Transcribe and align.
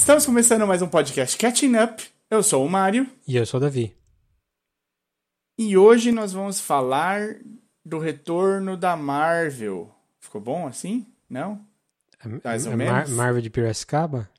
Estamos 0.00 0.24
começando 0.24 0.66
mais 0.66 0.80
um 0.80 0.88
podcast 0.88 1.36
Catching 1.36 1.76
Up. 1.76 2.02
Eu 2.30 2.42
sou 2.42 2.64
o 2.64 2.70
Mário. 2.70 3.06
E 3.28 3.36
eu 3.36 3.44
sou 3.44 3.58
o 3.58 3.60
Davi. 3.60 3.94
E 5.58 5.76
hoje 5.76 6.10
nós 6.10 6.32
vamos 6.32 6.58
falar 6.58 7.36
do 7.84 7.98
retorno 7.98 8.78
da 8.78 8.96
Marvel. 8.96 9.94
Ficou 10.18 10.40
bom 10.40 10.66
assim? 10.66 11.06
Não? 11.28 11.60
Mais 12.42 12.66
ou 12.66 12.74
menos? 12.78 13.10
Marvel 13.10 13.42
de 13.42 13.50
Piracicaba? 13.50 14.30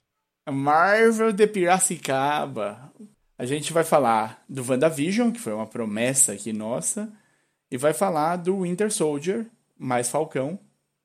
Marvel 0.50 1.32
de 1.32 1.46
Piracicaba. 1.46 2.92
A 3.38 3.46
gente 3.46 3.72
vai 3.72 3.84
falar 3.84 4.44
do 4.50 4.68
WandaVision, 4.68 5.30
que 5.30 5.40
foi 5.40 5.54
uma 5.54 5.68
promessa 5.68 6.32
aqui 6.32 6.52
nossa, 6.52 7.14
e 7.70 7.78
vai 7.78 7.94
falar 7.94 8.38
do 8.38 8.64
Winter 8.64 8.92
Soldier, 8.92 9.46
mais 9.78 10.10
Falcão, 10.10 10.60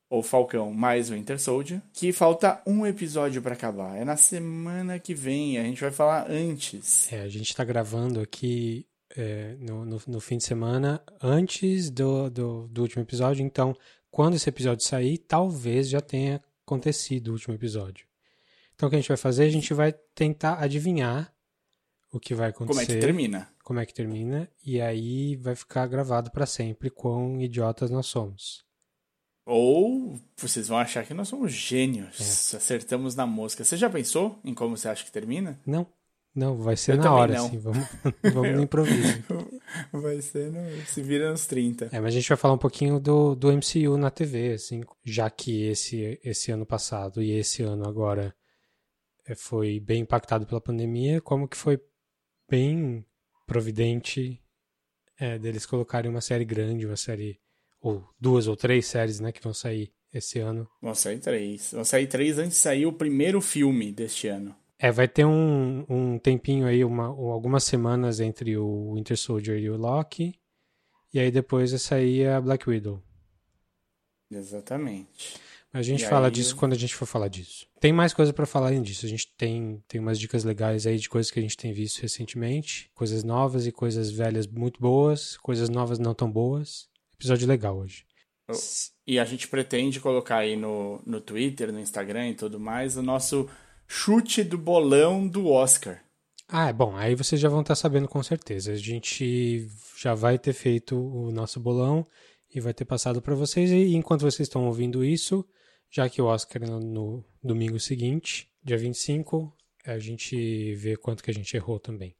ou 0.09 0.23
Falcão 0.23 0.73
mais 0.73 1.09
Winter 1.09 1.39
Soldier, 1.39 1.81
que 1.93 2.11
falta 2.11 2.61
um 2.65 2.85
episódio 2.85 3.41
para 3.41 3.53
acabar. 3.53 3.97
É 3.97 4.05
na 4.05 4.15
semana 4.15 4.99
que 4.99 5.13
vem, 5.13 5.57
a 5.57 5.63
gente 5.63 5.81
vai 5.81 5.91
falar 5.91 6.29
antes. 6.29 7.11
É, 7.11 7.21
a 7.21 7.27
gente 7.27 7.55
tá 7.55 7.63
gravando 7.63 8.19
aqui 8.19 8.87
é, 9.15 9.55
no, 9.59 9.85
no, 9.85 10.01
no, 10.07 10.19
fim 10.19 10.37
de 10.37 10.43
semana 10.43 11.01
antes 11.21 11.89
do, 11.89 12.29
do, 12.29 12.67
do, 12.67 12.81
último 12.81 13.03
episódio, 13.03 13.43
então 13.43 13.75
quando 14.09 14.35
esse 14.35 14.49
episódio 14.49 14.85
sair, 14.85 15.17
talvez 15.17 15.89
já 15.89 16.01
tenha 16.01 16.41
acontecido 16.65 17.29
o 17.29 17.31
último 17.33 17.55
episódio. 17.55 18.05
Então 18.75 18.87
o 18.87 18.89
que 18.89 18.95
a 18.95 18.99
gente 18.99 19.07
vai 19.07 19.17
fazer? 19.17 19.45
A 19.45 19.49
gente 19.49 19.73
vai 19.73 19.91
tentar 20.13 20.61
adivinhar 20.61 21.33
o 22.11 22.19
que 22.19 22.33
vai 22.33 22.49
acontecer. 22.49 22.79
Como 22.79 22.81
é 22.81 22.85
que 22.85 23.01
termina? 23.01 23.49
Como 23.63 23.79
é 23.79 23.85
que 23.85 23.93
termina, 23.93 24.49
e 24.65 24.79
aí 24.79 25.35
vai 25.35 25.53
ficar 25.53 25.85
gravado 25.87 26.31
para 26.31 26.45
sempre 26.45 26.89
quão 26.89 27.41
idiotas 27.41 27.91
nós 27.91 28.05
somos. 28.05 28.66
Ou 29.47 30.19
vocês 30.35 30.67
vão 30.67 30.77
achar 30.77 31.05
que 31.05 31.13
nós 31.13 31.29
somos 31.29 31.53
gênios, 31.53 32.53
é. 32.53 32.57
acertamos 32.57 33.15
na 33.15 33.25
mosca. 33.25 33.63
Você 33.63 33.77
já 33.77 33.89
pensou 33.89 34.39
em 34.43 34.53
como 34.53 34.75
você 34.75 34.89
acha 34.89 35.03
que 35.03 35.11
termina? 35.11 35.59
Não. 35.65 35.87
Não, 36.35 36.55
vai 36.55 36.77
ser 36.77 36.91
Eu 36.91 36.97
na 36.97 37.11
hora, 37.11 37.33
não. 37.33 37.47
assim. 37.47 37.57
Vamos, 37.57 37.87
vamos 38.31 38.55
no 38.55 38.61
improviso. 38.61 39.23
Vai 39.91 40.21
ser 40.21 40.51
no, 40.51 40.85
se 40.85 41.01
vira 41.01 41.31
nos 41.31 41.47
30. 41.47 41.89
É, 41.91 41.99
mas 41.99 42.13
a 42.13 42.19
gente 42.19 42.29
vai 42.29 42.37
falar 42.37 42.53
um 42.53 42.59
pouquinho 42.59 42.99
do, 42.99 43.33
do 43.33 43.51
MCU 43.51 43.97
na 43.97 44.11
TV, 44.11 44.53
assim, 44.53 44.83
já 45.03 45.29
que 45.31 45.63
esse, 45.63 46.19
esse 46.23 46.51
ano 46.51 46.63
passado 46.63 47.23
e 47.23 47.31
esse 47.31 47.63
ano 47.63 47.87
agora 47.87 48.35
é, 49.25 49.33
foi 49.33 49.79
bem 49.79 50.03
impactado 50.03 50.45
pela 50.45 50.61
pandemia, 50.61 51.19
como 51.21 51.47
que 51.47 51.57
foi 51.57 51.81
bem 52.47 53.03
providente 53.47 54.39
é, 55.19 55.39
deles 55.39 55.65
colocarem 55.65 56.09
uma 56.09 56.21
série 56.21 56.45
grande, 56.45 56.85
uma 56.85 56.95
série, 56.95 57.39
ou 57.81 58.03
duas 58.19 58.47
ou 58.47 58.55
três 58.55 58.87
séries, 58.87 59.19
né, 59.19 59.31
que 59.31 59.43
vão 59.43 59.53
sair 59.53 59.91
esse 60.13 60.39
ano. 60.39 60.67
Vão 60.81 60.95
sair 60.95 61.19
três. 61.19 61.71
Vão 61.71 61.83
sair 61.83 62.07
três 62.07 62.37
antes 62.37 62.57
de 62.57 62.61
sair 62.61 62.85
o 62.85 62.93
primeiro 62.93 63.41
filme 63.41 63.91
deste 63.91 64.27
ano. 64.27 64.55
É, 64.79 64.91
vai 64.91 65.07
ter 65.07 65.25
um, 65.25 65.85
um 65.89 66.19
tempinho 66.19 66.67
aí, 66.67 66.83
uma, 66.83 67.05
algumas 67.05 67.63
semanas 67.63 68.19
entre 68.19 68.57
o 68.57 68.93
Winter 68.93 69.17
Soldier 69.17 69.57
e 69.57 69.69
o 69.69 69.77
Loki. 69.77 70.35
E 71.13 71.19
aí 71.19 71.31
depois 71.31 71.71
vai 71.71 71.79
sair 71.79 72.27
a 72.27 72.39
Black 72.39 72.69
Widow. 72.69 73.01
Exatamente. 74.29 75.35
A 75.73 75.81
gente 75.81 76.03
e 76.03 76.07
fala 76.07 76.27
aí... 76.27 76.31
disso 76.31 76.55
quando 76.55 76.73
a 76.73 76.77
gente 76.77 76.95
for 76.95 77.05
falar 77.05 77.27
disso. 77.27 77.67
Tem 77.79 77.91
mais 77.91 78.13
coisa 78.13 78.31
para 78.31 78.45
falar 78.45 78.67
além 78.67 78.81
disso. 78.81 79.05
A 79.05 79.09
gente 79.09 79.33
tem, 79.35 79.83
tem 79.87 79.99
umas 79.99 80.19
dicas 80.19 80.43
legais 80.43 80.85
aí 80.85 80.97
de 80.97 81.09
coisas 81.09 81.31
que 81.31 81.39
a 81.39 81.41
gente 81.41 81.57
tem 81.57 81.73
visto 81.73 82.01
recentemente. 82.01 82.89
Coisas 82.93 83.23
novas 83.23 83.65
e 83.65 83.71
coisas 83.71 84.11
velhas 84.11 84.45
muito 84.47 84.79
boas. 84.79 85.37
Coisas 85.37 85.69
novas 85.69 85.97
não 85.97 86.13
tão 86.13 86.31
boas. 86.31 86.87
Episódio 87.19 87.47
legal 87.47 87.77
hoje. 87.77 88.05
E 89.05 89.19
a 89.19 89.25
gente 89.25 89.47
pretende 89.47 89.99
colocar 89.99 90.37
aí 90.37 90.55
no, 90.55 91.01
no 91.05 91.19
Twitter, 91.19 91.71
no 91.71 91.79
Instagram 91.79 92.29
e 92.29 92.35
tudo 92.35 92.59
mais 92.59 92.95
o 92.95 93.01
nosso 93.01 93.49
chute 93.87 94.43
do 94.43 94.57
bolão 94.57 95.27
do 95.27 95.47
Oscar. 95.47 96.03
Ah, 96.47 96.69
é 96.69 96.73
bom, 96.73 96.95
aí 96.95 97.13
vocês 97.13 97.41
já 97.41 97.49
vão 97.49 97.61
estar 97.61 97.75
sabendo 97.75 98.07
com 98.07 98.23
certeza. 98.23 98.71
A 98.71 98.75
gente 98.75 99.67
já 99.97 100.13
vai 100.13 100.37
ter 100.37 100.53
feito 100.53 100.95
o 100.95 101.29
nosso 101.31 101.59
bolão 101.59 102.07
e 102.53 102.61
vai 102.61 102.73
ter 102.73 102.85
passado 102.85 103.21
para 103.21 103.35
vocês. 103.35 103.69
E 103.71 103.95
enquanto 103.95 104.21
vocês 104.21 104.47
estão 104.47 104.65
ouvindo 104.65 105.03
isso, 105.03 105.45
já 105.89 106.07
que 106.07 106.21
o 106.21 106.25
Oscar 106.25 106.63
é 106.63 106.67
no 106.67 107.25
domingo 107.43 107.79
seguinte, 107.79 108.49
dia 108.63 108.77
25, 108.77 109.53
a 109.85 109.99
gente 109.99 110.73
vê 110.75 110.95
quanto 110.95 111.23
que 111.23 111.31
a 111.31 111.33
gente 111.33 111.55
errou 111.55 111.79
também. 111.79 112.15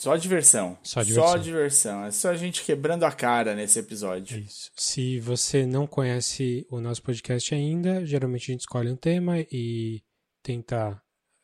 Só 0.00 0.16
diversão. 0.16 0.78
Só 0.82 1.02
diversão. 1.02 1.28
Só 1.28 1.36
diversão. 1.36 2.04
É 2.04 2.10
só 2.10 2.30
a 2.30 2.36
gente 2.36 2.64
quebrando 2.64 3.04
a 3.04 3.12
cara 3.12 3.54
nesse 3.54 3.78
episódio. 3.78 4.38
Isso. 4.38 4.70
Se 4.74 5.20
você 5.20 5.66
não 5.66 5.86
conhece 5.86 6.66
o 6.70 6.80
nosso 6.80 7.02
podcast 7.02 7.54
ainda, 7.54 8.04
geralmente 8.06 8.50
a 8.50 8.52
gente 8.54 8.60
escolhe 8.60 8.90
um 8.90 8.96
tema 8.96 9.40
e 9.52 10.02
tentar 10.42 11.02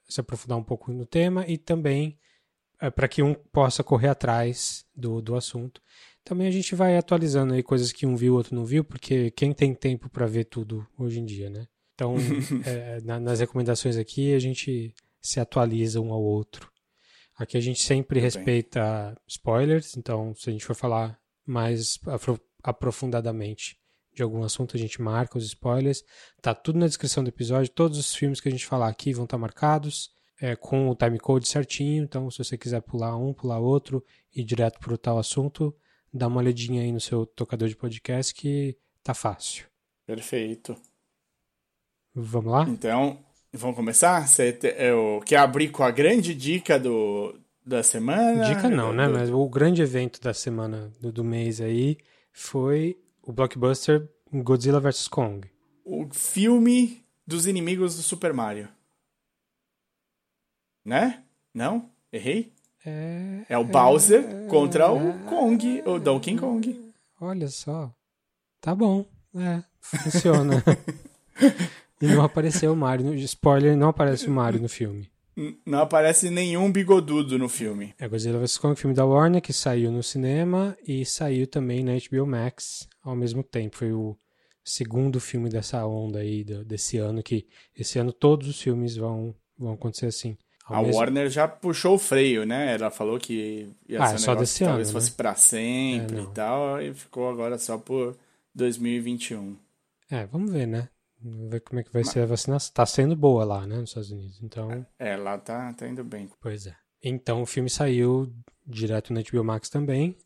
se 0.09 0.21
aprofundar 0.21 0.56
um 0.56 0.62
pouco 0.62 0.91
no 0.91 1.05
tema 1.05 1.44
e 1.47 1.59
também 1.59 2.19
é, 2.81 2.89
para 2.89 3.09
que 3.09 3.22
um 3.22 3.34
possa 3.34 3.84
correr 3.84 4.09
atrás 4.09 4.87
do, 4.94 5.21
do 5.21 5.34
assunto. 5.34 5.83
Também 6.25 6.47
a 6.47 6.50
gente 6.50 6.75
vai 6.75 6.97
atualizando 6.97 7.53
aí 7.53 7.62
coisas 7.62 7.93
que 7.93 8.06
um 8.06 8.17
viu, 8.17 8.34
outro 8.34 8.55
não 8.55 8.65
viu, 8.65 8.83
porque 8.83 9.31
quem 9.33 9.53
tem 9.53 9.75
tempo 9.75 10.09
para 10.09 10.27
ver 10.27 10.44
tudo 10.44 10.87
hoje 10.99 11.21
em 11.21 11.27
dia, 11.27 11.50
né? 11.50 11.67
Então, 11.94 12.17
é, 12.65 13.00
na, 13.03 13.21
nas 13.21 13.41
recomendações 13.41 13.99
aqui, 13.99 14.34
a 14.34 14.38
gente 14.38 14.94
se 15.21 15.41
atualiza 15.41 16.00
um 16.00 16.11
ao 16.11 16.23
outro. 16.23 16.71
Aqui 17.36 17.56
a 17.56 17.60
gente 17.60 17.82
sempre 17.82 18.19
respeita 18.19 19.14
spoilers, 19.26 19.97
então 19.97 20.34
se 20.34 20.48
a 20.48 20.52
gente 20.52 20.64
for 20.64 20.74
falar 20.74 21.19
mais 21.44 21.98
aprofundadamente 22.62 23.78
de 24.16 24.22
algum 24.22 24.42
assunto, 24.42 24.76
a 24.76 24.80
gente 24.80 25.00
marca 25.00 25.36
os 25.36 25.44
spoilers. 25.44 26.02
Tá 26.41 26.54
tudo 26.54 26.78
na 26.78 26.86
descrição 26.86 27.22
do 27.22 27.28
episódio. 27.28 27.70
Todos 27.70 27.98
os 27.98 28.14
filmes 28.14 28.41
que 28.41 28.48
a 28.48 28.50
gente 28.50 28.64
falar 28.64 28.88
aqui 28.88 29.12
vão 29.12 29.25
estar 29.25 29.36
tá 29.36 29.41
marcados 29.41 30.10
é, 30.41 30.56
com 30.56 30.88
o 30.88 30.94
timecode 30.94 31.46
certinho. 31.46 32.02
Então, 32.02 32.30
se 32.30 32.38
você 32.38 32.56
quiser 32.56 32.80
pular 32.80 33.16
um, 33.16 33.34
pular 33.34 33.58
outro 33.58 34.02
e 34.34 34.41
ir 34.41 34.44
direto 34.44 34.80
para 34.80 34.94
o 34.94 34.98
tal 34.98 35.19
assunto, 35.19 35.76
dá 36.12 36.28
uma 36.28 36.38
olhadinha 36.38 36.82
aí 36.82 36.91
no 36.91 37.00
seu 37.00 37.26
tocador 37.26 37.69
de 37.69 37.76
podcast 37.76 38.34
que 38.34 38.76
tá 39.02 39.12
fácil. 39.12 39.66
Perfeito. 40.06 40.75
Vamos 42.14 42.50
lá? 42.50 42.64
Então, 42.66 43.22
vamos 43.56 43.77
começar? 43.77 44.27
Você 44.27 44.59
eu, 44.78 45.21
quer 45.25 45.39
abrir 45.39 45.69
com 45.69 45.83
a 45.83 45.91
grande 45.91 46.34
dica 46.34 46.78
do, 46.78 47.34
da 47.65 47.83
semana? 47.83 48.44
Dica 48.44 48.69
não, 48.69 48.93
né? 48.93 49.09
Mas 49.09 49.31
o 49.31 49.49
grande 49.49 49.83
evento 49.83 50.21
da 50.21 50.34
semana, 50.34 50.93
do, 51.00 51.11
do 51.11 51.25
mês 51.25 51.61
aí, 51.61 51.99
foi 52.33 52.99
o 53.22 53.33
blockbuster 53.33 54.09
Godzilla 54.33 54.81
vs 54.81 55.09
Kong. 55.09 55.49
O 55.84 56.09
filme 56.12 57.05
dos 57.27 57.47
inimigos 57.47 57.97
do 57.97 58.03
Super 58.03 58.33
Mario. 58.33 58.69
Né? 60.84 61.23
Não? 61.53 61.91
Errei? 62.12 62.53
É, 62.84 63.43
é 63.49 63.59
o 63.59 63.65
Bowser 63.65 64.25
é, 64.25 64.47
contra 64.47 64.84
é, 64.84 64.88
o 64.88 65.19
Kong, 65.25 65.83
o 65.84 65.99
Donkey 65.99 66.37
Kong. 66.37 66.93
Olha 67.21 67.49
só. 67.49 67.93
Tá 68.61 68.75
bom. 68.75 69.05
É, 69.34 69.62
funciona. 69.81 70.62
e 72.00 72.06
não 72.06 72.22
apareceu 72.22 72.72
o 72.72 72.76
Mario. 72.76 73.14
Spoiler, 73.14 73.76
não 73.76 73.88
aparece 73.88 74.26
o 74.26 74.31
Mario 74.31 74.60
no 74.60 74.69
filme. 74.69 75.10
Não 75.66 75.81
aparece 75.81 76.31
nenhum 76.31 76.72
bigodudo 76.72 77.38
no 77.38 77.48
filme. 77.48 77.94
É 77.98 78.08
Godzilla 78.08 78.38
vs 78.38 78.56
Kong, 78.56 78.78
filme 78.78 78.96
da 78.96 79.04
Warner, 79.04 79.43
que 79.43 79.52
saiu 79.52 79.93
no 79.93 80.02
cinema 80.02 80.76
e 80.87 81.04
saiu 81.04 81.46
também 81.46 81.84
na 81.84 81.93
HBO 81.93 82.26
Max 82.26 82.88
ao 83.02 83.14
mesmo 83.14 83.43
tempo. 83.43 83.76
Foi 83.76 83.93
o 83.93 84.16
segundo 84.64 85.20
filme 85.20 85.50
dessa 85.50 85.87
onda 85.87 86.20
aí, 86.20 86.43
desse 86.43 86.96
ano, 86.96 87.22
que 87.22 87.46
esse 87.76 87.99
ano 87.99 88.12
todos 88.12 88.49
os 88.49 88.60
filmes 88.60 88.96
vão, 88.96 89.34
vão 89.58 89.75
acontecer 89.75 90.06
assim. 90.06 90.38
A 90.66 90.82
mesmo... 90.82 90.99
Warner 90.99 91.28
já 91.28 91.46
puxou 91.46 91.94
o 91.94 91.99
freio, 91.99 92.44
né? 92.46 92.75
Ela 92.75 92.90
falou 92.90 93.19
que 93.19 93.69
ia 93.87 94.02
ah, 94.02 94.08
ser 94.08 94.14
um 94.14 94.19
só 94.19 94.34
desse 94.34 94.64
ano, 94.64 94.70
talvez 94.70 94.88
né? 94.88 94.92
fosse 94.92 95.12
para 95.12 95.34
sempre 95.34 96.19
é, 96.19 96.22
e 96.22 96.26
tal, 96.28 96.82
e 96.82 96.94
ficou 96.94 97.28
agora 97.28 97.58
só 97.58 97.76
por 97.76 98.16
2021. 98.54 99.54
É, 100.10 100.26
vamos 100.26 100.50
ver, 100.50 100.66
né? 100.66 100.88
Vamos 101.28 101.50
ver 101.50 101.61
como 101.61 101.81
é 101.81 101.82
que 101.82 101.93
vai 101.93 102.02
Mas... 102.02 102.12
ser 102.12 102.20
a 102.20 102.26
vacinação. 102.26 102.73
Tá 102.73 102.87
sendo 102.87 103.17
boa 103.17 103.44
lá, 103.44 103.67
né, 103.67 103.76
nos 103.76 103.90
Estados 103.90 104.11
Unidos. 104.11 104.40
Então. 104.43 104.87
É, 104.99 105.17
lá 105.17 105.37
tá, 105.38 105.73
tá 105.73 105.88
indo 105.88 106.05
bem. 106.05 106.31
Pois 106.40 106.67
é. 106.67 106.76
Então 107.02 107.43
o 107.43 107.46
filme 107.46 107.69
saiu 107.69 108.32
direto 108.64 109.12
na 109.12 109.20
HBO 109.23 109.44
Max 109.44 109.69
também. 109.69 110.17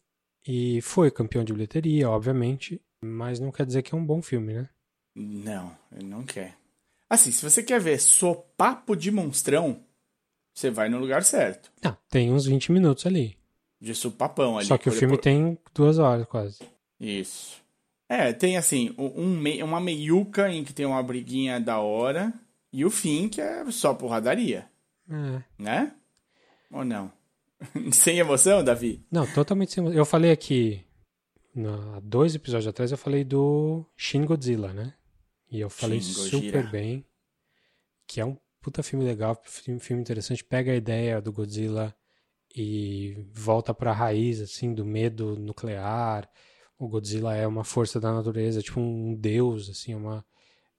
E 0.46 0.80
foi 0.82 1.10
campeão 1.10 1.44
de 1.44 1.52
bilheteria, 1.52 2.08
obviamente. 2.08 2.80
Mas 3.02 3.40
não 3.40 3.50
quer 3.50 3.64
dizer 3.64 3.82
que 3.82 3.94
é 3.94 3.98
um 3.98 4.04
bom 4.04 4.20
filme, 4.20 4.52
né? 4.52 4.68
Não, 5.16 5.76
ele 5.92 6.06
não 6.06 6.22
quer. 6.22 6.56
Assim, 7.08 7.32
se 7.32 7.42
você 7.42 7.62
quer 7.62 7.80
ver 7.80 7.98
sopapo 7.98 8.94
de 8.94 9.10
monstrão, 9.10 9.82
você 10.54 10.70
vai 10.70 10.88
no 10.88 10.98
lugar 10.98 11.24
certo. 11.24 11.72
Não, 11.82 11.96
tem 12.08 12.32
uns 12.32 12.46
20 12.46 12.72
minutos 12.72 13.06
ali. 13.06 13.36
De 13.80 13.94
supapão 13.94 14.58
ali. 14.58 14.66
Só 14.66 14.76
que 14.76 14.88
o 14.88 14.92
filme 14.92 15.16
por... 15.16 15.22
tem 15.22 15.58
duas 15.74 15.98
horas 15.98 16.26
quase. 16.26 16.60
Isso. 17.00 17.59
É, 18.10 18.32
tem 18.32 18.56
assim, 18.56 18.92
um, 18.98 19.40
uma 19.62 19.80
meiuca 19.80 20.50
em 20.50 20.64
que 20.64 20.72
tem 20.72 20.84
uma 20.84 21.00
briguinha 21.00 21.60
da 21.60 21.78
hora 21.78 22.34
e 22.72 22.84
o 22.84 22.90
fim 22.90 23.28
que 23.28 23.40
é 23.40 23.70
só 23.70 23.94
porradaria. 23.94 24.68
É. 25.08 25.42
Né? 25.56 25.94
Ou 26.72 26.84
não? 26.84 27.12
sem 27.92 28.18
emoção, 28.18 28.64
Davi? 28.64 29.06
Não, 29.12 29.24
totalmente 29.32 29.70
sem 29.70 29.80
emoção. 29.80 29.96
Eu 29.96 30.04
falei 30.04 30.32
aqui, 30.32 30.84
há 31.56 32.00
dois 32.02 32.34
episódios 32.34 32.66
atrás, 32.66 32.90
eu 32.90 32.98
falei 32.98 33.22
do 33.22 33.86
Shin 33.96 34.24
Godzilla, 34.24 34.72
né? 34.72 34.92
E 35.48 35.60
eu 35.60 35.70
falei 35.70 36.00
super 36.00 36.68
bem, 36.68 37.06
que 38.08 38.20
é 38.20 38.24
um 38.24 38.36
puta 38.60 38.82
filme 38.82 39.04
legal, 39.04 39.40
filme 39.44 40.02
interessante. 40.02 40.42
Pega 40.42 40.72
a 40.72 40.76
ideia 40.76 41.20
do 41.20 41.32
Godzilla 41.32 41.94
e 42.56 43.24
volta 43.32 43.72
para 43.72 43.92
a 43.92 43.94
raiz 43.94 44.40
assim 44.40 44.74
do 44.74 44.84
medo 44.84 45.36
nuclear. 45.36 46.28
O 46.80 46.88
Godzilla 46.88 47.36
é 47.36 47.46
uma 47.46 47.62
força 47.62 48.00
da 48.00 48.10
natureza, 48.10 48.62
tipo 48.62 48.80
um 48.80 49.14
deus, 49.14 49.68
assim, 49.68 49.94
uma 49.94 50.24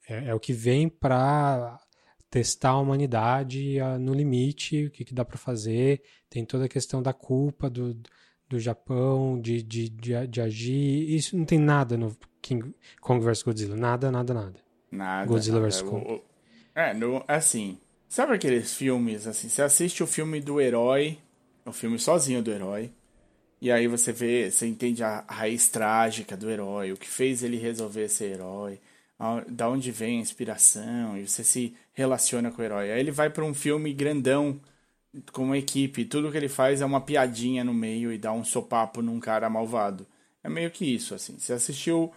é, 0.10 0.30
é 0.30 0.34
o 0.34 0.40
que 0.40 0.52
vem 0.52 0.90
para 0.90 1.80
testar 2.28 2.72
a 2.72 2.80
humanidade 2.80 3.78
no 4.00 4.12
limite, 4.12 4.86
o 4.86 4.90
que, 4.90 5.06
que 5.06 5.14
dá 5.14 5.24
para 5.24 5.38
fazer. 5.38 6.02
Tem 6.28 6.44
toda 6.44 6.66
a 6.66 6.70
questão 6.70 7.04
da 7.04 7.14
culpa 7.14 7.70
do, 7.70 7.96
do 8.50 8.60
Japão, 8.60 9.40
de, 9.40 9.62
de, 9.62 9.90
de, 9.90 10.28
de 10.28 10.42
agir. 10.42 11.16
Isso 11.16 11.38
não 11.38 11.46
tem 11.46 11.60
nada 11.60 11.96
no 11.96 12.18
King 12.42 12.74
Kong 13.00 13.24
vs 13.24 13.44
Godzilla. 13.44 13.76
Nada, 13.76 14.10
nada, 14.10 14.34
nada. 14.34 14.60
Nada. 14.92 15.28
Godzilla 15.28 15.60
nada. 15.60 15.70
vs 15.70 15.84
Kong. 15.84 16.24
É, 16.74 16.96
no, 16.96 17.24
assim. 17.28 17.78
Sabe 18.10 18.34
aqueles 18.34 18.74
filmes, 18.74 19.26
assim, 19.26 19.48
você 19.48 19.62
assiste 19.62 20.04
o 20.04 20.08
filme 20.08 20.42
do 20.42 20.60
herói, 20.60 21.18
o 21.66 21.72
filme 21.72 21.98
sozinho 21.98 22.44
do 22.44 22.52
herói, 22.52 22.92
e 23.62 23.72
aí 23.72 23.88
você 23.88 24.12
vê, 24.12 24.50
você 24.50 24.66
entende 24.66 25.04
a 25.04 25.24
raiz 25.28 25.70
trágica 25.70 26.36
do 26.36 26.50
herói, 26.50 26.92
o 26.92 26.98
que 26.98 27.08
fez 27.08 27.44
ele 27.44 27.58
resolver 27.58 28.10
ser 28.10 28.34
herói, 28.34 28.80
da 29.48 29.70
onde 29.70 29.92
vem 29.92 30.18
a 30.18 30.22
inspiração, 30.22 31.18
e 31.18 31.28
você 31.28 31.44
se 31.44 31.76
relaciona 31.94 32.52
com 32.52 32.62
o 32.62 32.66
herói. 32.66 32.92
Aí 32.92 33.00
ele 33.00 33.12
vai 33.12 33.30
para 33.30 33.46
um 33.46 33.54
filme 33.54 33.94
grandão, 33.94 34.60
com 35.32 35.44
uma 35.44 35.58
equipe, 35.58 36.06
tudo 36.06 36.32
que 36.32 36.38
ele 36.38 36.48
faz 36.50 36.82
é 36.82 36.86
uma 36.86 37.02
piadinha 37.02 37.64
no 37.64 37.74
meio 37.74 38.12
e 38.12 38.18
dá 38.18 38.32
um 38.32 38.44
sopapo 38.44 39.02
num 39.02 39.20
cara 39.20 39.50
malvado. 39.50 40.08
É 40.44 40.50
meio 40.50 40.72
que 40.72 40.86
isso, 40.86 41.14
assim. 41.14 41.38
Você 41.38 41.54
assistiu 41.54 42.12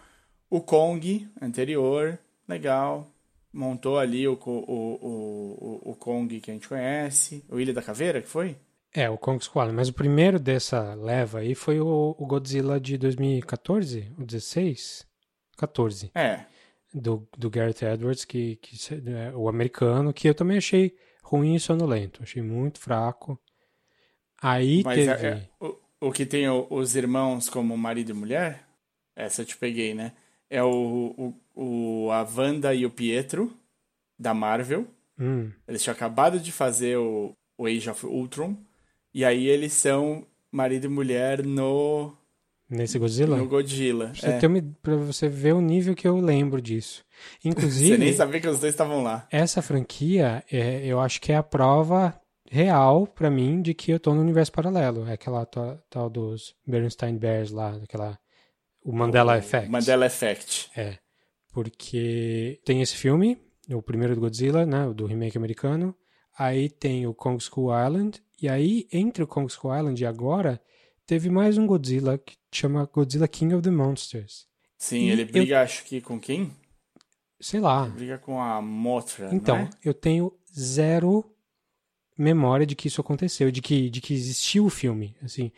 o 0.49 0.61
Kong 0.61 1.29
anterior, 1.41 2.19
legal. 2.49 3.11
Montou 3.52 3.99
ali 3.99 4.26
o, 4.26 4.32
o, 4.32 4.49
o, 4.49 5.91
o, 5.91 5.94
Kong 5.96 6.41
que 6.41 6.50
a 6.50 6.55
gente 6.55 6.69
conhece. 6.69 7.44
O 7.49 7.61
Ilha 7.61 7.73
da 7.73 7.82
Caveira, 7.82 8.23
que 8.23 8.29
foi? 8.29 8.56
É, 8.94 9.11
o 9.11 9.19
Kong 9.19 9.43
Skull. 9.43 9.73
Mas 9.73 9.88
o 9.88 9.93
primeiro 9.93 10.38
dessa 10.38 10.94
leva 10.94 11.41
aí 11.41 11.55
foi 11.55 11.81
o, 11.81 12.14
o 12.17 12.26
Godzilla 12.26 12.79
de 12.79 12.96
2014? 12.96 14.12
O 14.17 14.25
16? 14.25 15.05
14. 15.56 16.12
É. 16.14 16.44
Do, 16.93 17.29
do 17.37 17.50
Gareth 17.50 17.82
Edwards, 17.82 18.25
que, 18.25 18.56
que 18.56 18.76
é, 18.94 19.32
o 19.35 19.49
americano, 19.49 20.12
que 20.12 20.29
eu 20.29 20.35
também 20.35 20.58
achei 20.58 20.94
ruim 21.25 21.56
e 21.56 21.61
sonolento. 21.61 22.23
Achei 22.23 22.41
muito 22.41 22.79
fraco. 22.79 23.37
Aí 24.41 24.82
Mas 24.85 24.94
teve... 24.94 25.26
É, 25.26 25.29
é, 25.29 25.49
o, 25.61 25.76
o 26.00 26.12
que 26.12 26.25
tem 26.25 26.49
o, 26.49 26.67
os 26.70 26.94
irmãos 26.94 27.49
como 27.49 27.76
marido 27.76 28.11
e 28.11 28.14
mulher, 28.14 28.64
essa 29.17 29.43
eu 29.43 29.46
te 29.46 29.56
peguei, 29.56 29.93
né? 29.93 30.12
É 30.49 30.62
o, 30.62 31.35
o, 31.55 32.05
o 32.06 32.11
a 32.12 32.23
Wanda 32.23 32.73
e 32.73 32.87
o 32.87 32.91
Pietro, 32.91 33.52
da 34.17 34.32
Marvel. 34.32 34.87
Hum. 35.19 35.50
Eles 35.67 35.82
tinham 35.82 35.94
acabado 35.94 36.38
de 36.38 36.52
fazer 36.52 36.96
o, 36.96 37.35
o 37.58 37.67
Age 37.67 37.91
of 37.91 38.06
Ultron. 38.06 38.56
E 39.15 39.25
aí 39.25 39.47
eles 39.47 39.73
são 39.73 40.27
marido 40.51 40.87
e 40.87 40.89
mulher 40.89 41.45
no... 41.45 42.17
Nesse 42.69 42.99
Godzilla? 42.99 43.37
No 43.37 43.47
Godzilla. 43.47 44.07
Pra 44.07 44.15
você, 44.15 44.27
é. 44.27 44.39
ter 44.39 44.65
pra 44.83 44.97
você 44.97 45.29
ver 45.29 45.55
o 45.55 45.61
nível 45.61 45.95
que 45.95 46.09
eu 46.09 46.19
lembro 46.19 46.61
disso. 46.61 47.05
Inclusive. 47.45 47.91
você 47.91 47.99
nem 47.99 48.13
sabia 48.13 48.41
que 48.41 48.49
os 48.49 48.59
dois 48.59 48.73
estavam 48.73 49.03
lá. 49.03 49.29
Essa 49.31 49.63
franquia, 49.63 50.43
é, 50.51 50.85
eu 50.85 50.99
acho 50.99 51.21
que 51.21 51.31
é 51.31 51.37
a 51.37 51.43
prova 51.43 52.19
real 52.51 53.07
para 53.07 53.31
mim 53.31 53.63
de 53.63 53.75
que 53.75 53.93
eu 53.93 54.01
tô 54.01 54.15
no 54.15 54.21
universo 54.21 54.51
paralelo. 54.51 55.07
É 55.07 55.13
aquela 55.13 55.47
tal 55.47 56.11
dos 56.11 56.55
Bernstein 56.67 57.17
Bears 57.17 57.51
lá, 57.51 57.79
aquela 57.83 58.19
o 58.85 58.93
Mandela 58.93 59.33
o 59.33 59.37
Effect. 59.37 59.71
Mandela 59.71 60.07
Effect. 60.07 60.71
É. 60.77 60.99
Porque 61.53 62.61
tem 62.65 62.83
esse 62.83 62.95
filme, 62.95 63.39
o 63.71 63.81
primeiro 63.81 64.15
do 64.15 64.21
Godzilla, 64.21 64.67
né, 64.67 64.93
do 64.93 65.07
remake 65.07 65.39
americano. 65.39 65.97
Aí 66.37 66.69
tem 66.69 67.07
o 67.07 67.15
Kong 67.15 67.43
School 67.43 67.71
Island. 67.73 68.21
E 68.44 68.49
aí, 68.50 68.87
entre 68.93 69.25
o 69.25 69.26
Kong 69.26 69.50
School 69.50 69.75
Island 69.75 70.02
e 70.02 70.05
agora, 70.05 70.61
teve 71.06 71.31
mais 71.31 71.56
um 71.56 71.67
Godzilla 71.67 72.19
que 72.19 72.37
chama 72.52 72.87
Godzilla 72.93 73.26
King 73.26 73.55
of 73.55 73.62
the 73.62 73.70
Monsters. 73.70 74.46
Sim, 74.76 75.06
e 75.06 75.11
ele 75.11 75.25
briga, 75.25 75.55
eu... 75.55 75.58
acho 75.61 75.82
que 75.85 75.99
com 76.02 76.20
quem? 76.20 76.52
Sei 77.41 77.58
lá. 77.58 77.87
Ele 77.87 77.94
briga 77.94 78.19
com 78.19 78.38
a 78.38 78.61
Mothra, 78.61 79.31
Então, 79.32 79.56
é? 79.56 79.70
eu 79.82 79.94
tenho 79.94 80.31
zero 80.55 81.25
memória 82.19 82.67
de 82.67 82.76
que 82.76 82.87
isso 82.87 83.00
aconteceu, 83.00 83.50
de 83.50 83.62
que, 83.62 83.88
de 83.88 84.02
que 84.02 84.12
existiu 84.12 84.67
o 84.67 84.70
filme, 84.70 85.17
assim. 85.23 85.50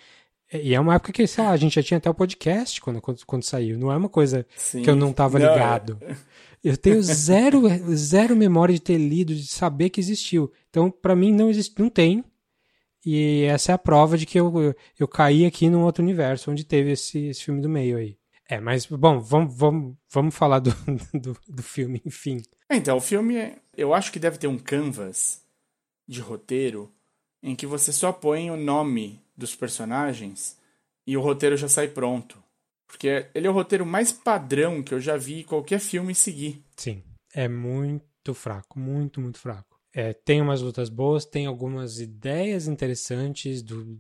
E 0.53 0.73
é 0.73 0.79
uma 0.79 0.95
época 0.95 1.13
que, 1.13 1.27
sei 1.27 1.43
lá, 1.43 1.51
a 1.51 1.57
gente 1.57 1.75
já 1.75 1.83
tinha 1.83 1.99
até 1.99 2.09
o 2.09 2.15
podcast 2.15 2.81
quando, 2.81 3.01
quando, 3.01 3.27
quando 3.27 3.43
saiu. 3.43 3.77
Não 3.77 3.91
é 3.91 3.97
uma 3.97 4.09
coisa 4.09 4.47
Sim. 4.55 4.83
que 4.83 4.89
eu 4.89 4.95
não 4.95 5.13
tava 5.13 5.41
não. 5.41 5.53
ligado. 5.53 5.99
Eu 6.63 6.77
tenho 6.77 7.03
zero, 7.03 7.63
zero 7.97 8.37
memória 8.37 8.73
de 8.73 8.81
ter 8.81 8.97
lido, 8.97 9.35
de 9.35 9.49
saber 9.49 9.91
que 9.91 9.99
existiu. 9.99 10.53
Então, 10.71 10.89
para 10.89 11.17
mim, 11.17 11.33
não 11.33 11.51
existe, 11.51 11.83
não 11.83 11.91
tem. 11.91 12.25
E 13.07 13.45
essa 13.45 13.71
é 13.71 13.75
a 13.77 13.79
prova 13.79 14.19
de 14.19 14.27
que 14.27 14.39
eu, 14.39 14.53
eu, 14.61 14.75
eu 14.99 15.07
caí 15.07 15.47
aqui 15.47 15.71
num 15.71 15.85
outro 15.85 16.03
universo, 16.03 16.51
onde 16.51 16.65
teve 16.65 16.91
esse, 16.91 17.29
esse 17.29 17.45
filme 17.45 17.63
do 17.63 17.69
meio 17.69 17.97
aí. 17.97 18.19
É, 18.49 18.59
mas, 18.59 18.85
bom, 18.87 19.21
vamos, 19.21 19.57
vamos, 19.57 19.97
vamos 20.11 20.35
falar 20.35 20.59
do, 20.59 20.71
do, 21.15 21.39
do 21.49 21.63
filme, 21.63 22.03
enfim. 22.05 22.43
Então, 22.69 22.97
o 22.97 23.01
filme, 23.01 23.55
eu 23.77 23.95
acho 23.95 24.11
que 24.11 24.19
deve 24.19 24.39
ter 24.39 24.49
um 24.49 24.59
canvas 24.59 25.41
de 26.07 26.21
roteiro 26.21 26.93
em 27.41 27.55
que 27.55 27.65
você 27.65 27.93
só 27.93 28.13
põe 28.13 28.51
o 28.51 28.57
nome 28.57 29.21
dos 29.37 29.55
personagens 29.55 30.59
e 31.07 31.17
o 31.17 31.21
roteiro 31.21 31.57
já 31.57 31.69
sai 31.69 31.87
pronto. 31.87 32.43
Porque 32.89 33.29
ele 33.33 33.47
é 33.47 33.51
o 33.51 33.55
roteiro 33.55 33.87
mais 33.87 34.11
padrão 34.11 34.83
que 34.83 34.93
eu 34.93 35.01
já 35.01 35.17
vi 35.17 35.45
qualquer 35.45 35.79
filme 35.79 36.13
seguir. 36.13 36.61
Sim, 36.77 37.05
é 37.33 37.47
muito 37.47 38.35
fraco, 38.35 38.81
muito, 38.81 39.21
muito 39.21 39.39
fraco. 39.39 39.76
É, 39.99 40.13
tem 40.13 40.43
umas 40.43 40.61
lutas 40.61 40.91
boas, 40.91 41.25
tem 41.25 41.47
algumas 41.47 42.01
ideias 42.01 42.69
interessantes 42.69 43.63
do 43.63 43.97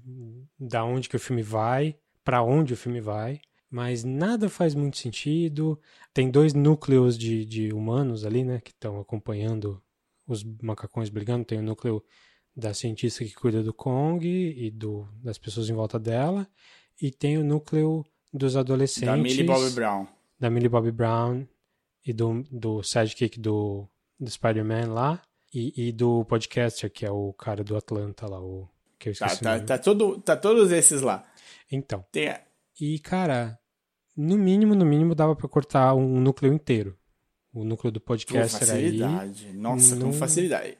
da 0.60 0.84
onde 0.84 1.08
que 1.08 1.16
o 1.16 1.18
filme 1.18 1.42
vai, 1.42 1.96
para 2.22 2.42
onde 2.42 2.74
o 2.74 2.76
filme 2.76 3.00
vai, 3.00 3.40
mas 3.70 4.04
nada 4.04 4.50
faz 4.50 4.74
muito 4.74 4.98
sentido. 4.98 5.80
Tem 6.12 6.30
dois 6.30 6.52
núcleos 6.52 7.16
de, 7.16 7.46
de 7.46 7.72
humanos 7.72 8.26
ali, 8.26 8.44
né, 8.44 8.60
que 8.60 8.72
estão 8.72 9.00
acompanhando 9.00 9.82
os 10.26 10.44
macacões 10.60 11.08
brigando. 11.08 11.46
Tem 11.46 11.60
o 11.60 11.62
núcleo 11.62 12.04
da 12.54 12.74
cientista 12.74 13.24
que 13.24 13.32
cuida 13.32 13.62
do 13.62 13.72
Kong 13.72 14.28
e 14.28 14.70
do, 14.70 15.08
das 15.22 15.38
pessoas 15.38 15.70
em 15.70 15.74
volta 15.74 15.98
dela. 15.98 16.46
E 17.00 17.10
tem 17.10 17.38
o 17.38 17.44
núcleo 17.44 18.04
dos 18.30 18.54
adolescentes. 18.54 19.08
Da 19.08 19.16
Millie 19.16 19.44
Bobby 19.44 19.70
Brown. 19.70 20.06
Da 20.38 20.50
Millie 20.50 20.68
Bobby 20.68 20.92
Brown 20.92 21.46
e 22.04 22.12
do, 22.12 22.42
do 22.50 22.82
sidekick 22.82 23.40
do, 23.40 23.88
do 24.20 24.30
Spider-Man 24.30 24.92
lá. 24.92 25.22
E, 25.54 25.88
e, 25.88 25.92
do 25.92 26.24
podcaster, 26.24 26.90
que 26.90 27.06
é 27.06 27.10
o 27.10 27.32
cara 27.32 27.64
do 27.64 27.76
Atlanta 27.76 28.28
lá, 28.28 28.40
o 28.40 28.68
que 28.98 29.08
eu 29.08 29.14
tá, 29.16 29.26
esqueci 29.26 29.44
tá, 29.44 29.58
tá, 29.58 29.64
tá, 29.64 29.78
todo, 29.78 30.20
tá 30.20 30.36
todos 30.36 30.70
esses 30.70 31.00
lá. 31.00 31.24
Então. 31.70 32.04
Tem... 32.12 32.34
E, 32.80 32.98
cara, 32.98 33.58
no 34.16 34.36
mínimo, 34.36 34.74
no 34.74 34.84
mínimo, 34.84 35.14
dava 35.14 35.34
para 35.34 35.48
cortar 35.48 35.94
um 35.94 36.20
núcleo 36.20 36.52
inteiro 36.52 36.98
o 37.56 37.64
núcleo 37.64 37.90
do 37.90 38.00
podcast 38.00 38.52
com 38.52 38.66
facilidade. 38.66 39.46
aí. 39.46 39.56
Nossa, 39.56 39.96
não, 39.96 40.08
com 40.08 40.12
facilidade. 40.12 40.76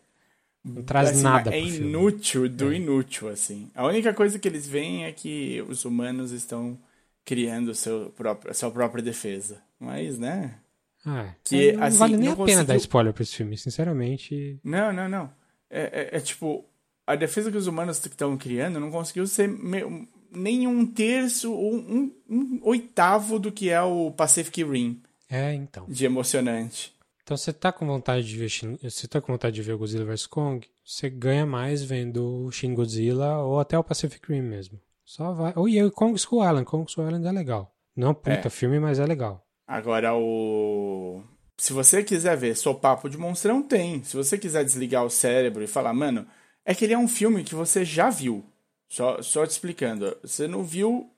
Não 0.63 0.83
traz 0.83 1.11
assim, 1.11 1.23
nada 1.23 1.55
É 1.55 1.61
inútil 1.61 2.49
do 2.49 2.71
é. 2.71 2.77
inútil, 2.77 3.29
assim. 3.29 3.71
A 3.75 3.87
única 3.87 4.13
coisa 4.13 4.39
que 4.39 4.47
eles 4.47 4.67
veem 4.67 5.05
é 5.05 5.13
que 5.13 5.65
os 5.69 5.85
humanos 5.85 6.33
estão 6.33 6.79
criando 7.25 7.75
seu 7.75 8.13
próprio, 8.15 8.51
a 8.51 8.55
sua 8.55 8.71
própria 8.71 9.03
defesa. 9.03 9.63
Mas, 9.81 10.19
né? 10.19 10.59
Ah, 11.07 11.33
que, 11.45 11.73
não 11.73 11.85
assim, 11.85 11.99
vale 11.99 12.17
nem 12.17 12.29
a 12.29 12.37
conseguiu... 12.37 12.57
pena 12.57 12.65
dar 12.65 12.77
spoiler 12.77 13.13
pra 13.13 13.23
esse 13.23 13.37
filme, 13.37 13.57
sinceramente. 13.57 14.59
Não, 14.65 14.93
não, 14.93 15.09
não. 15.09 15.31
É, 15.71 16.11
é, 16.13 16.17
é 16.17 16.21
tipo, 16.21 16.69
a 17.07 17.15
defesa 17.15 17.51
que 17.51 17.57
os 17.57 17.69
humanos 17.69 18.05
estão 18.05 18.37
criando 18.37 18.81
não 18.81 18.91
conseguiu 18.91 19.27
ser 19.27 19.49
me... 19.49 20.09
nem 20.33 20.67
um 20.67 20.85
terço 20.85 21.53
ou 21.53 21.77
um, 21.77 22.13
um, 22.29 22.61
oitavo 22.65 23.39
do 23.39 23.53
que 23.53 23.71
é 23.71 23.81
o 23.81 24.11
Pacific 24.11 24.65
Rim. 24.65 25.01
É, 25.31 25.55
então. 25.55 25.87
De 25.89 26.05
emocionante. 26.05 26.93
Então 27.23 27.37
você 27.37 27.53
tá 27.53 27.73
com 27.73 27.87
vontade 27.87 28.27
de 28.27 28.37
ver 28.37 28.51
você 28.83 29.09
tá 29.09 29.21
com 29.21 29.33
vontade 29.33 29.55
de 29.55 29.63
ver 29.63 29.73
o 29.73 29.79
Godzilla 29.79 30.05
vs 30.05 30.27
Kong, 30.27 30.67
você 30.85 31.11
ganha 31.11 31.45
mais 31.47 31.83
vendo 31.83 32.47
o 32.47 32.53
Shin 32.53 32.75
Godzilla 32.75 33.39
ou 33.39 33.59
até 33.59 33.79
o 33.79 33.85
Pacific 33.85 34.33
Rim 34.33 34.43
mesmo. 34.43 34.81
Só 35.05 35.33
vai. 35.33 35.53
Ou 35.55 35.69
e 35.69 35.83
o 35.83 35.91
Kong 35.91 36.17
Skull 36.17 36.45
Island, 36.45 36.67
Kong 36.67 36.85
Skull 36.89 37.07
Island 37.07 37.27
é 37.27 37.33
legal. 37.33 37.73
Não 37.97 38.13
puta 38.13 38.49
é. 38.49 38.51
filme, 38.51 38.79
mas 38.79 38.99
é 38.99 39.07
legal. 39.07 39.46
Agora 39.67 40.15
o 40.15 41.23
se 41.57 41.73
você 41.73 42.05
quiser 42.05 42.37
ver 42.37 42.55
papo 42.75 43.09
de 43.09 43.17
monstrão, 43.17 43.63
tem. 43.63 44.03
Se 44.05 44.17
você 44.17 44.37
quiser 44.37 44.65
desligar 44.65 45.05
o 45.05 45.11
cérebro 45.11 45.63
e 45.63 45.67
falar, 45.67 45.93
mano, 45.95 46.27
é 46.65 46.75
que 46.75 46.85
ele 46.85 46.93
é 46.95 46.99
um 46.99 47.09
filme 47.09 47.45
que 47.45 47.55
você 47.55 47.85
já 47.85 48.11
viu. 48.11 48.45
Só, 48.89 49.23
só 49.23 49.47
te 49.47 49.51
explicando. 49.51 50.17
Você 50.23 50.47
não 50.47 50.63
viu 50.63 51.11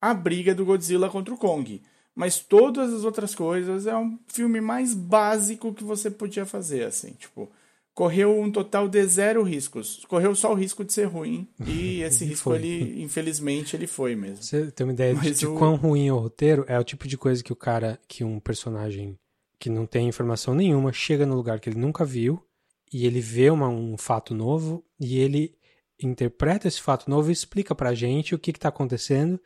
a 0.00 0.14
briga 0.14 0.54
do 0.54 0.64
Godzilla 0.64 1.10
contra 1.10 1.34
o 1.34 1.38
Kong. 1.38 1.82
Mas 2.14 2.38
todas 2.38 2.92
as 2.92 3.04
outras 3.04 3.34
coisas 3.34 3.86
é 3.86 3.96
um 3.96 4.18
filme 4.28 4.60
mais 4.60 4.94
básico 4.94 5.74
que 5.74 5.82
você 5.82 6.10
podia 6.10 6.46
fazer, 6.46 6.84
assim, 6.84 7.12
tipo, 7.14 7.50
correu 7.94 8.38
um 8.38 8.50
total 8.50 8.88
de 8.88 9.04
zero 9.06 9.42
riscos. 9.42 10.04
Correu 10.08 10.34
só 10.34 10.52
o 10.52 10.56
risco 10.56 10.84
de 10.84 10.92
ser 10.92 11.04
ruim 11.04 11.48
e 11.66 12.02
esse 12.02 12.24
risco 12.24 12.54
ele, 12.54 13.02
infelizmente, 13.02 13.76
ele 13.76 13.86
foi 13.86 14.16
mesmo. 14.16 14.42
Você 14.42 14.70
tem 14.72 14.86
uma 14.86 14.92
ideia 14.92 15.14
Mas 15.14 15.38
de, 15.38 15.46
o... 15.46 15.56
quão 15.56 15.76
ruim 15.76 16.08
é 16.08 16.12
o 16.12 16.18
roteiro? 16.18 16.64
É 16.66 16.78
o 16.78 16.84
tipo 16.84 17.06
de 17.06 17.16
coisa 17.16 17.42
que 17.42 17.52
o 17.52 17.56
cara, 17.56 17.98
que 18.08 18.24
um 18.24 18.40
personagem 18.40 19.16
que 19.58 19.70
não 19.70 19.86
tem 19.86 20.08
informação 20.08 20.54
nenhuma 20.54 20.92
chega 20.92 21.24
no 21.24 21.36
lugar 21.36 21.60
que 21.60 21.70
ele 21.70 21.78
nunca 21.78 22.04
viu 22.04 22.44
e 22.92 23.06
ele 23.06 23.20
vê 23.20 23.48
uma, 23.48 23.68
um 23.68 23.96
fato 23.96 24.34
novo 24.34 24.84
e 25.00 25.18
ele 25.18 25.56
interpreta 26.02 26.68
esse 26.68 26.80
fato 26.80 27.08
novo 27.08 27.30
e 27.30 27.32
explica 27.32 27.74
pra 27.74 27.94
gente 27.94 28.34
o 28.34 28.38
que 28.38 28.50
está 28.50 28.68
acontecendo. 28.68 29.40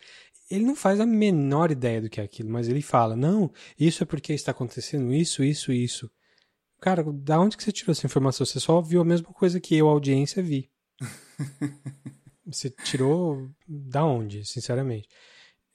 Ele 0.51 0.65
não 0.65 0.75
faz 0.75 0.99
a 0.99 1.07
menor 1.07 1.71
ideia 1.71 2.01
do 2.01 2.09
que 2.09 2.21
é 2.21 2.25
aquilo, 2.25 2.51
mas 2.51 2.69
ele 2.69 2.81
fala: 2.81 3.15
Não, 3.15 3.53
isso 3.79 4.03
é 4.03 4.07
porque 4.07 4.33
está 4.33 4.51
acontecendo 4.51 5.13
isso, 5.13 5.45
isso, 5.45 5.71
isso. 5.71 6.11
Cara, 6.81 7.03
da 7.05 7.41
onde 7.41 7.57
que 7.57 7.65
você 7.65 7.73
tirou 7.73 7.93
essa 7.93 8.07
informação? 8.07 8.47
Você 8.47 8.61
só 8.61 8.81
viu 8.81 9.01
a 9.01 9.05
mesma 9.05 9.33
coisa 9.33 9.61
que 9.61 9.77
eu, 9.77 9.89
a 9.89 9.93
audiência, 9.93 10.43
vi. 10.43 10.71
você 12.47 12.71
tirou 12.71 13.51
da 13.67 14.05
onde, 14.05 14.45
sinceramente? 14.45 15.09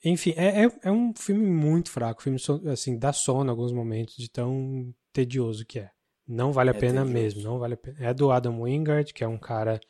Enfim, 0.04 0.34
é, 0.36 0.64
é, 0.64 0.70
é, 0.82 0.90
um 0.90 1.14
filme 1.14 1.46
muito 1.46 1.90
fraco. 1.90 2.22
Filme, 2.22 2.38
assim, 2.70 2.98
dá 2.98 3.12
sono 3.12 3.46
em 3.46 3.50
alguns 3.50 3.72
momentos 3.72 4.16
de 4.16 4.30
tão 4.30 4.94
tedioso 5.12 5.64
que 5.64 5.78
é. 5.78 5.90
Não 6.26 6.52
vale 6.52 6.70
a 6.70 6.74
é 6.74 6.78
pena 6.78 7.04
tedioso. 7.04 7.12
mesmo, 7.12 7.42
não 7.42 7.58
vale 7.58 7.74
a 7.74 7.76
pena. 7.76 7.96
É 8.00 8.14
do 8.14 8.30
Adam 8.30 8.62
Wingard, 8.62 9.12
que 9.12 9.24
é 9.24 9.28
um 9.28 9.38
cara 9.38 9.80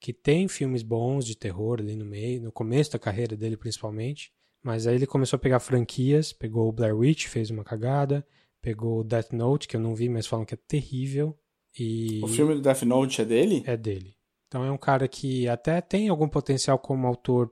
que 0.00 0.12
tem 0.12 0.48
filmes 0.48 0.82
bons 0.82 1.24
de 1.24 1.36
terror 1.36 1.80
ali 1.80 1.96
no 1.96 2.04
meio, 2.04 2.42
no 2.42 2.52
começo 2.52 2.92
da 2.92 2.98
carreira 2.98 3.36
dele 3.36 3.56
principalmente. 3.56 4.32
Mas 4.62 4.86
aí 4.86 4.94
ele 4.94 5.06
começou 5.06 5.36
a 5.36 5.40
pegar 5.40 5.60
franquias, 5.60 6.32
pegou 6.32 6.68
o 6.68 6.72
Blair 6.72 6.96
Witch, 6.96 7.26
fez 7.26 7.50
uma 7.50 7.64
cagada, 7.64 8.26
pegou 8.60 9.00
o 9.00 9.04
Death 9.04 9.32
Note, 9.32 9.68
que 9.68 9.76
eu 9.76 9.80
não 9.80 9.94
vi, 9.94 10.08
mas 10.08 10.26
falam 10.26 10.44
que 10.44 10.54
é 10.54 10.58
terrível. 10.68 11.38
E... 11.78 12.20
O 12.22 12.28
filme 12.28 12.54
do 12.54 12.60
Death 12.60 12.82
Note 12.82 13.22
é 13.22 13.24
dele? 13.24 13.62
É 13.66 13.76
dele. 13.76 14.16
Então 14.46 14.64
é 14.64 14.70
um 14.70 14.78
cara 14.78 15.06
que 15.06 15.46
até 15.46 15.80
tem 15.80 16.08
algum 16.08 16.28
potencial 16.28 16.78
como 16.78 17.06
autor 17.06 17.50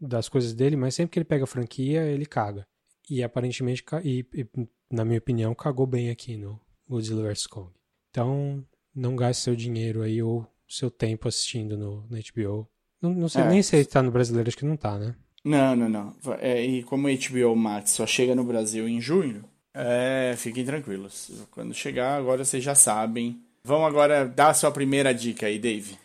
das 0.00 0.28
coisas 0.28 0.54
dele, 0.54 0.76
mas 0.76 0.94
sempre 0.94 1.12
que 1.12 1.18
ele 1.18 1.24
pega 1.24 1.44
a 1.44 1.48
franquia, 1.48 2.02
ele 2.04 2.24
caga. 2.24 2.66
E 3.10 3.22
aparentemente, 3.22 3.82
e, 4.04 4.24
e, 4.32 4.46
na 4.90 5.04
minha 5.04 5.18
opinião, 5.18 5.54
cagou 5.54 5.86
bem 5.86 6.10
aqui 6.10 6.36
no 6.36 6.60
Godzilla 6.88 7.28
vs. 7.28 7.46
Kong. 7.46 7.72
Então, 8.10 8.64
não 8.94 9.16
gaste 9.16 9.42
seu 9.42 9.56
dinheiro 9.56 10.02
aí 10.02 10.22
ou 10.22 10.46
seu 10.68 10.90
tempo 10.90 11.26
assistindo 11.26 11.76
no, 11.76 12.06
no 12.08 12.16
HBO. 12.16 12.68
Não, 13.00 13.14
não 13.14 13.28
sei, 13.28 13.42
é. 13.42 13.48
nem 13.48 13.62
sei 13.62 13.82
se 13.82 13.90
tá 13.90 14.02
no 14.02 14.10
brasileiro, 14.10 14.48
acho 14.48 14.56
que 14.56 14.64
não 14.64 14.76
tá, 14.76 14.98
né? 14.98 15.14
Não, 15.44 15.74
não, 15.74 15.88
não. 15.88 16.16
É, 16.40 16.64
e 16.64 16.82
como 16.82 17.08
HBO 17.08 17.56
Max 17.56 17.92
só 17.92 18.06
chega 18.06 18.34
no 18.34 18.44
Brasil 18.44 18.88
em 18.88 19.00
junho, 19.00 19.44
é, 19.80 20.34
fiquem 20.36 20.64
tranquilos. 20.64 21.30
Quando 21.52 21.72
chegar, 21.72 22.16
agora 22.16 22.44
vocês 22.44 22.64
já 22.64 22.74
sabem. 22.74 23.40
Vamos 23.62 23.86
agora 23.86 24.26
dar 24.26 24.48
a 24.48 24.54
sua 24.54 24.72
primeira 24.72 25.14
dica 25.14 25.46
aí, 25.46 25.58
Dave. 25.58 25.96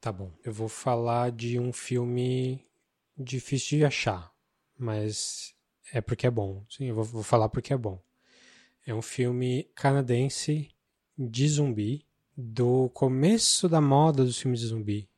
Tá 0.00 0.10
bom. 0.10 0.30
Eu 0.42 0.52
vou 0.52 0.68
falar 0.68 1.30
de 1.30 1.58
um 1.58 1.72
filme 1.72 2.64
difícil 3.16 3.78
de 3.78 3.84
achar, 3.84 4.32
mas 4.78 5.54
é 5.92 6.00
porque 6.00 6.26
é 6.26 6.30
bom. 6.30 6.64
Sim, 6.70 6.86
eu 6.86 6.94
vou, 6.94 7.04
vou 7.04 7.22
falar 7.22 7.50
porque 7.50 7.74
é 7.74 7.76
bom. 7.76 8.02
É 8.86 8.94
um 8.94 9.02
filme 9.02 9.70
canadense 9.74 10.70
de 11.18 11.48
zumbi 11.48 12.06
do 12.34 12.88
começo 12.90 13.68
da 13.68 13.80
moda 13.80 14.24
dos 14.24 14.40
filmes 14.40 14.60
de 14.60 14.66
zumbi 14.68 15.08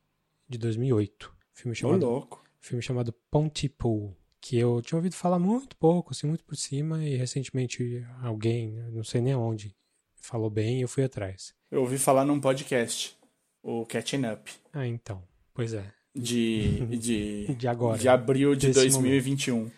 de 0.49 0.57
2008. 0.57 1.33
Filme 1.53 1.73
chamado, 1.73 2.05
louco. 2.05 2.43
Filme 2.59 2.83
chamado 2.83 3.13
Pontypool, 3.31 4.15
que 4.47 4.57
eu 4.57 4.79
tinha 4.81 4.97
ouvido 4.97 5.15
falar 5.15 5.39
muito 5.39 5.75
pouco, 5.75 6.11
assim, 6.11 6.27
muito 6.27 6.43
por 6.43 6.55
cima, 6.55 7.03
e 7.03 7.15
recentemente 7.15 8.05
alguém, 8.21 8.73
não 8.91 9.03
sei 9.03 9.19
nem 9.19 9.33
onde, 9.33 9.75
falou 10.21 10.51
bem 10.51 10.77
e 10.77 10.81
eu 10.81 10.87
fui 10.87 11.03
atrás. 11.03 11.55
Eu 11.71 11.81
ouvi 11.81 11.97
falar 11.97 12.23
num 12.23 12.39
podcast, 12.39 13.17
o 13.63 13.85
Catching 13.87 14.25
Up. 14.31 14.51
Ah, 14.71 14.85
então. 14.85 15.23
Pois 15.51 15.73
é 15.73 15.91
de, 16.15 16.85
de, 16.97 17.55
de 17.55 17.67
agora. 17.67 17.97
De 17.97 18.07
abril 18.07 18.55
de 18.55 18.71
2021. 18.71 19.69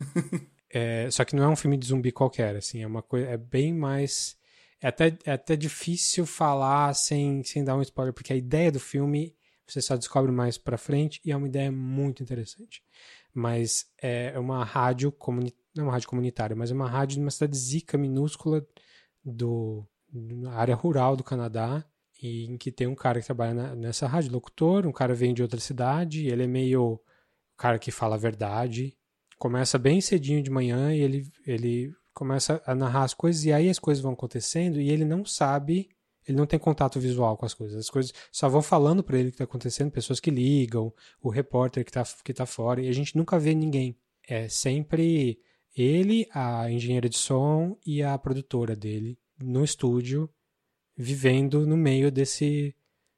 é, 0.70 1.10
só 1.10 1.24
que 1.24 1.36
não 1.36 1.42
é 1.42 1.48
um 1.48 1.56
filme 1.56 1.76
de 1.76 1.86
zumbi 1.86 2.10
qualquer, 2.10 2.54
assim, 2.54 2.82
é 2.82 2.86
uma 2.86 3.02
coisa, 3.02 3.26
é 3.26 3.36
bem 3.36 3.74
mais 3.74 4.36
é 4.80 4.88
até, 4.88 5.16
é 5.24 5.32
até 5.32 5.54
difícil 5.54 6.26
falar 6.26 6.94
sem, 6.94 7.44
sem 7.44 7.62
dar 7.62 7.76
um 7.76 7.82
spoiler, 7.82 8.12
porque 8.12 8.32
a 8.32 8.36
ideia 8.36 8.72
do 8.72 8.80
filme 8.80 9.34
você 9.64 9.80
só 9.80 9.96
descobre 9.96 10.30
mais 10.32 10.58
pra 10.58 10.76
frente 10.76 11.20
e 11.24 11.30
é 11.30 11.36
uma 11.36 11.46
ideia 11.46 11.70
muito 11.72 12.22
interessante. 12.22 12.82
Mas 13.34 13.86
é 14.00 14.38
uma 14.38 14.64
rádio 14.64 15.10
comunitária, 15.10 15.62
não 15.74 15.84
é 15.84 15.86
uma 15.86 15.92
rádio 15.92 16.08
comunitária, 16.08 16.56
mas 16.56 16.70
é 16.70 16.74
uma 16.74 16.88
rádio 16.88 17.16
de 17.16 17.22
uma 17.22 17.30
cidade 17.30 17.56
zica 17.56 17.96
minúscula 17.96 18.66
do, 19.24 19.86
na 20.12 20.52
área 20.52 20.74
rural 20.74 21.16
do 21.16 21.24
Canadá, 21.24 21.84
e 22.22 22.44
em 22.44 22.56
que 22.56 22.70
tem 22.70 22.86
um 22.86 22.94
cara 22.94 23.20
que 23.20 23.26
trabalha 23.26 23.54
na, 23.54 23.74
nessa 23.74 24.06
rádio, 24.06 24.32
locutor, 24.32 24.86
um 24.86 24.92
cara 24.92 25.14
vem 25.14 25.34
de 25.34 25.42
outra 25.42 25.58
cidade, 25.58 26.28
ele 26.28 26.44
é 26.44 26.46
meio 26.46 26.94
o 26.94 27.00
cara 27.56 27.78
que 27.78 27.90
fala 27.90 28.14
a 28.14 28.18
verdade. 28.18 28.96
Começa 29.38 29.78
bem 29.78 30.00
cedinho 30.00 30.42
de 30.42 30.50
manhã 30.50 30.94
e 30.94 31.00
ele, 31.00 31.32
ele 31.44 31.92
começa 32.14 32.62
a 32.64 32.74
narrar 32.74 33.04
as 33.04 33.14
coisas, 33.14 33.44
e 33.44 33.52
aí 33.52 33.68
as 33.68 33.78
coisas 33.78 34.02
vão 34.02 34.12
acontecendo 34.12 34.80
e 34.80 34.88
ele 34.88 35.04
não 35.04 35.24
sabe, 35.24 35.88
ele 36.26 36.36
não 36.36 36.46
tem 36.46 36.58
contato 36.58 37.00
visual 37.00 37.36
com 37.36 37.44
as 37.44 37.54
coisas. 37.54 37.78
As 37.78 37.90
coisas 37.90 38.12
só 38.30 38.48
vão 38.48 38.62
falando 38.62 39.02
para 39.02 39.18
ele 39.18 39.28
o 39.28 39.30
que 39.30 39.36
está 39.36 39.44
acontecendo, 39.44 39.90
pessoas 39.90 40.20
que 40.20 40.30
ligam, 40.30 40.92
o 41.20 41.28
repórter 41.28 41.84
que 41.84 41.90
está 41.90 42.04
que 42.24 42.32
tá 42.32 42.46
fora, 42.46 42.80
e 42.80 42.88
a 42.88 42.92
gente 42.92 43.16
nunca 43.16 43.38
vê 43.38 43.54
ninguém. 43.54 43.96
É 44.26 44.48
sempre 44.48 45.40
ele, 45.76 46.28
a 46.32 46.70
engenheira 46.70 47.08
de 47.08 47.16
som 47.16 47.76
e 47.84 48.02
a 48.02 48.16
produtora 48.18 48.76
dele 48.76 49.18
no 49.40 49.64
estúdio 49.64 50.30
vivendo 50.96 51.66
no 51.66 51.76
meio 51.76 52.12
desse 52.12 52.74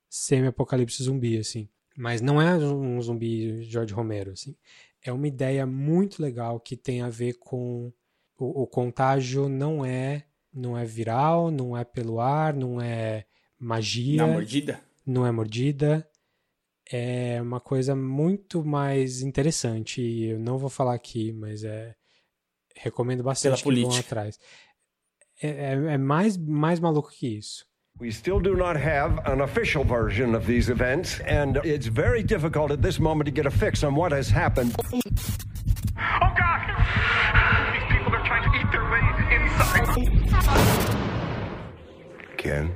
semi-apocalipse 0.08 1.02
zumbi, 1.02 1.36
assim. 1.36 1.68
Mas 1.96 2.20
não 2.20 2.40
é 2.40 2.56
um 2.56 3.00
zumbi 3.02 3.62
George 3.62 3.92
Romero, 3.92 4.32
assim. 4.32 4.56
É 5.02 5.12
uma 5.12 5.28
ideia 5.28 5.66
muito 5.66 6.22
legal 6.22 6.58
que 6.58 6.76
tem 6.76 7.02
a 7.02 7.10
ver 7.10 7.34
com 7.34 7.92
o, 8.38 8.62
o 8.62 8.66
contágio 8.66 9.48
não 9.48 9.84
é 9.84 10.24
não 10.54 10.78
é 10.78 10.84
viral, 10.84 11.50
não 11.50 11.76
é 11.76 11.84
pelo 11.84 12.20
ar, 12.20 12.54
não 12.54 12.80
é 12.80 13.24
magia. 13.58 14.22
Não 14.22 14.28
é 14.28 14.32
mordida? 14.32 14.80
Não 15.06 15.26
é 15.26 15.32
mordida. 15.32 16.08
É 16.90 17.40
uma 17.40 17.60
coisa 17.60 17.96
muito 17.96 18.64
mais 18.64 19.22
interessante. 19.22 20.00
Eu 20.02 20.38
não 20.38 20.58
vou 20.58 20.68
falar 20.70 20.94
aqui, 20.94 21.32
mas 21.32 21.64
é 21.64 21.94
recomendo 22.76 23.22
bastante 23.22 23.50
Pela 23.50 23.56
que 23.56 23.62
política. 23.64 23.90
vão 23.90 24.00
atrás. 24.00 24.38
É, 25.42 25.48
é, 25.48 25.72
é 25.94 25.98
mais, 25.98 26.36
mais 26.36 26.78
maluco 26.78 27.10
que 27.10 27.26
isso. 27.26 27.66
We 28.00 28.10
still 28.10 28.40
do 28.40 28.56
not 28.56 28.76
have 28.76 29.20
an 29.24 29.40
official 29.40 29.84
version 29.84 30.34
of 30.34 30.46
these 30.46 30.68
events, 30.68 31.20
and 31.20 31.58
it's 31.64 31.86
very 31.86 32.24
difficult 32.24 32.72
at 32.72 32.80
this 32.82 32.98
moment 32.98 33.26
to 33.26 33.34
get 33.34 33.46
a 33.46 33.50
fix 33.52 33.84
on 33.84 33.94
what 33.94 34.12
has 34.12 34.28
happened. 34.28 34.74
Ken? 42.44 42.70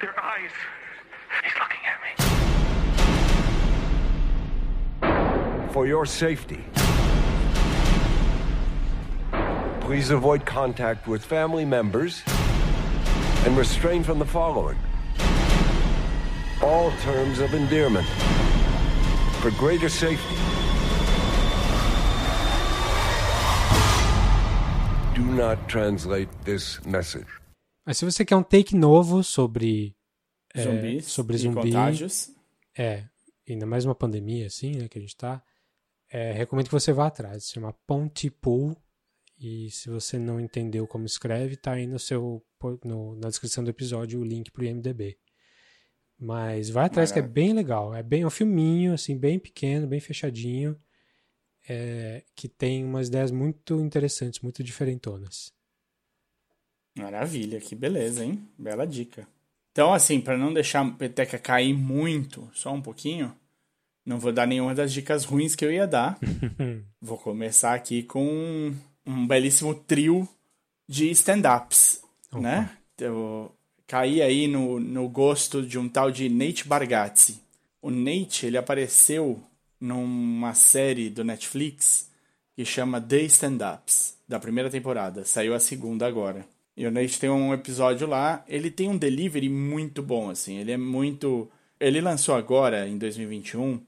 Their 0.00 0.18
eyes. 0.18 0.50
He's 1.44 1.52
looking 1.60 1.84
at 1.84 2.00
me. 5.66 5.72
For 5.74 5.86
your 5.86 6.06
safety. 6.06 6.64
Please 9.82 10.08
avoid 10.08 10.46
contact 10.46 11.06
with 11.06 11.22
family 11.22 11.66
members 11.66 12.22
and 13.44 13.54
restrain 13.54 14.02
from 14.02 14.18
the 14.18 14.24
following. 14.24 14.78
All 16.62 16.90
terms 17.02 17.38
of 17.38 17.52
endearment 17.52 18.08
for 19.42 19.50
greater 19.50 19.90
safety. 19.90 20.36
Do 25.14 25.24
not 25.24 25.68
translate 25.68 26.30
this 26.46 26.82
message. 26.86 27.26
Mas 27.88 27.96
se 27.96 28.04
você 28.04 28.22
quer 28.22 28.36
um 28.36 28.42
take 28.42 28.76
novo 28.76 29.24
sobre 29.24 29.96
zumbis, 30.54 31.06
é, 31.06 31.08
sobre 31.08 31.38
zumbi, 31.38 31.54
contágios. 31.54 32.30
é, 32.76 33.08
ainda 33.48 33.64
mais 33.64 33.86
uma 33.86 33.94
pandemia 33.94 34.44
assim, 34.44 34.72
né, 34.72 34.88
que 34.88 34.98
a 34.98 35.00
gente 35.00 35.16
tá, 35.16 35.42
é, 36.12 36.32
recomendo 36.32 36.66
que 36.66 36.72
você 36.72 36.92
vá 36.92 37.06
atrás. 37.06 37.44
Se 37.44 37.54
chama 37.54 37.72
Pontypool 37.86 38.76
e 39.40 39.70
se 39.70 39.88
você 39.88 40.18
não 40.18 40.38
entendeu 40.38 40.86
como 40.86 41.06
escreve, 41.06 41.56
tá 41.56 41.72
aí 41.72 41.86
no 41.86 41.98
seu, 41.98 42.44
no, 42.84 43.16
na 43.16 43.30
descrição 43.30 43.64
do 43.64 43.70
episódio 43.70 44.20
o 44.20 44.24
link 44.24 44.50
pro 44.50 44.66
IMDB. 44.66 45.18
Mas 46.18 46.68
vai 46.68 46.84
atrás 46.84 47.10
que 47.10 47.20
é 47.20 47.22
bem 47.22 47.54
legal. 47.54 47.94
É 47.94 48.02
bem 48.02 48.20
é 48.20 48.26
um 48.26 48.30
filminho, 48.30 48.92
assim, 48.92 49.16
bem 49.16 49.38
pequeno, 49.38 49.86
bem 49.86 49.98
fechadinho, 49.98 50.78
é, 51.66 52.22
que 52.36 52.50
tem 52.50 52.84
umas 52.84 53.08
ideias 53.08 53.30
muito 53.30 53.80
interessantes, 53.80 54.40
muito 54.40 54.62
diferentonas. 54.62 55.56
Maravilha, 56.98 57.60
que 57.60 57.74
beleza, 57.74 58.24
hein? 58.24 58.42
Bela 58.58 58.86
dica. 58.86 59.26
Então, 59.72 59.92
assim, 59.94 60.20
para 60.20 60.36
não 60.36 60.52
deixar 60.52 60.84
a 60.84 60.90
peteca 60.90 61.38
cair 61.38 61.72
muito, 61.72 62.50
só 62.52 62.72
um 62.72 62.82
pouquinho, 62.82 63.32
não 64.04 64.18
vou 64.18 64.32
dar 64.32 64.46
nenhuma 64.46 64.74
das 64.74 64.92
dicas 64.92 65.24
ruins 65.24 65.54
que 65.54 65.64
eu 65.64 65.72
ia 65.72 65.86
dar. 65.86 66.18
vou 67.00 67.16
começar 67.18 67.74
aqui 67.74 68.02
com 68.02 68.74
um 69.06 69.26
belíssimo 69.26 69.74
trio 69.74 70.28
de 70.88 71.10
stand-ups, 71.10 72.02
né? 72.32 72.70
Eu 72.98 73.52
caí 73.86 74.20
aí 74.20 74.48
no, 74.48 74.80
no 74.80 75.08
gosto 75.08 75.62
de 75.62 75.78
um 75.78 75.88
tal 75.88 76.10
de 76.10 76.28
Nate 76.28 76.66
Bargatze. 76.66 77.40
O 77.80 77.90
Nate, 77.90 78.46
ele 78.46 78.58
apareceu 78.58 79.40
numa 79.80 80.54
série 80.54 81.08
do 81.08 81.22
Netflix 81.22 82.10
que 82.56 82.64
chama 82.64 83.00
The 83.00 83.22
Stand-Ups, 83.22 84.18
da 84.26 84.40
primeira 84.40 84.68
temporada. 84.68 85.24
Saiu 85.24 85.54
a 85.54 85.60
segunda 85.60 86.06
agora. 86.06 86.44
E 86.78 86.86
o 86.86 86.92
Nate 86.92 87.18
tem 87.18 87.28
um 87.28 87.52
episódio 87.52 88.06
lá. 88.06 88.44
Ele 88.46 88.70
tem 88.70 88.88
um 88.88 88.96
delivery 88.96 89.48
muito 89.48 90.00
bom, 90.00 90.30
assim. 90.30 90.58
Ele 90.58 90.70
é 90.70 90.76
muito. 90.76 91.50
Ele 91.80 92.00
lançou 92.00 92.36
agora, 92.36 92.86
em 92.86 92.96
2021, 92.96 93.84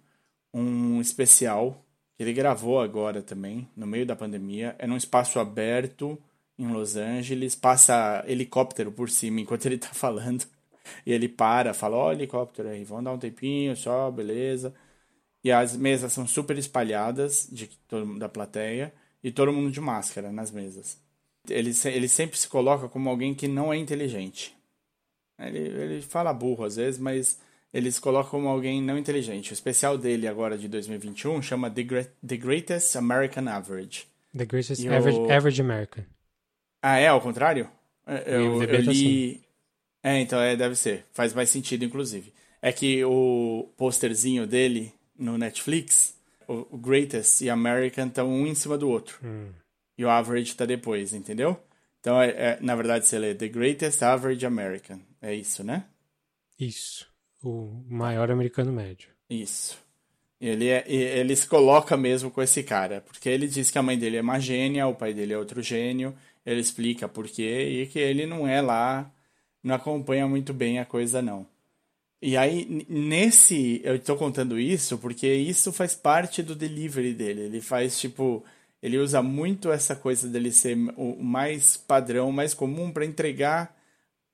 um 0.52 1.00
especial 1.00 1.85
que 2.16 2.25
ele 2.25 2.32
gravou 2.32 2.80
agora 2.80 3.23
também, 3.23 3.68
no 3.76 3.87
meio 3.87 4.04
da 4.04 4.16
pandemia. 4.16 4.75
É 4.76 4.88
num 4.88 4.97
espaço 4.97 5.38
aberto 5.38 6.18
em 6.59 6.66
Los 6.73 6.97
Angeles. 6.97 7.54
Passa 7.54 8.25
helicóptero 8.26 8.90
por 8.90 9.09
cima 9.09 9.40
enquanto 9.40 9.66
ele 9.66 9.78
tá 9.78 9.90
falando. 9.94 10.44
E 11.06 11.12
ele 11.12 11.28
para, 11.28 11.73
fala: 11.73 11.97
Ó, 11.97 12.12
helicóptero 12.12 12.68
aí, 12.70 12.82
vamos 12.85 13.04
dar 13.04 13.12
um 13.12 13.18
tempinho 13.18 13.76
só, 13.76 14.11
beleza. 14.11 14.75
E 15.44 15.52
as 15.52 15.76
mesas 15.76 16.12
são 16.12 16.26
super 16.26 16.59
espalhadas 16.59 17.49
de 17.52 17.70
da 18.18 18.28
plateia 18.28 18.92
e 19.23 19.30
todo 19.30 19.52
mundo 19.52 19.70
de 19.70 19.80
máscara 19.80 20.32
nas 20.32 20.50
mesas. 20.50 20.99
Ele, 21.49 21.73
ele 21.85 22.09
sempre 22.09 22.38
se 22.38 22.49
coloca 22.49 22.88
como 22.88 23.09
alguém 23.09 23.35
que 23.35 23.49
não 23.49 23.73
é 23.73 23.76
inteligente. 23.76 24.54
Ele, 25.38 25.59
ele 25.59 26.02
fala 26.02 26.32
burro 26.32 26.64
às 26.64 26.76
vezes, 26.76 27.00
mas 27.00 27.40
ele 27.73 27.90
se 27.90 28.00
coloca 28.00 28.30
como 28.30 28.49
alguém 28.49 28.82
não 28.82 28.99
inteligente. 28.99 29.52
O 29.52 29.54
especial 29.54 29.97
dele 29.97 30.26
agora 30.26 30.59
de 30.59 30.68
2021 30.68 31.40
chama 31.40 31.70
The, 31.70 32.09
The 32.26 32.37
Greatest 32.37 32.97
American 32.97 33.49
Average. 33.49 34.06
The 34.37 34.44
Greatest 34.44 34.87
average, 34.87 35.32
average 35.32 35.61
American. 35.61 36.04
Ah, 36.82 36.99
é 36.99 37.09
ao 37.09 37.20
contrário? 37.20 37.68
É, 38.06 38.37
Eu, 38.37 38.62
eu 38.62 38.85
tá 38.85 38.90
li. 38.90 39.40
É, 40.02 40.18
então 40.20 40.40
é, 40.40 40.56
deve 40.56 40.75
ser. 40.76 41.04
Faz 41.12 41.32
mais 41.32 41.50
sentido, 41.50 41.85
inclusive. 41.85 42.32
É 42.62 42.73
que 42.73 43.04
o 43.04 43.68
posterzinho 43.76 44.47
dele 44.47 44.92
no 45.18 45.37
Netflix, 45.37 46.14
o, 46.49 46.76
Greatest 46.76 47.42
e 47.42 47.50
American 47.50 48.09
estão 48.09 48.28
um 48.28 48.47
em 48.47 48.54
cima 48.54 48.76
do 48.76 48.88
outro. 48.88 49.18
E 50.00 50.04
o 50.07 50.09
Average 50.09 50.54
tá 50.57 50.64
depois, 50.64 51.12
entendeu? 51.12 51.62
Então, 52.00 52.19
é, 52.23 52.30
é- 52.30 52.59
na 52.62 52.75
verdade, 52.75 53.07
você 53.07 53.19
lê 53.19 53.35
The 53.35 53.49
Greatest 53.49 54.02
Average 54.02 54.47
American. 54.47 54.99
É 55.21 55.35
isso, 55.35 55.62
né? 55.62 55.85
Isso. 56.59 57.07
O 57.42 57.85
maior 57.87 58.30
americano 58.30 58.73
médio. 58.73 59.11
Isso. 59.28 59.78
Ele, 60.40 60.69
é, 60.69 60.90
ele 60.90 61.37
se 61.37 61.47
coloca 61.47 61.99
mesmo 61.99 62.30
com 62.30 62.40
esse 62.40 62.62
cara, 62.62 63.02
porque 63.02 63.28
ele 63.28 63.47
diz 63.47 63.71
que 63.71 63.76
a 63.76 63.83
mãe 63.83 63.99
dele 63.99 64.16
é 64.16 64.23
uma 64.23 64.38
gênia, 64.40 64.87
o 64.87 64.95
pai 64.95 65.12
dele 65.12 65.35
é 65.35 65.38
outro 65.38 65.61
gênio, 65.61 66.16
ele 66.47 66.61
explica 66.61 67.07
por 67.07 67.28
quê 67.28 67.83
e 67.83 67.87
que 67.87 67.99
ele 67.99 68.25
não 68.25 68.49
é 68.49 68.62
lá, 68.62 69.12
não 69.62 69.75
acompanha 69.75 70.26
muito 70.26 70.54
bem 70.54 70.78
a 70.78 70.87
coisa 70.87 71.21
não. 71.21 71.47
E 72.23 72.38
aí, 72.38 72.87
nesse, 72.88 73.83
eu 73.85 73.99
tô 73.99 74.16
contando 74.16 74.59
isso 74.59 74.97
porque 74.97 75.26
isso 75.30 75.71
faz 75.75 75.95
parte 75.95 76.42
do 76.42 76.54
delivery 76.54 77.12
dele. 77.12 77.42
Ele 77.42 77.61
faz 77.61 78.00
tipo, 78.00 78.42
ele 78.82 78.99
usa 78.99 79.22
muito 79.22 79.70
essa 79.70 79.94
coisa 79.96 80.28
dele 80.28 80.52
ser 80.52 80.76
o 80.96 81.22
mais 81.22 81.76
padrão, 81.76 82.32
mais 82.32 82.54
comum 82.54 82.90
para 82.92 83.04
entregar 83.04 83.76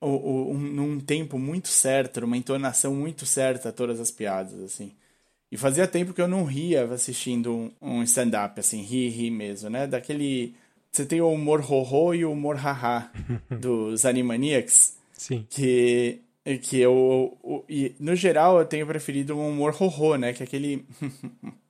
o, 0.00 0.08
o, 0.08 0.50
um, 0.52 0.58
num 0.58 1.00
tempo 1.00 1.38
muito 1.38 1.68
certo, 1.68 2.20
numa 2.20 2.36
entonação 2.36 2.94
muito 2.94 3.26
certa 3.26 3.72
todas 3.72 4.00
as 4.00 4.10
piadas, 4.10 4.60
assim. 4.60 4.92
E 5.50 5.56
fazia 5.56 5.86
tempo 5.86 6.12
que 6.12 6.20
eu 6.20 6.28
não 6.28 6.44
ria 6.44 6.84
assistindo 6.92 7.52
um, 7.54 7.72
um 7.80 8.02
stand-up, 8.02 8.58
assim, 8.60 8.82
ri, 8.82 9.08
ri 9.08 9.30
mesmo, 9.30 9.70
né? 9.70 9.86
Daquele... 9.86 10.54
Você 10.92 11.04
tem 11.06 11.20
o 11.20 11.30
humor 11.30 11.60
ro 11.60 12.14
e 12.14 12.24
o 12.24 12.32
humor 12.32 12.56
haha 12.56 13.10
dos 13.60 14.04
Animaniacs, 14.06 14.96
Sim. 15.12 15.46
que, 15.50 16.20
que 16.62 16.80
eu... 16.80 17.38
o- 17.42 17.64
e, 17.68 17.94
no 18.00 18.16
geral, 18.16 18.58
eu 18.58 18.66
tenho 18.66 18.86
preferido 18.86 19.36
um 19.36 19.50
humor 19.50 19.72
ro 19.74 20.16
né? 20.16 20.32
Que 20.32 20.42
é 20.42 20.46
aquele... 20.46 20.86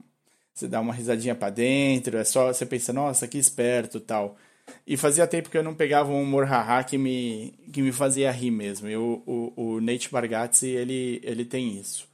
você 0.56 0.66
dá 0.66 0.80
uma 0.80 0.94
risadinha 0.94 1.34
pra 1.34 1.50
dentro, 1.50 2.16
é 2.16 2.24
só 2.24 2.50
você 2.50 2.64
pensa, 2.64 2.90
nossa, 2.90 3.28
que 3.28 3.36
esperto 3.36 4.00
tal. 4.00 4.38
E 4.86 4.96
fazia 4.96 5.26
tempo 5.26 5.50
que 5.50 5.58
eu 5.58 5.62
não 5.62 5.74
pegava 5.74 6.10
um 6.10 6.22
humor 6.22 6.46
haha 6.46 6.82
que 6.82 6.96
me, 6.96 7.52
que 7.70 7.82
me 7.82 7.92
fazia 7.92 8.32
rir 8.32 8.50
mesmo. 8.50 8.88
E 8.88 8.96
o, 8.96 9.22
o, 9.26 9.52
o 9.54 9.80
Nate 9.82 10.10
Bargatze, 10.10 10.66
ele, 10.66 11.20
ele 11.22 11.44
tem 11.44 11.78
isso. 11.78 12.08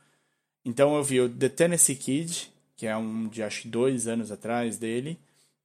Então 0.64 0.96
eu 0.96 1.05
vi 1.05 1.20
o 1.20 1.28
The 1.28 1.48
Tennessee 1.48 1.94
Kid, 1.94 2.52
que 2.76 2.87
é 2.87 2.96
um 2.96 3.28
de 3.28 3.44
acho 3.44 3.68
dois 3.68 4.09
anos 4.09 4.33
atrás 4.33 4.76
dele, 4.76 5.18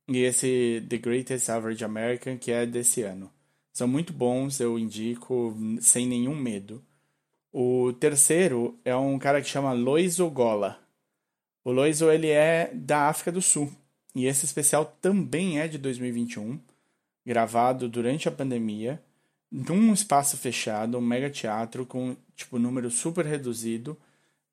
e 0.07 0.19
esse 0.19 0.83
The 0.87 0.97
Greatest 0.97 1.49
Average 1.49 1.83
American, 1.83 2.37
que 2.37 2.51
é 2.51 2.63
desse 2.65 3.01
ano. 3.01 3.31
São 3.73 3.87
muito 3.87 4.13
bons, 4.13 4.59
eu 4.59 4.77
indico 4.77 5.57
sem 5.81 6.07
nenhum 6.07 6.35
medo. 6.35 6.83
O 7.51 7.91
terceiro 7.93 8.77
é 8.85 8.95
um 8.95 9.17
cara 9.17 9.41
que 9.41 9.49
chama 9.49 9.73
Loiso 9.73 10.29
Gola. 10.29 10.87
O 11.67 11.71
Loiso 11.73 12.10
ele 12.10 12.30
é 12.30 12.71
da 12.73 13.10
África 13.10 13.30
do 13.30 13.41
Sul. 13.41 13.69
E 14.15 14.25
esse 14.25 14.45
especial 14.45 14.86
também 15.01 15.60
é 15.60 15.67
de 15.67 15.77
2021, 15.77 16.58
gravado 17.25 17.89
durante 17.89 18.25
a 18.25 18.32
pandemia, 18.32 19.03
num 19.51 19.91
espaço 19.91 20.38
fechado, 20.38 20.97
um 20.97 21.01
mega 21.01 21.30
teatro 21.30 21.86
com 21.86 22.15
tipo 22.38 22.58
número 22.58 22.89
super 22.89 23.25
reduzido 23.25 23.97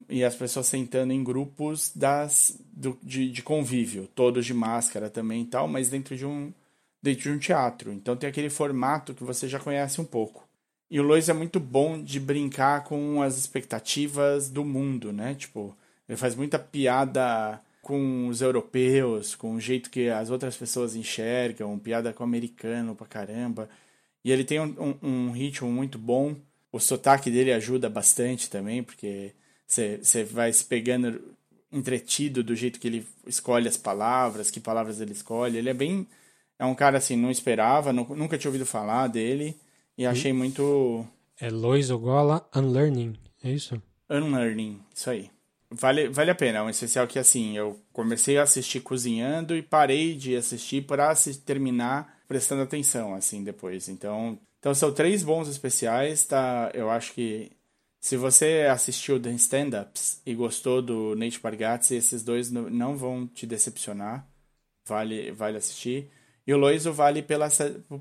e 0.08 0.24
as 0.24 0.34
pessoas 0.34 0.66
sentando 0.66 1.12
em 1.12 1.22
grupos 1.22 1.92
das 1.94 2.58
do, 2.72 2.98
de, 3.00 3.30
de 3.30 3.42
convívio, 3.44 4.08
todos 4.12 4.44
de 4.44 4.52
máscara 4.52 5.08
também 5.08 5.42
e 5.42 5.46
tal, 5.46 5.68
mas 5.68 5.88
dentro 5.88 6.16
de 6.16 6.26
um 6.26 6.52
dentro 7.00 7.22
de 7.22 7.30
um 7.30 7.38
teatro. 7.38 7.92
Então 7.92 8.16
tem 8.16 8.28
aquele 8.28 8.50
formato 8.50 9.14
que 9.14 9.22
você 9.22 9.46
já 9.46 9.60
conhece 9.60 10.00
um 10.00 10.04
pouco. 10.04 10.48
E 10.90 10.98
o 10.98 11.04
Lois 11.04 11.28
é 11.28 11.32
muito 11.32 11.60
bom 11.60 12.02
de 12.02 12.18
brincar 12.18 12.82
com 12.82 13.22
as 13.22 13.38
expectativas 13.38 14.50
do 14.50 14.64
mundo, 14.64 15.12
né? 15.12 15.36
Tipo, 15.36 15.76
ele 16.08 16.16
faz 16.16 16.34
muita 16.34 16.58
piada 16.58 17.60
com 17.82 18.28
os 18.28 18.40
europeus, 18.40 19.34
com 19.34 19.54
o 19.54 19.60
jeito 19.60 19.90
que 19.90 20.08
as 20.08 20.30
outras 20.30 20.56
pessoas 20.56 20.94
enxergam, 20.96 21.78
piada 21.78 22.12
com 22.12 22.22
o 22.22 22.26
americano 22.26 22.94
pra 22.94 23.06
caramba. 23.06 23.68
E 24.24 24.30
ele 24.32 24.42
tem 24.44 24.58
um, 24.60 24.74
um, 25.02 25.08
um 25.08 25.30
ritmo 25.32 25.70
muito 25.70 25.98
bom. 25.98 26.34
O 26.72 26.80
sotaque 26.80 27.30
dele 27.30 27.52
ajuda 27.52 27.88
bastante 27.90 28.48
também, 28.48 28.82
porque 28.82 29.32
você 29.66 30.24
vai 30.24 30.52
se 30.52 30.64
pegando 30.64 31.20
entretido 31.70 32.42
do 32.42 32.54
jeito 32.56 32.80
que 32.80 32.88
ele 32.88 33.06
escolhe 33.26 33.68
as 33.68 33.76
palavras, 33.76 34.50
que 34.50 34.60
palavras 34.60 35.00
ele 35.00 35.12
escolhe. 35.12 35.58
Ele 35.58 35.68
é 35.68 35.74
bem. 35.74 36.06
É 36.58 36.64
um 36.64 36.74
cara 36.74 36.98
assim, 36.98 37.16
não 37.16 37.30
esperava, 37.30 37.92
nu- 37.92 38.16
nunca 38.16 38.38
tinha 38.38 38.48
ouvido 38.48 38.64
falar 38.64 39.08
dele. 39.08 39.56
E 39.98 40.06
achei 40.06 40.32
muito 40.32 41.06
É 41.38 41.50
Lois 41.50 41.90
Ogola 41.90 42.48
Unlearning, 42.54 43.14
é 43.42 43.50
isso? 43.50 43.80
unlearning, 44.08 44.80
isso 44.94 45.10
aí. 45.10 45.30
Vale, 45.76 46.08
vale 46.08 46.30
a 46.30 46.34
pena, 46.34 46.58
é 46.58 46.62
um 46.62 46.70
especial 46.70 47.06
que 47.06 47.18
assim, 47.18 47.56
eu 47.56 47.80
comecei 47.92 48.38
a 48.38 48.42
assistir 48.42 48.80
cozinhando 48.80 49.56
e 49.56 49.62
parei 49.62 50.14
de 50.14 50.36
assistir 50.36 50.86
para 50.86 51.12
terminar 51.44 52.20
prestando 52.28 52.62
atenção, 52.62 53.14
assim, 53.14 53.42
depois. 53.42 53.88
Então, 53.88 54.38
então 54.60 54.72
são 54.74 54.92
três 54.92 55.22
bons 55.24 55.48
especiais, 55.48 56.24
tá? 56.24 56.70
Eu 56.74 56.90
acho 56.90 57.12
que 57.12 57.50
se 58.00 58.16
você 58.16 58.66
assistiu 58.70 59.18
The 59.20 59.30
Stand-Ups 59.32 60.20
e 60.24 60.34
gostou 60.34 60.80
do 60.80 61.16
Nate 61.16 61.40
Bargatze, 61.40 61.96
esses 61.96 62.22
dois 62.22 62.50
não- 62.50 62.96
vão 62.96 63.26
te 63.26 63.46
decepcionar. 63.46 64.28
Vale, 64.86 65.32
vale 65.32 65.56
assistir. 65.56 66.10
E 66.46 66.52
o 66.52 66.58
Loiso 66.58 66.92
vale 66.92 67.22
pela, 67.22 67.48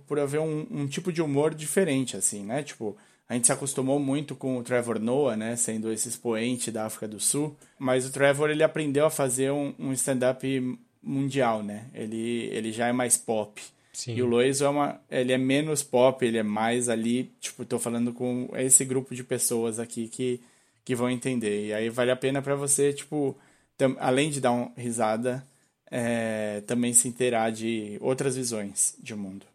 por 0.06 0.20
haver 0.20 0.40
um, 0.42 0.68
um 0.70 0.88
tipo 0.88 1.12
de 1.14 1.22
humor 1.22 1.54
diferente, 1.56 2.18
assim, 2.18 2.44
né? 2.44 2.62
Tipo, 2.62 2.98
a 3.34 3.36
gente 3.36 3.48
se 3.48 3.52
acostumou 3.54 4.00
muito 4.00 4.36
com 4.36 4.58
o 4.58 4.64
Trevor 4.64 5.00
Noah, 5.00 5.36
né? 5.36 5.56
Sendo 5.56 5.92
esse 5.92 6.08
expoente 6.08 6.72
da 6.72 6.86
África 6.86 7.08
do 7.08 7.20
Sul. 7.20 7.56
Mas 7.80 8.06
o 8.06 8.12
Trevor, 8.12 8.50
ele 8.50 8.64
aprendeu 8.64 9.06
a 9.06 9.10
fazer 9.10 9.52
um, 9.52 9.74
um 9.80 9.92
stand-up 9.94 10.78
mundial, 11.02 11.62
né? 11.64 11.88
Ele, 11.94 12.48
ele 12.52 12.72
já 12.72 12.88
é 12.88 12.92
mais 12.92 13.18
pop. 13.18 13.62
Sim. 13.92 14.16
E 14.16 14.22
o 14.22 14.26
Loiso 14.26 14.64
é 14.66 14.70
uma, 14.70 15.00
ele 15.10 15.32
é 15.34 15.38
menos 15.38 15.84
pop, 15.84 16.26
ele 16.26 16.38
é 16.38 16.44
mais 16.44 16.90
ali, 16.90 17.32
tipo, 17.40 17.64
tô 17.66 17.78
falando 17.78 18.12
com 18.14 18.50
esse 18.56 18.84
grupo 18.86 19.14
de 19.14 19.24
pessoas 19.24 19.80
aqui 19.80 20.08
que, 20.08 20.40
que 20.86 20.96
vão 20.96 21.10
entender. 21.10 21.68
E 21.68 21.74
aí 21.74 21.90
vale 21.90 22.10
a 22.12 22.16
pena 22.16 22.42
pra 22.42 22.56
você, 22.56 22.92
tipo, 22.94 23.38
tam- 23.78 23.96
além 24.00 24.30
de 24.32 24.40
dar 24.42 24.52
uma 24.52 24.72
risada, 24.78 25.46
é, 25.92 26.62
também 26.66 26.94
se 26.94 27.08
inteirar 27.08 27.52
de 27.52 27.98
outras 28.02 28.36
visões 28.36 28.96
de 29.00 29.14
mundo. 29.16 29.46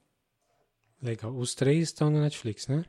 Legal. 1.02 1.32
Os 1.36 1.54
três 1.54 1.84
estão 1.84 2.10
no 2.10 2.20
Netflix, 2.20 2.66
né? 2.68 2.84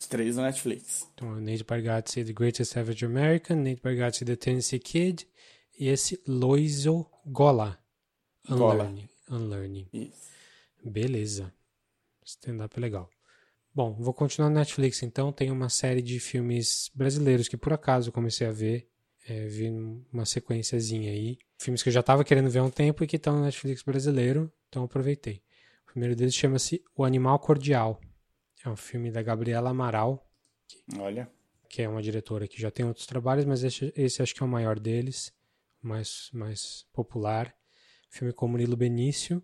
Os 0.00 0.06
três 0.06 0.36
no 0.36 0.42
Netflix. 0.42 1.06
Então, 1.12 1.38
Nate 1.40 1.62
Bargatze, 1.62 2.24
The 2.24 2.32
Greatest 2.32 2.76
Average 2.78 3.04
American, 3.04 3.56
Nate 3.56 3.82
Bargatze, 3.82 4.24
The 4.24 4.34
Tennessee 4.34 4.78
Kid, 4.78 5.28
e 5.78 5.88
esse 5.88 6.18
Loiso 6.26 7.06
Gola. 7.26 7.78
Gola. 8.48 8.84
Unlearning. 8.84 9.08
Unlearning. 9.30 9.88
Isso. 9.92 10.30
Beleza. 10.82 11.52
Stand-up 12.24 12.76
é 12.78 12.80
legal. 12.80 13.10
Bom, 13.74 13.92
vou 13.92 14.14
continuar 14.14 14.48
no 14.48 14.56
Netflix 14.56 15.02
então. 15.02 15.30
Tem 15.32 15.50
uma 15.50 15.68
série 15.68 16.00
de 16.02 16.18
filmes 16.18 16.90
brasileiros 16.94 17.46
que 17.46 17.56
por 17.56 17.72
acaso 17.72 18.10
comecei 18.10 18.46
a 18.46 18.52
ver. 18.52 18.88
É, 19.28 19.46
vi 19.46 19.70
uma 20.12 20.24
sequenciazinha 20.24 21.12
aí. 21.12 21.38
Filmes 21.58 21.82
que 21.82 21.90
eu 21.90 21.92
já 21.92 22.00
estava 22.00 22.24
querendo 22.24 22.50
ver 22.50 22.60
há 22.60 22.64
um 22.64 22.70
tempo 22.70 23.04
e 23.04 23.06
que 23.06 23.16
estão 23.16 23.36
no 23.36 23.44
Netflix 23.44 23.82
brasileiro, 23.82 24.50
então 24.68 24.82
aproveitei. 24.82 25.42
O 25.84 25.92
primeiro 25.92 26.16
deles 26.16 26.34
chama-se 26.34 26.82
O 26.96 27.04
Animal 27.04 27.38
Cordial. 27.38 28.00
É 28.64 28.68
um 28.68 28.76
filme 28.76 29.10
da 29.10 29.22
Gabriela 29.22 29.70
Amaral, 29.70 30.30
Olha. 30.98 31.30
que 31.68 31.80
é 31.80 31.88
uma 31.88 32.02
diretora 32.02 32.46
que 32.46 32.60
já 32.60 32.70
tem 32.70 32.84
outros 32.84 33.06
trabalhos, 33.06 33.44
mas 33.44 33.64
esse, 33.64 33.92
esse 33.96 34.22
acho 34.22 34.34
que 34.34 34.42
é 34.42 34.46
o 34.46 34.48
maior 34.48 34.78
deles, 34.78 35.32
o 35.82 35.88
mais, 35.88 36.28
mais 36.32 36.86
popular. 36.92 37.54
Filme 38.10 38.32
com 38.32 38.48
Murilo 38.48 38.76
Benício 38.76 39.42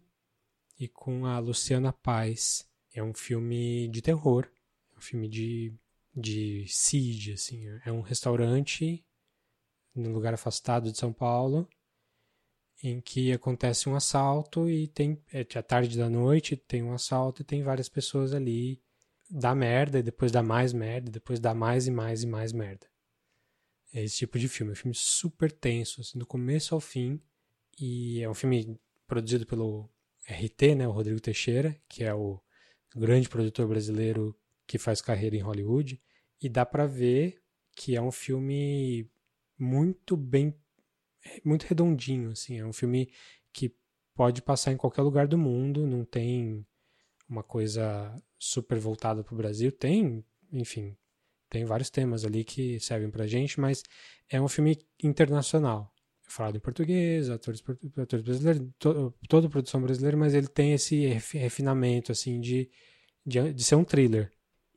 e 0.78 0.88
com 0.88 1.24
a 1.24 1.38
Luciana 1.38 1.92
Paz. 1.92 2.68
É 2.92 3.02
um 3.02 3.14
filme 3.14 3.88
de 3.88 4.02
terror, 4.02 4.46
é 4.94 4.98
um 4.98 5.00
filme 5.00 5.28
de, 5.28 5.72
de 6.14 6.66
siege, 6.68 7.32
assim. 7.32 7.66
É 7.84 7.92
um 7.92 8.00
restaurante 8.00 9.04
num 9.94 10.12
lugar 10.12 10.34
afastado 10.34 10.90
de 10.90 10.98
São 10.98 11.12
Paulo, 11.12 11.66
em 12.82 13.00
que 13.00 13.32
acontece 13.32 13.88
um 13.88 13.96
assalto 13.96 14.68
e 14.68 14.86
tem 14.88 15.22
é 15.32 15.46
a 15.58 15.62
tarde 15.62 15.96
da 15.96 16.10
noite 16.10 16.56
tem 16.56 16.82
um 16.82 16.92
assalto 16.92 17.40
e 17.40 17.44
tem 17.44 17.62
várias 17.62 17.88
pessoas 17.88 18.34
ali 18.34 18.82
dá 19.30 19.54
merda 19.54 19.98
e 19.98 20.02
depois 20.02 20.30
dá 20.30 20.42
mais 20.42 20.72
merda, 20.72 21.08
e 21.08 21.12
depois 21.12 21.40
dá 21.40 21.54
mais 21.54 21.86
e 21.86 21.90
mais 21.90 22.22
e 22.22 22.26
mais 22.26 22.52
merda. 22.52 22.86
É 23.92 24.02
esse 24.02 24.18
tipo 24.18 24.38
de 24.38 24.48
filme, 24.48 24.70
é 24.70 24.74
um 24.74 24.76
filme 24.76 24.94
super 24.94 25.50
tenso, 25.50 26.00
assim, 26.00 26.18
do 26.18 26.26
começo 26.26 26.74
ao 26.74 26.80
fim, 26.80 27.20
e 27.78 28.20
é 28.22 28.28
um 28.28 28.34
filme 28.34 28.78
produzido 29.06 29.46
pelo 29.46 29.88
RT, 30.28 30.74
né, 30.76 30.88
o 30.88 30.92
Rodrigo 30.92 31.20
Teixeira, 31.20 31.76
que 31.88 32.04
é 32.04 32.14
o 32.14 32.40
grande 32.94 33.28
produtor 33.28 33.68
brasileiro 33.68 34.36
que 34.66 34.78
faz 34.78 35.00
carreira 35.00 35.36
em 35.36 35.40
Hollywood, 35.40 36.00
e 36.42 36.48
dá 36.48 36.66
para 36.66 36.86
ver 36.86 37.40
que 37.74 37.94
é 37.94 38.02
um 38.02 38.10
filme 38.10 39.08
muito 39.58 40.16
bem 40.16 40.54
muito 41.44 41.64
redondinho, 41.64 42.30
assim, 42.30 42.58
é 42.58 42.64
um 42.64 42.72
filme 42.72 43.10
que 43.52 43.74
pode 44.14 44.40
passar 44.42 44.72
em 44.72 44.76
qualquer 44.76 45.02
lugar 45.02 45.26
do 45.26 45.36
mundo, 45.36 45.86
não 45.86 46.04
tem 46.04 46.64
uma 47.28 47.42
coisa 47.42 48.14
super 48.38 48.78
voltada 48.78 49.22
para 49.22 49.34
o 49.34 49.36
Brasil. 49.36 49.72
Tem, 49.72 50.24
enfim, 50.52 50.96
tem 51.48 51.64
vários 51.64 51.90
temas 51.90 52.24
ali 52.24 52.44
que 52.44 52.78
servem 52.80 53.10
para 53.10 53.26
gente, 53.26 53.60
mas 53.60 53.82
é 54.28 54.40
um 54.40 54.48
filme 54.48 54.78
internacional. 55.02 55.92
É 56.26 56.30
falado 56.30 56.56
em 56.56 56.60
português, 56.60 57.30
atores, 57.30 57.62
atores 57.96 58.24
brasileiros, 58.24 58.68
to, 58.78 59.14
toda 59.28 59.48
produção 59.48 59.80
brasileira, 59.80 60.16
mas 60.16 60.34
ele 60.34 60.48
tem 60.48 60.72
esse 60.72 61.06
refinamento, 61.32 62.10
assim, 62.10 62.40
de, 62.40 62.68
de, 63.24 63.52
de 63.52 63.64
ser 63.64 63.76
um 63.76 63.84
thriller. 63.84 64.30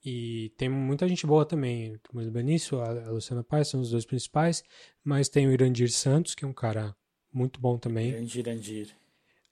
E 0.04 0.54
tem 0.58 0.70
muita 0.70 1.08
gente 1.08 1.26
boa 1.28 1.46
também. 1.46 1.96
O 1.96 2.00
Murilo 2.14 2.32
Benício, 2.32 2.80
a 2.80 3.12
Luciana 3.12 3.44
Paz 3.44 3.68
são 3.68 3.82
os 3.82 3.92
dois 3.92 4.06
principais, 4.06 4.64
mas 5.04 5.28
tem 5.28 5.48
o 5.48 5.52
Irandir 5.52 5.92
Santos, 5.92 6.36
que 6.36 6.46
é 6.46 6.48
um 6.48 6.54
cara 6.54 6.96
muito 7.34 7.60
bom 7.60 7.78
também. 7.78 8.10
Irandir, 8.10 8.40
Irandir. 8.40 8.96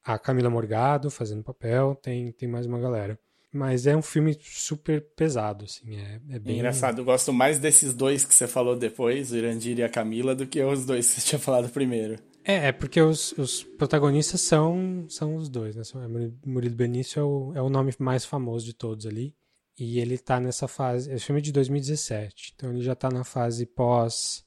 A 0.08 0.18
Camila 0.18 0.50
Morgado 0.50 1.12
fazendo 1.12 1.44
papel, 1.44 1.94
tem, 2.02 2.32
tem 2.32 2.48
mais 2.48 2.66
uma 2.66 2.80
galera. 2.80 3.20
Mas 3.52 3.86
é 3.86 3.94
um 3.94 4.02
filme 4.02 4.38
super 4.40 5.02
pesado, 5.18 5.66
assim, 5.66 5.98
é, 5.98 6.22
é 6.30 6.40
bem... 6.40 6.56
Engraçado, 6.56 7.00
eu 7.00 7.06
gosto 7.06 7.34
mais 7.34 7.60
desses 7.60 7.94
dois 7.94 8.24
que 8.24 8.34
você 8.34 8.48
falou 8.48 8.78
depois, 8.78 9.34
o 9.34 9.36
Irandir 9.36 9.78
e 9.78 9.84
a 9.84 9.90
Camila, 9.90 10.34
do 10.34 10.48
que 10.48 10.64
os 10.64 10.86
dois 10.86 11.08
que 11.08 11.20
você 11.20 11.28
tinha 11.28 11.40
falado 11.40 11.70
primeiro. 11.70 12.18
É, 12.46 12.68
é 12.68 12.72
porque 12.72 13.02
os, 13.02 13.34
os 13.34 13.64
protagonistas 13.64 14.40
são, 14.40 15.06
são 15.10 15.36
os 15.36 15.50
dois, 15.50 15.76
né? 15.76 15.84
Murilo 16.46 16.76
Benício 16.76 17.20
é 17.20 17.24
o, 17.24 17.52
é 17.56 17.62
o 17.62 17.70
nome 17.70 17.94
mais 18.00 18.24
famoso 18.24 18.66
de 18.66 18.74
todos 18.74 19.06
ali. 19.06 19.36
E 19.78 20.00
ele 20.00 20.18
tá 20.18 20.40
nessa 20.40 20.70
fase. 20.70 21.12
Esse 21.12 21.26
filme 21.26 21.42
é 21.42 21.44
de 21.44 21.52
2017, 21.52 22.54
então 22.56 22.72
ele 22.72 22.82
já 22.82 22.96
tá 22.96 23.12
na 23.12 23.26
fase 23.26 23.66
pós 23.66 24.46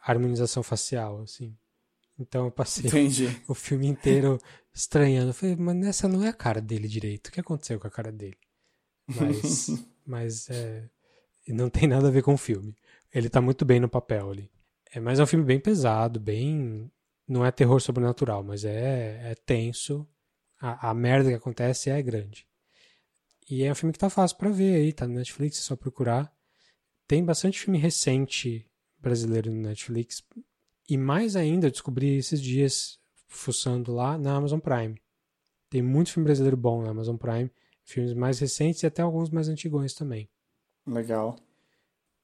harmonização 0.00 0.62
facial, 0.62 1.20
assim. 1.20 1.54
Então 2.18 2.46
eu 2.46 2.50
passei 2.50 2.86
Entendi. 2.86 3.40
o 3.48 3.54
filme 3.54 3.86
inteiro 3.86 4.38
estranhando. 4.72 5.30
Eu 5.30 5.34
falei, 5.34 5.56
mas 5.56 5.86
essa 5.86 6.08
não 6.08 6.22
é 6.22 6.28
a 6.28 6.32
cara 6.32 6.60
dele 6.60 6.88
direito. 6.88 7.28
O 7.28 7.32
que 7.32 7.40
aconteceu 7.40 7.78
com 7.80 7.86
a 7.86 7.90
cara 7.90 8.12
dele? 8.12 8.38
Mas, 9.06 9.68
mas 10.06 10.50
é, 10.50 10.88
não 11.48 11.68
tem 11.68 11.88
nada 11.88 12.08
a 12.08 12.10
ver 12.10 12.22
com 12.22 12.34
o 12.34 12.38
filme. 12.38 12.76
Ele 13.12 13.28
tá 13.28 13.40
muito 13.40 13.64
bem 13.64 13.80
no 13.80 13.88
papel 13.88 14.30
ali. 14.30 14.50
É, 14.92 15.00
mas 15.00 15.18
é 15.18 15.22
um 15.22 15.26
filme 15.26 15.44
bem 15.44 15.58
pesado, 15.58 16.20
bem. 16.20 16.90
Não 17.26 17.44
é 17.44 17.50
terror 17.50 17.80
sobrenatural, 17.80 18.42
mas 18.42 18.64
é, 18.64 19.32
é 19.32 19.34
tenso. 19.34 20.06
A, 20.60 20.90
a 20.90 20.94
merda 20.94 21.30
que 21.30 21.36
acontece 21.36 21.90
é 21.90 22.00
grande. 22.02 22.46
E 23.50 23.64
é 23.64 23.72
um 23.72 23.74
filme 23.74 23.92
que 23.92 23.98
tá 23.98 24.08
fácil 24.08 24.36
para 24.36 24.50
ver 24.50 24.76
aí, 24.76 24.92
tá 24.92 25.06
no 25.06 25.14
Netflix, 25.14 25.58
é 25.58 25.62
só 25.62 25.76
procurar. 25.76 26.32
Tem 27.06 27.24
bastante 27.24 27.60
filme 27.60 27.78
recente 27.78 28.66
brasileiro 28.98 29.50
no 29.50 29.60
Netflix. 29.60 30.22
E 30.92 30.98
mais 30.98 31.36
ainda, 31.36 31.68
eu 31.68 31.70
descobri 31.70 32.16
esses 32.16 32.38
dias, 32.38 33.00
fuçando 33.26 33.94
lá, 33.94 34.18
na 34.18 34.36
Amazon 34.36 34.58
Prime. 34.58 35.00
Tem 35.70 35.80
muito 35.80 36.12
filme 36.12 36.26
brasileiro 36.26 36.54
bom 36.54 36.82
na 36.82 36.90
Amazon 36.90 37.16
Prime. 37.16 37.50
Filmes 37.82 38.12
mais 38.12 38.38
recentes 38.38 38.82
e 38.82 38.86
até 38.86 39.00
alguns 39.00 39.30
mais 39.30 39.48
antigos 39.48 39.94
também. 39.94 40.28
Legal. 40.86 41.34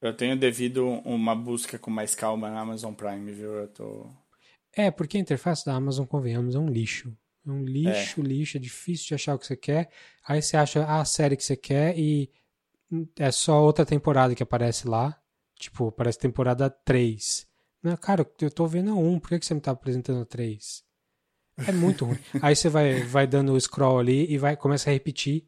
Eu 0.03 0.15
tenho 0.15 0.39
devido 0.39 0.87
uma 0.87 1.35
busca 1.35 1.79
com 1.79 1.91
mais 1.91 2.15
calma 2.15 2.51
na 2.51 2.61
Amazon 2.61 2.93
Prime, 2.93 3.33
viu? 3.33 3.55
Eu 3.55 3.69
tô. 3.69 4.07
É, 4.75 4.91
porque 4.91 5.17
a 5.17 5.21
interface 5.21 5.65
da 5.65 5.73
Amazon, 5.73 6.05
convenhamos, 6.05 6.55
é 6.55 6.59
um 6.59 6.69
lixo. 6.69 7.17
É 7.47 7.51
um 7.51 7.65
lixo, 7.65 8.21
é. 8.21 8.23
lixo, 8.23 8.59
é 8.59 8.61
difícil 8.61 9.07
de 9.07 9.15
achar 9.15 9.35
o 9.35 9.39
que 9.39 9.47
você 9.47 9.57
quer. 9.57 9.89
Aí 10.27 10.43
você 10.43 10.59
acha 10.59 10.85
a 10.85 11.03
série 11.07 11.39
que 11.39 11.43
você 11.43 11.57
quer 11.57 11.99
e 11.99 12.31
é 13.19 13.31
só 13.31 13.63
outra 13.65 13.87
temporada 13.87 14.35
que 14.35 14.43
aparece 14.43 14.87
lá. 14.87 15.19
Tipo, 15.59 15.91
parece 15.91 16.19
temporada 16.19 16.69
3. 16.69 17.48
Não, 17.83 17.97
cara, 17.97 18.29
eu 18.41 18.51
tô 18.51 18.67
vendo 18.67 18.91
a 18.91 18.95
1, 18.95 19.21
por 19.21 19.31
que 19.31 19.45
você 19.45 19.55
me 19.55 19.61
tá 19.61 19.71
apresentando 19.71 20.23
a 20.23 20.27
3? 20.27 20.83
É 21.67 21.73
muito 21.73 22.05
ruim. 22.05 22.19
Aí 22.43 22.55
você 22.55 22.69
vai, 22.69 23.03
vai 23.03 23.27
dando 23.27 23.53
o 23.53 23.61
scroll 23.61 23.99
ali 23.99 24.31
e 24.33 24.39
vai 24.39 24.57
começa 24.57 24.91
a 24.91 24.93
repetir. 24.93 25.45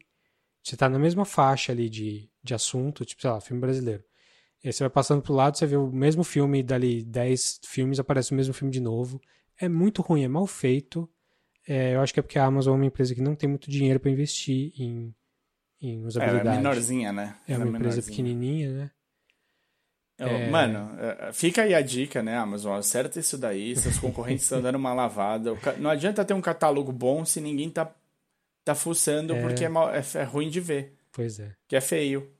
Você 0.63 0.77
tá 0.77 0.87
na 0.87 0.99
mesma 0.99 1.25
faixa 1.25 1.71
ali 1.71 1.89
de, 1.89 2.29
de 2.43 2.53
assunto, 2.53 3.03
tipo, 3.03 3.21
sei 3.21 3.31
lá, 3.31 3.41
filme 3.41 3.59
brasileiro. 3.59 4.03
E 4.63 4.67
aí 4.67 4.73
você 4.73 4.83
vai 4.83 4.91
passando 4.91 5.23
pro 5.23 5.33
lado, 5.33 5.57
você 5.57 5.65
vê 5.65 5.75
o 5.75 5.87
mesmo 5.91 6.23
filme, 6.23 6.61
dali 6.61 7.03
10 7.03 7.61
filmes, 7.65 7.99
aparece 7.99 8.31
o 8.31 8.35
mesmo 8.35 8.53
filme 8.53 8.71
de 8.71 8.79
novo. 8.79 9.19
É 9.57 9.67
muito 9.67 10.03
ruim, 10.03 10.23
é 10.23 10.27
mal 10.27 10.45
feito. 10.45 11.09
É, 11.67 11.95
eu 11.95 12.01
acho 12.01 12.13
que 12.13 12.19
é 12.19 12.23
porque 12.23 12.37
a 12.37 12.45
Amazon 12.45 12.73
é 12.73 12.77
uma 12.77 12.85
empresa 12.85 13.15
que 13.15 13.21
não 13.21 13.35
tem 13.35 13.49
muito 13.49 13.71
dinheiro 13.71 13.99
para 13.99 14.11
investir 14.11 14.71
em, 14.79 15.15
em 15.81 16.05
usabilidade. 16.05 16.49
É, 16.49 16.53
é 16.53 16.57
menorzinha, 16.57 17.11
né? 17.11 17.35
É 17.47 17.57
uma 17.57 17.67
empresa 17.67 18.03
pequenininha, 18.03 18.71
né? 18.71 18.91
É... 20.21 20.49
Mano, 20.49 20.91
é, 20.99 21.33
fica 21.33 21.63
aí 21.63 21.73
a 21.73 21.81
dica, 21.81 22.21
né, 22.21 22.37
Amazon? 22.37 22.77
Acerta 22.77 23.19
isso 23.19 23.37
daí, 23.37 23.75
seus 23.75 23.97
concorrentes 23.97 24.43
estão 24.43 24.61
dando 24.61 24.75
uma 24.75 24.93
lavada. 24.93 25.57
Não 25.79 25.89
adianta 25.89 26.23
ter 26.23 26.33
um 26.33 26.41
catálogo 26.41 26.91
bom 26.91 27.25
se 27.25 27.41
ninguém 27.41 27.69
tá, 27.69 27.91
tá 28.63 28.75
fuçando 28.75 29.33
é... 29.33 29.41
porque 29.41 29.65
é, 29.65 29.69
mal, 29.69 29.89
é, 29.89 30.03
é, 30.15 30.23
ruim 30.23 30.49
de 30.49 30.59
ver. 30.59 30.93
Pois 31.11 31.39
é. 31.39 31.53
Que 31.67 31.75
é 31.75 31.81
feio. 31.81 32.31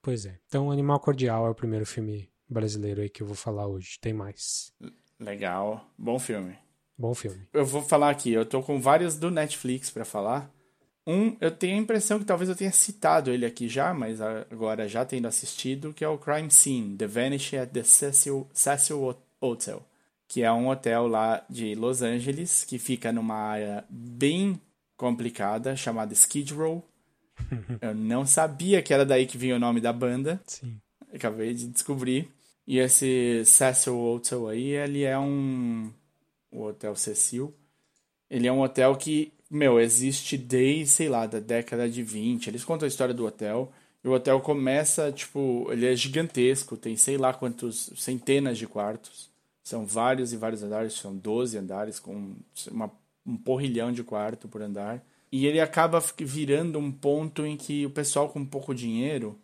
Pois 0.00 0.24
é. 0.24 0.38
Então, 0.46 0.70
Animal 0.70 0.98
Cordial 0.98 1.46
é 1.46 1.50
o 1.50 1.54
primeiro 1.54 1.84
filme 1.84 2.28
brasileiro 2.48 3.02
aí 3.02 3.10
que 3.10 3.22
eu 3.22 3.26
vou 3.26 3.36
falar 3.36 3.66
hoje. 3.66 3.98
Tem 4.00 4.12
mais. 4.12 4.72
Legal. 5.20 5.86
Bom 5.98 6.18
filme. 6.18 6.56
Bom 6.96 7.14
filme. 7.14 7.46
Eu 7.52 7.66
vou 7.66 7.82
falar 7.82 8.08
aqui, 8.08 8.32
eu 8.32 8.46
tô 8.46 8.62
com 8.62 8.80
vários 8.80 9.16
do 9.16 9.30
Netflix 9.30 9.90
para 9.90 10.04
falar. 10.04 10.50
Um, 11.06 11.36
eu 11.40 11.52
tenho 11.52 11.76
a 11.76 11.80
impressão 11.80 12.18
que 12.18 12.24
talvez 12.24 12.50
eu 12.50 12.56
tenha 12.56 12.72
citado 12.72 13.30
ele 13.30 13.46
aqui 13.46 13.68
já, 13.68 13.94
mas 13.94 14.20
agora 14.20 14.88
já 14.88 15.04
tendo 15.04 15.28
assistido, 15.28 15.94
que 15.94 16.04
é 16.04 16.08
o 16.08 16.18
Crime 16.18 16.50
Scene, 16.50 16.96
The 16.96 17.06
Vanish 17.06 17.54
at 17.54 17.70
the 17.70 17.84
Cecil, 17.84 18.48
Cecil 18.52 19.16
Hotel, 19.40 19.86
que 20.26 20.42
é 20.42 20.52
um 20.52 20.68
hotel 20.68 21.06
lá 21.06 21.44
de 21.48 21.76
Los 21.76 22.02
Angeles, 22.02 22.64
que 22.64 22.76
fica 22.76 23.12
numa 23.12 23.36
área 23.36 23.84
bem 23.88 24.60
complicada, 24.96 25.76
chamada 25.76 26.12
Skid 26.12 26.52
Row. 26.52 26.84
eu 27.80 27.94
não 27.94 28.26
sabia 28.26 28.82
que 28.82 28.92
era 28.92 29.04
daí 29.04 29.26
que 29.26 29.38
vinha 29.38 29.54
o 29.54 29.60
nome 29.60 29.80
da 29.80 29.92
banda. 29.92 30.40
Sim. 30.44 30.80
Acabei 31.14 31.54
de 31.54 31.68
descobrir. 31.68 32.28
E 32.66 32.78
esse 32.78 33.44
Cecil 33.44 33.96
Hotel 33.96 34.48
aí, 34.48 34.70
ele 34.70 35.04
é 35.04 35.16
um... 35.16 35.92
O 36.50 36.64
Hotel 36.64 36.96
Cecil. 36.96 37.54
Ele 38.28 38.48
é 38.48 38.52
um 38.52 38.60
hotel 38.60 38.96
que 38.96 39.32
meu, 39.50 39.80
existe 39.80 40.36
desde, 40.36 40.86
sei 40.86 41.08
lá, 41.08 41.26
da 41.26 41.38
década 41.38 41.88
de 41.88 42.02
20. 42.02 42.48
Eles 42.48 42.64
contam 42.64 42.86
a 42.86 42.88
história 42.88 43.14
do 43.14 43.26
hotel. 43.26 43.72
E 44.02 44.08
o 44.08 44.12
hotel 44.12 44.40
começa, 44.40 45.10
tipo, 45.12 45.66
ele 45.70 45.86
é 45.86 45.96
gigantesco, 45.96 46.76
tem 46.76 46.96
sei 46.96 47.16
lá 47.16 47.32
quantos, 47.32 47.90
centenas 47.96 48.58
de 48.58 48.66
quartos. 48.66 49.30
São 49.62 49.84
vários 49.84 50.32
e 50.32 50.36
vários 50.36 50.62
andares, 50.62 50.92
são 50.94 51.16
12 51.16 51.58
andares, 51.58 51.98
com 51.98 52.36
uma, 52.70 52.90
um 53.26 53.36
porrilhão 53.36 53.90
de 53.92 54.04
quarto 54.04 54.46
por 54.46 54.62
andar. 54.62 55.04
E 55.32 55.46
ele 55.46 55.60
acaba 55.60 56.00
virando 56.18 56.78
um 56.78 56.92
ponto 56.92 57.44
em 57.44 57.56
que 57.56 57.84
o 57.84 57.90
pessoal 57.90 58.28
com 58.28 58.44
pouco 58.44 58.74
dinheiro 58.74 59.38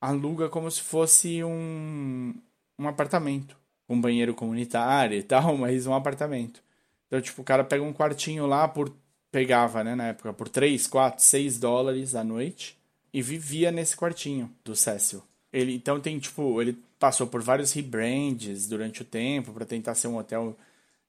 aluga 0.00 0.48
como 0.48 0.70
se 0.70 0.82
fosse 0.82 1.42
um, 1.42 2.34
um 2.78 2.86
apartamento. 2.86 3.56
Um 3.88 4.00
banheiro 4.00 4.34
comunitário 4.34 5.18
e 5.18 5.22
tal, 5.22 5.56
mas 5.58 5.86
um 5.86 5.94
apartamento. 5.94 6.62
Então, 7.06 7.20
tipo, 7.20 7.40
o 7.40 7.44
cara 7.44 7.64
pega 7.64 7.82
um 7.82 7.92
quartinho 7.92 8.46
lá 8.46 8.68
por 8.68 8.94
pegava, 9.30 9.84
né, 9.84 9.94
na 9.94 10.08
época, 10.08 10.32
por 10.32 10.48
3, 10.48 10.86
4, 10.86 11.22
6 11.22 11.58
dólares 11.58 12.14
a 12.14 12.24
noite 12.24 12.78
e 13.12 13.22
vivia 13.22 13.70
nesse 13.70 13.96
quartinho 13.96 14.50
do 14.64 14.74
Cecil. 14.74 15.22
Ele, 15.52 15.74
então 15.74 16.00
tem, 16.00 16.18
tipo, 16.18 16.60
ele 16.60 16.78
passou 16.98 17.26
por 17.26 17.42
vários 17.42 17.72
rebrands 17.72 18.66
durante 18.66 19.02
o 19.02 19.04
tempo 19.04 19.52
para 19.52 19.64
tentar 19.64 19.94
ser 19.94 20.08
um 20.08 20.18
hotel 20.18 20.56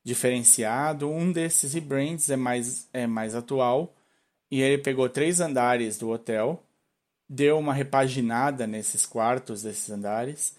diferenciado. 0.04 1.10
Um 1.10 1.32
desses 1.32 1.74
rebrands 1.74 2.30
é 2.30 2.36
mais, 2.36 2.88
é 2.94 3.06
mais 3.06 3.36
atual 3.36 3.94
e 4.50 4.62
ele 4.62 4.82
pegou 4.82 5.08
três 5.10 5.40
andares 5.40 5.98
do 5.98 6.10
hotel, 6.10 6.64
deu 7.28 7.60
uma 7.60 7.74
repaginada 7.74 8.66
nesses 8.66 9.06
quartos 9.06 9.62
desses 9.62 9.90
andares, 9.90 10.56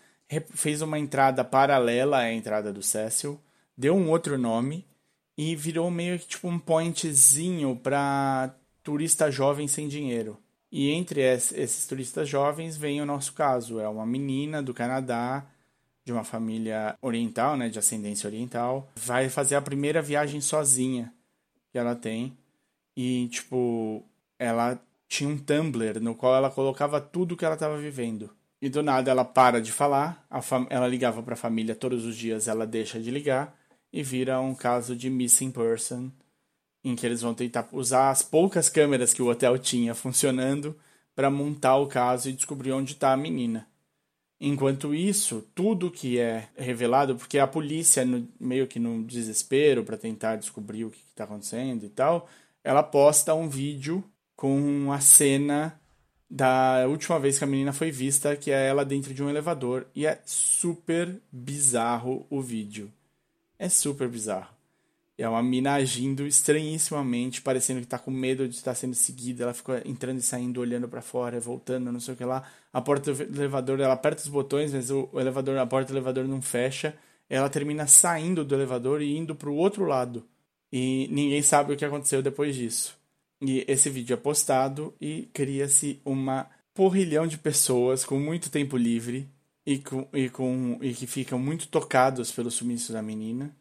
fez 0.54 0.80
uma 0.80 0.98
entrada 0.98 1.44
paralela 1.44 2.18
à 2.18 2.32
entrada 2.32 2.72
do 2.72 2.82
Cecil, 2.82 3.40
deu 3.76 3.96
um 3.96 4.08
outro 4.10 4.38
nome 4.38 4.86
e 5.40 5.56
virou 5.56 5.90
meio 5.90 6.18
que 6.18 6.26
tipo 6.26 6.46
um 6.48 6.58
pointzinho 6.58 7.74
para 7.74 8.54
turista 8.82 9.30
jovem 9.30 9.66
sem 9.66 9.88
dinheiro. 9.88 10.36
E 10.70 10.90
entre 10.90 11.22
esses 11.22 11.86
turistas 11.86 12.28
jovens 12.28 12.76
vem 12.76 13.00
o 13.00 13.06
nosso 13.06 13.32
caso. 13.32 13.80
É 13.80 13.88
uma 13.88 14.04
menina 14.04 14.62
do 14.62 14.74
Canadá, 14.74 15.46
de 16.04 16.12
uma 16.12 16.24
família 16.24 16.94
oriental, 17.00 17.56
né, 17.56 17.70
de 17.70 17.78
ascendência 17.78 18.28
oriental, 18.28 18.90
vai 18.94 19.30
fazer 19.30 19.54
a 19.54 19.62
primeira 19.62 20.02
viagem 20.02 20.42
sozinha 20.42 21.10
que 21.72 21.78
ela 21.78 21.94
tem. 21.94 22.36
E, 22.94 23.26
tipo, 23.28 24.04
ela 24.38 24.78
tinha 25.08 25.30
um 25.30 25.38
Tumblr 25.38 26.02
no 26.02 26.14
qual 26.14 26.36
ela 26.36 26.50
colocava 26.50 27.00
tudo 27.00 27.34
que 27.34 27.46
ela 27.46 27.54
estava 27.54 27.78
vivendo. 27.78 28.28
E 28.60 28.68
do 28.68 28.82
nada 28.82 29.10
ela 29.10 29.24
para 29.24 29.58
de 29.58 29.72
falar, 29.72 30.22
ela 30.68 30.86
ligava 30.86 31.22
para 31.22 31.32
a 31.32 31.38
família 31.38 31.74
todos 31.74 32.04
os 32.04 32.14
dias, 32.14 32.46
ela 32.46 32.66
deixa 32.66 33.00
de 33.00 33.10
ligar 33.10 33.58
e 33.92 34.02
vira 34.02 34.40
um 34.40 34.54
caso 34.54 34.94
de 34.94 35.10
missing 35.10 35.50
person 35.50 36.10
em 36.82 36.96
que 36.96 37.04
eles 37.04 37.20
vão 37.20 37.34
tentar 37.34 37.68
usar 37.72 38.10
as 38.10 38.22
poucas 38.22 38.68
câmeras 38.68 39.12
que 39.12 39.22
o 39.22 39.28
hotel 39.28 39.58
tinha 39.58 39.94
funcionando 39.94 40.76
para 41.14 41.30
montar 41.30 41.76
o 41.76 41.86
caso 41.86 42.28
e 42.28 42.32
descobrir 42.32 42.72
onde 42.72 42.92
está 42.92 43.12
a 43.12 43.16
menina. 43.16 43.66
Enquanto 44.40 44.94
isso, 44.94 45.46
tudo 45.54 45.90
que 45.90 46.18
é 46.18 46.48
revelado, 46.56 47.14
porque 47.14 47.38
a 47.38 47.46
polícia, 47.46 48.06
no, 48.06 48.26
meio 48.40 48.66
que 48.66 48.78
no 48.78 49.04
desespero 49.04 49.84
para 49.84 49.98
tentar 49.98 50.36
descobrir 50.36 50.84
o 50.84 50.90
que 50.90 51.04
está 51.10 51.24
acontecendo 51.24 51.84
e 51.84 51.90
tal, 51.90 52.26
ela 52.64 52.82
posta 52.82 53.34
um 53.34 53.50
vídeo 53.50 54.02
com 54.34 54.90
a 54.90 55.00
cena 55.00 55.78
da 56.30 56.86
última 56.88 57.18
vez 57.18 57.36
que 57.36 57.44
a 57.44 57.46
menina 57.46 57.72
foi 57.72 57.90
vista, 57.90 58.34
que 58.34 58.50
é 58.50 58.68
ela 58.68 58.84
dentro 58.84 59.12
de 59.12 59.22
um 59.22 59.28
elevador, 59.28 59.86
e 59.94 60.06
é 60.06 60.22
super 60.24 61.20
bizarro 61.30 62.26
o 62.30 62.40
vídeo. 62.40 62.90
É 63.60 63.68
super 63.68 64.08
bizarro. 64.08 64.48
É 65.18 65.28
uma 65.28 65.42
mina 65.42 65.74
agindo 65.74 66.26
estranhissimamente, 66.26 67.42
parecendo 67.42 67.82
que 67.82 67.86
tá 67.86 67.98
com 67.98 68.10
medo 68.10 68.48
de 68.48 68.54
estar 68.54 68.74
sendo 68.74 68.94
seguida. 68.94 69.42
Ela 69.42 69.52
fica 69.52 69.82
entrando 69.86 70.16
e 70.16 70.22
saindo, 70.22 70.62
olhando 70.62 70.88
para 70.88 71.02
fora, 71.02 71.38
voltando, 71.38 71.92
não 71.92 72.00
sei 72.00 72.14
o 72.14 72.16
que 72.16 72.24
lá. 72.24 72.42
A 72.72 72.80
porta 72.80 73.12
do 73.12 73.22
elevador, 73.22 73.78
ela 73.78 73.92
aperta 73.92 74.22
os 74.22 74.28
botões, 74.28 74.72
mas 74.72 74.90
o 74.90 75.10
elevador, 75.12 75.58
a 75.58 75.66
porta 75.66 75.92
do 75.92 75.98
elevador 75.98 76.26
não 76.26 76.40
fecha. 76.40 76.96
Ela 77.28 77.50
termina 77.50 77.86
saindo 77.86 78.46
do 78.46 78.54
elevador 78.54 79.02
e 79.02 79.14
indo 79.14 79.34
pro 79.34 79.54
outro 79.54 79.84
lado. 79.84 80.24
E 80.72 81.06
ninguém 81.10 81.42
sabe 81.42 81.74
o 81.74 81.76
que 81.76 81.84
aconteceu 81.84 82.22
depois 82.22 82.56
disso. 82.56 82.96
E 83.42 83.62
esse 83.68 83.90
vídeo 83.90 84.14
é 84.14 84.16
postado 84.16 84.94
e 84.98 85.28
cria-se 85.34 86.00
uma 86.02 86.48
porrilhão 86.72 87.26
de 87.26 87.36
pessoas 87.36 88.06
com 88.06 88.18
muito 88.18 88.48
tempo 88.48 88.74
livre 88.78 89.28
e, 89.70 89.78
com, 89.78 90.08
e, 90.12 90.28
com, 90.28 90.78
e 90.82 90.92
que 90.92 91.06
ficam 91.06 91.38
muito 91.38 91.68
tocados 91.68 92.32
pelo 92.32 92.50
sumiço 92.50 92.92
da 92.92 93.00
menina 93.00 93.54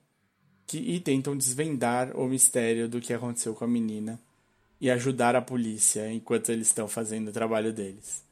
que, 0.66 0.80
e 0.80 1.00
tentam 1.00 1.38
desvendar 1.38 2.18
o 2.18 2.28
mistério 2.28 2.90
do 2.90 3.00
que 3.00 3.14
aconteceu 3.14 3.54
com 3.54 3.64
a 3.64 3.68
menina 3.68 4.20
e 4.82 4.90
ajudar 4.90 5.36
a 5.36 5.42
polícia 5.42 6.12
enquanto 6.12 6.52
eles 6.52 6.68
estão 6.68 6.88
fazendo 6.88 7.28
o 7.28 7.32
trabalho 7.32 7.72
deles. 7.72 8.24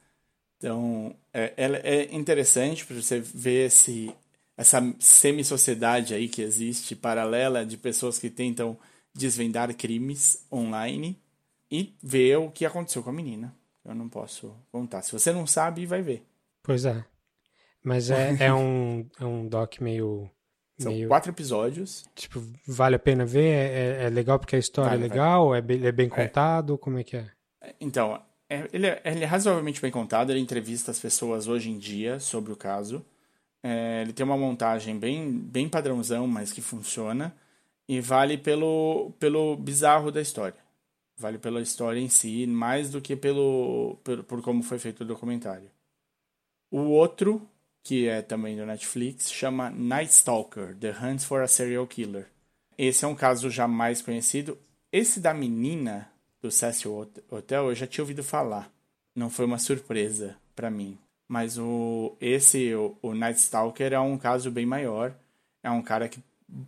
Então, 0.57 1.15
é, 1.31 1.53
é 1.55 2.15
interessante 2.15 2.83
para 2.83 2.95
você 2.95 3.19
ver 3.19 3.67
esse, 3.67 4.11
essa 4.55 4.81
semi-sociedade 4.97 6.15
aí 6.15 6.27
que 6.27 6.41
existe, 6.41 6.95
paralela, 6.95 7.63
de 7.63 7.77
pessoas 7.77 8.17
que 8.17 8.31
tentam 8.31 8.75
desvendar 9.13 9.71
crimes 9.75 10.43
online 10.51 11.15
e 11.69 11.93
ver 12.01 12.37
o 12.37 12.49
que 12.49 12.65
aconteceu 12.65 13.03
com 13.03 13.11
a 13.11 13.13
menina. 13.13 13.53
Eu 13.85 13.93
não 13.93 14.09
posso 14.09 14.55
contar. 14.71 15.03
Se 15.03 15.11
você 15.11 15.31
não 15.31 15.45
sabe, 15.45 15.85
vai 15.85 16.01
ver. 16.01 16.25
Pois 16.63 16.83
é. 16.83 17.05
Mas 17.87 18.11
é, 18.11 18.35
é, 18.43 18.53
um, 18.53 19.07
é 19.17 19.23
um 19.23 19.47
doc 19.47 19.79
meio 19.79 20.29
são 20.77 20.91
meio... 20.91 21.07
quatro 21.07 21.31
episódios. 21.31 22.03
Tipo, 22.13 22.43
vale 22.67 22.97
a 22.97 22.99
pena 22.99 23.25
ver? 23.25 23.45
É, 23.45 24.03
é, 24.03 24.03
é 24.03 24.09
legal 24.09 24.37
porque 24.37 24.57
a 24.57 24.59
história 24.59 24.91
vale, 24.91 25.05
é 25.05 25.07
legal? 25.07 25.49
Vale. 25.49 25.57
É, 25.57 25.61
bem, 25.61 25.85
é 25.85 25.91
bem 25.93 26.09
contado? 26.09 26.73
É. 26.73 26.77
Como 26.77 26.99
é 26.99 27.03
que 27.03 27.15
é? 27.15 27.31
Então, 27.79 28.21
é, 28.49 28.67
ele, 28.73 28.87
é, 28.87 29.01
ele 29.05 29.23
é 29.23 29.25
razoavelmente 29.25 29.81
bem 29.81 29.89
contado. 29.89 30.31
Ele 30.31 30.39
entrevista 30.41 30.91
as 30.91 30.99
pessoas 30.99 31.47
hoje 31.47 31.71
em 31.71 31.77
dia 31.77 32.19
sobre 32.19 32.51
o 32.51 32.57
caso. 32.57 33.05
Ele 33.63 34.13
tem 34.13 34.25
uma 34.25 34.37
montagem 34.37 34.97
bem, 34.97 35.29
bem 35.29 35.67
padrãozão, 35.67 36.25
mas 36.25 36.53
que 36.53 36.61
funciona. 36.61 37.35
E 37.87 37.99
vale 37.99 38.37
pelo, 38.37 39.11
pelo 39.19 39.57
bizarro 39.57 40.09
da 40.09 40.21
história. 40.21 40.59
Vale 41.17 41.37
pela 41.37 41.61
história 41.61 41.99
em 41.99 42.07
si, 42.07 42.45
mais 42.47 42.89
do 42.89 43.01
que 43.01 43.15
pelo, 43.15 43.97
pelo 44.03 44.23
por 44.23 44.41
como 44.41 44.63
foi 44.63 44.77
feito 44.79 45.01
o 45.01 45.05
documentário. 45.05 45.69
O 46.71 46.91
outro 46.91 47.49
que 47.83 48.07
é 48.07 48.21
também 48.21 48.55
do 48.57 48.65
Netflix, 48.65 49.31
chama 49.31 49.69
Night 49.69 50.11
Stalker: 50.11 50.75
The 50.75 50.91
Hunt 50.91 51.21
for 51.21 51.41
a 51.41 51.47
Serial 51.47 51.87
Killer. 51.87 52.27
Esse 52.77 53.05
é 53.05 53.07
um 53.07 53.15
caso 53.15 53.49
já 53.49 53.67
mais 53.67 54.01
conhecido. 54.01 54.57
Esse 54.91 55.19
da 55.19 55.33
menina 55.33 56.11
do 56.41 56.51
Cecil 56.51 57.09
Hotel 57.29 57.69
eu 57.69 57.75
já 57.75 57.87
tinha 57.87 58.03
ouvido 58.03 58.23
falar. 58.23 58.71
Não 59.15 59.29
foi 59.29 59.45
uma 59.45 59.57
surpresa 59.57 60.37
para 60.55 60.69
mim. 60.69 60.97
Mas 61.27 61.57
o 61.57 62.15
esse 62.21 62.73
o, 62.73 62.95
o 63.01 63.13
Night 63.13 63.39
Stalker 63.39 63.93
é 63.93 63.99
um 63.99 64.17
caso 64.17 64.51
bem 64.51 64.65
maior. 64.65 65.15
É 65.63 65.69
um 65.69 65.81
cara 65.81 66.07
que 66.07 66.21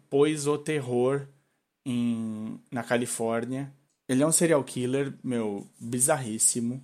pôs 0.10 0.48
o 0.48 0.58
terror 0.58 1.28
em, 1.86 2.60
na 2.72 2.84
Califórnia. 2.84 3.72
Ele 4.08 4.24
é 4.24 4.28
um 4.28 4.32
serial 4.32 4.64
killer, 4.64 5.14
meu, 5.24 5.68
bizarríssimo, 5.80 6.84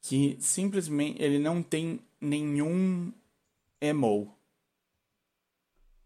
que 0.00 0.36
simplesmente 0.40 1.20
ele 1.20 1.38
não 1.38 1.62
tem 1.62 2.00
nenhum 2.20 3.12
MO. 3.94 4.34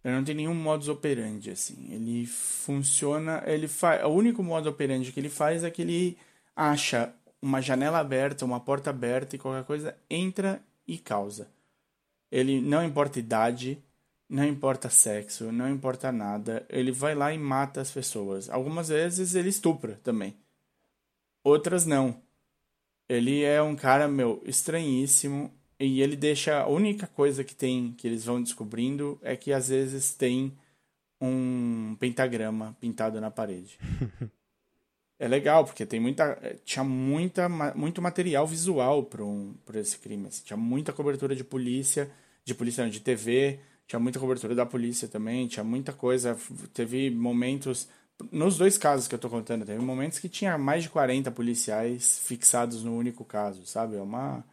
Ele 0.04 0.14
não 0.14 0.24
tem 0.24 0.34
nenhum 0.34 0.54
modus 0.54 0.88
operandi, 0.88 1.50
assim. 1.50 1.92
Ele 1.92 2.26
funciona. 2.26 3.42
Ele 3.46 3.66
faz. 3.66 4.04
O 4.04 4.08
único 4.08 4.42
modus 4.42 4.70
operandi 4.70 5.12
que 5.12 5.18
ele 5.18 5.30
faz 5.30 5.64
é 5.64 5.70
que 5.70 5.82
ele 5.82 6.18
acha 6.54 7.14
uma 7.40 7.60
janela 7.60 7.98
aberta, 7.98 8.44
uma 8.44 8.60
porta 8.60 8.90
aberta 8.90 9.36
e 9.36 9.38
qualquer 9.38 9.64
coisa, 9.64 9.96
entra 10.08 10.62
e 10.86 10.98
causa. 10.98 11.48
Ele 12.30 12.60
não 12.60 12.82
importa 12.82 13.18
idade, 13.18 13.82
não 14.28 14.44
importa 14.44 14.88
sexo, 14.88 15.52
não 15.52 15.68
importa 15.68 16.10
nada. 16.10 16.66
Ele 16.68 16.90
vai 16.90 17.14
lá 17.14 17.32
e 17.32 17.38
mata 17.38 17.80
as 17.80 17.90
pessoas. 17.90 18.48
Algumas 18.48 18.88
vezes 18.88 19.34
ele 19.34 19.50
estupra 19.50 20.00
também. 20.02 20.34
Outras 21.42 21.84
não. 21.84 22.22
Ele 23.08 23.42
é 23.42 23.62
um 23.62 23.76
cara, 23.76 24.08
meu, 24.08 24.42
estranhíssimo. 24.46 25.52
E 25.78 26.00
ele 26.00 26.16
deixa. 26.16 26.60
A 26.60 26.68
única 26.68 27.06
coisa 27.06 27.42
que 27.42 27.54
tem 27.54 27.92
que 27.92 28.06
eles 28.06 28.24
vão 28.24 28.42
descobrindo 28.42 29.18
é 29.22 29.36
que 29.36 29.52
às 29.52 29.68
vezes 29.68 30.12
tem 30.12 30.52
um 31.20 31.96
pentagrama 31.98 32.76
pintado 32.80 33.20
na 33.20 33.30
parede. 33.30 33.78
é 35.18 35.28
legal, 35.28 35.64
porque 35.64 35.84
tem 35.86 36.00
muita. 36.00 36.38
Tinha 36.64 36.84
muita, 36.84 37.48
muito 37.74 38.00
material 38.00 38.46
visual 38.46 39.04
para 39.04 39.24
um, 39.24 39.54
esse 39.74 39.98
crime. 39.98 40.28
Assim. 40.28 40.44
Tinha 40.44 40.56
muita 40.56 40.92
cobertura 40.92 41.34
de 41.34 41.44
polícia, 41.44 42.10
de 42.44 42.54
polícia 42.54 42.84
não, 42.84 42.90
de 42.90 43.00
TV, 43.00 43.58
tinha 43.86 43.98
muita 43.98 44.18
cobertura 44.18 44.54
da 44.54 44.64
polícia 44.64 45.08
também, 45.08 45.46
tinha 45.46 45.64
muita 45.64 45.92
coisa. 45.92 46.36
Teve 46.72 47.10
momentos. 47.10 47.88
Nos 48.30 48.56
dois 48.56 48.78
casos 48.78 49.08
que 49.08 49.14
eu 49.14 49.18
tô 49.18 49.28
contando, 49.28 49.66
teve 49.66 49.82
momentos 49.82 50.18
que 50.20 50.28
tinha 50.28 50.56
mais 50.56 50.84
de 50.84 50.88
40 50.88 51.30
policiais 51.32 52.20
fixados 52.20 52.84
no 52.84 52.96
único 52.96 53.24
caso, 53.24 53.66
sabe? 53.66 53.96
É 53.96 54.00
uma 54.02 54.44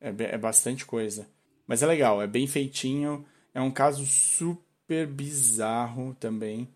é, 0.00 0.08
é 0.18 0.38
bastante 0.38 0.84
coisa. 0.84 1.26
Mas 1.66 1.82
é 1.82 1.86
legal, 1.86 2.22
é 2.22 2.26
bem 2.26 2.46
feitinho. 2.46 3.24
É 3.52 3.60
um 3.60 3.70
caso 3.70 4.04
super 4.06 5.06
bizarro 5.06 6.14
também. 6.20 6.68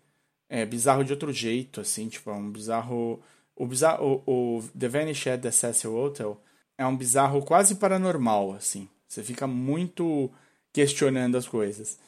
É 0.49 0.65
bizarro 0.65 1.03
de 1.03 1.13
outro 1.13 1.31
jeito, 1.31 1.79
assim, 1.79 2.09
tipo, 2.09 2.29
é 2.29 2.33
um 2.33 2.51
bizarro. 2.51 3.21
O, 3.55 3.65
bizarro, 3.65 4.21
o, 4.25 4.57
o 4.57 4.63
The 4.77 4.87
Vanished 4.87 5.41
the 5.41 5.51
Cecil 5.51 5.95
Hotel 5.95 6.41
é 6.77 6.85
um 6.85 6.97
bizarro 6.97 7.43
quase 7.43 7.75
paranormal, 7.75 8.53
assim. 8.53 8.89
Você 9.07 9.23
fica 9.23 9.47
muito 9.47 10.29
questionando 10.73 11.37
as 11.37 11.47
coisas. 11.47 11.99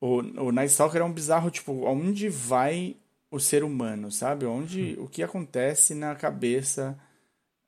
O, 0.00 0.16
o 0.18 0.52
Night 0.52 0.72
Stalker 0.72 1.00
é 1.00 1.04
um 1.04 1.12
bizarro, 1.12 1.50
tipo, 1.50 1.72
onde 1.84 2.28
vai 2.28 2.96
o 3.30 3.38
ser 3.38 3.62
humano, 3.62 4.10
sabe? 4.10 4.46
Onde, 4.46 4.96
hum. 4.98 5.04
o 5.04 5.08
que 5.08 5.22
acontece 5.22 5.94
na 5.94 6.14
cabeça. 6.14 6.98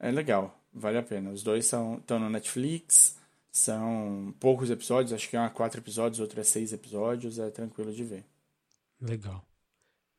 É 0.01 0.11
legal. 0.11 0.59
Vale 0.75 0.99
a 0.99 1.03
pena. 1.03 1.31
Os 1.31 1.43
dois 1.43 1.65
são 1.67 1.99
estão 1.99 2.19
no 2.19 2.29
Netflix. 2.29 3.17
São 3.53 4.35
poucos 4.41 4.69
episódios, 4.69 5.13
acho 5.13 5.31
que 5.31 5.37
é 5.37 5.49
quatro 5.49 5.79
episódios, 5.79 6.19
outro 6.19 6.41
é 6.41 6.43
seis 6.43 6.73
episódios, 6.73 7.39
é 7.39 7.49
tranquilo 7.51 7.93
de 7.93 8.03
ver. 8.03 8.25
Legal. 9.01 9.47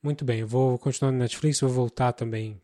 Muito 0.02 0.24
bem, 0.24 0.39
eu 0.39 0.48
vou 0.48 0.80
continuar 0.80 1.12
no 1.12 1.18
Netflix, 1.18 1.60
vou 1.60 1.70
voltar 1.70 2.13
também 2.13 2.62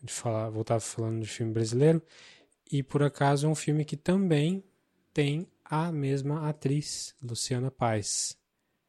de 0.00 0.12
falar, 0.12 0.50
voltar 0.50 0.78
falando 0.78 1.20
de 1.20 1.26
filme 1.26 1.52
brasileiro. 1.52 2.00
E 2.70 2.80
por 2.80 3.02
acaso 3.02 3.46
é 3.46 3.50
um 3.50 3.56
filme 3.56 3.84
que 3.84 3.96
também 3.96 4.62
tem 5.12 5.48
a 5.64 5.90
mesma 5.90 6.48
atriz, 6.48 7.12
Luciana 7.20 7.70
Paz. 7.70 8.36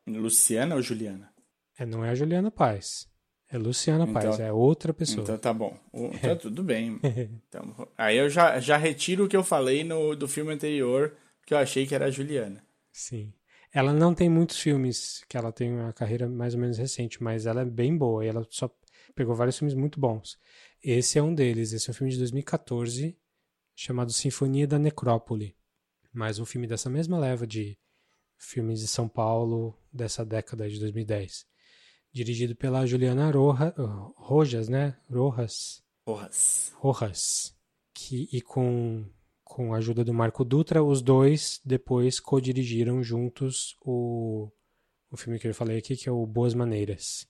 Luciana 0.06 0.76
ou 0.76 0.82
Juliana? 0.82 1.34
É, 1.78 1.86
não 1.88 2.06
é 2.06 2.12
a 2.12 2.16
Juliana 2.16 2.52
Paz. 2.52 3.08
É 3.50 3.58
Luciana 3.58 4.04
então, 4.04 4.14
Paz, 4.14 4.40
é 4.40 4.52
outra 4.52 4.94
pessoa. 4.94 5.24
Então 5.24 5.38
tá 5.38 5.54
bom. 5.54 5.78
Então 5.94 6.36
tudo 6.38 6.64
bem. 6.64 7.00
Então, 7.48 7.88
aí 7.98 8.18
eu 8.18 8.30
já, 8.30 8.60
já 8.60 8.76
retiro 8.76 9.26
o 9.26 9.28
que 9.28 9.38
eu 9.38 9.44
falei 9.44 9.84
no, 9.84 10.16
do 10.16 10.28
filme 10.28 10.54
anterior, 10.54 11.16
que 11.46 11.54
eu 11.54 11.58
achei 11.58 11.86
que 11.86 11.96
era 11.96 12.06
a 12.06 12.12
Juliana. 12.12 12.66
Sim. 12.92 13.32
Ela 13.72 13.94
não 13.94 14.14
tem 14.14 14.30
muitos 14.30 14.58
filmes, 14.58 15.24
que 15.28 15.38
ela 15.38 15.52
tem 15.52 15.72
uma 15.72 15.94
carreira 15.94 16.28
mais 16.28 16.54
ou 16.54 16.60
menos 16.60 16.78
recente, 16.78 17.22
mas 17.22 17.46
ela 17.46 17.62
é 17.62 17.66
bem 17.66 17.96
boa 17.96 18.26
e 18.26 18.28
ela 18.30 18.46
só 18.50 18.70
pegou 19.14 19.36
vários 19.36 19.58
filmes 19.58 19.76
muito 19.76 20.00
bons. 20.00 20.38
Esse 20.84 21.20
é 21.20 21.24
um 21.24 21.34
deles, 21.34 21.74
esse 21.74 21.90
é 21.90 21.92
um 21.92 21.94
filme 21.94 22.12
de 22.12 22.18
2014, 22.20 23.18
chamado 23.76 24.12
Sinfonia 24.12 24.68
da 24.68 24.80
Necrópole. 24.80 25.56
Mais 26.14 26.40
um 26.40 26.46
filme 26.46 26.68
dessa 26.68 26.90
mesma 26.90 27.20
leva 27.20 27.46
de 27.46 27.78
filmes 28.38 28.80
de 28.80 28.88
São 28.88 29.08
Paulo 29.08 29.78
dessa 29.92 30.26
década 30.26 30.70
de 30.70 30.80
2010. 30.80 31.46
Dirigido 32.16 32.56
pela 32.56 32.86
Juliana 32.86 33.30
Roja, 33.30 33.74
Rojas, 34.16 34.70
né? 34.70 34.96
Rojas. 35.12 35.84
Porras. 36.06 36.72
Rojas. 36.78 37.54
Que, 37.94 38.30
e 38.32 38.42
com, 38.42 39.06
com 39.44 39.74
a 39.74 39.78
ajuda 39.80 40.02
do 40.02 40.14
Marco 40.14 40.46
Dutra, 40.46 40.82
os 40.82 41.02
dois 41.02 41.60
depois 41.66 42.18
co-dirigiram 42.22 43.04
juntos 43.04 43.76
o, 43.84 44.50
o 45.12 45.18
filme 45.18 45.38
que 45.40 45.46
eu 45.50 45.54
falei 45.54 45.78
aqui, 45.80 45.98
que 45.98 46.08
é 46.08 46.12
o 46.12 46.26
Boas 46.26 46.54
Maneiras. 46.54 47.28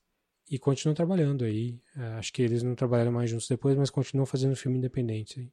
E 0.51 0.59
continuam 0.59 0.93
trabalhando 0.93 1.43
aí. 1.45 1.81
É, 1.97 2.01
Acho 2.19 2.31
que 2.31 2.43
eles 2.43 2.61
não 2.61 2.75
trabalharam 2.75 3.11
mais 3.11 3.31
juntos 3.31 3.47
depois, 3.47 3.75
mas 3.75 3.89
continuam 3.89 4.27
fazendo 4.27 4.55
filme 4.55 4.77
independente. 4.77 5.39
aí. 5.39 5.51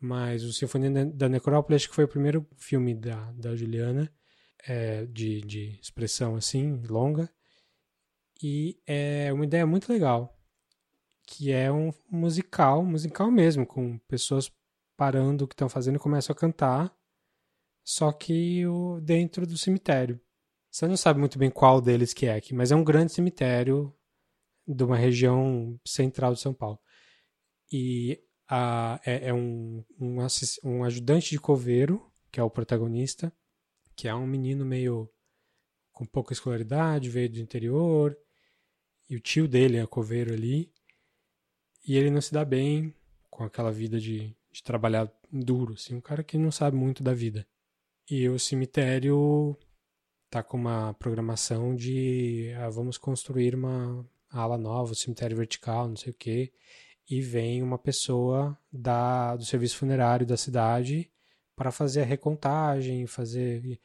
Mas 0.00 0.42
o 0.42 0.52
Sinfonia 0.52 0.90
da- 0.90 1.04
da 1.04 1.28
Necrópole 1.28 1.76
acho 1.76 1.88
que 1.88 1.94
foi 1.94 2.02
o 2.04 2.08
primeiro 2.08 2.44
filme 2.56 2.96
da, 2.96 3.30
da 3.30 3.54
Juliana, 3.54 4.12
é, 4.66 5.06
de, 5.06 5.40
de 5.42 5.78
expressão 5.80 6.34
assim, 6.34 6.82
longa. 6.88 7.30
E 8.42 8.80
é 8.86 9.32
uma 9.32 9.44
ideia 9.44 9.66
muito 9.66 9.92
legal, 9.92 10.36
que 11.26 11.52
é 11.52 11.70
um 11.70 11.90
musical, 12.10 12.84
musical 12.84 13.30
mesmo, 13.30 13.66
com 13.66 13.98
pessoas 14.00 14.50
parando 14.96 15.44
o 15.44 15.48
que 15.48 15.54
estão 15.54 15.68
fazendo 15.68 15.96
e 15.96 16.00
começam 16.00 16.32
a 16.32 16.36
cantar, 16.36 16.94
só 17.84 18.12
que 18.12 18.66
o, 18.66 19.00
dentro 19.00 19.46
do 19.46 19.56
cemitério. 19.56 20.20
Você 20.70 20.86
não 20.86 20.96
sabe 20.96 21.18
muito 21.18 21.38
bem 21.38 21.50
qual 21.50 21.80
deles 21.80 22.12
que 22.12 22.26
é 22.26 22.34
aqui, 22.34 22.54
mas 22.54 22.70
é 22.70 22.76
um 22.76 22.84
grande 22.84 23.12
cemitério 23.12 23.94
de 24.66 24.84
uma 24.84 24.96
região 24.96 25.78
central 25.86 26.32
de 26.34 26.40
São 26.40 26.54
Paulo. 26.54 26.78
E 27.72 28.22
a- 28.48 29.00
é, 29.04 29.28
é 29.28 29.34
um, 29.34 29.84
um, 29.98 30.16
um 30.64 30.84
ajudante 30.84 31.30
de 31.30 31.38
coveiro, 31.40 32.10
que 32.30 32.38
é 32.38 32.42
o 32.42 32.50
protagonista, 32.50 33.32
que 33.96 34.08
é 34.08 34.14
um 34.14 34.26
menino 34.26 34.64
meio 34.64 35.10
com 35.92 36.04
pouca 36.06 36.32
escolaridade, 36.32 37.10
veio 37.10 37.30
do 37.30 37.38
interior, 37.40 38.16
e 39.10 39.16
o 39.16 39.20
tio 39.20 39.48
dele 39.48 39.76
é 39.76 39.86
coveiro 39.86 40.32
ali, 40.32 40.72
e 41.84 41.96
ele 41.96 42.10
não 42.10 42.20
se 42.20 42.32
dá 42.32 42.44
bem 42.44 42.94
com 43.28 43.42
aquela 43.42 43.72
vida 43.72 43.98
de, 43.98 44.32
de 44.52 44.62
trabalhar 44.62 45.12
duro, 45.32 45.74
assim, 45.74 45.96
um 45.96 46.00
cara 46.00 46.22
que 46.22 46.38
não 46.38 46.52
sabe 46.52 46.76
muito 46.76 47.02
da 47.02 47.12
vida. 47.12 47.44
E 48.08 48.28
o 48.28 48.38
cemitério 48.38 49.56
tá 50.30 50.44
com 50.44 50.56
uma 50.56 50.94
programação 50.94 51.74
de 51.74 52.52
ah, 52.58 52.70
vamos 52.70 52.96
construir 52.96 53.56
uma 53.56 54.08
ala 54.30 54.56
nova, 54.56 54.92
um 54.92 54.94
cemitério 54.94 55.36
vertical, 55.36 55.88
não 55.88 55.96
sei 55.96 56.12
o 56.12 56.16
quê, 56.16 56.52
e 57.08 57.20
vem 57.20 57.64
uma 57.64 57.78
pessoa 57.78 58.56
da, 58.72 59.34
do 59.34 59.44
serviço 59.44 59.76
funerário 59.76 60.24
da 60.24 60.36
cidade 60.36 61.10
para 61.56 61.72
fazer 61.72 62.02
a 62.02 62.06
recontagem, 62.06 63.08
fazer 63.08 63.64
e, 63.64 63.80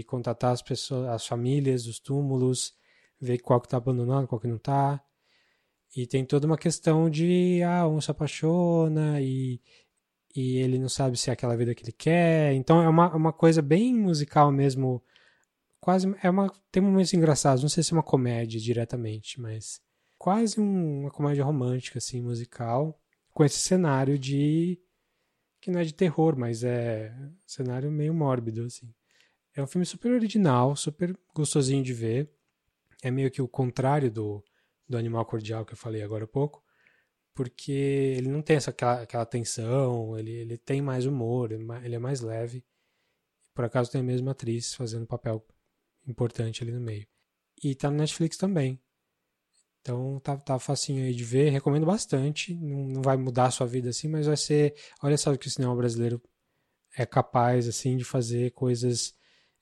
e 0.00 0.04
contatar 0.04 0.52
as 0.52 0.62
pessoas, 0.62 1.08
as 1.08 1.26
famílias 1.26 1.84
dos 1.84 2.00
túmulos, 2.00 2.77
ver 3.20 3.38
qual 3.38 3.60
que 3.60 3.68
tá 3.68 3.76
abandonado, 3.76 4.26
qual 4.28 4.40
que 4.40 4.48
não 4.48 4.58
tá. 4.58 5.02
E 5.96 6.06
tem 6.06 6.24
toda 6.24 6.46
uma 6.46 6.58
questão 6.58 7.08
de 7.10 7.62
ah, 7.62 7.86
um 7.88 8.00
se 8.00 8.10
apaixona 8.10 9.20
e, 9.20 9.60
e 10.36 10.58
ele 10.58 10.78
não 10.78 10.88
sabe 10.88 11.16
se 11.18 11.30
é 11.30 11.32
aquela 11.32 11.56
vida 11.56 11.74
que 11.74 11.84
ele 11.84 11.92
quer. 11.92 12.52
Então 12.54 12.82
é 12.82 12.88
uma, 12.88 13.14
uma 13.14 13.32
coisa 13.32 13.62
bem 13.62 13.94
musical 13.94 14.52
mesmo. 14.52 15.02
Quase 15.80 16.14
é 16.22 16.30
uma 16.30 16.52
tem 16.72 16.82
momentos 16.82 17.14
engraçados, 17.14 17.62
não 17.62 17.68
sei 17.70 17.82
se 17.82 17.92
é 17.92 17.96
uma 17.96 18.02
comédia 18.02 18.60
diretamente, 18.60 19.40
mas 19.40 19.80
quase 20.18 20.60
um- 20.60 21.02
uma 21.02 21.10
comédia 21.10 21.44
romântica 21.44 21.98
assim, 21.98 22.20
musical, 22.22 23.00
com 23.32 23.44
esse 23.44 23.58
cenário 23.60 24.18
de 24.18 24.78
que 25.60 25.70
não 25.70 25.80
é 25.80 25.84
de 25.84 25.94
terror, 25.94 26.36
mas 26.36 26.64
é 26.64 27.12
um 27.20 27.32
cenário 27.46 27.90
meio 27.90 28.14
mórbido 28.14 28.64
assim. 28.64 28.92
É 29.54 29.62
um 29.62 29.66
filme 29.66 29.86
super 29.86 30.12
original, 30.12 30.76
super 30.76 31.16
gostosinho 31.34 31.82
de 31.82 31.92
ver. 31.92 32.30
É 33.02 33.10
meio 33.10 33.30
que 33.30 33.40
o 33.40 33.48
contrário 33.48 34.10
do, 34.10 34.42
do 34.88 34.96
Animal 34.96 35.24
Cordial 35.24 35.64
que 35.64 35.72
eu 35.72 35.76
falei 35.76 36.02
agora 36.02 36.24
há 36.24 36.28
pouco, 36.28 36.62
porque 37.34 37.72
ele 37.72 38.28
não 38.28 38.42
tem 38.42 38.56
essa, 38.56 38.70
aquela, 38.70 39.02
aquela 39.02 39.26
tensão, 39.26 40.18
ele, 40.18 40.32
ele 40.32 40.58
tem 40.58 40.82
mais 40.82 41.06
humor, 41.06 41.52
ele 41.52 41.64
ele 41.84 41.94
é 41.94 41.98
mais 41.98 42.20
leve. 42.20 42.64
Por 43.54 43.64
acaso 43.64 43.90
tem 43.90 44.00
a 44.00 44.04
mesma 44.04 44.32
atriz 44.32 44.74
fazendo 44.74 45.06
papel 45.06 45.46
importante 46.06 46.62
ali 46.62 46.72
no 46.72 46.80
meio. 46.80 47.06
E 47.62 47.74
tá 47.74 47.90
no 47.90 47.96
Netflix 47.96 48.36
também. 48.36 48.80
Então 49.80 50.20
tá, 50.20 50.36
tá 50.36 50.58
facinho 50.58 51.04
aí 51.04 51.14
de 51.14 51.24
ver, 51.24 51.50
recomendo 51.50 51.86
bastante. 51.86 52.54
Não, 52.54 52.86
não 52.88 53.02
vai 53.02 53.16
mudar 53.16 53.46
a 53.46 53.50
sua 53.50 53.66
vida 53.66 53.90
assim, 53.90 54.08
mas 54.08 54.26
vai 54.26 54.36
ser. 54.36 54.74
Olha 55.02 55.16
só 55.16 55.36
que 55.36 55.46
o 55.46 55.50
cinema 55.50 55.74
brasileiro 55.74 56.22
é 56.96 57.06
capaz 57.06 57.68
assim 57.68 57.96
de 57.96 58.04
fazer 58.04 58.50
coisas 58.52 59.14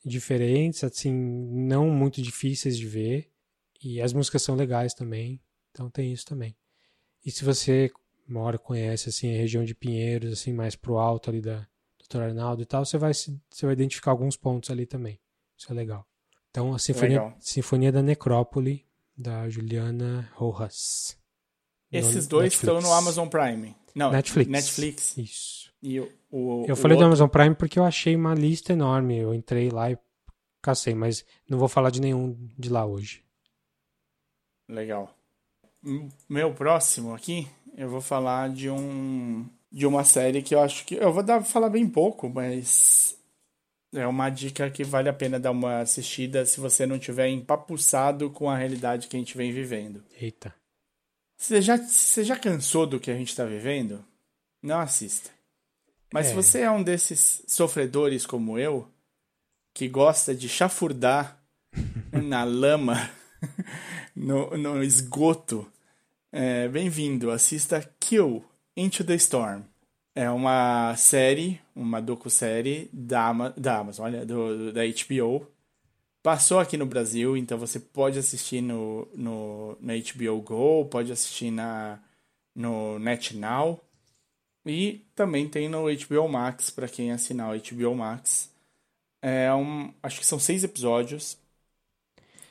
diferentes, 0.06 0.84
assim, 0.84 1.12
não 1.12 1.90
muito 1.90 2.22
difíceis 2.22 2.78
de 2.78 2.86
ver. 2.86 3.30
E 3.82 4.00
as 4.00 4.12
músicas 4.12 4.42
são 4.42 4.54
legais 4.54 4.94
também. 4.94 5.40
Então 5.70 5.90
tem 5.90 6.12
isso 6.12 6.24
também. 6.24 6.56
E 7.24 7.30
se 7.30 7.44
você 7.44 7.90
mora, 8.26 8.58
conhece 8.58 9.08
assim 9.08 9.34
a 9.34 9.36
região 9.36 9.64
de 9.64 9.74
Pinheiros, 9.74 10.32
assim, 10.32 10.52
mais 10.52 10.76
pro 10.76 10.98
alto 10.98 11.28
ali 11.28 11.40
da 11.40 11.66
Dr. 11.98 12.20
Arnaldo 12.22 12.62
e 12.62 12.66
tal, 12.66 12.84
você 12.84 12.96
vai 12.96 13.12
você 13.12 13.38
vai 13.62 13.72
identificar 13.72 14.12
alguns 14.12 14.36
pontos 14.36 14.70
ali 14.70 14.86
também. 14.86 15.20
Isso 15.56 15.70
é 15.70 15.74
legal. 15.74 16.06
Então 16.50 16.72
a 16.72 16.78
Sinfonia, 16.78 17.22
Legal. 17.22 17.36
Sinfonia 17.40 17.92
da 17.92 18.02
Necrópole 18.02 18.86
da 19.16 19.48
Juliana 19.48 20.30
Rojas. 20.34 21.18
Esses 21.90 22.26
dois 22.26 22.52
estão 22.52 22.74
no 22.74 22.80
Netflix. 22.80 22.98
Amazon 22.98 23.28
Prime. 23.28 23.76
Não, 23.94 24.10
Netflix. 24.10 24.50
Netflix. 24.50 25.16
Isso. 25.16 25.65
E 25.82 26.00
o, 26.00 26.10
o, 26.30 26.64
Eu 26.66 26.74
o 26.74 26.76
falei 26.76 26.96
do 26.96 27.00
outro- 27.00 27.06
Amazon 27.06 27.28
Prime 27.28 27.54
porque 27.54 27.78
eu 27.78 27.84
achei 27.84 28.16
uma 28.16 28.34
lista 28.34 28.72
enorme. 28.72 29.18
Eu 29.18 29.34
entrei 29.34 29.70
lá 29.70 29.90
e 29.90 29.98
cacei, 30.62 30.94
mas 30.94 31.24
não 31.48 31.58
vou 31.58 31.68
falar 31.68 31.90
de 31.90 32.00
nenhum 32.00 32.36
de 32.58 32.68
lá 32.68 32.84
hoje. 32.84 33.22
Legal. 34.68 35.14
Meu 36.28 36.52
próximo 36.52 37.14
aqui, 37.14 37.46
eu 37.76 37.88
vou 37.88 38.00
falar 38.00 38.48
de 38.50 38.68
um 38.68 39.46
de 39.70 39.86
uma 39.86 40.04
série 40.04 40.42
que 40.42 40.54
eu 40.54 40.60
acho 40.60 40.84
que 40.86 40.94
eu 40.94 41.12
vou 41.12 41.22
dar 41.22 41.42
falar 41.44 41.68
bem 41.68 41.88
pouco, 41.88 42.28
mas 42.28 43.16
é 43.94 44.06
uma 44.06 44.28
dica 44.30 44.70
que 44.70 44.82
vale 44.82 45.08
a 45.08 45.12
pena 45.12 45.38
dar 45.38 45.50
uma 45.50 45.80
assistida 45.80 46.44
se 46.46 46.58
você 46.60 46.86
não 46.86 46.98
tiver 46.98 47.28
empapuçado 47.28 48.30
com 48.30 48.48
a 48.48 48.56
realidade 48.56 49.06
que 49.06 49.16
a 49.16 49.18
gente 49.18 49.36
vem 49.36 49.52
vivendo. 49.52 50.02
Eita. 50.20 50.54
Você 51.38 51.60
já, 51.60 51.76
você 51.76 52.24
já 52.24 52.36
cansou 52.36 52.86
do 52.86 52.98
que 52.98 53.10
a 53.10 53.16
gente 53.16 53.28
está 53.28 53.44
vivendo? 53.44 54.02
Não 54.62 54.80
assista. 54.80 55.30
Mas 56.12 56.26
É. 56.26 56.28
se 56.30 56.34
você 56.34 56.60
é 56.60 56.70
um 56.70 56.82
desses 56.82 57.42
sofredores 57.46 58.24
como 58.26 58.58
eu, 58.58 58.88
que 59.74 59.88
gosta 59.88 60.34
de 60.34 60.48
chafurdar 60.48 61.38
na 62.12 62.44
lama, 62.44 63.10
no, 64.14 64.56
no 64.56 64.82
esgoto, 64.82 65.70
é, 66.32 66.68
bem-vindo. 66.68 67.30
Assista 67.30 67.80
Kill 68.00 68.44
Into 68.76 69.04
the 69.04 69.14
Storm. 69.16 69.62
É 70.14 70.30
uma 70.30 70.94
série, 70.96 71.60
uma 71.74 72.00
docu-série 72.00 72.88
da, 72.92 73.28
Ama- 73.28 73.54
da 73.56 73.78
Amazon, 73.78 74.06
olha, 74.06 74.24
do, 74.24 74.56
do- 74.56 74.72
da 74.72 74.80
HBO. 74.86 75.46
Passou 76.22 76.58
aqui 76.58 76.76
no 76.76 76.86
Brasil, 76.86 77.36
então 77.36 77.58
você 77.58 77.78
pode 77.78 78.18
assistir 78.18 78.60
no, 78.62 79.06
no, 79.14 79.76
na 79.80 79.92
HBO 79.94 80.40
Go, 80.40 80.86
pode 80.86 81.12
assistir 81.12 81.50
na, 81.50 82.00
no 82.54 82.98
NetNow. 82.98 83.80
E 84.66 85.04
também 85.14 85.48
tem 85.48 85.68
no 85.68 85.84
HBO 85.88 86.28
Max, 86.28 86.70
para 86.70 86.88
quem 86.88 87.12
assinar 87.12 87.54
o 87.54 87.58
HBO 87.58 87.94
Max. 87.94 88.50
É 89.22 89.52
um, 89.54 89.92
acho 90.02 90.20
que 90.20 90.26
são 90.26 90.38
seis 90.38 90.64
episódios 90.64 91.38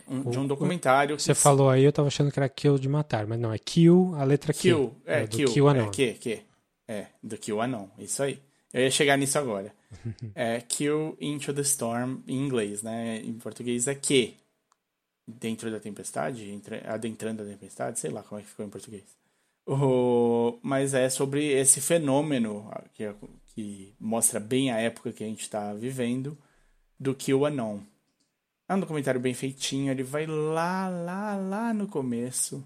um- 0.07 0.29
de 0.29 0.39
um 0.39 0.47
documentário. 0.47 1.19
Você 1.19 1.33
que- 1.33 1.39
falou 1.39 1.69
aí, 1.69 1.83
eu 1.83 1.91
tava 1.93 2.07
achando 2.07 2.31
que 2.31 2.39
era 2.39 2.49
kill 2.49 2.77
de 2.77 2.87
matar, 2.89 3.27
mas 3.27 3.39
não, 3.39 3.51
é 3.53 3.57
kill, 3.57 4.13
a 4.15 4.23
letra 4.23 4.53
Q. 4.53 4.59
Kill, 4.59 4.95
é, 5.05 5.27
do 5.27 5.35
Kill, 5.37 5.51
Kill 5.53 5.69
é, 5.69 5.71
Anon. 5.71 5.91
que, 5.91 6.13
que, 6.13 6.41
é, 6.87 7.07
do 7.21 7.37
Kill 7.37 7.61
Anon, 7.61 7.87
isso 7.99 8.23
aí. 8.23 8.39
Eu 8.73 8.81
ia 8.81 8.91
chegar 8.91 9.17
nisso 9.17 9.37
agora. 9.39 9.73
é 10.35 10.59
Kill 10.61 11.17
Into 11.21 11.53
the 11.53 11.61
Storm 11.61 12.19
em 12.27 12.37
inglês, 12.45 12.81
né? 12.83 13.17
Em 13.23 13.33
português 13.33 13.87
é 13.87 13.95
que. 13.95 14.35
Dentro 15.27 15.71
da 15.71 15.79
tempestade, 15.79 16.51
entre- 16.51 16.85
adentrando 16.85 17.41
a 17.41 17.45
tempestade, 17.45 17.99
sei 17.99 18.11
lá 18.11 18.21
como 18.21 18.39
é 18.39 18.43
que 18.43 18.49
ficou 18.49 18.63
em 18.63 18.69
português. 18.69 19.03
O, 19.67 20.59
mas 20.61 20.93
é 20.93 21.09
sobre 21.09 21.45
esse 21.51 21.81
fenômeno 21.81 22.69
que, 22.93 23.03
é- 23.03 23.15
que 23.47 23.95
mostra 23.99 24.39
bem 24.39 24.71
a 24.71 24.77
época 24.79 25.11
que 25.11 25.23
a 25.23 25.27
gente 25.27 25.41
está 25.41 25.73
vivendo 25.73 26.37
do 26.99 27.15
Kill 27.15 27.45
Anon. 27.45 27.79
É 28.67 28.73
um 28.75 28.79
documentário 28.79 29.19
bem 29.19 29.33
feitinho, 29.33 29.91
ele 29.91 30.03
vai 30.03 30.25
lá, 30.25 30.87
lá, 30.87 31.35
lá 31.35 31.73
no 31.73 31.87
começo. 31.87 32.65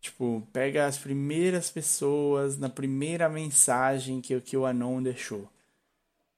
Tipo, 0.00 0.46
pega 0.52 0.86
as 0.86 0.96
primeiras 0.98 1.68
pessoas 1.70 2.56
na 2.58 2.68
primeira 2.68 3.28
mensagem 3.28 4.20
que 4.20 4.34
o 4.36 4.42
QAnon 4.42 5.02
deixou. 5.02 5.48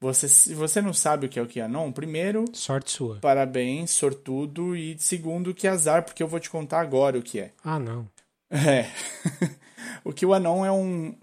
Você, 0.00 0.28
se 0.28 0.54
você 0.54 0.80
não 0.80 0.94
sabe 0.94 1.26
o 1.26 1.28
que 1.28 1.38
é 1.38 1.42
o 1.42 1.46
QAnon, 1.48 1.90
primeiro, 1.92 2.44
Sorte 2.54 2.92
sua. 2.92 3.16
parabéns, 3.20 3.90
sortudo, 3.90 4.74
e 4.76 4.96
segundo, 4.98 5.52
que 5.54 5.66
azar, 5.68 6.02
porque 6.04 6.22
eu 6.22 6.28
vou 6.28 6.38
te 6.40 6.48
contar 6.48 6.80
agora 6.80 7.18
o 7.18 7.22
que 7.22 7.40
é. 7.40 7.52
Ah, 7.62 7.78
não. 7.78 8.08
É. 8.50 8.86
o 10.04 10.12
QAnon 10.12 10.64
é 10.64 10.72
um, 10.72 11.14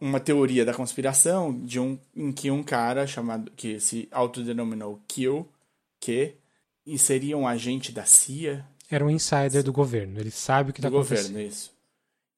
uma 0.00 0.20
teoria 0.20 0.64
da 0.64 0.74
conspiração 0.74 1.52
de 1.64 1.78
um 1.80 1.98
em 2.14 2.32
que 2.32 2.50
um 2.50 2.62
cara 2.62 3.06
chamado 3.06 3.50
que 3.56 3.78
se 3.80 4.08
autodenominou 4.10 5.00
Kill, 5.08 5.46
que 6.00 6.34
e 6.86 6.98
seria 6.98 7.36
um 7.36 7.46
agente 7.46 7.92
da 7.92 8.04
CIA, 8.04 8.64
Era 8.90 9.04
um 9.04 9.10
insider 9.10 9.62
do 9.62 9.72
governo, 9.72 10.18
ele 10.18 10.30
sabe 10.30 10.70
o 10.70 10.72
que 10.74 10.80
do 10.80 10.88
está 10.88 10.98
acontecendo. 10.98 11.28
governo, 11.32 11.48
isso. 11.48 11.72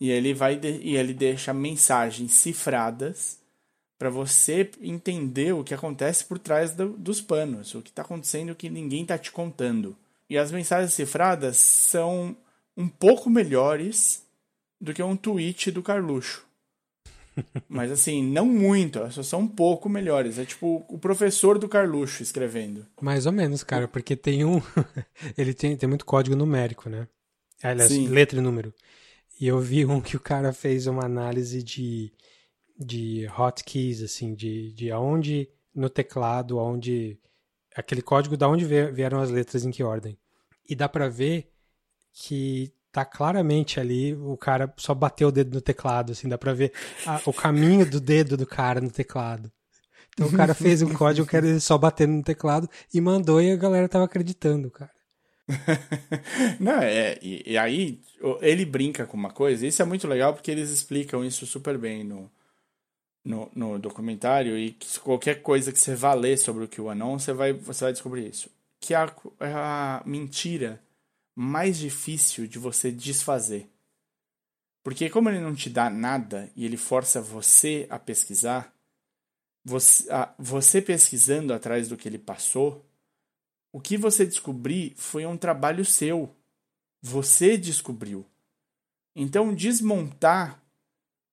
E 0.01 0.11
ele 0.11 0.35
vai 0.35 0.57
de- 0.57 0.81
e 0.83 0.97
ele 0.97 1.15
deixa 1.15 1.53
mensagens 1.55 2.33
cifradas 2.33 3.39
para 3.99 4.11
você 4.11 4.69
entender 4.81 5.53
o 5.55 5.63
que 5.63 5.73
acontece 5.73 6.25
por 6.25 6.39
trás 6.39 6.73
do- 6.73 6.91
dos 6.99 7.21
panos, 7.21 7.73
o 7.75 7.81
que 7.81 7.91
está 7.91 8.03
acontecendo 8.03 8.55
que 8.55 8.69
ninguém 8.69 9.03
está 9.03 9.17
te 9.17 9.31
contando. 9.31 9.97
E 10.29 10.37
as 10.37 10.51
mensagens 10.51 10.93
cifradas 10.93 11.57
são 11.57 12.37
um 12.77 12.89
pouco 12.89 13.31
melhores 13.31 14.23
do 14.83 14.93
que 14.93 15.03
um 15.03 15.17
tweet 15.17 15.71
do 15.71 15.83
Carluxo. 15.83 16.45
Mas 17.69 17.91
assim, 17.91 18.23
não 18.23 18.45
muito, 18.45 19.11
só 19.11 19.23
são 19.23 19.41
um 19.41 19.49
pouco 19.49 19.89
melhores. 19.89 20.39
É 20.39 20.45
tipo 20.45 20.85
o 20.89 20.99
professor 20.99 21.59
do 21.59 21.69
Carluxo 21.69 22.23
escrevendo. 22.23 22.85
Mais 23.01 23.25
ou 23.25 23.33
menos, 23.33 23.63
cara, 23.63 23.87
porque 23.89 24.17
tem 24.17 24.45
um. 24.45 24.61
ele 25.39 25.55
tem, 25.55 25.77
tem 25.77 25.89
muito 25.89 26.05
código 26.05 26.37
numérico, 26.37 26.91
né? 26.91 27.09
Aliás, 27.63 27.91
Sim. 27.93 28.09
letra 28.09 28.39
e 28.39 28.43
número. 28.43 28.75
E 29.41 29.47
eu 29.47 29.59
vi 29.61 29.87
um 29.87 30.01
que 30.01 30.17
o 30.17 30.21
cara 30.21 30.53
fez 30.53 30.87
uma 30.87 31.05
análise 31.05 31.63
de, 31.63 32.13
de 32.79 33.25
hotkeys, 33.27 34.03
assim, 34.03 34.35
de, 34.35 34.73
de 34.73 34.91
aonde 34.91 35.49
no 35.75 35.89
teclado, 35.89 36.59
aonde. 36.59 37.19
aquele 37.75 38.03
código, 38.03 38.37
da 38.37 38.49
onde 38.49 38.65
vie- 38.65 38.91
vieram 38.91 39.21
as 39.21 39.31
letras, 39.31 39.65
em 39.65 39.71
que 39.71 39.83
ordem. 39.83 40.19
E 40.69 40.75
dá 40.75 40.89
pra 40.89 41.09
ver 41.09 41.51
que 42.13 42.73
tá 42.93 43.05
claramente 43.05 43.81
ali, 43.81 44.15
o 44.15 44.37
cara 44.37 44.73
só 44.77 44.95
bateu 44.95 45.29
o 45.29 45.33
dedo 45.33 45.55
no 45.55 45.61
teclado, 45.61 46.13
assim, 46.13 46.29
dá 46.29 46.37
pra 46.39 46.53
ver 46.53 46.73
a- 47.07 47.21
o 47.27 47.33
caminho 47.33 47.85
do 47.91 47.99
dedo 48.01 48.37
do 48.37 48.47
cara 48.47 48.81
no 48.81 48.91
teclado. 48.91 49.51
Então 50.13 50.27
o 50.29 50.33
cara 50.33 50.55
fez 50.55 50.83
um 50.83 50.93
código 50.93 51.27
que 51.27 51.37
era 51.37 51.59
só 51.59 51.79
batendo 51.79 52.13
no 52.13 52.23
teclado 52.23 52.69
e 52.93 53.01
mandou 53.01 53.41
e 53.41 53.51
a 53.51 53.57
galera 53.57 53.89
tava 53.89 54.05
acreditando, 54.05 54.71
cara. 54.71 54.91
Não, 56.61 56.81
é, 56.83 57.19
e, 57.23 57.53
e 57.53 57.59
aí 57.59 58.01
ele 58.41 58.65
brinca 58.65 59.07
com 59.07 59.17
uma 59.17 59.31
coisa, 59.31 59.67
isso 59.67 59.83
é 59.83 59.85
muito 59.85 60.07
legal 60.07 60.35
porque 60.35 60.51
eles 60.51 60.71
explicam 60.71 61.25
isso 61.25 61.47
super 61.47 61.77
bem 61.79 62.05
no, 62.05 62.31
no, 63.25 63.51
no 63.55 63.79
documentário 63.79 64.57
e 64.59 64.73
que 64.73 65.01
qualquer 65.01 65.43
coisa 65.43 65.73
que 65.73 65.79
você 65.81 65.95
vá 65.95 66.15
ler 66.15 66.37
sobre 66.39 66.65
o 66.65 66.69
QAnon, 66.69 67.19
você 67.19 67.33
vai, 67.33 67.53
você 67.53 67.85
vai 67.85 67.93
descobrir 67.93 68.29
isso. 68.29 68.51
Que 68.81 68.95
a, 68.95 69.13
a 69.41 70.03
mentira 70.05 70.81
mais 71.35 71.79
difícil 71.79 72.47
de 72.47 72.59
você 72.59 72.91
desfazer. 72.91 73.69
Porque 74.83 75.09
como 75.09 75.29
ele 75.29 75.41
não 75.41 75.55
te 75.55 75.71
dá 75.71 75.89
nada 75.89 76.51
e 76.57 76.65
ele 76.65 76.77
força 76.77 77.21
você 77.21 77.87
a 77.89 77.99
pesquisar, 77.99 78.75
você, 79.65 80.11
a- 80.11 80.35
você 80.39 80.83
pesquisando 80.83 81.53
atrás 81.55 81.89
do 81.89 81.97
que 81.97 82.09
ele 82.09 82.19
passou, 82.19 82.85
o 83.73 83.81
que 83.81 83.97
você 83.97 84.27
descobrir 84.27 84.95
foi 84.97 85.25
um 85.25 85.37
trabalho 85.37 85.85
seu. 85.85 86.35
Você 87.01 87.57
descobriu. 87.57 88.27
Então, 89.15 89.55
desmontar 89.55 90.63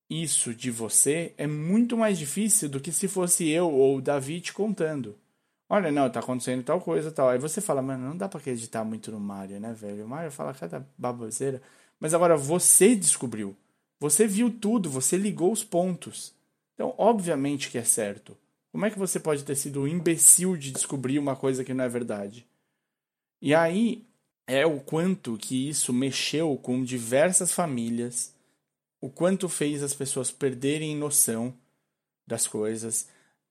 isso 0.09 0.53
de 0.53 0.71
você 0.71 1.33
é 1.37 1.45
muito 1.45 1.97
mais 1.97 2.17
difícil 2.17 2.69
do 2.69 2.79
que 2.79 2.91
se 2.91 3.07
fosse 3.07 3.47
eu 3.49 3.69
ou 3.71 3.97
o 3.97 4.01
Davi 4.01 4.41
te 4.41 4.53
contando. 4.53 5.17
Olha, 5.71 5.91
não, 5.91 6.09
tá 6.09 6.19
acontecendo 6.19 6.63
tal 6.63 6.81
coisa, 6.81 7.11
tal. 7.11 7.29
Aí 7.29 7.37
você 7.37 7.61
fala, 7.61 7.81
mano, 7.81 8.09
não 8.09 8.17
dá 8.17 8.27
pra 8.27 8.39
acreditar 8.39 8.83
muito 8.83 9.11
no 9.11 9.19
Mario, 9.19 9.59
né, 9.59 9.71
velho? 9.71 10.03
O 10.03 10.09
Mario 10.09 10.31
fala 10.31 10.51
cada 10.53 10.85
baboseira. 10.97 11.61
Mas 11.99 12.13
agora 12.13 12.35
você 12.35 12.95
descobriu. 12.95 13.55
Você 13.99 14.25
viu 14.25 14.49
tudo, 14.49 14.89
você 14.89 15.15
ligou 15.15 15.51
os 15.51 15.63
pontos. 15.63 16.33
Então, 16.73 16.95
obviamente 16.97 17.69
que 17.69 17.77
é 17.77 17.83
certo. 17.83 18.35
Como 18.71 18.85
é 18.85 18.89
que 18.89 18.97
você 18.97 19.19
pode 19.19 19.43
ter 19.43 19.55
sido 19.55 19.81
um 19.81 19.87
imbecil 19.87 20.57
de 20.57 20.71
descobrir 20.71 21.19
uma 21.19 21.35
coisa 21.35 21.63
que 21.63 21.73
não 21.73 21.83
é 21.83 21.89
verdade? 21.89 22.47
E 23.41 23.53
aí 23.53 24.05
é 24.47 24.65
o 24.65 24.79
quanto 24.79 25.37
que 25.37 25.69
isso 25.69 25.93
mexeu 25.93 26.57
com 26.57 26.83
diversas 26.83 27.51
famílias, 27.51 28.33
o 28.99 29.09
quanto 29.09 29.47
fez 29.47 29.83
as 29.83 29.93
pessoas 29.93 30.31
perderem 30.31 30.95
noção 30.95 31.53
das 32.25 32.47
coisas, 32.47 33.07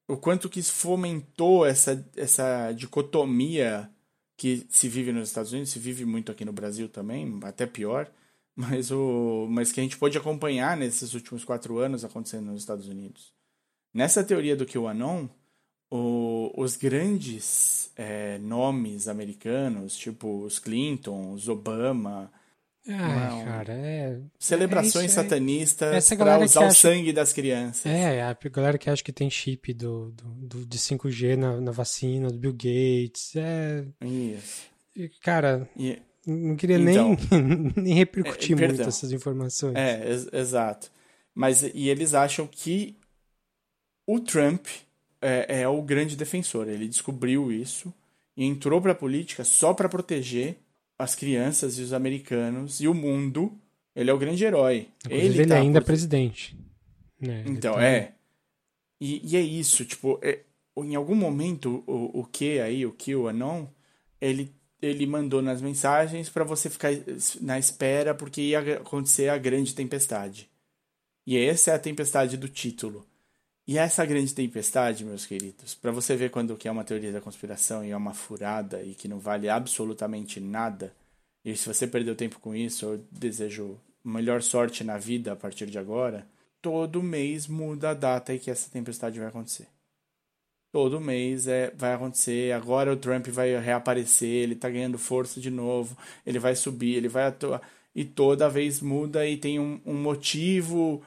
o 0.08 0.16
quanto 0.16 0.48
que 0.48 0.58
isso 0.58 0.72
fomentou 0.72 1.66
essa, 1.66 2.04
essa 2.16 2.72
dicotomia 2.72 3.90
que 4.36 4.66
se 4.70 4.88
vive 4.88 5.12
nos 5.12 5.28
Estados 5.28 5.52
Unidos, 5.52 5.70
se 5.70 5.78
vive 5.78 6.04
muito 6.04 6.32
aqui 6.32 6.44
no 6.44 6.52
Brasil 6.52 6.88
também, 6.88 7.38
até 7.42 7.66
pior, 7.66 8.10
mas, 8.56 8.90
o, 8.90 9.46
mas 9.50 9.70
que 9.70 9.80
a 9.80 9.82
gente 9.82 9.98
pôde 9.98 10.16
acompanhar 10.16 10.76
nesses 10.76 11.12
últimos 11.12 11.44
quatro 11.44 11.78
anos 11.78 12.04
acontecendo 12.04 12.46
nos 12.46 12.60
Estados 12.60 12.88
Unidos. 12.88 13.34
Nessa 13.92 14.24
teoria 14.24 14.56
do 14.56 14.66
QAnon, 14.66 15.28
o, 15.90 16.52
os 16.56 16.76
grandes 16.76 17.92
é, 17.96 18.38
nomes 18.38 19.08
americanos, 19.08 19.96
tipo 19.96 20.44
os 20.44 20.58
Clinton, 20.58 21.32
os 21.32 21.48
Obama, 21.48 22.32
Ai, 22.86 23.28
Não. 23.30 23.44
cara, 23.44 23.72
é. 23.74 24.18
celebrações 24.38 25.10
é 25.12 25.14
satanistas 25.14 26.08
para 26.14 26.38
usar 26.42 26.60
que 26.60 26.66
o 26.66 26.68
acha- 26.70 26.80
sangue 26.80 27.12
das 27.12 27.32
crianças. 27.34 27.84
É, 27.84 28.22
a 28.22 28.34
galera 28.50 28.78
que 28.78 28.88
acha 28.88 29.02
que 29.04 29.12
tem 29.12 29.28
chip 29.28 29.74
do, 29.74 30.10
do, 30.12 30.24
do- 30.46 30.66
de 30.66 30.78
5G 30.78 31.36
na, 31.36 31.60
na 31.60 31.70
vacina, 31.70 32.28
do 32.30 32.38
Bill 32.38 32.52
Gates. 32.52 33.36
É. 33.36 33.84
Isso. 34.04 34.68
Cara, 35.22 35.68
E- 35.76 35.98
não 36.26 36.56
queria 36.56 36.78
Então. 36.78 37.16
nem, 37.30 37.72
nem 37.76 37.94
repercutir 37.94 38.52
É, 38.52 38.60
muito 38.60 38.68
perdão. 38.70 38.88
essas 38.88 39.12
informações. 39.12 39.74
É, 39.76 40.08
ex- 40.10 40.28
exato. 40.32 40.90
Mas 41.34 41.62
e 41.62 41.88
eles 41.88 42.14
acham 42.14 42.46
que 42.46 42.96
o 44.06 44.18
Trump 44.18 44.66
é, 45.20 45.60
é 45.62 45.68
o 45.68 45.82
grande 45.82 46.16
defensor. 46.16 46.68
Ele 46.68 46.88
descobriu 46.88 47.52
isso 47.52 47.92
e 48.36 48.44
entrou 48.44 48.80
para 48.80 48.92
a 48.92 48.94
política 48.94 49.44
só 49.44 49.74
para 49.74 49.88
proteger 49.88 50.56
as 50.98 51.14
crianças 51.14 51.78
e 51.78 51.82
os 51.82 51.92
americanos 51.92 52.80
e 52.80 52.88
o 52.88 52.94
mundo. 52.94 53.52
Ele 53.94 54.10
é 54.10 54.12
o 54.14 54.18
grande 54.18 54.44
herói. 54.44 54.88
Inclusive, 55.06 55.38
ele, 55.40 55.46
tá 55.46 55.56
ainda 55.56 55.78
é 55.78 55.80
por- 55.80 55.86
presidente. 55.86 56.56
né? 57.20 57.40
Ele 57.40 57.50
Então, 57.50 57.74
tá- 57.74 57.84
é. 57.84 58.12
E, 59.00 59.32
e 59.32 59.36
é 59.36 59.40
isso, 59.40 59.84
tipo, 59.84 60.18
é- 60.22 60.40
em 60.76 60.94
algum 60.94 61.14
momento 61.14 61.82
o, 61.86 62.20
o 62.20 62.24
que 62.24 62.60
aí, 62.60 62.86
o 62.86 62.92
que 62.92 63.14
o 63.14 63.26
Anon, 63.28 63.66
ele, 64.20 64.52
ele 64.80 65.06
mandou 65.06 65.42
nas 65.42 65.60
mensagens 65.60 66.28
para 66.28 66.44
você 66.44 66.70
ficar 66.70 66.90
na 67.40 67.58
espera 67.58 68.14
porque 68.14 68.40
ia 68.40 68.60
acontecer 68.76 69.28
a 69.28 69.38
grande 69.38 69.74
tempestade. 69.74 70.48
E 71.26 71.36
essa 71.36 71.72
é 71.72 71.74
a 71.74 71.78
tempestade 71.78 72.36
do 72.36 72.48
título. 72.48 73.04
E 73.68 73.76
essa 73.76 74.06
grande 74.06 74.34
tempestade, 74.34 75.04
meus 75.04 75.26
queridos, 75.26 75.74
para 75.74 75.92
você 75.92 76.16
ver 76.16 76.30
quando 76.30 76.56
que 76.56 76.66
é 76.66 76.70
uma 76.70 76.84
teoria 76.84 77.12
da 77.12 77.20
conspiração 77.20 77.84
e 77.84 77.90
é 77.90 77.96
uma 77.96 78.14
furada 78.14 78.82
e 78.82 78.94
que 78.94 79.06
não 79.06 79.18
vale 79.18 79.46
absolutamente 79.46 80.40
nada, 80.40 80.90
e 81.44 81.54
se 81.54 81.66
você 81.66 81.86
perdeu 81.86 82.16
tempo 82.16 82.40
com 82.40 82.54
isso, 82.54 82.86
eu 82.86 83.04
desejo 83.10 83.78
melhor 84.02 84.42
sorte 84.42 84.82
na 84.82 84.96
vida 84.96 85.32
a 85.32 85.36
partir 85.36 85.66
de 85.66 85.78
agora. 85.78 86.26
Todo 86.62 87.02
mês 87.02 87.46
muda 87.46 87.90
a 87.90 87.94
data 87.94 88.34
em 88.34 88.38
que 88.38 88.50
essa 88.50 88.70
tempestade 88.70 89.18
vai 89.18 89.28
acontecer. 89.28 89.68
Todo 90.72 91.00
mês 91.00 91.46
é, 91.46 91.70
vai 91.76 91.92
acontecer. 91.92 92.52
Agora 92.52 92.92
o 92.92 92.96
Trump 92.96 93.28
vai 93.28 93.54
reaparecer, 93.58 94.28
ele 94.28 94.54
tá 94.54 94.68
ganhando 94.68 94.98
força 94.98 95.40
de 95.40 95.50
novo, 95.50 95.96
ele 96.26 96.38
vai 96.38 96.56
subir, 96.56 96.94
ele 96.94 97.08
vai 97.08 97.24
atuar. 97.24 97.60
E 97.94 98.04
toda 98.04 98.48
vez 98.48 98.80
muda 98.80 99.26
e 99.26 99.36
tem 99.36 99.58
um, 99.58 99.80
um 99.84 99.94
motivo. 99.94 101.02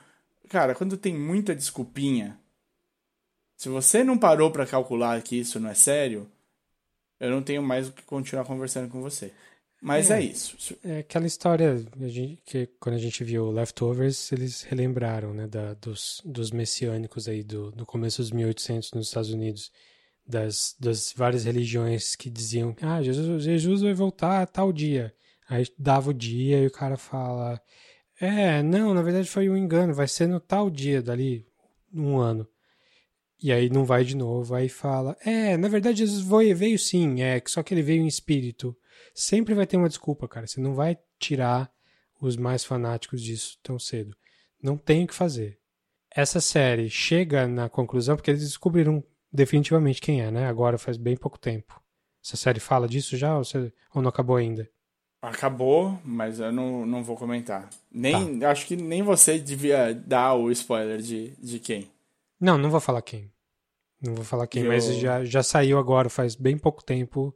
Cara, 0.48 0.76
quando 0.76 0.98
tem 0.98 1.18
muita 1.18 1.56
desculpinha, 1.56 2.41
se 3.62 3.70
você 3.70 4.04
não 4.04 4.18
parou 4.18 4.50
pra 4.50 4.66
calcular 4.66 5.22
que 5.22 5.36
isso 5.36 5.60
não 5.60 5.70
é 5.70 5.76
sério, 5.76 6.28
eu 7.20 7.30
não 7.30 7.44
tenho 7.44 7.62
mais 7.62 7.90
o 7.90 7.92
que 7.92 8.02
continuar 8.02 8.44
conversando 8.44 8.90
com 8.90 9.04
você. 9.04 9.32
Mas 9.80 10.10
é, 10.10 10.18
É. 10.18 10.22
isso. 10.24 10.76
É 10.84 10.98
aquela 10.98 11.28
história 11.28 11.76
que 12.44 12.66
quando 12.80 12.96
a 12.96 12.98
gente 12.98 13.24
viu 13.24 13.52
Leftovers, 13.52 14.32
eles 14.32 14.64
relembraram, 14.64 15.32
né, 15.32 15.46
da, 15.46 15.76
dos, 15.76 16.24
dos 16.26 16.50
messiânicos 16.50 17.28
aí 17.28 17.44
do, 17.44 17.70
do 17.72 17.86
começo 17.86 18.24
dos 18.24 18.32
1800 18.32 18.94
nos 18.94 19.10
Estados 19.10 19.30
Unidos, 19.30 19.72
das, 20.26 20.76
das 20.80 21.14
várias 21.16 21.44
religiões 21.44 22.16
que 22.16 22.32
diziam, 22.32 22.76
ah, 22.82 23.00
Jesus, 23.04 23.44
Jesus 23.44 23.82
vai 23.84 23.94
voltar 23.94 24.42
a 24.42 24.48
tal 24.48 24.74
dia. 24.74 25.14
Aí 25.48 25.68
dava 25.78 26.10
o 26.10 26.16
dia 26.16 26.64
e 26.64 26.66
o 26.66 26.72
cara 26.72 26.98
fala, 26.98 27.62
é, 28.20 28.64
não, 28.64 28.92
na 28.92 29.04
verdade 29.04 29.30
foi 29.30 29.48
um 29.52 29.56
engano, 29.56 29.94
vai 29.94 30.08
ser 30.08 30.26
no 30.26 30.40
tal 30.40 30.68
dia, 30.68 31.00
dali 31.00 31.46
um 31.94 32.18
ano. 32.18 32.48
E 33.42 33.52
aí 33.52 33.70
não 33.70 33.84
vai 33.86 34.04
de 34.04 34.16
novo, 34.16 34.54
aí 34.54 34.70
fala, 34.70 35.18
é, 35.26 35.58
na 35.58 35.68
verdade 35.68 35.98
Jesus 36.00 36.26
foi, 36.28 36.54
veio 36.54 36.78
sim, 36.78 37.22
é, 37.22 37.42
só 37.48 37.64
que 37.64 37.74
ele 37.74 37.82
veio 37.82 38.02
em 38.02 38.08
espírito 38.08 38.76
sempre 39.14 39.54
vai 39.54 39.66
ter 39.66 39.78
uma 39.78 39.90
desculpa, 39.90 40.28
cara. 40.28 40.48
Você 40.48 40.62
não 40.62 40.74
vai 40.74 40.98
tirar 41.20 41.70
os 42.22 42.38
mais 42.38 42.64
fanáticos 42.64 43.22
disso 43.22 43.58
tão 43.64 43.78
cedo. 43.80 44.16
Não 44.62 44.78
tem 44.78 45.04
o 45.04 45.08
que 45.08 45.14
fazer. 45.14 45.58
Essa 46.16 46.40
série 46.40 46.90
chega 46.90 47.48
na 47.48 47.68
conclusão 47.68 48.16
porque 48.16 48.30
eles 48.32 48.44
descobriram 48.44 49.04
definitivamente 49.34 50.00
quem 50.02 50.22
é, 50.22 50.30
né? 50.30 50.46
Agora 50.48 50.78
faz 50.78 50.98
bem 50.98 51.18
pouco 51.18 51.40
tempo. 51.40 51.82
Essa 52.24 52.38
série 52.38 52.60
fala 52.60 52.88
disso 52.88 53.18
já 53.18 53.36
ou, 53.38 53.44
você- 53.44 53.74
ou 53.94 54.02
não 54.02 54.10
acabou 54.10 54.36
ainda? 54.36 54.70
Acabou, 55.22 56.00
mas 56.04 56.40
eu 56.40 56.52
não, 56.52 56.86
não 56.86 57.04
vou 57.04 57.16
comentar. 57.16 57.70
Nem, 57.92 58.44
Acho 58.44 58.66
que 58.66 58.76
nem 58.76 59.04
você 59.04 59.38
devia 59.40 59.94
dar 59.94 60.34
o 60.36 60.52
spoiler 60.52 61.00
de, 61.02 61.32
de 61.40 61.60
quem. 61.60 61.90
Não, 62.40 62.58
não 62.58 62.70
vou 62.72 62.80
falar 62.80 63.02
quem. 63.02 63.31
Não 64.02 64.16
vou 64.16 64.26
falar 64.26 64.48
quem, 64.48 64.64
Eu- 64.64 64.70
mas 64.70 64.86
já, 64.86 65.24
já 65.24 65.44
saiu 65.44 65.78
agora, 65.78 66.10
faz 66.10 66.36
bem 66.36 66.58
pouco 66.58 66.84
tempo. 66.84 67.36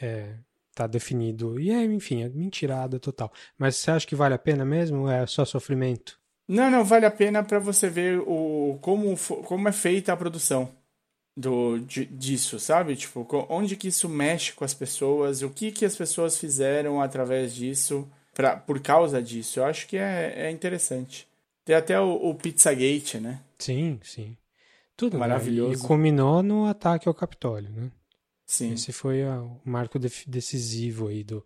É, 0.00 0.36
tá 0.74 0.86
definido. 0.86 1.60
E 1.60 1.70
é, 1.70 1.84
enfim, 1.84 2.22
é 2.22 2.28
mentirada 2.28 2.98
total. 2.98 3.32
Mas 3.58 3.76
você 3.76 3.90
acha 3.90 4.06
que 4.06 4.16
vale 4.16 4.34
a 4.34 4.38
pena 4.38 4.64
mesmo? 4.64 5.02
ou 5.02 5.10
É 5.10 5.26
só 5.26 5.44
sofrimento? 5.44 6.18
Não, 6.48 6.70
não, 6.70 6.84
vale 6.84 7.06
a 7.06 7.10
pena 7.10 7.42
pra 7.42 7.58
você 7.58 7.88
ver 7.88 8.18
o 8.20 8.78
como, 8.82 9.16
como 9.44 9.68
é 9.68 9.72
feita 9.72 10.12
a 10.12 10.16
produção 10.16 10.70
do, 11.36 11.78
de- 11.80 12.04
disso, 12.06 12.58
sabe? 12.60 12.96
Tipo, 12.96 13.26
onde 13.48 13.76
que 13.76 13.88
isso 13.88 14.08
mexe 14.08 14.52
com 14.52 14.64
as 14.64 14.74
pessoas, 14.74 15.42
o 15.42 15.50
que 15.50 15.72
que 15.72 15.84
as 15.84 15.96
pessoas 15.96 16.38
fizeram 16.38 17.00
através 17.00 17.54
disso, 17.54 18.08
pra, 18.34 18.56
por 18.56 18.80
causa 18.80 19.22
disso. 19.22 19.60
Eu 19.60 19.64
acho 19.64 19.86
que 19.86 19.96
é, 19.96 20.46
é 20.48 20.50
interessante. 20.50 21.26
Tem 21.64 21.74
até 21.76 21.98
o, 21.98 22.12
o 22.30 22.34
Pizzagate, 22.34 23.18
né? 23.18 23.40
Sim, 23.58 23.98
sim. 24.02 24.36
Tudo. 24.96 25.14
né? 25.14 25.20
Maravilhoso. 25.20 25.84
E 25.84 25.86
culminou 25.86 26.42
no 26.42 26.66
ataque 26.66 27.08
ao 27.08 27.14
Capitólio, 27.14 27.70
né? 27.70 27.90
Sim. 28.46 28.72
Esse 28.74 28.92
foi 28.92 29.22
a- 29.24 29.40
o 29.42 29.60
marco 29.64 29.98
decisivo 29.98 31.08
aí 31.08 31.24
do, 31.24 31.44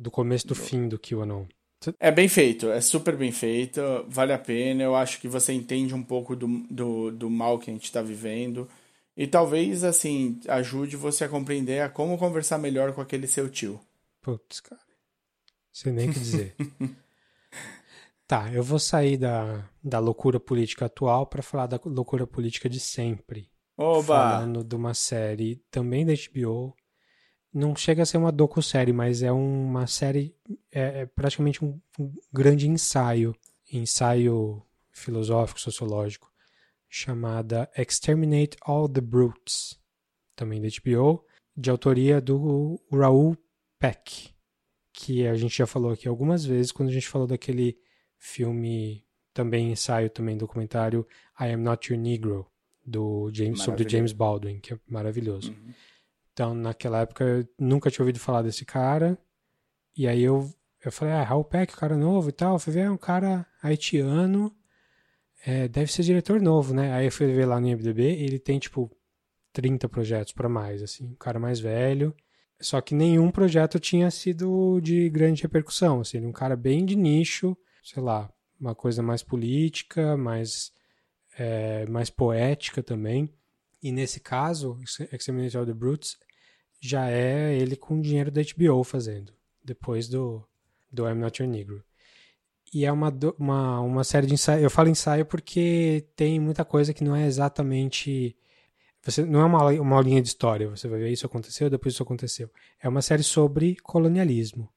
do 0.00 0.10
começo 0.10 0.46
do 0.46 0.54
fim 0.54 0.88
do 0.88 0.98
QAnon. 0.98 1.44
É 2.00 2.10
bem 2.10 2.26
feito, 2.28 2.68
é 2.70 2.80
super 2.80 3.16
bem 3.16 3.30
feito, 3.30 3.80
vale 4.08 4.32
a 4.32 4.38
pena. 4.38 4.82
Eu 4.82 4.96
acho 4.96 5.20
que 5.20 5.28
você 5.28 5.52
entende 5.52 5.94
um 5.94 6.02
pouco 6.02 6.34
do, 6.34 6.48
do, 6.68 7.12
do 7.12 7.30
mal 7.30 7.58
que 7.58 7.70
a 7.70 7.72
gente 7.72 7.84
está 7.84 8.02
vivendo. 8.02 8.68
E 9.16 9.26
talvez, 9.26 9.84
assim, 9.84 10.40
ajude 10.48 10.96
você 10.96 11.24
a 11.24 11.28
compreender 11.28 11.80
a 11.82 11.88
como 11.88 12.18
conversar 12.18 12.58
melhor 12.58 12.92
com 12.92 13.00
aquele 13.00 13.26
seu 13.28 13.48
tio. 13.48 13.80
Putz, 14.22 14.60
cara. 14.60 14.80
Sei 15.72 15.92
nem 15.92 16.08
o 16.10 16.12
que 16.12 16.18
dizer. 16.18 16.54
tá, 18.28 18.52
eu 18.52 18.62
vou 18.62 18.78
sair 18.78 19.16
da, 19.16 19.66
da 19.82 19.98
loucura 19.98 20.38
política 20.38 20.84
atual 20.84 21.26
para 21.26 21.42
falar 21.42 21.66
da 21.66 21.80
loucura 21.86 22.26
política 22.26 22.68
de 22.68 22.78
sempre. 22.78 23.50
Oba! 23.74 24.06
Falando 24.06 24.62
de 24.62 24.76
uma 24.76 24.92
série 24.92 25.56
também 25.70 26.04
da 26.04 26.12
HBO. 26.12 26.76
Não 27.52 27.74
chega 27.74 28.02
a 28.02 28.06
ser 28.06 28.18
uma 28.18 28.30
docu-série, 28.30 28.92
mas 28.92 29.22
é 29.22 29.32
uma 29.32 29.86
série, 29.86 30.36
é, 30.70 31.00
é 31.00 31.06
praticamente 31.06 31.64
um, 31.64 31.80
um 31.98 32.12
grande 32.30 32.68
ensaio, 32.68 33.34
ensaio 33.72 34.62
filosófico, 34.92 35.58
sociológico, 35.58 36.30
chamada 36.86 37.70
Exterminate 37.76 38.58
All 38.60 38.88
the 38.88 39.00
Brutes, 39.00 39.80
também 40.36 40.60
da 40.60 40.68
HBO, 40.68 41.24
de 41.56 41.70
autoria 41.70 42.20
do 42.20 42.78
Raul 42.92 43.36
Peck, 43.78 44.34
que 44.92 45.26
a 45.26 45.34
gente 45.34 45.56
já 45.56 45.66
falou 45.66 45.92
aqui 45.92 46.06
algumas 46.06 46.44
vezes 46.44 46.70
quando 46.70 46.90
a 46.90 46.92
gente 46.92 47.08
falou 47.08 47.26
daquele 47.26 47.78
filme, 48.18 49.04
também 49.32 49.70
ensaio, 49.72 50.10
também 50.10 50.36
documentário, 50.36 51.06
I 51.40 51.52
Am 51.52 51.62
Not 51.62 51.92
Your 51.92 52.00
Negro, 52.00 52.46
do 52.84 53.30
James, 53.32 53.62
sobre 53.62 53.84
o. 53.84 53.88
James 53.88 54.12
Baldwin, 54.12 54.60
que 54.60 54.74
é 54.74 54.78
maravilhoso. 54.88 55.54
Então, 56.32 56.54
naquela 56.54 57.00
época, 57.00 57.24
eu 57.24 57.48
nunca 57.58 57.90
tinha 57.90 58.02
ouvido 58.02 58.18
falar 58.20 58.42
desse 58.42 58.64
cara. 58.64 59.18
E 59.96 60.06
aí 60.06 60.22
eu, 60.22 60.48
eu 60.84 60.92
falei, 60.92 61.14
ah, 61.14 61.24
Raul 61.24 61.44
Peck, 61.44 61.74
cara 61.76 61.96
novo 61.96 62.28
e 62.28 62.32
tal. 62.32 62.54
Eu 62.54 62.58
fui 62.58 62.72
ver, 62.72 62.80
é 62.86 62.90
um 62.90 62.96
cara 62.96 63.44
haitiano. 63.62 64.54
é, 65.44 65.68
deve 65.68 65.92
ser 65.92 66.02
diretor 66.02 66.40
novo, 66.40 66.72
né? 66.72 66.92
Aí 66.92 67.06
eu 67.06 67.12
fui 67.12 67.26
ver 67.26 67.46
lá 67.46 67.60
no 67.60 67.68
IMDb 67.68 68.02
e 68.02 68.24
ele 68.24 68.38
tem, 68.38 68.58
tipo, 68.58 68.90
30 69.52 69.88
projetos 69.88 70.32
pra 70.32 70.48
mais, 70.48 70.82
assim. 70.82 71.08
Um 71.08 71.14
cara 71.16 71.38
mais 71.38 71.58
velho. 71.58 72.14
Só 72.60 72.80
que 72.80 72.94
nenhum 72.94 73.30
projeto 73.30 73.78
tinha 73.80 74.10
sido 74.10 74.80
de 74.80 75.08
grande 75.10 75.42
repercussão, 75.42 76.00
assim. 76.00 76.24
Um 76.24 76.32
cara 76.32 76.56
bem 76.56 76.84
de 76.84 76.96
nicho, 76.96 77.56
sei 77.88 78.02
lá, 78.02 78.30
uma 78.60 78.74
coisa 78.74 79.02
mais 79.02 79.22
política, 79.22 80.14
mais, 80.14 80.72
é, 81.38 81.86
mais 81.86 82.10
poética 82.10 82.82
também. 82.82 83.32
E 83.82 83.90
nesse 83.90 84.20
caso, 84.20 84.78
Exterminate 85.10 85.56
All 85.56 85.64
the 85.64 85.72
Brutes 85.72 86.18
já 86.80 87.08
é 87.10 87.56
ele 87.56 87.76
com 87.76 88.00
dinheiro 88.00 88.30
da 88.30 88.42
HBO 88.42 88.84
fazendo, 88.84 89.32
depois 89.64 90.06
do, 90.06 90.46
do 90.92 91.08
I'm 91.08 91.14
Not 91.14 91.40
Your 91.42 91.50
Negro. 91.50 91.82
E 92.74 92.84
é 92.84 92.92
uma, 92.92 93.10
uma, 93.38 93.80
uma 93.80 94.04
série 94.04 94.26
de 94.26 94.34
ensaio. 94.34 94.62
Eu 94.62 94.70
falo 94.70 94.90
ensaio 94.90 95.24
porque 95.24 96.06
tem 96.14 96.38
muita 96.38 96.66
coisa 96.66 96.92
que 96.92 97.02
não 97.02 97.16
é 97.16 97.26
exatamente. 97.26 98.36
Você, 99.02 99.24
não 99.24 99.40
é 99.40 99.44
uma, 99.44 99.64
uma 99.80 99.96
aulinha 99.96 100.20
de 100.20 100.28
história, 100.28 100.68
você 100.68 100.86
vai 100.86 100.98
ver 100.98 101.10
isso 101.10 101.24
aconteceu, 101.24 101.70
depois 101.70 101.94
isso 101.94 102.02
aconteceu. 102.02 102.50
É 102.78 102.86
uma 102.86 103.00
série 103.00 103.22
sobre 103.22 103.76
colonialismo. 103.76 104.68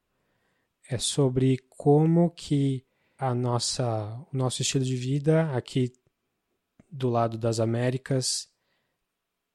É 0.90 0.98
sobre 0.98 1.60
como 1.70 2.30
que 2.30 2.86
a 3.22 3.36
nossa, 3.36 4.20
o 4.34 4.36
nosso 4.36 4.64
estilo 4.64 4.84
de 4.84 4.96
vida 4.96 5.52
aqui 5.56 5.94
do 6.90 7.08
lado 7.08 7.38
das 7.38 7.60
Américas 7.60 8.50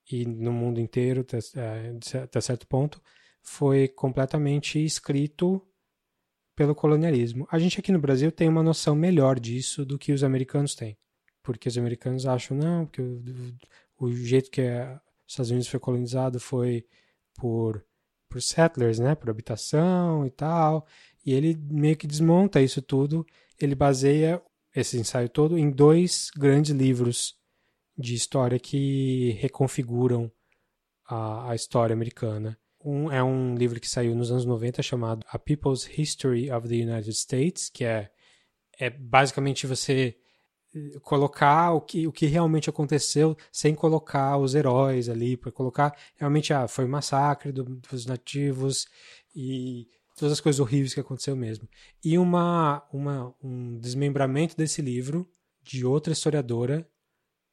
e 0.08 0.24
no 0.24 0.52
mundo 0.52 0.78
inteiro, 0.80 1.22
até, 1.22 1.38
eh, 1.56 2.22
até 2.22 2.40
certo 2.40 2.64
ponto, 2.68 3.02
foi 3.42 3.88
completamente 3.88 4.82
escrito 4.84 5.60
pelo 6.54 6.76
colonialismo. 6.76 7.44
A 7.50 7.58
gente 7.58 7.80
aqui 7.80 7.90
no 7.90 7.98
Brasil 7.98 8.30
tem 8.30 8.48
uma 8.48 8.62
noção 8.62 8.94
melhor 8.94 9.40
disso 9.40 9.84
do 9.84 9.98
que 9.98 10.12
os 10.12 10.22
americanos 10.22 10.76
têm. 10.76 10.96
Porque 11.42 11.68
os 11.68 11.76
americanos 11.76 12.24
acham, 12.24 12.56
não, 12.56 12.86
porque 12.86 13.02
o, 13.02 13.20
o 13.98 14.12
jeito 14.12 14.48
que 14.48 14.60
a- 14.62 15.00
os 15.26 15.32
Estados 15.32 15.50
Unidos 15.50 15.68
foi 15.68 15.80
colonizado 15.80 16.38
foi 16.38 16.86
por, 17.34 17.84
por 18.28 18.40
settlers, 18.40 19.00
né, 19.00 19.16
por 19.16 19.28
habitação 19.28 20.24
e 20.24 20.30
tal. 20.30 20.86
E 21.24 21.32
ele 21.32 21.56
meio 21.68 21.96
que 21.96 22.06
desmonta 22.06 22.62
isso 22.62 22.80
tudo. 22.80 23.26
Ele 23.60 23.74
baseia 23.74 24.42
esse 24.74 24.98
ensaio 24.98 25.28
todo 25.28 25.58
em 25.58 25.70
dois 25.70 26.30
grandes 26.36 26.72
livros 26.72 27.34
de 27.96 28.14
história 28.14 28.58
que 28.58 29.30
reconfiguram 29.40 30.30
a, 31.08 31.50
a 31.50 31.54
história 31.54 31.94
americana. 31.94 32.58
Um 32.84 33.10
é 33.10 33.22
um 33.22 33.54
livro 33.54 33.80
que 33.80 33.88
saiu 33.88 34.14
nos 34.14 34.30
anos 34.30 34.44
90 34.44 34.82
chamado 34.82 35.24
A 35.30 35.38
People's 35.38 35.88
History 35.98 36.50
of 36.50 36.68
the 36.68 36.74
United 36.74 37.10
States, 37.10 37.70
que 37.70 37.84
é, 37.84 38.10
é 38.78 38.90
basicamente 38.90 39.66
você 39.66 40.16
eh, 40.74 40.98
colocar 41.00 41.72
o 41.72 41.80
que, 41.80 42.06
o 42.06 42.12
que 42.12 42.26
realmente 42.26 42.68
aconteceu 42.70 43.36
sem 43.50 43.74
colocar 43.74 44.36
os 44.36 44.54
heróis 44.54 45.08
ali, 45.08 45.36
para 45.36 45.50
colocar 45.50 45.96
realmente 46.16 46.52
ah, 46.52 46.68
foi 46.68 46.84
um 46.84 46.88
massacre 46.88 47.50
do- 47.50 47.64
dos 47.64 48.04
nativos 48.06 48.86
e 49.34 49.88
todas 50.16 50.32
as 50.32 50.40
coisas 50.40 50.58
horríveis 50.58 50.94
que 50.94 51.00
aconteceu 51.00 51.36
mesmo. 51.36 51.68
E 52.02 52.18
uma, 52.18 52.82
uma, 52.92 53.34
um 53.42 53.78
desmembramento 53.78 54.56
desse 54.56 54.80
livro 54.80 55.30
de 55.62 55.84
outra 55.84 56.12
historiadora 56.12 56.88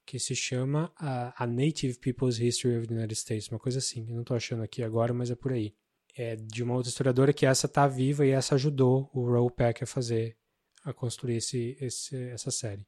que 0.06 0.18
se 0.18 0.36
chama 0.36 0.92
a, 0.96 1.44
a 1.44 1.48
Native 1.48 1.98
People's 2.00 2.40
History 2.40 2.78
of 2.78 2.88
the 2.88 2.94
United 2.94 3.14
States, 3.14 3.50
uma 3.50 3.60
coisa 3.60 3.80
assim. 3.80 4.06
Eu 4.08 4.16
não 4.16 4.22
estou 4.22 4.36
achando 4.36 4.64
aqui 4.64 4.82
agora, 4.82 5.14
mas 5.14 5.30
é 5.30 5.36
por 5.36 5.52
aí. 5.52 5.76
É 6.16 6.36
de 6.36 6.64
uma 6.64 6.76
outra 6.76 6.90
historiadora 6.90 7.34
que 7.34 7.46
essa 7.46 7.68
tá 7.68 7.88
viva 7.88 8.26
e 8.26 8.30
essa 8.30 8.56
ajudou 8.56 9.10
o 9.14 9.30
Raul 9.30 9.50
Peck 9.50 9.84
a 9.84 9.88
fazer, 9.88 10.38
a 10.84 10.94
construir 10.94 11.38
esse, 11.38 11.78
esse, 11.82 12.16
essa 12.30 12.52
série. 12.52 12.86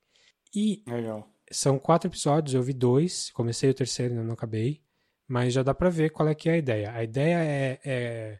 E 0.53 0.83
Legal. 0.87 1.27
são 1.51 1.79
quatro 1.79 2.09
episódios, 2.09 2.53
eu 2.53 2.63
vi 2.63 2.73
dois, 2.73 3.31
comecei 3.31 3.69
o 3.69 3.73
terceiro, 3.73 4.13
ainda 4.13 4.25
não 4.25 4.33
acabei, 4.33 4.81
mas 5.27 5.53
já 5.53 5.63
dá 5.63 5.73
pra 5.73 5.89
ver 5.89 6.11
qual 6.11 6.29
é 6.29 6.35
que 6.35 6.49
é 6.49 6.53
a 6.53 6.57
ideia. 6.57 6.91
A 6.91 7.03
ideia 7.03 7.37
é, 7.37 7.79
é 7.83 8.39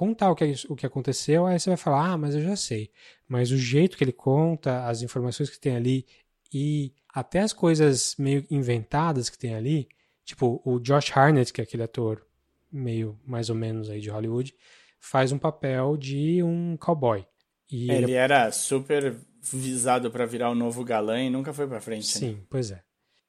contar 0.00 0.30
o 0.30 0.34
que, 0.34 0.54
o 0.70 0.74
que 0.74 0.86
aconteceu, 0.86 1.44
aí 1.44 1.60
você 1.60 1.68
vai 1.68 1.76
falar, 1.76 2.12
ah, 2.12 2.16
mas 2.18 2.34
eu 2.34 2.40
já 2.40 2.56
sei. 2.56 2.90
Mas 3.28 3.50
o 3.50 3.58
jeito 3.58 3.98
que 3.98 4.02
ele 4.04 4.12
conta, 4.12 4.86
as 4.86 5.02
informações 5.02 5.50
que 5.50 5.60
tem 5.60 5.76
ali 5.76 6.06
e 6.50 6.94
até 7.12 7.40
as 7.40 7.52
coisas 7.52 8.16
meio 8.18 8.46
inventadas 8.50 9.28
que 9.28 9.36
tem 9.38 9.54
ali, 9.54 9.86
tipo 10.24 10.62
o 10.64 10.80
Josh 10.80 11.14
Harnett, 11.14 11.52
que 11.52 11.60
é 11.60 11.64
aquele 11.64 11.82
ator 11.82 12.26
meio 12.72 13.18
mais 13.26 13.50
ou 13.50 13.56
menos 13.56 13.90
aí 13.90 14.00
de 14.00 14.08
Hollywood, 14.08 14.54
faz 14.98 15.32
um 15.32 15.38
papel 15.38 15.98
de 15.98 16.42
um 16.42 16.78
cowboy. 16.78 17.26
E 17.70 17.90
Ele 17.90 18.12
era 18.12 18.50
super 18.50 19.14
visado 19.42 20.10
pra 20.10 20.24
virar 20.24 20.50
o 20.50 20.54
novo 20.54 20.82
galã 20.82 21.20
e 21.22 21.28
nunca 21.28 21.52
foi 21.52 21.66
pra 21.68 21.80
frente. 21.80 22.06
né? 22.20 22.28
Sim, 22.28 22.46
pois 22.48 22.70
é. 22.70 22.82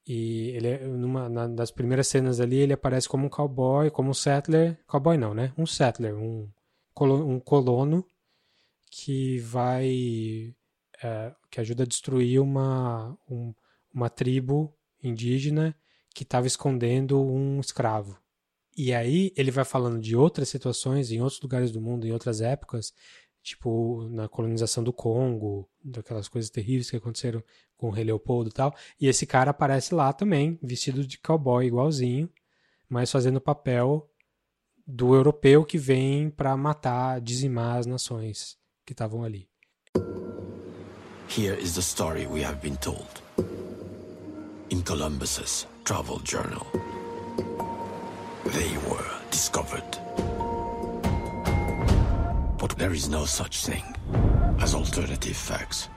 E 0.06 0.50
ele 0.56 0.66
é 0.68 0.78
numa 0.86 1.28
na- 1.28 1.46
das 1.46 1.70
primeiras 1.70 2.08
cenas 2.08 2.40
ali, 2.40 2.56
ele 2.56 2.72
aparece 2.72 3.08
como 3.08 3.26
um 3.26 3.28
cowboy, 3.28 3.88
como 3.90 4.10
um 4.10 4.14
settler, 4.14 4.76
cowboy 4.86 5.16
não, 5.16 5.32
né? 5.32 5.52
Um 5.56 5.64
settler, 5.66 6.14
um, 6.16 6.48
um 7.00 7.40
colono 7.40 8.04
que 8.90 9.38
vai 9.40 10.54
é, 11.02 11.34
que 11.50 11.60
ajuda 11.60 11.82
a 11.82 11.86
destruir 11.86 12.40
uma 12.40 13.18
um- 13.28 13.54
uma 13.92 14.08
tribo 14.08 14.74
indígena 15.02 15.74
que 16.14 16.22
estava 16.22 16.46
escondendo 16.46 17.20
um 17.20 17.60
escravo. 17.60 18.18
E 18.76 18.94
aí 18.94 19.32
ele 19.36 19.50
vai 19.50 19.64
falando 19.64 20.00
de 20.00 20.16
outras 20.16 20.48
situações 20.48 21.10
em 21.10 21.20
outros 21.20 21.40
lugares 21.42 21.70
do 21.70 21.80
mundo, 21.80 22.06
em 22.06 22.12
outras 22.12 22.40
épocas, 22.40 22.92
tipo 23.42 24.08
na 24.10 24.28
colonização 24.28 24.82
do 24.84 24.92
Congo, 24.92 25.68
daquelas 25.84 26.28
coisas 26.28 26.50
terríveis 26.50 26.90
que 26.90 26.96
aconteceram 26.96 27.42
com 27.76 27.88
o 27.88 27.90
rei 27.90 28.04
Leopoldo 28.04 28.48
e 28.50 28.52
tal. 28.52 28.74
E 29.00 29.08
esse 29.08 29.26
cara 29.26 29.50
aparece 29.50 29.94
lá 29.94 30.12
também, 30.12 30.58
vestido 30.62 31.04
de 31.06 31.18
cowboy 31.18 31.66
igualzinho, 31.66 32.30
mas 32.88 33.10
fazendo 33.10 33.40
papel 33.40 34.08
do 34.86 35.14
europeu 35.14 35.64
que 35.64 35.78
vem 35.78 36.30
para 36.30 36.56
matar, 36.56 37.20
dizimar 37.20 37.78
as 37.78 37.86
nações 37.86 38.56
que 38.86 38.92
estavam 38.92 39.22
ali. 39.24 39.48
Here 41.28 41.58
is 41.58 41.74
the 41.74 41.82
story 41.82 42.26
we 42.26 42.44
have 42.44 42.60
been 42.60 42.76
told. 42.76 43.22
In 44.70 44.82
Columbus's 44.82 45.66
travel 45.84 46.20
journal, 46.24 46.66
they 48.52 48.76
were 48.88 49.10
discovered. 49.30 49.98
But 52.58 52.76
there 52.76 52.94
is 52.94 53.08
no 53.08 53.24
such 53.24 53.64
thing 53.64 53.82
as 54.60 54.74
alternative 54.74 55.36
facts. 55.36 55.88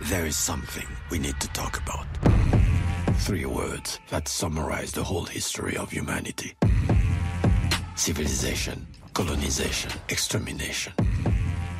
There 0.00 0.26
is 0.26 0.36
something 0.36 0.86
we 1.10 1.18
need 1.18 1.38
to 1.40 1.48
talk 1.48 1.78
about. 1.78 2.06
Three 3.18 3.44
words 3.44 4.00
that 4.08 4.28
summarize 4.28 4.92
the 4.92 5.04
whole 5.04 5.24
history 5.24 5.76
of 5.76 5.90
humanity 5.90 6.54
civilization, 7.98 8.86
colonization, 9.12 9.90
extermination. 10.08 10.92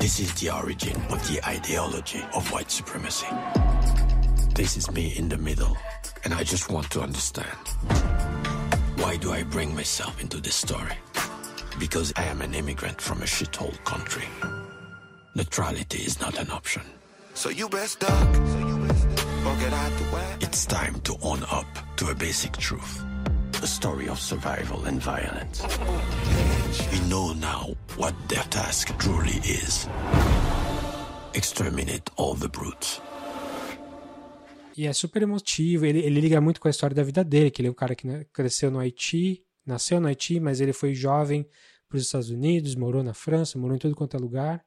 This 0.00 0.18
is 0.18 0.34
the 0.34 0.50
origin 0.50 0.96
of 1.10 1.26
the 1.28 1.40
ideology 1.46 2.22
of 2.34 2.50
white 2.52 2.70
supremacy. 2.70 3.28
This 4.54 4.76
is 4.76 4.90
me 4.90 5.14
in 5.16 5.28
the 5.28 5.38
middle, 5.38 5.76
and 6.24 6.34
I 6.34 6.42
just 6.42 6.70
want 6.70 6.90
to 6.90 7.00
understand. 7.00 7.68
Why 8.96 9.16
do 9.16 9.32
I 9.32 9.44
bring 9.44 9.74
myself 9.74 10.20
into 10.20 10.40
this 10.40 10.56
story? 10.56 10.98
Because 11.78 12.12
I 12.16 12.24
am 12.24 12.42
an 12.42 12.52
immigrant 12.54 13.00
from 13.00 13.22
a 13.22 13.26
shithole 13.26 13.82
country. 13.84 14.24
Neutrality 15.36 15.98
is 15.98 16.20
not 16.20 16.36
an 16.38 16.50
option. 16.50 16.82
So 17.34 17.48
you 17.48 17.68
best 17.68 18.00
duck. 18.00 18.67
It's 20.40 20.66
time 20.66 21.00
to 21.04 21.16
own 21.22 21.42
up 21.44 21.66
to 21.96 22.10
a 22.10 22.14
basic 22.14 22.52
truth. 22.58 23.02
A 23.62 23.66
story 23.66 24.06
of 24.08 24.20
survival 24.20 24.84
and 24.84 25.00
violence. 25.00 25.62
We 26.92 27.00
know 27.08 27.32
now 27.32 27.74
what 27.96 28.14
their 28.28 28.44
task 28.50 28.94
truly 28.98 29.40
is. 29.44 29.88
Exterminate 31.32 32.10
all 32.16 32.34
the 32.34 32.48
brutes. 32.48 33.00
E 34.76 34.86
é 34.86 34.92
super 34.92 35.22
emotivo, 35.22 35.86
ele, 35.86 36.00
ele 36.00 36.20
liga 36.20 36.40
muito 36.40 36.60
com 36.60 36.68
a 36.68 36.70
história 36.70 36.94
da 36.94 37.02
vida 37.02 37.24
dele, 37.24 37.50
que 37.50 37.62
ele 37.62 37.68
é 37.68 37.70
um 37.70 37.74
cara 37.74 37.94
que 37.94 38.06
né, 38.06 38.26
cresceu 38.32 38.70
no 38.70 38.78
Haiti, 38.78 39.42
nasceu 39.64 39.98
no 39.98 40.08
Haiti, 40.08 40.38
mas 40.38 40.60
ele 40.60 40.74
foi 40.74 40.94
jovem 40.94 41.48
para 41.88 41.96
os 41.96 42.04
Estados 42.04 42.28
Unidos, 42.28 42.74
morou 42.74 43.02
na 43.02 43.14
França, 43.14 43.58
morou 43.58 43.74
em 43.74 43.78
todo 43.80 43.96
quanto 43.96 44.14
é 44.14 44.20
lugar, 44.20 44.62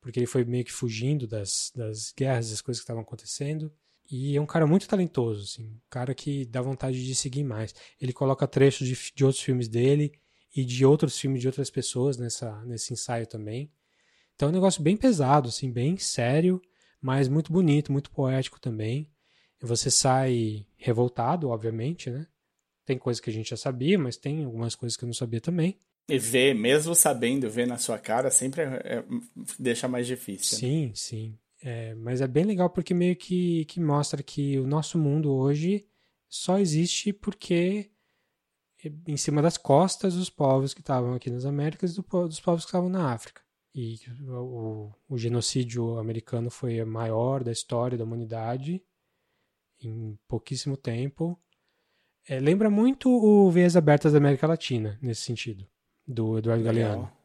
porque 0.00 0.20
ele 0.20 0.26
foi 0.26 0.44
meio 0.44 0.64
que 0.64 0.72
fugindo 0.72 1.26
das, 1.26 1.72
das 1.74 2.12
guerras, 2.16 2.50
das 2.50 2.60
coisas 2.60 2.80
que 2.80 2.84
estavam 2.84 3.02
acontecendo. 3.02 3.72
E 4.10 4.36
é 4.36 4.40
um 4.40 4.46
cara 4.46 4.66
muito 4.66 4.86
talentoso, 4.86 5.42
assim, 5.42 5.64
um 5.64 5.80
cara 5.90 6.14
que 6.14 6.44
dá 6.44 6.60
vontade 6.62 7.04
de 7.04 7.14
seguir 7.14 7.44
mais. 7.44 7.74
Ele 8.00 8.12
coloca 8.12 8.46
trechos 8.46 8.86
de, 8.86 8.96
de 9.14 9.24
outros 9.24 9.42
filmes 9.42 9.68
dele 9.68 10.12
e 10.54 10.64
de 10.64 10.84
outros 10.86 11.18
filmes 11.18 11.40
de 11.40 11.46
outras 11.48 11.70
pessoas 11.70 12.16
nessa, 12.16 12.64
nesse 12.64 12.92
ensaio 12.92 13.26
também. 13.26 13.70
Então 14.34 14.48
é 14.48 14.50
um 14.50 14.54
negócio 14.54 14.82
bem 14.82 14.96
pesado, 14.96 15.48
assim, 15.48 15.72
bem 15.72 15.96
sério, 15.96 16.60
mas 17.00 17.28
muito 17.28 17.52
bonito, 17.52 17.90
muito 17.90 18.10
poético 18.10 18.60
também. 18.60 19.10
E 19.62 19.66
você 19.66 19.90
sai 19.90 20.66
revoltado, 20.76 21.48
obviamente, 21.48 22.10
né? 22.10 22.26
Tem 22.84 22.96
coisas 22.98 23.20
que 23.20 23.30
a 23.30 23.32
gente 23.32 23.50
já 23.50 23.56
sabia, 23.56 23.98
mas 23.98 24.16
tem 24.16 24.44
algumas 24.44 24.74
coisas 24.74 24.96
que 24.96 25.04
eu 25.04 25.08
não 25.08 25.14
sabia 25.14 25.40
também. 25.40 25.78
E 26.08 26.18
ver, 26.18 26.54
mesmo 26.54 26.94
sabendo, 26.94 27.50
ver 27.50 27.66
na 27.66 27.78
sua 27.78 27.98
cara, 27.98 28.30
sempre 28.30 28.62
é- 28.62 28.98
é- 28.98 29.04
deixa 29.58 29.88
mais 29.88 30.06
difícil. 30.06 30.58
né? 30.58 30.60
Sim, 30.60 30.92
sim. 30.94 31.38
É, 31.62 31.94
mas 31.94 32.20
é 32.20 32.26
bem 32.26 32.44
legal 32.44 32.68
porque 32.68 32.92
meio 32.92 33.16
que, 33.16 33.64
que 33.64 33.80
mostra 33.80 34.22
que 34.22 34.58
o 34.58 34.66
nosso 34.66 34.98
mundo 34.98 35.32
hoje 35.32 35.86
só 36.28 36.58
existe 36.58 37.12
porque 37.12 37.90
é 38.84 38.92
em 39.06 39.16
cima 39.16 39.40
das 39.40 39.56
costas 39.56 40.14
dos 40.14 40.28
povos 40.28 40.74
que 40.74 40.80
estavam 40.80 41.14
aqui 41.14 41.30
nas 41.30 41.44
Américas 41.44 41.92
e 41.92 41.96
do 41.96 42.28
dos 42.28 42.40
povos 42.40 42.64
que 42.64 42.68
estavam 42.68 42.88
na 42.88 43.12
África. 43.12 43.42
E 43.74 43.98
o, 44.28 44.92
o 45.08 45.18
genocídio 45.18 45.98
americano 45.98 46.50
foi 46.50 46.80
o 46.80 46.86
maior 46.86 47.42
da 47.42 47.52
história 47.52 47.96
da 47.96 48.04
humanidade 48.04 48.82
em 49.80 50.18
pouquíssimo 50.28 50.76
tempo. 50.76 51.38
É, 52.28 52.40
lembra 52.40 52.68
muito 52.70 53.10
o 53.10 53.50
Veias 53.50 53.76
Abertas 53.76 54.12
da 54.12 54.18
América 54.18 54.46
Latina, 54.46 54.98
nesse 55.00 55.22
sentido, 55.22 55.66
do 56.06 56.38
Eduardo 56.38 56.64
Legal. 56.64 56.74
Galeano 56.74 57.16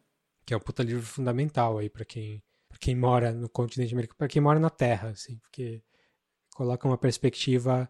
que 0.45 0.53
é 0.53 0.57
um 0.57 0.59
puta 0.59 0.83
livro 0.83 1.05
fundamental 1.05 1.77
aí 1.77 1.89
para 1.89 2.05
quem 2.05 2.43
quem 2.81 2.95
mora 2.95 3.31
no 3.31 3.47
continente 3.47 3.93
americano, 3.93 4.17
para 4.17 4.27
quem 4.27 4.41
mora 4.41 4.59
na 4.59 4.69
Terra, 4.69 5.09
assim, 5.09 5.37
porque 5.37 5.81
coloca 6.55 6.87
uma 6.87 6.97
perspectiva 6.97 7.89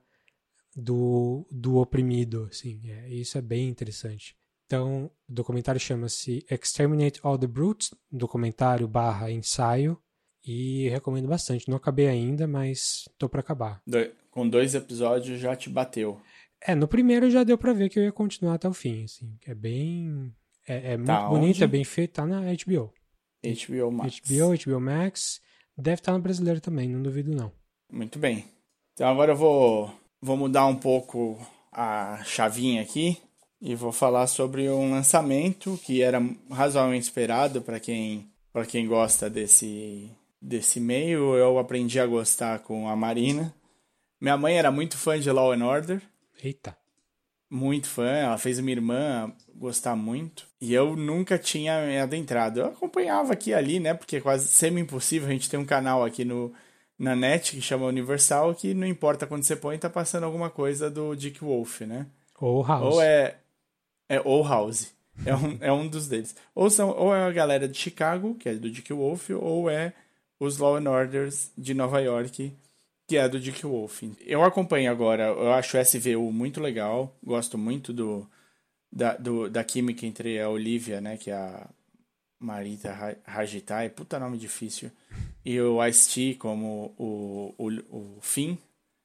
do, 0.76 1.48
do 1.52 1.78
oprimido, 1.78 2.48
assim, 2.52 2.82
é, 2.90 3.10
isso 3.10 3.38
é 3.38 3.42
bem 3.42 3.68
interessante. 3.70 4.36
Então, 4.66 5.12
o 5.30 5.34
documentário 5.34 5.80
chama-se 5.82 6.46
Exterminate 6.50 7.20
All 7.24 7.38
the 7.38 7.48
Brutes, 7.48 7.94
documentário 8.12 8.88
barra 8.88 9.32
ensaio, 9.32 9.98
e 10.44 10.88
recomendo 10.90 11.28
bastante. 11.28 11.70
Não 11.70 11.78
acabei 11.78 12.08
ainda, 12.08 12.48
mas 12.48 13.04
tô 13.18 13.30
para 13.30 13.42
acabar. 13.42 13.82
Do- 13.86 14.12
com 14.32 14.48
dois 14.48 14.74
episódios 14.76 15.40
já 15.40 15.56
te 15.56 15.70
bateu. 15.70 16.20
É, 16.62 16.74
no 16.74 16.88
primeiro 16.88 17.30
já 17.30 17.44
deu 17.44 17.58
pra 17.58 17.74
ver 17.74 17.90
que 17.90 18.00
eu 18.00 18.04
ia 18.04 18.12
continuar 18.12 18.56
até 18.56 18.68
o 18.68 18.74
fim, 18.74 19.04
assim, 19.04 19.38
é 19.46 19.54
bem... 19.54 20.34
É, 20.68 20.94
é 20.94 20.98
muito 20.98 21.08
Tá 21.08 21.28
bonito, 21.28 21.56
onde? 21.56 21.64
é 21.64 21.68
bem 21.68 21.84
feito, 21.84 22.14
tá 22.14 22.26
na 22.26 22.42
HBO. 22.42 22.94
HBO 23.44 23.92
Max. 23.92 24.20
HBO, 24.20 24.58
HBO 24.66 24.80
Max. 24.80 25.42
Deve 25.78 25.96
estar 25.96 26.14
no 26.14 26.20
brasileiro 26.20 26.62
também, 26.62 26.90
não 26.90 27.02
duvido 27.02 27.36
não. 27.36 27.52
Muito 27.92 28.20
bem. 28.20 28.46
Então 28.94 29.08
agora 29.08 29.32
eu 29.32 29.36
vou, 29.36 29.92
vou 30.22 30.38
mudar 30.38 30.66
um 30.68 30.76
pouco 30.76 31.40
a 31.72 32.22
chavinha 32.24 32.82
aqui 32.82 33.18
e 33.60 33.76
vou 33.76 33.92
falar 33.92 34.28
sobre 34.28 34.70
um 34.70 34.92
lançamento 34.92 35.80
que 35.84 36.02
era 36.02 36.22
razoavelmente 36.50 37.06
esperado 37.06 37.62
para 37.62 37.80
quem, 37.80 38.28
quem 38.68 38.88
gosta 38.88 39.30
desse, 39.30 40.10
desse 40.42 40.80
meio. 40.80 41.36
Eu 41.36 41.58
aprendi 41.58 42.00
a 42.00 42.06
gostar 42.06 42.60
com 42.60 42.90
a 42.90 42.96
Marina. 42.96 43.54
Minha 44.20 44.38
mãe 44.38 44.58
era 44.58 44.72
muito 44.72 44.98
fã 44.98 45.20
de 45.20 45.32
Law 45.32 45.52
and 45.52 45.66
Order. 45.66 46.02
Eita. 46.44 46.81
Muito 47.52 47.88
fã, 47.88 48.08
ela 48.08 48.38
fez 48.38 48.60
minha 48.62 48.78
irmã 48.78 49.32
gostar 49.54 49.96
muito. 49.96 50.48
E 50.60 50.74
eu 50.74 50.96
nunca 50.96 51.38
tinha 51.38 51.86
me 51.86 52.00
adentrado. 52.00 52.62
Eu 52.62 52.68
acompanhava 52.68 53.34
aqui 53.34 53.50
e 53.50 53.54
ali, 53.54 53.80
né? 53.80 53.94
Porque 53.94 54.16
é 54.16 54.22
quase 54.22 54.48
semi-impossível. 54.48 55.28
A 55.28 55.32
gente 55.32 55.50
tem 55.50 55.60
um 55.60 55.66
canal 55.66 56.06
aqui 56.06 56.24
no, 56.24 56.54
na 56.98 57.14
net 57.14 57.52
que 57.52 57.62
chama 57.62 57.88
Universal, 57.88 58.56
que 58.56 58.74
não 58.74 58.88
importa 58.88 59.28
quando 59.28 59.44
você 59.44 59.56
põe, 59.56 59.78
tá 59.78 59.90
passando 59.90 60.24
alguma 60.24 60.50
coisa 60.50 60.90
do 60.90 61.14
Dick 61.14 61.44
Wolf, 61.44 61.82
né? 61.82 62.08
Ou 62.40 62.64
House. 62.64 62.96
Ou 62.96 63.02
é. 63.02 63.36
É 64.08 64.22
ou 64.24 64.48
House. 64.48 64.94
É 65.26 65.36
um, 65.36 65.58
é 65.60 65.72
um 65.74 65.88
dos 65.88 66.08
deles. 66.08 66.34
Ou, 66.56 66.70
são, 66.70 66.90
ou 66.90 67.14
é 67.14 67.24
a 67.24 67.32
galera 67.32 67.68
de 67.68 67.78
Chicago, 67.78 68.34
que 68.36 68.48
é 68.48 68.54
do 68.54 68.72
Dick 68.72 68.94
Wolf, 68.94 69.30
ou 69.32 69.70
é 69.70 69.94
os 70.40 70.58
Law 70.58 70.78
and 70.78 70.90
Orders 70.90 71.52
de 71.58 71.74
Nova 71.74 72.00
York, 72.00 72.54
que 73.12 73.18
é 73.18 73.28
do 73.28 73.42
Dick 73.42 73.64
Wolf. 73.64 74.04
Eu 74.26 74.42
acompanho 74.42 74.90
agora, 74.90 75.24
eu 75.24 75.52
acho 75.52 75.78
o 75.78 75.82
SVU 75.82 76.32
muito 76.32 76.62
legal, 76.62 77.14
gosto 77.22 77.58
muito 77.58 77.92
do 77.92 78.26
da, 78.90 79.18
do, 79.18 79.50
da 79.50 79.66
química 79.66 80.06
entre 80.06 80.40
a 80.40 80.50
Olivia, 80.50 81.02
né, 81.02 81.18
que 81.18 81.30
é 81.30 81.34
a 81.34 81.70
Marita 82.40 82.94
Ra- 82.94 83.18
Rajitai, 83.26 83.90
puta 83.90 84.18
nome 84.18 84.38
difícil, 84.38 84.90
e 85.44 85.60
o 85.60 85.86
Ice-T 85.86 86.36
como 86.36 86.96
o, 86.98 87.54
o, 87.58 87.70
o 87.90 88.18
Finn. 88.22 88.56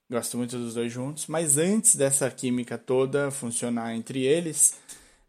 Gosto 0.09 0.39
muito 0.39 0.57
dos 0.57 0.75
dois 0.75 0.93
juntos, 0.93 1.27
mas 1.27 1.59
antes 1.59 1.97
dessa 1.97 2.31
química 2.31 2.79
toda 2.79 3.33
funcionar 3.33 3.93
entre 3.97 4.23
eles, 4.23 4.79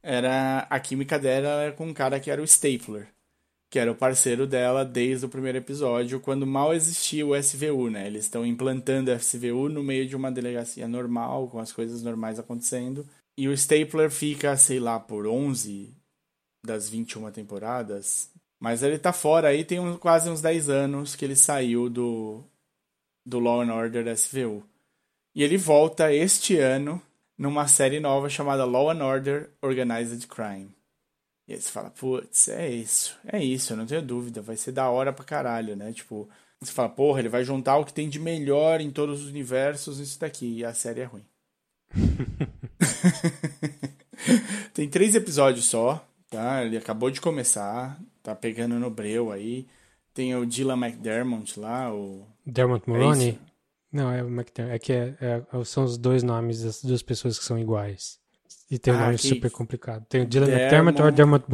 era 0.03 0.67
a 0.69 0.79
química 0.79 1.17
dela 1.17 1.63
era 1.63 1.71
com 1.71 1.87
um 1.87 1.93
cara 1.95 2.19
que 2.19 2.29
era 2.29 2.39
o 2.39 2.45
Stapler, 2.45 3.07
que 3.69 3.77
era 3.79 3.91
o 3.91 3.95
parceiro 3.95 4.47
dela 4.47 4.85
desde 4.85 5.25
o 5.25 5.29
primeiro 5.29 5.57
episódio, 5.57 6.19
quando 6.19 6.47
mal 6.47 6.73
existia 6.73 7.25
o 7.25 7.35
SVU, 7.35 7.89
né? 7.89 8.07
Eles 8.07 8.23
estão 8.25 8.45
implantando 8.45 9.11
o 9.11 9.13
SVU 9.19 9.67
no 9.69 9.83
meio 9.83 10.07
de 10.07 10.15
uma 10.15 10.31
delegacia 10.31 10.87
normal, 10.87 11.49
com 11.49 11.59
as 11.59 11.71
coisas 11.71 12.01
normais 12.01 12.39
acontecendo. 12.39 13.05
E 13.37 13.47
o 13.47 13.53
Stapler 13.53 14.09
fica, 14.09 14.55
sei 14.57 14.79
lá, 14.79 14.99
por 14.99 15.27
11 15.27 15.93
das 16.65 16.89
21 16.89 17.29
temporadas. 17.31 18.31
Mas 18.59 18.81
ele 18.81 18.97
tá 18.97 19.13
fora 19.13 19.49
aí, 19.49 19.63
tem 19.63 19.79
um- 19.79 19.97
quase 19.97 20.29
uns 20.29 20.41
10 20.41 20.69
anos 20.69 21.15
que 21.15 21.23
ele 21.25 21.35
saiu 21.35 21.89
do, 21.89 22.43
do 23.25 23.39
Law 23.39 23.61
and 23.61 23.73
Order 23.73 24.07
SVU. 24.07 24.63
E 25.35 25.43
ele 25.43 25.57
volta 25.57 26.11
este 26.11 26.57
ano 26.57 27.01
numa 27.37 27.67
série 27.67 27.99
nova 27.99 28.29
chamada 28.29 28.65
Law 28.65 28.89
and 28.89 29.05
Order 29.05 29.51
Organized 29.61 30.25
Crime. 30.27 30.75
E 31.47 31.53
aí 31.53 31.61
você 31.61 31.69
fala, 31.71 31.89
putz, 31.89 32.49
é 32.49 32.69
isso, 32.69 33.17
é 33.25 33.41
isso, 33.41 33.71
eu 33.73 33.77
não 33.77 33.85
tenho 33.85 34.01
dúvida, 34.01 34.41
vai 34.41 34.57
ser 34.57 34.73
da 34.73 34.89
hora 34.89 35.13
pra 35.13 35.23
caralho, 35.23 35.75
né? 35.77 35.93
Tipo, 35.93 36.27
você 36.59 36.71
fala, 36.73 36.89
porra, 36.89 37.19
ele 37.19 37.29
vai 37.29 37.43
juntar 37.43 37.77
o 37.77 37.85
que 37.85 37.93
tem 37.93 38.09
de 38.09 38.19
melhor 38.19 38.81
em 38.81 38.91
todos 38.91 39.21
os 39.21 39.29
universos 39.29 39.99
nisso 39.99 40.19
daqui, 40.19 40.57
e 40.57 40.65
a 40.65 40.73
série 40.73 41.01
é 41.01 41.05
ruim. 41.05 41.23
tem 44.73 44.89
três 44.89 45.15
episódios 45.15 45.65
só, 45.65 46.05
tá? 46.29 46.63
Ele 46.63 46.77
acabou 46.77 47.09
de 47.09 47.21
começar, 47.21 47.99
tá 48.21 48.35
pegando 48.35 48.75
no 48.75 48.89
breu 48.89 49.31
aí. 49.31 49.65
Tem 50.13 50.35
o 50.35 50.45
Dylan 50.45 50.77
McDermott 50.85 51.59
lá, 51.59 51.93
o. 51.93 52.25
Dermot 52.45 52.83
É 52.87 52.91
Mulroney? 52.91 53.29
isso? 53.29 53.39
Não, 53.91 54.11
é 54.11 54.23
o 54.23 54.27
McDermott. 54.27 54.75
É 54.75 54.79
que 54.79 54.93
é- 54.93 55.15
é- 55.21 55.63
são 55.63 55.83
os 55.83 55.97
dois 55.97 56.23
nomes 56.23 56.63
das 56.63 56.81
duas 56.83 57.03
pessoas 57.03 57.37
que 57.37 57.45
são 57.45 57.57
iguais. 57.59 58.19
E 58.69 58.77
tem 58.77 58.93
um 58.93 58.97
Ah, 58.97 59.05
nome 59.07 59.17
que- 59.17 59.27
super 59.27 59.51
complicado. 59.51 60.05
Tem 60.09 60.21
o 60.21 60.25
Dylan 60.25 60.45
Dermot- 60.47 60.61
McDermott 60.99 61.01
ou 61.01 61.11
Dermot 61.11 61.45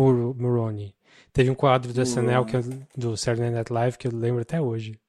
Mulroney. 0.42 0.94
Teve 1.32 1.50
um 1.50 1.56
quadro 1.56 1.92
do 1.94 2.02
SNL, 2.02 2.46
que 2.46 2.56
eu, 2.56 2.64
do 2.96 3.18
Saturday 3.18 3.50
Night 3.52 3.72
Live, 3.74 3.98
que 3.98 4.08
eu 4.08 4.12
lembro 4.14 4.42
até 4.42 4.62
hoje. 4.62 5.00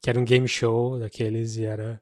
Que 0.00 0.10
era 0.10 0.18
um 0.20 0.24
game 0.24 0.46
show 0.48 0.98
daqueles 0.98 1.56
e 1.56 1.64
era... 1.64 2.00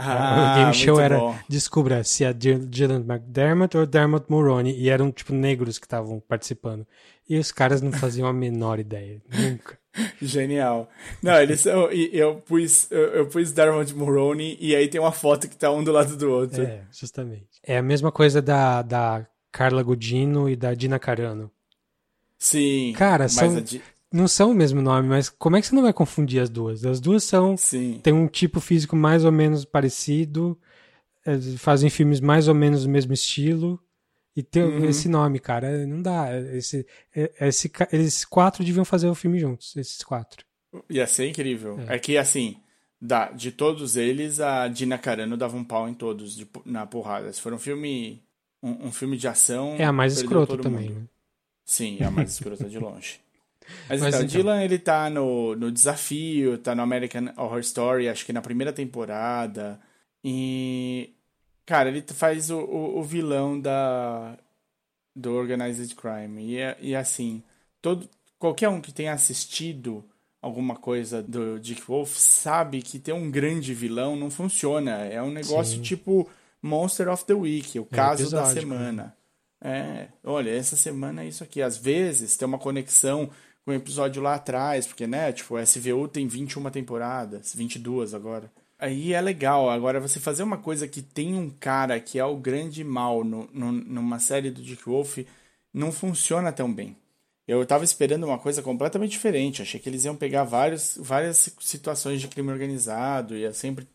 Ah, 0.00 0.52
o 0.52 0.60
game 0.60 0.74
show 0.74 1.00
era 1.00 1.18
bom. 1.18 1.36
descubra 1.48 2.04
se 2.04 2.22
é 2.24 2.32
Dy- 2.32 2.66
Dylan 2.66 3.00
McDermott 3.04 3.76
ou 3.76 3.84
Dermot 3.84 4.26
Mulroney. 4.28 4.78
E 4.78 4.88
eram, 4.88 5.10
tipo, 5.10 5.32
negros 5.34 5.76
que 5.76 5.86
estavam 5.86 6.20
participando. 6.20 6.86
E 7.28 7.36
os 7.36 7.50
caras 7.50 7.82
não 7.82 7.90
faziam 7.90 8.28
a 8.28 8.32
menor 8.32 8.78
ideia. 8.78 9.20
Nunca. 9.28 9.76
Genial. 10.22 10.88
Não, 11.20 11.40
eles 11.42 11.60
são. 11.62 11.90
e 11.92 12.10
Eu 12.16 12.36
pus, 12.36 12.88
eu, 12.92 13.00
eu 13.08 13.26
pus 13.26 13.50
Dermot 13.50 13.92
Mulroney 13.92 14.56
e 14.60 14.76
aí 14.76 14.86
tem 14.86 15.00
uma 15.00 15.10
foto 15.10 15.48
que 15.48 15.56
tá 15.56 15.68
um 15.72 15.82
do 15.82 15.90
lado 15.90 16.16
do 16.16 16.30
outro. 16.30 16.62
É, 16.62 16.82
justamente. 16.92 17.57
É 17.68 17.76
a 17.78 17.82
mesma 17.82 18.10
coisa 18.10 18.40
da, 18.40 18.80
da 18.82 19.26
Carla 19.52 19.82
Gudino 19.82 20.48
e 20.48 20.56
da 20.56 20.72
Dina 20.74 20.98
Carano. 20.98 21.50
Sim. 22.38 22.92
Cara, 22.96 23.28
são- 23.28 23.60
de- 23.62 23.82
Não 24.10 24.26
são 24.26 24.52
o 24.52 24.54
mesmo 24.54 24.80
nome, 24.80 25.06
mas 25.06 25.28
como 25.28 25.56
é 25.56 25.60
que 25.60 25.66
você 25.66 25.74
não 25.74 25.82
vai 25.82 25.92
confundir 25.92 26.40
as 26.40 26.48
duas? 26.48 26.82
As 26.86 26.98
duas 26.98 27.24
são 27.24 27.58
Sim. 27.58 28.00
tem 28.02 28.12
um 28.12 28.26
tipo 28.26 28.58
físico 28.58 28.96
mais 28.96 29.22
ou 29.24 29.30
menos 29.30 29.66
parecido, 29.66 30.58
eh, 31.26 31.38
fazem 31.58 31.90
filmes 31.90 32.18
mais 32.20 32.48
ou 32.48 32.54
menos 32.54 32.84
do 32.84 32.88
mesmo 32.88 33.12
estilo 33.12 33.78
e 34.34 34.42
tem 34.42 34.62
Uhum. 34.62 34.84
esse 34.86 35.10
nome, 35.10 35.38
cara, 35.38 35.86
não 35.86 36.00
dá. 36.00 36.28
Esse, 36.54 36.86
eh, 37.14 37.30
esse, 37.48 37.68
ca- 37.68 37.88
eles 37.92 38.24
quatro 38.24 38.64
deviam 38.64 38.84
fazer 38.84 39.08
o 39.08 39.14
filme 39.14 39.38
juntos, 39.38 39.76
esses 39.76 40.02
quatro. 40.02 40.42
Ia 40.88 41.06
ser 41.06 41.28
incrível. 41.28 41.78
É, 41.86 41.98
que, 41.98 42.16
assim, 42.16 42.56
da, 43.00 43.30
de 43.30 43.52
todos 43.52 43.96
eles, 43.96 44.40
a 44.40 44.68
Dina 44.68 44.98
Carano 44.98 45.36
dava 45.36 45.56
um 45.56 45.64
pau 45.64 45.88
em 45.88 45.94
todos 45.94 46.34
de 46.36 46.46
na 46.64 46.86
porrada. 46.86 47.32
Se 47.32 47.40
for 47.40 47.52
um 47.52 47.58
filme. 47.58 48.22
Um, 48.62 48.88
um 48.88 48.92
filme 48.92 49.16
de 49.16 49.28
ação. 49.28 49.76
É 49.78 49.84
a 49.84 49.92
mais 49.92 50.14
escrota 50.14 50.58
também, 50.58 50.90
né? 50.90 51.02
Sim, 51.64 51.98
é 52.00 52.04
a 52.06 52.10
mais 52.10 52.32
escrota 52.32 52.68
de 52.68 52.78
longe. 52.78 53.20
Mas, 53.88 54.00
Mas 54.00 54.08
então, 54.08 54.20
o 54.20 54.24
então. 54.24 54.26
Dylan, 54.26 54.62
ele 54.64 54.78
tá 54.78 55.10
no, 55.10 55.54
no 55.54 55.70
Desafio, 55.70 56.58
tá 56.58 56.74
no 56.74 56.82
American 56.82 57.32
Horror 57.36 57.60
Story, 57.60 58.08
acho 58.08 58.24
que 58.26 58.32
na 58.32 58.42
primeira 58.42 58.72
temporada. 58.72 59.80
E. 60.24 61.14
Cara, 61.66 61.90
ele 61.90 62.02
faz 62.02 62.50
o, 62.50 62.58
o, 62.60 62.98
o 62.98 63.02
vilão 63.04 63.60
da. 63.60 64.36
Do 65.14 65.34
Organized 65.34 65.94
Crime. 65.96 66.42
E, 66.44 66.56
é- 66.58 66.76
e 66.80 66.94
assim, 66.96 67.42
todo, 67.82 68.08
qualquer 68.38 68.68
um 68.68 68.80
que 68.80 68.92
tenha 68.92 69.12
assistido 69.12 70.04
alguma 70.40 70.76
coisa 70.76 71.22
do 71.22 71.58
Dick 71.58 71.82
Wolf 71.86 72.16
sabe 72.16 72.82
que 72.82 72.98
ter 72.98 73.12
um 73.12 73.30
grande 73.30 73.74
vilão 73.74 74.16
não 74.16 74.30
funciona. 74.30 74.92
É 75.04 75.22
um 75.22 75.30
negócio 75.30 75.76
Sim. 75.76 75.82
tipo 75.82 76.28
Monster 76.62 77.08
of 77.08 77.24
the 77.24 77.34
Week, 77.34 77.78
o 77.78 77.84
caso 77.84 78.30
da 78.30 78.38
episódico, 78.42 78.60
semana. 78.72 79.16
É, 79.62 80.08
olha, 80.22 80.50
essa 80.50 80.76
semana 80.76 81.22
é 81.24 81.28
isso 81.28 81.42
aqui. 81.42 81.60
Às 81.60 81.76
vezes 81.76 82.36
tem 82.36 82.46
uma 82.46 82.58
conexão 82.58 83.28
com 83.64 83.72
o 83.72 83.74
episódio 83.74 84.22
lá 84.22 84.34
atrás, 84.36 84.86
porque, 84.86 85.06
né, 85.06 85.32
tipo, 85.32 85.54
o 85.54 85.58
SVU 85.60 86.08
tem 86.08 86.26
21 86.26 86.70
temporadas, 86.70 87.54
22 87.54 88.14
agora. 88.14 88.50
Aí 88.78 89.12
é 89.12 89.20
legal. 89.20 89.68
Agora, 89.68 89.98
você 90.00 90.20
fazer 90.20 90.44
uma 90.44 90.56
coisa 90.56 90.86
que 90.86 91.02
tem 91.02 91.34
um 91.34 91.50
cara 91.50 91.98
que 91.98 92.18
é 92.18 92.24
o 92.24 92.36
grande 92.36 92.84
mal 92.84 93.24
no, 93.24 93.48
no- 93.52 93.72
numa 93.72 94.20
série 94.20 94.50
do 94.52 94.62
Dick 94.62 94.84
Wolf 94.86 95.18
não 95.74 95.90
funciona 95.90 96.52
tão 96.52 96.72
bem. 96.72 96.96
Eu 97.48 97.64
tava 97.64 97.82
esperando 97.82 98.24
uma 98.24 98.38
coisa 98.38 98.62
completamente 98.62 99.12
diferente. 99.12 99.62
Achei 99.62 99.80
que 99.80 99.88
eles 99.88 100.04
iam 100.04 100.14
pegar 100.14 100.44
vários, 100.44 100.98
várias 101.00 101.48
situações 101.58 102.20
de 102.20 102.28
crime 102.28 102.52
organizado, 102.52 103.34
ia 103.34 103.54
sempre 103.54 103.88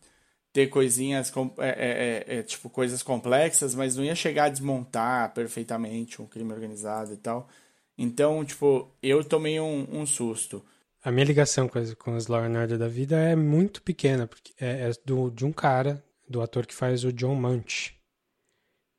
ter 0.51 0.67
coisinhas, 0.67 1.31
é, 1.59 1.67
é, 1.67 2.35
é, 2.35 2.39
é, 2.39 2.43
tipo, 2.43 2.67
coisas 2.69 3.03
complexas, 3.03 3.75
mas 3.75 3.95
não 3.95 4.03
ia 4.03 4.15
chegar 4.15 4.45
a 4.45 4.49
desmontar 4.49 5.33
perfeitamente 5.33 6.19
um 6.19 6.25
crime 6.25 6.51
organizado 6.51 7.13
e 7.13 7.17
tal. 7.17 7.47
Então, 7.95 8.43
tipo, 8.43 8.91
eu 9.01 9.23
tomei 9.23 9.59
um, 9.59 9.87
um 9.91 10.05
susto. 10.05 10.65
A 11.03 11.11
minha 11.11 11.25
ligação 11.25 11.67
com, 11.67 11.77
as, 11.77 11.93
com 11.93 12.15
os 12.15 12.27
Law 12.27 12.41
and 12.43 12.59
Order 12.59 12.77
da 12.77 12.87
vida 12.87 13.17
é 13.19 13.35
muito 13.35 13.83
pequena, 13.83 14.25
porque 14.25 14.53
é, 14.59 14.89
é 14.89 14.91
do, 15.05 15.29
de 15.29 15.45
um 15.45 15.51
cara, 15.51 16.03
do 16.27 16.41
ator 16.41 16.65
que 16.65 16.73
faz 16.73 17.03
o 17.03 17.13
John 17.13 17.35
Munch, 17.35 17.95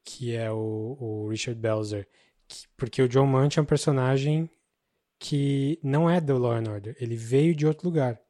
que 0.04 0.34
é 0.36 0.50
o, 0.50 0.96
o 1.00 1.28
Richard 1.28 1.60
Belzer. 1.60 2.06
Que- 2.54 2.68
porque 2.76 3.02
o 3.02 3.08
John 3.08 3.26
Munch 3.26 3.58
é 3.58 3.62
um 3.62 3.64
personagem 3.64 4.48
que 5.18 5.78
não 5.82 6.08
é 6.08 6.20
do 6.20 6.36
Law 6.38 6.52
and 6.52 6.70
Order, 6.70 6.96
ele 7.00 7.16
veio 7.16 7.54
de 7.54 7.66
outro 7.66 7.88
lugar. 7.88 8.20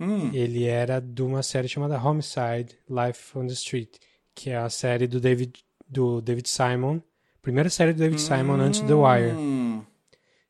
Hum, 0.00 0.30
Ele 0.34 0.64
era 0.64 1.00
de 1.00 1.22
uma 1.22 1.42
série 1.42 1.68
chamada 1.68 1.96
Homicide, 2.02 2.76
Life 2.88 3.38
on 3.38 3.46
the 3.46 3.52
Street, 3.52 3.96
que 4.34 4.50
é 4.50 4.56
a 4.56 4.68
série 4.68 5.06
do 5.06 5.20
David, 5.20 5.64
do 5.88 6.20
David 6.20 6.48
Simon, 6.48 7.00
primeira 7.40 7.70
série 7.70 7.92
do 7.92 7.98
David 8.00 8.20
Simon 8.20 8.54
antes 8.60 8.80
do 8.80 8.86
The 8.88 8.94
Wire. 8.94 9.32
hum, 9.36 9.84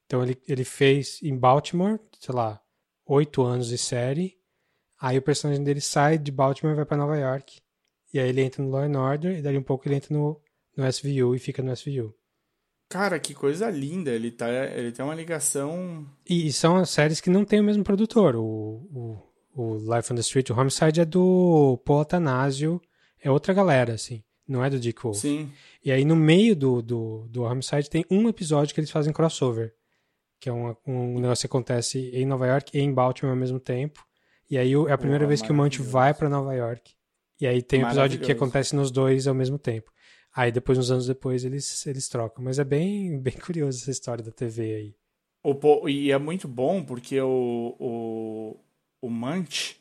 Então 0.06 0.22
ele, 0.22 0.40
ele 0.48 0.64
fez 0.64 1.20
em 1.22 1.36
Baltimore, 1.36 1.98
sei 2.18 2.34
lá, 2.34 2.60
oito 3.06 3.42
anos 3.42 3.68
de 3.68 3.76
série. 3.78 4.38
Aí 5.00 5.18
o 5.18 5.22
personagem 5.22 5.62
dele 5.64 5.80
sai 5.80 6.16
de 6.18 6.30
Baltimore 6.30 6.72
e 6.74 6.76
vai 6.76 6.84
pra 6.84 6.96
Nova 6.96 7.16
York. 7.18 7.60
E 8.14 8.18
aí 8.20 8.28
ele 8.28 8.42
entra 8.42 8.62
no 8.62 8.70
Law 8.70 8.82
and 8.82 8.98
Order 8.98 9.38
e 9.38 9.42
dali 9.42 9.58
um 9.58 9.62
pouco 9.62 9.86
ele 9.88 9.96
entra 9.96 10.14
no, 10.16 10.40
no 10.76 10.86
SVU 10.90 11.34
e 11.34 11.38
fica 11.38 11.62
no 11.62 11.72
SVU. 11.72 12.14
Cara, 12.92 13.18
que 13.18 13.32
coisa 13.32 13.70
linda. 13.70 14.10
Ele, 14.10 14.30
tá, 14.30 14.46
ele 14.50 14.92
tem 14.92 15.02
uma 15.02 15.14
ligação. 15.14 16.06
E, 16.28 16.46
e 16.46 16.52
são 16.52 16.76
as 16.76 16.90
séries 16.90 17.22
que 17.22 17.30
não 17.30 17.42
tem 17.42 17.58
o 17.58 17.64
mesmo 17.64 17.82
produtor. 17.82 18.36
O, 18.36 18.86
o, 18.92 19.18
o 19.56 19.78
Life 19.78 20.12
on 20.12 20.16
the 20.16 20.20
Street, 20.20 20.50
o 20.50 20.60
Homicide 20.60 21.00
é 21.00 21.04
do 21.06 21.80
Paul 21.86 22.02
Atanasio, 22.02 22.82
é 23.18 23.30
outra 23.30 23.54
galera, 23.54 23.94
assim. 23.94 24.22
Não 24.46 24.62
é 24.62 24.68
do 24.68 24.78
Dick 24.78 25.02
Wolf. 25.02 25.16
Sim. 25.16 25.50
E 25.82 25.90
aí 25.90 26.04
no 26.04 26.14
meio 26.14 26.54
do, 26.54 26.82
do, 26.82 27.26
do 27.30 27.44
Homicide 27.44 27.88
tem 27.88 28.04
um 28.10 28.28
episódio 28.28 28.74
que 28.74 28.80
eles 28.80 28.90
fazem 28.90 29.10
crossover. 29.10 29.72
Que 30.38 30.50
é 30.50 30.52
um, 30.52 30.76
um 30.86 31.18
negócio 31.18 31.44
que 31.44 31.46
acontece 31.46 32.10
em 32.12 32.26
Nova 32.26 32.46
York 32.46 32.76
e 32.76 32.80
em 32.82 32.92
Baltimore 32.92 33.32
ao 33.32 33.40
mesmo 33.40 33.58
tempo. 33.58 34.04
E 34.50 34.58
aí 34.58 34.74
é 34.74 34.92
a 34.92 34.98
primeira 34.98 35.26
vez 35.26 35.40
que 35.40 35.50
o 35.50 35.54
maravilhoso. 35.54 35.90
vai 35.90 36.12
pra 36.12 36.28
Nova 36.28 36.52
York. 36.52 36.92
E 37.40 37.46
aí 37.46 37.62
tem 37.62 37.82
um 37.82 37.86
episódio 37.86 38.20
que 38.20 38.32
acontece 38.32 38.76
nos 38.76 38.90
dois 38.90 39.26
ao 39.26 39.34
mesmo 39.34 39.58
tempo. 39.58 39.90
Aí 40.34 40.50
depois, 40.50 40.78
uns 40.78 40.90
anos 40.90 41.06
depois, 41.06 41.44
eles, 41.44 41.86
eles 41.86 42.08
trocam. 42.08 42.44
Mas 42.44 42.58
é 42.58 42.64
bem, 42.64 43.18
bem 43.20 43.34
curioso 43.34 43.80
essa 43.80 43.90
história 43.90 44.24
da 44.24 44.30
TV 44.30 44.74
aí. 44.74 44.94
O, 45.44 45.88
e 45.88 46.12
é 46.12 46.18
muito 46.18 46.46
bom 46.46 46.84
porque 46.84 47.20
o, 47.20 47.76
o, 47.78 48.56
o 49.00 49.10
Munch, 49.10 49.76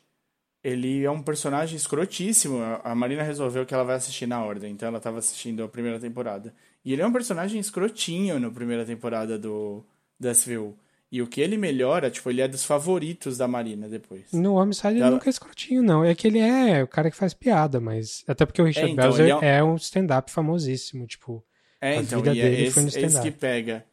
ele 0.62 1.04
é 1.04 1.10
um 1.10 1.22
personagem 1.22 1.76
escrotíssimo. 1.76 2.58
A 2.82 2.94
Marina 2.94 3.22
resolveu 3.22 3.64
que 3.64 3.72
ela 3.72 3.84
vai 3.84 3.96
assistir 3.96 4.26
na 4.26 4.44
ordem, 4.44 4.72
então 4.72 4.88
ela 4.88 4.98
estava 4.98 5.18
assistindo 5.18 5.62
a 5.62 5.68
primeira 5.68 6.00
temporada. 6.00 6.52
E 6.84 6.92
ele 6.92 7.02
é 7.02 7.06
um 7.06 7.12
personagem 7.12 7.60
escrotinho 7.60 8.40
na 8.40 8.50
primeira 8.50 8.84
temporada 8.84 9.38
do, 9.38 9.84
do 10.18 10.28
SVU. 10.34 10.76
E 11.12 11.20
o 11.20 11.26
que 11.26 11.42
ele 11.42 11.58
melhora, 11.58 12.10
tipo, 12.10 12.30
ele 12.30 12.40
é 12.40 12.48
dos 12.48 12.64
favoritos 12.64 13.36
da 13.36 13.46
Marina 13.46 13.86
depois. 13.86 14.32
No 14.32 14.54
Homicide 14.54 14.94
ele 14.94 15.00
Ela- 15.02 15.10
nunca 15.10 15.28
é 15.28 15.30
escrotinho, 15.30 15.82
não. 15.82 16.02
É 16.02 16.14
que 16.14 16.26
ele 16.26 16.38
é 16.38 16.82
o 16.82 16.88
cara 16.88 17.10
que 17.10 17.16
faz 17.16 17.34
piada, 17.34 17.78
mas. 17.78 18.24
Até 18.26 18.46
porque 18.46 18.62
o 18.62 18.64
Richard 18.64 18.90
então, 18.90 19.04
Belzer 19.04 19.26
ele 19.26 19.32
é 19.32 19.36
um- 19.36 19.42
é 19.42 19.62
um 19.62 19.76
stand-up 19.76 20.30
famosíssimo. 20.32 21.06
Tipo, 21.06 21.44
É, 21.82 21.98
A 21.98 22.02
então, 22.02 22.20
vida 22.22 22.30
é 22.38 22.42
dele 22.50 22.70
foi 22.70 22.82
no 22.84 22.88
esse, 22.88 22.98
é 22.98 23.02
esse 23.02 23.08
que 23.20 23.28
stand-up. 23.28 23.38
pega. 23.38 23.84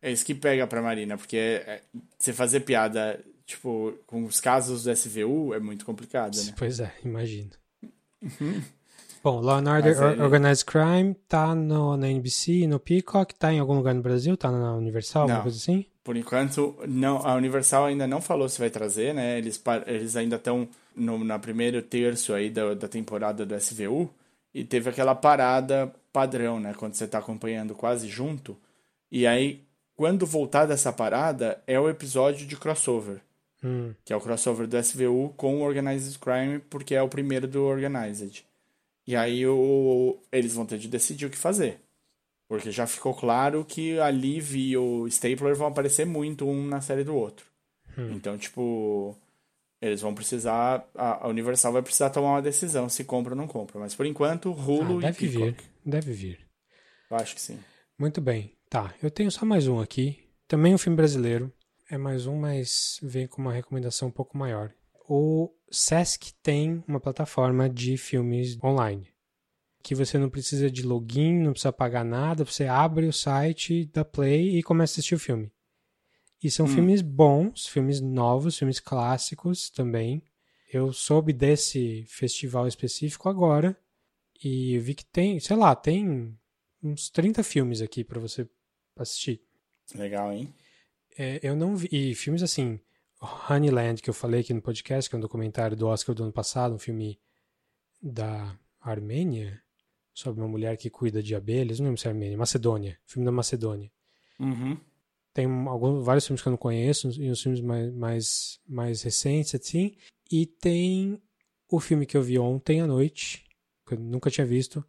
É 0.00 0.10
isso 0.10 0.24
que 0.24 0.34
pega 0.34 0.66
pra 0.66 0.80
Marina, 0.80 1.18
porque 1.18 1.36
é- 1.36 1.64
é- 1.66 1.82
você 2.18 2.32
fazer 2.32 2.60
piada, 2.60 3.22
tipo, 3.44 3.92
com 4.06 4.24
os 4.24 4.40
casos 4.40 4.84
do 4.84 4.90
SVU 4.90 5.52
é 5.52 5.58
muito 5.60 5.84
complicado, 5.84 6.34
né? 6.36 6.54
Pois 6.56 6.80
é, 6.80 6.90
imagino. 7.04 7.50
Bom, 9.24 9.40
Law 9.40 9.56
and 9.58 9.72
Order 9.72 9.96
ele- 9.96 10.04
Or- 10.20 10.20
Organized 10.24 10.64
Crime 10.66 11.14
tá 11.26 11.54
no, 11.54 11.96
na 11.96 12.08
NBC, 12.10 12.66
no 12.66 12.78
Peacock, 12.78 13.34
tá 13.34 13.50
em 13.52 13.58
algum 13.58 13.74
lugar 13.74 13.94
no 13.94 14.02
Brasil? 14.02 14.36
Tá 14.36 14.50
na 14.52 14.74
Universal, 14.76 15.22
alguma 15.22 15.36
Não. 15.38 15.42
coisa 15.44 15.56
assim? 15.56 15.86
Por 16.04 16.14
enquanto, 16.16 16.76
não, 16.86 17.26
a 17.26 17.34
Universal 17.34 17.86
ainda 17.86 18.06
não 18.06 18.20
falou 18.20 18.46
se 18.50 18.58
vai 18.58 18.68
trazer, 18.68 19.14
né? 19.14 19.38
Eles, 19.38 19.60
eles 19.86 20.14
ainda 20.14 20.36
estão 20.36 20.68
na 20.94 21.38
primeiro 21.38 21.80
terço 21.80 22.34
aí 22.34 22.50
da, 22.50 22.74
da 22.74 22.86
temporada 22.86 23.46
do 23.46 23.54
SVU 23.58 24.10
e 24.52 24.62
teve 24.62 24.90
aquela 24.90 25.14
parada 25.14 25.90
padrão, 26.12 26.60
né? 26.60 26.74
Quando 26.76 26.92
você 26.94 27.08
tá 27.08 27.16
acompanhando 27.18 27.74
quase 27.74 28.06
junto. 28.06 28.54
E 29.10 29.26
aí, 29.26 29.62
quando 29.96 30.26
voltar 30.26 30.66
dessa 30.66 30.92
parada, 30.92 31.58
é 31.66 31.80
o 31.80 31.88
episódio 31.88 32.46
de 32.46 32.56
crossover. 32.56 33.20
Hum, 33.64 33.94
que 34.04 34.12
é 34.12 34.16
o 34.16 34.20
crossover 34.20 34.66
do 34.66 34.76
SVU 34.76 35.32
com 35.38 35.56
o 35.56 35.62
Organized 35.62 36.18
Crime, 36.18 36.58
porque 36.68 36.94
é 36.94 37.00
o 37.00 37.08
primeiro 37.08 37.48
do 37.48 37.64
Organized. 37.64 38.44
E 39.06 39.14
aí 39.14 39.46
o, 39.46 40.18
eles 40.32 40.54
vão 40.54 40.64
ter 40.64 40.78
de 40.78 40.88
decidir 40.88 41.26
o 41.26 41.30
que 41.30 41.36
fazer. 41.36 41.80
Porque 42.48 42.70
já 42.70 42.86
ficou 42.86 43.14
claro 43.14 43.64
que 43.64 43.98
a 43.98 44.10
Liv 44.10 44.54
e 44.54 44.76
o 44.76 45.06
Stapler 45.08 45.54
vão 45.54 45.66
aparecer 45.66 46.04
muito 46.06 46.46
um 46.46 46.66
na 46.66 46.80
série 46.80 47.04
do 47.04 47.14
outro. 47.14 47.46
Então, 47.96 48.36
tipo, 48.36 49.16
eles 49.80 50.00
vão 50.00 50.14
precisar. 50.14 50.88
A, 50.94 51.28
Universal 51.28 51.72
vai 51.72 51.82
precisar 51.82 52.10
tomar 52.10 52.32
uma 52.32 52.42
decisão 52.42 52.88
se 52.88 53.04
compra 53.04 53.32
ou 53.32 53.36
não 53.36 53.46
compra. 53.46 53.78
Mas 53.78 53.94
por 53.94 54.06
enquanto, 54.06 54.50
Hulu 54.50 54.96
ah, 54.96 54.98
e 54.98 55.02
deve 55.02 55.26
vir, 55.26 55.38
Peacock. 55.38 55.64
deve 55.84 56.12
vir. 56.12 56.40
Eu 57.10 57.16
acho 57.16 57.34
que 57.34 57.40
sim. 57.40 57.58
Muito 57.98 58.20
bem. 58.20 58.52
Tá, 58.68 58.94
eu 59.02 59.10
tenho 59.10 59.30
só 59.30 59.44
mais 59.44 59.68
um 59.68 59.80
aqui. 59.80 60.18
Também 60.48 60.74
um 60.74 60.78
filme 60.78 60.96
brasileiro. 60.96 61.52
É 61.90 61.98
mais 61.98 62.26
um, 62.26 62.36
mas 62.36 62.98
vem 63.02 63.26
com 63.26 63.42
uma 63.42 63.52
recomendação 63.52 64.08
um 64.08 64.10
pouco 64.10 64.36
maior. 64.36 64.72
O 65.08 65.50
Sesc 65.74 66.32
tem 66.42 66.82
uma 66.86 67.00
plataforma 67.00 67.68
de 67.68 67.96
filmes 67.96 68.56
online. 68.62 69.12
que 69.82 69.94
você 69.94 70.16
não 70.16 70.30
precisa 70.30 70.70
de 70.70 70.82
login, 70.82 71.40
não 71.40 71.52
precisa 71.52 71.70
pagar 71.70 72.04
nada, 72.06 72.42
você 72.42 72.64
abre 72.64 73.06
o 73.06 73.12
site 73.12 73.84
da 73.92 74.02
Play 74.02 74.56
e 74.56 74.62
começa 74.62 74.92
a 74.92 74.94
assistir 74.94 75.14
o 75.14 75.18
filme. 75.18 75.52
E 76.42 76.50
são 76.50 76.66
filmes 76.66 77.02
bons, 77.02 77.66
filmes 77.66 78.00
novos, 78.00 78.56
filmes 78.56 78.80
clássicos 78.80 79.68
também. 79.68 80.22
Eu 80.72 80.90
soube 80.92 81.34
desse 81.34 82.04
festival 82.08 82.66
específico 82.66 83.28
agora 83.28 83.76
e 84.42 84.78
vi 84.78 84.94
que 84.94 85.04
tem, 85.04 85.38
sei 85.38 85.56
lá, 85.56 85.76
tem 85.76 86.34
uns 86.82 87.10
30 87.10 87.42
filmes 87.42 87.82
aqui 87.82 88.02
para 88.02 88.20
você 88.20 88.48
assistir. 88.96 89.42
Legal, 89.94 90.32
hein? 90.32 90.52
É, 91.18 91.40
eu 91.42 91.54
não 91.54 91.76
vi. 91.76 91.88
E 91.92 92.14
filmes 92.14 92.42
assim, 92.42 92.80
Honeyland, 93.24 94.02
que 94.02 94.10
eu 94.10 94.14
falei 94.14 94.40
aqui 94.40 94.52
no 94.54 94.62
podcast, 94.62 95.08
que 95.08 95.16
é 95.16 95.18
um 95.18 95.22
documentário 95.22 95.76
do 95.76 95.86
Oscar 95.86 96.14
do 96.14 96.22
ano 96.22 96.32
passado, 96.32 96.74
um 96.74 96.78
filme 96.78 97.18
da 98.02 98.56
Armênia, 98.80 99.62
sobre 100.12 100.40
uma 100.40 100.48
mulher 100.48 100.76
que 100.76 100.88
cuida 100.88 101.22
de 101.22 101.34
abelhas, 101.34 101.80
não 101.80 101.86
lembro 101.86 102.00
se 102.00 102.06
é 102.06 102.10
Armênia, 102.10 102.38
Macedônia, 102.38 102.98
filme 103.04 103.26
da 103.26 103.32
Macedônia. 103.32 103.90
Uhum. 104.38 104.78
Tem 105.32 105.46
alguns, 105.66 106.04
vários 106.04 106.24
filmes 106.24 106.40
que 106.40 106.48
eu 106.48 106.52
não 106.52 106.56
conheço, 106.56 107.10
e 107.20 107.28
uns 107.28 107.42
filmes 107.42 107.60
mais, 107.60 107.92
mais, 107.92 108.60
mais 108.66 109.02
recentes, 109.02 109.54
assim. 109.54 109.96
E 110.30 110.46
tem 110.46 111.20
o 111.68 111.80
filme 111.80 112.06
que 112.06 112.16
eu 112.16 112.22
vi 112.22 112.38
ontem 112.38 112.80
à 112.80 112.86
noite, 112.86 113.44
que 113.84 113.94
eu 113.94 113.98
nunca 113.98 114.30
tinha 114.30 114.46
visto, 114.46 114.84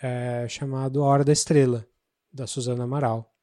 é, 0.00 0.48
chamado 0.48 1.02
A 1.02 1.06
Hora 1.06 1.24
da 1.24 1.32
Estrela, 1.32 1.86
da 2.32 2.46
Suzana 2.46 2.84
Amaral. 2.84 3.34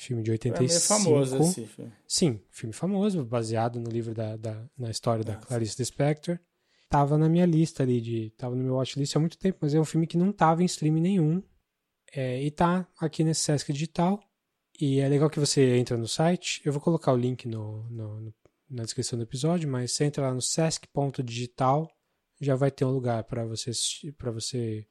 Filme 0.00 0.22
de 0.22 0.30
85. 0.30 0.72
É 0.72 0.80
famoso 0.80 1.36
esse 1.42 1.66
filme. 1.66 1.92
Sim, 2.08 2.40
filme 2.50 2.72
famoso, 2.72 3.22
baseado 3.22 3.78
no 3.78 3.90
livro 3.90 4.14
da, 4.14 4.34
da 4.34 4.66
na 4.78 4.90
história 4.90 5.22
da 5.22 5.36
Clarice 5.36 5.76
Lispector. 5.78 6.38
Tava 6.88 7.18
na 7.18 7.28
minha 7.28 7.44
lista 7.44 7.82
ali 7.82 8.00
de, 8.00 8.30
tava 8.30 8.56
no 8.56 8.64
meu 8.64 8.76
watchlist 8.76 9.14
há 9.14 9.20
muito 9.20 9.36
tempo, 9.36 9.58
mas 9.60 9.74
é 9.74 9.78
um 9.78 9.84
filme 9.84 10.06
que 10.06 10.16
não 10.16 10.32
tava 10.32 10.62
em 10.62 10.64
stream 10.64 10.94
nenhum. 10.94 11.42
É, 12.14 12.42
e 12.42 12.50
tá 12.50 12.88
aqui 12.98 13.22
nesse 13.22 13.42
Sesc 13.42 13.70
Digital. 13.74 14.18
E 14.80 15.00
é 15.00 15.06
legal 15.06 15.28
que 15.28 15.38
você 15.38 15.76
entra 15.76 15.98
no 15.98 16.08
site. 16.08 16.62
Eu 16.64 16.72
vou 16.72 16.80
colocar 16.80 17.12
o 17.12 17.16
link 17.16 17.46
no, 17.46 17.82
no, 17.90 18.20
no 18.20 18.34
na 18.70 18.84
descrição 18.84 19.18
do 19.18 19.24
episódio, 19.24 19.68
mas 19.68 19.92
você 19.92 20.04
entra 20.04 20.28
lá 20.28 20.32
no 20.32 20.40
sesc.digital, 20.40 21.90
já 22.40 22.54
vai 22.54 22.70
ter 22.70 22.86
um 22.86 22.90
lugar 22.90 23.24
para 23.24 23.44
você 23.44 23.70
para 24.16 24.30
você 24.30 24.86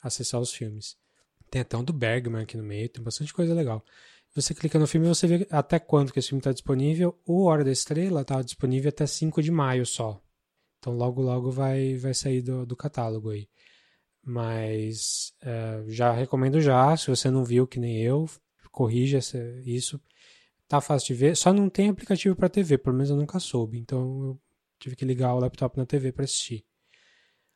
acessar 0.00 0.40
os 0.40 0.54
filmes. 0.54 0.96
Tem 1.50 1.60
até 1.60 1.76
um 1.76 1.84
do 1.84 1.92
Bergman 1.92 2.42
aqui 2.42 2.56
no 2.56 2.62
meio, 2.62 2.88
tem 2.88 3.02
bastante 3.02 3.34
coisa 3.34 3.52
legal. 3.52 3.84
Você 4.40 4.54
clica 4.54 4.78
no 4.78 4.86
filme 4.86 5.06
e 5.06 5.08
você 5.08 5.26
vê 5.26 5.48
até 5.50 5.80
quando 5.80 6.12
que 6.12 6.20
esse 6.20 6.28
filme 6.28 6.38
está 6.38 6.52
disponível. 6.52 7.18
O 7.26 7.46
Hora 7.46 7.64
da 7.64 7.72
Estrela 7.72 8.20
está 8.20 8.40
disponível 8.40 8.88
até 8.88 9.04
5 9.04 9.42
de 9.42 9.50
maio 9.50 9.84
só. 9.84 10.22
Então 10.78 10.92
logo 10.92 11.20
logo 11.20 11.50
vai, 11.50 11.96
vai 11.96 12.14
sair 12.14 12.40
do, 12.40 12.64
do 12.64 12.76
catálogo 12.76 13.30
aí. 13.30 13.48
Mas 14.22 15.32
é, 15.42 15.82
já 15.88 16.12
recomendo 16.12 16.60
já, 16.60 16.96
se 16.96 17.08
você 17.08 17.30
não 17.30 17.44
viu 17.44 17.66
que 17.66 17.80
nem 17.80 18.00
eu, 18.00 18.28
corrija 18.70 19.18
isso. 19.64 20.00
Tá 20.68 20.80
fácil 20.80 21.08
de 21.08 21.14
ver, 21.14 21.36
só 21.36 21.52
não 21.52 21.68
tem 21.68 21.88
aplicativo 21.88 22.36
para 22.36 22.48
TV, 22.48 22.78
pelo 22.78 22.94
menos 22.94 23.10
eu 23.10 23.16
nunca 23.16 23.40
soube. 23.40 23.76
Então 23.76 24.22
eu 24.22 24.40
tive 24.78 24.94
que 24.94 25.04
ligar 25.04 25.34
o 25.34 25.40
laptop 25.40 25.76
na 25.76 25.84
TV 25.84 26.12
para 26.12 26.24
assistir. 26.24 26.64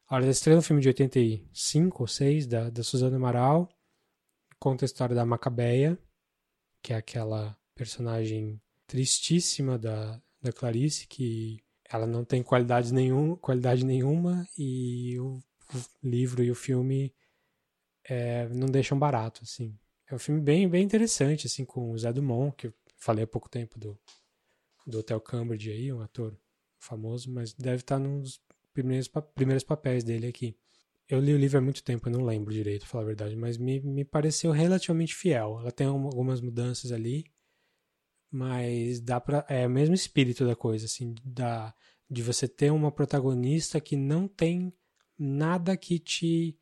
A 0.08 0.16
Hora 0.16 0.24
da 0.24 0.32
Estrela, 0.32 0.58
um 0.58 0.62
filme 0.62 0.82
de 0.82 0.88
85 0.88 2.02
ou 2.02 2.06
6 2.08 2.46
da, 2.48 2.70
da 2.70 2.82
Suzana 2.82 3.16
Amaral, 3.16 3.68
conta 4.58 4.84
a 4.84 4.86
história 4.86 5.14
da 5.14 5.24
Macabeia, 5.24 5.96
que 6.82 6.92
é 6.92 6.96
aquela 6.96 7.56
personagem 7.74 8.60
tristíssima 8.86 9.78
da, 9.78 10.20
da 10.40 10.52
Clarice, 10.52 11.06
que 11.06 11.62
ela 11.88 12.06
não 12.06 12.24
tem 12.24 12.42
qualidade, 12.42 12.92
nenhum, 12.92 13.36
qualidade 13.36 13.84
nenhuma 13.84 14.46
e 14.58 15.18
o, 15.20 15.38
o 15.74 16.08
livro 16.08 16.42
e 16.42 16.50
o 16.50 16.54
filme 16.54 17.14
é, 18.04 18.48
não 18.48 18.66
deixam 18.66 18.98
barato, 18.98 19.42
assim. 19.44 19.78
É 20.06 20.14
um 20.14 20.18
filme 20.18 20.40
bem, 20.40 20.68
bem 20.68 20.82
interessante, 20.82 21.46
assim, 21.46 21.64
com 21.64 21.92
o 21.92 21.98
Zé 21.98 22.12
Dumont, 22.12 22.54
que 22.56 22.66
eu 22.66 22.74
falei 22.96 23.24
há 23.24 23.26
pouco 23.26 23.48
tempo 23.48 23.78
do, 23.78 23.98
do 24.86 24.98
Hotel 24.98 25.20
Cambridge 25.20 25.70
aí, 25.70 25.92
um 25.92 26.00
ator 26.00 26.36
famoso, 26.78 27.30
mas 27.30 27.52
deve 27.54 27.82
estar 27.82 27.98
nos 27.98 28.40
primeiros, 28.72 29.08
primeiros 29.34 29.64
papéis 29.64 30.02
dele 30.02 30.26
aqui. 30.26 30.56
Eu 31.12 31.20
li 31.20 31.34
o 31.34 31.36
livro 31.36 31.58
há 31.58 31.60
muito 31.60 31.84
tempo, 31.84 32.08
eu 32.08 32.12
não 32.14 32.24
lembro 32.24 32.54
direito, 32.54 32.84
pra 32.84 32.88
falar 32.88 33.04
a 33.04 33.06
verdade, 33.08 33.36
mas 33.36 33.58
me, 33.58 33.80
me 33.80 34.02
pareceu 34.02 34.50
relativamente 34.50 35.14
fiel. 35.14 35.58
Ela 35.60 35.70
tem 35.70 35.86
algumas 35.86 36.40
mudanças 36.40 36.90
ali, 36.90 37.26
mas 38.30 38.98
dá 38.98 39.20
pra. 39.20 39.44
É 39.46 39.66
o 39.66 39.70
mesmo 39.70 39.94
espírito 39.94 40.46
da 40.46 40.56
coisa, 40.56 40.86
assim, 40.86 41.14
da, 41.22 41.74
de 42.08 42.22
você 42.22 42.48
ter 42.48 42.72
uma 42.72 42.90
protagonista 42.90 43.78
que 43.78 43.94
não 43.94 44.26
tem 44.26 44.72
nada 45.18 45.76
que 45.76 45.98
te 45.98 46.58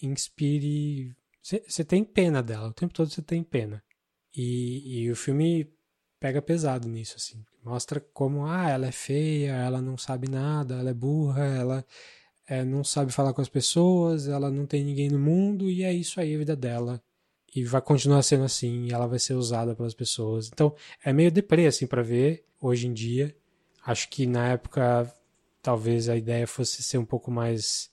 inspire. 0.00 1.16
Você 1.42 1.84
tem 1.84 2.04
pena 2.04 2.40
dela, 2.40 2.68
o 2.68 2.72
tempo 2.72 2.94
todo 2.94 3.10
você 3.10 3.20
tem 3.20 3.42
pena. 3.42 3.82
E, 4.32 5.06
e 5.06 5.10
o 5.10 5.16
filme 5.16 5.68
pega 6.20 6.40
pesado 6.40 6.86
nisso, 6.86 7.16
assim. 7.16 7.44
Mostra 7.64 7.98
como, 8.00 8.46
ah, 8.46 8.70
ela 8.70 8.86
é 8.86 8.92
feia, 8.92 9.56
ela 9.56 9.82
não 9.82 9.98
sabe 9.98 10.30
nada, 10.30 10.78
ela 10.78 10.90
é 10.90 10.94
burra, 10.94 11.44
ela 11.46 11.84
é, 12.46 12.64
não 12.64 12.82
sabe 12.82 13.12
falar 13.12 13.32
com 13.32 13.40
as 13.40 13.48
pessoas, 13.48 14.28
ela 14.28 14.50
não 14.50 14.66
tem 14.66 14.84
ninguém 14.84 15.08
no 15.08 15.18
mundo 15.18 15.70
e 15.70 15.82
é 15.84 15.92
isso 15.92 16.20
aí 16.20 16.34
a 16.34 16.38
vida 16.38 16.56
dela. 16.56 17.02
E 17.54 17.64
vai 17.64 17.82
continuar 17.82 18.22
sendo 18.22 18.44
assim, 18.44 18.90
ela 18.90 19.06
vai 19.06 19.18
ser 19.18 19.34
usada 19.34 19.76
pelas 19.76 19.94
pessoas. 19.94 20.48
Então, 20.52 20.74
é 21.04 21.12
meio 21.12 21.30
deprê, 21.30 21.66
assim, 21.66 21.86
para 21.86 22.02
ver 22.02 22.44
hoje 22.60 22.86
em 22.86 22.92
dia. 22.92 23.36
Acho 23.84 24.08
que 24.08 24.26
na 24.26 24.48
época 24.48 25.12
talvez 25.60 26.08
a 26.08 26.16
ideia 26.16 26.46
fosse 26.46 26.82
ser 26.82 26.98
um 26.98 27.04
pouco 27.04 27.30
mais, 27.30 27.90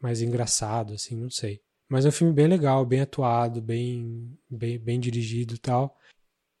mais 0.00 0.22
engraçado, 0.22 0.94
assim, 0.94 1.14
não 1.14 1.30
sei. 1.30 1.60
Mas 1.88 2.06
é 2.06 2.08
um 2.08 2.12
filme 2.12 2.32
bem 2.32 2.46
legal, 2.48 2.86
bem 2.86 3.00
atuado, 3.02 3.60
bem, 3.60 4.36
bem, 4.48 4.78
bem 4.78 4.98
dirigido 4.98 5.54
e 5.54 5.58
tal. 5.58 5.96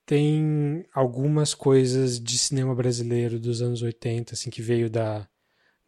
Tem 0.04 0.84
algumas 0.92 1.54
coisas 1.54 2.20
de 2.20 2.36
cinema 2.36 2.74
brasileiro 2.74 3.40
dos 3.40 3.62
anos 3.62 3.82
80, 3.82 4.34
assim, 4.34 4.50
que 4.50 4.60
veio 4.60 4.90
da, 4.90 5.26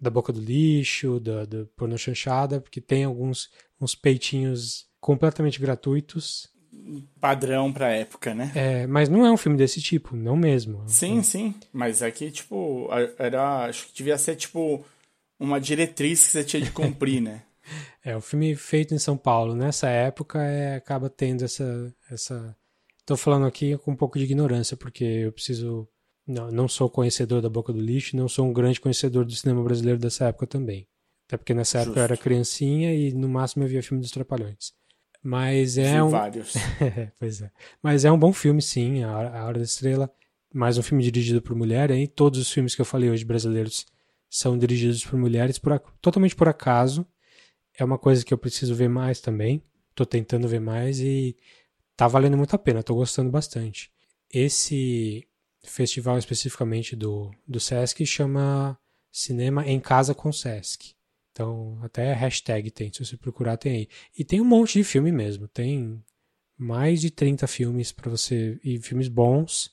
da 0.05 0.11
boca 0.11 0.33
do 0.33 0.41
lixo, 0.41 1.19
da, 1.19 1.45
da 1.45 1.65
porno 1.77 1.99
chanchada, 1.99 2.61
porque 2.61 2.81
tem 2.81 3.05
alguns 3.05 3.51
uns 3.81 3.95
peitinhos 3.95 4.87
completamente 5.01 5.61
gratuitos. 5.61 6.49
Padrão 7.21 7.73
pra 7.73 7.91
época, 7.93 8.35
né? 8.35 8.53
É, 8.55 8.87
mas 8.87 9.09
não 9.09 9.25
é 9.25 9.31
um 9.31 9.37
filme 9.37 9.57
desse 9.57 9.81
tipo, 9.81 10.15
não 10.15 10.37
mesmo. 10.37 10.83
Sim, 10.87 11.23
sim. 11.23 11.55
Mas 11.73 12.03
aqui, 12.03 12.31
tipo, 12.31 12.89
era. 13.19 13.65
Acho 13.65 13.87
que 13.87 13.95
devia 13.95 14.19
ser, 14.19 14.37
tipo, 14.37 14.85
uma 15.39 15.61
diretriz 15.61 16.25
que 16.25 16.33
você 16.33 16.45
tinha 16.45 16.63
de 16.63 16.71
cumprir, 16.71 17.21
né? 17.21 17.43
É, 18.05 18.15
o 18.15 18.21
filme 18.21 18.55
feito 18.55 18.95
em 18.95 18.99
São 18.99 19.17
Paulo 19.17 19.55
nessa 19.55 19.89
época 19.89 20.39
é, 20.43 20.77
acaba 20.77 21.09
tendo 21.09 21.47
essa. 21.47 21.91
essa... 22.11 22.55
Tô 23.07 23.17
falando 23.17 23.47
aqui 23.47 23.79
com 23.79 23.93
um 23.93 23.97
pouco 23.97 24.19
de 24.19 24.25
ignorância, 24.27 24.77
porque 24.77 25.03
eu 25.03 25.33
preciso 25.33 25.89
não, 26.27 26.51
não 26.51 26.69
sou 26.69 26.89
conhecedor 26.89 27.43
da 27.43 27.49
Boca 27.49 27.73
do 27.73 27.81
Lixo, 27.81 28.17
não 28.17 28.29
sou 28.29 28.47
um 28.47 28.53
grande 28.53 28.81
conhecedor 28.81 29.25
do 29.25 29.33
cinema 29.33 29.63
brasileiro 29.63 29.99
dessa 29.99 30.27
época 30.27 30.47
também. 30.47 30.87
Até 31.27 31.37
porque 31.37 31.55
nessa 31.55 31.79
Justo. 31.79 31.91
época 31.91 32.01
eu 32.01 32.05
era 32.05 32.17
criancinha 32.17 32.95
e 32.95 33.13
no 33.13 33.29
máximo 33.29 33.65
eu 33.65 33.69
via 33.69 33.83
filme 33.83 34.01
dos 34.01 34.11
Trapalhões. 34.11 34.73
Mas 35.23 35.79
é 35.79 36.03
um. 36.03 36.11
vários. 36.11 36.53
pois 37.19 37.41
é. 37.41 37.51
Mas 37.83 38.05
é 38.05 38.13
um 38.13 38.19
bom 38.19 38.33
filme, 38.33 38.61
sim. 38.61 39.03
A 39.03 39.17
Hora, 39.17 39.39
a 39.39 39.45
Hora 39.47 39.59
da 39.59 39.65
Estrela. 39.65 40.11
Mais 40.53 40.77
um 40.77 40.83
filme 40.83 41.03
dirigido 41.03 41.41
por 41.41 41.57
mulher. 41.57 41.91
E 41.91 42.07
todos 42.07 42.39
os 42.39 42.53
filmes 42.53 42.75
que 42.75 42.81
eu 42.83 42.85
falei 42.85 43.09
hoje 43.09 43.25
brasileiros 43.25 43.87
são 44.29 44.59
dirigidos 44.59 45.05
por 45.05 45.19
mulheres, 45.19 45.59
por, 45.59 45.81
totalmente 46.01 46.37
por 46.37 46.47
acaso. 46.47 47.07
É 47.79 47.83
uma 47.83 47.99
coisa 47.99 48.23
que 48.23 48.35
eu 48.35 48.39
preciso 48.39 48.75
ver 48.75 48.89
mais 48.89 49.19
também. 49.21 49.63
Tô 49.95 50.05
tentando 50.05 50.47
ver 50.47 50.61
mais 50.61 51.01
e 51.01 51.35
tá 51.97 52.07
valendo 52.07 52.37
muito 52.37 52.55
a 52.55 52.59
pena. 52.59 52.83
Tô 52.83 52.95
gostando 52.95 53.31
bastante. 53.31 53.91
Esse 54.31 55.27
festival 55.67 56.19
especificamente 56.19 56.95
do, 56.97 57.31
do 57.47 57.59
Sesc 57.61 58.05
chama 58.07 58.79
Cinema 59.13 59.67
em 59.67 59.79
Casa 59.81 60.15
com 60.15 60.33
Sesc. 60.33 60.95
Então, 61.33 61.79
até 61.83 62.13
hashtag 62.13 62.71
tem, 62.71 62.93
se 62.93 63.05
você 63.05 63.17
procurar 63.17 63.57
tem 63.57 63.73
aí. 63.73 63.89
E 64.17 64.25
tem 64.25 64.41
um 64.41 64.45
monte 64.45 64.75
de 64.79 64.85
filme 64.85 65.11
mesmo, 65.11 65.49
tem 65.49 66.03
mais 66.57 67.01
de 67.01 67.11
30 67.11 67.47
filmes 67.49 67.91
para 67.91 68.09
você, 68.09 68.59
e 68.63 68.79
filmes 68.79 69.09
bons, 69.09 69.71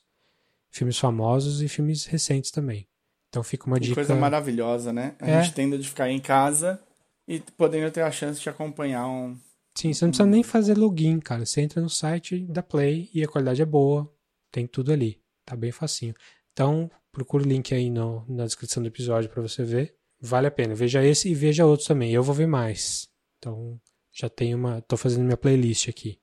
filmes 0.72 0.98
famosos 0.98 1.62
e 1.62 1.68
filmes 1.68 2.06
recentes 2.06 2.50
também. 2.50 2.88
Então 3.30 3.44
fica 3.44 3.68
uma 3.68 3.78
que 3.80 3.84
dica. 3.86 3.96
coisa 3.96 4.16
maravilhosa, 4.16 4.92
né? 4.92 5.16
A 5.20 5.30
É. 5.30 5.44
gente 5.44 5.54
tende 5.54 5.78
de 5.78 5.88
ficar 5.88 6.10
em 6.10 6.20
casa 6.20 6.82
e 7.28 7.40
podendo 7.56 7.92
ter 7.92 8.02
a 8.02 8.12
chance 8.12 8.42
de 8.42 8.50
acompanhar 8.50 9.08
um. 9.08 9.38
Sim, 9.76 9.94
você 9.94 10.04
não 10.04 10.12
precisa 10.12 10.28
nem 10.28 10.44
fazer 10.44 10.78
login, 10.78 11.20
cara. 11.20 11.46
Você 11.46 11.62
entra 11.62 11.80
no 11.82 11.90
site 11.90 12.40
da 12.48 12.64
Play 12.64 13.10
e 13.14 13.24
a 13.24 13.28
qualidade 13.28 13.62
é 13.62 13.66
boa, 13.66 14.12
tem 14.52 14.66
tudo 14.68 14.92
ali. 14.92 15.21
Tá 15.46 15.56
bem 15.56 15.72
facinho. 15.72 16.14
Então, 16.54 16.90
procura 17.12 17.44
o 17.44 17.48
link 17.48 17.74
aí 17.74 17.90
no, 17.90 18.26
na 18.28 18.46
descrição 18.46 18.82
do 18.82 18.88
episódio 18.88 19.30
para 19.30 19.42
você 19.42 19.64
ver. 19.64 19.96
Vale 20.20 20.48
a 20.48 20.52
pena. 20.52 20.76
Veja 20.76 21.04
esse 21.04 21.30
e 21.30 21.36
veja 21.36 21.66
outros 21.66 21.88
também. 21.88 22.12
Eu 22.12 22.24
vou 22.24 22.36
ver 22.36 22.48
mais. 22.48 23.10
Então, 23.38 23.80
já 24.12 24.30
tenho 24.30 24.58
uma. 24.58 24.82
Tô 24.82 24.96
fazendo 24.96 25.24
minha 25.24 25.38
playlist 25.38 25.90
aqui. 25.90 26.20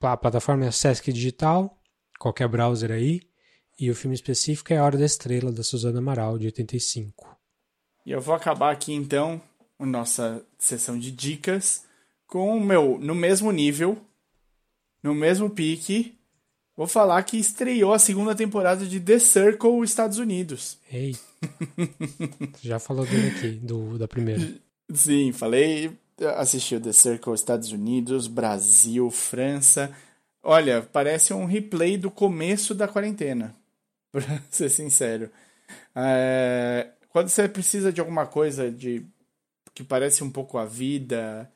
A 0.00 0.16
plataforma 0.16 0.66
é 0.66 0.70
Sesc 0.70 1.12
Digital, 1.12 1.78
qualquer 2.18 2.48
browser 2.48 2.90
aí. 2.90 3.20
E 3.78 3.90
o 3.90 3.94
filme 3.94 4.14
específico 4.14 4.72
é 4.72 4.76
A 4.76 4.84
Hora 4.84 4.98
da 4.98 5.06
Estrela, 5.06 5.50
da 5.50 5.62
Suzana 5.62 5.98
Amaral, 5.98 6.38
de 6.38 6.46
85. 6.46 7.38
E 8.04 8.10
eu 8.10 8.20
vou 8.20 8.34
acabar 8.34 8.72
aqui 8.72 8.92
então 8.92 9.40
a 9.78 9.86
nossa 9.86 10.44
sessão 10.58 10.98
de 10.98 11.10
dicas 11.10 11.86
com, 12.26 12.60
meu, 12.60 12.98
no 12.98 13.14
mesmo 13.14 13.50
nível, 13.50 13.98
no 15.02 15.14
mesmo 15.14 15.48
pique, 15.48 16.19
vou 16.80 16.86
falar 16.86 17.22
que 17.24 17.36
estreou 17.36 17.92
a 17.92 17.98
segunda 17.98 18.34
temporada 18.34 18.86
de 18.86 18.98
The 18.98 19.18
Circle 19.18 19.84
Estados 19.84 20.16
Unidos. 20.16 20.78
Ei. 20.90 21.14
Já 22.62 22.78
falou 22.78 23.04
dele 23.04 23.28
aqui, 23.28 23.50
do, 23.50 23.98
da 23.98 24.08
primeira. 24.08 24.54
Sim, 24.90 25.30
falei, 25.30 25.92
assisti 26.38 26.76
o 26.76 26.80
The 26.80 26.92
Circle 26.92 27.34
Estados 27.34 27.70
Unidos, 27.70 28.26
Brasil, 28.26 29.10
França. 29.10 29.94
Olha, 30.42 30.80
parece 30.80 31.34
um 31.34 31.44
replay 31.44 31.98
do 31.98 32.10
começo 32.10 32.74
da 32.74 32.88
quarentena, 32.88 33.54
pra 34.10 34.40
ser 34.50 34.70
sincero. 34.70 35.30
É, 35.94 36.88
quando 37.10 37.28
você 37.28 37.46
precisa 37.46 37.92
de 37.92 38.00
alguma 38.00 38.24
coisa 38.24 38.70
de 38.70 39.04
que 39.74 39.84
parece 39.84 40.24
um 40.24 40.30
pouco 40.30 40.56
a 40.56 40.64
vida, 40.64 41.46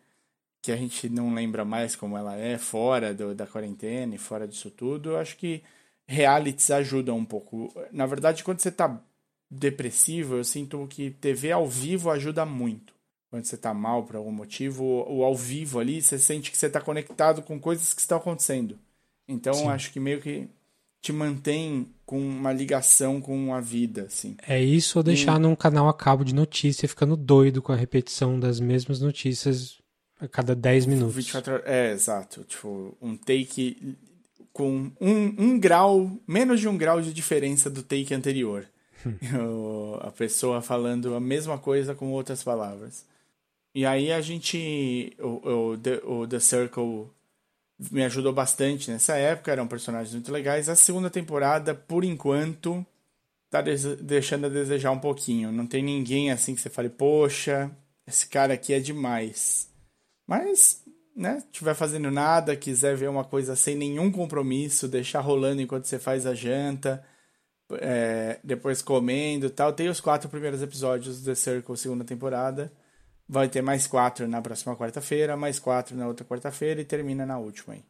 que 0.64 0.72
a 0.72 0.76
gente 0.78 1.10
não 1.10 1.34
lembra 1.34 1.62
mais 1.62 1.94
como 1.94 2.16
ela 2.16 2.34
é 2.38 2.56
fora 2.56 3.12
do, 3.12 3.34
da 3.34 3.46
quarentena 3.46 4.14
e 4.14 4.18
fora 4.18 4.48
disso 4.48 4.70
tudo, 4.70 5.10
eu 5.10 5.18
acho 5.18 5.36
que 5.36 5.62
realities 6.06 6.70
ajudam 6.70 7.18
um 7.18 7.24
pouco. 7.24 7.70
Na 7.92 8.06
verdade, 8.06 8.42
quando 8.42 8.60
você 8.60 8.70
tá 8.70 8.98
depressivo, 9.50 10.36
eu 10.36 10.42
sinto 10.42 10.86
que 10.88 11.10
TV 11.10 11.52
ao 11.52 11.68
vivo 11.68 12.10
ajuda 12.10 12.46
muito. 12.46 12.94
Quando 13.30 13.44
você 13.44 13.58
tá 13.58 13.74
mal 13.74 14.04
por 14.04 14.16
algum 14.16 14.32
motivo, 14.32 15.04
o 15.06 15.22
ao 15.22 15.36
vivo 15.36 15.80
ali, 15.80 16.00
você 16.00 16.18
sente 16.18 16.50
que 16.50 16.56
você 16.56 16.70
tá 16.70 16.80
conectado 16.80 17.42
com 17.42 17.60
coisas 17.60 17.92
que 17.92 18.00
estão 18.00 18.16
acontecendo. 18.16 18.78
Então, 19.28 19.52
Sim. 19.52 19.68
acho 19.68 19.92
que 19.92 20.00
meio 20.00 20.22
que 20.22 20.48
te 21.02 21.12
mantém 21.12 21.86
com 22.06 22.18
uma 22.18 22.54
ligação 22.54 23.20
com 23.20 23.52
a 23.54 23.60
vida, 23.60 24.04
assim. 24.04 24.34
É 24.48 24.62
isso 24.62 24.98
ou 24.98 25.02
deixar 25.02 25.38
num 25.38 25.54
canal 25.54 25.90
a 25.90 25.94
cabo 25.94 26.24
de 26.24 26.34
notícia 26.34 26.88
ficando 26.88 27.18
doido 27.18 27.60
com 27.60 27.70
a 27.70 27.76
repetição 27.76 28.40
das 28.40 28.58
mesmas 28.58 28.98
notícias 28.98 29.83
a 30.20 30.28
cada 30.28 30.54
10 30.54 30.86
minutos. 30.86 31.14
24 31.14 31.52
horas. 31.54 31.66
É, 31.66 31.92
exato. 31.92 32.44
Tipo, 32.44 32.96
um 33.00 33.16
take 33.16 33.96
com 34.52 34.90
um, 35.00 35.34
um 35.38 35.58
grau, 35.58 36.10
menos 36.26 36.60
de 36.60 36.68
um 36.68 36.76
grau 36.76 37.00
de 37.02 37.12
diferença 37.12 37.68
do 37.68 37.82
take 37.82 38.14
anterior. 38.14 38.66
O- 39.38 39.98
a 40.00 40.10
pessoa 40.10 40.60
falando 40.62 41.14
a 41.14 41.20
mesma 41.20 41.58
coisa 41.58 41.94
com 41.94 42.10
outras 42.12 42.42
palavras. 42.42 43.04
E 43.74 43.84
aí 43.84 44.10
a 44.12 44.20
gente. 44.20 45.14
O, 45.18 45.48
o, 45.72 45.78
The, 45.78 46.00
o 46.04 46.26
The 46.26 46.40
Circle 46.40 47.08
me 47.90 48.04
ajudou 48.04 48.32
bastante 48.32 48.90
nessa 48.90 49.16
época, 49.16 49.50
eram 49.52 49.66
personagens 49.66 50.14
muito 50.14 50.30
legais. 50.32 50.68
A 50.68 50.76
segunda 50.76 51.10
temporada, 51.10 51.74
por 51.74 52.04
enquanto, 52.04 52.86
tá 53.50 53.60
deixando 53.60 54.46
a 54.46 54.48
desejar 54.48 54.90
um 54.92 54.98
pouquinho. 54.98 55.50
Não 55.52 55.66
tem 55.66 55.82
ninguém 55.82 56.30
assim 56.30 56.54
que 56.54 56.60
você 56.60 56.70
fale, 56.70 56.88
poxa, 56.88 57.70
esse 58.06 58.28
cara 58.28 58.54
aqui 58.54 58.72
é 58.72 58.78
demais. 58.80 59.68
Mas, 60.26 60.82
né, 61.14 61.42
tiver 61.52 61.74
fazendo 61.74 62.10
nada, 62.10 62.56
quiser 62.56 62.96
ver 62.96 63.08
uma 63.08 63.24
coisa 63.24 63.54
sem 63.54 63.74
nenhum 63.74 64.10
compromisso, 64.10 64.88
deixar 64.88 65.20
rolando 65.20 65.60
enquanto 65.60 65.84
você 65.84 65.98
faz 65.98 66.26
a 66.26 66.34
janta, 66.34 67.04
é, 67.72 68.38
depois 68.42 68.82
comendo 68.82 69.46
e 69.46 69.50
tal. 69.50 69.72
Tem 69.72 69.88
os 69.88 70.00
quatro 70.00 70.28
primeiros 70.28 70.62
episódios 70.62 71.20
do 71.20 71.26
The 71.26 71.34
Circle, 71.34 71.76
segunda 71.76 72.04
temporada. 72.04 72.72
Vai 73.28 73.48
ter 73.48 73.62
mais 73.62 73.86
quatro 73.86 74.28
na 74.28 74.42
próxima 74.42 74.76
quarta-feira, 74.76 75.36
mais 75.36 75.58
quatro 75.58 75.96
na 75.96 76.06
outra 76.06 76.26
quarta-feira 76.26 76.80
e 76.80 76.84
termina 76.84 77.24
na 77.24 77.38
última 77.38 77.74
aí. 77.74 77.82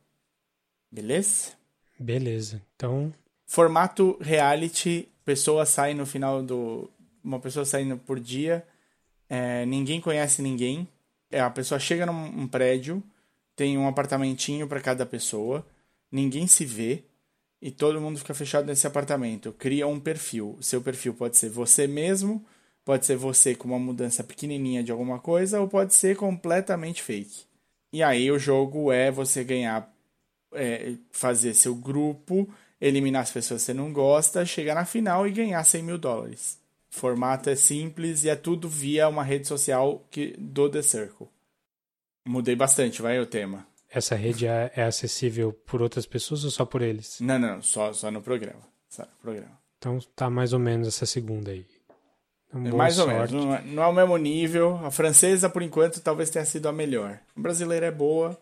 Beleza? 0.91 1.53
Beleza. 1.99 2.63
Então, 2.77 3.13
Formato 3.47 4.17
reality, 4.21 5.09
pessoa 5.25 5.67
sai 5.67 5.95
no 5.95 6.07
final 6.07 6.43
do. 6.43 6.91
Uma 7.23 7.39
pessoa 7.39 7.65
saindo 7.65 7.97
por 7.97 8.19
dia, 8.19 8.67
é, 9.29 9.65
ninguém 9.67 10.01
conhece 10.01 10.43
ninguém. 10.43 10.89
É, 11.35 11.41
a 11.41 11.51
pessoa 11.51 11.81
chega 11.81 12.07
num 12.07 12.13
um 12.13 12.47
prédio, 12.47 13.03
tem 13.57 13.77
um 13.77 13.89
apartamentinho 13.89 14.69
para 14.69 14.81
cada 14.81 15.05
pessoa, 15.05 15.67
ninguém 16.11 16.47
se 16.47 16.65
vê 16.65 17.03
e 17.61 17.73
todo 17.73 18.01
mundo 18.01 18.21
fica 18.21 18.33
fechado 18.33 18.67
nesse 18.67 18.87
apartamento. 18.87 19.53
Cria 19.53 19.85
um 19.89 19.99
perfil. 19.99 20.55
O 20.61 20.63
seu 20.63 20.81
perfil 20.81 21.13
pode 21.13 21.37
ser 21.37 21.49
você 21.49 21.89
mesmo, 21.89 22.47
pode 22.85 23.05
ser 23.05 23.17
você 23.17 23.53
com 23.53 23.67
uma 23.67 23.81
mudança 23.81 24.23
pequenininha 24.23 24.81
de 24.81 24.93
alguma 24.93 25.19
coisa, 25.19 25.61
ou 25.61 25.67
pode 25.67 25.93
ser 25.97 26.15
completamente 26.15 27.03
fake. 27.03 27.47
E 27.93 28.01
aí 28.01 28.31
o 28.31 28.39
jogo 28.39 28.93
é 28.93 29.11
você 29.11 29.43
ganhar 29.43 29.93
é, 30.53 30.95
fazer 31.11 31.53
seu 31.55 31.75
grupo, 31.75 32.49
eliminar 32.81 33.23
as 33.23 33.33
pessoas 33.33 33.63
que 33.63 33.67
você 33.67 33.75
não 33.75 33.93
gosta, 33.93 34.47
chegar 34.47 34.77
na 34.77 34.85
final 34.85 35.27
e 35.27 35.33
ganhar 35.33 35.65
100 35.65 35.83
mil 35.83 35.99
dólares. 35.99 36.61
Formato 36.99 37.51
é 37.51 37.57
simples 37.57 38.23
e 38.23 38.29
é 38.29 38.37
tudo 38.37 38.69
via 38.69 39.09
uma 39.09 39.25
rede 39.25 39.49
social 39.49 40.07
que, 40.13 40.37
do 40.39 40.71
The 40.71 40.81
Circle. 40.81 41.27
Mudei 42.25 42.55
bastante, 42.55 43.03
vai 43.03 43.19
o 43.19 43.27
tema. 43.27 43.67
essa 43.91 44.15
rede 44.15 44.47
é, 44.47 44.71
é 44.77 44.85
acessível 44.85 45.53
por 45.53 45.83
outras 45.83 46.07
pessoas 46.07 46.45
ou 46.45 46.51
só 46.53 46.65
por 46.65 46.83
eles? 46.83 47.19
Não, 47.21 47.37
não, 47.37 47.61
só, 47.61 47.93
só 47.93 48.13
no 48.13 48.23
programa. 48.23 48.61
Só 48.89 49.03
no 49.03 49.09
programa. 49.21 49.59
Então 49.79 49.99
tá 50.15 50.31
mais 50.31 50.53
ou 50.53 50.61
menos 50.61 50.87
essa 50.87 51.05
segunda 51.05 51.51
aí. 51.51 51.67
Então, 52.49 52.65
É 52.65 52.71
mais 52.73 52.97
ou 53.01 53.07
sorte. 53.07 53.33
menos, 53.35 53.45
não 53.47 53.55
é, 53.57 53.63
não 53.63 53.83
é 53.83 53.87
o 53.89 53.93
mesmo 53.93 54.17
nível. 54.17 54.77
A 54.87 54.91
francesa, 54.93 55.51
por 55.51 55.63
enquanto, 55.63 56.01
talvez 56.01 56.31
tenha 56.31 56.45
sido 56.45 56.69
a 56.69 56.73
melhor. 56.73 57.19
A 57.37 57.41
brasileira 57.41 57.87
é 57.87 57.91
boa, 57.91 58.39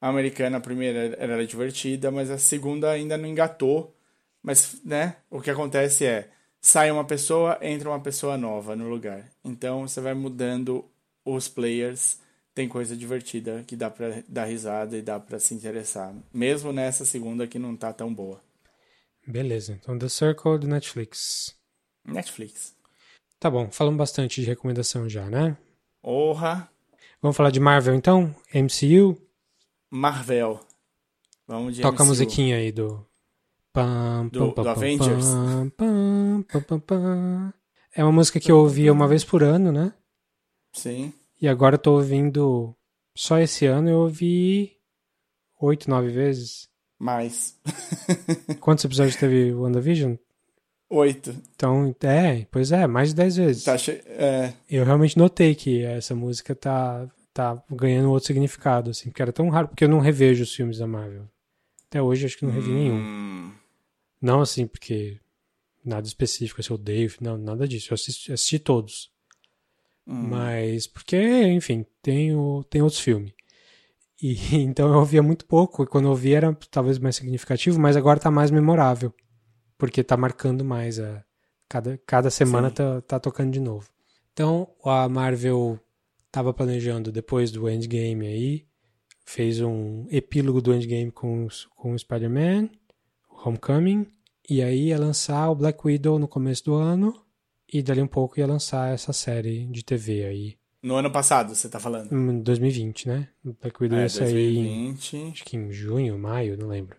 a 0.00 0.08
americana, 0.08 0.56
a 0.58 0.60
primeira, 0.60 1.14
era 1.20 1.46
divertida, 1.46 2.10
mas 2.10 2.30
a 2.32 2.36
segunda 2.36 2.90
ainda 2.90 3.16
não 3.16 3.28
engatou. 3.28 3.94
Mas, 4.42 4.80
né, 4.84 5.16
o 5.30 5.40
que 5.40 5.50
acontece 5.52 6.04
é, 6.04 6.28
sai 6.62 6.90
uma 6.90 7.04
pessoa, 7.04 7.58
entra 7.60 7.90
uma 7.90 8.00
pessoa 8.00 8.38
nova 8.38 8.74
no 8.74 8.88
lugar. 8.88 9.28
Então, 9.44 9.86
você 9.86 10.00
vai 10.00 10.14
mudando 10.14 10.88
os 11.24 11.48
players. 11.48 12.18
Tem 12.54 12.68
coisa 12.68 12.96
divertida 12.96 13.64
que 13.66 13.74
dá 13.76 13.90
pra 13.90 14.22
dar 14.28 14.44
risada 14.44 14.96
e 14.96 15.02
dá 15.02 15.18
pra 15.18 15.38
se 15.38 15.52
interessar. 15.54 16.14
Mesmo 16.32 16.72
nessa 16.72 17.04
segunda 17.04 17.46
que 17.46 17.58
não 17.58 17.74
tá 17.76 17.92
tão 17.92 18.12
boa. 18.14 18.40
Beleza. 19.26 19.72
Então 19.80 19.98
The 19.98 20.08
Circle 20.08 20.58
do 20.58 20.68
Netflix. 20.68 21.54
Netflix. 22.04 22.74
Tá 23.40 23.50
bom, 23.50 23.70
falamos 23.70 23.98
bastante 23.98 24.40
de 24.40 24.46
recomendação 24.46 25.08
já, 25.08 25.28
né? 25.28 25.56
Orra, 26.02 26.68
Vamos 27.22 27.36
falar 27.36 27.50
de 27.50 27.60
Marvel 27.60 27.94
então? 27.94 28.34
MCU? 28.52 29.16
Marvel. 29.88 30.58
Vamos 31.46 31.76
de 31.76 31.82
Toca 31.82 32.02
a 32.02 32.04
MCU. 32.04 32.08
musiquinha 32.08 32.56
aí 32.56 32.72
do. 32.72 33.06
Pam, 33.72 34.28
Do- 34.28 34.52
pam, 34.52 34.62
do 34.64 34.68
Avengers? 34.68 35.26
pam. 35.76 37.52
É 37.94 38.02
uma 38.04 38.12
música 38.12 38.38
que 38.40 38.50
eu 38.50 38.58
ouvia 38.58 38.92
uma 38.92 39.06
vez 39.08 39.24
por 39.24 39.42
ano, 39.42 39.70
né? 39.72 39.92
Sim. 40.72 41.12
E 41.40 41.48
agora 41.48 41.74
eu 41.74 41.78
tô 41.78 41.92
ouvindo. 41.94 42.74
Só 43.16 43.38
esse 43.38 43.66
ano 43.66 43.90
eu 43.90 43.98
ouvi 44.00 44.72
oito, 45.60 45.88
nove 45.90 46.08
vezes. 46.08 46.68
Mais. 46.98 47.58
Quantos 48.60 48.84
episódios 48.84 49.16
teve 49.16 49.52
o 49.52 49.62
WandaVision? 49.62 50.14
Oito. 50.88 51.34
Então, 51.54 51.94
é, 52.02 52.46
pois 52.50 52.70
é, 52.72 52.86
mais 52.86 53.08
de 53.10 53.14
dez 53.16 53.36
vezes. 53.36 53.64
Tá 53.64 53.76
che... 53.78 54.02
é, 54.06 54.52
Eu 54.68 54.84
realmente 54.84 55.16
notei 55.18 55.54
que 55.54 55.82
essa 55.82 56.14
música 56.14 56.54
tá, 56.54 57.08
tá 57.32 57.62
ganhando 57.70 58.10
outro 58.10 58.26
significado, 58.26 58.90
assim, 58.90 59.08
porque 59.10 59.22
era 59.22 59.32
tão 59.32 59.48
raro, 59.48 59.68
porque 59.68 59.84
eu 59.84 59.88
não 59.88 59.98
revejo 60.00 60.42
os 60.42 60.54
filmes 60.54 60.78
da 60.78 60.86
Marvel. 60.86 61.26
Até 61.88 62.00
hoje 62.00 62.26
acho 62.26 62.36
que 62.38 62.44
não 62.44 62.52
revi 62.52 62.70
nenhum. 62.70 63.52
Não 64.22 64.40
assim, 64.40 64.68
porque 64.68 65.18
nada 65.84 66.06
específico, 66.06 66.62
se 66.62 66.70
eu 66.70 66.76
odeio, 66.76 67.12
não, 67.20 67.36
nada 67.36 67.66
disso. 67.66 67.92
Eu 67.92 67.96
assisti, 67.96 68.32
assisti 68.32 68.58
todos. 68.60 69.10
hum. 70.06 70.28
Mas, 70.28 70.86
porque, 70.86 71.16
enfim, 71.48 71.84
tem, 72.00 72.34
o, 72.34 72.62
tem 72.70 72.80
outros 72.80 73.00
filmes. 73.00 73.32
E 74.22 74.36
então 74.62 74.92
eu 74.92 75.00
ouvia 75.00 75.22
muito 75.22 75.44
pouco, 75.44 75.82
e 75.82 75.86
quando 75.86 76.04
eu 76.04 76.10
ouvi 76.10 76.32
era 76.32 76.56
talvez 76.70 76.98
mais 76.98 77.16
significativo, 77.16 77.80
mas 77.80 77.96
agora 77.96 78.20
tá 78.20 78.30
mais 78.30 78.50
memorável. 78.52 79.12
Porque 79.76 80.04
tá 80.04 80.16
marcando 80.16 80.64
mais. 80.64 81.00
A, 81.00 81.24
cada, 81.68 81.98
cada 82.06 82.30
semana 82.30 82.68
Sim. 82.68 82.74
tá, 82.74 83.00
tá 83.00 83.20
tocando 83.20 83.50
de 83.50 83.58
novo. 83.58 83.90
Então, 84.32 84.68
a 84.84 85.08
Marvel 85.08 85.80
tava 86.30 86.54
planejando 86.54 87.10
depois 87.10 87.50
do 87.50 87.68
Endgame 87.68 88.26
aí, 88.26 88.66
fez 89.24 89.60
um 89.60 90.06
epílogo 90.10 90.62
do 90.62 90.72
Endgame 90.72 91.10
com, 91.10 91.48
com 91.74 91.92
o 91.92 91.98
Spider-Man, 91.98 92.70
Homecoming, 93.44 94.06
e 94.48 94.62
aí 94.62 94.88
ia 94.88 94.98
lançar 94.98 95.48
o 95.50 95.54
Black 95.54 95.80
Widow 95.84 96.18
no 96.18 96.28
começo 96.28 96.64
do 96.64 96.74
ano, 96.74 97.14
e 97.72 97.82
dali 97.82 98.02
um 98.02 98.06
pouco 98.06 98.38
ia 98.38 98.46
lançar 98.46 98.92
essa 98.92 99.12
série 99.12 99.66
de 99.66 99.82
TV 99.84 100.24
aí, 100.24 100.56
No 100.82 100.96
ano 100.96 101.10
passado, 101.10 101.54
você 101.54 101.68
tá 101.68 101.78
falando. 101.80 102.12
em 102.12 102.40
2020, 102.42 103.08
né? 103.08 103.28
O 103.44 103.52
Black 103.60 103.80
Widow 103.82 103.98
É, 103.98 104.02
ia 104.02 104.08
sair 104.08 104.56
em, 104.58 104.86
2020. 104.92 105.30
acho 105.32 105.44
que 105.44 105.56
em 105.56 105.70
junho, 105.72 106.18
maio, 106.18 106.56
não 106.58 106.68
lembro. 106.68 106.96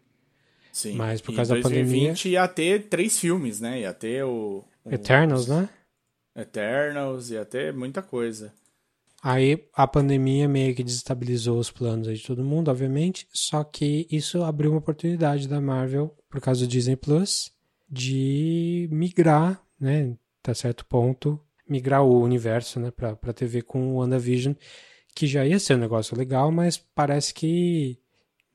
Sim. 0.72 0.96
Mas 0.96 1.22
por 1.22 1.36
causa 1.36 1.54
da 1.56 1.62
2020 1.62 2.30
ia 2.30 2.48
ter 2.48 2.88
três 2.88 3.20
filmes, 3.20 3.60
né? 3.60 3.82
Ia 3.82 3.94
ter 3.94 4.24
o. 4.24 4.64
o 4.84 4.92
Eternals, 4.92 5.48
né? 5.48 5.70
Eternals, 6.36 7.30
ia 7.30 7.46
ter 7.46 7.72
muita 7.74 8.02
coisa. 8.02 8.52
Aí 9.24 9.66
a 9.74 9.88
pandemia 9.88 10.50
meio 10.50 10.76
que 10.76 10.84
desestabilizou 10.84 11.58
os 11.58 11.72
planos 11.72 12.20
de 12.20 12.28
todo 12.28 12.44
mundo, 12.44 12.70
obviamente, 12.70 13.26
só 13.32 13.64
que 13.64 14.06
isso 14.12 14.44
abriu 14.44 14.72
uma 14.72 14.80
oportunidade 14.80 15.48
da 15.48 15.62
Marvel, 15.62 16.14
por 16.30 16.42
causa 16.42 16.66
do 16.66 16.68
Disney 16.68 16.98
Plus, 16.98 17.50
de 17.90 18.90
migrar, 18.92 19.64
né, 19.80 20.18
até 20.42 20.54
certo 20.54 20.86
ponto, 20.86 21.40
migrar 21.70 22.04
o 22.04 22.22
universo, 22.22 22.82
né, 22.82 22.92
pra, 22.92 23.16
pra 23.16 23.32
TV 23.32 23.62
com 23.62 23.94
o 23.94 23.96
WandaVision, 24.00 24.56
que 25.16 25.26
já 25.26 25.46
ia 25.46 25.58
ser 25.58 25.76
um 25.76 25.80
negócio 25.80 26.18
legal, 26.18 26.52
mas 26.52 26.78
parece 26.78 27.34
que 27.34 27.98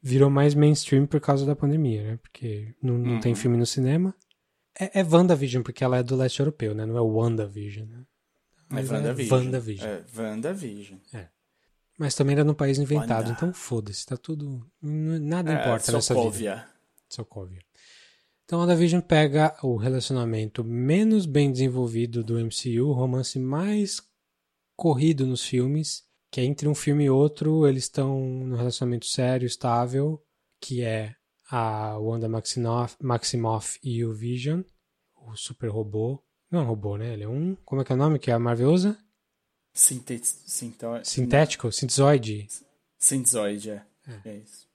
virou 0.02 0.28
mais 0.28 0.54
mainstream 0.54 1.06
por 1.06 1.18
causa 1.18 1.46
da 1.46 1.56
pandemia, 1.56 2.02
né? 2.02 2.18
Porque 2.20 2.74
não, 2.82 2.98
não 2.98 3.20
tem 3.20 3.34
filme 3.34 3.56
no 3.56 3.66
cinema. 3.66 4.14
É, 4.78 5.00
é 5.00 5.04
WandaVision, 5.04 5.62
porque 5.62 5.82
ela 5.82 5.98
é 5.98 6.02
do 6.02 6.16
leste 6.16 6.40
europeu, 6.40 6.74
né? 6.74 6.84
Não 6.84 6.96
é 6.96 7.00
WandaVision, 7.00 7.88
né? 7.88 8.04
É 8.70 8.74
Mas 8.74 8.90
WandaVision. 8.90 9.38
WandaVision. 9.38 9.88
É, 9.88 10.04
WandaVision. 10.16 10.98
Mas 11.98 12.14
também 12.14 12.34
era 12.34 12.44
no 12.44 12.54
país 12.54 12.78
inventado, 12.78 13.26
Wanda. 13.26 13.32
então 13.32 13.52
foda-se, 13.52 14.06
tá 14.06 14.16
tudo. 14.16 14.64
Nada 14.80 15.52
É, 15.52 15.54
importa 15.54 15.90
nessa 15.90 16.14
vida. 16.14 16.24
Sokovia. 16.24 16.68
Sokovia. 17.08 17.62
Então, 18.44 18.60
WandaVision 18.60 19.02
pega 19.02 19.56
o 19.62 19.76
relacionamento 19.76 20.62
menos 20.64 21.26
bem 21.26 21.50
desenvolvido 21.50 22.22
do 22.22 22.38
MCU, 22.38 22.86
o 22.86 22.92
romance 22.92 23.38
mais 23.38 24.00
corrido 24.76 25.26
nos 25.26 25.44
filmes, 25.44 26.04
que 26.30 26.40
é 26.40 26.44
entre 26.44 26.68
um 26.68 26.74
filme 26.74 27.04
e 27.04 27.10
outro, 27.10 27.66
eles 27.66 27.84
estão 27.84 28.20
num 28.20 28.56
relacionamento 28.56 29.06
sério, 29.06 29.44
estável, 29.44 30.22
que 30.60 30.82
é 30.82 31.14
a 31.50 31.98
Wanda 31.98 32.28
Maximoff, 32.28 32.96
Maximoff 33.02 33.78
e 33.82 34.04
o 34.04 34.14
Vision, 34.14 34.62
o 35.16 35.34
super 35.36 35.68
robô. 35.68 36.22
Não 36.50 36.60
é 36.60 36.62
um 36.62 36.66
robô, 36.66 36.96
né? 36.96 37.12
Ele 37.12 37.24
é 37.24 37.28
um. 37.28 37.56
Como 37.64 37.80
é 37.80 37.84
que 37.84 37.92
é 37.92 37.94
o 37.94 37.98
nome 37.98 38.18
que 38.18 38.30
a 38.30 38.38
Marvel 38.38 38.70
usa? 38.70 38.98
Sinte... 39.72 40.20
Sinto... 40.24 40.86
Sintético? 41.04 41.70
Sintesoide? 41.70 42.48
Sintesoide, 42.98 43.70
é. 43.70 43.82
É 44.24 44.36
isso. 44.36 44.66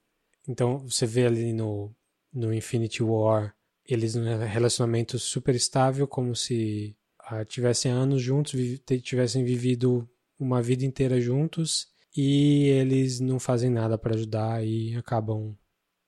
Então 0.48 0.78
você 0.80 1.06
vê 1.06 1.26
ali 1.26 1.52
no, 1.54 1.94
no 2.32 2.54
Infinity 2.54 3.02
War 3.02 3.56
eles 3.86 4.16
num 4.16 4.24
relacionamento 4.46 5.20
super 5.20 5.56
estável, 5.56 6.08
como 6.08 6.36
se 6.36 6.96
ah, 7.20 7.44
tivessem 7.44 7.92
anos 7.92 8.22
juntos, 8.22 8.54
vi- 8.54 8.78
tivessem 9.02 9.44
vivido 9.44 10.08
uma 10.40 10.62
vida 10.62 10.86
inteira 10.86 11.20
juntos 11.20 11.88
e 12.16 12.68
eles 12.68 13.20
não 13.20 13.40
fazem 13.40 13.70
nada 13.70 13.98
para 13.98 14.16
ajudar 14.16 14.66
e 14.66 14.96
acabam 14.96 15.58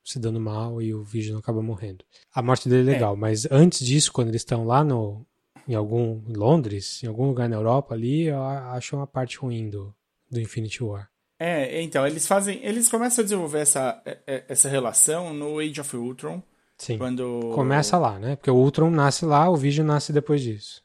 se 0.03 0.19
dando 0.19 0.39
mal 0.39 0.81
e 0.81 0.93
o 0.93 1.03
Vision 1.03 1.37
acaba 1.37 1.61
morrendo. 1.61 2.05
A 2.33 2.41
morte 2.41 2.69
dele 2.69 2.91
é 2.91 2.93
legal, 2.93 3.15
mas 3.17 3.45
antes 3.51 3.85
disso, 3.85 4.13
quando 4.13 4.29
eles 4.29 4.41
estão 4.41 4.63
lá 4.63 4.83
no 4.83 5.25
em 5.67 5.75
algum 5.75 6.21
em 6.27 6.33
Londres, 6.33 7.03
em 7.03 7.07
algum 7.07 7.27
lugar 7.27 7.47
na 7.49 7.55
Europa 7.55 7.93
ali, 7.95 8.23
eu 8.27 8.41
acho 8.43 8.95
uma 8.95 9.07
parte 9.07 9.37
ruim 9.37 9.69
do, 9.69 9.93
do 10.29 10.39
Infinity 10.39 10.83
War. 10.83 11.09
É, 11.39 11.81
então, 11.81 12.07
eles 12.07 12.25
fazem. 12.25 12.59
Eles 12.63 12.87
começam 12.87 13.21
a 13.21 13.25
desenvolver 13.25 13.59
essa, 13.59 14.01
é- 14.05 14.17
é- 14.25 14.45
essa 14.47 14.69
relação 14.69 15.33
no 15.33 15.59
Age 15.59 15.81
of 15.81 15.95
Ultron. 15.97 16.41
Sim. 16.77 16.97
Quando. 16.97 17.51
Começa 17.53 17.97
lá, 17.97 18.17
né? 18.19 18.35
Porque 18.35 18.51
o 18.51 18.55
Ultron 18.55 18.89
nasce 18.89 19.25
lá, 19.25 19.49
o 19.49 19.55
Vision 19.55 19.85
nasce 19.85 20.13
depois 20.13 20.41
disso. 20.41 20.81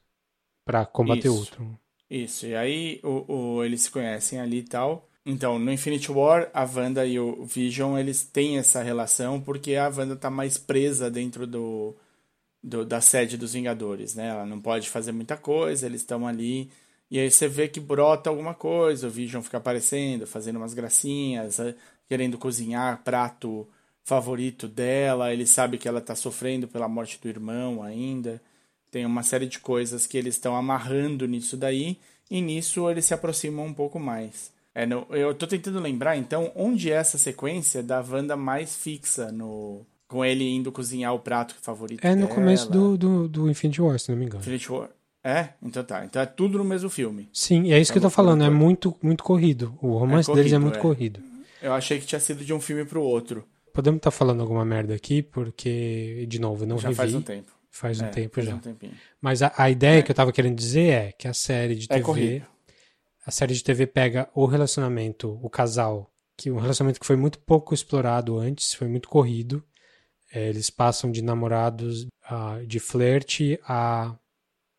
Pra 0.65 0.85
combater 0.85 1.29
o. 1.29 1.35
Ultron. 1.35 1.75
Isso, 2.09 2.47
e 2.47 2.57
aí 2.57 3.01
o, 3.05 3.33
o- 3.59 3.65
eles 3.65 3.83
se 3.83 3.91
conhecem 3.91 4.41
ali 4.41 4.59
e 4.59 4.63
tal. 4.65 5.09
Então, 5.25 5.59
no 5.59 5.71
Infinity 5.73 6.11
War, 6.11 6.51
a 6.53 6.65
Wanda 6.65 7.07
e 7.07 7.21
o 7.21 7.45
Vision, 7.45 7.97
eles 7.99 8.25
têm 8.25 8.59
essa 8.59 8.83
relação 8.83 9.41
porque 9.41 9.77
a 9.77 9.89
Wanda 9.89 10.17
tá 10.17 10.31
mais 10.31 10.59
presa 10.59 11.09
dentro 11.11 11.47
do, 11.47 11.95
do- 12.63 12.85
da 12.85 13.01
sede 13.01 13.37
dos 13.37 13.53
Vingadores, 13.55 14.15
né? 14.15 14.29
Ela 14.29 14.47
não 14.47 14.61
pode 14.61 14.89
fazer 14.91 15.13
muita 15.13 15.37
coisa, 15.37 15.87
eles 15.87 16.01
estão 16.03 16.27
ali. 16.27 16.71
E 17.11 17.19
aí 17.19 17.31
você 17.31 17.49
vê 17.49 17.69
que 17.69 17.81
brota 17.81 18.31
alguma 18.31 18.55
coisa, 18.55 19.07
o 19.09 19.11
Vision 19.11 19.43
fica 19.43 19.59
aparecendo, 19.59 20.27
fazendo 20.27 20.57
umas 20.57 20.75
gracinhas, 20.75 21.59
eh, 21.59 21.75
querendo 22.09 22.39
cozinhar 22.39 23.03
prato 23.05 23.67
favorito 24.05 24.67
dela, 24.69 25.33
ele 25.33 25.47
sabe 25.47 25.79
que 25.79 25.89
ela 25.89 26.01
tá 26.01 26.15
sofrendo 26.15 26.67
pela 26.69 26.89
morte 26.89 27.19
do 27.21 27.29
irmão 27.29 27.83
ainda. 27.83 28.41
Tem 28.91 29.07
uma 29.07 29.23
série 29.23 29.47
de 29.47 29.59
coisas 29.61 30.07
que 30.07 30.17
eles 30.19 30.35
estão 30.35 30.57
amarrando 30.57 31.27
nisso 31.27 31.57
daí, 31.57 31.99
e 32.31 32.41
nisso 32.41 32.89
eles 32.91 33.05
se 33.05 33.15
aproximam 33.15 33.67
um 33.67 33.75
pouco 33.75 33.99
mais. 34.01 34.53
É, 34.75 34.87
no- 34.87 35.07
eu 35.11 35.35
tô 35.35 35.47
tentando 35.47 35.79
lembrar, 35.81 36.17
então, 36.17 36.53
onde 36.55 36.91
é 36.91 36.95
essa 36.95 37.19
sequência 37.19 37.83
da 37.83 38.01
Wanda 38.01 38.37
mais 38.37 38.77
fixa 38.77 39.31
no. 39.33 39.85
Com 40.11 40.25
ele 40.25 40.45
indo 40.49 40.73
cozinhar 40.73 41.15
o 41.15 41.21
prato 41.21 41.55
favorito 41.63 42.05
É 42.05 42.15
no 42.17 42.23
dela. 42.23 42.35
começo 42.35 42.69
do, 42.71 42.99
do, 42.99 43.29
do 43.29 43.49
Infinity 43.51 43.81
War, 43.81 43.99
se 43.99 44.11
não 44.11 44.19
me 44.19 44.25
engano. 44.27 44.41
Infinity 44.43 44.73
War. 44.73 44.91
É? 45.23 45.51
Então 45.63 45.85
tá. 45.85 46.05
Então 46.05 46.21
é 46.21 46.27
tudo 46.27 46.59
no 46.59 46.65
mesmo 46.65 46.91
filme. 46.91 47.29
Sim, 47.33 47.65
e 47.65 47.73
é 47.73 47.79
isso 47.79 47.93
que 47.93 47.99
eu 47.99 48.03
tô 48.03 48.11
falando, 48.11 48.43
é 48.43 48.51
muito, 48.51 48.97
muito 49.03 49.23
corrido. 49.23 49.79
O 49.81 49.97
romance 49.99 50.31
É 50.31 50.35
deles 50.35 50.53
é 50.53 50.57
corrido, 50.57 50.63
muito 50.63 50.79
é. 50.79 50.83
corrido. 50.83 51.21
Eu 51.63 51.73
achei 51.75 52.01
que 52.01 52.07
tinha 52.07 52.19
sido 52.21 52.45
de 52.45 52.53
um 52.53 52.61
filme 52.61 52.85
pro 52.85 53.03
outro. 53.03 53.45
Podemos 53.73 53.99
estar 53.99 54.11
falando 54.11 54.41
alguma 54.41 54.65
merda 54.65 54.95
aqui, 54.95 55.23
porque, 55.23 56.27
de 56.29 56.41
novo, 56.41 56.67
não 56.67 56.77
já 56.79 56.89
revi. 56.89 56.97
faz 56.97 57.15
um 57.15 57.23
tempo. 57.23 57.53
Faz 57.71 58.01
um 58.01 58.07
É, 58.07 58.09
tempo 58.09 58.35
faz 58.35 58.47
já. 58.49 58.55
um. 58.57 58.61
Mas 59.21 59.43
a, 59.43 59.53
a 59.57 59.71
ideia 59.71 60.03
que 60.03 60.11
eu 60.11 60.15
tava 60.15 60.33
querendo 60.33 60.57
dizer 60.57 60.89
é 60.93 61.13
que 61.13 61.29
a 61.29 61.33
série 61.35 61.77
de 61.77 61.85
É 61.85 61.95
TV. 61.95 62.03
corrido. 62.03 62.47
a 63.25 63.31
série 63.31 63.55
de 63.55 63.63
TV 63.63 63.87
pega 63.87 64.29
o 64.35 64.45
relacionamento, 64.47 65.39
o 65.41 65.49
casal, 65.49 66.11
que 66.37 66.51
um 66.51 66.59
relacionamento 66.59 66.99
que 66.99 67.07
foi 67.07 67.15
muito 67.17 67.39
pouco 67.39 67.73
explorado 67.75 68.39
antes, 68.39 68.75
foi 68.75 68.89
muito 68.89 69.09
corrido. 69.09 69.63
É, 70.33 70.49
eles 70.49 70.71
passam 70.71 71.11
de 71.11 71.23
namorados, 71.23 72.07
ah, 72.25 72.61
de 72.67 72.79
flerte 72.79 73.59
a 73.65 74.15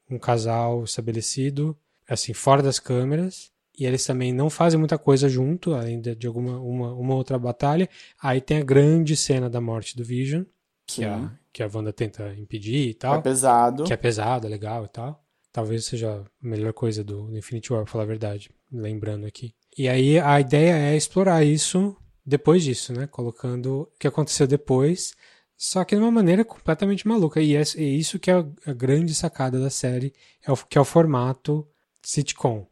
um 0.09 0.17
casal 0.17 0.83
estabelecido, 0.83 1.77
assim, 2.07 2.33
fora 2.33 2.61
das 2.61 2.79
câmeras. 2.79 3.51
E 3.77 3.85
eles 3.85 4.05
também 4.05 4.33
não 4.33 4.49
fazem 4.49 4.77
muita 4.77 4.97
coisa 4.97 5.27
junto, 5.29 5.73
além 5.73 5.99
de, 6.01 6.27
alguma 6.27 6.59
uma, 6.59 6.93
uma 6.93 7.15
outra 7.15 7.39
batalha. 7.39 7.89
Aí 8.21 8.39
tem 8.41 8.57
a 8.59 8.63
grande 8.63 9.15
cena 9.15 9.49
da 9.49 9.61
morte 9.61 9.95
do 9.95 10.03
Vision, 10.03 10.43
que, 10.85 11.03
a, 11.05 11.17
Sim. 11.17 11.29
que 11.53 11.63
a 11.63 11.69
Wanda 11.73 11.91
tenta 11.93 12.33
impedir 12.37 12.87
e 12.87 12.91
É 12.91 12.93
tal 12.93 13.21
pesado. 13.21 13.83
que 13.85 13.93
é 13.93 13.97
pesado, 13.97 14.45
é 14.45 14.49
legal 14.49 14.85
e 14.85 14.89
tal. 14.89 15.23
Talvez 15.51 15.85
seja 15.85 16.21
a 16.21 16.23
melhor 16.45 16.73
coisa 16.73 17.03
do, 17.03 17.23
do 17.27 17.37
Infinity 17.37 17.73
War, 17.73 17.83
pra 17.83 17.91
falar 17.91 18.03
a 18.03 18.07
verdade, 18.07 18.51
lembrando 18.71 19.25
aqui. 19.25 19.53
E 19.77 19.87
aí 19.87 20.19
a 20.19 20.39
ideia 20.39 20.73
é 20.75 20.95
explorar 20.95 21.43
isso 21.43 21.95
depois 22.25 22.63
disso, 22.63 22.93
né? 22.93 23.07
Colocando 23.07 23.81
o 23.83 23.99
que 23.99 24.07
aconteceu 24.07 24.45
depois, 24.45 25.13
só 25.63 25.85
que 25.85 25.95
de 25.95 26.01
uma 26.01 26.09
maneira 26.09 26.43
completamente 26.43 27.07
maluca. 27.07 27.39
E 27.39 27.55
é, 27.55 27.61
é 27.61 27.83
isso 27.83 28.17
que 28.17 28.31
é 28.31 28.33
a, 28.65 28.73
grande 28.73 29.13
sacada 29.13 29.59
da 29.59 29.69
série, 29.69 30.11
é 30.43 30.51
o, 30.51 30.57
que 30.57 30.75
é 30.75 30.81
o 30.81 30.85
formato 30.85 31.67
sitcom. 32.01 32.65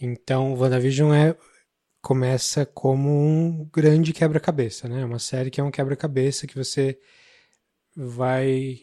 Então, 0.00 0.54
WandaVision 0.54 1.12
é 1.12 1.36
começa 2.00 2.64
como 2.64 3.10
um 3.10 3.68
grande 3.70 4.14
quebra-cabeça, 4.14 4.88
né? 4.88 5.04
Uma 5.04 5.18
série 5.18 5.50
que 5.50 5.60
é 5.60 5.64
um 5.64 5.70
quebra-cabeça 5.70 6.46
que 6.46 6.56
você 6.56 6.98
vai 7.94 8.78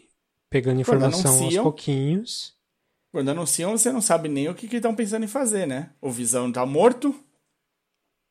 pegando 0.47 0.79
informação 0.79 1.43
aos 1.43 1.57
pouquinhos. 1.57 2.53
Quando 3.11 3.29
anunciam, 3.29 3.75
você 3.75 3.91
não 3.91 4.01
sabe 4.01 4.29
nem 4.29 4.49
o 4.49 4.55
que 4.55 4.67
estão 4.67 4.93
pensando 4.93 5.25
em 5.25 5.27
fazer, 5.27 5.65
né? 5.65 5.89
O 5.99 6.11
Visão 6.11 6.51
tá 6.51 6.63
morto. 6.63 7.11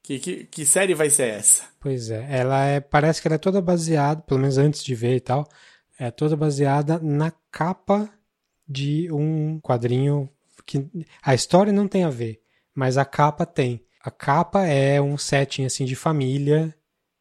Que, 0.02 0.18
que, 0.18 0.44
que 0.44 0.64
série 0.64 0.94
vai 0.94 1.10
ser 1.10 1.28
essa? 1.35 1.64
Pois 1.78 2.10
é, 2.10 2.27
ela 2.31 2.64
é, 2.64 2.81
parece 2.81 3.20
que 3.20 3.28
ela 3.28 3.35
é 3.35 3.39
toda 3.39 3.60
baseada, 3.60 4.22
pelo 4.22 4.40
menos 4.40 4.59
antes 4.59 4.82
de 4.82 4.94
ver 4.94 5.16
e 5.16 5.20
tal, 5.20 5.47
é 5.98 6.10
toda 6.10 6.36
baseada 6.36 6.98
na 6.98 7.31
capa 7.51 8.09
de 8.66 9.10
um 9.12 9.60
quadrinho 9.60 10.28
que 10.64 10.89
a 11.22 11.35
história 11.35 11.72
não 11.72 11.86
tem 11.86 12.05
a 12.05 12.10
ver, 12.10 12.40
mas 12.74 12.97
a 12.97 13.05
capa 13.05 13.44
tem. 13.44 13.85
A 14.02 14.10
capa 14.10 14.64
é 14.64 15.01
um 15.01 15.18
setting 15.18 15.64
assim 15.64 15.85
de 15.85 15.94
família 15.94 16.74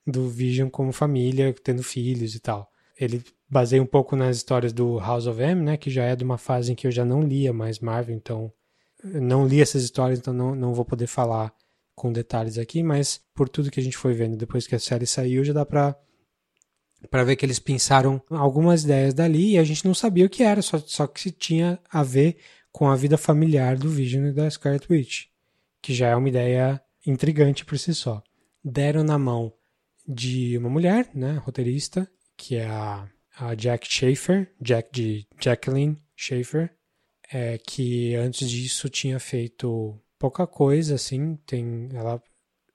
do 0.05 0.29
Vision 0.29 0.69
como 0.69 0.91
família, 0.91 1.53
tendo 1.63 1.83
filhos 1.83 2.35
e 2.35 2.39
tal. 2.39 2.71
Ele 2.97 3.23
baseia 3.49 3.81
um 3.81 3.85
pouco 3.85 4.15
nas 4.15 4.37
histórias 4.37 4.71
do 4.71 4.99
House 4.99 5.27
of 5.27 5.41
M, 5.41 5.61
né, 5.63 5.77
que 5.77 5.89
já 5.89 6.03
é 6.03 6.15
de 6.15 6.23
uma 6.23 6.37
fase 6.37 6.71
em 6.71 6.75
que 6.75 6.87
eu 6.87 6.91
já 6.91 7.03
não 7.03 7.21
lia 7.21 7.51
mais 7.51 7.79
Marvel, 7.79 8.15
então 8.15 8.51
não 9.03 9.47
li 9.47 9.61
essas 9.61 9.83
histórias, 9.83 10.19
então 10.19 10.33
não, 10.33 10.53
não 10.55 10.73
vou 10.73 10.85
poder 10.85 11.07
falar 11.07 11.53
com 11.99 12.13
detalhes 12.13 12.57
aqui, 12.57 12.81
mas 12.81 13.21
por 13.35 13.49
tudo 13.49 13.69
que 13.69 13.79
a 13.79 13.83
gente 13.83 13.97
foi 13.97 14.13
vendo 14.13 14.37
depois 14.37 14.65
que 14.65 14.73
a 14.73 14.79
série 14.79 15.05
saiu, 15.05 15.43
já 15.43 15.51
dá 15.51 15.65
pra, 15.65 15.93
pra 17.11 17.25
ver 17.25 17.35
que 17.35 17.45
eles 17.45 17.59
pensaram 17.59 18.21
algumas 18.29 18.85
ideias 18.85 19.13
dali 19.13 19.51
e 19.51 19.57
a 19.57 19.65
gente 19.65 19.83
não 19.83 19.93
sabia 19.93 20.25
o 20.25 20.29
que 20.29 20.41
era, 20.41 20.61
só, 20.61 20.79
só 20.79 21.05
que 21.05 21.19
se 21.19 21.29
tinha 21.29 21.77
a 21.91 22.01
ver 22.01 22.37
com 22.71 22.87
a 22.87 22.95
vida 22.95 23.17
familiar 23.17 23.77
do 23.77 23.89
Vision 23.89 24.27
e 24.27 24.31
da 24.31 24.49
Scarlet 24.49 24.89
Witch, 24.89 25.25
que 25.81 25.93
já 25.93 26.07
é 26.07 26.15
uma 26.15 26.29
ideia 26.29 26.81
intrigante 27.05 27.65
por 27.65 27.77
si 27.77 27.93
só. 27.93 28.23
Deram 28.63 29.03
na 29.03 29.17
mão 29.17 29.51
de 30.07 30.57
uma 30.57 30.69
mulher, 30.69 31.09
né, 31.13 31.33
roteirista, 31.43 32.09
que 32.37 32.55
é 32.55 32.65
a, 32.65 33.09
a 33.37 33.55
Jack 33.55 33.85
Schaefer, 33.93 34.49
Jack 34.61 34.89
de 34.93 35.27
Jacqueline 35.37 36.01
Schaefer, 36.15 36.73
é, 37.29 37.57
que 37.57 38.15
antes 38.15 38.49
disso 38.49 38.87
tinha 38.87 39.19
feito 39.19 39.99
pouca 40.19 40.45
coisa, 40.45 40.95
assim. 40.95 41.37
Tem, 41.45 41.89
ela 41.93 42.21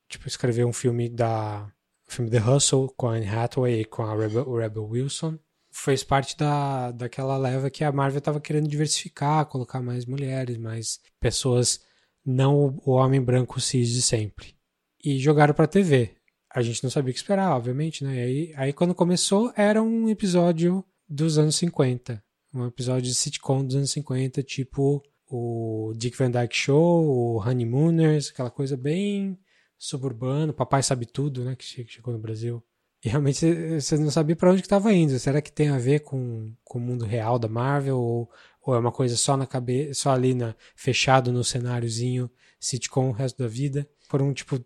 tipo, 0.08 0.26
escreveu 0.26 0.66
um 0.66 0.72
filme 0.72 1.08
da 1.08 1.70
o 2.06 2.12
filme 2.12 2.30
The 2.30 2.38
Hustle 2.38 2.92
com 2.96 3.08
a 3.08 3.14
Anne 3.14 3.28
Hathaway 3.28 3.80
e 3.80 3.84
com 3.84 4.02
a 4.02 4.14
Rebel, 4.14 4.56
Rebel 4.56 4.84
Wilson. 4.84 5.38
Fez 5.70 6.04
parte 6.04 6.36
da, 6.36 6.92
daquela 6.92 7.36
leva 7.36 7.70
que 7.70 7.82
a 7.82 7.90
Marvel 7.90 8.18
estava 8.18 8.40
querendo 8.40 8.68
diversificar, 8.68 9.46
colocar 9.46 9.80
mais 9.80 10.04
mulheres, 10.06 10.56
mais 10.56 11.00
pessoas, 11.18 11.80
não 12.24 12.78
o, 12.84 12.92
homem 12.92 13.20
branco 13.20 13.60
cis 13.60 13.88
de 13.88 14.02
sempre. 14.02 14.54
E 15.02 15.18
jogaram 15.18 15.52
pra 15.52 15.66
TV. 15.66 16.14
A 16.54 16.62
gente 16.62 16.84
não 16.84 16.90
sabia 16.90 17.10
o 17.10 17.12
que 17.12 17.18
esperar, 17.18 17.56
obviamente, 17.56 18.04
né? 18.04 18.14
E 18.14 18.20
aí, 18.20 18.54
aí 18.56 18.72
quando 18.72 18.94
começou, 18.94 19.52
era 19.56 19.82
um 19.82 20.08
episódio 20.08 20.84
dos 21.08 21.38
anos 21.38 21.56
50. 21.56 22.22
Um 22.52 22.66
episódio 22.66 23.02
de 23.02 23.14
sitcom 23.14 23.64
dos 23.64 23.74
anos 23.74 23.90
50, 23.90 24.42
tipo 24.44 25.02
o 25.28 25.92
Dick 25.96 26.16
Van 26.16 26.30
Dyke 26.30 26.54
Show, 26.56 27.04
o 27.06 27.38
Honeymooners, 27.38 28.30
aquela 28.30 28.50
coisa 28.50 28.76
bem 28.76 29.38
suburbano, 29.78 30.52
Papai 30.52 30.82
Sabe 30.82 31.06
Tudo, 31.06 31.44
né? 31.44 31.56
Que 31.56 31.64
che- 31.64 31.84
que 31.84 31.92
chegou 31.92 32.12
no 32.12 32.18
Brasil. 32.20 32.62
E 33.04 33.08
realmente 33.08 33.44
você 33.80 33.98
não 33.98 34.10
sabia 34.10 34.34
para 34.34 34.50
onde 34.50 34.62
que 34.62 34.66
estava 34.66 34.92
indo. 34.92 35.18
Será 35.18 35.42
que 35.42 35.52
tem 35.52 35.68
a 35.68 35.76
ver 35.78 36.00
com, 36.00 36.54
com 36.64 36.78
o 36.78 36.80
mundo 36.82 37.04
real 37.04 37.38
da 37.38 37.48
Marvel? 37.48 37.98
Ou, 37.98 38.30
ou 38.62 38.74
é 38.74 38.78
uma 38.78 38.92
coisa 38.92 39.14
só 39.16 39.36
na 39.36 39.46
cabeça, 39.46 39.92
só 40.00 40.10
ali 40.12 40.32
na, 40.34 40.54
fechado 40.74 41.30
no 41.30 41.44
cenáriozinho, 41.44 42.30
sitcom 42.58 43.10
o 43.10 43.12
resto 43.12 43.42
da 43.42 43.48
vida? 43.48 43.86
Foram, 44.08 44.32
tipo, 44.32 44.58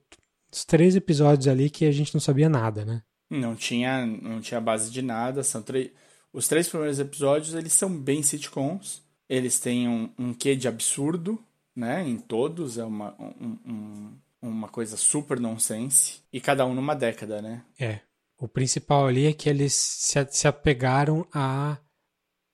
os 0.52 0.64
três 0.64 0.94
episódios 0.94 1.48
ali 1.48 1.68
que 1.68 1.84
a 1.84 1.90
gente 1.90 2.14
não 2.14 2.20
sabia 2.20 2.48
nada, 2.48 2.84
né? 2.84 3.02
Não 3.28 3.56
tinha, 3.56 4.06
não 4.06 4.40
tinha 4.40 4.60
base 4.60 4.88
de 4.90 5.02
nada. 5.02 5.42
São 5.42 5.60
três. 5.60 5.90
Os 6.32 6.46
três 6.46 6.68
primeiros 6.68 7.00
episódios 7.00 7.54
eles 7.54 7.72
são 7.72 7.90
bem 7.90 8.22
sitcoms. 8.22 9.02
Eles 9.28 9.58
têm 9.60 9.88
um, 9.88 10.10
um 10.18 10.32
quê 10.34 10.56
de 10.56 10.66
absurdo, 10.68 11.38
né? 11.76 12.06
Em 12.06 12.16
todos 12.18 12.78
é 12.78 12.84
uma, 12.84 13.14
um- 13.20 13.58
um- 13.66 14.12
uma 14.40 14.68
coisa 14.68 14.96
super 14.96 15.38
nonsense 15.40 16.20
e 16.32 16.40
cada 16.40 16.64
um 16.64 16.74
numa 16.74 16.94
década, 16.94 17.42
né? 17.42 17.62
É. 17.78 18.00
O 18.38 18.46
principal 18.46 19.06
ali 19.08 19.26
é 19.26 19.32
que 19.32 19.48
eles 19.48 19.72
se, 19.74 20.24
se 20.30 20.46
apegaram 20.46 21.26
a, 21.34 21.76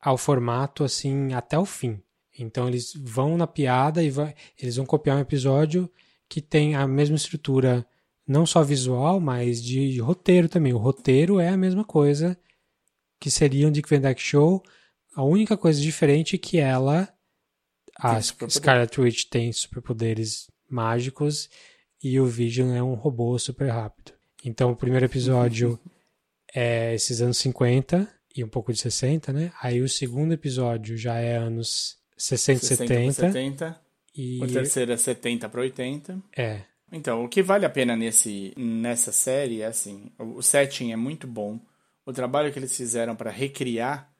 ao 0.01 0.17
formato 0.17 0.83
assim 0.83 1.35
até 1.35 1.59
o 1.59 1.67
fim. 1.67 2.01
Então 2.39 2.67
eles 2.67 2.93
vão 2.97 3.37
na 3.37 3.47
piada 3.47 4.03
e 4.03 4.11
vai, 4.11 4.35
eles 4.59 4.77
vão 4.77 4.87
copiar 4.87 5.17
um 5.19 5.21
episódio 5.21 5.89
que 6.29 6.41
tem 6.41 6.75
a 6.75 6.87
mesma 6.89 7.17
estrutura, 7.17 7.87
não 8.27 8.47
só 8.47 8.63
visual, 8.63 9.21
mas 9.21 9.63
de 9.63 10.01
roteiro 10.01 10.49
também. 10.49 10.73
O 10.73 10.79
roteiro 10.79 11.39
é 11.39 11.51
a 11.51 11.57
mesma 11.57 11.85
coisa 11.85 12.37
que 13.21 13.31
seria 13.31 13.69
um 13.69 13.71
Dick 13.71 13.89
Van 13.89 14.01
Dyke 14.01 14.21
Show. 14.23 14.63
A 15.15 15.23
única 15.23 15.57
coisa 15.57 15.81
diferente 15.81 16.37
é 16.37 16.39
que 16.39 16.59
ela, 16.59 17.09
a. 17.99 18.21
Scarlet 18.21 19.01
Witch 19.01 19.25
tem 19.25 19.53
superpoderes 19.53 20.51
mágicos 20.69 21.49
e 22.03 22.19
o 22.19 22.27
Vision 22.27 22.75
é 22.75 22.83
um 22.83 22.95
robô 22.95 23.39
super 23.39 23.69
rápido. 23.69 24.13
Então 24.45 24.73
o 24.73 24.77
primeiro 24.77 25.07
episódio 25.07 25.79
é 26.55 26.95
esses 26.95 27.21
anos 27.21 27.39
50 27.39 28.09
e 28.37 28.45
um 28.45 28.49
pouco 28.49 28.73
de 28.73 28.79
60, 28.79 29.33
né? 29.33 29.53
Aí 29.63 29.81
o 29.81 29.89
segundo 29.89 30.33
episódio 30.33 30.97
já 30.97 31.15
é 31.17 31.37
anos 31.37 31.97
60 32.17 32.65
e 32.65 32.67
60 32.67 32.77
por 32.77 32.89
70. 32.89 33.13
70. 33.33 33.81
E 34.17 34.43
O 34.43 34.47
terceiro 34.47 34.93
é 34.93 34.97
70 34.97 35.49
para 35.49 35.61
80. 35.61 36.23
é, 36.37 36.63
Então, 36.93 37.25
o 37.25 37.29
que 37.29 37.43
vale 37.43 37.67
a 37.67 37.71
pena 37.71 37.97
nesse, 37.97 38.53
nessa 38.57 39.11
série 39.11 39.63
é 39.63 39.67
assim: 39.67 40.13
o 40.19 40.43
setting 40.43 40.93
é 40.93 40.97
muito 40.97 41.27
bom. 41.27 41.59
O 42.07 42.13
trabalho 42.13 42.53
que 42.53 42.59
eles 42.59 42.77
fizeram 42.77 43.17
para 43.17 43.31
recriar 43.31 44.14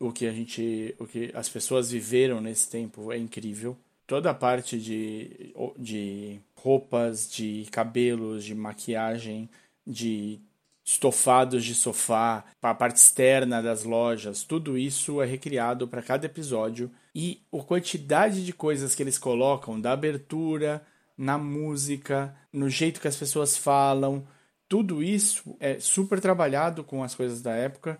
o 0.00 0.12
que 0.12 0.26
a 0.26 0.32
gente, 0.32 0.94
o 0.98 1.06
que 1.06 1.30
as 1.34 1.48
pessoas 1.48 1.90
viveram 1.90 2.40
nesse 2.40 2.70
tempo 2.70 3.12
é 3.12 3.18
incrível. 3.18 3.76
Toda 4.06 4.30
a 4.30 4.34
parte 4.34 4.78
de, 4.78 5.54
de 5.76 6.40
roupas, 6.54 7.30
de 7.30 7.66
cabelos, 7.70 8.44
de 8.44 8.54
maquiagem, 8.54 9.48
de 9.86 10.40
estofados 10.84 11.64
de 11.64 11.74
sofá, 11.74 12.44
a 12.62 12.74
parte 12.74 12.96
externa 12.96 13.62
das 13.62 13.84
lojas, 13.84 14.42
tudo 14.42 14.78
isso 14.78 15.20
é 15.20 15.26
recriado 15.26 15.86
para 15.86 16.00
cada 16.00 16.24
episódio 16.24 16.90
e 17.14 17.42
a 17.52 17.62
quantidade 17.62 18.42
de 18.42 18.54
coisas 18.54 18.94
que 18.94 19.02
eles 19.02 19.18
colocam 19.18 19.78
da 19.78 19.92
abertura, 19.92 20.82
na 21.16 21.36
música, 21.36 22.34
no 22.50 22.70
jeito 22.70 23.00
que 23.02 23.08
as 23.08 23.16
pessoas 23.16 23.54
falam, 23.54 24.26
tudo 24.66 25.02
isso 25.02 25.54
é 25.60 25.78
super 25.78 26.20
trabalhado 26.20 26.82
com 26.82 27.02
as 27.02 27.14
coisas 27.14 27.42
da 27.42 27.52
época 27.52 27.98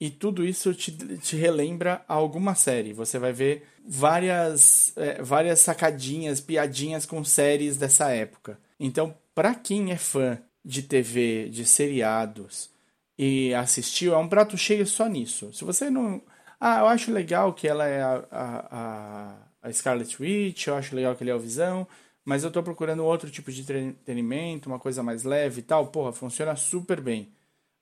e 0.00 0.08
tudo 0.08 0.44
isso 0.44 0.72
te, 0.72 0.90
te 1.18 1.36
relembra 1.36 2.02
alguma 2.08 2.54
série. 2.54 2.94
Você 2.94 3.18
vai 3.18 3.32
ver 3.32 3.66
várias, 3.86 4.96
é, 4.96 5.22
várias 5.22 5.60
sacadinhas, 5.60 6.40
piadinhas 6.40 7.04
com 7.04 7.22
séries 7.22 7.76
dessa 7.76 8.10
época. 8.10 8.58
Então, 8.78 9.14
para 9.34 9.54
quem 9.54 9.92
é 9.92 9.96
fã 9.98 10.38
de 10.64 10.82
TV, 10.82 11.50
de 11.50 11.66
seriados 11.66 12.70
e 13.18 13.52
assistiu, 13.54 14.14
é 14.14 14.16
um 14.16 14.28
prato 14.28 14.56
cheio 14.56 14.86
só 14.86 15.06
nisso. 15.06 15.52
Se 15.52 15.64
você 15.64 15.90
não. 15.90 16.22
Ah, 16.58 16.80
eu 16.80 16.86
acho 16.86 17.12
legal 17.12 17.52
que 17.52 17.68
ela 17.68 17.86
é 17.86 18.02
a, 18.02 18.24
a, 18.30 19.36
a, 19.62 19.72
Scarlet 19.72 20.22
Witch, 20.22 20.66
eu 20.66 20.74
acho 20.76 20.96
legal 20.96 21.14
que 21.14 21.22
ele 21.22 21.30
é 21.30 21.34
o 21.34 21.38
Visão, 21.38 21.86
mas 22.24 22.44
eu 22.44 22.50
tô 22.50 22.62
procurando 22.62 23.04
outro 23.04 23.30
tipo 23.30 23.50
de 23.52 23.62
entretenimento, 23.62 24.68
uma 24.68 24.78
coisa 24.78 25.02
mais 25.02 25.24
leve 25.24 25.60
e 25.60 25.62
tal. 25.62 25.88
Porra, 25.88 26.12
funciona 26.12 26.56
super 26.56 27.00
bem. 27.00 27.30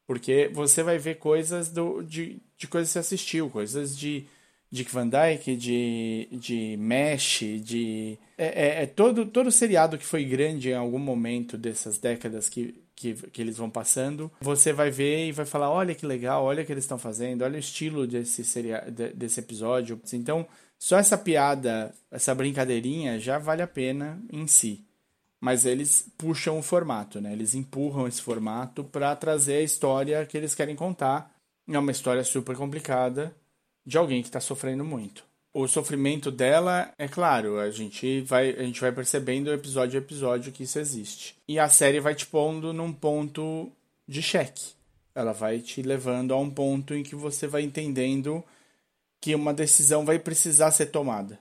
Porque 0.08 0.50
você 0.54 0.82
vai 0.82 0.96
ver 0.96 1.16
coisas 1.18 1.68
do, 1.68 2.02
de, 2.02 2.38
de 2.56 2.66
coisas 2.66 2.88
que 2.88 2.92
você 2.94 2.98
assistiu, 3.00 3.50
coisas 3.50 3.94
de 3.94 4.24
Dick 4.70 4.90
Van 4.90 5.06
Dyke, 5.06 5.54
de, 5.54 6.28
de 6.32 6.76
Mesh, 6.78 7.40
de. 7.62 8.18
É, 8.38 8.46
é, 8.46 8.82
é 8.84 8.86
todo, 8.86 9.26
todo 9.26 9.52
seriado 9.52 9.98
que 9.98 10.06
foi 10.06 10.24
grande 10.24 10.70
em 10.70 10.74
algum 10.74 10.98
momento 10.98 11.58
dessas 11.58 11.98
décadas 11.98 12.48
que, 12.48 12.74
que, 12.96 13.12
que 13.12 13.42
eles 13.42 13.58
vão 13.58 13.68
passando. 13.68 14.32
Você 14.40 14.72
vai 14.72 14.90
ver 14.90 15.28
e 15.28 15.32
vai 15.32 15.44
falar: 15.44 15.70
olha 15.70 15.94
que 15.94 16.06
legal, 16.06 16.42
olha 16.42 16.62
o 16.62 16.66
que 16.66 16.72
eles 16.72 16.84
estão 16.84 16.96
fazendo, 16.98 17.42
olha 17.42 17.56
o 17.56 17.60
estilo 17.60 18.06
desse, 18.06 18.42
seria, 18.44 18.80
de- 18.90 19.12
desse 19.12 19.40
episódio. 19.40 20.00
Então, 20.14 20.46
só 20.78 20.96
essa 20.96 21.18
piada, 21.18 21.94
essa 22.10 22.34
brincadeirinha 22.34 23.18
já 23.20 23.38
vale 23.38 23.60
a 23.60 23.66
pena 23.66 24.18
em 24.32 24.46
si 24.46 24.87
mas 25.40 25.64
eles 25.64 26.08
puxam 26.16 26.58
o 26.58 26.62
formato, 26.62 27.20
né? 27.20 27.32
Eles 27.32 27.54
empurram 27.54 28.08
esse 28.08 28.20
formato 28.20 28.82
para 28.82 29.14
trazer 29.14 29.56
a 29.56 29.62
história 29.62 30.26
que 30.26 30.36
eles 30.36 30.54
querem 30.54 30.74
contar. 30.74 31.34
É 31.68 31.78
uma 31.78 31.92
história 31.92 32.24
super 32.24 32.56
complicada 32.56 33.34
de 33.86 33.96
alguém 33.96 34.22
que 34.22 34.28
está 34.28 34.40
sofrendo 34.40 34.84
muito. 34.84 35.24
O 35.54 35.66
sofrimento 35.66 36.30
dela, 36.30 36.92
é 36.98 37.08
claro, 37.08 37.58
a 37.58 37.70
gente 37.70 38.20
vai 38.22 38.50
a 38.50 38.62
gente 38.62 38.80
vai 38.80 38.92
percebendo 38.92 39.52
episódio 39.52 39.98
a 39.98 40.02
episódio 40.02 40.52
que 40.52 40.64
isso 40.64 40.78
existe. 40.78 41.36
E 41.48 41.58
a 41.58 41.68
série 41.68 42.00
vai 42.00 42.14
te 42.14 42.26
pondo 42.26 42.72
num 42.72 42.92
ponto 42.92 43.70
de 44.06 44.22
cheque. 44.22 44.72
Ela 45.14 45.32
vai 45.32 45.60
te 45.60 45.82
levando 45.82 46.32
a 46.32 46.38
um 46.38 46.50
ponto 46.50 46.94
em 46.94 47.02
que 47.02 47.14
você 47.14 47.46
vai 47.46 47.62
entendendo 47.62 48.44
que 49.20 49.34
uma 49.34 49.54
decisão 49.54 50.04
vai 50.04 50.18
precisar 50.18 50.70
ser 50.70 50.86
tomada. 50.86 51.38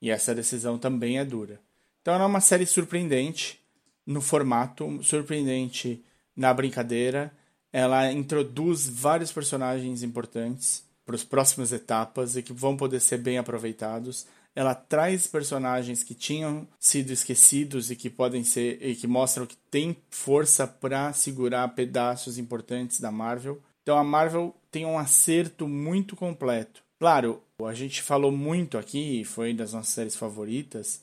E 0.00 0.10
essa 0.10 0.34
decisão 0.34 0.78
também 0.78 1.18
é 1.18 1.24
dura. 1.24 1.60
Então 2.00 2.14
é 2.14 2.24
uma 2.24 2.40
série 2.40 2.66
surpreendente 2.66 3.60
no 4.06 4.20
formato, 4.20 5.02
surpreendente 5.02 6.02
na 6.34 6.52
brincadeira. 6.52 7.32
Ela 7.72 8.10
introduz 8.10 8.88
vários 8.88 9.30
personagens 9.30 10.02
importantes 10.02 10.84
para 11.04 11.14
as 11.14 11.24
próximas 11.24 11.72
etapas 11.72 12.36
e 12.36 12.42
que 12.42 12.52
vão 12.52 12.76
poder 12.76 13.00
ser 13.00 13.18
bem 13.18 13.38
aproveitados. 13.38 14.26
Ela 14.54 14.74
traz 14.74 15.26
personagens 15.26 16.02
que 16.02 16.14
tinham 16.14 16.66
sido 16.78 17.12
esquecidos 17.12 17.90
e 17.90 17.96
que 17.96 18.10
podem 18.10 18.42
ser 18.42 18.84
e 18.84 18.96
que 18.96 19.06
mostram 19.06 19.46
que 19.46 19.56
tem 19.70 19.96
força 20.10 20.66
para 20.66 21.12
segurar 21.12 21.68
pedaços 21.68 22.38
importantes 22.38 22.98
da 22.98 23.12
Marvel. 23.12 23.60
Então 23.82 23.96
a 23.96 24.04
Marvel 24.04 24.54
tem 24.70 24.84
um 24.84 24.98
acerto 24.98 25.68
muito 25.68 26.16
completo. 26.16 26.82
Claro, 26.98 27.42
a 27.64 27.74
gente 27.74 28.02
falou 28.02 28.32
muito 28.32 28.76
aqui, 28.76 29.24
foi 29.24 29.54
das 29.54 29.72
nossas 29.72 29.94
séries 29.94 30.16
favoritas, 30.16 31.02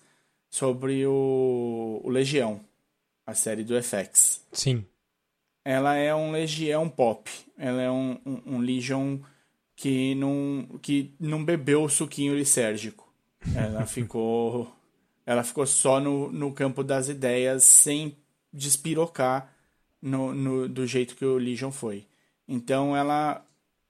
sobre 0.50 1.06
o, 1.06 2.02
o 2.04 2.10
Legião, 2.10 2.62
a 3.26 3.34
série 3.34 3.64
do 3.64 3.76
FX. 3.82 4.46
sim. 4.52 4.86
Ela 5.70 5.96
é 5.96 6.16
um 6.16 6.32
Legião 6.32 6.88
pop. 6.88 7.30
Ela 7.58 7.82
é 7.82 7.92
um, 7.92 8.18
um, 8.26 8.56
um 8.56 8.60
Legion 8.60 9.20
que 9.76 10.16
não, 10.16 10.80
que 10.82 11.14
não 11.20 11.44
bebeu 11.44 11.84
o 11.84 11.90
suquinho 11.90 12.34
lisérgico. 12.34 13.06
Ela 13.54 13.84
ficou, 13.86 14.74
ela 15.26 15.44
ficou 15.44 15.68
só 15.68 16.00
no, 16.00 16.32
no 16.32 16.54
campo 16.54 16.86
das 16.86 17.10
ideias, 17.10 17.66
sem 17.66 18.16
despirocar 18.54 19.54
no, 20.02 20.34
no, 20.34 20.70
do 20.70 20.88
jeito 20.88 21.18
que 21.18 21.26
o 21.26 21.38
Legion 21.38 21.72
foi. 21.72 22.08
Então 22.48 22.96
ela, 22.96 23.46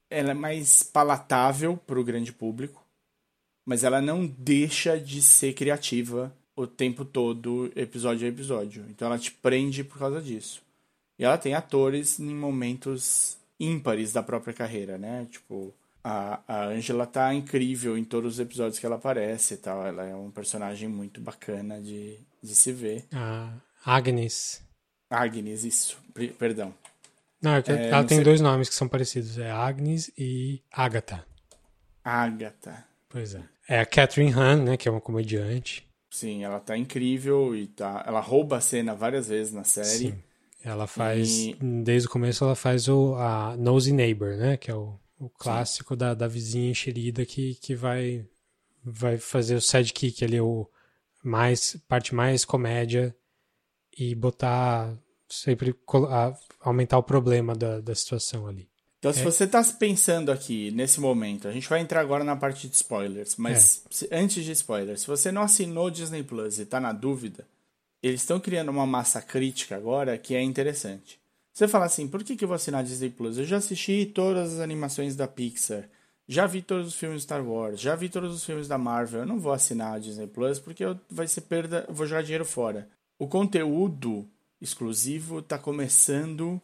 ela 0.10 0.32
é 0.32 0.34
mais 0.34 0.82
palatável 0.82 1.78
para 1.78 2.00
o 2.00 2.04
grande 2.04 2.34
público, 2.34 2.84
mas 3.64 3.84
ela 3.84 4.02
não 4.02 4.26
deixa 4.26 5.00
de 5.00 5.22
ser 5.22 5.54
criativa 5.54 6.36
o 6.58 6.68
tempo 6.68 7.06
todo, 7.06 7.72
episódio 7.76 8.26
a 8.26 8.30
episódio. 8.30 8.84
Então 8.90 9.08
ela 9.08 9.18
te 9.18 9.32
prende 9.32 9.84
por 9.84 9.98
causa 9.98 10.22
disso. 10.22 10.62
E 11.18 11.24
ela 11.24 11.38
tem 11.38 11.54
atores 11.54 12.20
em 12.20 12.36
momentos 12.36 13.38
ímpares 13.60 14.12
da 14.12 14.22
própria 14.22 14.54
carreira, 14.54 14.98
né? 14.98 15.26
Tipo, 15.32 15.74
a, 16.04 16.42
a 16.48 16.66
Angela 16.66 17.06
tá 17.08 17.34
incrível 17.34 17.98
em 17.98 18.04
todos 18.04 18.34
os 18.34 18.40
episódios 18.40 18.78
que 18.80 18.86
ela 18.86 18.96
aparece 18.98 19.54
e 19.54 19.58
tal. 19.58 19.86
Ela 19.86 20.06
é 20.06 20.16
um 20.16 20.30
personagem 20.32 20.88
muito 20.90 21.22
bacana 21.22 21.80
de, 21.82 22.18
de 22.44 22.54
se 22.56 22.72
ver. 22.72 23.06
A 23.14 23.52
Agnes. 23.86 24.62
Agnes, 25.10 25.64
isso. 25.64 25.98
Pre- 26.14 26.30
Perdão. 26.30 26.74
Não, 27.42 27.54
é 27.56 27.64
É, 27.68 27.88
ela 27.90 28.02
não 28.02 28.08
tem 28.08 28.18
sei- 28.18 28.26
dois 28.26 28.42
nomes 28.42 28.68
que 28.68 28.76
são 28.76 28.88
parecidos. 28.88 29.38
É 29.38 29.50
Agnes 29.50 30.12
e 30.18 30.62
Agatha. 30.72 31.24
Agatha. 32.04 32.86
Pois 33.10 33.36
é. 33.36 33.44
É 33.70 33.80
a 33.80 33.86
Catherine 33.86 34.32
Hahn, 34.34 34.64
né? 34.64 34.78
Que 34.78 34.88
é 34.88 34.92
uma 34.92 35.02
comediante. 35.02 35.87
Sim, 36.10 36.44
ela 36.44 36.60
tá 36.60 36.78
incrível 36.78 37.56
e 37.56 37.68
tá. 37.68 38.04
Ela 38.08 38.20
rouba 38.20 38.58
a 38.58 38.62
cena 38.62 38.96
várias 38.96 39.28
vezes 39.28 39.54
na 39.54 39.64
série. 39.64 39.88
Sim. 40.12 40.24
Ela 40.64 40.88
faz, 40.88 41.30
E- 41.46 41.56
desde 41.84 42.08
o 42.08 42.12
começo, 42.12 42.44
ela 42.44 42.56
faz 42.56 42.88
o 42.88 43.16
a 43.16 43.56
Nosy 43.58 43.92
Neighbor, 43.92 44.36
né? 44.38 44.58
Que 44.58 44.72
é 44.72 44.76
o, 44.76 44.98
o 45.20 45.30
clássico 45.30 45.96
da, 45.96 46.14
da 46.14 46.28
vizinha 46.28 46.72
enxerida 46.72 47.26
que, 47.26 47.56
que 47.56 47.76
vai, 47.76 48.26
vai 48.84 49.18
fazer 49.18 49.56
o 49.56 49.62
sidekick 49.62 50.24
ali, 50.26 50.40
o 50.42 50.68
mais, 51.24 51.78
parte 51.88 52.16
mais 52.16 52.44
comédia 52.46 53.16
e 53.98 54.16
botar 54.16 54.98
sempre 55.30 55.76
a- 56.10 56.34
aumentar 56.62 56.98
o 56.98 57.04
problema 57.04 57.54
da, 57.56 57.80
da 57.82 57.94
situação 57.96 58.48
ali. 58.48 58.68
Então, 59.00 59.12
É. 59.12 59.14
se 59.14 59.24
você 59.24 59.46
tá 59.46 59.64
pensando 59.78 60.32
aqui, 60.32 60.72
nesse 60.72 61.00
momento, 61.00 61.48
a 61.48 61.52
gente 61.52 61.70
vai 61.70 61.80
entrar 61.80 62.02
agora 62.02 62.24
na 62.24 62.36
parte 62.36 62.68
de 62.68 62.76
spoilers, 62.76 63.36
mas 63.38 63.84
É. 63.86 63.94
se- 63.94 64.10
antes 64.12 64.44
de 64.44 64.52
spoilers, 64.52 65.02
se 65.02 65.08
você 65.08 65.32
não 65.32 65.44
assinou 65.44 65.90
Disney 65.92 66.24
Plus 66.24 66.58
e 66.60 66.66
tá 66.66 66.80
na 66.80 66.92
dúvida, 66.92 67.46
eles 68.02 68.22
estão 68.22 68.40
criando 68.40 68.70
uma 68.70 68.88
massa 68.88 69.22
crítica 69.22 69.76
agora 69.76 70.18
que 70.18 70.34
é 70.36 70.42
interessante. 70.42 71.20
Você 71.54 71.68
fala 71.68 71.86
assim, 71.86 72.08
por 72.08 72.24
que, 72.24 72.36
que 72.36 72.44
eu 72.44 72.48
vou 72.48 72.56
assinar 72.56 72.84
Disney 72.84 73.10
Plus? 73.10 73.38
Eu 73.38 73.46
já 73.46 73.58
assisti 73.58 74.06
todas 74.14 74.54
as 74.54 74.60
animações 74.60 75.16
da 75.16 75.28
Pixar, 75.28 75.88
já 76.28 76.46
vi 76.48 76.62
todos 76.62 76.88
os 76.88 76.96
filmes 76.96 77.24
Star 77.24 77.44
Wars, 77.48 77.80
já 77.80 77.96
vi 77.96 78.10
todos 78.10 78.34
os 78.34 78.44
filmes 78.44 78.68
da 78.68 78.78
Marvel, 78.78 79.22
eu 79.22 79.26
não 79.28 79.40
vou 79.40 79.52
assinar 79.54 79.94
a 79.96 80.00
Disney 80.00 80.28
Plus 80.28 80.60
porque 80.60 80.84
eu- 80.84 81.00
vai 81.10 81.28
ser 81.28 81.42
perda, 81.42 81.86
vou 81.90 82.06
jogar 82.08 82.22
dinheiro 82.24 82.46
fora. 82.46 82.88
O 83.20 83.28
conteúdo 83.28 84.28
exclusivo 84.60 85.42
tá 85.42 85.58
começando 85.58 86.60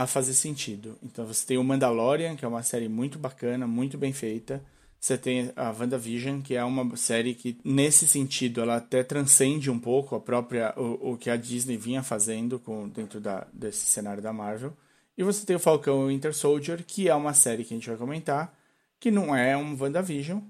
a 0.00 0.06
fazer 0.06 0.32
sentido. 0.32 0.96
Então 1.02 1.26
você 1.26 1.46
tem 1.46 1.58
o 1.58 1.62
Mandalorian, 1.62 2.34
que 2.34 2.42
é 2.42 2.48
uma 2.48 2.62
série 2.62 2.88
muito 2.88 3.18
bacana, 3.18 3.66
muito 3.66 3.98
bem 3.98 4.14
feita. 4.14 4.64
Você 4.98 5.18
tem 5.18 5.52
a 5.54 5.70
WandaVision, 5.78 6.40
que 6.40 6.56
é 6.56 6.64
uma 6.64 6.96
série 6.96 7.34
que, 7.34 7.58
nesse 7.62 8.08
sentido, 8.08 8.62
ela 8.62 8.76
até 8.76 9.02
transcende 9.02 9.70
um 9.70 9.78
pouco 9.78 10.14
a 10.16 10.20
própria 10.20 10.72
o, 10.74 11.12
o 11.12 11.18
que 11.18 11.28
a 11.28 11.36
Disney 11.36 11.76
vinha 11.76 12.02
fazendo 12.02 12.58
com, 12.58 12.88
dentro 12.88 13.20
da, 13.20 13.46
desse 13.52 13.84
cenário 13.84 14.22
da 14.22 14.32
Marvel. 14.32 14.74
E 15.18 15.22
você 15.22 15.44
tem 15.44 15.56
o 15.56 15.60
Falcão 15.60 16.00
e 16.00 16.04
o 16.04 16.08
Winter 16.08 16.34
Soldier, 16.34 16.82
que 16.82 17.06
é 17.06 17.14
uma 17.14 17.34
série 17.34 17.62
que 17.62 17.74
a 17.74 17.76
gente 17.76 17.88
vai 17.88 17.98
comentar, 17.98 18.58
que 18.98 19.10
não 19.10 19.36
é 19.36 19.54
um 19.54 19.76
WandaVision, 19.78 20.40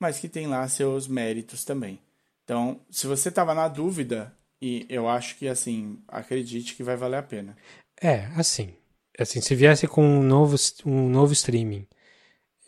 mas 0.00 0.18
que 0.18 0.30
tem 0.30 0.46
lá 0.46 0.66
seus 0.66 1.06
méritos 1.06 1.62
também. 1.62 1.98
Então, 2.42 2.80
se 2.90 3.06
você 3.06 3.28
estava 3.28 3.52
na 3.52 3.68
dúvida, 3.68 4.34
e 4.62 4.86
eu 4.88 5.06
acho 5.06 5.36
que, 5.36 5.46
assim, 5.46 5.98
acredite 6.08 6.74
que 6.74 6.82
vai 6.82 6.96
valer 6.96 7.18
a 7.18 7.22
pena. 7.22 7.54
É, 8.00 8.30
assim. 8.34 8.74
Assim, 9.18 9.40
se 9.40 9.54
viesse 9.54 9.86
com 9.86 10.04
um 10.04 10.22
novo, 10.22 10.56
um 10.84 11.08
novo 11.08 11.32
streaming 11.32 11.86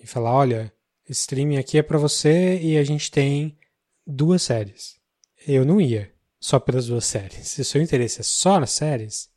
e 0.01 0.07
falar, 0.07 0.33
olha, 0.33 0.73
esse 1.09 1.21
streaming 1.21 1.57
aqui 1.57 1.79
é 1.79 1.83
pra 1.83 1.99
você 1.99 2.59
e 2.61 2.79
a 2.79 2.85
gente 2.85 3.11
tem 3.11 3.59
duas 4.07 4.43
séries. 4.43 4.97
Eu 5.47 5.65
não 5.65 5.81
ia 5.81 6.13
só 6.41 6.61
pelas 6.61 6.87
duas 6.87 7.05
séries. 7.05 7.49
Se 7.49 7.61
o 7.61 7.65
seu 7.65 7.83
interesse 7.83 8.21
é 8.21 8.25
só 8.25 8.61
nas 8.61 8.71
séries, 8.71 9.29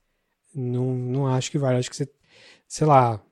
não, 0.53 0.94
não 0.94 1.27
acho 1.27 1.49
que 1.52 1.57
vale. 1.57 1.77
Acho 1.77 1.90
que 1.90 1.95
você, 1.95 2.10
sei 2.68 2.86
lá, 2.86 3.23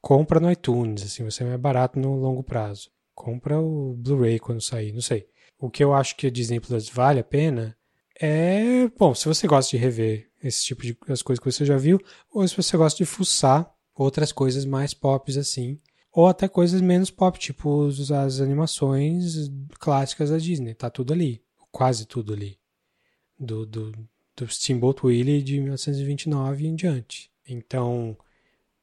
compra 0.00 0.40
no 0.40 0.50
iTunes, 0.50 1.02
assim, 1.04 1.24
você 1.24 1.42
é 1.42 1.46
mais 1.46 1.60
barato 1.60 1.98
no 1.98 2.14
longo 2.16 2.42
prazo. 2.42 2.90
Compra 3.14 3.60
o 3.60 3.94
Blu-ray 3.94 4.38
quando 4.38 4.60
sair, 4.60 4.92
não 4.92 5.00
sei. 5.00 5.28
O 5.58 5.70
que 5.70 5.84
eu 5.84 5.92
acho 5.92 6.16
que 6.16 6.26
a 6.26 6.30
Disney 6.30 6.58
Plus 6.58 6.88
vale 6.88 7.20
a 7.20 7.24
pena 7.24 7.76
é, 8.20 8.88
bom, 8.98 9.14
se 9.14 9.26
você 9.26 9.46
gosta 9.46 9.70
de 9.70 9.82
rever 9.82 10.30
esse 10.42 10.64
tipo 10.64 10.82
de 10.82 10.96
as 11.08 11.22
coisas 11.22 11.42
que 11.42 11.50
você 11.50 11.64
já 11.64 11.76
viu, 11.76 11.98
ou 12.32 12.46
se 12.46 12.56
você 12.56 12.76
gosta 12.76 12.98
de 12.98 13.06
fuçar 13.06 13.72
outras 13.94 14.30
coisas 14.30 14.64
mais 14.64 14.92
pop 14.92 15.30
assim, 15.38 15.80
ou 16.12 16.26
até 16.26 16.48
coisas 16.48 16.80
menos 16.80 17.10
pop, 17.10 17.38
tipo 17.38 17.88
as 17.88 18.40
animações 18.40 19.50
clássicas 19.78 20.30
da 20.30 20.38
Disney, 20.38 20.74
tá 20.74 20.90
tudo 20.90 21.12
ali, 21.12 21.42
quase 21.70 22.06
tudo 22.06 22.32
ali. 22.32 22.58
Do, 23.38 23.64
do, 23.64 23.92
do 24.36 24.48
Steamboat 24.48 25.06
Willie 25.06 25.42
de 25.42 25.58
1929 25.60 26.66
em 26.66 26.74
diante. 26.74 27.30
Então, 27.48 28.16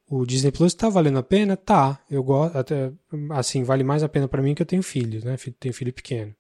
o 0.10 0.26
Disney 0.26 0.52
Plus 0.52 0.74
tá 0.74 0.90
valendo 0.90 1.20
a 1.20 1.24
pena? 1.24 1.56
Tá. 1.56 2.02
Eu 2.10 2.24
gosto, 2.24 2.58
até, 2.58 2.92
assim, 3.32 3.64
vale 3.64 3.84
mais 3.84 4.02
a 4.02 4.10
pena 4.10 4.28
pra 4.28 4.42
mim 4.42 4.56
que 4.56 4.62
eu 4.64 4.66
tenho 4.66 4.82
filho, 4.82 5.24
né? 5.24 5.38
Tenho 5.60 5.74
filho 5.74 5.94
pequeno. 5.94 6.34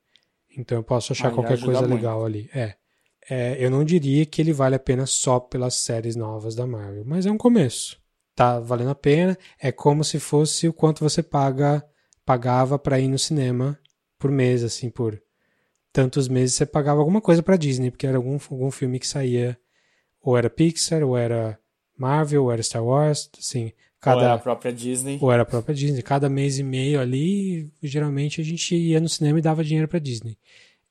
Então 0.58 0.80
eu 0.80 0.84
posso 0.84 1.14
achar 1.14 1.32
qualquer 1.32 1.60
coisa 1.60 1.82
muito. 1.82 1.94
legal 1.94 2.26
ali. 2.26 2.50
É. 2.54 2.76
É, 3.30 3.58
eu 3.64 3.70
não 3.70 3.84
diria 3.84 4.26
que 4.26 4.42
ele 4.42 4.54
vale 4.54 4.76
a 4.76 4.80
pena 4.80 5.06
só 5.06 5.40
pelas 5.40 5.76
séries 5.76 6.16
novas 6.16 6.56
da 6.56 6.66
Marvel, 6.66 7.04
mas 7.06 7.26
é 7.26 7.32
um 7.32 7.38
começo. 7.38 7.98
Tá 8.36 8.60
valendo 8.60 8.92
a 8.92 8.96
pena. 8.96 9.38
É 9.60 9.72
como 9.72 10.04
se 10.04 10.20
fosse 10.20 10.68
o 10.68 10.74
quanto 10.74 11.04
você 11.04 11.22
paga 11.24 11.84
pagava 12.26 12.78
pra 12.78 13.00
ir 13.00 13.08
no 13.08 13.18
cinema 13.18 13.80
por 14.20 14.30
mês, 14.30 14.62
assim, 14.64 14.90
por 14.90 15.22
tantos 15.94 16.28
meses 16.28 16.56
você 16.56 16.66
pagava 16.66 17.00
alguma 17.00 17.22
coisa 17.22 17.42
pra 17.42 17.56
Disney, 17.56 17.90
porque 17.90 18.06
era 18.06 18.18
algum, 18.18 18.38
algum 18.52 18.70
filme 18.70 19.00
que 19.00 19.08
saía, 19.08 19.58
ou 20.22 20.38
era 20.38 20.50
Pixar, 20.50 21.04
ou 21.04 21.18
era 21.18 21.58
Marvel, 21.98 22.44
ou 22.44 22.52
era 22.52 22.62
Star 22.62 22.84
Wars, 22.84 23.30
assim, 23.40 23.66
Ou 23.66 23.72
cada 24.00 24.22
era 24.26 24.34
a 24.34 24.38
própria 24.38 24.72
Disney. 24.74 25.18
ou 25.22 25.32
era 25.32 25.44
a 25.44 25.46
própria 25.46 25.74
Disney. 25.74 26.02
Cada 26.04 26.30
mês 26.30 26.60
e 26.60 26.64
meio 26.64 27.00
ali, 27.00 27.72
geralmente 27.82 28.42
a 28.42 28.44
gente 28.44 28.76
ia 28.76 29.00
no 29.00 29.10
cinema 29.10 29.40
e 29.40 29.42
dava 29.42 29.64
dinheiro 29.64 29.88
pra 29.88 30.00
Disney. 30.00 30.38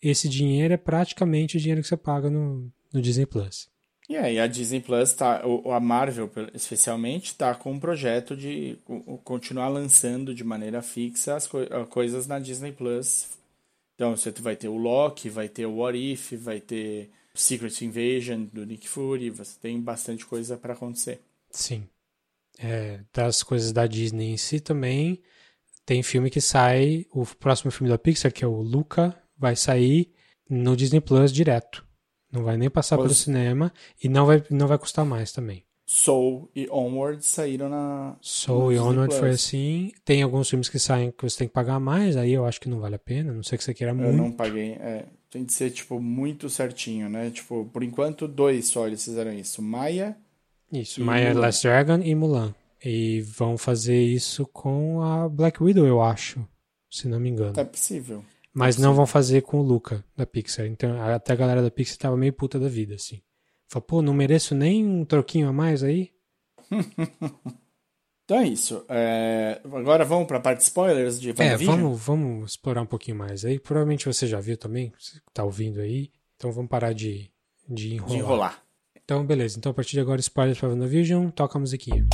Esse 0.02 0.28
dinheiro 0.28 0.74
é 0.74 0.76
praticamente 0.76 1.56
o 1.56 1.60
dinheiro 1.60 1.82
que 1.82 1.88
você 1.88 1.96
paga 1.96 2.30
no, 2.30 2.70
no 2.92 3.02
Disney 3.02 3.26
Plus. 3.26 3.68
E 4.08 4.16
aí, 4.16 4.38
a 4.38 4.46
Disney 4.46 4.80
Plus, 4.80 5.12
tá, 5.14 5.44
o- 5.44 5.72
a 5.72 5.80
Marvel 5.80 6.30
especialmente, 6.54 7.34
tá 7.34 7.54
com 7.54 7.72
um 7.72 7.80
projeto 7.80 8.36
de 8.36 8.78
co- 8.84 9.18
continuar 9.24 9.68
lançando 9.68 10.32
de 10.34 10.44
maneira 10.44 10.80
fixa 10.80 11.34
as 11.34 11.48
ah, 11.70 11.84
coisas 11.86 12.26
na 12.26 12.38
Disney 12.38 12.70
Plus. 12.72 13.28
Então, 13.94 14.16
você 14.16 14.30
vai 14.32 14.56
ter 14.56 14.68
o 14.68 14.76
Loki, 14.76 15.28
vai 15.28 15.48
ter 15.48 15.66
o 15.66 15.76
What 15.78 15.98
If, 15.98 16.32
vai 16.34 16.60
ter 16.60 17.10
Secret 17.34 17.84
Invasion 17.84 18.44
do 18.52 18.64
Nick 18.66 18.88
Fury, 18.88 19.30
você 19.30 19.58
tem 19.60 19.80
bastante 19.80 20.24
coisa 20.26 20.56
para 20.56 20.74
acontecer. 20.74 21.20
Sim. 21.50 21.88
É, 22.58 23.00
das 23.12 23.42
coisas 23.42 23.72
da 23.72 23.86
Disney 23.86 24.30
em 24.32 24.36
si 24.36 24.60
também, 24.60 25.22
tem 25.86 26.02
filme 26.02 26.30
que 26.30 26.40
sai, 26.40 27.06
o 27.12 27.24
próximo 27.26 27.70
filme 27.70 27.90
da 27.90 27.98
Pixar, 27.98 28.32
que 28.32 28.44
é 28.44 28.48
o 28.48 28.62
Luca, 28.62 29.16
vai 29.38 29.56
sair 29.56 30.10
no 30.48 30.76
Disney 30.76 31.00
Plus 31.00 31.32
direto. 31.32 31.84
Não 32.32 32.42
vai 32.44 32.56
nem 32.56 32.68
passar 32.70 32.96
pelo 32.96 33.08
Pois- 33.08 33.18
cinema 33.18 33.72
e 34.02 34.08
não 34.08 34.26
vai, 34.26 34.42
não 34.50 34.66
vai 34.66 34.78
custar 34.78 35.04
mais 35.04 35.32
também. 35.32 35.64
Soul 35.88 36.50
e 36.54 36.68
Onward 36.68 37.24
saíram 37.24 37.68
na. 37.68 38.16
Soul 38.20 38.72
e 38.72 38.78
Onward 38.78 39.14
foi 39.14 39.28
Plus. 39.28 39.34
assim. 39.46 39.92
Tem 40.04 40.20
alguns 40.20 40.50
filmes 40.50 40.68
que 40.68 40.80
saem 40.80 41.12
que 41.12 41.22
você 41.22 41.38
tem 41.38 41.46
que 41.48 41.54
pagar 41.54 41.78
mais, 41.78 42.16
aí 42.16 42.32
eu 42.32 42.44
acho 42.44 42.60
que 42.60 42.68
não 42.68 42.80
vale 42.80 42.96
a 42.96 42.98
pena, 42.98 43.32
não 43.32 43.42
sei 43.44 43.56
que 43.56 43.62
você 43.62 43.72
queira 43.72 43.92
Eu 43.92 43.96
muito. 43.96 44.16
não 44.16 44.32
paguei. 44.32 44.72
É, 44.72 45.04
tem 45.30 45.44
que 45.44 45.52
ser, 45.52 45.70
tipo, 45.70 46.00
muito 46.00 46.50
certinho, 46.50 47.08
né? 47.08 47.30
Tipo, 47.30 47.66
por 47.72 47.84
enquanto, 47.84 48.26
dois 48.26 48.66
só 48.66 48.84
eles 48.88 49.04
fizeram 49.04 49.32
isso. 49.32 49.62
Maia 49.62 50.16
Isso, 50.72 51.00
My 51.00 51.06
Mulan. 51.28 51.40
Last 51.40 51.62
Dragon 51.62 52.00
e 52.02 52.14
Mulan. 52.16 52.52
E 52.84 53.20
vão 53.20 53.56
fazer 53.56 54.02
isso 54.02 54.44
com 54.46 55.00
a 55.02 55.28
Black 55.28 55.62
Widow, 55.62 55.86
eu 55.86 56.02
acho, 56.02 56.44
se 56.90 57.06
não 57.06 57.20
me 57.20 57.30
engano. 57.30 57.58
é 57.58 57.64
possível. 57.64 58.24
Mas 58.56 58.78
não 58.78 58.94
vão 58.94 59.06
fazer 59.06 59.42
com 59.42 59.58
o 59.58 59.62
Luca, 59.62 60.02
da 60.16 60.24
Pixar. 60.24 60.66
Então, 60.66 60.98
até 61.02 61.34
a 61.34 61.36
galera 61.36 61.62
da 61.62 61.70
Pixar 61.70 61.98
tava 61.98 62.16
meio 62.16 62.32
puta 62.32 62.58
da 62.58 62.68
vida, 62.68 62.94
assim. 62.94 63.20
Falou, 63.68 63.86
pô, 63.86 64.02
não 64.02 64.14
mereço 64.14 64.54
nem 64.54 64.86
um 64.86 65.04
troquinho 65.04 65.48
a 65.48 65.52
mais 65.52 65.82
aí? 65.82 66.10
Então 68.26 68.38
é 68.38 68.48
isso. 68.48 68.84
É, 68.88 69.60
Agora 69.64 70.04
vamos 70.04 70.26
pra 70.26 70.40
parte 70.40 70.58
de 70.58 70.64
spoilers 70.64 71.20
de 71.20 71.30
É, 71.40 71.56
vamos, 71.56 72.00
vamos 72.02 72.50
explorar 72.50 72.82
um 72.82 72.86
pouquinho 72.86 73.16
mais 73.16 73.44
aí. 73.44 73.56
Provavelmente 73.60 74.04
você 74.04 74.26
já 74.26 74.40
viu 74.40 74.56
também, 74.56 74.92
você 74.98 75.20
tá 75.32 75.44
ouvindo 75.44 75.80
aí. 75.80 76.10
Então 76.34 76.50
vamos 76.50 76.68
parar 76.68 76.92
de, 76.92 77.30
de 77.68 77.94
enrolar. 77.94 78.10
de 78.10 78.18
enrolar. 78.18 78.62
Então, 78.96 79.24
beleza. 79.24 79.56
Então, 79.56 79.70
a 79.70 79.74
partir 79.74 79.92
de 79.92 80.00
agora, 80.00 80.20
spoilers 80.20 80.58
pra 80.58 80.68
WandaVision. 80.68 81.30
Toca 81.30 81.56
a 81.56 81.60
musiquinha. 81.60 82.04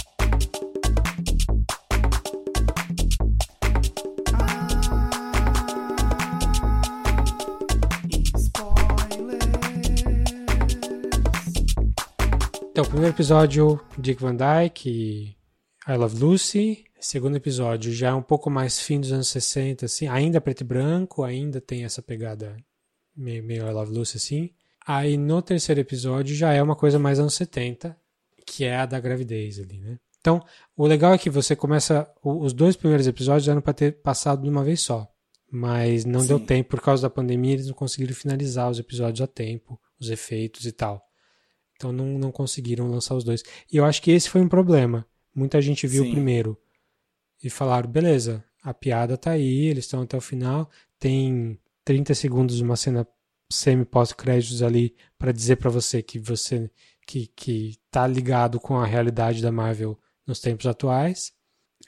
Então, 12.83 12.91
primeiro 12.91 13.15
episódio, 13.15 13.81
Dick 13.97 14.21
Van 14.21 14.35
Dyke 14.35 14.91
e 14.91 15.37
I 15.89 15.97
Love 15.97 16.19
Lucy. 16.19 16.85
Segundo 16.99 17.37
episódio, 17.37 17.93
já 17.93 18.09
é 18.09 18.13
um 18.13 18.23
pouco 18.23 18.51
mais 18.51 18.81
fim 18.81 18.99
dos 18.99 19.13
anos 19.13 19.29
60, 19.29 19.87
assim. 19.87 20.09
Ainda 20.09 20.41
preto 20.41 20.63
e 20.63 20.65
branco, 20.65 21.23
ainda 21.23 21.61
tem 21.61 21.85
essa 21.85 22.03
pegada 22.03 22.57
meio, 23.17 23.45
meio 23.45 23.69
I 23.69 23.73
Love 23.73 23.93
Lucy, 23.93 24.17
assim. 24.17 24.51
Aí, 24.85 25.17
no 25.17 25.41
terceiro 25.41 25.81
episódio, 25.81 26.35
já 26.35 26.53
é 26.53 26.61
uma 26.61 26.75
coisa 26.75 26.99
mais 26.99 27.21
anos 27.21 27.35
70, 27.35 27.97
que 28.45 28.65
é 28.65 28.75
a 28.75 28.85
da 28.85 28.99
gravidez 28.99 29.61
ali, 29.61 29.79
né? 29.79 30.01
Então, 30.19 30.45
o 30.77 30.85
legal 30.85 31.15
é 31.15 31.19
que 31.19 31.31
você 31.31 31.55
começa... 31.55 32.13
Os 32.21 32.53
dois 32.53 32.75
primeiros 32.75 33.07
episódios 33.07 33.47
eram 33.47 33.61
para 33.61 33.75
ter 33.75 34.03
passado 34.03 34.43
de 34.43 34.51
uma 34.51 34.65
vez 34.65 34.81
só. 34.81 35.09
Mas 35.49 36.05
não 36.05 36.21
Sim. 36.21 36.27
deu 36.27 36.41
tempo 36.41 36.71
por 36.71 36.81
causa 36.81 37.03
da 37.03 37.11
pandemia, 37.11 37.53
eles 37.53 37.69
não 37.69 37.75
conseguiram 37.75 38.13
finalizar 38.13 38.69
os 38.69 38.81
episódios 38.81 39.21
a 39.21 39.29
tempo, 39.29 39.81
os 40.01 40.11
efeitos 40.11 40.67
e 40.67 40.73
tal. 40.73 41.12
Então 41.77 41.93
não, 41.93 42.19
não 42.19 42.31
conseguiram 42.31 42.91
lançar 42.91 43.15
os 43.15 43.25
dois. 43.25 43.43
E 43.71 43.77
eu 43.77 43.85
acho 43.85 44.01
que 44.03 44.11
esse 44.11 44.29
foi 44.29 44.41
um 44.41 44.49
problema. 44.49 45.07
Muita 45.35 45.61
gente 45.61 45.87
viu 45.87 46.05
Sim. 46.05 46.11
o 46.11 46.13
primeiro 46.13 46.59
e 47.43 47.51
falaram: 47.51 47.91
beleza, 47.91 48.45
a 48.63 48.73
piada 48.73 49.17
tá 49.17 49.33
aí, 49.33 49.67
eles 49.67 49.85
estão 49.85 50.03
até 50.03 50.17
o 50.17 50.21
final. 50.21 50.71
Tem 50.99 51.59
30 51.85 52.15
segundos 52.15 52.61
uma 52.61 52.77
cena 52.77 53.07
semi-pós-créditos 53.51 54.63
ali 54.63 54.95
para 55.19 55.33
dizer 55.33 55.57
para 55.57 55.71
você 55.71 56.03
que 56.03 56.19
você 56.19 56.71
que, 57.07 57.27
que 57.27 57.77
tá 57.91 58.07
ligado 58.07 58.61
com 58.61 58.79
a 58.79 58.87
realidade 58.87 59.43
da 59.43 59.53
Marvel 59.53 59.99
nos 60.27 60.41
tempos 60.41 60.67
atuais. 60.67 61.33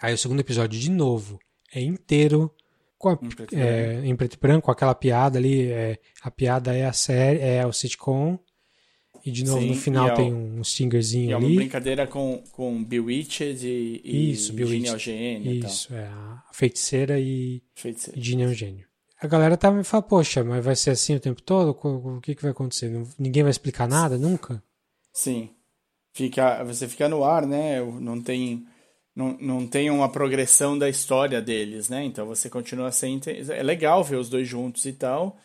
Aí 0.00 0.12
o 0.12 0.18
segundo 0.18 0.40
episódio, 0.40 0.78
de 0.78 0.90
novo, 0.90 1.38
é 1.72 1.80
inteiro 1.80 2.52
com 2.98 3.10
a, 3.10 3.18
Em 3.20 3.28
preto 3.28 3.54
e 3.54 3.60
é, 3.60 4.00
em 4.04 4.16
preto 4.16 4.34
e 4.34 4.38
branco, 4.38 4.66
com 4.66 4.70
aquela 4.70 4.94
piada 4.94 5.38
ali. 5.38 5.70
É, 5.70 5.98
a 6.22 6.30
piada 6.30 6.74
é 6.74 6.84
a 6.84 6.92
série, 6.92 7.38
é 7.40 7.66
o 7.66 7.72
sitcom. 7.72 8.38
E 9.24 9.30
de 9.30 9.42
novo, 9.44 9.60
Sim, 9.62 9.68
no 9.68 9.74
final 9.74 10.08
e 10.08 10.10
é 10.10 10.14
tem 10.14 10.34
um 10.34 10.62
stingerzinho 10.62 11.30
E 11.30 11.32
é 11.32 11.36
uma 11.36 11.46
ali. 11.46 11.56
brincadeira 11.56 12.06
com, 12.06 12.42
com 12.52 12.84
Bewitched 12.84 13.66
e, 13.66 14.00
e 14.04 14.30
Isso, 14.32 14.52
Bewitched. 14.52 15.10
E 15.10 15.60
tal. 15.60 15.70
Isso, 15.70 15.94
é 15.94 16.04
a 16.06 16.42
feiticeira 16.52 17.18
e 17.18 17.62
Feiticeiro. 17.74 18.20
e 18.20 18.46
um 18.46 18.52
gênio. 18.52 18.86
A 19.18 19.26
galera 19.26 19.56
tá 19.56 19.70
me 19.70 19.82
falando, 19.82 20.06
poxa, 20.06 20.44
mas 20.44 20.62
vai 20.62 20.76
ser 20.76 20.90
assim 20.90 21.14
o 21.14 21.20
tempo 21.20 21.40
todo? 21.40 21.70
O 21.70 22.20
que, 22.20 22.34
que 22.34 22.42
vai 22.42 22.50
acontecer? 22.50 22.92
Ninguém 23.18 23.42
vai 23.42 23.50
explicar 23.50 23.88
nada 23.88 24.18
nunca? 24.18 24.62
Sim. 25.12 25.48
Fica, 26.12 26.62
você 26.62 26.86
fica 26.86 27.08
no 27.08 27.24
ar, 27.24 27.46
né? 27.46 27.80
Não 27.80 28.20
tem, 28.20 28.66
não, 29.16 29.36
não 29.40 29.66
tem 29.66 29.90
uma 29.90 30.08
progressão 30.10 30.76
da 30.78 30.88
história 30.88 31.40
deles, 31.40 31.88
né? 31.88 32.04
Então 32.04 32.26
você 32.26 32.50
continua 32.50 32.92
sem. 32.92 33.18
É 33.48 33.62
legal 33.62 34.04
ver 34.04 34.16
os 34.16 34.28
dois 34.28 34.46
juntos 34.46 34.84
e 34.84 34.92
tal. 34.92 35.38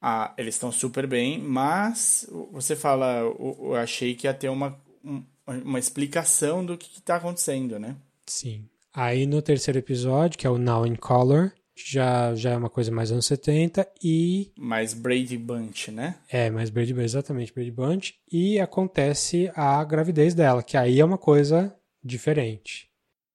Ah, 0.00 0.34
eles 0.36 0.54
estão 0.54 0.70
super 0.70 1.06
bem, 1.06 1.38
mas 1.40 2.28
você 2.52 2.76
fala, 2.76 3.18
eu, 3.20 3.56
eu 3.60 3.74
achei 3.76 4.14
que 4.14 4.26
ia 4.26 4.34
ter 4.34 4.48
uma, 4.48 4.78
um- 5.04 5.22
uma 5.64 5.78
explicação 5.78 6.64
do 6.64 6.76
que 6.76 6.98
está 6.98 7.16
acontecendo, 7.16 7.78
né? 7.78 7.96
Sim. 8.26 8.68
Aí 8.92 9.26
no 9.26 9.40
terceiro 9.42 9.78
episódio, 9.78 10.38
que 10.38 10.46
é 10.46 10.50
o 10.50 10.58
Now 10.58 10.86
in 10.86 10.96
Color, 10.96 11.52
já, 11.74 12.34
já 12.34 12.52
é 12.52 12.56
uma 12.56 12.70
coisa 12.70 12.90
mais 12.90 13.12
anos 13.12 13.26
70 13.26 13.86
e 14.02 14.50
Mais 14.56 14.94
Brady 14.94 15.36
Bunch, 15.36 15.90
né? 15.90 16.16
é 16.30 16.48
mais 16.50 16.70
Brady 16.70 16.94
Bunch, 16.94 17.04
exatamente 17.04 17.52
Brady 17.52 17.70
Bunch, 17.70 18.14
e 18.32 18.58
acontece 18.58 19.50
a 19.54 19.82
gravidez 19.84 20.34
dela, 20.34 20.62
que 20.62 20.76
aí 20.76 20.98
é 21.00 21.04
uma 21.04 21.18
coisa 21.18 21.74
diferente. 22.02 22.88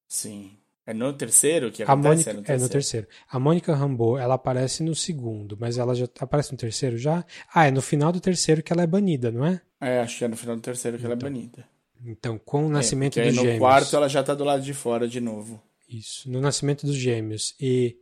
Sim. 0.07 0.57
É 0.85 0.93
no 0.93 1.13
terceiro 1.13 1.71
que 1.71 1.83
A 1.83 1.85
acontece? 1.85 2.33
Mônica, 2.33 2.51
é 2.53 2.57
no 2.57 2.67
terceiro. 2.69 3.07
A 3.29 3.39
Mônica 3.39 3.73
Rambeau, 3.73 4.17
ela 4.17 4.33
aparece 4.33 4.81
no 4.83 4.95
segundo, 4.95 5.55
mas 5.59 5.77
ela 5.77 5.93
já 5.93 6.07
aparece 6.19 6.51
no 6.51 6.57
terceiro 6.57 6.97
já? 6.97 7.23
Ah, 7.53 7.67
é 7.67 7.71
no 7.71 7.81
final 7.81 8.11
do 8.11 8.19
terceiro 8.19 8.63
que 8.63 8.73
ela 8.73 8.81
é 8.81 8.87
banida, 8.87 9.31
não 9.31 9.45
é? 9.45 9.61
É, 9.79 9.99
acho 10.01 10.17
que 10.17 10.25
é 10.25 10.27
no 10.27 10.35
final 10.35 10.55
do 10.55 10.61
terceiro 10.61 10.97
que 10.97 11.05
ela 11.05 11.13
é 11.13 11.17
banida. 11.17 11.65
Então, 12.03 12.39
com 12.39 12.65
o 12.65 12.69
nascimento 12.69 13.19
é, 13.19 13.27
dos 13.27 13.35
no 13.35 13.41
gêmeos. 13.43 13.59
quarto 13.59 13.95
ela 13.95 14.09
já 14.09 14.23
tá 14.23 14.33
do 14.33 14.43
lado 14.43 14.63
de 14.63 14.73
fora 14.73 15.07
de 15.07 15.21
novo. 15.21 15.61
Isso. 15.87 16.29
No 16.31 16.41
nascimento 16.41 16.85
dos 16.85 16.95
gêmeos 16.95 17.53
e 17.59 17.95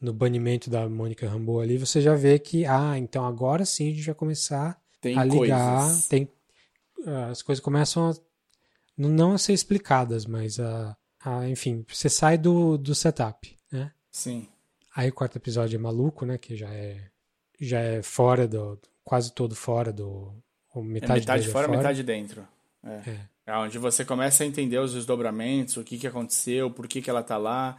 no 0.00 0.12
banimento 0.12 0.70
da 0.70 0.88
Mônica 0.88 1.28
Rambeau 1.28 1.60
ali, 1.60 1.76
você 1.76 2.00
já 2.00 2.14
vê 2.14 2.38
que, 2.38 2.64
ah, 2.64 2.96
então 2.96 3.26
agora 3.26 3.64
sim 3.66 3.92
a 3.92 3.94
gente 3.94 4.06
vai 4.06 4.14
começar 4.14 4.80
Tem 5.00 5.18
a 5.18 5.24
ligar. 5.24 5.80
coisas. 5.82 6.06
Tem, 6.08 6.28
ah, 7.06 7.26
as 7.28 7.42
coisas 7.42 7.62
começam 7.62 8.10
a, 8.10 8.14
não 8.96 9.32
a 9.32 9.38
ser 9.38 9.52
explicadas, 9.52 10.24
mas 10.24 10.58
a, 10.58 10.96
a 11.24 11.48
enfim, 11.48 11.84
você 11.88 12.08
sai 12.08 12.36
do, 12.36 12.76
do 12.76 12.94
setup, 12.94 13.56
né? 13.70 13.92
Sim. 14.10 14.48
Aí 14.94 15.08
o 15.08 15.12
quarto 15.12 15.36
episódio 15.36 15.76
é 15.76 15.80
maluco, 15.80 16.26
né? 16.26 16.36
Que 16.38 16.56
já 16.56 16.68
é, 16.68 17.08
já 17.60 17.80
é 17.80 18.02
fora 18.02 18.46
do. 18.46 18.78
quase 19.04 19.32
todo 19.32 19.54
fora 19.54 19.92
do. 19.92 20.34
ou 20.74 20.82
É 20.82 20.86
Metade, 20.86 21.20
metade 21.20 21.48
é 21.48 21.50
fora, 21.50 21.68
metade 21.68 22.02
dentro. 22.02 22.46
É. 22.84 23.10
É. 23.10 23.32
É 23.44 23.56
onde 23.56 23.76
você 23.76 24.04
começa 24.04 24.44
a 24.44 24.46
entender 24.46 24.78
os 24.78 24.92
desdobramentos, 24.92 25.76
o 25.76 25.82
que, 25.82 25.98
que 25.98 26.06
aconteceu, 26.06 26.70
por 26.70 26.86
que, 26.86 27.02
que 27.02 27.10
ela 27.10 27.22
tá 27.22 27.36
lá. 27.36 27.76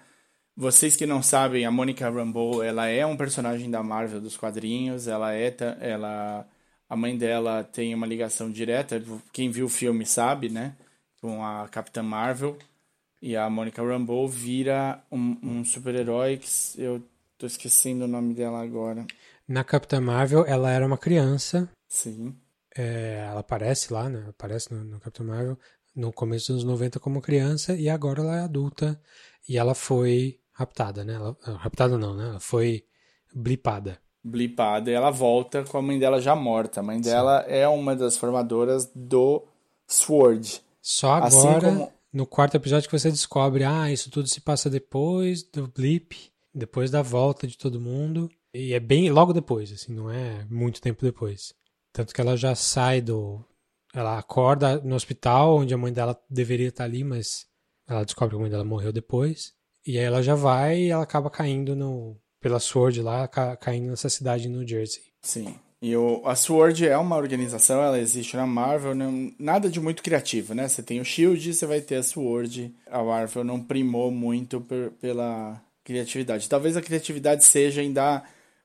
Vocês 0.55 0.95
que 0.95 1.05
não 1.05 1.23
sabem, 1.23 1.65
a 1.65 1.71
Monica 1.71 2.09
Rambeau, 2.09 2.61
ela 2.61 2.87
é 2.87 3.05
um 3.05 3.15
personagem 3.15 3.71
da 3.71 3.81
Marvel 3.81 4.19
dos 4.21 4.37
quadrinhos, 4.37 5.07
ela 5.07 5.33
é 5.33 5.55
ela 5.79 6.47
a 6.89 6.95
mãe 6.95 7.17
dela 7.17 7.63
tem 7.63 7.95
uma 7.95 8.05
ligação 8.05 8.51
direta, 8.51 9.01
quem 9.31 9.49
viu 9.49 9.65
o 9.65 9.69
filme 9.69 10.05
sabe, 10.05 10.49
né, 10.49 10.75
com 11.19 11.43
a 11.43 11.67
Capitã 11.67 12.03
Marvel. 12.03 12.57
E 13.25 13.37
a 13.37 13.49
Monica 13.49 13.81
Rambeau 13.81 14.27
vira 14.27 15.01
um, 15.09 15.37
um 15.41 15.63
super-herói 15.63 16.35
que 16.37 16.49
eu 16.77 17.01
tô 17.37 17.45
esquecendo 17.45 18.03
o 18.03 18.07
nome 18.07 18.33
dela 18.33 18.61
agora. 18.61 19.05
Na 19.47 19.63
Capitã 19.63 20.01
Marvel, 20.01 20.45
ela 20.45 20.69
era 20.69 20.85
uma 20.85 20.97
criança. 20.97 21.69
Sim. 21.87 22.35
é, 22.75 23.25
ela 23.29 23.39
aparece 23.39 23.93
lá, 23.93 24.09
né? 24.09 24.25
Aparece 24.27 24.73
no, 24.73 24.83
no 24.83 24.99
Capitã 24.99 25.23
Marvel 25.23 25.57
no 25.95 26.11
começo 26.11 26.47
dos 26.51 26.63
anos 26.63 26.73
90 26.79 26.99
como 26.99 27.21
criança 27.21 27.75
e 27.77 27.87
agora 27.87 28.19
ela 28.21 28.35
é 28.39 28.41
adulta 28.41 28.99
e 29.47 29.57
ela 29.57 29.73
foi 29.73 30.39
raptada, 30.51 31.05
né? 31.05 31.13
Ela, 31.13 31.37
raptada 31.59 31.97
não, 31.97 32.13
né? 32.13 32.27
Ela 32.27 32.39
foi 32.41 32.83
blipada. 33.33 33.99
blipada 34.21 34.91
e 34.91 34.93
ela 34.93 35.11
volta 35.11 35.63
com 35.63 35.77
a 35.77 35.81
mãe 35.81 35.97
dela 35.97 36.19
já 36.19 36.35
morta. 36.35 36.81
A 36.81 36.83
mãe 36.83 36.99
dela 36.99 37.39
é 37.47 37.65
uma 37.69 37.95
das 37.95 38.17
formadoras 38.17 38.91
do 38.93 39.45
Sword. 39.87 40.61
Só 40.81 41.13
Assim 41.15 41.47
agora, 41.47 41.69
como- 41.69 41.93
no 42.13 42.25
quarto 42.27 42.55
episódio, 42.55 42.87
que 42.89 42.97
você 42.97 43.09
descobre, 43.09 43.63
ah, 43.63 43.91
isso 43.91 44.09
tudo 44.11 44.27
se 44.27 44.39
passa 44.39 44.69
depois 44.69 45.43
do 45.43 45.67
blip, 45.67 46.15
depois 46.53 46.91
da 46.91 47.01
volta 47.01 47.47
de 47.47 47.57
todo 47.57 47.81
mundo. 47.81 48.29
E 48.53 48.73
é 48.73 48.79
bem 48.79 49.09
logo 49.09 49.33
depois, 49.33 49.71
assim, 49.71 49.93
não 49.93 50.11
é 50.11 50.45
muito 50.49 50.79
tempo 50.79 51.03
depois. 51.03 51.53
Tanto 51.91 52.13
que 52.13 52.21
ela 52.21 52.37
já 52.37 52.53
sai 52.55 53.01
do. 53.01 53.43
Ela 53.93 54.17
acorda 54.17 54.79
no 54.81 54.95
hospital, 54.95 55.57
onde 55.57 55.73
a 55.73 55.77
mãe 55.77 55.91
dela 55.91 56.19
deveria 56.29 56.67
estar 56.69 56.83
ali, 56.83 57.03
mas 57.03 57.45
ela 57.87 58.03
descobre 58.03 58.31
que 58.35 58.37
a 58.37 58.41
mãe 58.41 58.49
dela 58.49 58.63
morreu 58.63 58.91
depois. 58.91 59.53
E 59.85 59.97
aí 59.97 60.03
ela 60.03 60.21
já 60.23 60.33
vai 60.35 60.79
e 60.83 60.89
ela 60.89 61.03
acaba 61.03 61.29
caindo 61.29 61.75
no. 61.75 62.15
Pela 62.39 62.59
Sword 62.59 63.01
lá, 63.01 63.27
ca- 63.27 63.55
caindo 63.55 63.87
nessa 63.87 64.09
cidade 64.09 64.49
no 64.49 64.67
Jersey. 64.67 65.01
Sim. 65.21 65.57
E 65.85 65.95
o, 65.97 66.21
a 66.25 66.33
Sword 66.33 66.87
é 66.87 66.97
uma 66.97 67.17
organização, 67.17 67.81
ela 67.83 67.99
existe 67.99 68.37
na 68.37 68.47
Marvel, 68.47 68.95
não, 68.95 69.29
nada 69.37 69.69
de 69.69 69.81
muito 69.81 70.01
criativo, 70.01 70.53
né? 70.53 70.65
Você 70.69 70.81
tem 70.81 71.01
o 71.01 71.05
Shield, 71.05 71.53
você 71.53 71.65
vai 71.65 71.81
ter 71.81 71.95
a 71.97 72.03
Sword. 72.03 72.73
A 72.89 73.03
Marvel 73.03 73.43
não 73.43 73.61
primou 73.61 74.09
muito 74.09 74.61
per- 74.61 74.91
pela 75.01 75.61
criatividade. 75.83 76.47
Talvez 76.47 76.77
a 76.77 76.81
criatividade 76.81 77.43
seja 77.43 77.83
em 77.83 77.91
dar 77.91 78.23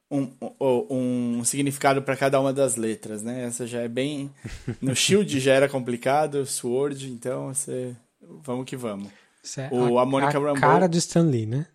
um, 0.09 0.31
um, 0.61 1.39
um 1.41 1.45
significado 1.45 2.01
para 2.03 2.17
cada 2.17 2.41
uma 2.41 2.53
das 2.53 2.77
letras, 2.77 3.21
né? 3.21 3.45
Essa 3.47 3.67
já 3.67 3.81
é 3.81 3.89
bem. 3.89 4.31
No 4.81 4.95
Shield 4.95 5.41
já 5.41 5.55
era 5.55 5.69
complicado, 5.69 6.47
Sword, 6.47 7.11
então 7.11 7.53
você. 7.53 7.97
Vamos 8.45 8.65
que 8.65 8.77
vamos. 8.77 9.09
É 9.57 9.69
O- 9.73 9.99
a 9.99 10.07
Monica 10.07 10.39
a 10.39 10.41
Rambeau- 10.41 10.55
cara 10.61 10.87
do 10.89 10.97
Stan 10.97 11.23
Lee, 11.23 11.47
né? 11.47 11.67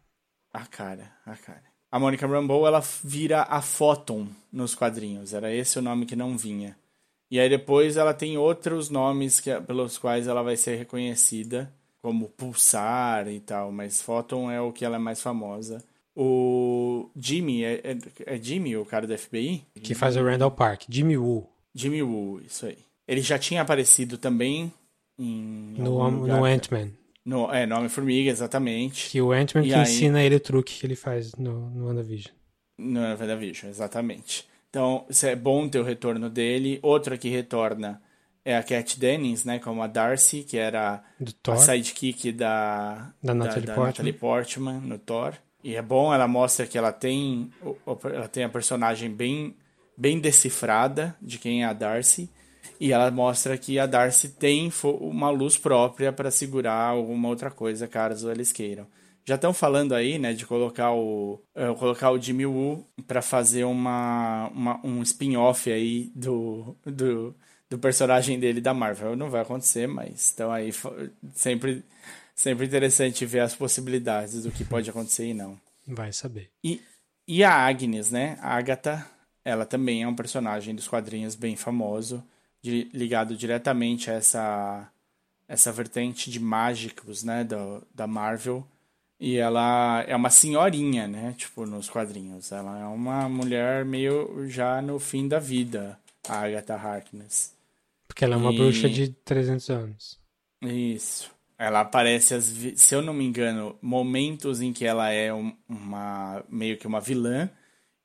A 0.54 0.66
cara, 0.66 1.12
a 1.26 1.36
cara. 1.36 1.73
A 1.94 2.00
Monica 2.00 2.26
Rambeau, 2.26 2.66
ela 2.66 2.82
vira 3.04 3.44
a 3.44 3.62
Photon 3.62 4.26
nos 4.52 4.74
quadrinhos. 4.74 5.32
Era 5.32 5.54
esse 5.54 5.78
o 5.78 5.82
nome 5.84 6.08
que 6.08 6.16
não 6.16 6.36
vinha. 6.36 6.76
E 7.30 7.40
aí 7.40 7.48
depois 7.48 7.98
ela 7.98 8.16
tem 8.16 8.36
outros 8.36 8.90
nomes 8.90 9.40
que, 9.40 9.54
pelos 9.62 10.00
quais 10.00 10.26
ela 10.26 10.42
vai 10.42 10.58
ser 10.58 10.76
reconhecida, 10.76 11.72
como 12.02 12.30
Pulsar 12.30 13.28
e 13.28 13.40
tal, 13.40 13.72
mas 13.72 14.02
Photon 14.02 14.50
é 14.50 14.60
o 14.60 14.72
que 14.72 14.84
ela 14.84 14.96
é 14.96 15.00
mais 15.00 15.22
famosa. 15.22 15.84
O 16.16 17.12
Jimmy, 17.16 17.64
é, 17.64 17.74
é, 17.84 17.98
é 18.26 18.42
Jimmy 18.42 18.76
o 18.76 18.86
cara 18.86 19.06
do 19.06 19.16
FBI? 19.16 19.64
Que 19.80 19.94
faz 19.94 20.18
o 20.18 20.24
Randall 20.24 20.50
Park. 20.50 20.86
Jimmy 20.90 21.16
Woo. 21.16 21.48
Jimmy 21.76 22.02
Woo, 22.02 22.42
isso 22.42 22.66
aí. 22.66 22.80
Ele 23.08 23.22
já 23.22 23.38
tinha 23.38 23.62
aparecido 23.62 24.18
também 24.18 24.74
em 25.20 25.76
No, 25.78 26.10
no 26.10 26.44
Ant-Man. 26.44 26.90
No, 27.26 27.52
é, 27.54 27.66
no 27.66 27.76
Homem-Formiga, 27.78 28.30
exatamente. 28.30 29.10
Que 29.10 29.22
o 29.22 29.32
Ant-Man 29.32 29.64
que 29.64 29.74
aí- 29.74 29.82
ensina 29.82 30.22
ele 30.22 30.36
o 30.36 30.40
truque 30.40 30.80
que 30.80 30.86
ele 30.86 30.96
faz 30.96 31.34
no, 31.36 31.70
no 31.70 31.88
WandaVision. 31.88 32.34
No 32.78 33.00
WandaVision, 33.02 33.70
exatamente. 33.70 34.46
Então, 34.70 35.06
isso 35.10 35.26
é 35.26 35.36
bom 35.36 35.70
ter 35.70 35.80
o 35.80 35.84
retorno 35.84 36.30
dele. 36.30 36.80
Outra 36.82 37.18
que 37.18 37.30
retorna 37.30 38.02
é 38.44 38.58
a 38.58 38.64
Cat 38.64 39.00
Dennings, 39.00 39.46
né? 39.46 39.60
Como 39.60 39.82
a 39.84 39.88
Darcy, 39.88 40.44
que 40.44 40.58
era 40.58 41.02
a 41.48 41.56
sidekick 41.58 42.32
da, 42.32 43.14
Da 43.22 43.34
Natalie 43.34 43.68
Portman. 43.68 43.86
Natalie 43.86 44.14
Portman 44.14 44.80
no 44.82 44.98
Thor. 44.98 45.34
E 45.64 45.76
é 45.76 45.82
bom, 45.82 46.14
ela 46.14 46.28
mostra 46.28 46.66
que 46.68 46.78
ela 46.78 46.92
tem, 46.92 47.50
ela 48.14 48.28
tem 48.28 48.44
a 48.44 48.50
personagem 48.50 49.10
bem, 49.10 49.56
bem 49.96 50.20
decifrada 50.20 51.16
de 51.22 51.38
quem 51.38 51.64
é 51.64 51.66
a 51.68 51.72
Darcy. 51.72 52.30
E 52.80 52.92
ela 52.92 53.10
mostra 53.12 53.58
que 53.58 53.80
a 53.80 53.86
Darcy 53.86 54.30
tem 54.30 54.72
uma 54.84 55.30
luz 55.30 55.58
própria 55.58 56.12
para 56.12 56.32
segurar 56.32 56.76
alguma 56.90 57.30
outra 57.30 57.50
coisa, 57.50 57.88
caso 57.88 58.30
eles 58.30 58.52
queiram. 58.52 58.86
Já 59.26 59.36
estão 59.36 59.54
falando 59.54 59.96
aí, 59.96 60.20
né, 60.20 60.34
de 60.34 60.46
colocar 60.46 60.92
o, 60.92 61.42
eh, 61.56 61.74
colocar 61.76 62.12
o 62.12 62.20
Jimmy 62.22 62.46
Woo 62.46 62.86
para 63.08 63.22
fazer 63.22 63.64
uma, 63.64 64.50
uma- 64.54 64.82
um 64.86 65.02
spin-off 65.02 65.72
aí 65.72 66.12
do, 66.14 66.76
do, 66.86 67.34
do 67.70 67.80
personagem 67.80 68.38
dele 68.38 68.60
da 68.60 68.74
Marvel. 68.74 69.16
Não 69.16 69.30
vai 69.30 69.42
acontecer, 69.42 69.88
mas 69.88 70.26
estão 70.26 70.52
aí 70.52 70.72
sempre, 71.34 71.86
sempre 72.36 72.66
interessante 72.66 73.26
ver 73.26 73.40
as 73.40 73.56
possibilidades 73.56 74.44
do 74.44 74.52
que 74.52 74.66
pode 74.66 74.90
acontecer 74.90 75.28
e 75.28 75.34
não. 75.34 75.58
Vai 75.88 76.12
saber. 76.12 76.50
E, 76.62 76.82
e 77.26 77.46
a 77.46 77.54
Agnes, 77.54 78.12
né? 78.12 78.38
A 78.42 78.58
Agatha, 78.58 79.06
ela 79.46 79.66
também 79.66 80.04
é 80.04 80.08
um 80.08 80.16
personagem 80.16 80.76
dos 80.76 80.88
quadrinhos 80.88 81.34
bem 81.36 81.56
famoso, 81.56 82.22
de- 82.64 82.90
ligado 82.94 83.36
diretamente 83.36 84.10
a 84.10 84.14
essa, 84.14 84.90
essa 85.48 85.72
vertente 85.72 86.32
de 86.32 86.40
mágicos, 86.40 87.24
né? 87.24 87.44
Do, 87.44 87.86
da 87.94 88.08
Marvel. 88.08 88.66
E 89.20 89.38
ela 89.38 90.04
é 90.08 90.16
uma 90.16 90.30
senhorinha, 90.30 91.08
né? 91.08 91.36
Tipo, 91.38 91.66
nos 91.66 91.90
quadrinhos. 91.90 92.52
Ela 92.52 92.80
é 92.80 92.86
uma 92.86 93.30
mulher 93.30 93.86
meio 93.86 94.48
já 94.50 94.82
no 94.82 95.00
fim 95.00 95.28
da 95.28 95.38
vida, 95.40 96.00
a 96.28 96.40
Agatha 96.42 96.76
Harkness. 96.76 97.54
Porque 98.08 98.24
ela 98.26 98.34
é 98.36 98.38
uma 98.38 98.52
E- 98.52 98.58
bruxa 98.58 98.90
de 98.90 99.10
300 99.10 99.70
anos. 99.70 100.20
Isso. 100.62 101.32
Ela 101.58 101.82
aparece, 101.82 102.42
se 102.76 102.96
eu 102.96 103.02
não 103.02 103.14
me 103.14 103.24
engano, 103.24 103.78
momentos 103.82 104.60
em 104.62 104.74
que 104.74 104.86
ela 104.86 105.10
é 105.12 105.34
um- 105.34 105.56
uma 105.70 106.44
meio 106.50 106.78
que 106.78 106.88
uma 106.88 107.00
vilã 107.00 107.50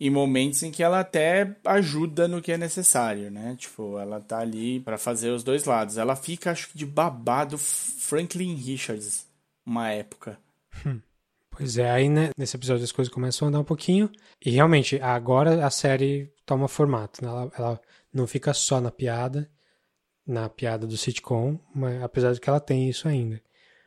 e 0.01 0.09
momentos 0.11 0.63
em 0.63 0.71
que 0.71 0.83
ela 0.83 1.01
até 1.01 1.57
ajuda 1.65 2.29
no 2.29 2.41
que 2.41 2.53
é 2.53 2.57
necessário, 2.57 3.31
né? 3.31 3.57
Tipo, 3.59 3.99
ela 3.99 4.21
tá 4.21 4.39
ali 4.39 4.81
para 4.81 4.97
fazer 4.97 5.31
os 5.31 5.43
dois 5.43 5.65
lados. 5.65 5.99
Ela 5.99 6.15
fica, 6.15 6.53
acho 6.53 6.69
que, 6.69 6.79
de 6.79 6.87
babado 6.87 7.59
Franklin 7.59 8.55
Richards, 8.55 9.27
uma 9.67 9.91
época. 9.91 10.39
Pois 11.51 11.77
é, 11.77 11.91
aí 11.91 12.09
né, 12.09 12.31
nesse 12.39 12.57
episódio 12.57 12.85
as 12.85 12.93
coisas 12.93 13.13
começam 13.13 13.47
a 13.47 13.49
andar 13.49 13.59
um 13.59 13.65
pouquinho. 13.65 14.09
E 14.45 14.51
realmente, 14.51 15.01
agora 15.03 15.67
a 15.67 15.71
série 15.71 16.33
toma 16.47 16.69
formato. 16.69 17.21
Né? 17.21 17.29
Ela, 17.29 17.53
ela 17.59 17.81
não 18.15 18.29
fica 18.29 18.55
só 18.55 18.81
na 18.81 18.93
piada, 18.93 19.51
na 20.25 20.49
piada 20.49 20.87
do 20.87 20.97
sitcom, 20.97 21.59
mas 21.75 22.01
apesar 22.01 22.33
de 22.33 22.41
que 22.41 22.49
ela 22.49 22.61
tem 22.61 22.89
isso 22.89 23.09
ainda. 23.09 23.43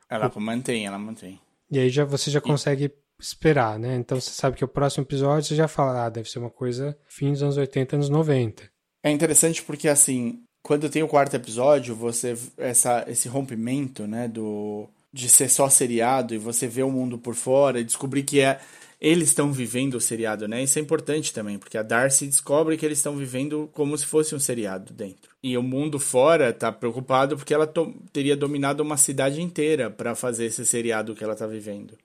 Ela 0.09 0.29
mantém, 0.35 0.85
ela 0.85 0.99
mantém. 0.99 1.39
E 1.71 1.79
aí 1.79 1.89
já, 1.89 2.03
você 2.03 2.29
já 2.29 2.41
consegue 2.41 2.91
esperar, 3.21 3.77
né? 3.77 3.95
Então 3.95 4.19
você 4.19 4.31
sabe 4.31 4.57
que 4.57 4.65
o 4.65 4.67
próximo 4.67 5.03
episódio 5.03 5.47
você 5.47 5.55
já 5.55 5.67
fala, 5.67 6.05
ah, 6.05 6.09
deve 6.09 6.29
ser 6.29 6.39
uma 6.39 6.49
coisa 6.49 6.97
fim 7.07 7.31
dos 7.31 7.43
anos 7.43 7.57
80, 7.57 7.95
anos 7.95 8.09
90. 8.09 8.63
É 9.03 9.11
interessante 9.11 9.63
porque, 9.63 9.87
assim, 9.87 10.43
quando 10.61 10.89
tem 10.89 11.03
o 11.03 11.07
quarto 11.07 11.35
episódio, 11.35 11.95
você 11.95 12.37
essa, 12.57 13.05
esse 13.07 13.27
rompimento, 13.27 14.07
né, 14.07 14.27
do 14.27 14.87
de 15.13 15.27
ser 15.27 15.49
só 15.49 15.69
seriado 15.69 16.33
e 16.33 16.37
você 16.37 16.67
ver 16.67 16.83
o 16.83 16.91
mundo 16.91 17.17
por 17.17 17.35
fora 17.35 17.81
e 17.81 17.83
descobrir 17.83 18.23
que 18.23 18.39
é 18.39 18.61
eles 19.01 19.29
estão 19.29 19.51
vivendo 19.51 19.95
o 19.95 19.99
seriado, 19.99 20.47
né? 20.47 20.61
Isso 20.61 20.77
é 20.77 20.81
importante 20.81 21.33
também, 21.33 21.57
porque 21.57 21.75
a 21.75 21.81
Darcy 21.81 22.27
descobre 22.27 22.77
que 22.77 22.85
eles 22.85 22.99
estão 22.99 23.17
vivendo 23.17 23.67
como 23.73 23.97
se 23.97 24.05
fosse 24.05 24.35
um 24.35 24.39
seriado 24.39 24.93
dentro. 24.93 25.31
E 25.41 25.57
o 25.57 25.63
mundo 25.63 25.97
fora 25.99 26.53
tá 26.53 26.71
preocupado 26.71 27.35
porque 27.35 27.51
ela 27.51 27.71
teria 28.13 28.37
dominado 28.37 28.83
uma 28.83 28.97
cidade 28.97 29.41
inteira 29.41 29.89
para 29.89 30.13
fazer 30.13 30.45
esse 30.45 30.63
seriado 30.63 31.15
que 31.15 31.23
ela 31.23 31.35
tá 31.35 31.47
vivendo. 31.47 31.97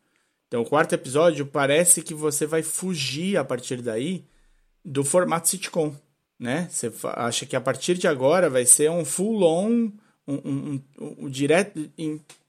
Então, 0.49 0.63
o 0.63 0.69
quarto 0.69 0.95
episódio 0.95 1.47
parece 1.47 2.03
que 2.03 2.15
você 2.15 2.47
vai 2.47 2.63
fugir 2.63 3.37
a 3.37 3.45
partir 3.45 3.83
daí 3.83 4.25
do 4.85 5.03
formato 5.03 5.49
sitcom, 5.49 5.95
né? 6.39 6.69
Você 6.71 6.93
acha 7.15 7.45
que 7.45 7.57
a 7.57 7.61
partir 7.61 7.99
de 7.99 8.07
agora 8.07 8.49
vai 8.49 8.65
ser 8.65 8.91
um 8.91 9.05
full 9.05 9.43
on, 9.43 9.91
um, 10.27 10.35
um, 10.35 10.83
um, 11.01 11.17
um 11.25 11.29
direto, 11.29 11.91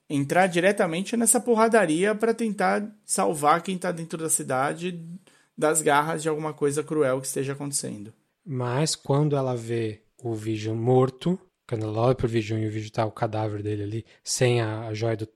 entrar 0.10 0.48
diretamente 0.48 1.18
nessa 1.18 1.40
porradaria 1.40 2.14
para 2.14 2.34
tentar 2.34 2.88
salvar 3.04 3.62
quem 3.62 3.78
tá 3.78 3.92
dentro 3.92 4.18
da 4.18 4.30
cidade 4.30 5.04
das 5.58 5.82
garras 5.82 6.22
de 6.22 6.30
alguma 6.30 6.54
coisa 6.54 6.84
cruel 6.84 7.20
que 7.20 7.28
esteja 7.28 7.54
acontecendo. 7.54 8.14
Mas 8.46 8.96
quando 8.96 9.36
ela 9.36 9.56
vê 9.56 10.02
o 10.24 10.34
Vision 10.36 10.78
morto, 10.78 11.40
quando 11.68 11.84
ela 11.84 12.00
olha 12.00 12.16
pro 12.16 12.28
Vision 12.28 12.60
e 12.60 12.68
o 12.68 12.72
Vision 12.72 12.92
tá 12.92 13.06
o 13.06 13.12
cadáver 13.12 13.64
dele 13.64 13.84
ali, 13.84 14.06
sem 14.24 14.62
a, 14.62 14.88
a 14.88 14.94
joia 14.94 15.18
do 15.18 15.28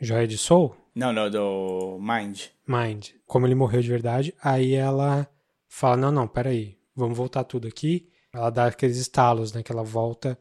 joia 0.00 0.26
de 0.26 0.36
Soul? 0.36 0.74
Não, 0.94 1.12
não, 1.12 1.30
do 1.30 1.98
Mind. 2.00 2.42
Mind. 2.66 3.10
Como 3.26 3.46
ele 3.46 3.54
morreu 3.54 3.80
de 3.80 3.88
verdade, 3.88 4.34
aí 4.42 4.74
ela 4.74 5.26
fala: 5.68 5.96
"Não, 5.96 6.12
não, 6.12 6.28
peraí, 6.28 6.76
vamos 6.94 7.16
voltar 7.16 7.44
tudo 7.44 7.66
aqui". 7.66 8.08
Ela 8.32 8.50
dá 8.50 8.66
aqueles 8.66 8.96
estalos, 8.96 9.52
né, 9.52 9.62
que 9.62 9.70
ela 9.70 9.82
volta, 9.82 10.38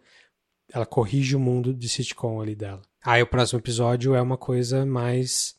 ela 0.72 0.86
corrige 0.86 1.36
o 1.36 1.40
mundo 1.40 1.73
de 1.73 1.90
sitcom 1.90 2.41
ali 2.41 2.56
dela. 2.56 2.82
Aí 3.03 3.22
o 3.22 3.28
próximo 3.28 3.60
episódio 3.60 4.15
é 4.15 4.22
uma 4.22 4.38
coisa 4.38 4.86
mais 4.86 5.56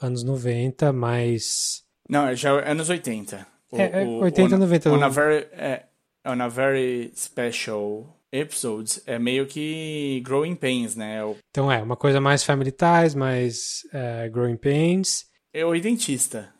anos 0.00 0.22
90, 0.22 0.92
mais. 0.92 1.84
Não, 2.08 2.34
já 2.34 2.50
é 2.60 2.70
anos 2.70 2.88
80. 2.88 3.46
O, 3.70 3.76
é, 3.78 4.02
é 4.02 4.06
80, 4.06 4.54
on, 4.54 4.58
90. 4.58 4.92
On 4.92 5.02
a, 5.02 5.08
very, 5.08 5.46
é, 5.52 5.86
on 6.24 6.40
a 6.40 6.48
very 6.48 7.12
special 7.16 8.15
episodes, 8.36 9.02
é 9.06 9.18
meio 9.18 9.46
que 9.46 10.20
Growing 10.24 10.54
Pains, 10.54 10.94
né? 10.94 11.24
O, 11.24 11.36
então 11.50 11.70
é, 11.70 11.82
uma 11.82 11.96
coisa 11.96 12.20
mais 12.20 12.42
Family 12.44 12.72
Ties, 12.72 13.14
mais 13.14 13.82
uh, 13.92 14.30
Growing 14.30 14.56
Pains. 14.56 15.26
É 15.52 15.64
o 15.64 15.74
Identista. 15.74 16.52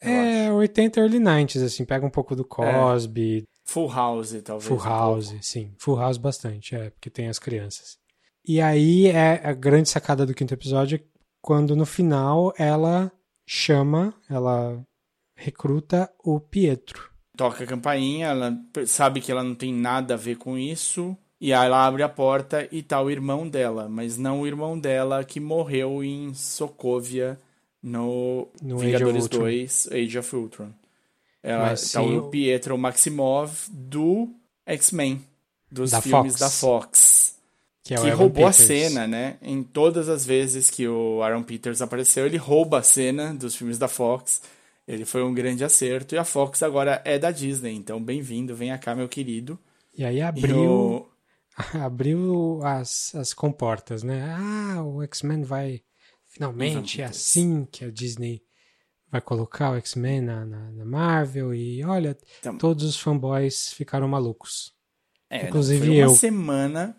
É, 0.00 0.46
acho. 0.46 0.54
80 0.54 1.00
early 1.00 1.18
90s, 1.18 1.64
assim, 1.64 1.84
pega 1.84 2.06
um 2.06 2.10
pouco 2.10 2.36
do 2.36 2.44
Cosby. 2.44 3.40
É. 3.40 3.42
Full 3.64 3.88
House, 3.92 4.40
talvez. 4.42 4.66
Full 4.66 4.78
House, 4.78 5.34
sim. 5.42 5.74
Full 5.78 5.96
House 5.96 6.16
bastante, 6.16 6.74
é, 6.74 6.90
porque 6.90 7.10
tem 7.10 7.28
as 7.28 7.38
crianças. 7.38 7.98
E 8.46 8.60
aí 8.60 9.08
é 9.08 9.46
a 9.46 9.52
grande 9.52 9.90
sacada 9.90 10.24
do 10.24 10.32
quinto 10.32 10.54
episódio 10.54 10.98
quando 11.42 11.76
no 11.76 11.84
final 11.84 12.52
ela 12.56 13.12
chama, 13.46 14.14
ela 14.28 14.82
recruta 15.36 16.10
o 16.24 16.40
Pietro. 16.40 17.10
Toca 17.38 17.62
a 17.62 17.66
campainha, 17.68 18.26
ela 18.26 18.58
sabe 18.84 19.20
que 19.20 19.30
ela 19.30 19.44
não 19.44 19.54
tem 19.54 19.72
nada 19.72 20.14
a 20.14 20.16
ver 20.16 20.36
com 20.38 20.58
isso. 20.58 21.16
E 21.40 21.52
aí 21.52 21.66
ela 21.66 21.86
abre 21.86 22.02
a 22.02 22.08
porta 22.08 22.66
e 22.72 22.82
tá 22.82 23.00
o 23.00 23.08
irmão 23.08 23.48
dela, 23.48 23.88
mas 23.88 24.18
não 24.18 24.40
o 24.40 24.46
irmão 24.46 24.76
dela 24.76 25.22
que 25.22 25.38
morreu 25.38 26.02
em 26.02 26.34
Sokovia 26.34 27.38
no, 27.80 28.48
no 28.60 28.78
Vingadores 28.78 29.26
Age 29.26 29.38
2, 29.38 29.88
Age 29.92 30.18
of 30.18 30.34
Ultron. 30.34 30.70
Ela 31.40 31.66
Mas 31.68 31.92
tá 31.92 32.02
o 32.02 32.28
Pietro 32.28 32.76
Maximov 32.76 33.52
do 33.70 34.28
X-Men, 34.66 35.24
dos 35.70 35.92
Da 35.92 36.00
filmes 36.02 36.32
Fox. 36.32 36.40
da 36.40 36.50
Fox. 36.50 37.38
Que, 37.84 37.94
é 37.94 38.00
que 38.00 38.10
roubou 38.10 38.44
a 38.44 38.50
Peters. 38.50 38.66
cena, 38.66 39.06
né? 39.06 39.36
Em 39.40 39.62
todas 39.62 40.08
as 40.08 40.26
vezes 40.26 40.68
que 40.68 40.88
o 40.88 41.22
Aaron 41.22 41.44
Peters 41.44 41.80
apareceu, 41.80 42.26
ele 42.26 42.36
rouba 42.36 42.80
a 42.80 42.82
cena 42.82 43.32
dos 43.32 43.54
filmes 43.54 43.78
da 43.78 43.86
Fox. 43.86 44.42
Ele 44.88 45.04
foi 45.04 45.22
um 45.22 45.34
grande 45.34 45.62
acerto. 45.62 46.14
E 46.14 46.18
a 46.18 46.24
Fox 46.24 46.62
agora 46.62 47.02
é 47.04 47.18
da 47.18 47.30
Disney. 47.30 47.74
Então, 47.74 48.02
bem-vindo, 48.02 48.56
venha 48.56 48.78
cá, 48.78 48.94
meu 48.94 49.06
querido. 49.08 49.58
E 49.96 50.02
aí 50.04 50.16
E 50.16 50.22
abriu, 50.22 50.58
o- 50.70 51.08
abriu 51.78 52.60
as, 52.64 53.14
as 53.14 53.34
comportas, 53.34 54.02
né? 54.02 54.34
Ah, 54.38 54.82
o 54.82 55.02
X-Men 55.02 55.42
vai. 55.42 55.82
Finalmente 56.26 57.02
é 57.02 57.04
assim 57.06 57.66
que 57.70 57.84
a 57.84 57.90
Disney 57.90 58.42
vai 59.10 59.20
colocar 59.20 59.72
o 59.72 59.76
X-Men 59.76 60.20
na, 60.22 60.44
na, 60.46 60.70
na 60.70 60.84
Marvel. 60.84 61.54
E 61.54 61.84
olha, 61.84 62.16
Então- 62.40 62.56
todos 62.56 62.84
os 62.84 62.98
fanboys 62.98 63.72
ficaram 63.72 64.08
malucos. 64.08 64.72
É, 65.28 65.46
Inclusive 65.48 65.84
foi 65.86 65.96
uma 65.96 66.02
eu. 66.04 66.10
semana. 66.10 66.96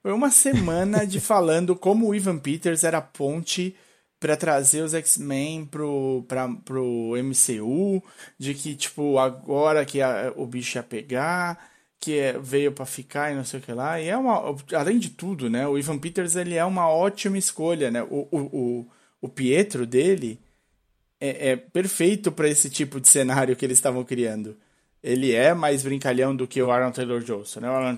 Foi 0.00 0.12
uma 0.12 0.30
semana 0.30 1.04
de 1.06 1.18
falando 1.20 1.74
como 1.74 2.08
o 2.08 2.14
Ivan 2.14 2.38
Peters 2.38 2.84
era 2.84 2.98
a 2.98 3.02
ponte 3.02 3.74
pra 4.22 4.36
trazer 4.36 4.82
os 4.82 4.94
X-Men 4.94 5.66
pro, 5.66 6.24
pro 6.64 7.16
MCU, 7.16 8.00
de 8.38 8.54
que, 8.54 8.76
tipo, 8.76 9.18
agora 9.18 9.84
que 9.84 10.00
a- 10.00 10.32
o 10.36 10.46
bicho 10.46 10.78
ia 10.78 10.82
pegar, 10.82 11.58
que 11.98 12.18
é- 12.18 12.38
veio 12.38 12.70
pra 12.72 12.86
ficar 12.86 13.32
e 13.32 13.34
não 13.34 13.44
sei 13.44 13.58
o 13.58 13.62
que 13.62 13.72
lá. 13.72 14.00
E 14.00 14.08
é 14.08 14.16
uma. 14.16 14.54
Além 14.74 14.98
de 14.98 15.10
tudo, 15.10 15.50
né? 15.50 15.66
O 15.66 15.76
Ivan 15.76 15.98
Peters 15.98 16.36
ele 16.36 16.54
é 16.54 16.64
uma 16.64 16.88
ótima 16.88 17.36
escolha, 17.36 17.90
né? 17.90 18.02
O, 18.04 18.28
o, 18.30 18.38
o, 18.40 18.86
o 19.22 19.28
Pietro 19.28 19.84
dele 19.86 20.38
é, 21.20 21.50
é 21.50 21.56
perfeito 21.56 22.30
pra 22.30 22.48
esse 22.48 22.70
tipo 22.70 23.00
de 23.00 23.08
cenário 23.08 23.56
que 23.56 23.64
eles 23.64 23.78
estavam 23.78 24.04
criando 24.04 24.56
ele 25.04 25.32
é 25.34 25.52
mais 25.52 25.82
brincalhão 25.82 26.34
do 26.36 26.46
que 26.46 26.62
o 26.62 26.70
Aaron 26.70 26.92
Taylor 26.92 27.20
Johnson. 27.24 27.58
Né? 27.58 27.68
O 27.68 27.72
Aaron 27.72 27.96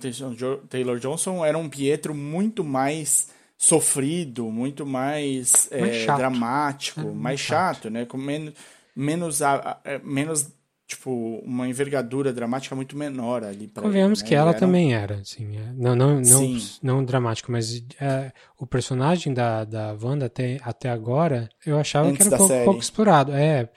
Taylor 0.70 0.98
Johnson 0.98 1.44
era 1.44 1.58
um 1.58 1.68
Pietro 1.68 2.14
muito 2.14 2.64
mais 2.64 3.28
sofrido, 3.64 4.50
muito 4.50 4.84
mais, 4.84 5.68
é, 5.72 5.80
Mais 5.80 5.94
chato. 5.94 6.16
dramático, 6.18 7.00
É, 7.00 7.04
mais 7.04 7.14
mais 7.16 7.40
chato, 7.40 7.90
né? 7.90 8.04
Com 8.04 8.18
menos, 8.18 8.54
menos, 8.94 9.42
a- 9.42 9.54
a- 9.56 9.80
é, 9.84 9.98
menos 9.98 10.48
tipo 10.86 11.10
uma 11.42 11.66
envergadura 11.66 12.30
dramática 12.32 12.76
muito 12.76 12.94
menor 12.96 13.42
ali. 13.42 13.66
Pra 13.66 13.82
Convenhamos 13.82 14.20
né? 14.20 14.28
que 14.28 14.34
ela 14.34 14.50
era 14.50 14.58
também 14.60 14.94
era, 14.94 15.16
assim, 15.16 15.56
é, 15.56 15.72
não, 15.72 15.96
não, 15.96 16.14
não, 16.16 16.24
Sim. 16.24 16.60
não 16.82 17.04
dramático, 17.04 17.50
mas 17.50 17.82
é, 17.98 18.32
o 18.58 18.66
personagem 18.66 19.32
da, 19.32 19.64
da 19.64 19.96
Wanda 20.00 20.26
até, 20.26 20.58
até 20.62 20.90
agora, 20.90 21.48
eu 21.64 21.78
achava 21.78 22.10
Antes 22.10 22.28
que 22.28 22.34
era 22.34 22.42
um 22.42 22.46
pouco, 22.48 22.64
pouco 22.66 22.80
explorado. 22.80 23.32
É, 23.32 23.68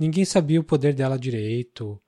ninguém 0.00 0.24
sabia 0.24 0.58
o 0.58 0.64
poder 0.64 0.94
dela 0.94 1.18
direito, 1.18 2.00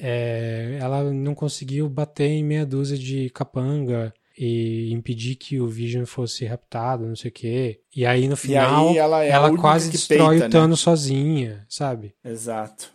é, 0.00 0.78
ela 0.80 1.12
não 1.12 1.34
conseguiu 1.34 1.88
bater 1.88 2.26
em 2.28 2.42
meia 2.44 2.66
dúzia 2.66 2.98
de 2.98 3.30
capanga 3.30 4.12
e 4.38 4.90
impedir 4.92 5.36
que 5.36 5.60
o 5.60 5.68
Vision 5.68 6.04
fosse 6.06 6.44
raptado, 6.44 7.06
não 7.06 7.16
sei 7.16 7.30
o 7.30 7.32
quê. 7.34 7.80
E 7.94 8.04
aí 8.06 8.28
no 8.28 8.36
final 8.36 8.88
aí 8.90 8.96
ela 8.96 9.24
é 9.24 9.32
a 9.32 9.42
única 9.46 9.60
quase 9.62 9.90
destrói 9.90 10.38
peita, 10.38 10.44
o 10.46 10.48
né? 10.48 10.52
Thanos 10.52 10.80
sozinha, 10.80 11.66
sabe? 11.68 12.14
Exato. 12.24 12.90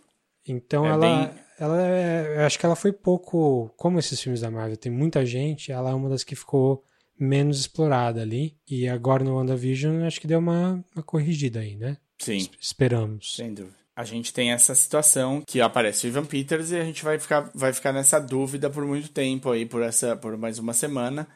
Então 0.46 0.84
É 0.86 0.88
ela, 0.90 0.98
bem- 1.00 1.30
ela 1.58 1.82
é- 1.86 2.36
eu 2.38 2.46
acho 2.46 2.58
que 2.58 2.66
ela 2.66 2.76
foi 2.76 2.92
pouco, 2.92 3.70
como 3.76 3.98
esses 3.98 4.20
filmes 4.20 4.40
da 4.40 4.50
Marvel 4.50 4.76
tem 4.76 4.90
muita 4.90 5.24
gente, 5.26 5.70
ela 5.72 5.90
é 5.90 5.94
uma 5.94 6.08
das 6.08 6.24
que 6.24 6.34
ficou 6.36 6.82
menos 7.18 7.58
explorada 7.60 8.22
ali. 8.22 8.56
E 8.68 8.88
agora 8.88 9.24
no 9.24 9.34
WandaVision 9.36 10.04
acho 10.04 10.20
que 10.20 10.26
deu 10.26 10.38
uma, 10.38 10.84
uma 10.94 11.02
corrigida 11.02 11.60
aí, 11.60 11.76
né? 11.76 11.96
Sim. 12.18 12.36
Es- 12.38 12.50
Esperamos. 12.60 13.34
Sem 13.36 13.52
dúvida. 13.54 13.77
A 13.98 14.04
gente 14.04 14.32
tem 14.32 14.52
essa 14.52 14.76
situação 14.76 15.42
que 15.44 15.60
aparece 15.60 16.06
o 16.06 16.08
Ivan 16.08 16.24
Peters 16.24 16.70
e 16.70 16.76
a 16.76 16.84
gente 16.84 17.02
vai 17.02 17.18
ficar, 17.18 17.50
vai 17.52 17.72
ficar 17.72 17.92
nessa 17.92 18.20
dúvida 18.20 18.70
por 18.70 18.86
muito 18.86 19.08
tempo 19.08 19.50
aí, 19.50 19.66
por, 19.66 19.82
essa, 19.82 20.16
por 20.16 20.36
mais 20.36 20.56
uma 20.60 20.72
semana. 20.72 21.26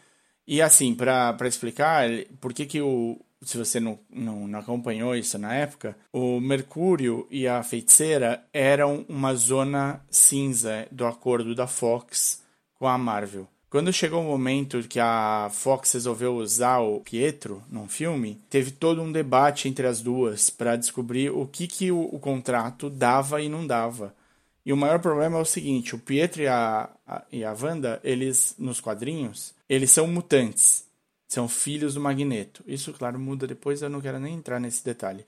E 0.47 0.63
assim, 0.63 0.95
pra 0.95 1.37
explicar, 1.43 2.09
por 2.41 2.55
que 2.55 2.65
que 2.65 2.81
o... 2.81 3.21
Se 3.43 3.59
você 3.59 3.81
não, 3.81 3.99
não, 4.09 4.47
não 4.47 4.61
acompanhou 4.61 5.17
isso 5.17 5.37
na 5.41 5.53
época, 5.53 5.97
o 6.13 6.39
Mercúrio 6.39 7.27
e 7.33 7.49
a 7.49 7.65
Feiticeira 7.65 8.47
eram 8.53 9.05
uma 9.09 9.35
zona 9.35 10.01
cinza 10.09 10.87
do 10.93 11.05
acordo 11.05 11.57
da 11.57 11.67
Fox 11.67 12.45
com 12.79 12.87
a 12.87 12.97
Marvel. 12.97 13.49
Quando 13.73 13.91
chegou 13.91 14.21
o 14.21 14.29
momento 14.29 14.87
que 14.87 15.01
a 15.01 15.49
Fox 15.51 15.95
resolveu 15.95 16.37
usar 16.37 16.81
o 16.81 17.01
Pietro 17.01 17.63
num 17.71 17.89
filme, 17.89 18.39
teve 18.51 18.71
todo 18.71 19.01
um 19.01 19.11
debate 19.11 19.67
entre 19.67 19.87
as 19.87 20.03
duas 20.03 20.51
para 20.51 20.77
descobrir 20.77 21.31
o 21.31 21.47
que, 21.47 21.67
que 21.67 21.91
o, 21.91 22.03
o 22.03 22.21
contrato 22.21 22.91
dava 22.91 23.41
e 23.41 23.49
não 23.49 23.67
dava. 23.67 24.15
E 24.63 24.75
o 24.75 24.77
maior 24.77 24.99
problema 24.99 25.39
é 25.39 25.41
o 25.41 25.47
seguinte, 25.47 25.95
o 25.95 25.99
Pietro 25.99 26.43
e 26.43 26.49
a, 26.49 26.91
a, 27.07 27.23
e 27.33 27.43
a 27.43 27.57
Wanda, 27.59 27.99
eles, 28.05 28.55
nos 28.59 28.79
quadrinhos, 28.79 29.55
eles 29.67 29.91
são 29.91 30.07
mutantes. 30.07 30.85
São 31.27 31.49
filhos 31.49 31.95
do 31.95 32.01
Magneto. 32.01 32.63
Isso, 32.67 32.93
claro, 32.93 33.19
muda 33.19 33.47
depois, 33.47 33.81
eu 33.81 33.89
não 33.89 34.03
quero 34.03 34.21
nem 34.21 34.35
entrar 34.35 34.61
nesse 34.61 34.85
detalhe. 34.85 35.25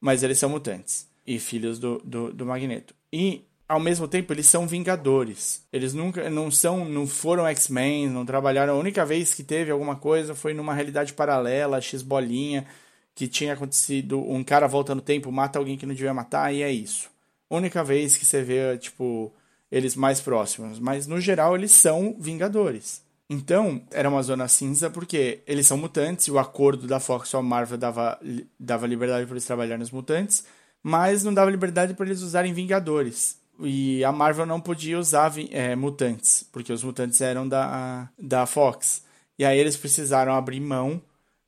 Mas 0.00 0.24
eles 0.24 0.40
são 0.40 0.50
mutantes. 0.50 1.06
E 1.24 1.38
filhos 1.38 1.78
do, 1.78 2.02
do, 2.04 2.32
do 2.32 2.44
Magneto. 2.44 2.96
E, 3.12 3.44
ao 3.68 3.80
mesmo 3.80 4.06
tempo, 4.06 4.32
eles 4.32 4.46
são 4.46 4.66
vingadores. 4.66 5.62
Eles 5.72 5.92
nunca 5.92 6.30
não 6.30 6.50
são, 6.50 6.84
não 6.84 7.06
foram 7.06 7.46
X-Men, 7.48 8.08
não 8.08 8.24
trabalharam. 8.24 8.74
A 8.74 8.78
única 8.78 9.04
vez 9.04 9.34
que 9.34 9.42
teve 9.42 9.70
alguma 9.70 9.96
coisa 9.96 10.34
foi 10.34 10.54
numa 10.54 10.74
realidade 10.74 11.12
paralela, 11.12 11.80
X-bolinha, 11.80 12.66
que 13.14 13.26
tinha 13.26 13.54
acontecido. 13.54 14.20
Um 14.20 14.44
cara 14.44 14.66
volta 14.66 14.94
no 14.94 15.00
tempo, 15.00 15.32
mata 15.32 15.58
alguém 15.58 15.76
que 15.76 15.86
não 15.86 15.94
devia 15.94 16.14
matar, 16.14 16.54
e 16.54 16.62
é 16.62 16.70
isso. 16.70 17.10
Única 17.50 17.82
vez 17.82 18.16
que 18.16 18.24
você 18.24 18.42
vê, 18.42 18.78
tipo, 18.78 19.32
eles 19.70 19.96
mais 19.96 20.20
próximos. 20.20 20.78
Mas, 20.78 21.06
no 21.06 21.20
geral, 21.20 21.56
eles 21.56 21.72
são 21.72 22.16
vingadores. 22.18 23.02
Então, 23.28 23.82
era 23.90 24.08
uma 24.08 24.22
zona 24.22 24.46
cinza 24.46 24.88
porque 24.88 25.40
eles 25.46 25.66
são 25.66 25.76
mutantes 25.76 26.26
e 26.26 26.30
o 26.30 26.38
acordo 26.38 26.86
da 26.86 27.00
Fox 27.00 27.32
com 27.32 27.38
a 27.38 27.42
Marvel 27.42 27.76
dava, 27.76 28.20
dava 28.58 28.86
liberdade 28.86 29.26
para 29.26 29.34
eles 29.34 29.44
trabalharem 29.44 29.80
nos 29.80 29.90
mutantes, 29.90 30.44
mas 30.80 31.24
não 31.24 31.34
dava 31.34 31.50
liberdade 31.50 31.94
para 31.94 32.06
eles 32.06 32.22
usarem 32.22 32.52
Vingadores. 32.52 33.36
E 33.60 34.04
a 34.04 34.12
Marvel 34.12 34.46
não 34.46 34.60
podia 34.60 34.98
usar 34.98 35.32
é, 35.50 35.74
mutantes, 35.74 36.46
porque 36.52 36.72
os 36.72 36.84
mutantes 36.84 37.20
eram 37.20 37.48
da, 37.48 38.08
da 38.18 38.44
Fox. 38.46 39.04
E 39.38 39.44
aí 39.44 39.58
eles 39.58 39.76
precisaram 39.76 40.34
abrir 40.34 40.60
mão 40.60 41.00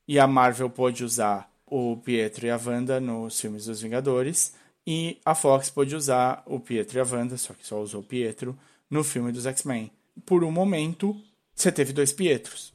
e 0.06 0.18
a 0.18 0.26
Marvel 0.26 0.70
pôde 0.70 1.04
usar 1.04 1.50
o 1.66 1.96
Pietro 1.98 2.46
e 2.46 2.50
a 2.50 2.58
Wanda 2.62 2.98
nos 2.98 3.40
filmes 3.40 3.66
dos 3.66 3.82
Vingadores 3.82 4.54
e 4.86 5.18
a 5.22 5.34
Fox 5.34 5.68
pôde 5.68 5.94
usar 5.94 6.42
o 6.46 6.58
Pietro 6.58 6.98
e 6.98 7.00
a 7.00 7.04
Wanda, 7.04 7.36
só 7.36 7.52
que 7.52 7.66
só 7.66 7.78
usou 7.78 8.00
o 8.00 8.04
Pietro, 8.04 8.58
no 8.88 9.04
filme 9.04 9.30
dos 9.30 9.44
X-Men. 9.44 9.90
Por 10.24 10.42
um 10.42 10.50
momento, 10.50 11.14
você 11.54 11.70
teve 11.70 11.92
dois 11.92 12.10
Pietros. 12.10 12.72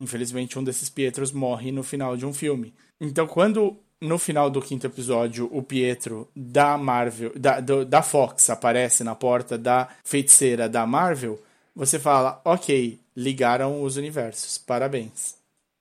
Infelizmente, 0.00 0.58
um 0.58 0.64
desses 0.64 0.90
Pietros 0.90 1.30
morre 1.30 1.70
no 1.70 1.84
final 1.84 2.16
de 2.16 2.26
um 2.26 2.34
filme. 2.34 2.74
Então, 3.00 3.28
quando 3.28 3.76
no 4.02 4.18
final 4.18 4.50
do 4.50 4.60
quinto 4.60 4.86
episódio 4.86 5.48
o 5.52 5.62
Pietro 5.62 6.28
da 6.34 6.76
Marvel, 6.76 7.32
da, 7.38 7.60
do, 7.60 7.84
da 7.84 8.02
Fox 8.02 8.50
aparece 8.50 9.04
na 9.04 9.14
porta 9.14 9.56
da 9.56 9.88
feiticeira 10.04 10.68
da 10.68 10.86
Marvel, 10.86 11.40
você 11.74 11.98
fala: 11.98 12.40
Ok, 12.44 13.00
ligaram 13.16 13.82
os 13.82 13.96
universos, 13.96 14.58
parabéns. 14.58 15.36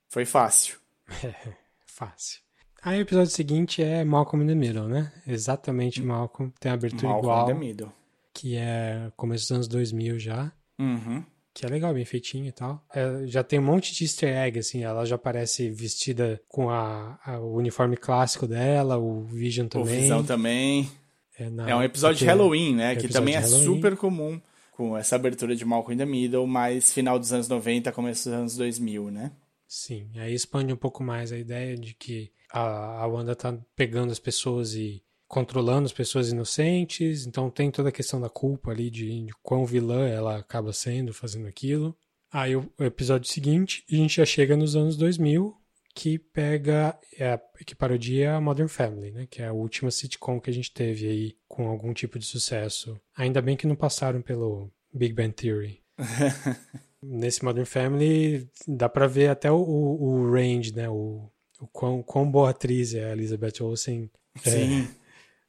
Foi 0.07 0.25
fácil. 0.25 0.77
Fácil. 1.85 2.39
Aí 2.81 2.97
o 2.97 3.01
episódio 3.01 3.29
seguinte 3.29 3.83
é 3.83 4.03
Malcolm 4.03 4.43
in 4.43 4.47
the 4.47 4.55
Middle, 4.55 4.87
né? 4.87 5.11
Exatamente 5.27 6.01
Malcolm. 6.01 6.51
Tem 6.59 6.71
a 6.71 6.73
abertura 6.73 7.09
Malcolm 7.09 7.31
igual, 7.31 7.43
in 7.43 7.53
the 7.53 7.59
Middle. 7.59 7.93
que 8.33 8.55
é 8.55 9.11
começo 9.15 9.43
dos 9.43 9.51
anos 9.51 9.67
2000 9.67 10.17
já. 10.17 10.51
Uhum. 10.79 11.23
Que 11.53 11.65
é 11.65 11.69
legal, 11.69 11.93
bem 11.93 12.05
feitinho 12.05 12.47
e 12.47 12.51
tal. 12.51 12.81
É, 12.95 13.27
já 13.27 13.43
tem 13.43 13.59
um 13.59 13.63
monte 13.63 13.93
de 13.93 14.05
easter 14.05 14.29
egg, 14.35 14.57
assim. 14.59 14.83
Ela 14.83 15.05
já 15.05 15.15
aparece 15.15 15.69
vestida 15.69 16.41
com 16.47 16.69
a, 16.69 17.19
a- 17.25 17.39
o 17.39 17.55
uniforme 17.57 17.97
clássico 17.97 18.47
dela, 18.47 18.97
o 18.97 19.23
Vision 19.25 19.65
O 19.65 19.69
também. 19.69 19.99
Visão 20.01 20.23
também. 20.23 20.89
É, 21.37 21.49
na- 21.49 21.69
É 21.69 21.75
um 21.75 21.83
episódio 21.83 22.19
de 22.19 22.25
Halloween, 22.25 22.75
né? 22.75 22.93
é 22.93 22.95
que 22.95 23.07
também 23.09 23.35
é 23.35 23.41
super 23.41 23.97
comum 23.97 24.39
com 24.71 24.97
essa 24.97 25.15
abertura 25.17 25.53
de 25.55 25.65
Malcolm 25.65 25.93
in 25.93 25.97
the 25.97 26.05
Middle, 26.05 26.47
mas 26.47 26.93
final 26.93 27.19
dos 27.19 27.33
anos 27.33 27.47
90, 27.49 27.91
começo 27.91 28.29
dos 28.29 28.37
anos 28.37 28.55
2000, 28.55 29.11
né? 29.11 29.31
Sim, 29.67 30.09
aí 30.15 30.33
expande 30.33 30.71
um 30.73 30.77
pouco 30.77 31.03
mais 31.03 31.31
a 31.31 31.37
ideia 31.37 31.77
de 31.77 31.93
que 31.93 32.31
a, 32.51 33.01
a 33.03 33.07
Wanda 33.07 33.35
tá 33.35 33.57
pegando 33.75 34.11
as 34.11 34.19
pessoas 34.19 34.73
e 34.73 35.01
controlando 35.31 35.85
as 35.85 35.93
pessoas 35.93 36.29
inocentes, 36.29 37.25
então 37.25 37.49
tem 37.49 37.71
toda 37.71 37.87
a 37.87 37.91
questão 37.91 38.19
da 38.19 38.29
culpa 38.29 38.69
ali 38.71 38.89
de, 38.89 39.27
de 39.27 39.33
quão 39.41 39.65
vilã 39.65 40.05
ela 40.05 40.37
acaba 40.37 40.73
sendo 40.73 41.13
fazendo 41.13 41.47
aquilo. 41.47 41.97
Aí 42.29 42.53
o, 42.53 42.69
o 42.77 42.83
episódio 42.83 43.31
seguinte, 43.31 43.81
a 43.89 43.95
gente 43.95 44.17
já 44.17 44.25
chega 44.25 44.57
nos 44.57 44.75
anos 44.75 44.97
2000, 44.97 45.55
que 45.95 46.19
pega, 46.19 46.99
é, 47.17 47.39
que 47.65 47.73
parodia 47.73 48.35
a 48.35 48.41
Modern 48.41 48.67
Family, 48.67 49.11
né? 49.11 49.25
Que 49.29 49.41
é 49.41 49.47
a 49.47 49.53
última 49.53 49.89
sitcom 49.89 50.37
que 50.37 50.49
a 50.49 50.53
gente 50.53 50.73
teve 50.73 51.07
aí 51.07 51.37
com 51.47 51.69
algum 51.69 51.93
tipo 51.93 52.19
de 52.19 52.25
sucesso. 52.25 52.99
Ainda 53.15 53.41
bem 53.41 53.55
que 53.55 53.67
não 53.67 53.75
passaram 53.75 54.21
pelo 54.21 54.69
Big 54.93 55.13
Bang 55.13 55.31
Theory. 55.31 55.81
Nesse 57.01 57.41
Modern 57.43 57.65
Family 57.65 58.49
dá 58.67 58.89
pra 58.89 59.07
ver 59.07 59.29
até 59.29 59.49
o, 59.49 59.61
o, 59.61 60.03
o 60.03 60.31
range, 60.33 60.75
né? 60.75 60.89
O, 60.89 61.31
o 61.57 61.67
quão, 61.67 62.03
quão 62.03 62.29
boa 62.29 62.49
atriz 62.49 62.93
é 62.93 63.05
a 63.05 63.13
Elizabeth 63.13 63.61
Olsen. 63.61 64.11
Sim. 64.43 64.89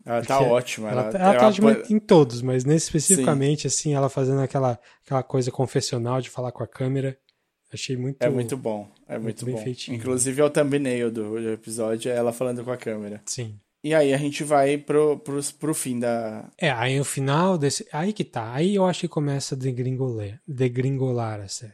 Ela 0.05 0.23
tá 0.25 0.41
ótima. 0.41 0.91
Ela, 0.91 1.03
Ela, 1.03 1.13
tá- 1.13 1.19
ela 1.19 1.33
tá 1.33 1.39
ela 1.39 1.49
ótima 1.49 1.75
pô- 1.75 1.95
em 1.95 1.99
todos, 1.99 2.43
mas 2.43 2.65
nesse 2.65 2.87
especificamente, 2.87 3.67
assim, 3.67 3.95
ela 3.95 4.09
fazendo 4.09 4.41
aquela, 4.41 4.79
aquela 5.05 5.23
coisa 5.23 5.51
confessional 5.51 6.21
de 6.21 6.29
falar 6.31 6.53
com 6.53 6.63
a 6.63 6.67
câmera. 6.67 7.17
Achei 7.73 7.97
muito. 7.97 8.21
É 8.21 8.29
muito 8.29 8.57
bom. 8.57 8.89
É 9.09 9.15
muito 9.15 9.25
muito, 9.25 9.45
bem 9.47 9.55
bom. 9.55 9.63
feitinho. 9.63 9.97
Inclusive 9.97 10.41
é 10.41 10.45
o 10.45 10.51
thumbnail 10.51 11.11
do, 11.11 11.41
do 11.41 11.51
episódio, 11.53 12.11
é 12.11 12.17
ela 12.17 12.33
falando 12.33 12.63
com 12.65 12.71
a 12.71 12.77
câmera. 12.77 13.23
Sim. 13.27 13.59
E 13.85 13.95
aí 13.95 14.13
a 14.15 14.17
gente 14.17 14.45
vai 14.45 14.77
pro, 14.79 15.19
pro, 15.19 15.41
pro 15.59 15.75
fim 15.75 15.99
da. 15.99 16.49
É, 16.59 16.71
aí 16.71 16.99
no 16.99 17.05
final 17.05 17.57
desse. 17.59 17.87
Aí 17.93 18.13
que 18.13 18.25
tá. 18.25 18.53
Aí 18.53 18.75
eu 18.75 18.85
acho 18.85 19.01
que 19.01 19.09
começa 19.09 19.55
a 19.55 19.59
degringolar, 19.59 20.41
degringolar 20.47 21.41
a 21.41 21.49
série. 21.49 21.73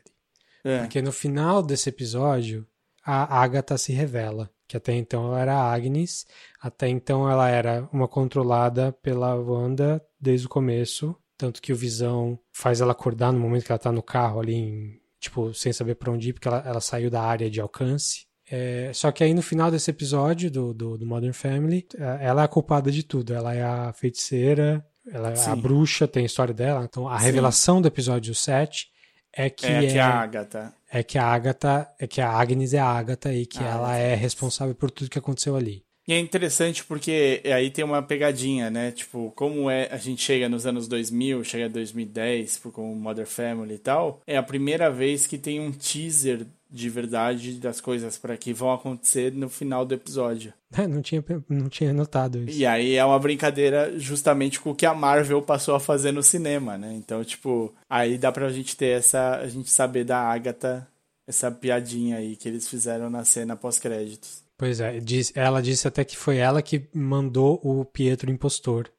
É, 0.64 0.78
Porque 0.80 1.02
no 1.02 1.12
final 1.12 1.62
desse 1.62 1.88
episódio, 1.88 2.66
a 3.04 3.42
Agatha 3.42 3.76
se 3.76 3.92
revela. 3.92 4.50
Que 4.68 4.76
até 4.76 4.94
então 4.94 5.28
ela 5.28 5.40
era 5.40 5.54
a 5.54 5.72
Agnes, 5.72 6.26
até 6.60 6.88
então 6.88 7.28
ela 7.28 7.48
era 7.48 7.88
uma 7.90 8.06
controlada 8.06 8.92
pela 9.02 9.34
Wanda 9.34 10.00
desde 10.20 10.46
o 10.46 10.50
começo. 10.50 11.16
Tanto 11.38 11.62
que 11.62 11.72
o 11.72 11.76
Visão 11.76 12.38
faz 12.52 12.80
ela 12.80 12.92
acordar 12.92 13.32
no 13.32 13.40
momento 13.40 13.64
que 13.64 13.72
ela 13.72 13.78
tá 13.78 13.90
no 13.90 14.02
carro 14.02 14.40
ali, 14.40 14.54
em- 14.54 15.00
tipo, 15.18 15.54
sem 15.54 15.72
saber 15.72 15.94
pra 15.94 16.12
onde 16.12 16.28
ir, 16.28 16.32
porque 16.34 16.48
ela, 16.48 16.62
ela 16.66 16.80
saiu 16.80 17.08
da 17.10 17.22
área 17.22 17.48
de 17.50 17.60
alcance. 17.60 18.26
É, 18.50 18.90
só 18.94 19.10
que 19.12 19.22
aí 19.24 19.32
no 19.34 19.42
final 19.42 19.70
desse 19.70 19.90
episódio 19.90 20.50
do, 20.50 20.74
do, 20.74 20.98
do 20.98 21.06
Modern 21.06 21.32
Family, 21.32 21.86
é, 21.96 22.26
ela 22.26 22.42
é 22.42 22.44
a 22.44 22.48
culpada 22.48 22.90
de 22.90 23.02
tudo. 23.02 23.32
Ela 23.34 23.54
é 23.54 23.62
a 23.62 23.92
feiticeira, 23.92 24.84
ela 25.10 25.30
é 25.32 25.46
a 25.46 25.56
bruxa, 25.56 26.06
tem 26.08 26.24
a 26.24 26.26
história 26.26 26.52
dela. 26.54 26.84
Então 26.84 27.08
a 27.08 27.18
Sim. 27.18 27.24
revelação 27.26 27.80
do 27.80 27.88
episódio 27.88 28.34
7 28.34 28.88
é 29.32 29.48
que 29.48 29.66
é, 29.66 29.84
é, 29.84 29.92
que 29.92 29.98
a 29.98 30.08
Agatha. 30.08 30.74
É 30.90 31.02
que 31.02 31.18
a 31.18 31.26
Agatha, 31.26 31.92
é 31.98 32.06
que 32.06 32.20
a 32.20 32.30
Agnes 32.30 32.72
é 32.72 32.78
a 32.78 32.86
Agatha 32.86 33.32
e 33.32 33.46
que 33.46 33.58
A 33.58 33.66
ela 33.66 33.96
é 33.96 34.14
responsável 34.14 34.74
por 34.74 34.90
tudo 34.90 35.10
que 35.10 35.18
aconteceu 35.18 35.56
ali. 35.56 35.87
E 36.08 36.12
é 36.14 36.18
interessante 36.18 36.82
porque 36.84 37.42
aí 37.44 37.70
tem 37.70 37.84
uma 37.84 38.02
pegadinha, 38.02 38.70
né? 38.70 38.90
Tipo, 38.90 39.30
como 39.36 39.68
é 39.70 39.88
a 39.92 39.98
gente 39.98 40.22
chega 40.22 40.48
nos 40.48 40.64
anos 40.66 40.88
2000, 40.88 41.44
chega 41.44 41.66
a 41.66 41.68
2010, 41.68 42.56
por- 42.58 42.72
com 42.72 42.94
Mother 42.94 43.26
Family 43.26 43.74
e 43.74 43.78
tal, 43.78 44.22
é 44.26 44.38
a 44.38 44.42
primeira 44.42 44.90
vez 44.90 45.26
que 45.26 45.36
tem 45.36 45.60
um 45.60 45.70
teaser 45.70 46.46
de 46.70 46.88
verdade 46.90 47.54
das 47.54 47.80
coisas 47.80 48.18
para 48.18 48.36
que 48.36 48.52
vão 48.52 48.72
acontecer 48.72 49.32
no 49.32 49.48
final 49.48 49.84
do 49.86 49.94
episódio. 49.94 50.52
Não 50.88 51.00
tinha, 51.00 51.24
não 51.48 51.68
tinha 51.68 51.92
notado 51.94 52.38
isso. 52.42 52.58
E 52.58 52.66
aí 52.66 52.94
é 52.94 53.04
uma 53.04 53.18
brincadeira 53.18 53.98
justamente 53.98 54.60
com 54.60 54.70
o 54.70 54.74
que 54.74 54.84
a 54.84 54.92
Marvel 54.94 55.40
passou 55.40 55.74
a 55.74 55.80
fazer 55.80 56.12
no 56.12 56.22
cinema, 56.22 56.76
né? 56.76 56.92
Então, 56.94 57.24
tipo, 57.24 57.74
aí 57.88 58.18
dá 58.18 58.30
pra 58.32 58.50
gente 58.50 58.76
ter 58.76 58.98
essa. 58.98 59.36
A 59.36 59.48
gente 59.48 59.70
saber 59.70 60.04
da 60.04 60.18
Agatha, 60.18 60.86
essa 61.26 61.50
piadinha 61.50 62.16
aí 62.18 62.36
que 62.36 62.48
eles 62.48 62.68
fizeram 62.68 63.08
na 63.08 63.24
cena 63.24 63.56
pós-créditos. 63.56 64.42
Pois 64.58 64.80
é, 64.80 64.98
diz- 65.00 65.32
ela 65.34 65.62
disse 65.62 65.86
até 65.88 66.04
que 66.04 66.16
foi 66.16 66.36
ela 66.36 66.60
que 66.60 66.88
mandou 66.92 67.60
o 67.62 67.84
Pietro 67.84 68.30
impostor. 68.30 68.90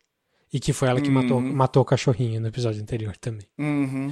E 0.51 0.59
que 0.59 0.73
foi 0.73 0.87
ela 0.89 0.99
que 0.99 1.11
matou, 1.11 1.39
matou 1.39 1.83
o 1.83 1.85
cachorrinho 1.85 2.41
no 2.41 2.47
episódio 2.47 2.81
anterior 2.81 3.15
também. 3.17 3.45
Uhum. 3.59 4.11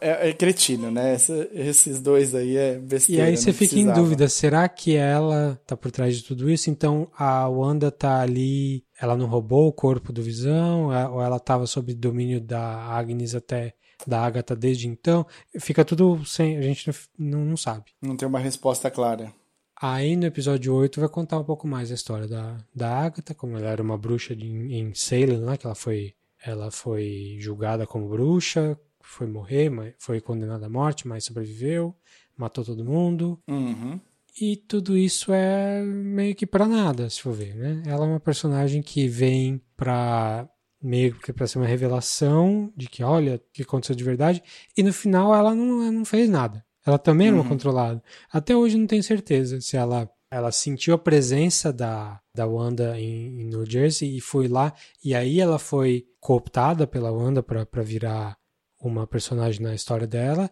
É, 0.00 0.24
é- 0.26 0.28
é 0.30 0.32
cretino, 0.32 0.90
né? 0.90 1.14
Essa- 1.14 1.48
esses 1.52 2.00
dois 2.00 2.34
aí 2.34 2.56
é 2.56 2.74
E 2.74 2.78
besteira. 2.80 3.24
aí 3.26 3.30
não 3.30 3.36
você 3.36 3.52
fica 3.52 3.66
em 3.66 3.68
precisava. 3.84 4.00
dúvida, 4.00 4.28
será 4.28 4.68
que 4.68 4.96
ela 4.96 5.60
tá 5.64 5.76
por 5.76 5.92
trás 5.92 6.16
de 6.16 6.24
tudo 6.24 6.50
isso? 6.50 6.68
Então 6.68 7.08
a 7.16 7.46
Wanda 7.48 7.92
tá 7.92 8.20
ali, 8.20 8.82
ela 9.00 9.16
não 9.16 9.26
roubou 9.28 9.68
o 9.68 9.72
corpo 9.72 10.12
do 10.12 10.20
Visão, 10.20 10.90
a- 10.90 11.10
ou 11.10 11.22
ela 11.22 11.38
tava 11.38 11.64
sob 11.64 11.94
domínio 11.94 12.40
da 12.40 12.60
Agnes 12.60 13.36
até 13.36 13.72
da 14.04 14.20
Agatha 14.20 14.56
desde 14.56 14.88
então? 14.88 15.24
Fica 15.60 15.84
tudo 15.84 16.24
sem, 16.26 16.56
a 16.56 16.62
gente 16.62 16.90
não, 17.16 17.44
não 17.44 17.56
sabe. 17.56 17.84
Não 18.02 18.16
tem 18.16 18.26
uma 18.26 18.40
resposta 18.40 18.90
clara. 18.90 19.32
Aí 19.80 20.16
no 20.16 20.26
episódio 20.26 20.74
8 20.74 20.98
vai 20.98 21.08
contar 21.08 21.38
um 21.38 21.44
pouco 21.44 21.68
mais 21.68 21.90
a 21.90 21.94
história 21.94 22.26
da, 22.26 22.56
da 22.74 22.98
Agatha, 22.98 23.32
como 23.32 23.56
ela 23.56 23.68
era 23.68 23.82
uma 23.82 23.96
bruxa 23.96 24.34
de, 24.34 24.46
em 24.46 24.92
Salem, 24.92 25.38
né? 25.38 25.56
Que 25.56 25.66
ela 25.66 25.74
foi, 25.74 26.14
ela 26.44 26.70
foi 26.70 27.36
julgada 27.38 27.86
como 27.86 28.08
bruxa, 28.08 28.78
foi 29.00 29.28
morrer, 29.28 29.70
mas 29.70 29.94
foi 29.98 30.20
condenada 30.20 30.66
à 30.66 30.68
morte, 30.68 31.06
mas 31.06 31.24
sobreviveu, 31.24 31.94
matou 32.36 32.64
todo 32.64 32.84
mundo. 32.84 33.40
Uhum. 33.46 34.00
E 34.40 34.56
tudo 34.56 34.96
isso 34.96 35.32
é 35.32 35.82
meio 35.82 36.34
que 36.34 36.46
pra 36.46 36.66
nada, 36.66 37.08
se 37.08 37.22
for 37.22 37.32
ver, 37.32 37.54
né? 37.54 37.82
Ela 37.86 38.04
é 38.04 38.08
uma 38.08 38.20
personagem 38.20 38.82
que 38.82 39.06
vem 39.06 39.60
pra 39.76 40.48
meio 40.80 41.14
que 41.18 41.32
pra 41.32 41.46
ser 41.46 41.58
uma 41.58 41.66
revelação 41.66 42.72
de 42.76 42.88
que, 42.88 43.02
olha, 43.02 43.36
o 43.36 43.40
que 43.52 43.62
aconteceu 43.62 43.96
de 43.96 44.04
verdade, 44.04 44.42
e 44.76 44.82
no 44.82 44.92
final 44.92 45.34
ela 45.34 45.54
não, 45.54 45.82
ela 45.82 45.92
não 45.92 46.04
fez 46.04 46.28
nada. 46.28 46.64
Ela 46.88 46.98
também 46.98 47.28
era 47.28 47.36
uma 47.36 47.46
controlada. 47.46 48.02
Até 48.32 48.56
hoje 48.56 48.78
não 48.78 48.86
tenho 48.86 49.02
certeza 49.02 49.60
se 49.60 49.76
ela 49.76 50.10
ela 50.30 50.52
sentiu 50.52 50.94
a 50.94 50.98
presença 50.98 51.72
da, 51.72 52.20
da 52.34 52.46
Wanda 52.46 52.98
em, 53.00 53.40
em 53.40 53.44
New 53.44 53.64
Jersey 53.64 54.16
e 54.16 54.20
foi 54.20 54.46
lá. 54.46 54.74
E 55.02 55.14
aí 55.14 55.40
ela 55.40 55.58
foi 55.58 56.06
cooptada 56.20 56.86
pela 56.86 57.10
Wanda 57.10 57.42
para 57.42 57.82
virar 57.82 58.36
uma 58.80 59.06
personagem 59.06 59.62
na 59.62 59.74
história 59.74 60.06
dela 60.06 60.50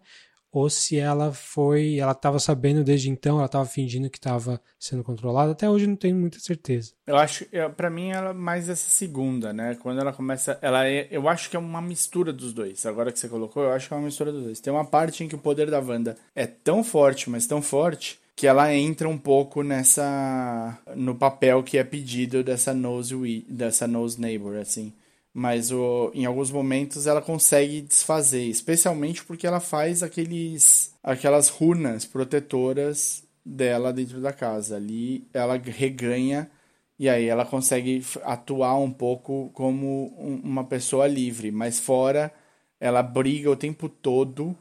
ou 0.57 0.70
se 0.70 0.99
ela 0.99 1.35
foi, 1.35 1.99
ela 1.99 2.12
estava 2.12 2.39
sabendo 2.39 2.83
desde 2.83 3.11
então, 3.11 3.37
ela 3.37 3.45
estava 3.45 3.66
fingindo 3.66 4.09
que 4.09 4.16
estava 4.16 4.59
sendo 4.81 5.05
controlada. 5.05 5.53
Até 5.53 5.69
hoje 5.69 5.87
não 5.87 5.97
tenho 5.97 6.16
muita 6.16 6.39
certeza. 6.39 6.95
Eu 7.07 7.19
acho, 7.19 7.45
para 7.77 7.91
mim 7.91 8.09
ela 8.09 8.31
é 8.31 8.33
mais 8.33 8.70
essa 8.70 8.89
segunda, 8.89 9.53
né? 9.53 9.77
Quando 9.83 10.01
ela 10.01 10.15
começa, 10.15 10.59
ela 10.62 10.89
é, 10.89 11.09
eu 11.11 11.28
acho 11.28 11.51
que 11.51 11.57
é 11.57 11.59
uma 11.59 11.83
mistura 11.83 12.33
dos 12.33 12.55
dois. 12.55 12.87
Agora 12.87 13.12
que 13.12 13.19
você 13.19 13.28
colocou, 13.28 13.65
eu 13.65 13.73
acho 13.73 13.87
que 13.87 13.93
é 13.93 13.99
uma 13.99 14.07
mistura 14.07 14.33
dos 14.33 14.45
dois. 14.45 14.59
Tem 14.59 14.73
uma 14.73 14.87
parte 14.87 15.23
em 15.23 15.28
que 15.28 15.35
o 15.35 15.39
poder 15.39 15.70
da 15.70 15.78
Wanda 15.78 16.16
é 16.35 16.47
tão 16.47 16.83
forte, 16.83 17.28
mas 17.28 17.47
tão 17.47 17.61
forte 17.61 18.19
que 18.35 18.47
ela 18.47 18.73
entra 18.74 19.07
um 19.07 19.19
pouco 19.19 19.62
nessa 19.62 20.78
no 20.95 21.15
papel 21.15 21.62
que 21.62 21.77
é 21.77 21.85
pedido 21.85 22.43
dessa 22.43 22.73
nose 22.73 23.45
dessa 23.47 23.87
nose 23.87 24.19
neighbor 24.19 24.57
assim 24.57 24.91
mas 25.39 25.71
o, 25.71 26.11
em 26.15 26.25
alguns 26.25 26.51
momentos 26.51 27.07
ela 27.07 27.21
consegue 27.21 27.83
desfazer, 27.83 28.45
especialmente 28.45 29.23
porque 29.23 29.47
ela 29.47 29.61
faz 29.61 30.03
aqueles 30.03 30.95
aquelas 31.03 31.51
runas 31.51 32.07
protetoras 32.07 33.23
dela 33.45 33.93
dentro 33.93 34.19
da 34.23 34.33
casa. 34.33 34.77
Ali 34.77 35.29
ela 35.35 35.59
reganha 35.59 36.51
e 36.99 37.07
aí 37.07 37.27
ela 37.27 37.45
consegue 37.45 38.03
atuar 38.25 38.79
um 38.79 38.91
pouco 38.91 39.51
como 39.53 40.07
uma 40.43 40.65
pessoa 40.65 41.07
livre, 41.07 41.53
mas 41.53 41.79
fora 41.79 42.33
ela 42.81 43.03
briga 43.03 43.51
o 43.51 43.57
tempo 43.57 43.91
todo 43.91 44.57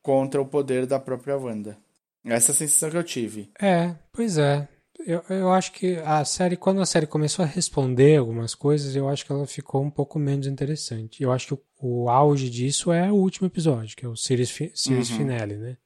contra 0.00 0.40
o 0.40 0.46
poder 0.46 0.86
da 0.86 1.00
própria 1.00 1.36
Wanda. 1.36 1.76
Essa 2.24 2.52
é 2.52 2.54
a 2.54 2.56
sensação 2.56 2.88
que 2.88 2.96
eu 2.96 3.02
tive. 3.02 3.50
É, 3.60 3.96
pois 4.12 4.38
é. 4.38 4.68
Eu, 5.06 5.22
eu 5.28 5.52
acho 5.52 5.72
que 5.72 5.96
a 5.96 6.24
série, 6.24 6.56
quando 6.56 6.80
a 6.80 6.86
série 6.86 7.06
começou 7.06 7.44
a 7.44 7.48
responder 7.48 8.16
algumas 8.16 8.54
coisas, 8.54 8.94
eu 8.94 9.08
acho 9.08 9.24
que 9.24 9.32
ela 9.32 9.46
ficou 9.46 9.82
um 9.82 9.90
pouco 9.90 10.18
menos 10.18 10.46
interessante. 10.46 11.22
Eu 11.22 11.32
acho 11.32 11.46
que 11.48 11.54
o, 11.54 11.60
o 11.80 12.08
auge 12.08 12.50
disso 12.50 12.92
é 12.92 13.10
o 13.10 13.16
último 13.16 13.46
episódio, 13.46 13.96
que 13.96 14.04
é 14.04 14.08
o 14.08 14.16
series, 14.16 14.50
series 14.74 15.10
uhum. 15.10 15.16
finale, 15.16 15.56
né? 15.56 15.76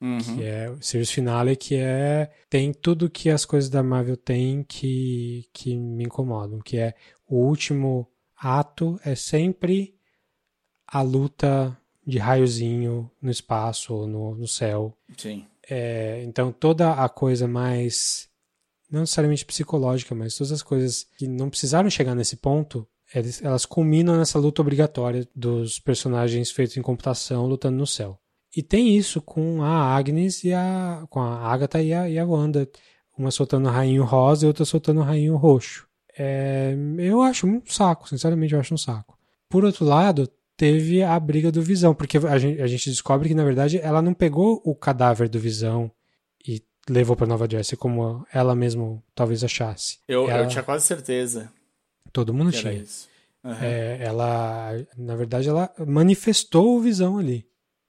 Uhum. 0.00 0.18
Que 0.18 0.44
é 0.44 0.70
o 0.70 0.82
series 0.82 1.10
finale, 1.10 1.54
que 1.54 1.76
é 1.76 2.30
tem 2.48 2.72
tudo 2.72 3.10
que 3.10 3.28
as 3.28 3.44
coisas 3.44 3.68
da 3.68 3.82
Marvel 3.82 4.16
têm 4.16 4.62
que 4.62 5.46
que 5.52 5.76
me 5.76 6.04
incomodam, 6.04 6.58
que 6.60 6.78
é 6.78 6.94
o 7.28 7.36
último 7.36 8.08
ato 8.34 8.98
é 9.04 9.14
sempre 9.14 9.94
a 10.86 11.02
luta 11.02 11.76
de 12.06 12.18
raiozinho 12.18 13.10
no 13.20 13.30
espaço 13.30 13.94
ou 13.94 14.06
no, 14.06 14.34
no 14.34 14.48
céu. 14.48 14.96
Sim. 15.16 15.46
É, 15.68 16.22
então 16.24 16.50
toda 16.50 16.94
a 16.94 17.08
coisa 17.08 17.46
mais 17.46 18.29
não 18.90 19.00
necessariamente 19.00 19.44
psicológica, 19.44 20.14
mas 20.14 20.36
todas 20.36 20.52
as 20.52 20.62
coisas 20.62 21.06
que 21.16 21.28
não 21.28 21.48
precisaram 21.48 21.88
chegar 21.88 22.14
nesse 22.14 22.36
ponto, 22.36 22.86
elas 23.42 23.64
culminam 23.66 24.16
nessa 24.16 24.38
luta 24.38 24.62
obrigatória 24.62 25.26
dos 25.34 25.78
personagens 25.78 26.50
feitos 26.50 26.76
em 26.76 26.82
computação 26.82 27.46
lutando 27.46 27.76
no 27.76 27.86
céu. 27.86 28.18
E 28.54 28.62
tem 28.62 28.96
isso 28.96 29.22
com 29.22 29.62
a 29.62 29.96
Agnes 29.96 30.42
e 30.42 30.52
a. 30.52 31.04
com 31.08 31.20
a 31.20 31.38
Agatha 31.38 31.80
e 31.80 31.92
a, 31.92 32.08
e 32.08 32.18
a 32.18 32.24
Wanda. 32.24 32.68
Uma 33.16 33.30
soltando 33.30 33.68
o 33.68 33.70
rainho 33.70 34.02
rosa 34.02 34.44
e 34.44 34.48
outra 34.48 34.64
soltando 34.64 35.00
o 35.00 35.04
rainho 35.04 35.36
roxo. 35.36 35.86
É, 36.18 36.74
eu 36.98 37.22
acho 37.22 37.46
um 37.46 37.62
saco, 37.66 38.08
sinceramente 38.08 38.54
eu 38.54 38.60
acho 38.60 38.74
um 38.74 38.78
saco. 38.78 39.16
Por 39.48 39.64
outro 39.64 39.84
lado, 39.84 40.28
teve 40.56 41.02
a 41.02 41.18
briga 41.20 41.52
do 41.52 41.62
Visão, 41.62 41.94
porque 41.94 42.18
a 42.18 42.38
gente, 42.38 42.60
a 42.62 42.66
gente 42.66 42.88
descobre 42.88 43.28
que, 43.28 43.34
na 43.34 43.44
verdade, 43.44 43.78
ela 43.78 44.00
não 44.00 44.14
pegou 44.14 44.60
o 44.64 44.74
cadáver 44.74 45.28
do 45.28 45.38
Visão 45.38 45.90
levou 46.88 47.16
para 47.16 47.26
Nova 47.26 47.48
Jersey, 47.48 47.76
como 47.76 48.26
ela 48.32 48.54
mesmo 48.54 49.02
talvez 49.14 49.44
achasse. 49.44 49.98
Eu, 50.08 50.28
ela... 50.28 50.44
eu 50.44 50.48
tinha 50.48 50.62
quase 50.62 50.86
certeza. 50.86 51.52
Todo 52.12 52.34
mundo 52.34 52.50
tinha. 52.50 52.84
Uhum. 53.42 53.52
É, 53.60 53.98
ela, 54.02 54.72
na 54.96 55.16
verdade, 55.16 55.48
ela 55.48 55.72
manifestou 55.86 56.76
o 56.76 56.80
Visão 56.80 57.18
ali. 57.18 57.46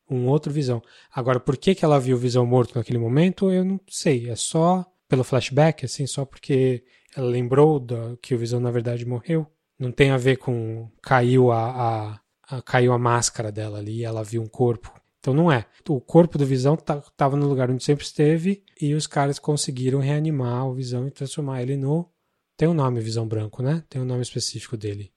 Um 0.10 0.28
outro 0.28 0.52
Visão. 0.52 0.82
Agora, 1.14 1.40
por 1.40 1.58
que, 1.58 1.74
que 1.74 1.86
ela 1.86 2.00
viu 2.00 2.16
o 2.16 2.20
Visão 2.20 2.46
morto 2.46 2.78
naquele 2.78 2.98
momento, 2.98 3.50
eu 3.52 3.64
não 3.64 3.80
sei. 3.88 4.30
É 4.30 4.36
só 4.36 4.86
pelo 5.08 5.24
flashback, 5.24 5.86
assim, 5.86 6.06
só 6.06 6.26
porque 6.26 6.84
ela 7.16 7.28
lembrou 7.28 7.80
do, 7.80 8.18
que 8.22 8.36
o 8.36 8.38
Visão, 8.38 8.60
na 8.60 8.72
verdade, 8.72 9.06
morreu. 9.06 9.48
Não 9.78 9.92
tem 9.92 10.12
a 10.12 10.18
ver 10.18 10.38
com 10.38 10.90
caiu 11.02 11.52
a, 11.52 12.20
a, 12.50 12.58
a 12.58 12.62
caiu 12.62 12.94
a 12.94 13.00
máscara 13.00 13.52
dela 13.52 13.80
ali 13.80 14.00
e 14.00 14.04
ela 14.04 14.24
viu 14.24 14.42
um 14.42 14.48
corpo 14.48 15.01
então 15.22 15.35
não 15.35 15.52
é. 15.52 15.68
O 15.88 16.02
corpo 16.02 16.38
do 16.38 16.45
Visão 16.45 16.73
estava 16.73 17.06
tá, 17.15 17.30
no 17.30 17.48
lugar 17.48 17.69
onde 17.69 17.84
sempre 17.84 18.03
esteve 18.03 18.64
e 18.81 18.95
os 18.95 19.06
caras 19.06 19.38
conseguiram 19.38 19.99
reanimar 19.99 20.68
o 20.68 20.73
Visão 20.73 21.07
e 21.07 21.11
transformar 21.11 21.61
ele 21.61 21.77
no. 21.77 22.10
Tem 22.57 22.68
um 22.68 22.73
nome, 22.73 22.99
Visão 22.99 23.27
Branco, 23.27 23.61
né? 23.61 23.84
Tem 23.88 24.02
um 24.02 24.06
nome 24.06 24.23
específico 24.23 24.76
dele. 24.76 25.11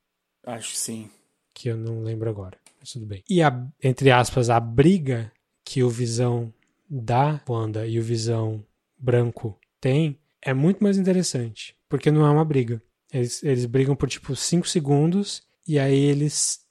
Acho 0.47 0.73
que 0.73 0.79
sim. 0.79 1.11
Que 1.55 1.71
eu 1.71 1.77
não 1.77 2.03
lembro 2.03 2.29
agora. 2.29 2.59
Mas 2.79 2.93
tudo 2.93 3.07
bem. 3.07 3.25
E 3.29 3.43
a, 3.43 3.67
entre 3.83 4.11
aspas, 4.11 4.51
a 4.51 4.61
briga 4.61 5.33
que 5.65 5.83
o 5.83 5.89
Visão 5.89 6.53
da 6.89 7.43
Wanda 7.49 7.87
e 7.87 7.99
o 7.99 8.03
Visão 8.03 8.63
Branco 8.99 9.59
tem 9.81 10.19
é 10.43 10.53
muito 10.53 10.85
mais 10.85 10.99
interessante. 10.99 11.75
Porque 11.89 12.11
não 12.11 12.27
é 12.27 12.31
uma 12.31 12.45
briga. 12.45 12.83
Eles, 13.11 13.43
eles 13.43 13.65
brigam 13.65 13.97
por 13.97 14.09
tipo 14.09 14.37
5 14.37 14.69
segundos 14.69 15.43
e 15.67 15.79
aí 15.79 15.99
eles 15.99 16.64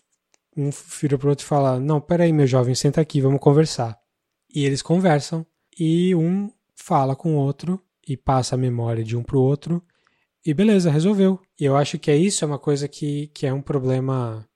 um 0.56 0.70
vira 1.02 1.18
pro 1.18 1.30
outro 1.30 1.46
e 1.46 1.48
fala: 1.48 1.80
Não, 1.80 2.00
peraí, 2.00 2.32
meu 2.32 2.48
jovem, 2.48 2.76
senta 2.76 3.02
aqui, 3.02 3.22
vamos 3.22 3.40
conversar. 3.40 3.98
E 4.54 4.66
eles 4.66 4.82
conversam, 4.82 5.46
e 5.80 6.14
um 6.16 6.52
fala 6.76 7.16
com 7.16 7.36
o 7.36 7.38
outro 7.38 7.82
e 8.08 8.18
passa 8.18 8.56
a 8.56 8.58
memória 8.58 9.04
de 9.04 9.16
um 9.16 9.24
pro 9.24 9.40
outro, 9.40 9.82
e 10.46 10.54
beleza, 10.54 10.92
resolveu. 10.92 11.40
E 11.60 11.64
eu 11.64 11.76
acho 11.76 11.98
que 11.98 12.12
é 12.12 12.18
isso, 12.18 12.44
é 12.44 12.48
uma 12.48 12.60
coisa 12.60 12.88
que, 12.88 13.28
que 13.28 13.48
é 13.48 13.54
um 13.54 13.62
problema, 13.62 14.48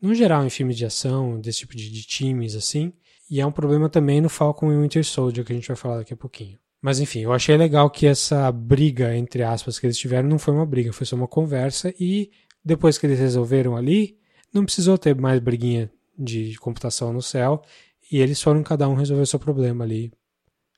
no 0.00 0.14
geral, 0.14 0.44
em 0.46 0.50
filmes 0.50 0.76
de 0.76 0.86
ação, 0.86 1.40
desse 1.40 1.60
tipo 1.60 1.76
de, 1.76 1.90
de 1.90 2.02
times, 2.02 2.54
assim, 2.54 2.92
e 3.28 3.40
é 3.40 3.46
um 3.46 3.52
problema 3.52 3.88
também 3.88 4.20
no 4.20 4.28
Falcon 4.28 4.72
e 4.72 4.80
Winter 4.80 5.04
Soldier, 5.04 5.44
que 5.44 5.52
a 5.52 5.56
gente 5.56 5.68
vai 5.68 5.76
falar 5.76 5.98
daqui 5.98 6.14
a 6.14 6.16
pouquinho. 6.16 6.58
Mas 6.80 7.00
enfim, 7.00 7.20
eu 7.20 7.32
achei 7.32 7.56
legal 7.56 7.88
que 7.90 8.06
essa 8.06 8.50
briga, 8.50 9.16
entre 9.16 9.42
aspas, 9.42 9.78
que 9.78 9.86
eles 9.86 9.98
tiveram 9.98 10.28
não 10.28 10.38
foi 10.38 10.54
uma 10.54 10.66
briga, 10.66 10.92
foi 10.92 11.06
só 11.06 11.16
uma 11.16 11.28
conversa, 11.28 11.94
e 11.98 12.30
depois 12.64 12.98
que 12.98 13.06
eles 13.06 13.18
resolveram 13.18 13.76
ali, 13.76 14.16
não 14.52 14.64
precisou 14.64 14.98
ter 14.98 15.14
mais 15.14 15.40
briguinha 15.40 15.90
de 16.18 16.56
computação 16.58 17.12
no 17.12 17.22
céu 17.22 17.62
e 18.10 18.20
eles 18.20 18.40
foram 18.40 18.62
cada 18.62 18.88
um 18.88 18.94
resolver 18.94 19.22
o 19.22 19.26
seu 19.26 19.38
problema 19.38 19.84
ali 19.84 20.12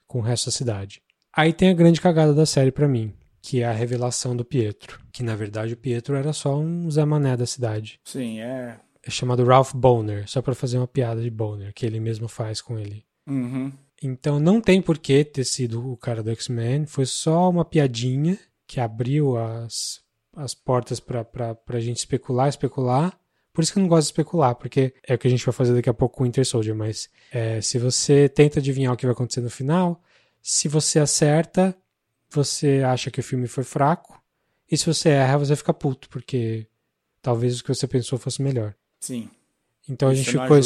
com 0.06 0.18
o 0.18 0.22
resto 0.22 0.46
da 0.46 0.52
cidade. 0.52 1.02
Aí 1.32 1.52
tem 1.52 1.70
a 1.70 1.74
grande 1.74 2.00
cagada 2.00 2.32
da 2.32 2.46
série 2.46 2.70
para 2.70 2.86
mim, 2.86 3.12
que 3.42 3.60
é 3.60 3.64
a 3.64 3.72
revelação 3.72 4.36
do 4.36 4.44
Pietro, 4.44 5.00
que 5.12 5.22
na 5.22 5.34
verdade 5.34 5.74
o 5.74 5.76
Pietro 5.76 6.14
era 6.14 6.32
só 6.32 6.56
um 6.56 6.88
Zé 6.90 7.04
Mané 7.04 7.36
da 7.36 7.46
cidade. 7.46 8.00
Sim, 8.04 8.40
é. 8.40 8.78
É 9.02 9.10
chamado 9.10 9.44
Ralph 9.44 9.74
Boner, 9.74 10.28
só 10.28 10.40
para 10.40 10.54
fazer 10.54 10.78
uma 10.78 10.86
piada 10.86 11.20
de 11.20 11.30
Boner, 11.30 11.74
que 11.74 11.84
ele 11.84 12.00
mesmo 12.00 12.28
faz 12.28 12.62
com 12.62 12.78
ele. 12.78 13.04
Uhum. 13.26 13.72
Então 14.02 14.38
não 14.38 14.60
tem 14.60 14.80
por 14.80 14.98
que 14.98 15.24
ter 15.24 15.44
sido 15.44 15.90
o 15.92 15.96
cara 15.96 16.22
do 16.22 16.30
X-Men, 16.30 16.86
foi 16.86 17.04
só 17.04 17.50
uma 17.50 17.64
piadinha 17.64 18.38
que 18.66 18.80
abriu 18.80 19.36
as, 19.36 20.00
as 20.36 20.54
portas 20.54 21.00
para 21.00 21.56
a 21.68 21.80
gente 21.80 21.98
especular, 21.98 22.48
especular, 22.48 23.18
por 23.54 23.62
isso 23.62 23.72
que 23.72 23.78
eu 23.78 23.82
não 23.82 23.88
gosto 23.88 24.08
de 24.08 24.12
especular, 24.12 24.56
porque 24.56 24.92
é 25.06 25.14
o 25.14 25.18
que 25.18 25.28
a 25.28 25.30
gente 25.30 25.46
vai 25.46 25.52
fazer 25.52 25.72
daqui 25.72 25.88
a 25.88 25.94
pouco 25.94 26.16
com 26.16 26.24
o 26.24 26.26
Winter 26.26 26.44
Soldier, 26.44 26.74
mas 26.74 27.08
é, 27.30 27.60
se 27.60 27.78
você 27.78 28.28
tenta 28.28 28.58
adivinhar 28.58 28.92
o 28.92 28.96
que 28.96 29.06
vai 29.06 29.12
acontecer 29.12 29.40
no 29.40 29.48
final, 29.48 30.02
se 30.42 30.66
você 30.66 30.98
acerta, 30.98 31.74
você 32.28 32.82
acha 32.84 33.12
que 33.12 33.20
o 33.20 33.22
filme 33.22 33.46
foi 33.46 33.62
fraco, 33.62 34.20
e 34.68 34.76
se 34.76 34.84
você 34.84 35.10
erra, 35.10 35.38
você 35.38 35.54
fica 35.54 35.72
puto, 35.72 36.08
porque 36.08 36.66
talvez 37.22 37.60
o 37.60 37.62
que 37.62 37.72
você 37.72 37.86
pensou 37.86 38.18
fosse 38.18 38.42
melhor. 38.42 38.74
Sim. 38.98 39.30
Então 39.88 40.08
a 40.08 40.14
gente, 40.14 40.32
ficou, 40.32 40.58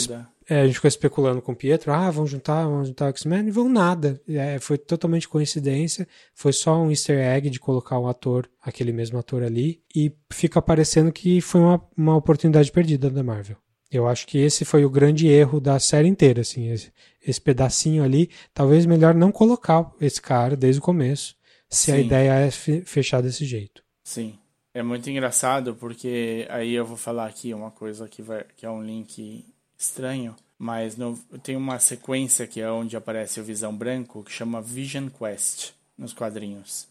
é, 0.48 0.62
a 0.62 0.66
gente 0.66 0.76
ficou 0.76 0.88
especulando 0.88 1.42
com 1.42 1.52
o 1.52 1.56
Pietro, 1.56 1.92
ah, 1.92 2.10
vamos 2.10 2.30
juntar, 2.30 2.64
vamos 2.64 2.88
juntar 2.88 3.06
o 3.06 3.08
X-Men, 3.10 3.48
e 3.48 3.50
vão 3.50 3.68
nada. 3.68 4.18
É, 4.26 4.58
foi 4.58 4.78
totalmente 4.78 5.28
coincidência, 5.28 6.08
foi 6.34 6.54
só 6.54 6.80
um 6.80 6.90
easter 6.90 7.18
egg 7.18 7.50
de 7.50 7.60
colocar 7.60 7.98
um 7.98 8.08
ator, 8.08 8.48
aquele 8.62 8.90
mesmo 8.90 9.18
ator 9.18 9.42
ali, 9.42 9.82
e 9.94 10.10
fica 10.32 10.62
parecendo 10.62 11.12
que 11.12 11.40
foi 11.42 11.60
uma, 11.60 11.86
uma 11.96 12.16
oportunidade 12.16 12.72
perdida 12.72 13.10
da 13.10 13.22
Marvel. 13.22 13.56
Eu 13.90 14.06
acho 14.08 14.26
que 14.26 14.38
esse 14.38 14.64
foi 14.64 14.84
o 14.84 14.90
grande 14.90 15.28
erro 15.28 15.60
da 15.60 15.78
série 15.78 16.08
inteira, 16.08 16.40
assim, 16.40 16.70
esse, 16.70 16.92
esse 17.26 17.40
pedacinho 17.40 18.02
ali, 18.02 18.30
talvez 18.54 18.86
melhor 18.86 19.14
não 19.14 19.30
colocar 19.30 19.90
esse 20.00 20.20
cara 20.20 20.56
desde 20.56 20.80
o 20.80 20.84
começo, 20.84 21.36
se 21.68 21.86
Sim. 21.86 21.92
a 21.92 21.98
ideia 21.98 22.32
é 22.46 22.50
fechar 22.50 23.20
desse 23.20 23.44
jeito. 23.44 23.82
Sim. 24.02 24.38
É 24.72 24.82
muito 24.82 25.10
engraçado 25.10 25.74
porque 25.74 26.46
aí 26.50 26.74
eu 26.74 26.84
vou 26.84 26.96
falar 26.96 27.26
aqui 27.26 27.52
uma 27.52 27.70
coisa 27.70 28.06
que, 28.08 28.22
vai, 28.22 28.44
que 28.56 28.64
é 28.64 28.70
um 28.70 28.82
link 28.82 29.44
estranho, 29.78 30.34
mas 30.58 30.96
no, 30.96 31.16
tem 31.42 31.56
uma 31.56 31.78
sequência 31.78 32.46
que 32.46 32.60
é 32.60 32.70
onde 32.70 32.96
aparece 32.96 33.40
o 33.40 33.44
Visão 33.44 33.74
Branco 33.74 34.24
que 34.24 34.32
chama 34.32 34.60
Vision 34.60 35.08
Quest 35.08 35.72
nos 35.96 36.12
quadrinhos. 36.12 36.88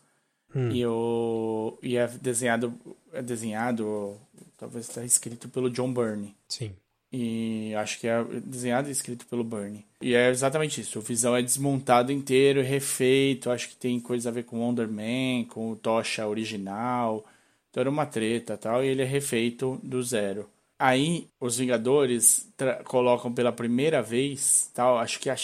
Hum. 0.56 0.72
E, 0.72 0.86
o, 0.86 1.78
e 1.84 1.98
é 1.98 2.08
desenhado, 2.08 2.74
é 3.12 3.22
desenhado, 3.22 4.18
talvez 4.58 4.88
está 4.88 5.04
escrito 5.04 5.50
pelo 5.50 5.70
John 5.70 5.94
Byrne. 5.94 6.34
Sim. 6.48 6.74
E 7.12 7.74
acho 7.76 8.00
que 8.00 8.08
é 8.08 8.22
desenhado 8.44 8.90
e 8.90 8.92
escrito 8.92 9.26
pelo 9.28 9.44
Bernie. 9.44 9.86
E 10.02 10.14
é 10.14 10.30
exatamente 10.30 10.82
isso. 10.82 11.00
O 11.00 11.02
Visão 11.02 11.36
é 11.36 11.42
desmontado 11.42 12.12
inteiro, 12.12 12.62
refeito. 12.62 13.50
Acho 13.50 13.70
que 13.70 13.78
tem 13.78 14.00
coisa 14.00 14.30
a 14.30 14.32
ver 14.32 14.44
com 14.44 14.60
Wonder 14.60 14.90
Man, 14.90 15.46
com 15.48 15.72
o 15.72 15.76
Tocha 15.76 16.28
original. 16.28 17.26
Então 17.70 17.82
era 17.82 17.90
uma 17.90 18.06
treta 18.06 18.58
tal. 18.58 18.84
E 18.84 18.88
ele 18.88 19.02
é 19.02 19.06
refeito 19.06 19.80
do 19.82 20.04
zero. 20.04 20.50
Aí 20.80 21.28
os 21.40 21.58
Vingadores 21.58 22.48
colocam 22.86 23.34
pela 23.34 23.52
primeira 23.52 24.02
vez, 24.02 24.70
tal, 24.74 24.98
acho 25.00 25.20
que 25.20 25.30
a, 25.30 25.36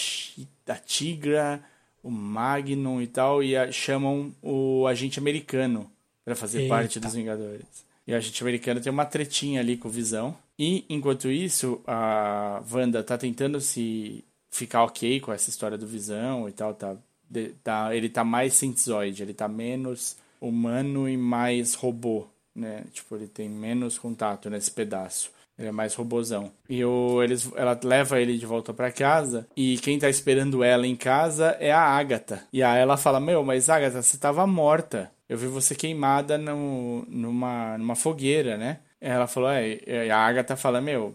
a 0.68 0.74
Tigra, 0.76 1.62
o 2.02 2.10
Magnum 2.10 3.02
e 3.02 3.06
tal, 3.06 3.42
e 3.42 3.56
a, 3.56 3.72
chamam 3.72 4.32
o 4.40 4.86
agente 4.86 5.18
americano 5.18 5.90
para 6.24 6.36
fazer 6.36 6.62
Eita. 6.62 6.74
parte 6.74 7.00
dos 7.00 7.14
Vingadores. 7.14 7.66
E 8.06 8.12
o 8.12 8.16
agente 8.16 8.42
americano 8.42 8.80
tem 8.80 8.92
uma 8.92 9.04
tretinha 9.04 9.60
ali 9.60 9.76
com 9.76 9.88
o 9.88 9.90
Visão. 9.90 10.36
E 10.58 10.84
enquanto 10.88 11.30
isso, 11.30 11.80
a 11.86 12.62
Wanda 12.70 13.02
tá 13.02 13.18
tentando 13.18 13.60
se 13.60 14.24
ficar 14.50 14.84
ok 14.84 15.18
com 15.18 15.32
essa 15.32 15.50
história 15.50 15.76
do 15.76 15.86
Visão 15.86 16.48
e 16.48 16.52
tal, 16.52 16.74
tá, 16.74 16.96
de, 17.28 17.48
tá 17.64 17.94
ele 17.94 18.08
tá 18.08 18.22
mais 18.22 18.54
synthesoid, 18.54 19.20
ele 19.20 19.34
tá 19.34 19.48
menos 19.48 20.16
humano 20.40 21.08
e 21.08 21.16
mais 21.16 21.74
robô, 21.74 22.26
né? 22.54 22.84
Tipo, 22.92 23.16
ele 23.16 23.26
tem 23.26 23.48
menos 23.48 23.98
contato 23.98 24.48
nesse 24.48 24.70
pedaço. 24.70 25.30
Ele 25.58 25.68
é 25.68 25.72
mais 25.72 25.94
robozão. 25.94 26.50
E 26.68 26.84
o, 26.84 27.22
eles, 27.22 27.48
ela 27.54 27.78
leva 27.82 28.20
ele 28.20 28.36
de 28.36 28.44
volta 28.44 28.74
para 28.74 28.90
casa. 28.90 29.46
E 29.56 29.78
quem 29.78 29.98
tá 29.98 30.08
esperando 30.08 30.64
ela 30.64 30.86
em 30.86 30.96
casa 30.96 31.56
é 31.60 31.70
a 31.70 31.80
Agatha. 31.80 32.42
E 32.52 32.62
aí 32.62 32.80
ela 32.80 32.96
fala: 32.96 33.20
Meu, 33.20 33.44
mas 33.44 33.68
Agatha, 33.68 34.02
você 34.02 34.18
tava 34.18 34.46
morta. 34.46 35.12
Eu 35.28 35.38
vi 35.38 35.46
você 35.46 35.74
queimada 35.74 36.36
no, 36.36 37.04
numa, 37.08 37.78
numa 37.78 37.94
fogueira, 37.94 38.56
né? 38.56 38.80
Ela 39.00 39.26
falou: 39.28 39.50
É, 39.50 40.10
a 40.10 40.18
Agatha 40.18 40.56
fala: 40.56 40.80
Meu, 40.80 41.14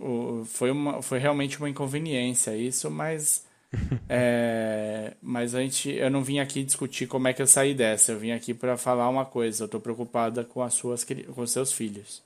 o, 0.00 0.44
foi, 0.44 0.70
uma, 0.70 1.00
foi 1.00 1.18
realmente 1.18 1.58
uma 1.58 1.68
inconveniência 1.68 2.56
isso, 2.56 2.90
mas. 2.90 3.48
é, 4.08 5.14
mas 5.22 5.54
a 5.54 5.60
gente, 5.60 5.90
eu 5.90 6.10
não 6.10 6.22
vim 6.22 6.38
aqui 6.38 6.64
discutir 6.64 7.06
como 7.06 7.28
é 7.28 7.32
que 7.32 7.40
eu 7.40 7.46
saí 7.46 7.74
dessa. 7.74 8.12
Eu 8.12 8.18
vim 8.18 8.32
aqui 8.32 8.52
para 8.52 8.76
falar 8.76 9.08
uma 9.08 9.24
coisa. 9.24 9.64
Eu 9.64 9.68
tô 9.68 9.80
preocupada 9.80 10.44
com 10.44 10.62
as 10.62 10.74
suas, 10.74 11.04
com 11.04 11.40
os 11.40 11.52
seus 11.52 11.72
filhos. 11.72 12.22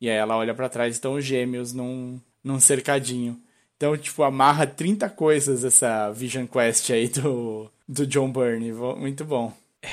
E 0.00 0.08
aí 0.08 0.16
ela 0.16 0.36
olha 0.36 0.54
para 0.54 0.68
trás 0.68 0.94
estão 0.94 1.14
os 1.14 1.24
gêmeos 1.24 1.72
num, 1.72 2.18
num 2.42 2.58
cercadinho. 2.58 3.38
Então, 3.76 3.96
tipo, 3.96 4.22
amarra 4.22 4.66
30 4.66 5.08
coisas 5.10 5.64
essa 5.64 6.10
Vision 6.10 6.46
Quest 6.46 6.90
aí 6.90 7.08
do, 7.08 7.70
do 7.88 8.06
John 8.06 8.30
Byrne. 8.30 8.72
Muito 8.72 9.24
bom. 9.24 9.52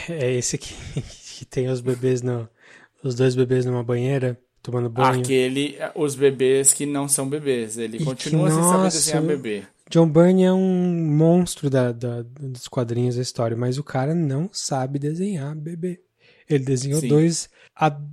É 0.09 0.33
esse 0.33 0.57
que, 0.57 0.73
que 1.37 1.45
tem 1.45 1.69
os 1.69 1.79
bebês 1.79 2.21
no. 2.21 2.49
Os 3.03 3.15
dois 3.15 3.35
bebês 3.35 3.65
numa 3.65 3.83
banheira 3.83 4.37
tomando 4.61 4.89
banho. 4.89 5.21
Aquele, 5.21 5.77
os 5.95 6.15
bebês 6.15 6.73
que 6.73 6.85
não 6.85 7.07
são 7.07 7.29
bebês. 7.29 7.77
Ele 7.77 7.97
e 7.97 8.03
continua 8.03 8.47
que, 8.47 8.53
sem 8.55 8.63
saber 8.63 8.89
desenhar 8.89 9.23
bebê. 9.23 9.63
John 9.89 10.09
Byrne 10.09 10.43
é 10.43 10.53
um 10.53 11.15
monstro 11.15 11.69
da, 11.69 11.91
da, 11.91 12.21
dos 12.23 12.67
quadrinhos 12.67 13.15
da 13.15 13.21
história, 13.21 13.55
mas 13.55 13.77
o 13.77 13.83
cara 13.83 14.13
não 14.13 14.49
sabe 14.51 14.99
desenhar 14.99 15.55
bebê. 15.55 16.01
Ele 16.49 16.63
desenhou 16.63 17.01
Sim. 17.01 17.07
dois, 17.07 17.49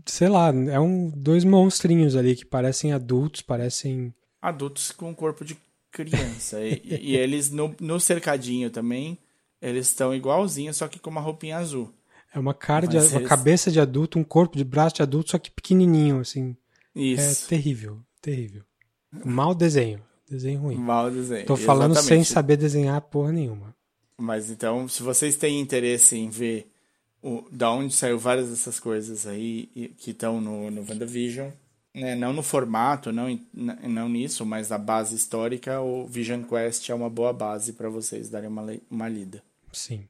sei 0.06 0.28
lá, 0.28 0.48
é 0.48 0.78
um, 0.78 1.08
dois 1.10 1.44
monstrinhos 1.44 2.16
ali 2.16 2.34
que 2.34 2.44
parecem 2.44 2.92
adultos, 2.92 3.42
parecem. 3.42 4.12
Adultos 4.42 4.90
com 4.90 5.14
corpo 5.14 5.44
de 5.44 5.56
criança. 5.90 6.60
e, 6.60 6.82
e, 6.84 7.16
eles 7.16 7.50
no, 7.50 7.74
no 7.80 8.00
cercadinho 8.00 8.70
também, 8.70 9.18
eles 9.62 9.86
estão 9.86 10.14
igualzinhos, 10.14 10.76
só 10.76 10.88
que 10.88 10.98
com 10.98 11.10
uma 11.10 11.20
roupinha 11.20 11.58
azul. 11.58 11.92
É 12.34 12.38
uma 12.38 12.54
cara 12.54 12.86
de, 12.86 12.96
eles... 12.96 13.12
uma 13.12 13.22
cabeça 13.22 13.70
de 13.70 13.80
adulto, 13.80 14.18
um 14.18 14.24
corpo 14.24 14.56
de 14.56 14.64
braço 14.64 14.96
de 14.96 15.02
adulto, 15.02 15.30
só 15.30 15.38
que 15.38 15.50
pequenininho, 15.50 16.18
assim. 16.18 16.56
Isso. 16.94 17.46
É 17.46 17.48
terrível, 17.48 18.00
terrível. 18.20 18.62
Mal 19.24 19.54
desenho, 19.54 20.02
desenho 20.28 20.60
ruim. 20.60 20.76
Mal 20.76 21.10
desenho. 21.10 21.46
Tô 21.46 21.56
falando 21.56 21.92
Exatamente. 21.92 22.24
sem 22.24 22.34
saber 22.34 22.56
desenhar 22.56 23.00
porra 23.00 23.32
nenhuma. 23.32 23.74
Mas 24.16 24.50
então, 24.50 24.86
se 24.88 25.02
vocês 25.02 25.36
têm 25.36 25.60
interesse 25.60 26.16
em 26.16 26.30
ver 26.30 26.70
o, 27.24 27.42
da 27.50 27.70
onde 27.70 27.94
saiu 27.94 28.18
várias 28.18 28.50
dessas 28.50 28.78
coisas 28.78 29.26
aí 29.26 29.66
que 29.96 30.10
estão 30.10 30.40
no, 30.40 30.70
no 30.70 30.82
WandaVision. 30.82 31.48
Né? 31.94 32.14
Não 32.14 32.32
no 32.32 32.42
formato, 32.42 33.10
não, 33.10 33.40
não 33.54 34.08
nisso, 34.08 34.44
mas 34.44 34.68
na 34.68 34.76
base 34.76 35.14
histórica, 35.16 35.80
o 35.80 36.06
Vision 36.06 36.42
Quest 36.42 36.90
é 36.90 36.94
uma 36.94 37.08
boa 37.08 37.32
base 37.32 37.72
para 37.72 37.88
vocês 37.88 38.28
darem 38.28 38.48
uma, 38.48 38.66
uma 38.90 39.08
lida. 39.08 39.42
Sim. 39.72 40.06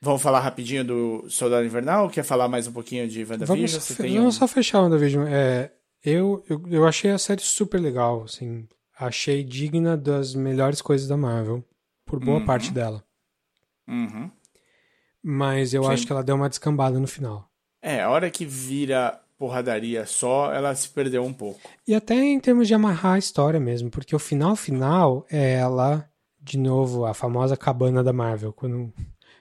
Vamos 0.00 0.22
falar 0.22 0.40
rapidinho 0.40 0.82
do 0.82 1.26
Soldado 1.28 1.64
Invernal? 1.64 2.08
Quer 2.08 2.24
falar 2.24 2.48
mais 2.48 2.66
um 2.66 2.72
pouquinho 2.72 3.06
de 3.06 3.20
WandaVision? 3.20 3.46
Vamos, 3.46 3.72
Você 3.72 3.94
tem 3.94 4.16
vamos 4.16 4.34
um... 4.34 4.38
só 4.38 4.48
fechar 4.48 4.80
o 4.80 4.84
WandaVision. 4.84 5.28
É, 5.28 5.70
eu, 6.02 6.42
eu, 6.48 6.62
eu 6.68 6.86
achei 6.86 7.10
a 7.10 7.18
série 7.18 7.42
super 7.42 7.80
legal, 7.80 8.24
assim. 8.24 8.66
Achei 9.00 9.42
digna 9.42 9.96
das 9.96 10.34
melhores 10.34 10.82
coisas 10.82 11.08
da 11.08 11.16
Marvel, 11.16 11.64
por 12.04 12.20
boa 12.20 12.38
uhum. 12.38 12.44
parte 12.44 12.70
dela. 12.70 13.02
Uhum. 13.88 14.30
Mas 15.22 15.72
eu 15.72 15.84
Sim. 15.84 15.90
acho 15.90 16.06
que 16.06 16.12
ela 16.12 16.22
deu 16.22 16.36
uma 16.36 16.50
descambada 16.50 17.00
no 17.00 17.06
final. 17.06 17.50
É, 17.80 18.02
a 18.02 18.10
hora 18.10 18.30
que 18.30 18.44
vira 18.44 19.18
porradaria 19.38 20.04
só, 20.04 20.52
ela 20.52 20.74
se 20.74 20.86
perdeu 20.90 21.24
um 21.24 21.32
pouco. 21.32 21.60
E 21.88 21.94
até 21.94 22.14
em 22.14 22.38
termos 22.38 22.68
de 22.68 22.74
amarrar 22.74 23.14
a 23.14 23.18
história 23.18 23.58
mesmo, 23.58 23.90
porque 23.90 24.14
o 24.14 24.18
final 24.18 24.54
final 24.54 25.24
é 25.30 25.54
ela, 25.54 26.06
de 26.38 26.58
novo, 26.58 27.06
a 27.06 27.14
famosa 27.14 27.56
cabana 27.56 28.04
da 28.04 28.12
Marvel, 28.12 28.52
quando 28.52 28.76
um 28.76 28.92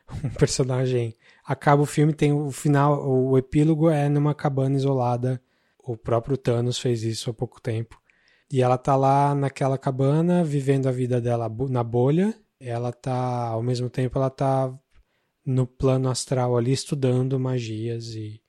personagem 0.40 1.18
acaba 1.44 1.81
o 1.81 1.86
filme, 1.86 2.14
tem 2.14 2.31
o 2.31 2.49
final, 2.49 3.06
o 3.06 3.38
epílogo 3.38 3.90
é 3.90 4.07
numa 4.07 4.34
cabana 4.34 4.77
isolada. 4.77 5.41
O 5.77 5.98
próprio 5.98 6.38
Thanos 6.38 6.80
fez 6.80 7.03
isso 7.03 7.30
há 7.30 7.34
pouco 7.34 7.60
tempo. 7.60 7.99
E 8.52 8.62
ela 8.62 8.78
tá 8.78 8.96
lá 8.96 9.36
naquela 9.36 9.78
cabana, 9.78 10.44
vivendo 10.44 10.88
a 10.88 10.92
vida 10.92 11.22
dela 11.22 11.50
na 11.70 11.84
bolha. 11.84 12.34
Ela 12.60 12.92
tá, 12.92 13.48
ao 13.48 13.62
mesmo 13.62 13.90
tempo, 13.90 14.18
ela 14.18 14.30
tá 14.30 14.74
no 15.46 15.66
plano 15.66 16.10
astral 16.10 16.58
ali 16.58 16.72
estudando 16.72 17.40
magias 17.40 18.16
e, 18.16 18.42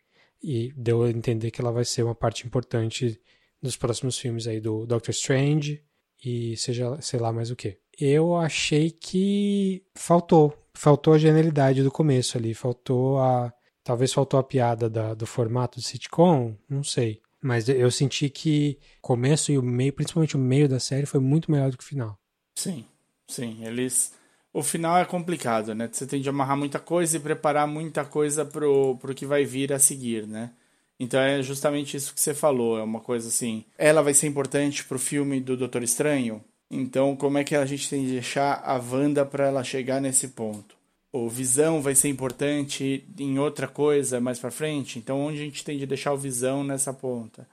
e 0.43 0.73
deu 0.77 1.03
a 1.03 1.11
entender 1.11 1.51
que 1.51 1.61
ela 1.61 1.73
vai 1.73 1.85
ser 1.85 2.03
uma 2.03 2.15
parte 2.15 2.47
importante 2.47 3.21
dos 3.63 3.77
próximos 3.77 4.19
filmes 4.19 4.47
aí 4.47 4.61
do 4.61 4.87
Doctor 4.87 5.11
Strange 5.11 5.83
e 6.25 6.57
seja, 6.57 7.01
sei 7.01 7.21
lá 7.21 7.33
mais 7.33 7.51
o 7.51 7.57
que. 7.57 7.79
Eu 7.99 8.37
achei 8.37 8.91
que 8.91 9.85
faltou, 9.95 10.55
faltou 10.75 11.15
a 11.15 11.19
genialidade 11.19 11.83
do 11.83 11.91
começo 11.91 12.39
ali, 12.39 12.55
faltou 12.55 13.19
a 13.19 13.53
talvez 13.83 14.13
faltou 14.13 14.39
a 14.39 14.45
piada 14.45 14.89
da, 14.89 15.15
do 15.15 15.27
formato 15.27 15.79
de 15.79 15.87
sitcom, 15.87 16.55
não 16.69 16.83
sei. 16.83 17.21
Mas 17.43 17.69
eu 17.69 17.91
senti 17.91 18.29
que 18.29 18.79
o 18.99 19.01
começo 19.01 19.51
e 19.51 19.59
o 19.59 19.63
meio, 19.63 19.93
principalmente 19.93 20.37
o 20.37 20.41
meio 20.41 20.69
da 20.69 20.79
série, 20.79 21.07
foi 21.07 21.21
muito 21.21 21.51
melhor 21.51 21.71
do 21.71 21.79
que 21.79 21.85
o 21.85 21.87
final. 21.87 22.19
Sim, 22.55 22.85
sim. 23.27 23.65
Eles 23.65 24.13
o 24.53 24.63
final 24.63 24.99
é 24.99 25.05
complicado, 25.05 25.75
né? 25.75 25.89
Você 25.91 26.07
tem 26.07 26.21
de 26.21 26.29
amarrar 26.29 26.57
muita 26.57 26.79
coisa 26.79 27.17
e 27.17 27.21
preparar 27.21 27.69
muita 27.69 28.05
coisa 28.05 28.45
pro, 28.45 28.97
pro 28.97 29.15
que 29.15 29.25
vai 29.25 29.45
vir 29.45 29.73
a 29.73 29.79
seguir, 29.79 30.27
né? 30.27 30.51
Então 30.99 31.21
é 31.21 31.41
justamente 31.43 31.97
isso 31.97 32.13
que 32.13 32.21
você 32.21 32.35
falou, 32.35 32.79
é 32.79 32.83
uma 32.83 33.01
coisa 33.01 33.29
assim. 33.29 33.65
Ela 33.79 34.03
vai 34.03 34.13
ser 34.13 34.27
importante 34.27 34.85
pro 34.85 34.99
filme 34.99 35.41
do 35.41 35.57
Doutor 35.57 35.83
Estranho. 35.83 36.45
Então, 36.71 37.17
como 37.17 37.39
é 37.39 37.45
que 37.45 37.57
a 37.57 37.65
gente 37.65 37.89
tem 37.89 38.05
de 38.05 38.13
deixar 38.13 38.61
a 38.65 38.77
Wanda 38.77 39.25
para 39.25 39.47
ela 39.47 39.65
chegar 39.65 40.01
nesse 40.01 40.29
ponto? 40.29 40.77
O 41.13 41.29
Visão 41.29 41.83
vai 41.83 41.95
ser 41.95 42.09
importante 42.09 43.05
em 43.19 43.39
outra 43.39 43.67
coisa 43.67 44.21
mais 44.21 44.39
para 44.39 44.51
frente. 44.51 44.99
Então, 44.99 45.21
onde 45.21 45.41
a 45.41 45.45
gente 45.45 45.65
tem 45.65 45.77
de 45.77 45.87
deixar 45.87 46.13
o 46.13 46.17
Visão 46.17 46.63
nessa 46.63 46.93
ponta? 46.93 47.49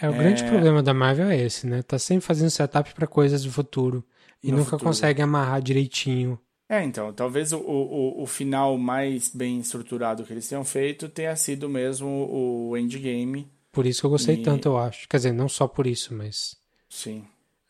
É, 0.00 0.08
o 0.08 0.14
é... 0.14 0.18
grande 0.18 0.44
problema 0.44 0.82
da 0.82 0.92
Marvel 0.92 1.30
é 1.30 1.40
esse, 1.40 1.66
né? 1.66 1.82
Tá 1.82 1.98
sempre 1.98 2.24
fazendo 2.24 2.50
setup 2.50 2.92
para 2.94 3.06
coisas 3.06 3.44
do 3.44 3.50
futuro. 3.50 4.04
E 4.42 4.50
nunca 4.50 4.64
futuro. 4.64 4.84
consegue 4.84 5.20
amarrar 5.20 5.60
direitinho. 5.60 6.38
É, 6.68 6.84
então, 6.84 7.12
talvez 7.12 7.52
o, 7.52 7.58
o, 7.58 8.22
o 8.22 8.26
final 8.26 8.78
mais 8.78 9.28
bem 9.28 9.58
estruturado 9.58 10.24
que 10.24 10.32
eles 10.32 10.48
tenham 10.48 10.64
feito 10.64 11.08
tenha 11.08 11.34
sido 11.36 11.68
mesmo 11.68 12.08
o 12.08 12.76
Endgame. 12.76 13.50
Por 13.72 13.86
isso 13.86 14.00
que 14.00 14.06
eu 14.06 14.10
gostei 14.10 14.36
e... 14.36 14.42
tanto, 14.42 14.68
eu 14.68 14.78
acho. 14.78 15.08
Quer 15.08 15.16
dizer, 15.16 15.32
não 15.32 15.48
só 15.48 15.66
por 15.66 15.86
isso, 15.86 16.14
mas. 16.14 16.56
Sim. 16.88 17.24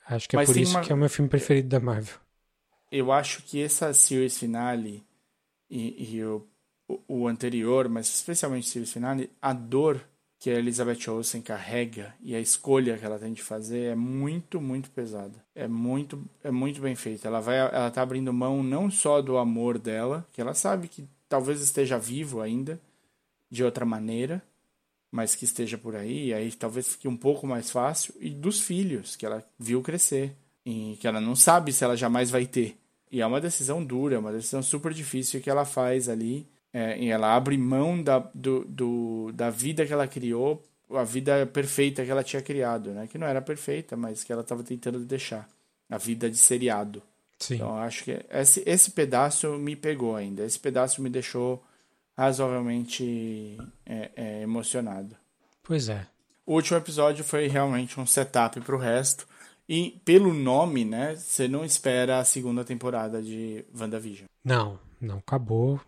Acho 0.07 0.29
que 0.29 0.37
é 0.37 0.39
mas 0.39 0.49
por 0.49 0.57
isso 0.59 0.73
uma... 0.73 0.81
que 0.83 0.93
é 0.93 0.95
o 0.95 0.99
meu 0.99 1.09
filme 1.09 1.29
preferido 1.29 1.69
da 1.69 1.81
Marvel. 1.81 2.17
Eu 2.93 3.11
acho 3.11 3.43
que 3.43 3.63
essa 3.63 3.93
series 3.95 4.39
finale 4.39 5.03
e, 5.71 6.17
e 6.17 6.25
o, 6.25 6.47
o 7.07 7.29
anterior, 7.29 7.89
mas 7.89 8.09
especialmente 8.09 8.69
a 8.69 8.73
series 8.73 8.93
finale, 8.93 9.31
a 9.41 9.53
dor 9.53 10.01
que 10.41 10.49
a 10.49 10.55
Elizabeth 10.55 11.09
Olsen 11.09 11.43
carrega 11.43 12.15
e 12.23 12.35
a 12.35 12.41
escolha 12.41 12.97
que 12.97 13.05
ela 13.05 13.19
tem 13.19 13.33
de 13.33 13.43
fazer 13.43 13.93
é 13.93 13.95
muito, 13.95 14.59
muito 14.59 14.91
pesada. 14.91 15.35
É 15.55 15.69
muito, 15.69 16.25
é 16.43 16.51
muito 16.51 16.81
bem 16.81 16.97
feita. 16.97 17.29
Ela 17.29 17.41
vai, 17.41 17.59
ela 17.59 17.91
tá 17.91 18.01
abrindo 18.01 18.33
mão 18.33 18.63
não 18.63 18.91
só 18.91 19.21
do 19.21 19.37
amor 19.37 19.79
dela, 19.79 20.27
que 20.33 20.41
ela 20.41 20.55
sabe 20.55 20.89
que 20.89 21.07
talvez 21.29 21.61
esteja 21.61 21.99
vivo 21.99 22.41
ainda 22.41 22.81
de 23.51 23.63
outra 23.63 23.85
maneira, 23.85 24.43
mas 25.11 25.35
que 25.35 25.45
esteja 25.45 25.77
por 25.77 25.95
aí, 25.95 26.33
aí 26.33 26.51
talvez 26.53 26.89
fique 26.89 27.07
um 27.07 27.17
pouco 27.17 27.47
mais 27.47 27.71
fácil, 27.71 28.15
e 28.19 28.31
dos 28.31 28.61
filhos 28.61 29.17
que 29.17 29.27
ela 29.27 29.45
viu 29.59 29.83
crescer 29.83 30.35
e 30.65 30.97
que 31.01 31.07
ela 31.07 31.21
não 31.21 31.37
sabe 31.37 31.73
se 31.73 31.85
ela 31.85 31.97
jamais 31.97 32.31
vai 32.31 32.47
ter. 32.47 32.79
E 33.11 33.21
é 33.21 33.27
uma 33.27 33.41
decisão 33.41 33.85
dura, 33.85 34.15
é 34.15 34.19
uma 34.19 34.33
decisão 34.33 34.63
super 34.63 34.93
difícil 34.93 35.41
que 35.41 35.51
ela 35.51 35.65
faz 35.65 36.09
ali 36.09 36.47
é, 36.73 36.99
e 36.99 37.09
ela 37.09 37.35
abre 37.35 37.59
mão 37.59 38.01
da, 38.03 38.19
do, 38.35 38.65
do, 38.65 39.33
da 39.35 39.51
vida 39.51 39.85
que 39.85 39.93
ela 39.93 40.07
criou 40.07 40.63
a 40.97 41.05
vida 41.05 41.47
perfeita 41.47 42.05
que 42.05 42.11
ela 42.11 42.25
tinha 42.25 42.43
criado, 42.43 42.91
né? 42.91 43.07
Que 43.07 43.19
não 43.19 43.27
era 43.27 43.41
perfeita, 43.41 43.97
mas 43.97 44.25
que 44.25 44.33
ela 44.33 44.43
estava 44.43 44.63
tentando 44.63 44.99
deixar. 45.01 45.49
A 45.89 45.99
vida 45.99 46.31
de 46.31 46.37
seriado. 46.37 47.03
Sim. 47.39 47.57
Então, 47.57 47.77
acho 47.77 48.05
que 48.05 48.25
esse, 48.31 48.63
esse 48.65 48.93
pedaço 48.93 49.59
me 49.59 49.75
pegou 49.75 50.15
ainda. 50.15 50.45
Esse 50.45 50.59
pedaço 50.59 51.03
me 51.03 51.11
deixou 51.11 51.65
razoavelmente 52.17 53.59
é, 53.85 54.11
é, 54.15 54.43
emocionado. 54.43 55.17
Pois 55.63 55.89
é. 55.89 56.07
O 56.47 56.55
último 56.55 56.79
episódio 56.79 57.25
foi 57.25 57.49
realmente 57.49 57.99
um 57.99 58.07
setup 58.07 58.61
para 58.61 58.75
o 58.75 58.79
resto. 58.79 59.27
E 59.73 60.01
pelo 60.05 60.35
nome, 60.35 60.85
né, 60.85 61.15
você 61.15 61.47
não 61.47 61.65
espera 61.65 62.19
a 62.19 62.25
segunda 62.25 62.65
temporada 62.65 63.23
de 63.23 63.65
WandaVision. 63.73 64.27
Não, 64.43 64.81
não 65.01 65.19
acabou. 65.19 65.81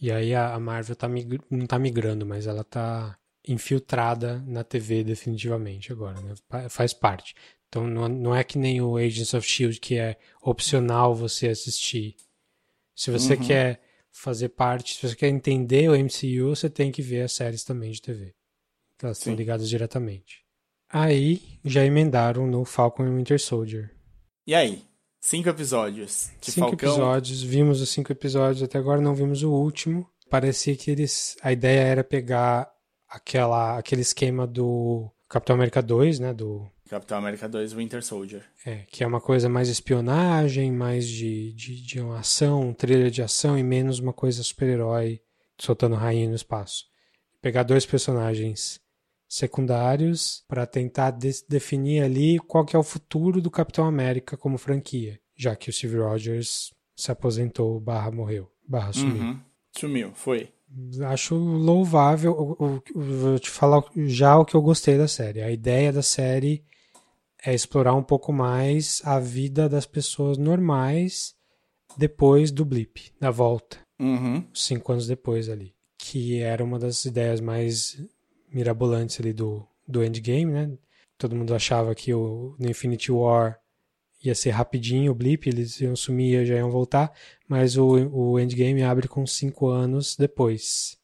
E 0.00 0.12
aí 0.12 0.32
a 0.32 0.56
Marvel 0.60 0.94
tá 0.94 1.08
mig- 1.08 1.40
não 1.50 1.66
tá 1.66 1.76
migrando, 1.76 2.24
mas 2.24 2.46
ela 2.46 2.62
tá 2.62 3.18
infiltrada 3.46 4.38
na 4.46 4.62
TV 4.62 5.02
definitivamente 5.02 5.90
agora, 5.90 6.20
né? 6.20 6.34
Faz 6.70 6.94
parte. 6.94 7.34
Então 7.68 7.88
não, 7.88 8.32
é 8.32 8.44
que 8.44 8.56
nem 8.56 8.80
o 8.80 8.96
Agents 8.96 9.34
of 9.34 9.44
Shield 9.46 9.80
que 9.80 9.96
é 9.98 10.16
opcional 10.40 11.12
você 11.12 11.48
assistir. 11.48 12.14
Se 12.94 13.10
você 13.10 13.36
quer 13.48 13.80
fazer 14.12 14.50
parte, 14.50 14.94
se 14.94 15.08
você 15.08 15.16
quer 15.16 15.28
entender 15.28 15.88
o 15.90 15.96
MCU, 15.96 16.54
você 16.54 16.70
tem 16.70 16.92
que 16.92 17.02
ver 17.02 17.22
as 17.22 17.32
séries 17.32 17.64
também 17.64 17.90
de 17.90 18.00
TV. 18.00 18.32
Elas 19.02 19.18
estão 19.18 19.34
ligadas 19.34 19.68
diretamente. 19.68 20.43
Aí 20.94 21.42
já 21.64 21.84
emendaram 21.84 22.46
no 22.46 22.64
Falcon 22.64 23.04
e 23.04 23.16
Winter 23.16 23.40
Soldier. 23.40 23.90
E 24.46 24.54
aí? 24.54 24.80
Cinco 25.20 25.48
episódios 25.48 26.30
de 26.40 26.52
cinco 26.52 26.68
Falcão. 26.68 26.88
episódios, 26.88 27.42
vimos 27.42 27.80
os 27.80 27.88
cinco 27.88 28.12
episódios, 28.12 28.62
até 28.62 28.78
agora 28.78 29.00
não 29.00 29.12
vimos 29.12 29.42
o 29.42 29.50
último. 29.50 30.08
Parecia 30.30 30.76
que 30.76 30.92
eles. 30.92 31.36
A 31.42 31.50
ideia 31.50 31.80
era 31.80 32.04
pegar 32.04 32.70
aquela, 33.08 33.76
aquele 33.76 34.02
esquema 34.02 34.46
do 34.46 35.10
Capitão 35.28 35.56
América 35.56 35.82
2, 35.82 36.20
né? 36.20 36.32
Do, 36.32 36.70
Capitão 36.88 37.18
América 37.18 37.48
2 37.48 37.72
Winter 37.72 38.04
Soldier. 38.04 38.44
é, 38.64 38.84
que 38.88 39.02
é 39.02 39.06
uma 39.06 39.20
coisa 39.20 39.48
mais 39.48 39.68
espionagem, 39.68 40.70
mais 40.70 41.08
de, 41.08 41.52
de, 41.54 41.84
de 41.84 42.00
uma 42.00 42.20
ação, 42.20 42.68
um 42.68 42.72
trailer 42.72 43.10
de 43.10 43.20
ação, 43.20 43.58
e 43.58 43.64
menos 43.64 43.98
uma 43.98 44.12
coisa 44.12 44.44
super-herói 44.44 45.20
soltando 45.58 45.96
rainha 45.96 46.28
no 46.28 46.36
espaço. 46.36 46.84
Pegar 47.42 47.64
dois 47.64 47.84
personagens 47.84 48.83
secundários 49.34 50.44
para 50.46 50.64
tentar 50.64 51.10
definir 51.48 52.02
ali 52.04 52.38
qual 52.38 52.64
que 52.64 52.76
é 52.76 52.78
o 52.78 52.84
futuro 52.84 53.42
do 53.42 53.50
Capitão 53.50 53.84
América 53.84 54.36
como 54.36 54.56
franquia, 54.58 55.18
já 55.36 55.56
que 55.56 55.68
o 55.68 55.72
Steve 55.72 55.98
Rogers 55.98 56.70
se 56.96 57.10
aposentou 57.10 57.80
barra 57.80 58.12
morreu, 58.12 58.48
barra 58.66 58.92
sumiu. 58.92 59.22
Uhum. 59.22 59.40
Sumiu, 59.76 60.12
foi. 60.14 60.50
Acho 61.08 61.34
louvável, 61.34 62.56
vou 62.94 63.38
te 63.40 63.50
falar 63.50 63.82
já 64.06 64.38
o 64.38 64.44
que 64.44 64.54
eu 64.54 64.62
gostei 64.62 64.96
da 64.96 65.08
série. 65.08 65.42
A 65.42 65.50
ideia 65.50 65.92
da 65.92 66.02
série 66.02 66.64
é 67.44 67.52
explorar 67.52 67.94
um 67.94 68.02
pouco 68.04 68.32
mais 68.32 69.02
a 69.04 69.18
vida 69.18 69.68
das 69.68 69.84
pessoas 69.84 70.38
normais 70.38 71.34
depois 71.96 72.52
do 72.52 72.64
blip, 72.64 73.12
da 73.20 73.30
volta 73.30 73.78
Uhum. 74.00 74.44
cinco 74.52 74.92
anos 74.92 75.06
depois 75.08 75.48
ali. 75.48 75.74
Que 75.98 76.40
era 76.40 76.62
uma 76.62 76.78
das 76.78 77.04
ideias 77.04 77.40
mais 77.40 77.96
mirabolantes 78.54 79.18
ali 79.20 79.32
do, 79.32 79.66
do 79.86 80.02
Endgame, 80.04 80.52
né? 80.52 80.70
Todo 81.18 81.36
mundo 81.36 81.54
achava 81.54 81.94
que 81.94 82.14
o, 82.14 82.54
no 82.58 82.70
Infinity 82.70 83.10
War 83.12 83.58
ia 84.24 84.34
ser 84.34 84.50
rapidinho 84.50 85.12
o 85.12 85.14
blip, 85.14 85.46
eles 85.48 85.80
iam 85.80 85.94
sumir 85.94 86.40
e 86.42 86.46
já 86.46 86.54
iam 86.54 86.70
voltar, 86.70 87.12
mas 87.46 87.76
o, 87.76 87.86
o 88.10 88.40
Endgame 88.40 88.82
abre 88.82 89.06
com 89.06 89.26
cinco 89.26 89.68
anos 89.68 90.16
depois, 90.16 90.96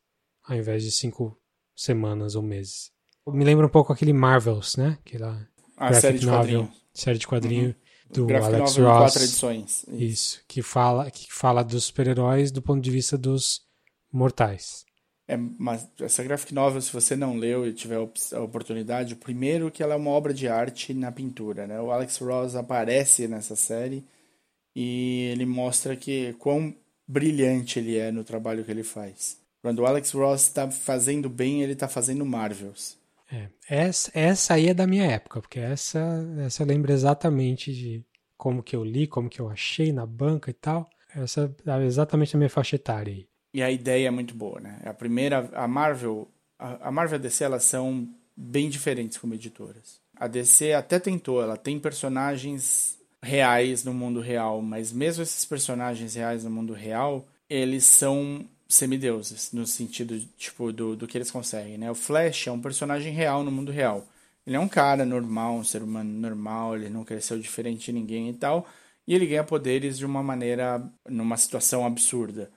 ao 0.45 0.57
invés 0.57 0.83
de 0.83 0.91
cinco 0.91 1.39
semanas 1.77 2.35
ou 2.35 2.43
meses. 2.43 2.91
Me 3.27 3.45
lembra 3.45 3.67
um 3.67 3.71
pouco 3.71 3.93
aquele 3.93 4.13
Marvels, 4.13 4.77
né? 4.77 4.99
Aquela 5.05 5.47
A 5.77 5.93
série 5.93 6.19
de 6.19 6.27
novel, 6.27 6.41
quadrinhos. 6.63 6.85
série 6.95 7.19
de 7.19 7.27
quadrinho 7.27 7.77
do 8.11 8.27
Graphic 8.27 8.55
Alex 8.55 8.77
novel 8.77 8.91
Ross. 8.93 9.13
quatro 9.13 9.23
edições. 9.23 9.85
Isso, 9.89 10.41
que 10.49 10.63
fala, 10.63 11.11
que 11.11 11.31
fala 11.33 11.63
dos 11.63 11.85
super-heróis 11.85 12.51
do 12.51 12.63
ponto 12.63 12.81
de 12.83 12.91
vista 12.91 13.17
dos 13.19 13.61
mortais. 14.11 14.85
É, 15.31 15.37
mas 15.37 15.89
essa 16.01 16.25
graphic 16.25 16.53
novel, 16.53 16.81
se 16.81 16.93
você 16.93 17.15
não 17.15 17.37
leu 17.37 17.65
e 17.65 17.73
tiver 17.73 17.95
a 17.95 18.41
oportunidade, 18.41 19.15
primeiro 19.15 19.71
que 19.71 19.81
ela 19.81 19.95
é 19.95 19.97
uma 19.97 20.11
obra 20.11 20.35
de 20.35 20.49
arte 20.49 20.93
na 20.93 21.13
pintura, 21.13 21.69
né? 21.69 21.81
O 21.81 21.93
Alex 21.93 22.19
Ross 22.19 22.57
aparece 22.57 23.29
nessa 23.29 23.55
série 23.55 24.05
e 24.75 25.31
ele 25.33 25.47
mostra 25.47 25.95
que 25.95 26.33
quão 26.33 26.75
brilhante 27.07 27.79
ele 27.79 27.97
é 27.97 28.11
no 28.11 28.25
trabalho 28.25 28.65
que 28.65 28.73
ele 28.73 28.83
faz. 28.83 29.39
Quando 29.63 29.79
o 29.79 29.87
Alex 29.87 30.11
Ross 30.11 30.43
está 30.43 30.69
fazendo 30.69 31.31
bem, 31.31 31.63
ele 31.63 31.75
está 31.75 31.87
fazendo 31.87 32.27
Marvels. 32.27 32.99
É, 33.31 33.47
essa, 33.69 34.11
essa 34.13 34.55
aí 34.55 34.67
é 34.67 34.75
da 34.75 34.85
minha 34.85 35.05
época, 35.05 35.41
porque 35.41 35.61
essa, 35.61 36.27
essa 36.45 36.65
eu 36.65 36.67
lembro 36.67 36.91
exatamente 36.93 37.73
de 37.73 38.05
como 38.37 38.65
que 38.65 38.75
eu 38.75 38.83
li, 38.83 39.07
como 39.07 39.31
que 39.31 39.39
eu 39.39 39.49
achei 39.49 39.93
na 39.93 40.05
banca 40.05 40.51
e 40.51 40.55
tal. 40.55 40.91
Essa 41.15 41.55
é 41.65 41.85
exatamente 41.85 42.35
a 42.35 42.39
minha 42.39 42.51
faixa 42.51 42.75
etária 42.75 43.13
aí. 43.13 43.30
E 43.53 43.63
a 43.63 43.71
ideia 43.71 44.09
é 44.09 44.11
muito 44.11 44.35
boa, 44.35 44.61
né? 44.61 44.81
A 44.85 44.95
primeira, 44.95 45.49
a 45.53 45.67
Marvel, 45.67 46.29
a, 46.59 46.89
a 46.89 46.93
Marvel 46.93 47.17
e 47.17 47.21
a 47.21 47.23
DC, 47.23 47.45
elas 47.45 47.65
são 47.65 48.09
bem 48.37 48.71
diferentes 48.71 49.19
como 49.19 49.35
editoras. 49.35 50.01
A 50.17 50.27
DC 50.27 50.73
até 50.73 50.99
tentou, 50.99 51.43
ela 51.43 51.57
tem 51.57 51.79
personagens 51.79 52.99
reais 53.23 53.85
no 53.85 53.93
mundo 53.93 54.21
real, 54.21 54.63
mas 54.63 54.93
mesmo 54.93 55.23
esses 55.23 55.45
personagens 55.45 56.15
reais 56.15 56.45
no 56.45 56.51
mundo 56.51 56.73
real, 56.73 57.27
eles 57.49 57.85
são 57.85 58.47
semideuses, 58.69 59.51
no 59.53 59.67
sentido, 59.67 60.19
tipo, 60.39 60.73
do, 60.73 60.95
do 60.95 61.07
que 61.07 61.19
eles 61.19 61.31
conseguem, 61.31 61.77
né? 61.77 61.91
O 61.91 61.95
Flash 61.95 62.47
é 62.47 62.53
um 62.53 62.61
personagem 62.61 63.13
real 63.13 63.43
no 63.43 63.51
mundo 63.51 63.73
real. 63.73 64.07
Ele 64.47 64.57
é 64.57 64.61
um 64.61 64.69
cara 64.69 65.05
normal, 65.05 65.57
um 65.57 65.65
ser 65.65 65.83
humano 65.83 66.11
normal, 66.11 66.77
ele 66.77 66.89
não 66.89 67.05
cresceu 67.05 67.39
diferente 67.39 67.87
de 67.87 67.93
ninguém 67.93 68.31
e 68.31 68.33
tal, 68.33 68.67
e 69.07 69.15
ele 69.15 69.27
ganha 69.27 69.45
poderes 69.45 69.99
de 69.99 70.07
uma 70.07 70.23
maneira, 70.23 70.83
numa 71.09 71.37
situação 71.37 71.85
absurda. 71.85 72.51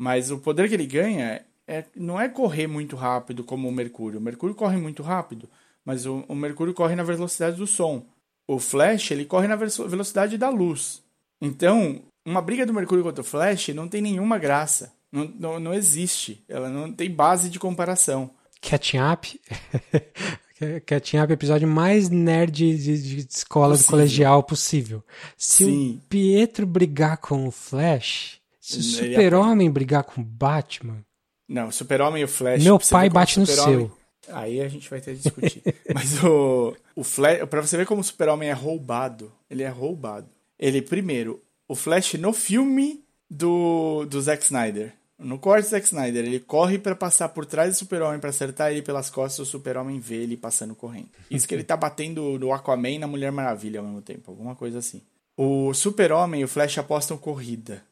Mas 0.00 0.30
o 0.30 0.38
poder 0.38 0.66
que 0.66 0.74
ele 0.74 0.86
ganha 0.86 1.44
é, 1.68 1.84
não 1.94 2.18
é 2.18 2.26
correr 2.26 2.66
muito 2.66 2.96
rápido 2.96 3.44
como 3.44 3.68
o 3.68 3.72
Mercúrio. 3.72 4.18
O 4.18 4.22
Mercúrio 4.22 4.56
corre 4.56 4.78
muito 4.78 5.02
rápido, 5.02 5.46
mas 5.84 6.06
o, 6.06 6.24
o 6.26 6.34
Mercúrio 6.34 6.72
corre 6.72 6.96
na 6.96 7.02
velocidade 7.02 7.58
do 7.58 7.66
som. 7.66 8.06
O 8.48 8.58
Flash, 8.58 9.10
ele 9.10 9.26
corre 9.26 9.46
na 9.46 9.56
velocidade 9.56 10.38
da 10.38 10.48
luz. 10.48 11.02
Então, 11.38 12.00
uma 12.24 12.40
briga 12.40 12.64
do 12.64 12.72
Mercúrio 12.72 13.04
contra 13.04 13.20
o 13.20 13.24
Flash 13.24 13.68
não 13.74 13.86
tem 13.86 14.00
nenhuma 14.00 14.38
graça. 14.38 14.90
Não, 15.12 15.30
não, 15.38 15.60
não 15.60 15.74
existe. 15.74 16.42
Ela 16.48 16.70
não 16.70 16.90
tem 16.90 17.10
base 17.10 17.50
de 17.50 17.58
comparação. 17.58 18.30
Catching 18.62 19.00
Up. 19.00 19.38
Catching 20.86 21.18
Up 21.18 21.30
é 21.30 21.34
o 21.34 21.36
episódio 21.36 21.68
mais 21.68 22.08
nerd 22.08 22.74
de, 22.74 23.02
de 23.02 23.26
escola 23.28 23.74
Possível. 23.74 23.90
colegial 23.90 24.42
possível. 24.42 25.04
Se 25.36 25.66
Sim. 25.66 25.96
o 25.96 26.08
Pietro 26.08 26.66
brigar 26.66 27.18
com 27.18 27.46
o 27.46 27.50
Flash, 27.50 28.39
se 28.60 28.82
Super-Homem 28.82 29.70
brigar 29.70 30.04
com 30.04 30.22
Batman, 30.22 31.04
Não, 31.48 31.68
o 31.68 31.72
Super-Homem 31.72 32.20
e 32.22 32.24
o 32.24 32.28
Flash. 32.28 32.62
meu 32.62 32.78
pai 32.78 33.08
bate 33.08 33.40
no 33.40 33.46
seu. 33.46 33.90
Aí 34.28 34.60
a 34.60 34.68
gente 34.68 34.88
vai 34.88 35.00
ter 35.00 35.16
que 35.16 35.22
discutir. 35.22 35.62
Mas 35.92 36.22
o, 36.22 36.76
o 36.94 37.02
Flash, 37.02 37.48
pra 37.48 37.60
você 37.60 37.76
ver 37.76 37.86
como 37.86 38.02
o 38.02 38.04
Super-Homem 38.04 38.50
é 38.50 38.52
roubado, 38.52 39.32
ele 39.50 39.62
é 39.62 39.68
roubado. 39.68 40.28
Ele, 40.58 40.82
primeiro, 40.82 41.42
o 41.66 41.74
Flash 41.74 42.14
no 42.14 42.32
filme 42.32 43.02
do, 43.28 44.04
do 44.04 44.20
Zack 44.20 44.44
Snyder. 44.44 44.92
No 45.18 45.38
corte 45.38 45.66
do 45.66 45.70
Zack 45.70 45.86
Snyder, 45.86 46.24
ele 46.24 46.40
corre 46.40 46.78
pra 46.78 46.94
passar 46.94 47.28
por 47.30 47.44
trás 47.44 47.74
do 47.74 47.78
Super-Homem 47.78 48.20
pra 48.20 48.30
acertar 48.30 48.70
ele 48.70 48.82
pelas 48.82 49.10
costas, 49.10 49.46
o 49.46 49.50
Super-Homem 49.50 49.98
vê 49.98 50.16
ele 50.16 50.36
passando 50.36 50.74
correndo. 50.74 51.08
Isso 51.30 51.46
que 51.46 51.54
ele 51.54 51.64
tá 51.64 51.76
batendo 51.76 52.38
no 52.38 52.52
Aquaman 52.52 52.90
e 52.90 52.98
na 52.98 53.06
Mulher 53.06 53.30
Maravilha 53.32 53.80
ao 53.80 53.86
mesmo 53.86 54.00
tempo, 54.00 54.30
alguma 54.30 54.54
coisa 54.54 54.78
assim. 54.78 55.02
O 55.36 55.74
Super-Homem 55.74 56.40
e 56.42 56.44
o 56.44 56.48
Flash 56.48 56.78
apostam 56.78 57.16
corrida 57.18 57.82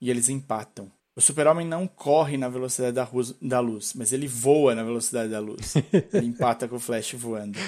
e 0.00 0.10
eles 0.10 0.28
empatam. 0.28 0.90
O 1.16 1.20
super-homem 1.20 1.66
não 1.66 1.86
corre 1.86 2.36
na 2.36 2.48
velocidade 2.48 2.94
da, 2.94 3.08
da 3.42 3.60
luz, 3.60 3.92
mas 3.94 4.12
ele 4.12 4.26
voa 4.26 4.74
na 4.74 4.82
velocidade 4.82 5.30
da 5.30 5.40
luz. 5.40 5.74
Ele 6.14 6.28
empata 6.28 6.66
com 6.68 6.76
o 6.76 6.80
Flash 6.80 7.12
voando. 7.14 7.58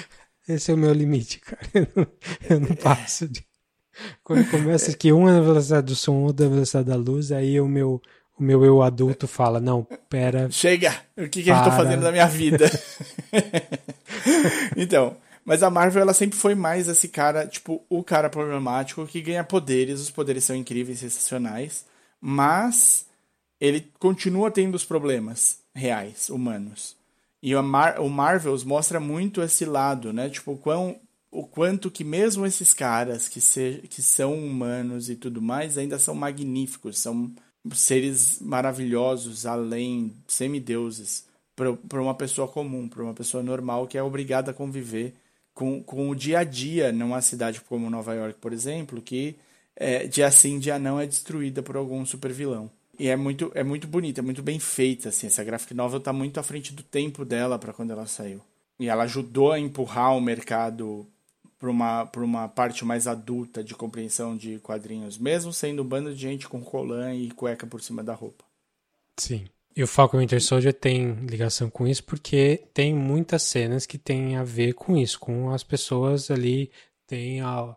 Esse 0.47 0.71
é 0.71 0.73
o 0.73 0.77
meu 0.77 0.91
limite, 0.91 1.39
cara. 1.39 1.61
Eu 1.73 1.87
não, 1.95 2.07
eu 2.49 2.59
não 2.59 2.75
passo 2.81 3.27
de. 3.27 3.45
Quando 4.23 4.49
começa 4.49 4.95
que 4.97 5.13
um 5.13 5.29
é 5.29 5.33
na 5.33 5.41
velocidade 5.41 5.87
do 5.87 5.95
som, 5.95 6.23
outro 6.23 6.45
é 6.45 6.49
na 6.49 6.55
velocidade 6.55 6.89
da 6.89 6.95
luz, 6.95 7.31
aí 7.31 7.61
o 7.61 7.67
meu, 7.67 8.01
o 8.39 8.43
meu 8.43 8.65
eu 8.65 8.81
adulto 8.81 9.27
fala: 9.27 9.59
Não, 9.59 9.83
pera. 10.09 10.49
Chega! 10.49 10.95
O 11.15 11.29
que, 11.29 11.43
que 11.43 11.49
eu 11.49 11.55
Para. 11.55 11.71
fazendo 11.71 12.01
da 12.01 12.11
minha 12.11 12.27
vida? 12.27 12.65
então, 14.75 15.15
mas 15.45 15.61
a 15.61 15.69
Marvel, 15.69 16.01
ela 16.01 16.13
sempre 16.13 16.37
foi 16.37 16.55
mais 16.55 16.87
esse 16.87 17.07
cara, 17.07 17.45
tipo, 17.45 17.85
o 17.89 18.03
cara 18.03 18.29
problemático 18.29 19.05
que 19.05 19.21
ganha 19.21 19.43
poderes, 19.43 19.99
os 19.99 20.09
poderes 20.09 20.43
são 20.43 20.55
incríveis, 20.55 20.99
sensacionais, 20.99 21.85
mas 22.25 23.05
ele 23.59 23.91
continua 23.99 24.49
tendo 24.49 24.75
os 24.75 24.85
problemas 24.85 25.59
reais, 25.75 26.29
humanos. 26.29 26.95
E 27.41 27.53
o, 27.53 27.61
Mar 27.61 27.99
o 27.99 28.09
Marvels 28.09 28.63
mostra 28.63 28.97
muito 28.97 29.41
esse 29.41 29.65
lado, 29.65 30.13
né? 30.13 30.29
Tipo, 30.29 30.53
o, 30.53 30.57
quão, 30.57 30.95
o 31.29 31.45
quanto 31.45 31.91
que 31.91 32.05
mesmo 32.05 32.45
esses 32.45 32.73
caras 32.73 33.27
que, 33.27 33.41
se, 33.41 33.83
que 33.89 34.01
são 34.01 34.33
humanos 34.33 35.09
e 35.09 35.17
tudo 35.17 35.41
mais 35.41 35.77
ainda 35.77 35.99
são 35.99 36.15
magníficos, 36.15 36.97
são 36.97 37.29
seres 37.73 38.39
maravilhosos, 38.39 39.45
além, 39.45 40.13
semideuses. 40.25 41.25
para 41.57 42.01
uma 42.01 42.15
pessoa 42.15 42.47
comum, 42.47 42.87
para 42.87 43.03
uma 43.03 43.13
pessoa 43.13 43.43
normal 43.43 43.85
que 43.85 43.97
é 43.97 44.03
obrigada 44.03 44.51
a 44.51 44.53
conviver 44.53 45.13
com, 45.53 45.83
com 45.83 46.09
o 46.09 46.15
dia 46.15 46.39
a 46.39 46.43
dia 46.45 46.93
numa 46.93 47.21
cidade 47.21 47.59
como 47.59 47.89
Nova 47.89 48.13
York, 48.13 48.39
por 48.39 48.53
exemplo, 48.53 49.01
que 49.01 49.35
é, 49.75 50.07
dia 50.07 50.29
sim, 50.31 50.59
dia 50.59 50.77
não 50.77 50.99
é 50.99 51.05
destruída 51.05 51.61
por 51.61 51.75
algum 51.75 52.05
supervilão. 52.05 52.69
E 52.97 53.07
é 53.07 53.15
muito, 53.15 53.51
é 53.55 53.63
muito 53.63 53.87
bonita, 53.87 54.21
é 54.21 54.23
muito 54.23 54.43
bem 54.43 54.59
feita, 54.59 55.09
assim, 55.09 55.27
essa 55.27 55.43
graphic 55.43 55.73
novel 55.73 55.97
está 55.97 56.13
muito 56.13 56.39
à 56.39 56.43
frente 56.43 56.73
do 56.73 56.83
tempo 56.83 57.25
dela 57.25 57.57
para 57.57 57.73
quando 57.73 57.91
ela 57.91 58.05
saiu. 58.05 58.39
E 58.79 58.87
ela 58.87 59.03
ajudou 59.03 59.51
a 59.51 59.59
empurrar 59.59 60.15
o 60.15 60.21
mercado 60.21 61.07
para 61.57 61.69
uma, 61.69 62.11
uma 62.17 62.47
parte 62.47 62.83
mais 62.83 63.07
adulta 63.07 63.63
de 63.63 63.73
compreensão 63.73 64.35
de 64.35 64.59
quadrinhos, 64.59 65.17
mesmo 65.17 65.53
sendo 65.53 65.81
um 65.81 65.85
bando 65.85 66.13
de 66.13 66.21
gente 66.21 66.47
com 66.47 66.61
colã 66.61 67.15
e 67.15 67.31
cueca 67.31 67.65
por 67.65 67.81
cima 67.81 68.03
da 68.03 68.13
roupa. 68.13 68.43
Sim. 69.17 69.45
E 69.75 69.81
o 69.81 69.87
Falcon 69.87 70.19
Winter 70.19 70.41
Soldier 70.41 70.73
tem 70.73 71.13
ligação 71.25 71.69
com 71.69 71.87
isso 71.87 72.03
porque 72.03 72.63
tem 72.73 72.93
muitas 72.93 73.43
cenas 73.43 73.85
que 73.85 73.97
têm 73.97 74.35
a 74.35 74.43
ver 74.43 74.73
com 74.73 74.95
isso, 74.95 75.19
com 75.19 75.51
as 75.51 75.63
pessoas 75.63 76.29
ali. 76.29 76.69
Tem 77.07 77.41
a, 77.41 77.75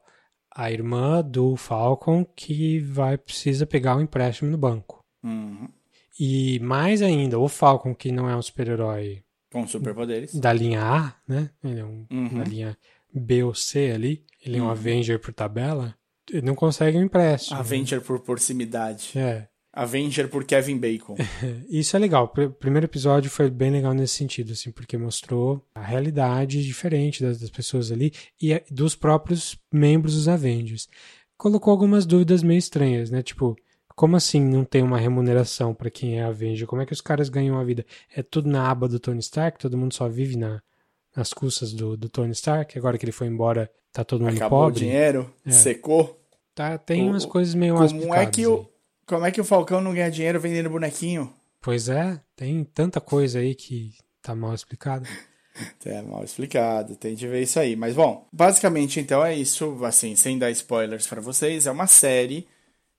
a 0.57 0.73
irmã 0.73 1.23
do 1.23 1.55
Falcon 1.55 2.24
que 2.24 2.78
vai 2.81 3.19
precisa 3.19 3.66
pegar 3.66 3.95
um 3.97 4.01
empréstimo 4.01 4.51
no 4.51 4.57
banco. 4.57 5.05
Uhum. 5.23 5.69
E 6.19 6.59
mais 6.61 7.03
ainda, 7.03 7.39
o 7.39 7.47
Falcon, 7.47 7.95
que 7.95 8.11
não 8.11 8.28
é 8.28 8.35
um 8.35 8.41
super-herói 8.41 9.23
com 9.53 9.66
superpoderes 9.66 10.35
da 10.35 10.53
linha 10.53 10.83
A, 10.83 11.15
né? 11.28 11.51
Ele 11.62 11.81
é 11.81 11.85
um, 11.85 12.07
uhum. 12.11 12.39
da 12.39 12.45
linha 12.45 12.78
B 13.12 13.43
ou 13.43 13.55
C 13.55 13.93
ali. 13.93 14.24
Ele 14.45 14.57
é 14.57 14.62
um 14.62 14.65
uhum. 14.65 14.70
Avenger 14.70 15.20
por 15.20 15.35
tabela. 15.35 15.95
Ele 16.31 16.47
não 16.47 16.55
consegue 16.55 16.97
um 16.97 17.03
empréstimo. 17.03 17.59
Avenger 17.59 17.99
né? 18.01 18.05
por 18.07 18.20
proximidade. 18.20 19.12
É. 19.15 19.49
Avenger 19.77 20.27
por 20.27 20.43
Kevin 20.44 20.78
Bacon. 20.78 21.16
Isso 21.69 21.94
é 21.94 21.98
legal. 21.98 22.32
O 22.35 22.51
primeiro 22.51 22.86
episódio 22.86 23.31
foi 23.31 23.51
bem 23.51 23.70
legal 23.70 23.93
nesse 23.93 24.15
sentido, 24.15 24.53
assim, 24.53 24.73
porque 24.73 24.97
mostrou 24.97 25.62
a 25.74 25.82
realidade 25.82 26.65
diferente 26.65 27.23
das, 27.23 27.39
das 27.39 27.51
pessoas 27.51 27.93
ali 27.93 28.11
e 28.40 28.59
dos 28.70 28.97
próprios 28.97 29.59
membros 29.70 30.15
dos 30.15 30.28
Avengers. 30.28 30.89
Colocou 31.36 31.70
algumas 31.70 32.07
dúvidas 32.07 32.43
meio 32.43 32.57
estranhas, 32.57 33.11
né? 33.11 33.23
Tipo, 33.23 33.55
como 33.94 34.16
assim 34.16 34.40
não 34.40 34.65
tem 34.65 34.82
uma 34.82 34.97
remuneração 34.97 35.74
para 35.74 35.90
quem 35.90 36.19
é 36.19 36.24
Avenger? 36.24 36.66
Como 36.66 36.81
é 36.81 36.86
que 36.86 36.94
os 36.94 37.03
caras 37.03 37.28
ganham 37.28 37.59
a 37.59 37.65
vida? 37.65 37.85
É 38.15 38.23
tudo 38.23 38.48
na 38.48 38.70
aba 38.70 38.89
do 38.89 38.98
Tony 38.98 39.20
Stark? 39.20 39.59
Todo 39.59 39.77
mundo 39.77 39.93
só 39.93 40.09
vive 40.09 40.39
na, 40.39 40.62
nas 41.15 41.35
custas 41.35 41.74
do, 41.74 41.98
do 41.98 42.09
Tony 42.09 42.32
Stark? 42.32 42.78
Agora 42.78 42.97
que 42.97 43.05
ele 43.05 43.12
foi 43.12 43.27
embora, 43.27 43.70
tá 43.93 44.03
todo 44.03 44.24
mundo 44.24 44.36
Acabou 44.36 44.61
pobre? 44.61 44.86
Acabou 44.86 44.89
o 44.89 44.90
dinheiro? 44.90 45.35
É. 45.44 45.51
Secou? 45.51 46.19
Tá, 46.55 46.78
tem 46.78 47.07
o, 47.07 47.11
umas 47.11 47.27
coisas 47.27 47.55
meio 47.55 47.74
Como 47.74 48.15
é 48.15 48.24
que 48.24 48.47
o 48.47 48.66
como 49.07 49.24
é 49.24 49.31
que 49.31 49.41
o 49.41 49.45
Falcão 49.45 49.81
não 49.81 49.95
ganha 49.95 50.11
dinheiro 50.11 50.41
vendendo 50.41 50.69
bonequinho? 50.69 51.33
Pois 51.62 51.89
é, 51.89 52.20
tem 52.35 52.65
tanta 52.65 53.01
coisa 53.01 53.39
aí 53.39 53.55
que 53.55 53.95
tá 54.20 54.35
mal 54.35 54.53
explicado. 54.53 55.07
É 55.85 56.03
mal 56.03 56.24
explicado, 56.24 56.97
tem 56.97 57.15
de 57.15 57.27
ver 57.28 57.43
isso 57.43 57.59
aí. 57.59 57.77
Mas 57.77 57.95
bom, 57.95 58.27
basicamente 58.33 58.99
então 58.99 59.24
é 59.24 59.35
isso, 59.35 59.85
assim, 59.85 60.16
sem 60.16 60.39
dar 60.39 60.51
spoilers 60.51 61.07
para 61.07 61.20
vocês, 61.20 61.66
é 61.66 61.70
uma 61.70 61.87
série 61.87 62.47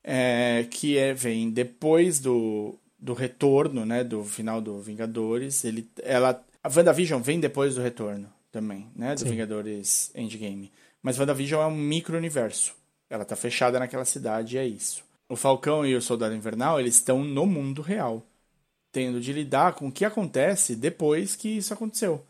é, 0.04 0.66
que 0.72 0.98
é, 0.98 1.14
vem 1.14 1.52
depois 1.52 2.20
do, 2.20 2.80
do 2.98 3.14
retorno, 3.14 3.86
né, 3.86 4.04
do 4.04 4.24
final 4.24 4.62
do 4.62 4.80
Vingadores. 4.80 5.66
Ele, 5.66 5.90
ela, 6.02 6.42
a 6.64 6.70
WandaVision 6.70 7.22
vem 7.22 7.40
depois 7.40 7.76
do 7.76 7.82
retorno 7.82 8.32
também, 8.52 8.88
né, 8.96 9.14
do 9.14 9.22
Sim. 9.22 9.30
Vingadores 9.32 10.12
Endgame. 10.16 10.72
Mas 11.04 11.20
WandaVision 11.20 11.62
é 11.62 11.68
um 11.68 11.76
micro-universo. 11.76 12.74
Ela 13.10 13.24
tá 13.24 13.36
fechada 13.36 13.80
naquela 13.80 14.04
cidade 14.04 14.56
e 14.56 14.60
é 14.60 14.66
isso 14.66 15.07
o 15.30 15.36
Falcão 15.36 15.86
e 15.86 15.96
o 15.96 16.02
Soldado 16.02 16.36
Invernal, 16.36 16.80
eles 16.80 16.96
estão 16.96 17.24
no 17.24 17.46
mundo 17.46 17.82
real, 17.82 18.26
tendo 18.92 19.20
de 19.20 19.34
lidar 19.34 19.74
com 19.74 19.88
o 19.88 19.92
que 19.92 20.06
acontece 20.06 20.76
depois 20.76 21.36
que 21.36 21.50
isso 21.50 21.74
aconteceu. 21.74 22.26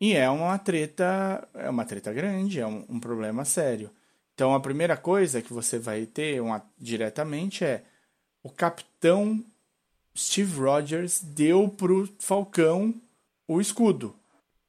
E 0.00 0.14
é 0.14 0.28
uma 0.30 0.58
treta, 0.58 1.46
é 1.54 1.68
uma 1.68 1.84
treta 1.84 2.12
grande, 2.12 2.60
é 2.60 2.66
um, 2.66 2.84
um 2.88 3.00
problema 3.00 3.44
sério. 3.44 3.90
Então 4.34 4.54
a 4.54 4.60
primeira 4.60 4.96
coisa 4.96 5.42
que 5.42 5.52
você 5.52 5.78
vai 5.78 6.06
ter 6.06 6.40
uma, 6.40 6.64
diretamente 6.78 7.64
é 7.64 7.84
o 8.42 8.50
Capitão 8.50 9.44
Steve 10.16 10.58
Rogers 10.58 11.20
deu 11.22 11.68
pro 11.68 12.08
Falcão 12.18 12.94
o 13.46 13.60
escudo. 13.60 14.08
O 14.08 14.14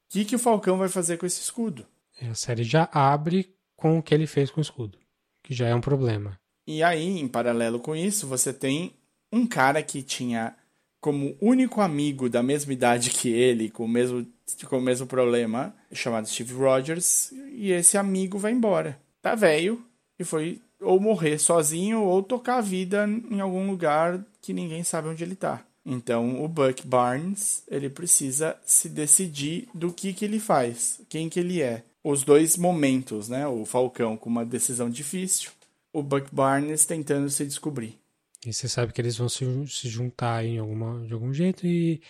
que, 0.09 0.25
que 0.25 0.35
o 0.35 0.39
Falcão 0.39 0.77
vai 0.77 0.89
fazer 0.89 1.17
com 1.17 1.25
esse 1.25 1.41
escudo? 1.41 1.85
A 2.21 2.35
série 2.35 2.63
já 2.63 2.89
abre 2.91 3.55
com 3.75 3.97
o 3.97 4.03
que 4.03 4.13
ele 4.13 4.27
fez 4.27 4.51
com 4.51 4.59
o 4.59 4.61
escudo, 4.61 4.97
que 5.41 5.53
já 5.53 5.67
é 5.67 5.73
um 5.73 5.81
problema. 5.81 6.40
E 6.65 6.83
aí, 6.83 7.19
em 7.19 7.27
paralelo 7.27 7.79
com 7.79 7.95
isso, 7.95 8.27
você 8.27 8.53
tem 8.53 8.93
um 9.31 9.47
cara 9.47 9.81
que 9.81 10.01
tinha 10.01 10.55
como 10.99 11.35
único 11.41 11.81
amigo 11.81 12.29
da 12.29 12.43
mesma 12.43 12.71
idade 12.71 13.09
que 13.09 13.29
ele, 13.29 13.69
com 13.69 13.85
o 13.85 13.87
mesmo, 13.87 14.25
com 14.69 14.77
o 14.77 14.81
mesmo 14.81 15.07
problema, 15.07 15.75
chamado 15.91 16.29
Steve 16.29 16.53
Rogers, 16.53 17.31
e 17.51 17.71
esse 17.71 17.97
amigo 17.97 18.37
vai 18.37 18.51
embora. 18.51 18.99
Tá 19.21 19.33
velho 19.33 19.83
e 20.19 20.23
foi 20.23 20.61
ou 20.79 20.99
morrer 20.99 21.37
sozinho 21.37 22.01
ou 22.01 22.23
tocar 22.23 22.57
a 22.57 22.61
vida 22.61 23.07
em 23.29 23.39
algum 23.39 23.69
lugar 23.69 24.23
que 24.41 24.53
ninguém 24.53 24.83
sabe 24.83 25.07
onde 25.07 25.23
ele 25.23 25.35
tá. 25.35 25.63
Então 25.85 26.43
o 26.43 26.47
Buck 26.47 26.85
Barnes, 26.85 27.63
ele 27.67 27.89
precisa 27.89 28.55
se 28.63 28.87
decidir 28.87 29.67
do 29.73 29.91
que 29.91 30.13
que 30.13 30.25
ele 30.25 30.39
faz, 30.39 31.01
quem 31.09 31.29
que 31.29 31.39
ele 31.39 31.61
é. 31.61 31.83
Os 32.03 32.23
dois 32.23 32.57
momentos, 32.57 33.29
né? 33.29 33.47
O 33.47 33.63
Falcão 33.63 34.17
com 34.17 34.29
uma 34.29 34.45
decisão 34.45 34.89
difícil 34.89 35.51
o 35.93 36.01
Buck 36.01 36.33
Barnes 36.33 36.85
tentando 36.85 37.29
se 37.29 37.45
descobrir. 37.45 37.99
E 38.45 38.51
você 38.51 38.67
sabe 38.67 38.91
que 38.91 38.99
eles 38.99 39.17
vão 39.17 39.29
se, 39.29 39.45
se 39.67 39.87
juntar 39.87 40.43
em 40.43 40.57
alguma, 40.57 41.05
de 41.05 41.13
algum 41.13 41.33
jeito 41.33 41.65
e, 41.67 42.01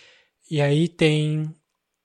e 0.50 0.62
aí 0.62 0.88
tem 0.88 1.54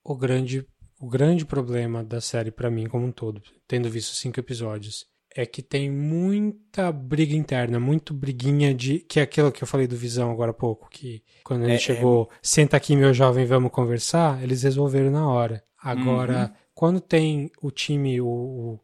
o 0.03 0.17
grande, 0.17 0.67
o 1.01 1.09
grande 1.09 1.45
problema 1.45 2.03
da 2.03 2.21
série 2.21 2.51
para 2.51 2.71
mim 2.71 2.87
como 2.87 3.07
um 3.07 3.13
todo, 3.13 3.43
tendo 3.69 3.89
visto 3.89 4.15
cinco 4.15 4.41
episódios, 4.41 5.07
é 5.35 5.45
que 5.45 5.63
tem 5.63 5.91
muita 5.91 6.91
briga 6.91 7.37
interna, 7.37 7.79
muito 7.79 8.15
briguinha 8.15 8.75
de 8.75 9.01
que 9.01 9.21
é 9.21 9.23
aquilo 9.23 9.53
que 9.53 9.63
eu 9.63 9.67
falei 9.67 9.87
do 9.87 9.97
Visão 9.97 10.31
agora 10.31 10.51
há 10.51 10.55
pouco, 10.55 10.89
que 10.89 11.23
quando 11.45 11.65
ele 11.65 11.75
é, 11.75 11.79
chegou, 11.79 12.31
é... 12.33 12.37
senta 12.41 12.77
aqui 12.77 12.97
meu 12.97 13.13
jovem, 13.13 13.45
vamos 13.45 13.71
conversar, 13.71 14.43
eles 14.43 14.63
resolveram 14.63 15.11
na 15.11 15.29
hora. 15.29 15.63
Agora, 15.79 16.47
uhum. 16.47 16.67
quando 16.75 17.01
tem 17.01 17.51
o 17.61 17.71
time, 17.71 18.19
o, 18.21 18.27
o, 18.27 18.81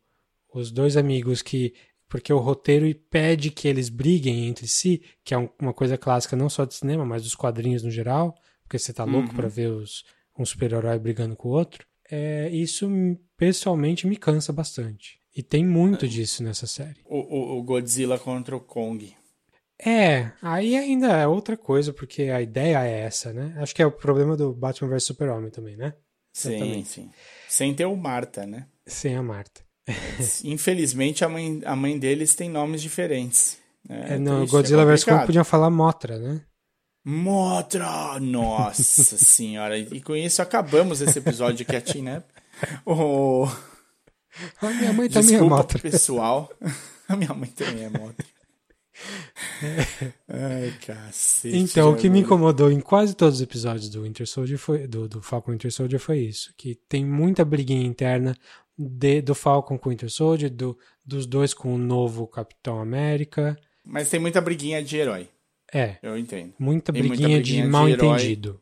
os 0.55 0.71
dois 0.71 0.97
amigos 0.97 1.41
que 1.41 1.73
porque 2.13 2.31
o 2.31 2.37
roteiro 2.37 2.95
pede 3.09 3.51
que 3.51 3.67
eles 3.67 3.89
briguem 3.89 4.47
entre 4.47 4.69
si, 4.69 5.03
que 5.25 5.33
é 5.33 5.51
uma 5.59 5.73
coisa 5.73 5.97
clássica 5.97 6.37
não 6.37 6.51
só 6.51 6.67
de 6.67 6.75
cinema, 6.75 7.07
mas 7.07 7.23
dos 7.23 7.35
quadrinhos 7.35 7.83
no 7.83 7.91
geral, 7.91 8.35
porque 8.65 8.79
você 8.79 8.93
tá 8.93 9.03
louco 9.03 9.31
uhum. 9.31 9.35
para 9.35 9.49
ver 9.49 9.69
os, 9.69 10.05
um 10.39 10.45
super-herói 10.45 10.99
brigando 10.99 11.35
com 11.35 11.49
o 11.49 11.53
outro. 11.53 11.87
É, 12.11 12.51
isso 12.51 12.87
pessoalmente 13.35 14.07
me 14.07 14.19
cansa 14.19 14.53
bastante. 14.53 15.19
E 15.35 15.43
tem 15.43 15.65
muito 15.65 16.07
disso 16.07 16.45
nessa 16.45 16.67
série. 16.67 17.01
O, 17.07 17.17
o, 17.17 17.59
o 17.59 17.63
Godzilla 17.63 18.19
contra 18.19 18.55
o 18.55 18.61
Kong. 18.61 19.17
É, 19.83 20.33
aí 20.43 20.77
ainda 20.77 21.17
é 21.17 21.27
outra 21.27 21.57
coisa, 21.57 21.95
porque 21.95 22.25
a 22.25 22.43
ideia 22.43 22.85
é 22.85 23.01
essa, 23.05 23.33
né? 23.33 23.55
Acho 23.57 23.75
que 23.75 23.81
é 23.81 23.87
o 23.87 23.91
problema 23.91 24.37
do 24.37 24.53
Batman 24.53 24.91
vs 24.91 25.05
Super-Homem 25.05 25.51
também, 25.51 25.79
né? 25.79 25.95
Sim, 26.31 26.85
sim. 26.85 27.11
Sem 27.49 27.73
ter 27.73 27.87
o 27.87 27.97
Marta, 27.97 28.45
né? 28.45 28.67
Sem 28.87 29.17
a 29.17 29.23
Marta. 29.23 29.62
Infelizmente, 30.45 31.25
a 31.25 31.29
mãe, 31.29 31.61
a 31.65 31.75
mãe 31.75 31.99
deles 31.99 32.35
tem 32.35 32.49
nomes 32.49 32.83
diferentes. 32.83 33.59
É, 33.89 34.15
é 34.15 34.19
no 34.19 34.47
Godzilla 34.47 34.85
vs 34.85 35.05
Kong 35.05 35.27
podiam 35.27 35.45
falar 35.45 35.71
Motra, 35.71 36.19
né? 36.19 36.43
Motra! 37.05 38.19
Nossa 38.21 39.19
senhora! 39.19 39.77
E 39.77 40.01
com 40.01 40.15
isso 40.15 40.41
acabamos 40.41 41.01
esse 41.01 41.19
episódio 41.19 41.67
aqui, 41.77 42.01
né? 42.01 42.23
Oh... 42.85 43.49
A 44.61 44.71
minha 44.71 44.93
mãe 44.93 45.11
também 45.11 45.31
Desculpa, 45.31 45.55
é 45.55 45.59
Motra. 45.59 45.79
pessoal. 45.79 46.51
A 47.07 47.17
minha 47.17 47.35
mãe 47.35 47.51
também 47.51 47.85
é 47.85 47.91
Motra. 47.91 48.27
Ai, 50.29 50.75
cacete. 50.85 51.57
Então, 51.57 51.93
o 51.93 51.97
que 51.97 52.09
me 52.09 52.21
incomodou 52.21 52.71
em 52.71 52.81
quase 52.81 53.15
todos 53.15 53.37
os 53.37 53.43
episódios 53.43 53.89
do 53.89 54.03
Winter 54.03 54.27
Soldier 54.27 54.59
foi, 54.59 54.87
do, 54.87 55.09
do 55.09 55.21
Falcon 55.21 55.53
Winter 55.53 55.73
Soldier 55.73 56.01
foi 56.01 56.21
isso. 56.21 56.53
Que 56.57 56.75
tem 56.75 57.05
muita 57.05 57.45
briguinha 57.45 57.87
interna, 57.87 58.37
de, 58.79 59.21
do 59.21 59.35
Falcon 59.35 59.79
com 59.79 59.89
o 59.89 59.93
Winter 59.93 60.11
Soldier, 60.11 60.51
do, 60.51 60.77
dos 61.05 61.27
dois 61.27 61.53
com 61.55 61.75
o 61.75 61.79
novo 61.79 62.27
Capitão 62.27 62.81
América. 62.81 63.59
Mas 63.85 64.11
tem 64.11 64.21
muita 64.21 64.41
briguinha 64.41 64.83
de 64.83 64.97
herói. 64.97 65.29
É. 65.73 65.97
Eu 66.03 66.19
entendo. 66.19 66.53
Muita 66.59 66.93
briguinha, 66.93 67.17
muita 67.17 67.29
briguinha, 67.29 67.63
de 67.63 67.69
mal 67.69 67.89
entendido. 67.89 68.61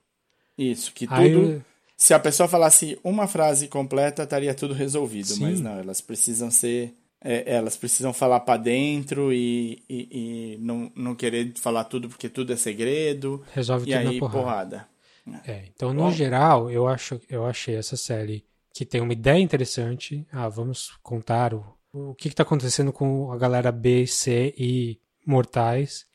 Isso, 0.57 0.93
que 0.93 1.07
tudo. 1.07 1.21
Eu... 1.23 1.63
Se 1.97 2.15
a 2.15 2.19
pessoa 2.19 2.49
falasse 2.49 2.99
uma 3.05 3.27
frase 3.27 3.69
completa, 3.69 4.23
estaria 4.23 4.55
tudo 4.55 4.73
resolvido. 4.73 5.27
Sim. 5.27 5.43
Mas 5.43 5.61
não, 5.61 5.79
elas 5.79 6.01
precisam 6.01 6.51
ser. 6.51 6.95
É, 7.23 7.57
elas 7.57 7.77
precisam 7.77 8.15
falar 8.15 8.41
para 8.41 8.59
dentro 8.59 9.31
e, 9.31 9.83
e, 9.87 10.09
e, 10.11 10.59
não, 10.59 10.91
não 10.97 11.15
querer 11.15 11.53
falar 11.57 11.85
tudo 11.85 12.09
porque 12.09 12.31
tudo 12.31 12.55
é 12.55 12.57
segredo. 12.57 13.45
Resolve 13.53 13.91
e 13.91 13.95
tudo 13.95 14.09
aí, 14.09 14.15
na 14.15 14.19
porrada. 14.21 14.89
porrada. 15.27 15.43
É, 15.47 15.65
então, 15.75 15.93
no 15.93 16.05
Bom, 16.05 16.13
geral, 16.13 16.71
eu, 16.71 16.89
acho, 16.89 17.21
eu 17.29 17.45
achei 17.45 17.75
essa 17.75 17.97
série 17.97 18.43
que 18.81 18.87
tem 18.87 19.03
uma 19.03 19.13
ideia 19.13 19.39
interessante. 19.39 20.27
Ah, 20.33 20.49
vamos 20.49 20.93
contar 21.03 21.53
o, 21.53 21.63
o 21.93 22.15
que 22.15 22.29
está 22.29 22.45
acontecendo 22.45 22.91
com 22.91 23.31
a 23.31 23.37
galera 23.37 23.71
B, 23.71 24.07
C 24.07 24.55
e 24.57 24.99
Mortais. 25.27 26.07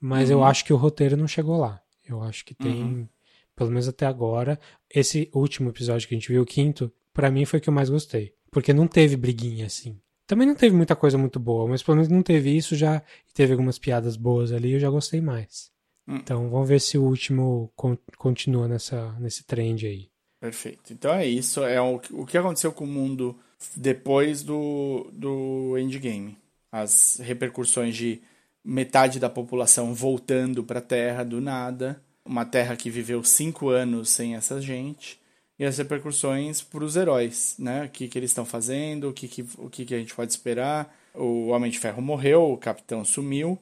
Mas 0.00 0.30
uhum. 0.30 0.36
eu 0.36 0.44
acho 0.44 0.64
que 0.64 0.72
o 0.72 0.76
roteiro 0.78 1.18
não 1.18 1.28
chegou 1.28 1.58
lá. 1.58 1.82
Eu 2.08 2.22
acho 2.22 2.46
que 2.46 2.54
tem. 2.54 2.82
Uhum. 2.82 3.08
pelo 3.54 3.68
menos 3.68 3.86
até 3.88 4.06
agora, 4.06 4.58
esse 4.88 5.28
último 5.34 5.68
episódio 5.68 6.08
que 6.08 6.14
a 6.14 6.18
gente 6.18 6.32
viu, 6.32 6.40
o 6.40 6.46
quinto, 6.46 6.90
pra 7.12 7.30
mim 7.30 7.44
foi 7.44 7.58
o 7.58 7.62
que 7.62 7.68
eu 7.68 7.74
mais 7.74 7.90
gostei. 7.90 8.32
Porque 8.50 8.72
não 8.72 8.86
teve 8.88 9.14
briguinha 9.14 9.66
assim. 9.66 10.00
Também 10.26 10.46
não 10.46 10.54
teve 10.54 10.74
muita 10.74 10.96
coisa 10.96 11.18
muito 11.18 11.38
boa, 11.38 11.68
mas 11.68 11.82
pelo 11.82 11.96
menos 11.96 12.08
não 12.08 12.22
teve 12.22 12.56
isso 12.56 12.74
já. 12.74 13.02
E 13.28 13.34
teve 13.34 13.52
algumas 13.52 13.78
piadas 13.78 14.16
boas 14.16 14.50
ali, 14.50 14.72
eu 14.72 14.80
já 14.80 14.88
gostei 14.88 15.20
mais. 15.20 15.70
Hum. 16.06 16.16
Então 16.16 16.48
vamos 16.48 16.68
ver 16.70 16.80
se 16.80 16.96
o 16.96 17.02
último 17.04 17.70
con- 17.76 17.98
continua 18.16 18.66
nessa, 18.66 19.12
nesse 19.20 19.44
trend 19.44 19.86
aí. 19.86 20.08
Perfeito. 20.40 20.92
Então 20.92 21.12
é 21.14 21.26
isso. 21.26 21.64
É 21.64 21.80
o, 21.80 22.00
o 22.12 22.26
que 22.26 22.38
aconteceu 22.38 22.72
com 22.72 22.84
o 22.84 22.86
mundo 22.86 23.36
depois 23.76 24.42
do, 24.42 25.08
do 25.12 25.76
endgame. 25.78 26.36
As 26.70 27.18
repercussões 27.20 27.96
de 27.96 28.20
metade 28.64 29.18
da 29.18 29.28
população 29.30 29.94
voltando 29.94 30.62
para 30.62 30.78
a 30.78 30.82
Terra 30.82 31.24
do 31.24 31.40
nada. 31.40 32.00
Uma 32.24 32.44
Terra 32.44 32.76
que 32.76 32.90
viveu 32.90 33.24
cinco 33.24 33.68
anos 33.68 34.10
sem 34.10 34.36
essa 34.36 34.60
gente. 34.60 35.18
E 35.58 35.64
as 35.64 35.76
repercussões 35.78 36.62
para 36.62 36.84
os 36.84 36.94
heróis, 36.94 37.56
né? 37.58 37.86
O 37.86 37.88
que, 37.88 38.06
que 38.06 38.16
eles 38.16 38.30
estão 38.30 38.44
fazendo, 38.46 39.08
o, 39.08 39.12
que, 39.12 39.26
que, 39.26 39.44
o 39.58 39.68
que, 39.68 39.84
que 39.84 39.94
a 39.94 39.98
gente 39.98 40.14
pode 40.14 40.30
esperar. 40.30 40.96
O 41.12 41.48
Homem 41.48 41.68
de 41.68 41.80
Ferro 41.80 42.00
morreu, 42.00 42.52
o 42.52 42.56
Capitão 42.56 43.04
sumiu. 43.04 43.58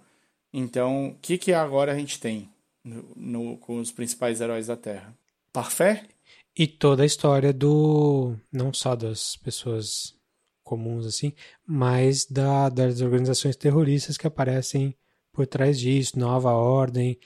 Então, 0.53 1.09
o 1.09 1.15
que, 1.23 1.39
que 1.39 1.55
agora 1.55 1.93
a 1.93 1.99
gente 1.99 2.21
tem 2.21 2.51
no, 2.85 3.03
no- 3.17 3.57
com 3.59 3.79
os 3.79 3.91
principais 3.91 4.43
heróis 4.43 4.67
da 4.67 4.77
Terra? 4.77 5.15
Parfait? 5.55 6.03
E 6.57 6.67
toda 6.67 7.03
a 7.03 7.07
história 7.07 7.53
do. 7.53 8.35
não 8.53 8.73
só 8.73 8.97
das 8.97 9.37
pessoas 9.37 10.15
comuns 10.65 11.07
assim, 11.07 11.33
mas 11.67 12.25
da, 12.27 12.69
das 12.69 13.01
organizações 13.01 13.55
terroristas 13.57 14.17
que 14.17 14.27
aparecem 14.27 14.97
por 15.33 15.47
trás 15.47 15.79
disso, 15.79 16.19
nova 16.19 16.51
ordem, 16.53 17.19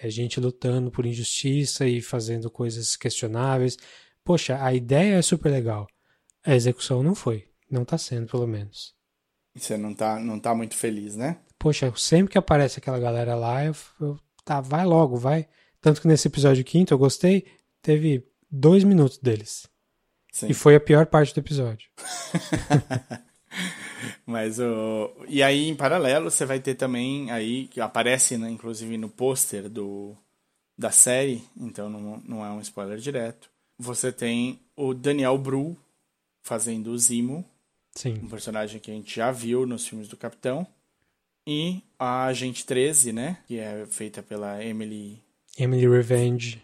é, 0.00 0.08
gente 0.10 0.40
lutando 0.40 0.90
por 0.90 1.04
injustiça 1.06 1.86
e 1.86 2.00
fazendo 2.00 2.50
coisas 2.50 2.96
questionáveis. 2.96 3.76
Poxa, 4.24 4.62
a 4.62 4.72
ideia 4.74 5.16
é 5.16 5.22
super 5.22 5.50
legal. 5.50 5.86
A 6.44 6.54
execução 6.54 7.02
não 7.02 7.14
foi. 7.14 7.46
Não 7.70 7.84
tá 7.84 7.98
sendo, 7.98 8.26
pelo 8.26 8.46
menos. 8.46 8.94
Você 9.54 9.76
não 9.76 9.94
tá, 9.94 10.18
não 10.18 10.40
tá 10.40 10.54
muito 10.54 10.74
feliz, 10.74 11.14
né? 11.14 11.40
Poxa, 11.58 11.92
sempre 11.96 12.32
que 12.32 12.38
aparece 12.38 12.78
aquela 12.78 12.98
galera 12.98 13.34
lá, 13.34 13.64
eu, 13.64 13.74
eu- 14.00 14.18
tá, 14.44 14.60
vai 14.60 14.84
logo, 14.86 15.16
vai. 15.16 15.46
Tanto 15.80 16.00
que 16.00 16.08
nesse 16.08 16.26
episódio 16.28 16.64
quinto 16.64 16.94
eu 16.94 16.98
gostei, 16.98 17.46
teve 17.82 18.26
dois 18.50 18.84
minutos 18.84 19.18
deles. 19.18 19.68
Sim. 20.32 20.48
E 20.48 20.54
foi 20.54 20.76
a 20.76 20.80
pior 20.80 21.06
parte 21.06 21.34
do 21.34 21.40
episódio. 21.40 21.88
Mas 24.24 24.58
o. 24.60 25.10
E 25.26 25.42
aí, 25.42 25.68
em 25.68 25.74
paralelo, 25.74 26.30
você 26.30 26.44
vai 26.44 26.60
ter 26.60 26.74
também 26.74 27.30
aí, 27.30 27.66
que 27.68 27.80
aparece, 27.80 28.36
né, 28.36 28.48
inclusive 28.50 28.96
no 28.96 29.08
pôster 29.08 29.68
do 29.68 30.16
da 30.76 30.92
série, 30.92 31.42
então 31.56 31.90
não, 31.90 32.22
não 32.24 32.44
é 32.44 32.50
um 32.50 32.60
spoiler 32.60 32.98
direto. 32.98 33.50
Você 33.76 34.12
tem 34.12 34.60
o 34.76 34.94
Daniel 34.94 35.36
Bru 35.36 35.76
fazendo 36.40 36.92
o 36.92 36.98
Zimo, 36.98 37.44
Sim. 37.96 38.20
um 38.22 38.28
personagem 38.28 38.80
que 38.80 38.90
a 38.90 38.94
gente 38.94 39.16
já 39.16 39.32
viu 39.32 39.66
nos 39.66 39.88
filmes 39.88 40.06
do 40.06 40.16
Capitão. 40.16 40.64
E 41.44 41.82
a 41.98 42.26
Agente 42.26 42.64
13, 42.64 43.12
né? 43.12 43.38
Que 43.46 43.58
é 43.58 43.86
feita 43.86 44.22
pela 44.22 44.62
Emily 44.62 45.20
Emily 45.58 45.88
Revenge. 45.88 46.62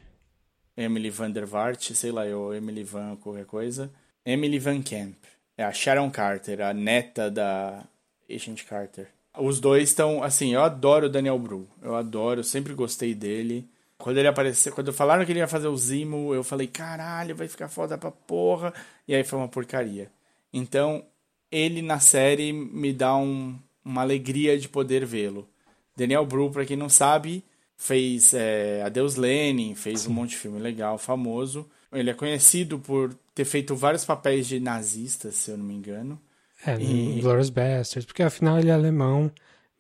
Emily 0.77 1.11
Van 1.11 1.31
der 1.31 1.47
Vaart, 1.47 1.93
sei 1.93 2.11
lá, 2.11 2.27
eu, 2.27 2.53
Emily 2.53 2.83
Van 2.83 3.17
qualquer 3.17 3.47
coisa. 3.47 3.91
Emily 4.25 4.59
Van 4.59 4.83
Camp. 4.83 5.15
É 5.57 5.65
a 5.65 5.73
Sharon 5.73 6.11
Carter, 6.11 6.61
a 6.61 6.73
neta 6.73 7.31
da 7.31 7.85
Agent 8.29 8.65
Carter. 8.65 9.09
Os 9.39 9.61
dois 9.61 9.89
estão, 9.89 10.23
assim, 10.23 10.55
eu 10.55 10.63
adoro 10.63 11.07
o 11.07 11.11
Daniel 11.11 11.39
Bru. 11.39 11.69
Eu 11.83 11.95
adoro, 11.95 12.41
eu 12.41 12.45
sempre 12.45 12.73
gostei 12.73 13.15
dele. 13.15 13.69
Quando 13.99 14.19
ele 14.19 14.29
apareceu, 14.29 14.73
quando 14.73 14.93
falaram 14.93 15.25
que 15.25 15.33
ele 15.33 15.39
ia 15.39 15.49
fazer 15.49 15.69
o 15.69 15.77
Zimo, 15.77 16.35
eu 16.35 16.43
falei, 16.43 16.67
caralho, 16.67 17.35
vai 17.35 17.49
ficar 17.49 17.69
foda 17.69 17.97
pra 17.97 18.11
porra. 18.11 18.73
E 19.07 19.15
aí 19.15 19.23
foi 19.25 19.39
uma 19.39 19.49
porcaria. 19.49 20.11
Então, 20.53 21.05
ele 21.51 21.83
na 21.83 22.01
série 22.01 22.53
me 22.53 22.93
dá 22.93 23.17
um, 23.17 23.57
uma 23.85 24.03
alegria 24.03 24.59
de 24.59 24.69
poder 24.69 25.05
vê-lo. 25.07 25.49
Daniel 25.97 26.27
Bru, 26.27 26.51
pra 26.51 26.65
quem 26.65 26.77
não 26.77 26.89
sabe, 26.89 27.45
fez 27.77 28.33
é, 28.35 28.83
Adeus 28.85 29.17
Lenin, 29.17 29.75
fez 29.75 30.07
um 30.07 30.13
monte 30.13 30.31
de 30.31 30.37
filme 30.37 30.59
legal, 30.61 30.97
famoso. 30.99 31.69
Ele 31.93 32.11
é 32.11 32.15
conhecido 32.15 32.79
por 32.79 33.15
ter 33.35 33.45
feito 33.45 33.75
vários 33.77 34.05
papéis 34.05 34.47
de 34.49 34.59
nazista, 34.59 35.31
se 35.31 35.51
eu 35.51 35.57
não 35.59 35.65
me 35.65 35.75
engano. 35.75 36.21
É, 36.67 36.75
E- 36.81 37.21
Glorious 37.21 37.51
Bastards, 37.51 38.05
porque 38.07 38.23
afinal 38.23 38.59
ele 38.59 38.71
é 38.71 38.73
alemão, 38.73 39.31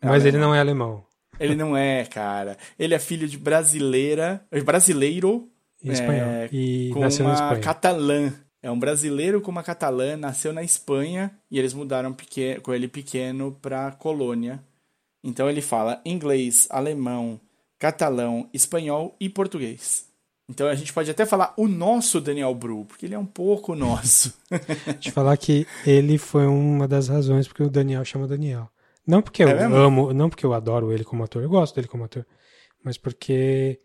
mas 0.00 0.10
alemão. 0.22 0.28
ele 0.28 0.38
não 0.38 0.54
é 0.54 0.60
alemão. 0.60 1.04
Ele 1.40 1.56
não 1.56 1.76
é, 1.76 2.04
cara. 2.04 2.56
Ele 2.78 2.94
é 2.94 2.98
filho 2.98 3.26
de 3.26 3.36
brasileira, 3.36 4.44
brasileiro 4.64 5.48
E 5.82 5.90
espanhol. 5.90 6.28
é, 6.28 6.48
E 6.52 6.90
com 6.92 7.00
nasceu 7.00 7.24
na 7.24 7.30
uma 7.30 7.34
Espanha. 7.34 7.60
catalã. 7.60 8.32
É 8.62 8.70
um 8.70 8.78
brasileiro 8.78 9.40
com 9.40 9.50
uma 9.50 9.62
catalã, 9.62 10.16
nasceu 10.16 10.52
na 10.52 10.62
Espanha 10.62 11.30
e 11.50 11.58
eles 11.58 11.74
mudaram 11.74 12.12
pequeno, 12.12 12.60
com 12.62 12.72
ele 12.72 12.86
pequeno 12.88 13.52
pra 13.60 13.90
colônia. 13.92 14.62
Então 15.22 15.50
ele 15.50 15.60
fala 15.60 16.00
inglês, 16.04 16.66
alemão, 16.70 17.38
catalão, 17.84 18.48
espanhol 18.54 19.14
e 19.20 19.28
português. 19.28 20.06
Então 20.48 20.66
a 20.68 20.74
gente 20.74 20.90
pode 20.90 21.10
até 21.10 21.26
falar 21.26 21.52
o 21.56 21.68
nosso 21.68 22.18
Daniel 22.18 22.54
Bru, 22.54 22.86
porque 22.86 23.04
ele 23.04 23.14
é 23.14 23.18
um 23.18 23.26
pouco 23.26 23.74
nosso. 23.74 24.32
Te 25.00 25.10
falar 25.10 25.36
que 25.36 25.66
ele 25.86 26.16
foi 26.16 26.46
uma 26.46 26.88
das 26.88 27.08
razões 27.08 27.46
porque 27.46 27.62
o 27.62 27.68
Daniel 27.68 28.02
chama 28.04 28.26
Daniel. 28.26 28.70
Não 29.06 29.20
porque 29.20 29.44
eu 29.44 29.48
É 29.48 29.64
amo, 29.64 30.14
não 30.14 30.30
porque 30.30 30.46
eu 30.46 30.54
adoro 30.54 30.92
ele 30.92 31.04
como 31.04 31.22
ator, 31.24 31.42
eu 31.42 31.48
gosto 31.50 31.74
dele 31.74 31.86
como 31.88 32.04
ator, 32.04 32.26
mas 32.82 32.96
porque 32.96 33.78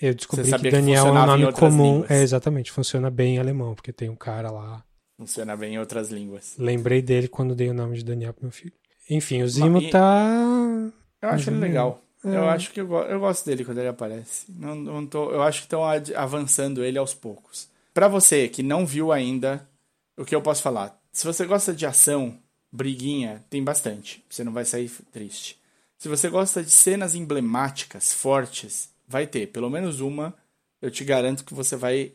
eu 0.00 0.14
descobri 0.14 0.44
que 0.46 0.50
sabia 0.50 0.70
que 0.70 0.76
Daniel 0.78 1.06
é 1.06 1.10
um 1.10 1.26
nome 1.26 1.52
comum. 1.52 1.92
línguas. 1.96 2.10
É, 2.10 2.22
exatamente, 2.22 2.72
funciona 2.72 3.10
bem 3.10 3.34
em 3.36 3.38
alemão, 3.38 3.74
porque 3.74 3.92
tem 3.92 4.08
um 4.08 4.16
cara 4.16 4.50
lá. 4.50 4.82
Funciona 5.20 5.54
bem 5.54 5.74
em 5.74 5.78
outras 5.78 6.10
línguas. 6.10 6.54
Lembrei 6.58 7.02
dele 7.02 7.28
quando 7.28 7.54
dei 7.54 7.68
o 7.68 7.74
nome 7.74 7.98
de 7.98 8.04
Daniel 8.04 8.32
pro 8.32 8.44
meu 8.44 8.52
filho. 8.52 8.72
Enfim, 9.10 9.42
o 9.42 9.48
Zimo 9.48 9.80
e- 9.82 9.90
tá. 9.90 10.90
Eu 11.20 11.28
acho 11.30 11.50
ele 11.50 11.58
legal. 11.58 12.00
É. 12.24 12.36
Eu 12.36 12.48
acho 12.48 12.72
que 12.72 12.80
eu, 12.80 12.92
eu 12.92 13.20
gosto 13.20 13.46
dele 13.46 13.64
quando 13.64 13.78
ele 13.78 13.88
aparece. 13.88 14.46
Não, 14.48 14.74
não 14.74 15.06
tô, 15.06 15.30
eu 15.30 15.42
acho 15.42 15.60
que 15.60 15.66
estão 15.66 15.82
avançando 16.16 16.84
ele 16.84 16.98
aos 16.98 17.14
poucos. 17.14 17.68
Pra 17.94 18.08
você 18.08 18.48
que 18.48 18.62
não 18.62 18.86
viu 18.86 19.12
ainda, 19.12 19.66
o 20.16 20.24
que 20.24 20.34
eu 20.34 20.42
posso 20.42 20.62
falar? 20.62 20.98
Se 21.12 21.26
você 21.26 21.46
gosta 21.46 21.72
de 21.72 21.86
ação, 21.86 22.38
briguinha, 22.70 23.44
tem 23.48 23.62
bastante. 23.62 24.24
Você 24.28 24.44
não 24.44 24.52
vai 24.52 24.64
sair 24.64 24.90
triste. 25.12 25.58
Se 25.96 26.08
você 26.08 26.28
gosta 26.28 26.62
de 26.62 26.70
cenas 26.70 27.14
emblemáticas, 27.14 28.12
fortes, 28.12 28.88
vai 29.06 29.26
ter 29.26 29.48
pelo 29.48 29.70
menos 29.70 30.00
uma. 30.00 30.34
Eu 30.80 30.92
te 30.92 31.02
garanto 31.04 31.44
que 31.44 31.52
você 31.52 31.74
vai, 31.74 32.12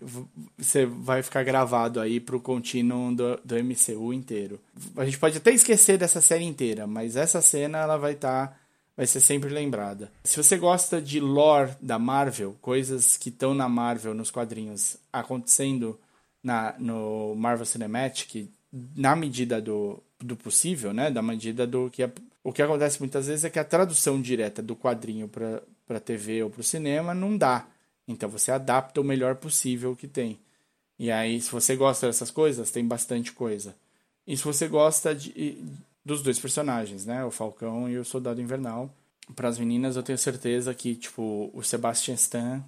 você 0.58 0.86
vai 0.86 1.22
ficar 1.22 1.44
gravado 1.44 2.00
aí 2.00 2.22
pro 2.22 2.40
contínuo 2.40 3.14
do, 3.14 3.38
do 3.44 3.56
MCU 3.62 4.14
inteiro. 4.14 4.58
A 4.96 5.04
gente 5.04 5.20
pode 5.20 5.38
até 5.38 5.52
esquecer 5.52 5.98
dessa 5.98 6.22
série 6.22 6.46
inteira, 6.46 6.88
mas 6.88 7.18
essa 7.18 7.42
cena 7.42 7.80
ela 7.80 7.98
vai 7.98 8.14
estar 8.14 8.58
vai 8.95 9.07
ser 9.07 9.20
sempre 9.20 9.49
lembrada. 9.49 10.11
Se 10.24 10.38
você 10.38 10.57
gosta 10.57 11.02
de 11.02 11.20
lore 11.20 11.74
da 11.82 11.98
Marvel, 11.98 12.56
coisas 12.61 13.18
que 13.18 13.30
estão 13.30 13.53
na 13.53 13.68
Marvel, 13.68 14.14
nos 14.14 14.32
quadrinhos, 14.32 14.98
acontecendo 15.11 15.99
na, 16.44 16.76
no 16.78 17.36
Marvel 17.36 17.65
Cinematic, 17.65 18.49
na 18.95 19.15
medida 19.15 19.61
do, 19.61 20.02
do 20.20 20.36
possível, 20.36 20.94
né? 20.94 21.10
Da 21.10 21.22
medida 21.22 21.65
do 21.65 21.90
que... 21.90 22.07
o 22.44 22.52
que 22.52 22.61
acontece 22.61 22.99
muitas 22.99 23.28
vezes 23.28 23.45
é 23.45 23.49
que 23.49 23.60
a 23.60 23.64
tradução 23.64 24.22
direta 24.22 24.61
do 24.61 24.76
quadrinho 24.76 25.28
para 25.28 25.99
TV 25.99 26.44
ou 26.44 26.49
para 26.49 26.61
o 26.61 26.64
cinema 26.64 27.14
não 27.14 27.38
dá. 27.38 27.68
Então 28.07 28.30
você 28.30 28.52
adapta 28.52 29.02
o 29.02 29.03
melhor 29.03 29.36
possível 29.36 29.95
que 29.95 30.07
tem. 30.07 30.40
E 30.99 31.11
aí, 31.11 31.41
se 31.41 31.52
você 31.52 31.76
gosta 31.76 32.07
dessas 32.07 32.30
coisas, 32.30 32.70
tem 32.70 32.86
bastante 32.88 33.32
coisa. 33.32 33.76
E 34.26 34.38
se 34.38 34.44
você 34.44 34.68
gosta 34.68 35.14
de, 35.14 35.57
dos 36.06 36.22
dois 36.22 36.40
personagens, 36.40 37.06
né? 37.06 37.24
O 37.26 37.32
Falcão 37.32 37.90
e 37.90 37.98
o 37.98 38.06
Soldado 38.06 38.42
Invernal. 38.42 38.94
Para 39.36 39.48
as 39.48 39.58
meninas, 39.58 39.96
eu 39.96 40.04
tenho 40.04 40.18
certeza 40.18 40.74
que, 40.74 40.96
tipo, 40.96 41.50
o 41.54 41.64
Sebastian 41.64 42.16
Stan 42.16 42.64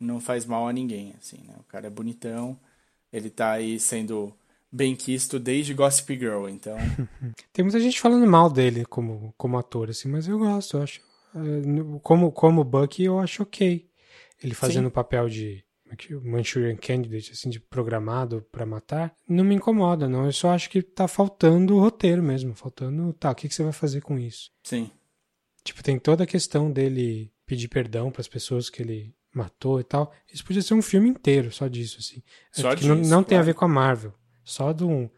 não 0.00 0.20
faz 0.20 0.46
mal 0.46 0.66
a 0.66 0.72
ninguém, 0.72 1.14
assim, 1.18 1.38
né? 1.46 1.54
O 1.58 1.64
cara 1.64 1.86
é 1.86 1.90
bonitão, 1.90 2.58
ele 3.12 3.28
tá 3.28 3.52
aí 3.52 3.78
sendo 3.78 4.32
bem 4.70 4.94
quisto 4.96 5.38
desde 5.38 5.74
Gossip 5.74 6.18
Girl, 6.18 6.48
então... 6.48 6.76
Tem 7.52 7.62
muita 7.64 7.80
gente 7.80 8.00
falando 8.00 8.26
mal 8.26 8.50
dele 8.50 8.84
como, 8.86 9.34
como 9.36 9.58
ator, 9.58 9.90
assim, 9.90 10.08
mas 10.08 10.28
eu 10.28 10.38
gosto, 10.38 10.76
eu 10.76 10.82
acho. 10.82 11.00
eh, 11.34 11.98
Como, 12.02 12.30
como 12.32 12.64
Bucky, 12.64 13.04
eu 13.04 13.18
acho 13.18 13.42
ok. 13.42 13.86
Ele 14.42 14.54
fazendo 14.54 14.86
o 14.86 14.90
papel 14.90 15.28
de 15.28 15.64
como 15.88 15.92
é 15.92 15.96
que- 15.96 16.14
Manchurian 16.14 16.76
Candidate, 16.76 17.32
assim, 17.32 17.48
de 17.48 17.58
programado 17.58 18.42
pra 18.52 18.66
matar, 18.66 19.14
não 19.28 19.44
me 19.44 19.54
incomoda, 19.54 20.08
não. 20.08 20.26
Eu 20.26 20.32
só 20.32 20.50
acho 20.50 20.68
que 20.68 20.82
tá 20.82 21.08
faltando 21.08 21.76
o 21.76 21.80
roteiro 21.80 22.22
mesmo. 22.22 22.54
Faltando, 22.54 23.12
tá, 23.14 23.30
o 23.30 23.34
que, 23.34 23.48
que 23.48 23.54
você 23.54 23.62
vai 23.62 23.72
fazer 23.72 24.00
com 24.02 24.18
isso? 24.18 24.50
Sim. 24.62 24.90
Tipo, 25.64 25.82
tem 25.82 25.98
toda 25.98 26.24
a 26.24 26.26
questão 26.26 26.70
dele 26.70 27.32
pedir 27.46 27.68
perdão 27.68 28.10
pras 28.10 28.28
pessoas 28.28 28.68
que 28.68 28.82
ele 28.82 29.14
matou 29.34 29.80
e 29.80 29.84
tal. 29.84 30.12
Isso 30.32 30.44
podia 30.44 30.62
ser 30.62 30.74
um 30.74 30.82
filme 30.82 31.08
inteiro 31.08 31.50
só 31.50 31.68
disso, 31.68 31.98
assim. 32.00 32.22
Só 32.52 32.74
que 32.74 32.86
não, 32.86 32.96
disso, 33.00 33.10
não 33.10 33.22
tem 33.22 33.36
a 33.36 33.40
claro. 33.40 33.46
ver 33.46 33.54
com 33.54 33.64
a 33.64 33.68
Marvel. 33.68 34.14
Só 34.44 34.72
de 34.72 34.84
um, 34.84 35.08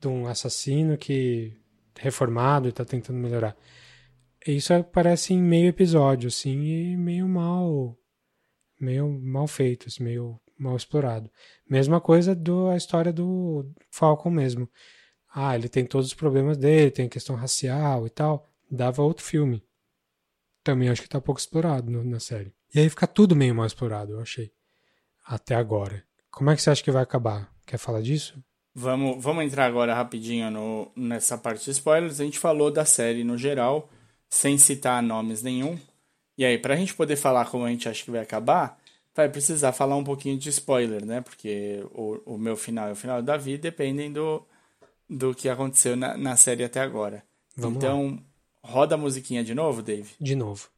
de 0.00 0.08
um 0.08 0.26
assassino 0.26 0.96
que 0.96 1.52
reformado 1.98 2.68
e 2.68 2.72
tá 2.72 2.84
tentando 2.84 3.18
melhorar. 3.18 3.56
Isso 4.46 4.72
aparece 4.72 5.34
em 5.34 5.42
meio 5.42 5.68
episódio, 5.68 6.28
assim, 6.28 6.62
e 6.92 6.96
meio 6.96 7.26
mal 7.26 7.98
meio 8.80 9.08
mal 9.08 9.46
feito, 9.46 9.88
assim, 9.88 10.02
meio 10.02 10.40
mal 10.58 10.76
explorado. 10.76 11.30
Mesma 11.68 12.00
coisa 12.00 12.34
da 12.34 12.76
história 12.76 13.12
do 13.12 13.70
Falcon 13.90 14.30
mesmo. 14.30 14.68
Ah, 15.34 15.54
ele 15.54 15.68
tem 15.68 15.84
todos 15.84 16.06
os 16.08 16.14
problemas 16.14 16.56
dele, 16.56 16.90
tem 16.90 17.08
questão 17.08 17.36
racial 17.36 18.06
e 18.06 18.10
tal. 18.10 18.46
Dava 18.70 19.02
outro 19.02 19.24
filme. 19.24 19.62
Também 20.64 20.88
acho 20.88 21.02
que 21.02 21.08
tá 21.08 21.20
pouco 21.20 21.40
explorado 21.40 21.90
no, 21.90 22.02
na 22.02 22.18
série. 22.18 22.54
E 22.74 22.80
aí 22.80 22.88
fica 22.88 23.06
tudo 23.06 23.36
meio 23.36 23.54
mal 23.54 23.66
explorado, 23.66 24.12
eu 24.12 24.20
achei. 24.20 24.50
Até 25.24 25.54
agora. 25.54 26.02
Como 26.30 26.50
é 26.50 26.56
que 26.56 26.62
você 26.62 26.70
acha 26.70 26.82
que 26.82 26.90
vai 26.90 27.02
acabar? 27.02 27.52
Quer 27.66 27.78
falar 27.78 28.00
disso? 28.00 28.42
Vamos, 28.74 29.22
vamos 29.22 29.44
entrar 29.44 29.64
agora 29.64 29.94
rapidinho 29.94 30.50
no, 30.50 30.92
nessa 30.94 31.38
parte 31.38 31.64
de 31.64 31.70
spoilers. 31.70 32.20
A 32.20 32.24
gente 32.24 32.38
falou 32.38 32.70
da 32.70 32.84
série 32.84 33.24
no 33.24 33.38
geral, 33.38 33.88
sem 34.28 34.58
citar 34.58 35.02
nomes 35.02 35.42
nenhum. 35.42 35.78
E 36.38 36.44
aí, 36.44 36.58
pra 36.58 36.76
gente 36.76 36.94
poder 36.94 37.16
falar 37.16 37.46
como 37.46 37.64
a 37.64 37.70
gente 37.70 37.88
acha 37.88 38.04
que 38.04 38.10
vai 38.10 38.20
acabar, 38.20 38.78
vai 39.14 39.26
precisar 39.26 39.72
falar 39.72 39.96
um 39.96 40.04
pouquinho 40.04 40.36
de 40.36 40.50
spoiler, 40.50 41.02
né? 41.06 41.22
Porque 41.22 41.82
o, 41.92 42.34
o 42.34 42.38
meu 42.38 42.54
final 42.56 42.90
e 42.90 42.92
o 42.92 42.96
final 42.96 43.22
da 43.22 43.38
vida 43.38 43.62
dependem 43.62 44.12
do, 44.12 44.46
do 45.08 45.34
que 45.34 45.48
aconteceu 45.48 45.96
na, 45.96 46.14
na 46.14 46.36
série 46.36 46.62
até 46.62 46.80
agora. 46.80 47.22
Vamos 47.56 47.78
então, 47.78 48.22
roda 48.62 48.96
a 48.96 48.98
musiquinha 48.98 49.42
de 49.42 49.54
novo, 49.54 49.80
Dave. 49.80 50.10
De 50.20 50.36
novo. 50.36 50.68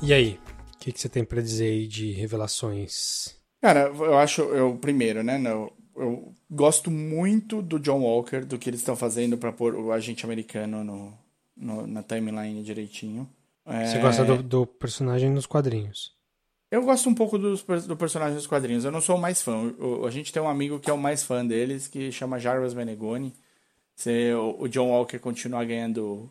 E 0.00 0.12
aí? 0.12 0.38
O 0.74 0.78
que, 0.78 0.92
que 0.92 1.00
você 1.00 1.08
tem 1.08 1.24
pra 1.24 1.40
dizer 1.40 1.64
aí 1.64 1.88
de 1.88 2.12
revelações? 2.12 3.34
Cara, 3.60 3.86
eu 3.88 4.16
acho, 4.18 4.42
eu 4.42 4.76
primeiro, 4.76 5.24
né? 5.24 5.42
Eu, 5.44 5.72
eu 5.96 6.32
gosto 6.50 6.90
muito 6.90 7.60
do 7.62 7.78
John 7.78 8.00
Walker, 8.02 8.40
do 8.44 8.58
que 8.58 8.68
eles 8.70 8.80
estão 8.80 8.96
fazendo 8.96 9.36
pra 9.38 9.52
pôr 9.52 9.74
o 9.74 9.92
agente 9.92 10.24
americano 10.24 10.82
no, 10.84 11.12
no- 11.56 11.86
na 11.86 12.02
timeline 12.02 12.62
direitinho. 12.62 13.28
Você 13.66 13.96
É, 13.96 14.00
gosta 14.00 14.24
do, 14.24 14.42
do 14.42 14.66
personagem 14.66 15.30
nos 15.30 15.46
quadrinhos? 15.46 16.12
Eu 16.70 16.82
gosto 16.82 17.08
um 17.08 17.14
pouco 17.14 17.38
per- 17.64 17.82
do 17.82 17.96
personagem 17.96 18.34
dos 18.34 18.46
quadrinhos. 18.46 18.84
Eu 18.84 18.90
não 18.90 19.00
sou 19.00 19.16
o 19.16 19.20
mais 19.20 19.40
fã. 19.40 19.72
O- 19.78 20.04
a 20.06 20.10
gente 20.10 20.32
tem 20.32 20.42
um 20.42 20.48
amigo 20.48 20.78
que 20.80 20.90
é 20.90 20.92
o 20.92 20.98
mais 20.98 21.22
fã 21.22 21.46
deles, 21.46 21.86
que 21.88 22.10
chama 22.12 22.38
Jarvis 22.38 22.74
Menegoni. 22.74 23.32
Se 23.94 24.32
o, 24.34 24.62
o 24.62 24.68
John 24.68 24.88
Walker 24.90 25.18
continuar 25.18 25.64
ganhando 25.64 26.28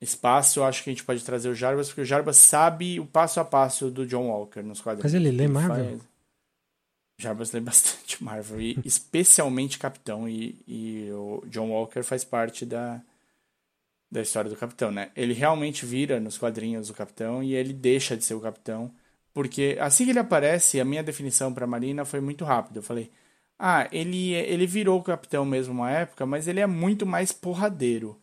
espaço, 0.00 0.60
eu 0.60 0.64
acho 0.64 0.84
que 0.84 0.90
a 0.90 0.92
gente 0.92 1.04
pode 1.04 1.24
trazer 1.24 1.48
o 1.48 1.54
Jarvis, 1.54 1.88
porque 1.88 2.02
o 2.02 2.04
Jarvis 2.04 2.36
sabe 2.36 3.00
o 3.00 3.06
passo 3.06 3.40
a 3.40 3.44
passo 3.44 3.90
do 3.90 4.06
John 4.06 4.28
Walker 4.28 4.62
nos 4.62 4.80
quadrinhos. 4.80 5.04
Mas 5.12 5.14
ele 5.14 5.30
lê 5.30 5.48
Marvel? 5.48 5.84
faz- 5.98 6.00
Jarvis 7.18 7.50
lê 7.52 7.60
bastante 7.60 8.22
Marvel, 8.22 8.60
e 8.60 8.78
especialmente 8.84 9.78
Capitão. 9.78 10.28
E, 10.28 10.56
e 10.66 11.10
o 11.12 11.42
John 11.48 11.70
Walker 11.70 12.02
faz 12.02 12.24
parte 12.24 12.64
da, 12.66 13.00
da 14.10 14.22
história 14.22 14.50
do 14.50 14.56
Capitão, 14.56 14.90
né? 14.90 15.10
Ele 15.16 15.32
realmente 15.32 15.84
vira 15.84 16.20
nos 16.20 16.38
quadrinhos 16.38 16.90
o 16.90 16.94
Capitão 16.94 17.42
e 17.42 17.54
ele 17.54 17.72
deixa 17.72 18.16
de 18.16 18.24
ser 18.24 18.34
o 18.34 18.40
Capitão. 18.40 18.90
Porque 19.34 19.76
assim 19.80 20.04
que 20.04 20.10
ele 20.10 20.18
aparece, 20.18 20.80
a 20.80 20.84
minha 20.84 21.02
definição 21.02 21.52
pra 21.52 21.66
Marina 21.66 22.04
foi 22.04 22.20
muito 22.20 22.44
rápida. 22.44 22.78
Eu 22.78 22.82
falei, 22.82 23.10
ah, 23.58 23.88
ele, 23.92 24.32
ele 24.32 24.66
virou 24.66 24.98
o 24.98 25.02
Capitão 25.02 25.44
mesmo 25.44 25.74
uma 25.74 25.90
época, 25.90 26.24
mas 26.24 26.48
ele 26.48 26.60
é 26.60 26.66
muito 26.66 27.04
mais 27.04 27.32
porradeiro. 27.32 28.18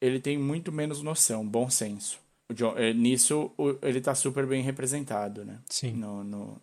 Ele 0.00 0.20
tem 0.20 0.36
muito 0.36 0.70
menos 0.70 1.00
noção, 1.02 1.46
bom 1.46 1.70
senso. 1.70 2.18
O 2.50 2.52
John- 2.52 2.74
eh, 2.76 2.92
nisso, 2.92 3.50
ele 3.80 4.02
tá 4.02 4.14
super 4.14 4.46
bem 4.46 4.62
representado, 4.62 5.44
né? 5.46 5.58
Sim. 5.70 5.92
no, 5.92 6.22
no- 6.22 6.60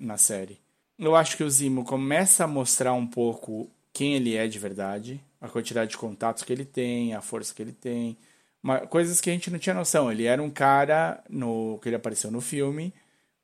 na 0.00 0.16
série. 0.16 0.58
Eu 0.98 1.14
acho 1.14 1.36
que 1.36 1.44
o 1.44 1.50
Zimo 1.50 1.84
começa 1.84 2.44
a 2.44 2.48
mostrar 2.48 2.92
um 2.94 3.06
pouco 3.06 3.70
quem 3.92 4.14
ele 4.14 4.34
é 4.34 4.46
de 4.46 4.58
verdade, 4.58 5.20
a 5.40 5.48
quantidade 5.48 5.90
de 5.90 5.98
contatos 5.98 6.42
que 6.42 6.52
ele 6.52 6.64
tem, 6.64 7.14
a 7.14 7.20
força 7.20 7.54
que 7.54 7.62
ele 7.62 7.72
tem, 7.72 8.16
uma- 8.62 8.80
coisas 8.86 9.20
que 9.20 9.30
a 9.30 9.32
gente 9.32 9.50
não 9.50 9.58
tinha 9.58 9.74
noção. 9.74 10.10
Ele 10.10 10.24
era 10.24 10.42
um 10.42 10.50
cara, 10.50 11.22
no 11.28 11.78
que 11.82 11.88
ele 11.88 11.96
apareceu 11.96 12.30
no 12.30 12.40
filme, 12.40 12.92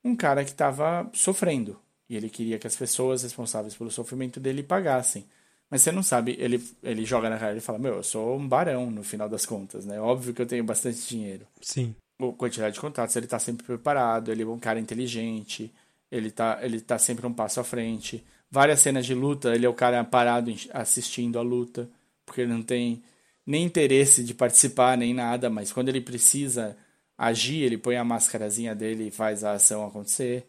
um 0.03 0.16
cara 0.16 0.45
que 0.45 0.51
estava 0.51 1.09
sofrendo. 1.12 1.79
E 2.09 2.16
ele 2.16 2.29
queria 2.29 2.59
que 2.59 2.66
as 2.66 2.77
pessoas 2.77 3.23
responsáveis 3.23 3.74
pelo 3.74 3.91
sofrimento 3.91 4.41
dele 4.41 4.62
pagassem. 4.62 5.24
Mas 5.70 5.81
você 5.83 5.91
não 5.93 6.03
sabe, 6.03 6.37
ele, 6.39 6.62
ele 6.83 7.05
joga 7.05 7.31
na 7.31 7.39
cara 7.39 7.57
e 7.57 7.61
fala: 7.61 7.79
Meu, 7.79 7.95
eu 7.95 8.03
sou 8.03 8.37
um 8.37 8.47
barão 8.47 8.91
no 8.91 9.03
final 9.03 9.29
das 9.29 9.47
contas, 9.47 9.87
né? 9.87 9.99
Óbvio 10.01 10.35
que 10.35 10.43
eu 10.43 10.47
tenho 10.47 10.65
bastante 10.65 11.07
dinheiro 11.09 11.47
Sim. 11.62 11.95
a 12.20 12.27
quantidade 12.33 12.74
de 12.74 12.81
contatos, 12.81 13.16
ele 13.16 13.27
tá 13.27 13.39
sempre 13.39 13.65
preparado, 13.65 14.31
ele 14.31 14.43
é 14.43 14.47
um 14.47 14.59
cara 14.59 14.79
inteligente, 14.79 15.73
ele 16.13 16.31
tá, 16.31 16.59
ele 16.61 16.79
tá 16.81 16.99
sempre 16.99 17.27
um 17.27 17.33
passo 17.33 17.59
à 17.59 17.65
frente. 17.65 18.23
Várias 18.51 18.81
cenas 18.81 19.07
de 19.07 19.15
luta, 19.15 19.55
ele 19.55 19.65
é 19.65 19.69
o 19.69 19.75
cara 19.75 20.05
parado 20.05 20.55
assistindo 20.75 21.39
a 21.39 21.43
luta, 21.43 21.89
porque 22.27 22.43
ele 22.43 22.53
não 22.53 22.63
tem 22.63 23.03
nem 23.47 23.65
interesse 23.65 24.23
de 24.23 24.35
participar, 24.35 24.97
nem 24.97 25.15
nada, 25.15 25.49
mas 25.49 25.73
quando 25.73 25.89
ele 25.89 26.03
precisa 26.03 26.77
agir, 27.17 27.63
ele 27.63 27.79
põe 27.79 27.97
a 27.97 28.05
máscarazinha 28.05 28.75
dele 28.75 29.09
e 29.09 29.11
faz 29.11 29.43
a 29.43 29.53
ação 29.53 29.87
acontecer. 29.87 30.47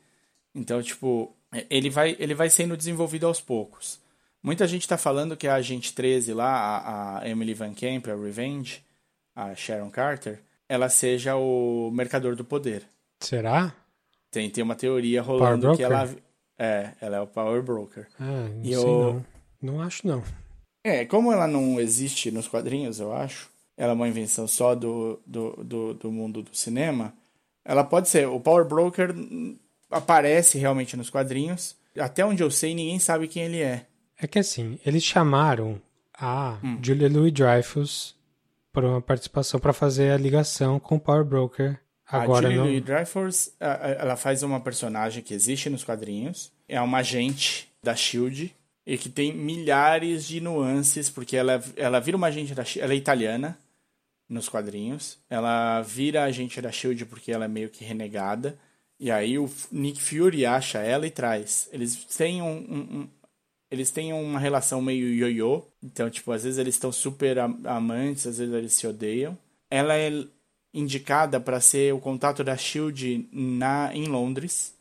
Então, 0.53 0.83
tipo, 0.83 1.33
ele 1.69 1.89
vai, 1.89 2.15
ele 2.19 2.33
vai 2.33 2.49
sendo 2.49 2.75
desenvolvido 2.75 3.25
aos 3.25 3.39
poucos. 3.39 3.99
Muita 4.43 4.67
gente 4.67 4.87
tá 4.87 4.97
falando 4.97 5.37
que 5.37 5.47
a 5.47 5.55
Agente 5.55 5.93
13 5.93 6.33
lá, 6.33 6.49
a, 6.49 7.19
a 7.19 7.29
Emily 7.29 7.53
Van 7.53 7.73
Camp, 7.73 8.05
a 8.09 8.15
Revenge, 8.15 8.83
a 9.33 9.55
Sharon 9.55 9.89
Carter, 9.89 10.41
ela 10.67 10.89
seja 10.89 11.37
o 11.37 11.89
mercador 11.91 12.35
do 12.35 12.43
poder. 12.43 12.83
Será? 13.21 13.73
Tem, 14.33 14.49
tem 14.49 14.63
uma 14.63 14.75
teoria 14.75 15.21
rolando 15.21 15.61
Power 15.61 15.77
que 15.77 15.83
ela 15.83 16.09
é, 16.57 16.89
ela 16.99 17.17
é 17.17 17.21
o 17.21 17.27
Power 17.27 17.61
Broker. 17.61 18.07
Ah, 18.19 18.49
não 18.53 18.61
E 18.63 18.73
sei 18.73 18.75
eu- 18.75 19.13
não. 19.13 19.25
Não 19.75 19.81
acho 19.81 20.05
não. 20.05 20.21
É, 20.83 21.05
como 21.05 21.31
ela 21.31 21.47
não 21.47 21.79
existe 21.79 22.29
nos 22.31 22.47
quadrinhos, 22.49 22.99
eu 22.99 23.13
acho, 23.13 23.49
ela 23.77 23.91
é 23.91 23.95
uma 23.95 24.07
invenção 24.09 24.45
só 24.47 24.75
do, 24.75 25.21
do, 25.25 25.51
do, 25.63 25.93
do 25.93 26.11
mundo 26.11 26.41
do 26.41 26.53
cinema, 26.53 27.13
ela 27.63 27.83
pode 27.83 28.09
ser. 28.09 28.27
O 28.27 28.39
Power 28.41 28.65
Broker 28.65 29.13
aparece 29.89 30.57
realmente 30.57 30.97
nos 30.97 31.09
quadrinhos. 31.09 31.75
Até 31.97 32.25
onde 32.25 32.41
eu 32.43 32.49
sei, 32.51 32.73
ninguém 32.73 32.99
sabe 32.99 33.27
quem 33.27 33.43
ele 33.43 33.61
é. 33.61 33.85
É 34.19 34.27
que 34.27 34.39
assim, 34.39 34.79
eles 34.85 35.03
chamaram 35.03 35.79
a 36.17 36.57
Hum. 36.63 36.79
Julia 36.81 37.07
Louis-Dreyfus 37.09 38.15
para 38.71 38.87
uma 38.87 39.01
participação 39.01 39.59
para 39.59 39.73
fazer 39.73 40.11
a 40.11 40.17
ligação 40.17 40.79
com 40.79 40.95
o 40.95 40.99
Power 40.99 41.23
Broker. 41.23 41.79
Agora 42.21 42.47
a 42.47 42.51
Julie 42.51 42.79
não. 42.79 42.85
A- 43.59 43.89
ela 43.99 44.15
faz 44.15 44.43
uma 44.43 44.59
personagem 44.59 45.23
que 45.23 45.33
existe 45.33 45.69
nos 45.69 45.83
quadrinhos. 45.83 46.51
É 46.67 46.79
uma 46.81 46.99
agente 46.99 47.69
da 47.81 47.95
SHIELD 47.95 48.53
e 48.85 48.97
que 48.97 49.09
tem 49.09 49.33
milhares 49.33 50.25
de 50.25 50.39
nuances, 50.41 51.09
porque 51.09 51.35
ela, 51.37 51.63
ela 51.75 51.99
vira 51.99 52.17
uma 52.17 52.27
agente 52.27 52.53
da 52.53 52.63
SHIELD, 52.63 52.83
ela 52.85 52.93
é 52.93 52.97
italiana 52.97 53.57
nos 54.29 54.47
quadrinhos. 54.49 55.17
Ela 55.29 55.81
vira 55.81 56.23
agente 56.23 56.61
da 56.61 56.71
SHIELD 56.71 57.05
porque 57.05 57.31
ela 57.31 57.45
é 57.45 57.47
meio 57.47 57.69
que 57.69 57.83
renegada. 57.83 58.57
E 58.99 59.11
aí 59.11 59.37
o 59.37 59.49
Nick 59.71 60.01
Fury 60.01 60.45
acha 60.45 60.79
ela 60.79 61.05
e 61.05 61.11
traz. 61.11 61.67
Eles 61.73 62.05
têm 62.05 62.41
um, 62.41 62.47
um- 62.57 62.97
um- 63.01 63.07
eles 63.69 63.89
têm 63.91 64.13
uma 64.13 64.39
relação 64.39 64.81
meio 64.81 65.07
ioiô. 65.07 65.63
Então, 65.81 66.09
tipo, 66.09 66.31
às 66.31 66.43
vezes 66.43 66.59
eles 66.59 66.75
estão 66.75 66.91
super 66.91 67.39
am- 67.39 67.59
amantes, 67.65 68.27
às 68.27 68.37
vezes 68.37 68.53
eles 68.53 68.73
se 68.73 68.85
odeiam. 68.87 69.37
Ela 69.69 69.95
é 69.95 70.11
indicada 70.73 71.39
para 71.39 71.61
ser 71.61 71.93
o 71.93 71.99
contato 71.99 72.43
da 72.43 72.57
Shield 72.57 73.27
na 73.31 73.91
em 73.93 74.05
Londres. 74.05 74.73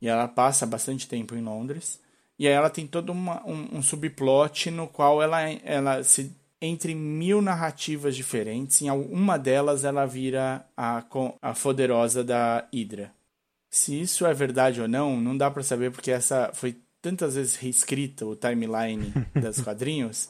E 0.00 0.08
ela 0.08 0.28
passa 0.28 0.66
bastante 0.66 1.06
tempo 1.08 1.34
em 1.34 1.42
Londres. 1.42 2.00
E 2.38 2.46
aí 2.46 2.52
ela 2.52 2.70
tem 2.70 2.86
todo 2.86 3.10
uma- 3.10 3.44
um, 3.46 3.78
um 3.78 3.82
subplot 3.82 4.70
no 4.70 4.86
qual 4.86 5.22
ela, 5.22 5.40
ela 5.42 6.02
se 6.04 6.32
entre 6.60 6.94
mil 6.94 7.40
narrativas 7.40 8.16
diferentes, 8.16 8.82
em 8.82 8.90
uma 8.90 9.38
delas 9.38 9.84
ela 9.84 10.04
vira 10.06 10.64
a, 10.76 11.04
a 11.40 11.52
poderosa 11.54 12.24
da 12.24 12.66
Hydra. 12.72 13.12
Se 13.70 14.00
isso 14.00 14.26
é 14.26 14.34
verdade 14.34 14.80
ou 14.80 14.88
não, 14.88 15.20
não 15.20 15.36
dá 15.36 15.50
pra 15.50 15.62
saber 15.62 15.90
porque 15.92 16.10
essa 16.10 16.50
foi 16.54 16.76
tantas 17.00 17.34
vezes 17.36 17.54
reescrita 17.56 18.26
o 18.26 18.34
timeline 18.34 19.12
dos 19.40 19.60
quadrinhos 19.60 20.28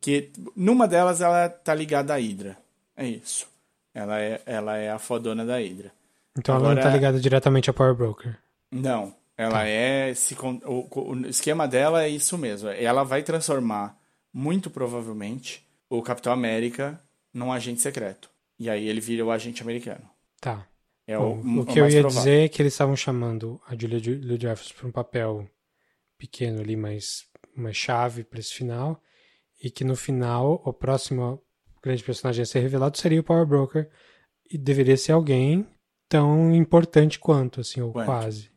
que 0.00 0.30
numa 0.56 0.86
delas 0.88 1.20
ela 1.20 1.48
tá 1.48 1.74
ligada 1.74 2.14
à 2.14 2.18
Hydra. 2.18 2.58
É 2.96 3.06
isso. 3.06 3.46
Ela 3.94 4.20
é, 4.20 4.40
ela 4.46 4.76
é 4.76 4.90
a 4.90 4.98
fodona 4.98 5.44
da 5.44 5.56
Hydra. 5.58 5.92
Então 6.38 6.54
ela 6.54 6.64
não 6.64 6.70
Agora- 6.72 6.86
tá 6.88 6.94
ligada 6.94 7.20
diretamente 7.20 7.68
a 7.68 7.72
Power 7.72 7.94
Broker. 7.94 8.38
Não, 8.70 9.14
ela 9.36 9.66
é 9.66 10.10
esse 10.10 10.34
con- 10.36 10.60
o, 10.64 10.86
o 11.00 11.26
esquema 11.26 11.66
dela 11.66 12.04
é 12.04 12.08
isso 12.08 12.38
mesmo. 12.38 12.68
Ela 12.68 13.02
vai 13.02 13.22
transformar 13.22 13.98
muito 14.32 14.70
provavelmente 14.70 15.66
o 15.88 16.00
Capitão 16.02 16.32
América 16.32 17.00
num 17.34 17.52
agente 17.52 17.80
secreto. 17.80 18.30
E 18.58 18.70
aí 18.70 18.86
ele 18.88 19.00
vira 19.00 19.24
o 19.24 19.30
agente 19.32 19.62
americano. 19.62 20.08
Tá. 20.40 20.66
É 21.06 21.16
Bom, 21.18 21.40
o, 21.40 21.58
o 21.58 21.60
o 21.62 21.66
que 21.66 21.80
eu 21.80 21.84
mais 21.84 21.94
ia 21.94 22.00
provável. 22.02 22.22
dizer 22.30 22.44
é 22.44 22.48
que 22.48 22.62
eles 22.62 22.72
estavam 22.74 22.94
chamando 22.94 23.60
a 23.66 23.74
Julia 23.74 23.98
Louis-Dreyfus 24.24 24.70
para 24.72 24.86
um 24.86 24.92
papel 24.92 25.48
pequeno 26.16 26.60
ali, 26.60 26.76
mas 26.76 27.24
uma 27.56 27.72
chave 27.72 28.22
para 28.22 28.38
esse 28.38 28.52
final, 28.54 29.02
e 29.62 29.70
que 29.70 29.82
no 29.82 29.96
final 29.96 30.62
o 30.64 30.72
próximo 30.72 31.42
grande 31.82 32.02
personagem 32.02 32.42
a 32.42 32.46
ser 32.46 32.60
revelado 32.60 32.98
seria 32.98 33.20
o 33.20 33.24
Power 33.24 33.46
Broker, 33.46 33.88
e 34.50 34.58
deveria 34.58 34.96
ser 34.96 35.12
alguém 35.12 35.66
tão 36.08 36.54
importante 36.54 37.18
quanto, 37.18 37.60
assim, 37.60 37.80
ou 37.80 37.92
Quanto? 37.92 38.06
quase. 38.06 38.50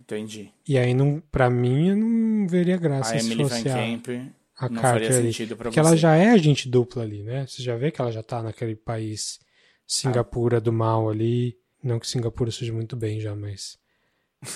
Entendi. 0.00 0.50
E 0.66 0.78
aí, 0.78 0.94
não, 0.94 1.20
pra 1.30 1.48
mim, 1.48 1.88
eu 1.88 1.96
não 1.96 2.46
veria 2.46 2.76
graça 2.76 3.14
A 3.14 3.18
se 3.18 3.26
Emily 3.26 3.44
Van 3.44 3.48
fosse 3.48 3.68
a, 3.68 3.74
Camp 3.74 4.08
a 4.56 4.68
não 4.68 4.80
Carter 4.80 5.12
faria 5.12 5.18
ali. 5.18 5.46
pra 5.46 5.56
Porque 5.56 5.78
ela 5.78 5.96
já 5.96 6.14
é 6.14 6.30
agente 6.30 6.68
dupla 6.68 7.02
ali, 7.02 7.22
né? 7.22 7.46
Você 7.46 7.62
já 7.62 7.76
vê 7.76 7.90
que 7.90 8.00
ela 8.00 8.12
já 8.12 8.22
tá 8.22 8.42
naquele 8.42 8.76
país 8.76 9.40
Singapura 9.86 10.60
do 10.60 10.72
mal 10.72 11.08
ali. 11.10 11.58
Não 11.82 11.98
que 11.98 12.06
Singapura 12.06 12.50
seja 12.50 12.72
muito 12.72 12.96
bem 12.96 13.20
já, 13.20 13.34
mas. 13.34 13.78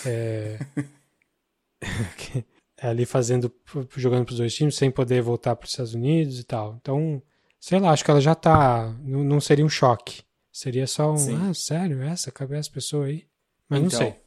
É. 0.06 0.58
é 2.78 2.88
ali 2.88 3.04
fazendo. 3.04 3.52
jogando 3.96 4.24
pros 4.24 4.38
dois 4.38 4.54
times 4.54 4.76
sem 4.76 4.90
poder 4.90 5.20
voltar 5.20 5.56
para 5.56 5.66
os 5.66 5.70
Estados 5.72 5.94
Unidos 5.94 6.38
e 6.38 6.44
tal. 6.44 6.76
Então, 6.80 7.22
sei 7.60 7.78
lá, 7.78 7.90
acho 7.90 8.05
que 8.05 8.10
ela 8.10 8.20
já 8.20 8.35
tá. 8.35 8.94
Não, 9.02 9.24
não 9.24 9.40
seria 9.40 9.64
um 9.64 9.68
choque. 9.68 10.22
Seria 10.52 10.86
só 10.86 11.12
um. 11.12 11.16
Sim. 11.16 11.39
Ah, 11.40 11.55
sério? 11.55 12.02
Essa? 12.02 12.32
Cabe 12.32 12.56
essa 12.56 12.70
pessoa 12.70 13.06
aí? 13.06 13.26
Mas 13.68 13.80
Então, 13.80 14.01
não 14.01 14.06
sei. 14.06 14.20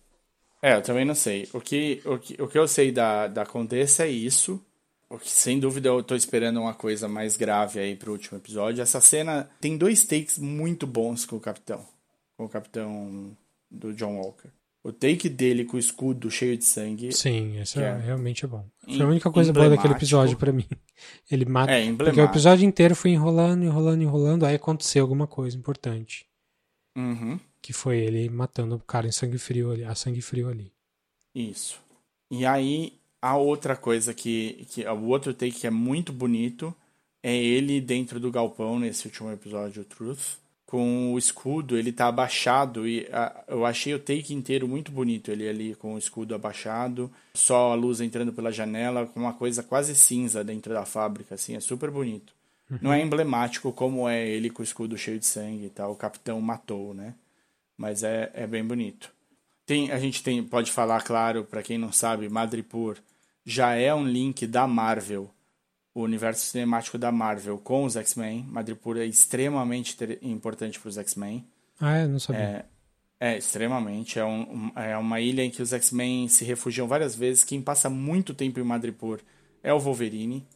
É, 0.62 0.76
eu 0.76 0.82
também 0.82 1.06
não 1.06 1.16
sei. 1.16 1.49
O 1.53 1.60
que, 1.60 2.02
o 2.06 2.18
que, 2.20 2.41
o 2.41 2.48
que 2.48 2.58
eu 2.58 2.68
sei 2.68 2.91
da, 2.91 3.28
da 3.28 3.45
Condessa 3.45 4.03
é 4.03 4.10
isso. 4.10 4.64
O 5.10 5.18
que, 5.18 5.30
sem 5.30 5.60
dúvida, 5.60 5.90
eu 5.90 6.02
tô 6.03 6.16
esperando 6.16 6.62
uma 6.62 6.74
coisa 6.74 7.08
mais 7.08 7.36
grave 7.36 7.80
aí 7.80 7.95
pro 7.95 8.14
último 8.14 8.38
episódio. 8.38 8.82
Essa 8.82 9.02
cena 9.02 9.49
tem 9.60 9.78
dois 9.78 10.06
takes 10.06 10.38
muito 10.38 10.88
bons 10.88 11.26
com 11.26 11.36
o 11.36 11.40
capitão. 11.40 11.86
Com 12.38 12.45
o 12.45 12.49
capitão 12.49 13.36
do 13.70 13.94
John 13.94 14.18
Walker. 14.18 14.49
O 14.84 14.91
take 14.91 15.30
dele 15.30 15.64
com 15.64 15.78
o 15.78 15.80
escudo 15.80 16.32
cheio 16.32 16.58
de 16.58 16.66
sangue. 16.66 17.12
Sim, 17.12 17.60
esse 17.60 17.80
é, 17.80 17.84
é 17.84 17.98
realmente 17.98 18.45
é 18.45 18.48
bom. 18.48 18.66
Foi 18.84 19.02
a 19.02 19.08
única 19.08 19.30
coisa 19.30 19.53
boa 19.53 19.70
daquele 19.70 19.94
episódio 19.94 20.36
pra 20.38 20.52
mim. 20.52 20.66
Ele 21.30 21.45
mata. 21.45 21.72
É, 21.72 21.94
Porque 21.94 22.20
o 22.20 22.26
episódio 22.26 22.66
inteiro 22.66 22.95
foi 22.95 23.12
enrolando, 23.12 23.64
enrolando, 23.64 24.02
enrolando, 24.02 24.45
aí 24.45 24.56
aconteceu 24.56 25.03
alguma 25.03 25.28
coisa 25.28 25.56
importante. 25.56 26.26
Uhum, 26.98 27.40
Que 27.62 27.72
foi 27.74 27.99
ele 27.99 28.30
matando 28.30 28.76
o 28.76 28.80
cara 28.80 29.08
em 29.08 29.12
sangue 29.12 29.38
frio 29.38 29.72
ali, 29.72 29.84
a 29.84 29.95
sangue 29.95 30.22
frio 30.22 30.49
ali. 30.49 30.72
isso. 31.34 31.80
E 32.30 32.45
aí, 32.45 32.94
a 33.22 33.38
outra 33.38 33.76
coisa 33.78 34.14
que, 34.14 34.66
que. 34.70 34.86
O 34.88 35.06
outro 35.06 35.34
take 35.34 35.60
que 35.60 35.68
é 35.68 35.70
muito 35.70 36.12
bonito 36.12 36.76
é 37.24 37.36
ele 37.36 37.80
dentro 37.80 38.20
do 38.20 38.32
galpão 38.32 38.80
nesse 38.80 39.06
último 39.06 39.32
episódio, 39.32 39.86
Truth. 39.86 40.38
Com 40.72 41.14
o 41.14 41.18
escudo, 41.18 41.77
ele 41.77 41.91
tá 41.91 42.07
abaixado 42.07 42.88
e 42.88 43.06
ah, 43.11 43.43
eu 43.45 43.65
achei 43.65 43.93
o 43.93 43.99
take 43.99 44.34
inteiro 44.34 44.69
muito 44.69 44.89
bonito. 44.89 45.30
Ele 45.30 45.49
ali 45.49 45.76
com 45.76 45.95
o 45.95 45.98
escudo 45.98 46.34
abaixado, 46.34 47.11
só 47.34 47.73
a 47.73 47.76
luz 47.76 47.99
entrando 47.99 48.31
pela 48.31 48.53
janela, 48.53 49.06
com 49.06 49.19
uma 49.19 49.34
coisa 49.34 49.61
quase 49.61 49.93
cinza 49.93 50.45
dentro 50.45 50.73
da 50.73 50.85
fábrica, 50.85 51.35
assim, 51.35 51.57
é 51.57 51.60
super 51.60 51.91
bonito. 51.91 52.34
Não 52.81 52.93
é 52.93 53.02
emblemático 53.02 53.73
como 53.73 54.07
é 54.07 54.26
ele 54.26 54.49
com 54.49 54.61
o 54.61 54.64
escudo 54.64 54.98
cheio 54.98 55.19
de 55.19 55.26
sangue 55.26 55.65
e 55.65 55.69
tal. 55.69 55.91
O 55.91 55.98
capitão 55.98 56.39
matou, 56.39 56.93
né? 56.93 57.15
Mas 57.77 58.02
é, 58.02 58.31
é 58.34 58.48
bem 58.48 58.64
bonito. 58.64 59.11
Tem, 59.65 59.91
a 59.91 59.99
gente 59.99 60.23
tem, 60.23 60.41
pode 60.41 60.72
falar, 60.72 61.02
claro, 61.02 61.43
para 61.43 61.61
quem 61.61 61.77
não 61.77 61.91
sabe, 61.91 62.30
Madripoor 62.30 62.95
já 63.45 63.76
é 63.76 63.93
um 63.93 64.07
link 64.07 64.48
da 64.48 64.65
Marvel, 64.68 65.30
o 65.93 66.01
universo 66.01 66.45
cinemático 66.45 66.97
da 66.97 67.11
Marvel 67.11 67.57
com 67.57 67.84
os 67.84 67.95
X-Men. 67.95 68.45
Madripoor 68.49 68.97
é 68.97 69.05
extremamente 69.05 69.97
importante 70.22 70.80
para 70.80 70.89
os 70.89 70.97
X-Men. 70.97 71.45
Ah, 71.80 71.97
é? 71.97 72.07
Não 72.07 72.19
sabia. 72.19 72.41
É, 72.41 72.65
é, 73.34 73.38
extremamente. 73.38 74.19
É, 74.19 74.26
um, 74.26 74.72
é 74.76 74.97
uma 74.97 75.19
ilha 75.19 75.43
em 75.43 75.49
que 75.49 75.61
os 75.61 75.73
X-Men 75.73 76.27
se 76.27 76.45
refugiam 76.45 76.88
várias 76.88 77.15
vezes. 77.15 77.43
Quem 77.43 77.61
passa 77.61 77.89
muito 77.89 78.34
tempo 78.34 78.59
em 78.59 78.63
Madripoor 78.63 79.19
é 79.61 79.73
o 79.73 79.80
Wolverine. 79.80 80.47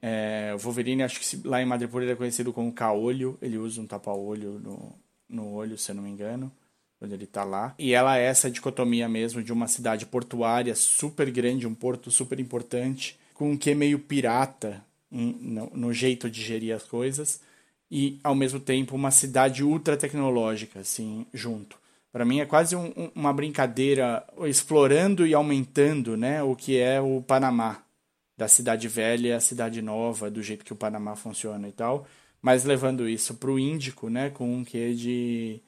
É, 0.00 0.52
o 0.54 0.58
Wolverine, 0.58 1.02
acho 1.02 1.20
que 1.20 1.48
lá 1.48 1.62
em 1.62 1.66
Madripoor 1.66 2.02
ele 2.02 2.12
é 2.12 2.16
conhecido 2.16 2.52
como 2.52 2.72
caolho. 2.72 3.38
Ele 3.40 3.58
usa 3.58 3.80
um 3.80 3.86
tapa-olho 3.86 4.58
no, 4.58 4.94
no 5.28 5.52
olho, 5.52 5.78
se 5.78 5.90
eu 5.90 5.94
não 5.94 6.02
me 6.02 6.10
engano, 6.10 6.52
quando 6.98 7.12
ele 7.12 7.26
tá 7.26 7.44
lá. 7.44 7.74
E 7.78 7.92
ela 7.92 8.18
é 8.18 8.24
essa 8.24 8.50
dicotomia 8.50 9.08
mesmo 9.08 9.42
de 9.42 9.52
uma 9.52 9.68
cidade 9.68 10.04
portuária 10.06 10.74
super 10.74 11.30
grande, 11.30 11.66
um 11.66 11.74
porto 11.74 12.10
super 12.10 12.40
importante, 12.40 13.18
com 13.38 13.52
um 13.52 13.56
que 13.56 13.72
meio 13.72 14.00
pirata 14.00 14.84
em- 15.12 15.36
no, 15.40 15.70
no 15.72 15.92
jeito 15.92 16.28
de 16.28 16.42
gerir 16.42 16.74
as 16.74 16.82
coisas 16.82 17.40
e 17.88 18.18
ao 18.24 18.34
mesmo 18.34 18.58
tempo 18.58 18.96
uma 18.96 19.12
cidade 19.12 19.62
ultra 19.62 19.96
tecnológica 19.96 20.80
assim 20.80 21.24
junto. 21.32 21.78
Para 22.10 22.24
mim 22.24 22.40
é 22.40 22.46
quase 22.46 22.74
um- 22.74 22.92
um- 22.96 23.10
uma 23.14 23.32
brincadeira 23.32 24.24
explorando 24.44 25.24
e 25.24 25.34
aumentando, 25.34 26.16
né, 26.16 26.42
o 26.42 26.56
que 26.56 26.76
é 26.78 27.00
o 27.00 27.22
Panamá, 27.22 27.80
da 28.36 28.48
cidade 28.48 28.88
velha 28.88 29.36
à 29.36 29.40
cidade 29.40 29.80
nova, 29.80 30.28
do 30.30 30.42
jeito 30.42 30.64
que 30.64 30.72
o 30.72 30.76
Panamá 30.76 31.14
funciona 31.14 31.68
e 31.68 31.72
tal, 31.72 32.06
mas 32.42 32.64
levando 32.64 33.08
isso 33.08 33.34
para 33.34 33.50
o 33.50 33.58
Índico, 33.58 34.08
né, 34.10 34.30
com 34.30 34.52
um 34.52 34.64
quê 34.64 34.92
de 34.94 35.60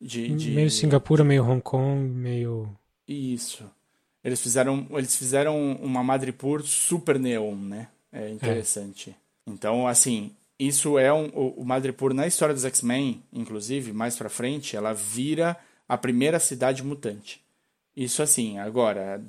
de, 0.00 0.34
de 0.34 0.50
Meio 0.50 0.70
Singapura, 0.70 1.22
meio 1.22 1.44
Hong 1.48 1.62
Kong, 1.62 2.00
meio. 2.08 2.68
isso. 3.06 3.64
Eles 4.24 4.40
fizeram, 4.40 4.86
eles 4.90 5.16
fizeram 5.16 5.74
uma 5.82 6.02
Madripoor 6.02 6.62
super 6.62 7.18
neon, 7.18 7.56
né? 7.56 7.88
É 8.12 8.28
interessante. 8.30 9.16
Então, 9.46 9.88
assim, 9.88 10.30
isso 10.58 10.98
é 10.98 11.12
um, 11.12 11.26
o, 11.26 11.64
Madripoor 11.64 12.14
na 12.14 12.26
história 12.26 12.54
dos 12.54 12.64
X-Men, 12.64 13.22
inclusive, 13.32 13.92
mais 13.92 14.16
pra 14.16 14.28
frente, 14.28 14.76
ela 14.76 14.92
vira 14.92 15.56
a 15.88 15.98
primeira 15.98 16.38
cidade 16.38 16.84
mutante. 16.84 17.40
Isso 17.94 18.22
assim, 18.22 18.58
agora, 18.58 19.20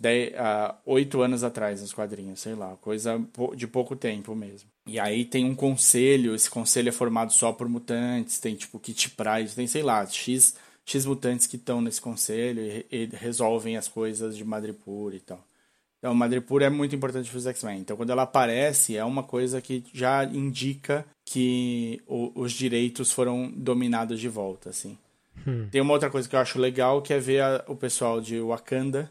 oito 0.86 1.22
anos 1.22 1.44
atrás 1.44 1.82
nos 1.82 1.92
quadrinhos, 1.92 2.40
sei 2.40 2.56
lá, 2.56 2.78
coisa 2.78 3.20
de 3.56 3.68
pouco 3.68 3.96
tempo 3.96 4.34
mesmo. 4.36 4.70
E 4.86 5.00
aí 5.00 5.26
tem 5.26 5.44
um 5.44 5.56
conselho, 5.56 6.34
esse 6.34 6.50
conselho 6.50 6.90
é 6.90 6.92
formado 6.92 7.34
só 7.34 7.52
por 7.52 7.68
mutantes, 7.68 8.40
tem 8.40 8.56
tipo 8.56 8.80
Kit 8.80 9.10
Pride, 9.10 9.56
tem 9.56 9.68
sei 9.68 9.84
lá, 9.84 10.06
X, 10.06 10.56
X 10.86 11.06
mutantes 11.06 11.48
que 11.48 11.56
estão 11.56 11.82
nesse 11.82 12.02
conselho 12.02 12.62
e, 12.62 12.86
e 12.92 13.06
resolvem 13.14 13.78
as 13.78 13.88
coisas 13.88 14.36
de 14.36 14.44
Madripoor 14.44 15.14
e 15.14 15.20
tal. 15.20 15.44
Então, 16.00 16.14
Madripoor 16.14 16.62
é 16.62 16.70
muito 16.70 16.94
importante 16.94 17.30
para 17.30 17.38
os 17.38 17.48
X-Men. 17.48 17.80
Então, 17.80 17.96
quando 17.96 18.10
ela 18.10 18.24
aparece, 18.24 18.98
é 18.98 19.06
uma 19.06 19.24
coisa 19.24 19.62
que 19.62 19.86
já 19.94 20.26
indica 20.26 21.06
que 21.26 22.02
o- 22.06 22.32
os 22.36 22.52
direitos 22.52 23.10
foram 23.12 23.50
dominados 23.56 24.20
de 24.20 24.28
volta, 24.28 24.70
assim. 24.70 24.98
Tem 25.72 25.80
uma 25.82 25.94
outra 25.94 26.10
coisa 26.10 26.28
que 26.28 26.36
eu 26.36 26.40
acho 26.40 26.60
legal, 26.60 27.02
que 27.02 27.14
é 27.14 27.20
ver 27.20 27.42
a- 27.42 27.64
o 27.68 27.76
pessoal 27.76 28.20
de 28.20 28.40
Wakanda. 28.42 29.10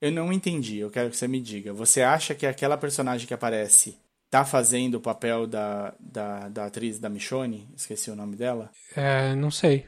Eu 0.00 0.12
não 0.12 0.32
entendi, 0.32 0.78
eu 0.78 0.90
quero 0.90 1.10
que 1.10 1.16
você 1.16 1.26
me 1.26 1.40
diga. 1.40 1.72
Você 1.72 2.02
acha 2.02 2.34
que 2.36 2.46
aquela 2.46 2.76
personagem 2.78 3.26
que 3.26 3.34
aparece 3.34 3.96
tá 4.30 4.44
fazendo 4.44 4.94
o 4.94 5.00
papel 5.00 5.44
da, 5.46 5.92
da, 5.98 6.48
da 6.48 6.66
atriz 6.66 7.00
da 7.00 7.08
Michonne? 7.08 7.68
Esqueci 7.76 8.10
o 8.12 8.16
nome 8.16 8.36
dela. 8.36 8.70
É, 8.94 9.34
não 9.34 9.50
sei. 9.50 9.86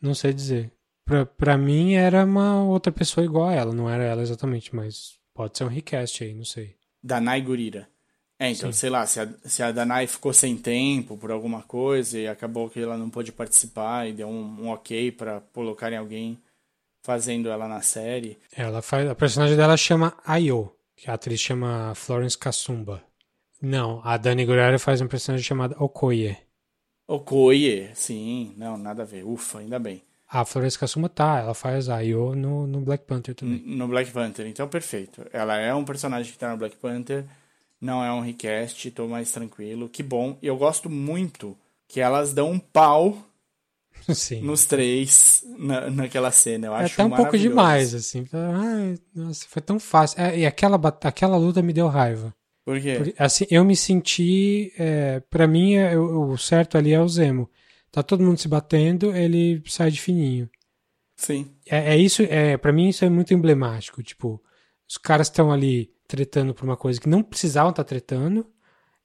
Não 0.00 0.14
sei 0.14 0.32
dizer. 0.32 0.72
Pra, 1.04 1.24
pra 1.24 1.56
mim 1.56 1.94
era 1.94 2.24
uma 2.24 2.64
outra 2.64 2.92
pessoa 2.92 3.24
igual 3.24 3.48
a 3.48 3.54
ela. 3.54 3.72
Não 3.72 3.88
era 3.88 4.04
ela 4.04 4.22
exatamente, 4.22 4.74
mas 4.74 5.18
pode 5.32 5.56
ser 5.56 5.64
um 5.64 5.68
recast 5.68 6.24
aí, 6.24 6.34
não 6.34 6.44
sei. 6.44 6.76
Danai 7.02 7.40
Gurira. 7.40 7.88
É, 8.38 8.50
então, 8.50 8.70
sei 8.70 8.90
lá, 8.90 9.06
se 9.06 9.18
a, 9.18 9.28
se 9.44 9.62
a 9.62 9.72
Danai 9.72 10.06
ficou 10.06 10.32
sem 10.32 10.56
tempo 10.56 11.16
por 11.16 11.30
alguma 11.30 11.62
coisa 11.62 12.18
e 12.18 12.28
acabou 12.28 12.68
que 12.68 12.80
ela 12.80 12.98
não 12.98 13.08
pôde 13.08 13.32
participar 13.32 14.06
e 14.08 14.12
deu 14.12 14.28
um, 14.28 14.64
um 14.64 14.68
ok 14.68 15.10
pra 15.12 15.40
colocarem 15.54 15.96
alguém 15.96 16.38
fazendo 17.02 17.48
ela 17.48 17.66
na 17.66 17.80
série. 17.80 18.38
Ela 18.54 18.82
faz. 18.82 19.08
A 19.08 19.14
personagem 19.14 19.56
dela 19.56 19.76
chama 19.76 20.14
Ayo, 20.26 20.70
que 20.94 21.10
a 21.10 21.14
atriz 21.14 21.40
chama 21.40 21.94
Florence 21.94 22.36
Kasumba. 22.36 23.02
Não, 23.62 24.02
a 24.04 24.18
Dani 24.18 24.44
Guerrero 24.44 24.78
faz 24.78 25.00
uma 25.00 25.08
personagem 25.08 25.44
chamada 25.44 25.74
Okoye. 25.78 26.36
Okoye, 27.08 27.90
sim, 27.94 28.54
não, 28.56 28.76
nada 28.78 29.02
a 29.02 29.06
ver. 29.06 29.24
Ufa, 29.24 29.58
ainda 29.58 29.78
bem. 29.78 30.02
A 30.28 30.44
Florence 30.44 30.78
Kasumba 30.78 31.08
tá, 31.08 31.38
ela 31.38 31.54
faz 31.54 31.88
a 31.88 31.96
Ayo 31.96 32.34
no, 32.34 32.66
no 32.66 32.80
Black 32.80 33.04
Panther 33.06 33.34
também. 33.34 33.62
No 33.64 33.86
Black 33.88 34.10
Panther, 34.10 34.46
então 34.46 34.68
perfeito. 34.68 35.24
Ela 35.32 35.56
é 35.56 35.72
um 35.74 35.84
personagem 35.84 36.32
que 36.32 36.38
tá 36.38 36.50
no 36.50 36.56
Black 36.56 36.76
Panther, 36.76 37.24
não 37.80 38.04
é 38.04 38.12
um 38.12 38.20
recast, 38.20 38.90
tô 38.90 39.06
mais 39.06 39.30
tranquilo, 39.32 39.88
que 39.88 40.02
bom. 40.02 40.36
E 40.42 40.46
eu 40.46 40.56
gosto 40.56 40.90
muito 40.90 41.56
que 41.88 42.00
elas 42.00 42.32
dão 42.32 42.50
um 42.50 42.58
pau 42.58 43.16
Sim. 44.14 44.40
nos 44.42 44.66
três 44.66 45.42
na, 45.58 45.90
naquela 45.90 46.30
cena. 46.30 46.66
Eu 46.68 46.74
É 46.78 46.84
acho 46.84 46.94
até 46.94 47.04
um 47.04 47.10
pouco 47.10 47.38
demais, 47.38 47.94
assim. 47.94 48.26
Ai, 48.32 48.98
nossa, 49.14 49.46
foi 49.48 49.62
tão 49.62 49.78
fácil. 49.80 50.20
É, 50.20 50.38
e 50.38 50.46
aquela, 50.46 50.76
aquela 51.02 51.36
luta 51.36 51.62
me 51.62 51.72
deu 51.72 51.88
raiva. 51.88 52.34
Por 52.66 52.80
quê? 52.80 53.14
Assim, 53.16 53.46
eu 53.48 53.64
me 53.64 53.76
senti. 53.76 54.72
É, 54.76 55.20
para 55.30 55.46
mim, 55.46 55.74
é, 55.74 55.96
o, 55.96 56.36
certo 56.36 56.76
ali 56.76 56.92
é 56.92 57.00
o 57.00 57.08
Zemo. 57.08 57.48
Tá 57.92 58.02
todo 58.02 58.24
mundo 58.24 58.38
se 58.38 58.48
batendo, 58.48 59.14
ele 59.14 59.62
sai 59.66 59.92
de 59.92 60.00
fininho. 60.00 60.50
Sim. 61.14 61.48
É, 61.64 61.94
é 61.94 61.96
isso, 61.96 62.22
é, 62.24 62.56
para 62.56 62.72
mim 62.72 62.88
isso 62.88 63.04
é 63.04 63.08
muito 63.08 63.32
emblemático. 63.32 64.02
Tipo, 64.02 64.42
os 64.86 64.98
caras 64.98 65.28
estão 65.28 65.52
ali 65.52 65.92
tretando 66.08 66.52
por 66.52 66.64
uma 66.64 66.76
coisa 66.76 67.00
que 67.00 67.08
não 67.08 67.22
precisavam 67.22 67.70
estar 67.70 67.84
tretando. 67.84 68.44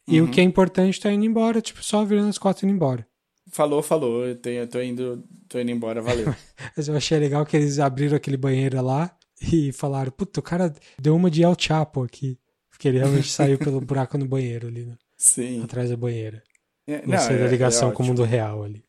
E 0.07 0.19
o 0.19 0.29
que 0.29 0.41
é 0.41 0.43
importante 0.43 0.99
tá 0.99 1.11
indo 1.11 1.23
embora, 1.23 1.61
tipo, 1.61 1.83
só 1.83 2.03
virando 2.03 2.29
as 2.29 2.39
costas 2.39 2.63
e 2.63 2.65
indo 2.65 2.73
embora. 2.73 3.07
Falou, 3.51 3.83
falou. 3.83 4.25
Eu, 4.25 4.35
tenho, 4.35 4.61
eu 4.61 4.67
tô, 4.67 4.81
indo, 4.81 5.23
tô 5.47 5.59
indo 5.59 5.69
embora, 5.69 6.01
valeu. 6.01 6.33
Mas 6.75 6.87
eu 6.87 6.97
achei 6.97 7.19
legal 7.19 7.45
que 7.45 7.55
eles 7.55 7.77
abriram 7.77 8.17
aquele 8.17 8.37
banheiro 8.37 8.81
lá 8.81 9.15
e 9.39 9.71
falaram, 9.71 10.11
puta, 10.11 10.39
o 10.39 10.43
cara 10.43 10.73
deu 10.99 11.15
uma 11.15 11.29
de 11.29 11.43
El 11.43 11.55
Chapo 11.57 12.03
aqui. 12.03 12.40
Porque 12.81 12.87
ele 12.87 12.97
realmente 12.97 13.29
saiu 13.29 13.59
pelo 13.59 13.79
buraco 13.79 14.17
no 14.17 14.25
banheiro 14.25 14.67
ali, 14.67 14.85
né? 14.85 14.97
Sim. 15.15 15.61
atrás 15.63 15.91
da 15.91 15.95
banheira. 15.95 16.41
É, 16.87 16.97
Gostei 17.05 17.37
da 17.37 17.45
é- 17.45 17.47
ligação 17.47 17.91
é 17.91 17.93
com 17.93 18.01
o 18.01 18.05
mundo 18.07 18.23
real 18.23 18.63
ali. 18.63 18.83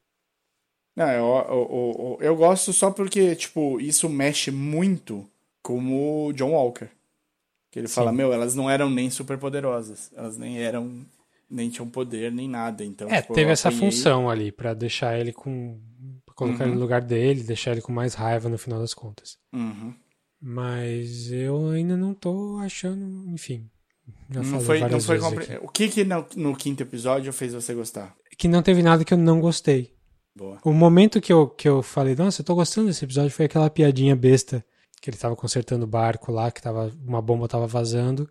Não, 0.96 1.10
eu, 1.10 1.24
eu, 1.26 1.68
eu, 1.70 2.18
eu 2.28 2.36
gosto 2.36 2.72
só 2.72 2.90
porque, 2.90 3.36
tipo, 3.36 3.78
isso 3.78 4.08
mexe 4.08 4.50
muito 4.50 5.28
com 5.62 6.26
o 6.26 6.32
John 6.32 6.52
Walker. 6.52 6.88
Que 7.70 7.78
ele 7.80 7.88
fala, 7.88 8.10
Sim. 8.10 8.16
meu, 8.16 8.32
elas 8.32 8.54
não 8.54 8.68
eram 8.70 8.88
nem 8.88 9.10
super 9.10 9.36
poderosas. 9.36 10.10
Elas 10.16 10.38
nem 10.38 10.58
eram, 10.62 11.04
nem 11.50 11.68
tinham 11.68 11.86
poder, 11.88 12.32
nem 12.32 12.48
nada. 12.48 12.82
Então, 12.84 13.10
É, 13.10 13.20
tipo, 13.20 13.34
teve 13.34 13.50
essa 13.50 13.68
apanhei- 13.68 13.90
função 13.90 14.30
ali, 14.30 14.50
pra 14.50 14.72
deixar 14.72 15.18
ele 15.20 15.34
com 15.34 15.78
colocar 16.34 16.64
ele 16.64 16.74
no 16.74 16.80
lugar 16.80 17.02
dele, 17.02 17.42
deixar 17.42 17.72
ele 17.72 17.82
com 17.82 17.92
mais 17.92 18.14
raiva 18.14 18.48
no 18.48 18.56
final 18.56 18.80
das 18.80 18.94
contas. 18.94 19.36
Uhum. 19.52 19.94
Mas 20.40 21.30
eu 21.30 21.68
ainda 21.68 21.94
não 21.96 22.14
tô 22.14 22.56
achando, 22.58 23.28
enfim. 23.30 23.70
Já 24.32 24.40
Não 24.42 24.60
foi, 24.60 24.80
não 24.80 25.00
foi 25.00 25.18
compre-. 25.18 25.58
O 25.62 25.68
que 25.68 25.88
que 25.88 26.04
no, 26.04 26.26
no 26.36 26.56
quinto 26.56 26.82
episódio 26.82 27.32
fez 27.32 27.52
você 27.52 27.74
gostar? 27.74 28.14
Que 28.38 28.48
não 28.48 28.62
teve 28.62 28.82
nada 28.82 29.04
que 29.04 29.12
eu 29.14 29.18
não 29.18 29.40
gostei. 29.40 29.92
Boa. 30.34 30.58
O 30.64 30.72
momento 30.72 31.20
que 31.20 31.32
eu, 31.32 31.46
que 31.48 31.68
eu 31.68 31.82
falei, 31.82 32.14
nossa, 32.14 32.40
eu 32.40 32.44
tô 32.46 32.54
gostando 32.54 32.86
desse 32.88 33.04
episódio, 33.04 33.30
foi 33.30 33.44
aquela 33.46 33.68
piadinha 33.68 34.16
besta 34.16 34.64
que 35.00 35.10
ele 35.10 35.16
tava 35.16 35.34
consertando 35.36 35.84
o 35.84 35.88
barco 35.88 36.30
lá, 36.32 36.50
que 36.50 36.62
tava, 36.62 36.90
uma 37.04 37.20
bomba 37.20 37.48
tava 37.48 37.66
vazando, 37.66 38.30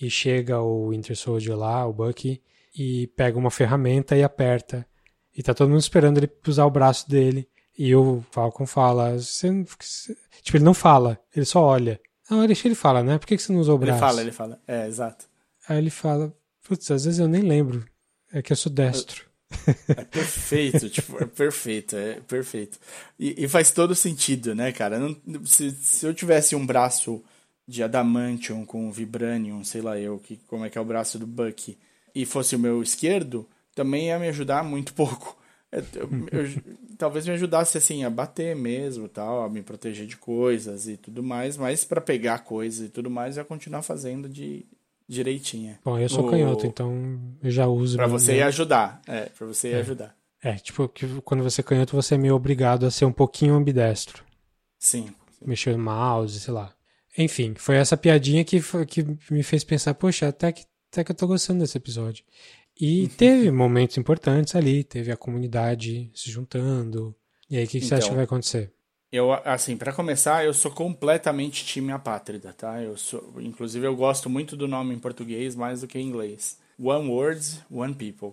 e 0.00 0.10
chega 0.10 0.60
o 0.60 0.90
Winter 0.90 1.16
Soldier 1.16 1.56
lá, 1.56 1.86
o 1.86 1.92
Bucky, 1.92 2.40
e 2.76 3.06
pega 3.16 3.38
uma 3.38 3.50
ferramenta 3.50 4.14
e 4.16 4.22
aperta. 4.22 4.86
E 5.34 5.42
tá 5.42 5.54
todo 5.54 5.70
mundo 5.70 5.80
esperando 5.80 6.18
ele 6.18 6.30
usar 6.46 6.66
o 6.66 6.70
braço 6.70 7.08
dele. 7.08 7.48
E 7.76 7.94
o 7.96 8.22
Falcon 8.30 8.66
fala, 8.66 9.18
você 9.18 9.50
não- 9.50 9.64
você- 9.64 10.14
tipo, 10.42 10.58
ele 10.58 10.64
não 10.64 10.74
fala, 10.74 11.18
ele 11.34 11.46
só 11.46 11.62
olha. 11.62 11.98
Não, 12.30 12.44
ele, 12.44 12.54
ele 12.64 12.74
fala, 12.74 13.02
né? 13.02 13.18
Por 13.18 13.26
que, 13.26 13.36
que 13.36 13.42
você 13.42 13.52
não 13.52 13.60
usou 13.60 13.76
o 13.76 13.78
Ele 13.78 13.86
braço? 13.86 14.00
fala, 14.00 14.20
ele 14.20 14.32
fala. 14.32 14.60
É, 14.68 14.86
exato. 14.86 15.24
Aí 15.68 15.78
ele 15.78 15.90
fala, 15.90 16.34
putz, 16.66 16.90
às 16.90 17.04
vezes 17.04 17.20
eu 17.20 17.28
nem 17.28 17.42
lembro. 17.42 17.84
É 18.32 18.42
que 18.42 18.52
eu 18.52 18.56
sou 18.56 18.72
destro. 18.72 19.30
É 19.96 20.02
perfeito, 20.04 20.88
tipo, 20.88 21.22
é 21.22 21.26
perfeito, 21.26 21.94
é 21.96 22.20
perfeito. 22.20 22.78
E, 23.18 23.44
e 23.44 23.48
faz 23.48 23.70
todo 23.70 23.94
sentido, 23.94 24.54
né, 24.54 24.72
cara? 24.72 24.98
Não- 24.98 25.44
se, 25.44 25.70
se 25.72 26.06
eu 26.06 26.14
tivesse 26.14 26.56
um 26.56 26.64
braço 26.64 27.22
de 27.68 27.82
adamantium 27.82 28.64
com 28.64 28.90
vibranium, 28.90 29.62
sei 29.62 29.82
lá 29.82 29.98
eu, 29.98 30.18
que, 30.18 30.38
como 30.48 30.64
é 30.64 30.70
que 30.70 30.78
é 30.78 30.80
o 30.80 30.84
braço 30.84 31.18
do 31.18 31.26
Bucky, 31.26 31.78
e 32.14 32.24
fosse 32.24 32.56
o 32.56 32.58
meu 32.58 32.82
esquerdo, 32.82 33.46
também 33.74 34.06
ia 34.06 34.18
me 34.18 34.28
ajudar 34.28 34.64
muito 34.64 34.94
pouco. 34.94 35.36
É, 35.70 35.78
eu- 35.94 36.08
eu- 36.40 36.76
talvez 36.98 37.26
me 37.26 37.32
ajudasse, 37.34 37.76
assim, 37.78 38.04
a 38.04 38.10
bater 38.10 38.56
mesmo, 38.56 39.08
tal, 39.08 39.42
a 39.44 39.48
me 39.50 39.62
proteger 39.62 40.06
de 40.06 40.16
coisas 40.16 40.88
e 40.88 40.96
tudo 40.96 41.22
mais, 41.22 41.56
mas 41.56 41.84
para 41.84 42.00
pegar 42.00 42.40
coisas 42.40 42.86
e 42.86 42.90
tudo 42.90 43.10
mais, 43.10 43.36
eu 43.36 43.42
ia 43.42 43.44
continuar 43.46 43.82
fazendo 43.82 44.28
de 44.28 44.64
direitinha. 45.08 45.78
Bom, 45.84 45.98
eu 45.98 46.08
sou 46.08 46.26
O- 46.26 46.30
canhoto, 46.30 46.66
então 46.66 47.20
eu 47.42 47.50
já 47.50 47.66
uso. 47.66 47.96
Pra 47.96 48.06
você 48.06 48.36
ia 48.36 48.46
ajudar, 48.46 49.00
é, 49.06 49.26
pra 49.26 49.46
você 49.46 49.68
É. 49.70 49.76
ajudar. 49.80 50.16
É, 50.42 50.54
tipo, 50.56 50.88
que 50.88 51.06
quando 51.22 51.42
você 51.44 51.60
é 51.60 51.64
canhoto, 51.64 51.94
você 51.94 52.14
é 52.14 52.18
meio 52.18 52.34
obrigado 52.34 52.84
a 52.86 52.90
ser 52.90 53.04
um 53.04 53.12
pouquinho 53.12 53.54
ambidestro. 53.54 54.24
Sim. 54.78 55.10
Mexer 55.44 55.76
no 55.76 55.82
mouse, 55.82 56.40
sei 56.40 56.52
lá. 56.52 56.74
Enfim, 57.16 57.54
foi 57.56 57.76
essa 57.76 57.96
piadinha 57.96 58.44
que, 58.44 58.60
foi- 58.60 58.86
que 58.86 59.04
me 59.30 59.42
fez 59.42 59.62
pensar, 59.62 59.94
poxa, 59.94 60.28
até 60.28 60.50
que, 60.50 60.64
até 60.90 61.04
que 61.04 61.12
eu 61.12 61.16
tô 61.16 61.26
gostando 61.26 61.60
desse 61.60 61.76
episódio. 61.76 62.24
E 62.80 63.06
teve 63.18 63.50
momentos 63.50 63.98
importantes 63.98 64.56
ali, 64.56 64.82
teve 64.82 65.12
a 65.12 65.16
comunidade 65.16 66.10
se 66.14 66.30
juntando. 66.30 67.14
E 67.50 67.56
aí, 67.58 67.64
o 67.64 67.68
que, 67.68 67.78
que 67.80 67.86
você 67.86 67.94
acha 67.94 68.04
Então. 68.06 68.10
que 68.10 68.16
vai 68.16 68.24
acontecer? 68.24 68.72
Eu, 69.12 69.32
assim, 69.44 69.76
pra 69.76 69.92
começar, 69.92 70.44
eu 70.44 70.54
sou 70.54 70.70
completamente 70.70 71.64
time 71.66 71.92
apátrida, 71.92 72.52
tá? 72.54 72.80
Eu 72.82 72.96
sou, 72.96 73.34
inclusive, 73.42 73.86
eu 73.86 73.94
gosto 73.94 74.30
muito 74.30 74.56
do 74.56 74.66
nome 74.66 74.94
em 74.94 74.98
português 74.98 75.54
mais 75.54 75.82
do 75.82 75.86
que 75.86 75.98
em 75.98 76.06
inglês. 76.08 76.58
One 76.80 77.08
Words, 77.10 77.60
One 77.70 77.94
People. 77.94 78.32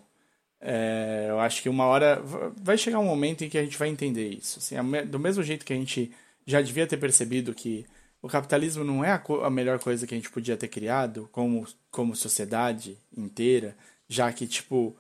É, 0.62 1.28
eu 1.30 1.40
acho 1.40 1.62
que 1.62 1.70
uma 1.70 1.86
hora 1.86 2.22
vai 2.58 2.78
chegar 2.78 3.00
um 3.00 3.06
momento 3.06 3.44
em 3.44 3.50
que 3.50 3.58
a 3.58 3.64
gente 3.64 3.78
vai 3.78 3.90
entender 3.90 4.30
isso. 4.30 4.60
Assim, 4.60 4.82
me- 4.84 5.04
do 5.04 5.20
mesmo 5.20 5.44
jeito 5.44 5.66
que 5.66 5.74
a 5.74 5.76
gente 5.76 6.12
já 6.46 6.62
devia 6.62 6.88
ter 6.88 6.98
percebido 6.98 7.54
que 7.54 7.86
o 8.22 8.28
capitalismo 8.30 8.84
não 8.84 9.04
é 9.04 9.12
a, 9.12 9.24
a 9.46 9.50
melhor 9.50 9.80
coisa 9.80 10.08
que 10.08 10.14
a 10.16 10.18
gente 10.18 10.32
podia 10.32 10.58
ter 10.58 10.68
criado 10.70 11.30
como, 11.32 11.68
como 11.92 12.16
sociedade 12.16 12.98
inteira, 13.18 13.76
já 14.08 14.32
que, 14.34 14.48
tipo, 14.48 14.96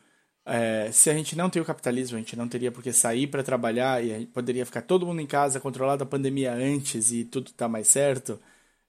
é, 0.50 0.92
se 0.92 1.10
a 1.10 1.14
gente 1.14 1.36
não 1.36 1.50
tem 1.50 1.62
o 1.62 1.66
capitalismo, 1.66 2.18
a 2.18 2.20
gente 2.20 2.36
não 2.36 2.48
teria 2.48 2.72
por 2.72 2.82
que 2.84 2.92
sair 2.92 3.28
para 3.28 3.44
trabalhar 3.44 4.04
e 4.04 4.26
poderia 4.28 4.66
ficar 4.66 4.82
todo 4.82 5.06
mundo 5.06 5.22
em 5.22 5.28
casa, 5.28 5.60
controlado 5.60 6.04
a 6.04 6.08
pandemia 6.08 6.54
antes 6.54 7.12
e 7.12 7.24
tudo 7.24 7.52
tá 7.54 7.68
mais 7.68 7.88
certo. 7.88 8.40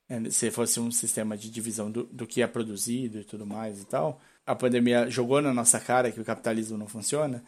é, 0.08 0.30
Se 0.30 0.50
fosse 0.50 0.80
um 0.80 0.90
sistema 0.90 1.36
de 1.36 1.50
divisão 1.50 1.90
do, 1.90 2.04
do 2.04 2.26
que 2.26 2.42
é 2.42 2.46
produzido 2.46 3.20
e 3.20 3.24
tudo 3.24 3.46
mais 3.46 3.82
e 3.82 3.86
tal. 3.86 4.20
A 4.46 4.54
pandemia 4.56 5.10
jogou 5.10 5.42
na 5.42 5.54
nossa 5.54 5.80
cara 5.80 6.12
que 6.12 6.20
o 6.20 6.24
capitalismo 6.24 6.78
não 6.78 6.88
funciona. 6.88 7.44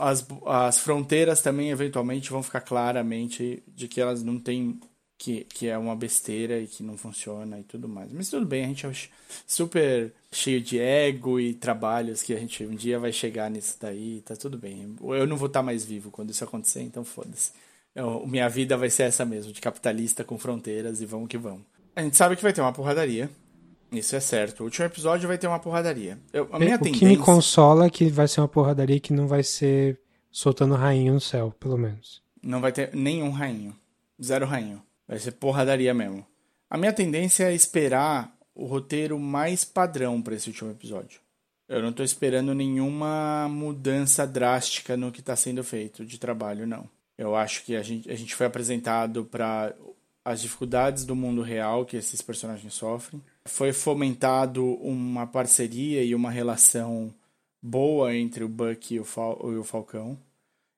As, 0.00 0.26
as 0.46 0.78
fronteiras 0.78 1.40
também, 1.42 1.70
eventualmente, 1.70 2.30
vão 2.30 2.42
ficar 2.42 2.60
claramente 2.60 3.62
de 3.68 3.88
que 3.88 4.00
elas 4.00 4.22
não 4.22 4.38
têm. 4.38 4.78
Que, 5.24 5.44
que 5.44 5.68
é 5.68 5.78
uma 5.78 5.94
besteira 5.94 6.58
e 6.58 6.66
que 6.66 6.82
não 6.82 6.96
funciona 6.96 7.56
e 7.60 7.62
tudo 7.62 7.88
mais. 7.88 8.10
Mas 8.12 8.28
tudo 8.28 8.44
bem, 8.44 8.64
a 8.64 8.66
gente 8.66 8.84
é 8.84 8.92
super 9.46 10.12
cheio 10.32 10.60
de 10.60 10.80
ego 10.80 11.38
e 11.38 11.54
trabalhos 11.54 12.24
que 12.24 12.34
a 12.34 12.38
gente 12.40 12.64
um 12.64 12.74
dia 12.74 12.98
vai 12.98 13.12
chegar 13.12 13.48
nisso 13.48 13.76
daí, 13.80 14.20
tá 14.26 14.34
tudo 14.34 14.58
bem. 14.58 14.96
Eu 15.00 15.24
não 15.24 15.36
vou 15.36 15.46
estar 15.46 15.62
mais 15.62 15.84
vivo 15.84 16.10
quando 16.10 16.30
isso 16.30 16.42
acontecer, 16.42 16.82
então 16.82 17.04
foda-se. 17.04 17.52
Minha 18.26 18.48
vida 18.48 18.76
vai 18.76 18.90
ser 18.90 19.04
essa 19.04 19.24
mesmo, 19.24 19.52
de 19.52 19.60
capitalista 19.60 20.24
com 20.24 20.36
fronteiras 20.36 21.00
e 21.00 21.06
vamos 21.06 21.28
que 21.28 21.38
vamos. 21.38 21.62
A 21.94 22.02
gente 22.02 22.16
sabe 22.16 22.34
que 22.34 22.42
vai 22.42 22.52
ter 22.52 22.60
uma 22.60 22.72
porradaria. 22.72 23.30
Isso 23.92 24.16
é 24.16 24.20
certo. 24.20 24.62
O 24.62 24.64
último 24.64 24.86
episódio 24.86 25.28
vai 25.28 25.38
ter 25.38 25.46
uma 25.46 25.60
porradaria. 25.60 26.18
Eu, 26.32 26.48
a 26.50 26.58
minha 26.58 26.74
o 26.74 26.78
que 26.80 26.86
me 26.86 26.98
tendência. 26.98 27.24
consola 27.24 27.86
é 27.86 27.90
que 27.90 28.10
vai 28.10 28.26
ser 28.26 28.40
uma 28.40 28.48
porradaria 28.48 28.98
que 28.98 29.12
não 29.12 29.28
vai 29.28 29.44
ser 29.44 30.00
soltando 30.32 30.74
rainho 30.74 31.14
no 31.14 31.20
céu, 31.20 31.54
pelo 31.60 31.78
menos. 31.78 32.20
Não 32.42 32.60
vai 32.60 32.72
ter 32.72 32.92
nenhum 32.92 33.30
rainho. 33.30 33.72
Zero 34.20 34.46
rainho. 34.46 34.82
Vai 35.12 35.18
ser 35.18 35.32
porradaria 35.32 35.92
mesmo. 35.92 36.26
A 36.70 36.78
minha 36.78 36.90
tendência 36.90 37.44
é 37.44 37.54
esperar 37.54 38.34
o 38.54 38.64
roteiro 38.64 39.18
mais 39.18 39.62
padrão 39.62 40.22
para 40.22 40.34
esse 40.34 40.48
último 40.48 40.70
episódio. 40.70 41.20
Eu 41.68 41.82
não 41.82 41.92
tô 41.92 42.02
esperando 42.02 42.54
nenhuma 42.54 43.46
mudança 43.46 44.26
drástica 44.26 44.96
no 44.96 45.12
que 45.12 45.20
tá 45.20 45.36
sendo 45.36 45.62
feito 45.62 46.02
de 46.06 46.18
trabalho, 46.18 46.66
não. 46.66 46.88
Eu 47.18 47.36
acho 47.36 47.62
que 47.62 47.76
a 47.76 47.82
gente, 47.82 48.10
a 48.10 48.14
gente 48.14 48.34
foi 48.34 48.46
apresentado 48.46 49.22
para 49.26 49.74
as 50.24 50.40
dificuldades 50.40 51.04
do 51.04 51.14
mundo 51.14 51.42
real 51.42 51.84
que 51.84 51.98
esses 51.98 52.22
personagens 52.22 52.72
sofrem. 52.72 53.22
Foi 53.44 53.70
fomentado 53.74 54.64
uma 54.76 55.26
parceria 55.26 56.02
e 56.02 56.14
uma 56.14 56.30
relação 56.30 57.12
boa 57.60 58.16
entre 58.16 58.44
o 58.44 58.48
Buck 58.48 58.94
e 58.94 58.98
o, 58.98 59.04
Fal 59.04 59.38
e 59.52 59.56
o 59.56 59.62
Falcão. 59.62 60.18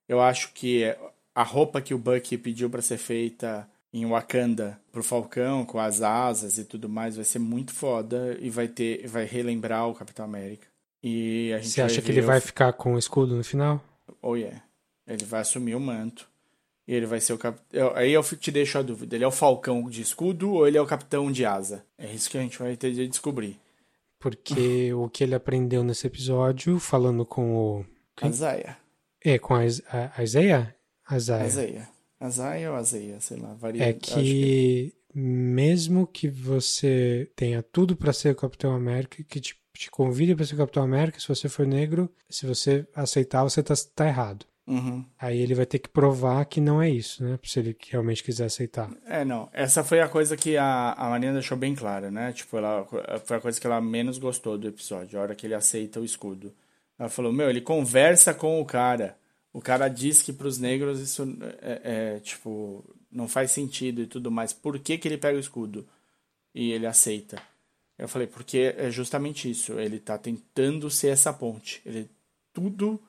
Eu 0.09 0.19
acho 0.19 0.51
que 0.51 0.93
a 1.33 1.43
roupa 1.43 1.81
que 1.81 1.93
o 1.93 1.97
Bucky 1.97 2.37
pediu 2.37 2.69
para 2.69 2.81
ser 2.81 2.97
feita 2.97 3.65
em 3.99 4.05
Wakanda 4.05 4.79
pro 4.91 5.03
Falcão, 5.03 5.65
com 5.65 5.79
as 5.79 6.01
asas 6.01 6.57
e 6.57 6.65
tudo 6.65 6.89
mais, 6.89 7.15
vai 7.15 7.25
ser 7.25 7.39
muito 7.39 7.73
foda 7.73 8.37
e 8.41 8.49
vai 8.49 8.67
ter, 8.67 9.07
vai 9.07 9.25
relembrar 9.25 9.87
o 9.87 9.93
Capitão 9.95 10.25
América. 10.25 10.67
E 11.03 11.51
a 11.53 11.57
gente 11.59 11.69
Você 11.69 11.81
acha 11.81 12.01
que 12.01 12.11
ele 12.11 12.21
ver 12.21 12.27
vai 12.27 12.37
o- 12.39 12.41
ficar 12.41 12.73
com 12.73 12.95
o 12.95 12.97
escudo 12.99 13.35
no 13.35 13.43
final? 13.43 13.81
Oh 14.21 14.35
yeah. 14.35 14.61
Ele 15.07 15.23
vai 15.23 15.41
assumir 15.41 15.75
o 15.75 15.79
manto. 15.79 16.27
E 16.87 16.93
ele 16.93 17.05
vai 17.07 17.19
ser 17.19 17.33
o 17.33 17.37
capitão. 17.37 17.95
Aí 17.95 18.11
eu 18.11 18.21
te 18.23 18.51
deixo 18.51 18.77
a 18.77 18.81
dúvida: 18.83 19.15
ele 19.15 19.23
é 19.23 19.27
o 19.27 19.31
Falcão 19.31 19.89
de 19.89 20.01
escudo 20.01 20.51
ou 20.51 20.67
ele 20.67 20.77
é 20.77 20.81
o 20.81 20.85
capitão 20.85 21.31
de 21.31 21.43
asa? 21.45 21.83
É 21.97 22.11
isso 22.11 22.29
que 22.29 22.37
a 22.37 22.41
gente 22.41 22.59
vai 22.59 22.75
ter 22.77 22.91
de 22.91 23.07
descobrir. 23.07 23.59
Porque 24.19 24.93
o 24.93 25.09
que 25.09 25.23
ele 25.23 25.33
aprendeu 25.35 25.83
nesse 25.83 26.05
episódio, 26.07 26.79
falando 26.79 27.25
com 27.25 27.55
o. 27.55 27.85
Quem? 28.15 28.29
Azaia. 28.29 28.77
É, 29.23 29.39
com 29.39 29.55
a, 29.55 29.65
Is- 29.65 29.81
a, 29.87 30.11
a 30.15 30.23
Isaiah? 30.23 30.75
Isaiah. 31.11 31.43
Azaia. 31.45 31.89
Azaia 32.19 32.71
ou 32.71 32.77
Azeia, 32.77 33.19
sei 33.19 33.37
lá. 33.37 33.53
Varia. 33.53 33.83
É 33.83 33.89
acho 33.89 33.99
que 33.99 34.93
mesmo 35.13 36.05
que 36.05 36.27
você 36.27 37.31
tenha 37.35 37.63
tudo 37.63 37.95
pra 37.95 38.11
ser 38.11 38.31
o 38.31 38.35
Capitão 38.35 38.73
América, 38.73 39.23
que 39.23 39.39
te, 39.39 39.55
te 39.73 39.89
convide 39.89 40.35
pra 40.35 40.45
ser 40.45 40.55
o 40.55 40.57
Capitão 40.57 40.83
América, 40.83 41.19
se 41.19 41.27
você 41.27 41.47
for 41.47 41.65
negro, 41.65 42.11
se 42.29 42.45
você 42.45 42.85
aceitar, 42.93 43.43
você 43.43 43.63
tá, 43.63 43.73
tá 43.95 44.07
errado. 44.07 44.45
Uhum. 44.67 45.05
Aí 45.19 45.39
ele 45.39 45.53
vai 45.53 45.65
ter 45.65 45.77
que 45.77 45.87
provar 45.87 46.43
que 46.45 46.59
não 46.59 46.81
é 46.81 46.89
isso, 46.89 47.23
né? 47.23 47.37
Se 47.43 47.59
ele 47.59 47.77
realmente 47.87 48.23
quiser 48.23 48.45
aceitar. 48.45 48.89
É, 49.05 49.23
não. 49.23 49.47
Essa 49.53 49.83
foi 49.83 50.01
a 50.01 50.09
coisa 50.09 50.35
que 50.35 50.57
a, 50.57 50.93
a 50.93 51.09
Marina 51.09 51.33
deixou 51.33 51.57
bem 51.57 51.75
clara, 51.75 52.09
né? 52.09 52.33
Tipo, 52.33 52.57
ela, 52.57 52.85
foi 53.23 53.37
a 53.37 53.39
coisa 53.39 53.61
que 53.61 53.67
ela 53.67 53.79
menos 53.79 54.17
gostou 54.17 54.57
do 54.57 54.67
episódio, 54.67 55.19
a 55.19 55.21
hora 55.21 55.35
que 55.35 55.45
ele 55.45 55.53
aceita 55.53 55.99
o 55.99 56.05
escudo. 56.05 56.51
Ela 56.97 57.09
falou, 57.09 57.31
meu, 57.31 57.49
ele 57.49 57.61
conversa 57.61 58.33
com 58.33 58.59
o 58.59 58.65
cara. 58.65 59.15
O 59.55 59.61
cara 59.61 59.87
diz 59.87 60.21
que 60.21 60.33
pros 60.33 60.57
negros 60.57 60.99
isso 60.99 61.23
é, 61.61 62.15
é, 62.15 62.19
tipo, 62.19 62.83
não 63.09 63.25
faz 63.25 63.51
sentido 63.51 64.01
e 64.01 64.05
tudo 64.05 64.29
mais. 64.29 64.51
Por 64.51 64.77
que, 64.77 64.97
que 64.97 65.07
ele 65.07 65.17
pega 65.17 65.37
o 65.37 65.39
escudo? 65.39 65.87
E 66.53 66.73
ele 66.73 66.85
aceita. 66.85 67.41
Eu 67.97 68.09
falei, 68.09 68.27
porque 68.27 68.75
é 68.77 68.91
justamente 68.91 69.49
isso. 69.49 69.79
Ele 69.79 69.97
tá 69.97 70.17
tentando 70.17 70.89
ser 70.89 71.07
essa 71.07 71.31
ponte. 71.31 71.81
Ele 71.85 72.09
tudo 72.51 73.01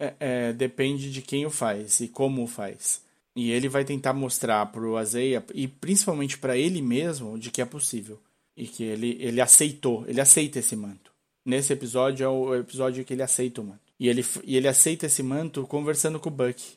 é, 0.00 0.14
é, 0.18 0.52
depende 0.54 1.12
de 1.12 1.20
quem 1.20 1.44
o 1.44 1.50
faz 1.50 2.00
e 2.00 2.08
como 2.08 2.42
o 2.42 2.46
faz. 2.46 3.02
E 3.36 3.50
ele 3.50 3.68
vai 3.68 3.84
tentar 3.84 4.14
mostrar 4.14 4.64
pro 4.72 4.96
Azeia 4.96 5.44
e 5.52 5.68
principalmente 5.68 6.38
para 6.38 6.56
ele 6.56 6.80
mesmo 6.80 7.38
de 7.38 7.50
que 7.50 7.60
é 7.60 7.66
possível 7.66 8.18
e 8.56 8.66
que 8.66 8.82
ele 8.82 9.18
ele 9.20 9.42
aceitou, 9.42 10.06
ele 10.08 10.22
aceita 10.22 10.58
esse 10.58 10.74
manto. 10.74 11.12
Nesse 11.44 11.74
episódio 11.74 12.24
é 12.24 12.28
o 12.30 12.54
episódio 12.54 13.04
que 13.04 13.12
ele 13.12 13.22
aceita 13.22 13.60
o 13.60 13.64
manto. 13.64 13.85
E 13.98 14.08
ele 14.08 14.24
e 14.44 14.56
ele 14.56 14.68
aceita 14.68 15.06
esse 15.06 15.22
manto 15.22 15.66
conversando 15.66 16.20
com 16.20 16.28
o 16.28 16.32
Buck. 16.32 16.76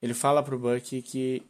Ele 0.00 0.14
fala 0.14 0.42
pro 0.42 0.58
Buck 0.58 1.02
que 1.02 1.42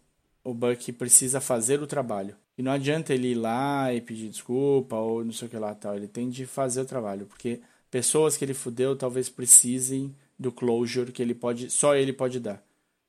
o 0.43 0.55
Buck 0.55 0.93
precisa 0.93 1.41
fazer 1.41 1.83
o 1.83 1.87
trabalho. 1.87 2.35
E 2.57 2.63
não 2.63 2.73
adianta 2.73 3.15
ele 3.15 3.29
ir 3.29 3.35
lá 3.35 3.93
e 3.93 4.01
pedir 4.01 4.29
desculpa 4.29 4.97
ou 4.97 5.25
não 5.25 5.33
sei 5.33 5.49
o 5.49 5.51
que 5.51 5.57
lá 5.57 5.75
tal. 5.75 5.97
Ele 5.97 6.09
tem 6.09 6.29
de 6.29 6.45
fazer 6.47 6.83
o 6.83 6.85
trabalho, 6.85 7.27
porque 7.27 7.61
pessoas 7.91 8.37
que 8.37 8.45
ele 8.45 8.55
fudeu 8.55 8.97
talvez 8.97 9.29
precisem 9.29 10.15
do 10.39 10.51
closure 10.51 11.13
que 11.13 11.23
ele 11.23 11.35
pode, 11.35 11.71
só 11.71 11.95
ele 11.95 12.13
pode 12.13 12.41
dar. 12.41 12.63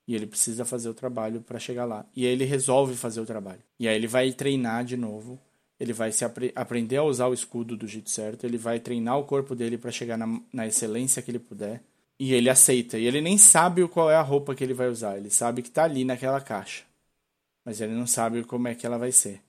E 0.07 0.15
ele 0.15 0.27
precisa 0.27 0.65
fazer 0.65 0.89
o 0.89 0.93
trabalho 0.93 1.41
para 1.41 1.59
chegar 1.59 1.85
lá. 1.85 2.05
E 2.15 2.25
aí 2.25 2.31
ele 2.31 2.43
resolve 2.43 2.95
fazer 2.95 3.21
o 3.21 3.25
trabalho. 3.25 3.61
E 3.79 3.87
aí 3.87 3.95
ele 3.95 4.07
vai 4.07 4.31
treinar 4.33 4.83
de 4.83 4.97
novo. 4.97 5.39
Ele 5.79 5.93
vai 5.93 6.11
se 6.11 6.25
apre 6.25 6.51
aprender 6.55 6.97
a 6.97 7.03
usar 7.03 7.27
o 7.27 7.33
escudo 7.33 7.77
do 7.77 7.87
jeito 7.87 8.09
certo. 8.09 8.45
Ele 8.45 8.57
vai 8.57 8.79
treinar 8.79 9.17
o 9.17 9.23
corpo 9.23 9.55
dele 9.55 9.77
para 9.77 9.91
chegar 9.91 10.17
na, 10.17 10.39
na 10.51 10.67
excelência 10.67 11.21
que 11.21 11.31
ele 11.31 11.39
puder. 11.39 11.81
E 12.23 12.33
ele 12.35 12.51
aceita. 12.51 12.99
E 12.99 13.05
ele 13.07 13.19
nem 13.19 13.35
sabe 13.35 13.87
qual 13.87 14.11
é 14.11 14.15
a 14.15 14.21
roupa 14.21 14.53
que 14.53 14.63
ele 14.63 14.75
vai 14.75 14.87
usar. 14.89 15.17
Ele 15.17 15.31
sabe 15.31 15.63
que 15.63 15.71
tá 15.71 15.85
ali 15.85 16.05
naquela 16.05 16.39
caixa. 16.39 16.83
Mas 17.65 17.81
ele 17.81 17.93
não 17.93 18.05
sabe 18.05 18.43
como 18.43 18.67
é 18.67 18.75
que 18.75 18.85
ela 18.85 18.99
vai 18.99 19.11
ser. 19.11 19.41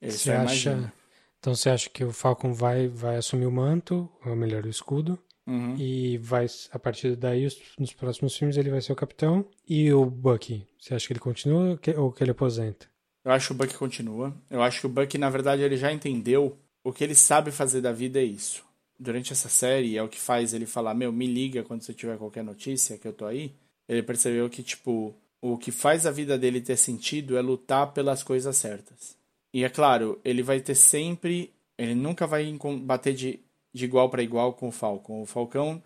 Ele 0.00 0.12
Você 0.12 0.34
só 0.34 0.38
acha... 0.38 0.92
Então 1.38 1.54
você 1.54 1.68
acha 1.68 1.90
que 1.90 2.02
o 2.02 2.10
Falcon 2.12 2.54
vai, 2.54 2.88
vai 2.88 3.16
assumir 3.16 3.44
o 3.46 3.52
manto, 3.52 4.08
ou 4.24 4.34
melhor, 4.34 4.64
o 4.64 4.70
escudo, 4.70 5.18
Uhum. 5.46 5.74
e 5.76 6.16
vai, 6.18 6.46
a 6.70 6.78
partir 6.78 7.16
daí, 7.16 7.44
os- 7.44 7.60
nos 7.78 7.92
próximos 7.92 8.36
filmes, 8.36 8.56
ele 8.56 8.70
vai 8.70 8.80
ser 8.80 8.92
o 8.92 8.96
capitão. 8.96 9.44
E 9.68 9.92
o 9.92 10.04
Bucky, 10.06 10.66
você 10.78 10.94
acha 10.94 11.06
que 11.08 11.12
ele 11.12 11.20
continua 11.20 11.70
ou 11.72 11.76
que, 11.78 11.90
ou 11.90 12.12
que 12.12 12.22
ele 12.24 12.30
aposenta? 12.30 12.86
Eu 13.24 13.32
acho 13.32 13.48
que 13.48 13.52
o 13.52 13.56
Buck 13.56 13.74
continua. 13.76 14.34
Eu 14.48 14.62
acho 14.62 14.80
que 14.80 14.86
o 14.86 14.88
Buck, 14.88 15.18
na 15.18 15.28
verdade, 15.28 15.62
ele 15.62 15.76
já 15.76 15.92
entendeu 15.92 16.56
o 16.84 16.92
que 16.92 17.02
ele 17.04 17.14
sabe 17.14 17.50
fazer 17.50 17.80
da 17.80 17.92
vida 17.92 18.18
é 18.20 18.24
isso. 18.24 18.64
Durante 18.98 19.32
essa 19.32 19.48
série, 19.48 19.96
é 19.96 20.02
o 20.02 20.08
que 20.08 20.18
faz 20.18 20.54
ele 20.54 20.66
falar: 20.66 20.94
Meu, 20.94 21.12
me 21.12 21.26
liga 21.26 21.62
quando 21.62 21.82
você 21.82 21.92
tiver 21.92 22.18
qualquer 22.18 22.44
notícia 22.44 22.98
que 22.98 23.06
eu 23.06 23.12
tô 23.12 23.26
aí. 23.26 23.54
Ele 23.88 24.02
percebeu 24.02 24.48
que, 24.48 24.62
tipo, 24.62 25.14
o 25.40 25.58
que 25.58 25.72
faz 25.72 26.06
a 26.06 26.10
vida 26.10 26.38
dele 26.38 26.60
ter 26.60 26.76
sentido 26.76 27.36
é 27.36 27.42
lutar 27.42 27.92
pelas 27.92 28.22
coisas 28.22 28.56
certas. 28.56 29.16
E 29.52 29.64
é 29.64 29.68
claro, 29.68 30.20
ele 30.24 30.42
vai 30.42 30.60
ter 30.60 30.74
sempre. 30.74 31.52
Ele 31.76 31.94
nunca 31.94 32.26
vai 32.26 32.56
bater 32.82 33.14
de, 33.14 33.40
de 33.72 33.84
igual 33.84 34.08
para 34.08 34.22
igual 34.22 34.52
com 34.52 34.68
o 34.68 34.72
Falcon. 34.72 35.22
O 35.22 35.26
Falcão 35.26 35.82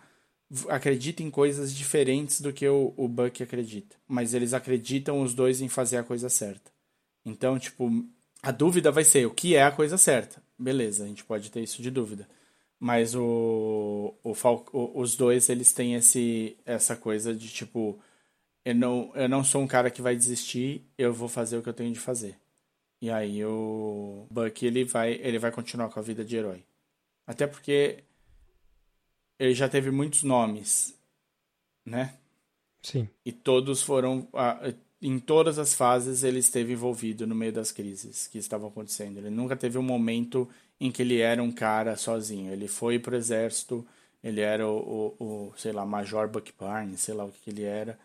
acredita 0.69 1.23
em 1.23 1.29
coisas 1.29 1.73
diferentes 1.73 2.39
do 2.39 2.53
que 2.53 2.67
o, 2.67 2.93
o 2.95 3.07
Buck 3.07 3.41
acredita. 3.41 3.95
Mas 4.07 4.33
eles 4.33 4.53
acreditam 4.53 5.21
os 5.21 5.33
dois 5.33 5.59
em 5.59 5.67
fazer 5.67 5.97
a 5.97 6.03
coisa 6.03 6.29
certa. 6.29 6.71
Então, 7.25 7.59
tipo, 7.59 7.89
a 8.41 8.51
dúvida 8.51 8.91
vai 8.91 9.03
ser 9.03 9.25
o 9.25 9.31
que 9.31 9.55
é 9.55 9.63
a 9.63 9.71
coisa 9.71 9.97
certa. 9.97 10.41
Beleza, 10.57 11.03
a 11.03 11.07
gente 11.07 11.23
pode 11.23 11.51
ter 11.51 11.61
isso 11.61 11.81
de 11.81 11.91
dúvida. 11.91 12.27
Mas 12.79 13.15
o, 13.15 14.13
o, 14.23 14.31
o- 14.73 14.99
os 15.01 15.15
dois, 15.15 15.49
eles 15.49 15.73
têm 15.73 15.95
esse, 15.95 16.57
essa 16.65 16.95
coisa 16.95 17.33
de 17.35 17.49
tipo, 17.49 17.99
eu 18.65 18.75
não, 18.75 19.11
eu 19.15 19.29
não 19.29 19.43
sou 19.43 19.61
um 19.61 19.67
cara 19.67 19.91
que 19.91 20.01
vai 20.01 20.15
desistir, 20.15 20.83
eu 20.97 21.13
vou 21.13 21.29
fazer 21.29 21.57
o 21.57 21.63
que 21.63 21.69
eu 21.69 21.73
tenho 21.73 21.93
de 21.93 21.99
fazer. 21.99 22.37
E 23.01 23.09
aí 23.11 23.45
o 23.45 24.27
Buck, 24.31 24.65
ele 24.65 24.85
vai, 24.85 25.13
ele 25.15 25.39
vai 25.39 25.51
continuar 25.51 25.89
com 25.89 25.99
a 25.99 26.03
vida 26.03 26.25
de 26.25 26.35
herói. 26.37 26.63
Até 27.27 27.47
porque 27.47 28.03
ele 29.39 29.53
já 29.53 29.69
teve 29.69 29.91
muitos 29.91 30.23
nomes, 30.23 30.95
né? 31.85 32.17
Sim. 32.81 33.07
E 33.25 33.31
todos 33.31 33.81
foram. 33.81 34.27
Em 35.01 35.19
todas 35.19 35.59
as 35.59 35.73
fases 35.75 36.23
ele 36.23 36.39
esteve 36.39 36.73
envolvido 36.73 37.27
no 37.27 37.35
meio 37.35 37.53
das 37.53 37.71
crises 37.71 38.27
que 38.27 38.37
estavam 38.39 38.69
acontecendo. 38.69 39.17
Ele 39.17 39.29
nunca 39.29 39.55
teve 39.55 39.77
um 39.77 39.83
momento 39.83 40.49
em 40.79 40.91
que 40.91 41.01
ele 41.01 41.19
era 41.19 41.41
um 41.41 41.51
cara 41.51 41.95
sozinho. 41.95 42.51
Ele 42.51 42.67
foi 42.67 42.99
pro 42.99 43.15
exército, 43.15 43.85
ele 44.23 44.41
era 44.41 44.67
o, 44.67 45.15
o, 45.19 45.25
o, 45.25 45.53
sei 45.57 45.71
lá, 45.71 45.85
Major 45.85 46.27
Buck 46.27 46.53
Barnes, 46.59 47.01
sei 47.01 47.13
lá 47.13 47.25
o 47.25 47.31
que, 47.31 47.39
que 47.41 47.49
ele 47.49 47.63
era. 47.63 47.97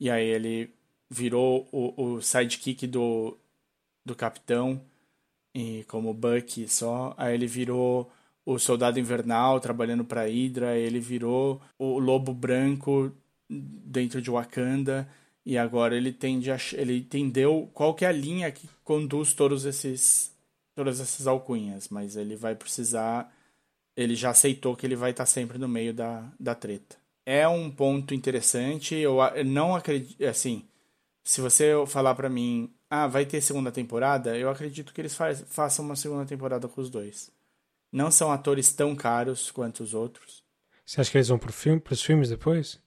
E 0.00 0.10
aí 0.10 0.26
ele 0.26 0.70
virou 1.10 1.68
o, 1.72 2.16
o 2.16 2.22
sidekick 2.22 2.86
do, 2.86 3.36
do 4.04 4.14
capitão, 4.14 4.80
e 5.54 5.84
como 5.88 6.12
Buck 6.12 6.68
só. 6.68 7.14
Aí 7.16 7.34
ele 7.34 7.46
virou 7.46 8.10
o 8.44 8.58
soldado 8.58 9.00
invernal 9.00 9.58
trabalhando 9.58 10.04
para 10.04 10.26
Hydra, 10.26 10.76
ele 10.76 11.00
virou 11.00 11.60
o 11.78 11.98
lobo 11.98 12.32
branco 12.34 13.12
dentro 13.48 14.20
de 14.20 14.30
Wakanda 14.30 15.08
e 15.44 15.56
agora 15.56 15.96
ele 15.96 16.12
tende 16.12 16.50
a, 16.50 16.56
ele 16.74 16.98
entendeu 16.98 17.70
qual 17.72 17.94
que 17.94 18.04
é 18.04 18.08
a 18.08 18.12
linha 18.12 18.50
que 18.50 18.68
conduz 18.84 19.32
todos 19.32 19.64
esses 19.64 20.32
todas 20.76 21.00
essas 21.00 21.26
alcunhas, 21.26 21.88
mas 21.88 22.14
ele 22.14 22.36
vai 22.36 22.54
precisar 22.54 23.32
ele 23.96 24.14
já 24.14 24.30
aceitou 24.30 24.76
que 24.76 24.84
ele 24.86 24.94
vai 24.94 25.10
estar 25.10 25.24
sempre 25.24 25.56
no 25.56 25.66
meio 25.66 25.94
da, 25.94 26.30
da 26.38 26.54
treta. 26.54 26.96
É 27.24 27.48
um 27.48 27.70
ponto 27.70 28.14
interessante, 28.14 28.94
eu 28.94 29.16
não 29.44 29.74
acredito, 29.74 30.22
assim, 30.24 30.68
se 31.24 31.40
você 31.40 31.72
falar 31.86 32.14
pra 32.14 32.28
mim, 32.28 32.70
ah, 32.90 33.06
vai 33.06 33.24
ter 33.24 33.40
segunda 33.40 33.72
temporada, 33.72 34.36
eu 34.36 34.50
acredito 34.50 34.92
que 34.92 35.00
eles 35.00 35.14
faz, 35.14 35.42
façam 35.48 35.84
uma 35.84 35.96
segunda 35.96 36.26
temporada 36.26 36.68
com 36.68 36.80
os 36.80 36.90
dois. 36.90 37.32
Não 37.90 38.10
são 38.10 38.30
atores 38.30 38.72
tão 38.72 38.94
caros 38.94 39.50
quanto 39.50 39.82
os 39.82 39.94
outros. 39.94 40.44
Você 40.84 41.00
acha 41.00 41.10
que 41.10 41.16
eles 41.16 41.28
vão 41.28 41.38
pro 41.38 41.52
filme, 41.52 41.80
pros 41.80 42.02
filmes 42.02 42.28
depois? 42.28 42.78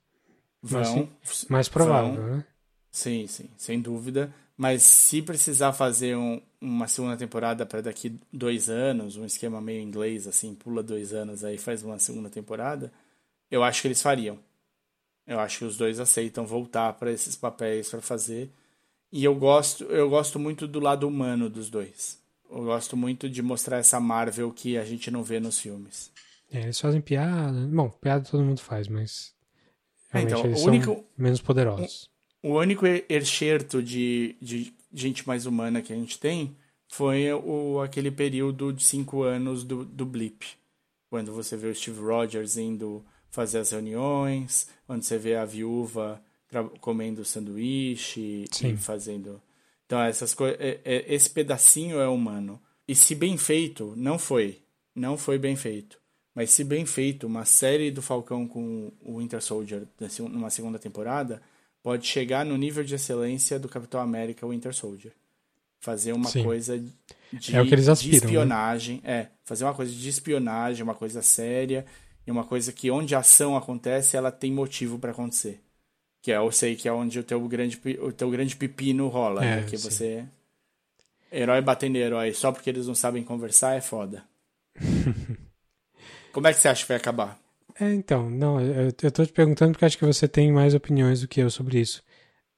Vão. 0.61 1.09
Mais 1.49 1.67
provável, 1.67 2.13
vão. 2.13 2.37
né? 2.37 2.45
Sim, 2.91 3.27
sim, 3.27 3.49
sem 3.57 3.81
dúvida. 3.81 4.33
Mas 4.55 4.83
se 4.83 5.21
precisar 5.21 5.73
fazer 5.73 6.15
um- 6.15 6.41
uma 6.61 6.87
segunda 6.87 7.15
temporada 7.15 7.65
para 7.65 7.81
daqui 7.81 8.19
dois 8.31 8.69
anos, 8.69 9.15
um 9.15 9.25
esquema 9.25 9.61
meio 9.61 9.81
inglês, 9.81 10.27
assim, 10.27 10.53
pula 10.53 10.83
dois 10.83 11.13
anos 11.13 11.43
aí 11.43 11.57
faz 11.57 11.83
uma 11.83 11.97
segunda 11.99 12.29
temporada, 12.29 12.91
eu 13.49 13.63
acho 13.63 13.81
que 13.81 13.87
eles 13.87 14.01
fariam. 14.01 14.37
Eu 15.25 15.39
acho 15.39 15.59
que 15.59 15.65
os 15.65 15.77
dois 15.77 15.99
aceitam 15.99 16.45
voltar 16.45 16.93
para 16.93 17.11
esses 17.11 17.35
papéis 17.35 17.89
para 17.89 18.01
fazer. 18.01 18.49
E 19.11 19.23
eu 19.23 19.35
gosto, 19.35 19.83
eu 19.85 20.09
gosto 20.09 20.39
muito 20.39 20.67
do 20.67 20.79
lado 20.79 21.07
humano 21.07 21.49
dos 21.49 21.69
dois. 21.69 22.17
Eu 22.49 22.63
gosto 22.63 22.97
muito 22.97 23.29
de 23.29 23.41
mostrar 23.43 23.77
essa 23.77 23.99
Marvel 23.99 24.51
que 24.51 24.75
a 24.77 24.83
gente 24.83 25.11
não 25.11 25.23
vê 25.23 25.39
nos 25.39 25.59
filmes. 25.59 26.11
É, 26.51 26.61
eles 26.63 26.79
fazem 26.79 26.99
piada. 26.99 27.59
Bom, 27.67 27.89
piada 27.89 28.25
todo 28.27 28.43
mundo 28.43 28.59
faz, 28.59 28.87
mas. 28.87 29.31
É, 30.11 30.17
Realmente 30.19 30.33
então, 30.39 30.45
eles 30.49 30.61
o 30.63 30.67
único- 30.67 31.05
menos 31.15 31.41
poderosos. 31.41 32.09
O 32.41 32.53
único 32.55 32.85
enxerto 33.07 33.83
de, 33.83 34.35
de 34.41 34.73
gente 34.93 35.27
mais 35.27 35.45
humana 35.45 35.81
que 35.81 35.93
a 35.93 35.95
gente 35.95 36.19
tem 36.19 36.55
foi 36.87 37.31
o, 37.31 37.79
aquele 37.81 38.09
período 38.09 38.73
de 38.73 38.83
cinco 38.83 39.23
anos 39.23 39.63
do, 39.63 39.85
do 39.85 40.05
Blip. 40.05 40.45
Quando 41.09 41.33
você 41.33 41.55
vê 41.55 41.67
o 41.67 41.75
Steve 41.75 41.99
Rogers 41.99 42.57
indo 42.57 43.03
fazer 43.29 43.59
as 43.59 43.71
reuniões, 43.71 44.67
quando 44.85 45.03
você 45.03 45.17
vê 45.17 45.35
a 45.35 45.45
viúva 45.45 46.21
comendo 46.81 47.23
sanduíche 47.23 48.45
Sim. 48.51 48.73
e 48.73 48.77
fazendo. 48.77 49.41
Então, 49.85 50.01
essas 50.01 50.33
coisas. 50.33 50.57
Esse 50.83 51.29
pedacinho 51.29 51.99
é 51.99 52.07
humano. 52.07 52.59
E 52.87 52.95
se 52.95 53.13
bem 53.13 53.37
feito, 53.37 53.93
não 53.95 54.17
foi. 54.17 54.59
Não 54.95 55.17
foi 55.17 55.37
bem 55.37 55.55
feito. 55.55 55.99
Mas 56.33 56.51
se 56.51 56.63
bem 56.63 56.85
feito, 56.85 57.27
uma 57.27 57.45
série 57.45 57.91
do 57.91 58.01
Falcão 58.01 58.47
com 58.47 58.91
o 59.01 59.19
Winter 59.19 59.41
Soldier 59.41 59.87
numa 60.19 60.49
segunda 60.49 60.79
temporada 60.79 61.41
pode 61.81 62.05
chegar 62.07 62.45
no 62.45 62.57
nível 62.57 62.83
de 62.83 62.95
excelência 62.95 63.59
do 63.59 63.69
Capitão 63.69 63.99
América 63.99 64.47
Winter 64.47 64.73
Soldier. 64.73 65.13
Fazer 65.79 66.11
uma 66.13 66.29
Sim. 66.29 66.43
coisa 66.43 66.77
de, 66.77 67.55
É 67.55 67.61
o 67.61 67.65
que 67.67 67.73
eles 67.73 67.85
de 67.85 67.91
aspiram, 67.91 68.11
né? 68.11 68.17
espionagem. 68.25 69.01
É, 69.03 69.27
fazer 69.45 69.63
uma 69.63 69.73
coisa 69.73 69.91
de 69.93 70.09
espionagem, 70.09 70.83
uma 70.83 70.95
coisa 70.95 71.21
séria 71.21 71.85
e 72.27 72.31
uma 72.31 72.43
coisa 72.43 72.71
que 72.73 72.91
onde 72.91 73.15
a 73.15 73.19
ação 73.19 73.55
acontece, 73.55 74.17
ela 74.17 74.31
tem 74.31 74.51
motivo 74.51 74.99
para 74.99 75.11
acontecer. 75.11 75.61
Que 76.21 76.31
é, 76.33 76.37
eu 76.37 76.51
sei 76.51 76.75
que 76.75 76.87
é 76.87 76.91
onde 76.91 77.17
o 77.19 77.23
teu 77.23 77.39
grande, 77.47 77.79
o 78.01 78.11
teu 78.11 78.29
grande 78.29 78.55
pepino 78.57 79.07
rola, 79.07 79.45
É, 79.45 79.61
né? 79.61 79.63
Que 79.63 79.77
sim. 79.77 79.89
você 79.89 80.25
herói 81.31 81.61
batendo 81.61 81.97
herói 81.97 82.33
só 82.33 82.51
porque 82.51 82.69
eles 82.69 82.87
não 82.87 82.95
sabem 82.95 83.23
conversar 83.23 83.75
é 83.75 83.81
foda. 83.81 84.23
Como 86.31 86.47
é 86.47 86.53
que 86.53 86.59
você 86.59 86.67
acha 86.67 86.81
que 86.83 86.87
vai 86.89 86.97
acabar? 86.97 87.39
É, 87.79 87.93
então, 87.93 88.29
não, 88.29 88.59
eu, 88.59 88.91
eu 89.01 89.11
tô 89.11 89.25
te 89.25 89.31
perguntando 89.31 89.71
porque 89.71 89.85
acho 89.85 89.97
que 89.97 90.05
você 90.05 90.27
tem 90.27 90.51
mais 90.51 90.73
opiniões 90.73 91.21
do 91.21 91.27
que 91.27 91.39
eu 91.39 91.49
sobre 91.49 91.79
isso. 91.79 92.03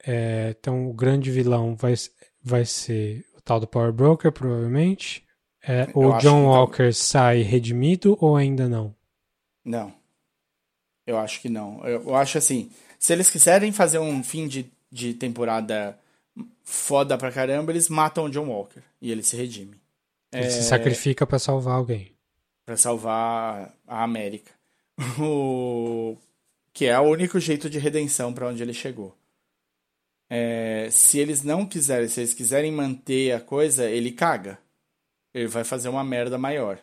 É, 0.06 0.56
então, 0.60 0.90
o 0.90 0.94
grande 0.94 1.30
vilão 1.30 1.76
vai, 1.76 1.94
vai 2.42 2.66
ser 2.66 3.24
o 3.38 3.42
tal 3.42 3.60
do 3.60 3.68
Power 3.68 3.92
Broker, 3.94 4.32
provavelmente. 4.32 5.24
É, 5.64 5.84
Eu 5.96 6.02
o 6.10 6.14
acho 6.14 6.26
John 6.26 6.38
que 6.38 6.42
não. 6.42 6.46
Walker 6.48 6.92
sai 6.94 7.42
redimido 7.44 8.18
ou 8.20 8.36
ainda 8.36 8.68
não? 8.68 8.96
Não. 9.64 9.94
Eu 11.06 11.20
acho 11.20 11.40
que 11.40 11.50
não. 11.50 11.86
Eu, 11.86 12.02
eu 12.04 12.16
acho 12.16 12.38
assim, 12.40 12.72
se 12.98 13.14
eles 13.14 13.30
quiserem 13.30 13.72
fazer 13.72 14.00
um 14.00 14.24
fim 14.24 14.48
de, 14.48 14.66
de 14.92 15.14
temporada 15.14 15.98
foda 16.64 17.16
pra 17.18 17.32
caramba, 17.32 17.72
eles 17.72 17.90
matam 17.90 18.26
o 18.26 18.30
John 18.30 18.48
Walker 18.48 18.82
e 19.00 19.12
ele 19.12 19.22
se 19.22 19.36
redime. 19.36 19.80
Ele 20.34 20.46
É. 20.46 20.50
se 20.50 20.64
sacrifica 20.64 21.28
pra 21.28 21.38
salvar 21.38 21.76
alguém. 21.76 22.12
Pra 22.66 22.76
salvar 22.78 23.72
a 23.88 24.04
América. 24.04 24.52
O... 25.20 26.18
Que 26.74 26.86
é 26.86 26.98
o 27.00 27.04
único 27.04 27.40
jeito 27.40 27.70
de 27.70 27.80
redenção 27.80 28.34
pra 28.34 28.48
onde 28.48 28.64
ele 28.64 28.74
chegou. 28.74 29.16
É, 30.30 30.88
se 30.90 31.20
eles 31.20 31.44
não 31.44 31.66
quiserem, 31.66 32.08
se 32.08 32.22
eles 32.22 32.34
quiserem 32.34 32.72
manter 32.72 33.34
a 33.34 33.42
coisa, 33.42 33.90
ele 33.90 34.12
caga. 34.12 34.58
Ele 35.34 35.48
vai 35.48 35.64
fazer 35.64 35.90
uma 35.90 36.04
merda 36.04 36.38
maior. 36.38 36.80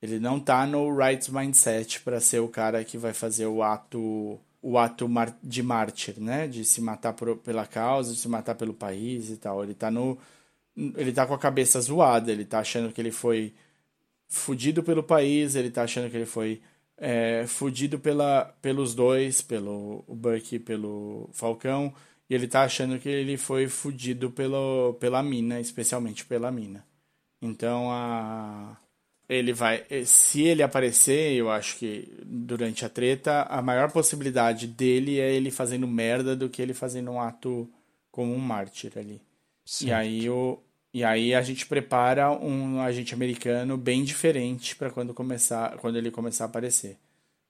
Ele 0.00 0.20
não 0.20 0.38
tá 0.38 0.66
no 0.66 0.94
right 0.96 1.32
mindset 1.32 2.00
pra 2.02 2.20
ser 2.20 2.40
o 2.40 2.48
cara 2.48 2.84
que 2.84 2.96
vai 2.98 3.12
fazer 3.12 3.46
o 3.46 3.62
ato 3.62 4.38
o 4.62 4.78
ato 4.78 5.08
de 5.42 5.62
mártir, 5.62 6.20
né? 6.20 6.48
De 6.48 6.64
se 6.64 6.80
matar 6.80 7.12
por- 7.12 7.36
pela 7.38 7.66
causa, 7.66 8.12
de 8.12 8.18
se 8.18 8.28
matar 8.28 8.54
pelo 8.56 8.74
país 8.74 9.30
e 9.30 9.36
tal. 9.36 9.62
Ele 9.64 9.74
tá 9.74 9.90
no 9.90 10.18
ele 10.76 11.12
tá 11.12 11.26
com 11.26 11.34
a 11.34 11.38
cabeça 11.38 11.80
zoada, 11.80 12.30
ele 12.32 12.44
tá 12.44 12.60
achando 12.60 12.92
que 12.92 13.00
ele 13.00 13.10
foi 13.12 13.54
fudido 14.28 14.82
pelo 14.82 15.02
país, 15.02 15.54
ele 15.56 15.70
tá 15.70 15.84
achando 15.84 16.10
que 16.10 16.16
ele 16.16 16.26
foi 16.26 16.60
é, 16.96 17.44
fudido 17.46 17.98
pela, 17.98 18.44
pelos 18.62 18.94
dois, 18.94 19.42
pelo 19.42 20.04
Bucky 20.08 20.56
e 20.56 20.60
pelo 20.60 21.28
Falcão, 21.32 21.92
E 22.28 22.34
ele 22.34 22.48
tá 22.48 22.62
achando 22.62 22.98
que 22.98 23.08
ele 23.08 23.36
foi 23.36 23.68
fudido 23.68 24.30
pelo, 24.30 24.94
pela 24.94 25.22
mina, 25.22 25.60
especialmente 25.60 26.24
pela 26.24 26.50
mina. 26.50 26.84
Então 27.40 27.90
a. 27.90 28.76
Ele 29.28 29.52
vai. 29.52 29.84
Se 30.04 30.42
ele 30.42 30.62
aparecer, 30.62 31.32
eu 31.34 31.50
acho 31.50 31.78
que 31.78 32.12
durante 32.24 32.84
a 32.84 32.88
treta, 32.88 33.42
a 33.42 33.60
maior 33.62 33.90
possibilidade 33.92 34.66
dele 34.66 35.20
é 35.20 35.34
ele 35.34 35.50
fazendo 35.50 35.86
merda 35.86 36.36
do 36.36 36.48
que 36.48 36.62
ele 36.62 36.74
fazendo 36.74 37.10
um 37.10 37.20
ato 37.20 37.68
como 38.10 38.32
um 38.32 38.38
mártir 38.38 38.92
ali. 38.96 39.20
E 39.82 39.92
aí, 39.92 40.30
o, 40.30 40.62
e 40.96 41.04
aí 41.04 41.34
a 41.34 41.42
gente 41.42 41.66
prepara 41.66 42.30
um 42.30 42.80
agente 42.80 43.12
americano 43.12 43.76
bem 43.76 44.02
diferente 44.02 44.74
para 44.74 44.90
quando 44.90 45.12
começar, 45.12 45.76
quando 45.76 45.98
ele 45.98 46.10
começar 46.10 46.44
a 46.44 46.46
aparecer. 46.46 46.96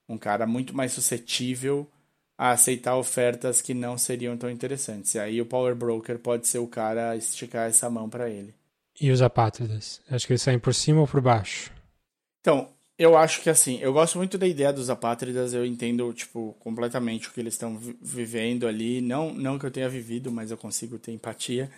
Um 0.09 0.19
cara 0.19 0.49
muito 0.49 0.75
mais 0.75 0.91
suscetível 0.91 1.89
a 2.37 2.51
aceitar 2.51 2.97
ofertas 2.97 3.63
que 3.63 3.73
não 3.73 3.97
seriam 3.97 4.37
tão 4.37 4.51
interessantes. 4.51 5.15
E 5.15 5.21
aí 5.21 5.41
o 5.41 5.47
Power 5.47 5.77
Broker 5.77 6.19
pode 6.19 6.49
ser 6.49 6.59
o 6.59 6.67
cara 6.67 7.11
a 7.11 7.17
esticar 7.17 7.69
essa 7.69 7.89
mão 7.89 8.11
para 8.11 8.29
ele. 8.29 8.53
E 9.01 9.13
os 9.13 9.23
apátridas? 9.23 10.01
Acho 10.11 10.27
que 10.27 10.33
eles 10.33 10.43
saem 10.43 10.59
por 10.59 10.75
cima 10.75 11.03
ou 11.03 11.07
por 11.07 11.21
baixo? 11.21 11.71
Então, 12.41 12.69
eu 12.99 13.17
acho 13.17 13.43
que 13.43 13.49
assim, 13.49 13.79
eu 13.81 13.93
gosto 13.93 14.19
muito 14.19 14.37
da 14.37 14.49
ideia 14.49 14.73
dos 14.73 14.91
apátridas, 14.91 15.55
eu 15.55 15.65
entendo, 15.65 16.13
tipo, 16.13 16.57
completamente 16.59 17.29
o 17.29 17.33
que 17.33 17.39
eles 17.39 17.55
estão 17.55 17.79
vi 17.79 17.97
vivendo 18.03 18.67
ali. 18.67 19.01
Não, 19.01 19.33
não 19.33 19.57
que 19.57 19.67
eu 19.67 19.71
tenha 19.71 19.89
vivido, 19.89 20.33
mas 20.33 20.51
eu 20.51 20.57
consigo 20.57 20.99
ter 20.99 21.13
empatia. 21.13 21.71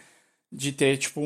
De 0.50 0.72
ter, 0.72 0.96
tipo, 0.96 1.22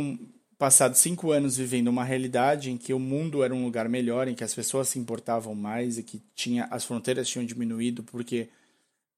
passado 0.59 0.95
cinco 0.95 1.33
anos 1.33 1.57
vivendo 1.57 1.89
uma 1.89 2.05
realidade 2.05 2.71
em 2.71 2.79
que 2.79 2.95
o 2.95 2.99
mundo 2.99 3.43
era 3.43 3.55
um 3.55 3.65
lugar 3.65 3.89
melhor, 3.89 4.29
em 4.29 4.35
que 4.35 4.45
as 4.45 4.55
pessoas 4.55 4.89
se 4.89 4.99
importavam 4.99 5.55
mais 5.55 5.99
e 5.99 6.03
que 6.05 6.23
tinha, 6.35 6.69
as 6.71 6.85
fronteiras 6.85 7.29
tinham 7.29 7.45
diminuído 7.45 8.03
porque 8.05 8.49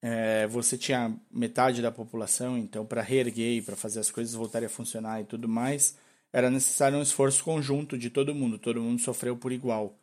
é, 0.01 0.47
você 0.47 0.79
tinha 0.79 1.15
metade 1.31 1.83
da 1.83 1.91
população, 1.91 2.57
então 2.57 2.87
para 2.87 3.03
reerguer, 3.03 3.63
para 3.63 3.77
fazer 3.77 4.01
as 4.01 4.11
coisas 4.11 4.35
voltarem 4.35 4.67
a 4.67 4.71
funcionar 4.71 5.21
e 5.21 5.25
tudo 5.25 5.49
mais, 5.49 5.99
era 6.33 6.51
necessário 6.51 6.99
um 6.99 7.03
esforço 7.03 7.45
conjunto 7.45 7.99
de 7.99 8.11
todo 8.11 8.35
mundo, 8.35 8.59
todo 8.59 8.81
mundo 8.81 9.01
sofreu 9.01 9.37
por 9.37 9.53
igual. 9.53 9.99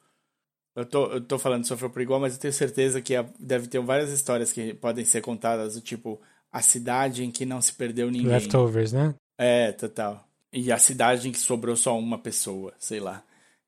Eu 0.76 0.86
tô, 0.86 1.08
eu 1.08 1.22
tô 1.22 1.38
falando 1.38 1.66
sofreu 1.66 1.90
por 1.90 2.02
igual, 2.02 2.20
mas 2.20 2.34
eu 2.34 2.40
tenho 2.40 2.54
certeza 2.54 3.02
que 3.02 3.14
deve 3.40 3.68
ter 3.68 3.82
várias 3.82 4.12
histórias 4.12 4.54
que 4.54 4.74
podem 4.74 5.06
ser 5.06 5.22
contadas, 5.22 5.74
do 5.74 5.82
tipo, 5.82 6.22
a 6.52 6.62
cidade 6.62 7.24
em 7.24 7.32
que 7.32 7.46
não 7.46 7.62
se 7.62 7.74
perdeu 7.74 8.10
ninguém. 8.10 8.28
Leftovers, 8.28 8.94
né? 8.94 9.14
É, 9.44 9.72
total. 9.72 10.28
E 10.54 10.72
a 10.72 10.78
cidade 10.78 11.28
em 11.28 11.32
que 11.32 11.40
sobrou 11.40 11.76
só 11.76 11.98
uma 11.98 12.20
pessoa, 12.20 12.74
sei 12.78 13.00
lá. 13.00 13.24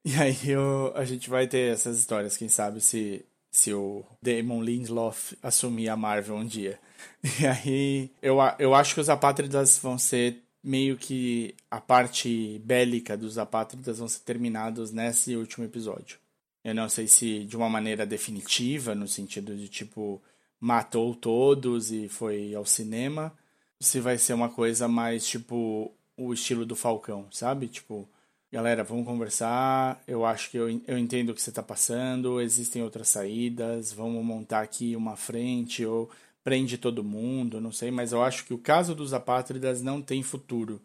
E 0.06 0.16
aí 0.16 0.38
eu, 0.45 0.93
a 0.95 1.03
gente 1.03 1.30
vai 1.30 1.48
ter 1.48 1.74
essas 1.74 1.98
histórias, 1.98 2.38
quem 2.38 2.48
sabe 2.48 2.80
se 2.80 3.26
se 3.52 3.72
o 3.72 4.03
Damon 4.19 4.64
Lindelof 4.64 5.34
assumir 5.42 5.88
a 5.88 5.95
Marvel 5.95 6.35
um 6.35 6.45
dia. 6.45 6.80
E 7.40 7.45
aí, 7.48 8.11
eu, 8.22 8.38
eu 8.60 8.74
acho 8.74 8.93
que 8.95 9.00
os 9.00 9.10
apátridas 9.10 9.77
vão 9.77 9.98
ser 9.98 10.42
meio 10.64 10.98
que 10.98 11.56
a 11.69 11.80
parte 11.80 12.60
bélica 12.66 13.16
dos 13.16 13.38
apátridas 13.38 14.00
vão 14.00 14.08
ser 14.08 14.19
terminados 14.22 14.92
nesse 14.92 15.35
último 15.35 15.66
episódio. 15.66 16.18
Eu 16.64 16.74
não 16.74 16.90
sei 16.90 17.08
se 17.08 17.45
de 17.45 17.56
uma 17.56 17.69
maneira 17.69 18.06
definitiva, 18.06 18.95
no 18.95 19.08
sentido 19.08 19.56
de 19.56 19.68
tipo, 19.68 20.22
matou 20.60 21.16
todos 21.16 21.92
e 21.92 22.10
foi 22.10 22.56
ao 22.56 22.66
cinema, 22.66 23.34
se 23.82 24.00
vai 24.00 24.18
ser 24.18 24.34
uma 24.34 24.50
coisa 24.50 24.88
mais 24.88 25.26
tipo 25.26 25.93
o 26.18 26.34
estilo 26.34 26.66
do 26.66 26.76
Falcão, 26.76 27.27
sabe? 27.32 27.68
Tipo, 27.68 28.08
galera, 28.52 28.84
vamos 28.84 29.06
conversar. 29.06 30.02
Eu 30.08 30.26
acho 30.26 30.50
que 30.52 30.58
eu, 30.58 30.69
eu 30.88 30.98
entendo 30.98 31.30
o 31.30 31.34
que 31.34 31.42
você 31.42 31.50
está 31.50 31.64
passando. 31.64 32.40
Existem 32.40 32.84
outras 32.84 33.10
saídas. 33.10 33.92
Vamos 33.92 34.24
montar 34.24 34.61
aqui 34.61 34.95
uma 34.95 35.16
frente 35.16 35.85
ou 35.85 36.10
prende 36.43 36.77
todo 36.77 37.03
mundo, 37.03 37.60
não 37.60 37.72
sei. 37.72 37.92
Mas 37.92 38.11
eu 38.11 38.22
acho 38.22 38.45
que 38.45 38.53
o 38.53 38.60
caso 38.60 38.93
dos 38.93 39.14
apátridas 39.14 39.82
não 39.82 40.02
tem 40.02 40.22
futuro 40.22 40.82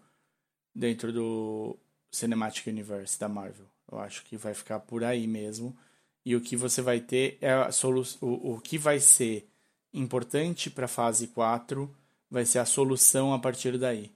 dentro 0.75 1.12
do 1.12 1.76
Cinematic 2.10 2.67
Universe 2.67 3.18
da 3.18 3.28
Marvel. 3.28 3.67
Eu 3.91 3.99
acho 3.99 4.25
que 4.25 4.36
vai 4.36 4.55
ficar 4.55 4.81
por 4.81 5.05
aí 5.05 5.26
mesmo. 5.26 5.76
E 6.25 6.36
o 6.36 6.41
que 6.41 6.57
você 6.57 6.83
vai 6.83 7.00
ter 7.00 7.39
é 7.41 7.52
a 7.52 7.73
solução. 7.73 8.28
O, 8.28 8.55
o 8.55 8.60
que 8.60 8.78
vai 8.78 9.00
ser 9.00 9.49
importante 9.92 10.70
para 10.70 10.84
a 10.84 10.89
fase 10.89 11.28
4 11.28 11.91
vai 12.31 12.44
ser 12.44 12.58
a 12.58 12.65
solução 12.65 13.32
a 13.32 13.39
partir 13.39 13.78
daí. 13.78 14.12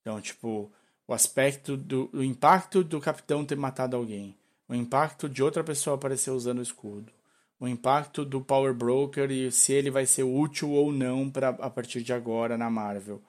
Então, 0.00 0.20
tipo, 0.20 0.70
o 1.06 1.12
aspecto 1.12 1.76
do 1.76 2.10
o 2.12 2.22
impacto 2.22 2.82
do 2.82 3.00
capitão 3.00 3.44
ter 3.44 3.56
matado 3.56 3.96
alguém, 3.96 4.36
o 4.68 4.74
impacto 4.74 5.28
de 5.28 5.42
outra 5.42 5.62
pessoa 5.64 5.96
aparecer 5.96 6.30
usando 6.30 6.58
o 6.58 6.62
escudo, 6.62 7.12
o 7.58 7.68
impacto 7.68 8.24
do 8.24 8.40
Power 8.40 8.72
Broker 8.72 9.30
e 9.30 9.52
se 9.52 9.72
ele 9.72 9.90
vai 9.90 10.06
ser 10.06 10.22
útil 10.22 10.70
ou 10.70 10.92
não 10.92 11.30
para 11.30 11.50
a 11.50 11.68
partir 11.68 12.02
de 12.02 12.12
agora 12.12 12.56
na 12.56 12.70
Marvel. 12.70 13.20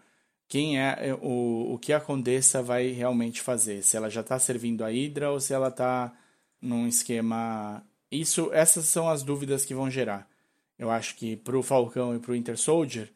Quem 0.48 0.80
é, 0.80 1.10
é 1.10 1.14
o, 1.14 1.74
o 1.74 1.80
que 1.80 1.94
a 1.94 2.00
Condessa 2.00 2.62
vai 2.62 2.90
realmente 2.90 3.42
fazer? 3.42 3.82
Se 3.84 3.96
ela 3.96 4.10
já 4.10 4.22
está 4.22 4.38
servindo 4.38 4.84
a 4.84 4.90
Hydra 4.90 5.32
ou 5.32 5.40
se 5.40 5.54
ela 5.54 5.70
está 5.70 6.14
num 6.62 6.88
esquema. 6.88 7.84
Isso, 8.12 8.50
essas 8.54 8.86
são 8.86 9.10
as 9.10 9.24
dúvidas 9.24 9.66
que 9.66 9.74
vão 9.74 9.90
gerar. 9.90 10.30
Eu 10.78 10.92
acho 10.92 11.16
que 11.16 11.38
para 11.38 11.58
o 11.58 11.64
Falcão 11.64 12.16
e 12.16 12.20
para 12.20 12.32
o 12.32 12.36
Inter 12.36 12.58
Soldier, 12.58 13.10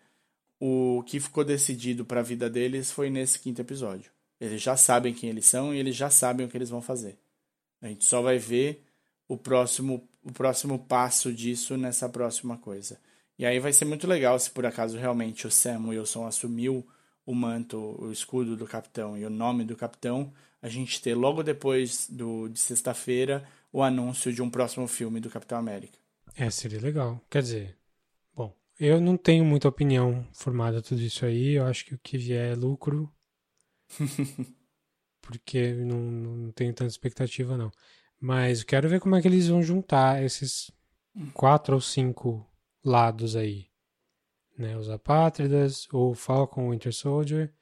o 0.67 1.03
que 1.03 1.19
ficou 1.19 1.43
decidido 1.43 2.03
para 2.03 2.21
a 2.21 2.23
vida 2.23 2.49
deles 2.49 2.91
foi 2.91 3.09
nesse 3.09 3.39
quinto 3.39 3.61
episódio. 3.61 4.09
Eles 4.41 4.61
já 4.61 4.75
sabem 4.75 5.13
quem 5.13 5.29
eles 5.29 5.45
são 5.45 5.73
e 5.73 5.77
eles 5.77 5.95
já 5.95 6.09
sabem 6.09 6.45
o 6.45 6.49
que 6.49 6.57
eles 6.57 6.71
vão 6.71 6.81
fazer. 6.81 7.17
A 7.79 7.87
gente 7.87 8.03
só 8.03 8.19
vai 8.19 8.39
ver 8.39 8.83
o 9.27 9.37
próximo, 9.37 10.07
o 10.23 10.31
próximo 10.31 10.79
passo 10.79 11.31
disso 11.31 11.77
nessa 11.77 12.09
próxima 12.09 12.57
coisa. 12.57 12.99
E 13.37 13.45
aí 13.45 13.59
vai 13.59 13.71
ser 13.73 13.85
muito 13.85 14.07
legal 14.07 14.39
se 14.39 14.49
por 14.49 14.65
acaso 14.65 14.97
realmente 14.97 15.45
o 15.45 15.51
Sam 15.51 15.89
Wilson 15.89 16.25
assumiu 16.25 16.85
o 17.25 17.35
manto, 17.35 17.95
o 17.99 18.11
escudo 18.11 18.55
do 18.55 18.65
capitão 18.65 19.15
e 19.15 19.23
o 19.23 19.29
nome 19.29 19.63
do 19.63 19.75
capitão, 19.75 20.33
a 20.61 20.67
gente 20.67 20.99
ter 20.99 21.13
logo 21.13 21.43
depois 21.43 22.07
do, 22.09 22.47
de 22.49 22.59
sexta-feira 22.59 23.47
o 23.71 23.83
anúncio 23.83 24.33
de 24.33 24.41
um 24.41 24.49
próximo 24.49 24.87
filme 24.87 25.19
do 25.19 25.29
Capitão 25.29 25.57
América. 25.57 25.97
É, 26.35 26.49
seria 26.49 26.79
legal. 26.79 27.21
Quer 27.29 27.41
dizer, 27.41 27.75
eu 28.79 28.99
não 28.99 29.17
tenho 29.17 29.45
muita 29.45 29.67
opinião 29.67 30.27
formada 30.33 30.81
tudo 30.81 31.01
isso 31.01 31.25
aí. 31.25 31.53
Eu 31.53 31.65
acho 31.65 31.85
que 31.85 31.95
o 31.95 31.99
que 31.99 32.17
vier 32.17 32.53
é 32.53 32.55
lucro 32.55 33.13
porque 35.21 35.73
não, 35.73 35.99
não 35.99 36.51
tenho 36.51 36.73
tanta 36.73 36.91
expectativa, 36.91 37.57
não. 37.57 37.71
Mas 38.19 38.63
quero 38.63 38.89
ver 38.89 38.99
como 38.99 39.15
é 39.15 39.21
que 39.21 39.27
eles 39.27 39.47
vão 39.47 39.61
juntar 39.61 40.23
esses 40.23 40.71
quatro 41.33 41.75
ou 41.75 41.81
cinco 41.81 42.49
lados 42.83 43.35
aí. 43.35 43.67
Né? 44.57 44.77
Os 44.77 44.89
Apátridas, 44.89 45.87
o 45.91 46.13
Falcon 46.13 46.71
Winter 46.71 46.93
Soldier, 46.93 47.53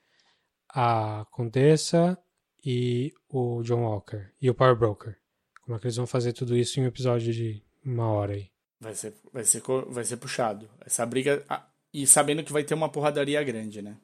a 0.69 1.25
Condessa 1.31 2.17
e 2.63 3.11
o 3.27 3.61
John 3.63 3.83
Walker. 3.83 4.31
E 4.41 4.49
o 4.49 4.55
Power 4.55 4.75
Broker. 4.75 5.17
Como 5.61 5.75
é 5.75 5.79
que 5.79 5.85
eles 5.85 5.97
vão 5.97 6.07
fazer 6.07 6.33
tudo 6.33 6.55
isso 6.55 6.79
em 6.79 6.83
um 6.83 6.87
episódio 6.87 7.33
de 7.33 7.63
uma 7.83 8.07
hora 8.07 8.33
aí? 8.33 8.52
Vai 8.83 8.95
ser, 8.95 9.13
vai 9.31 9.45
ser, 9.45 9.61
vai 9.87 10.03
ser 10.03 10.17
puxado. 10.17 10.69
Essa 10.85 11.05
briga. 11.05 11.45
E 11.93 12.05
sabendo 12.05 12.43
que 12.43 12.51
vai 12.51 12.63
ter 12.63 12.73
uma 12.73 12.91
porradaria 12.91 13.41
grande, 13.43 13.81
né? 13.81 13.97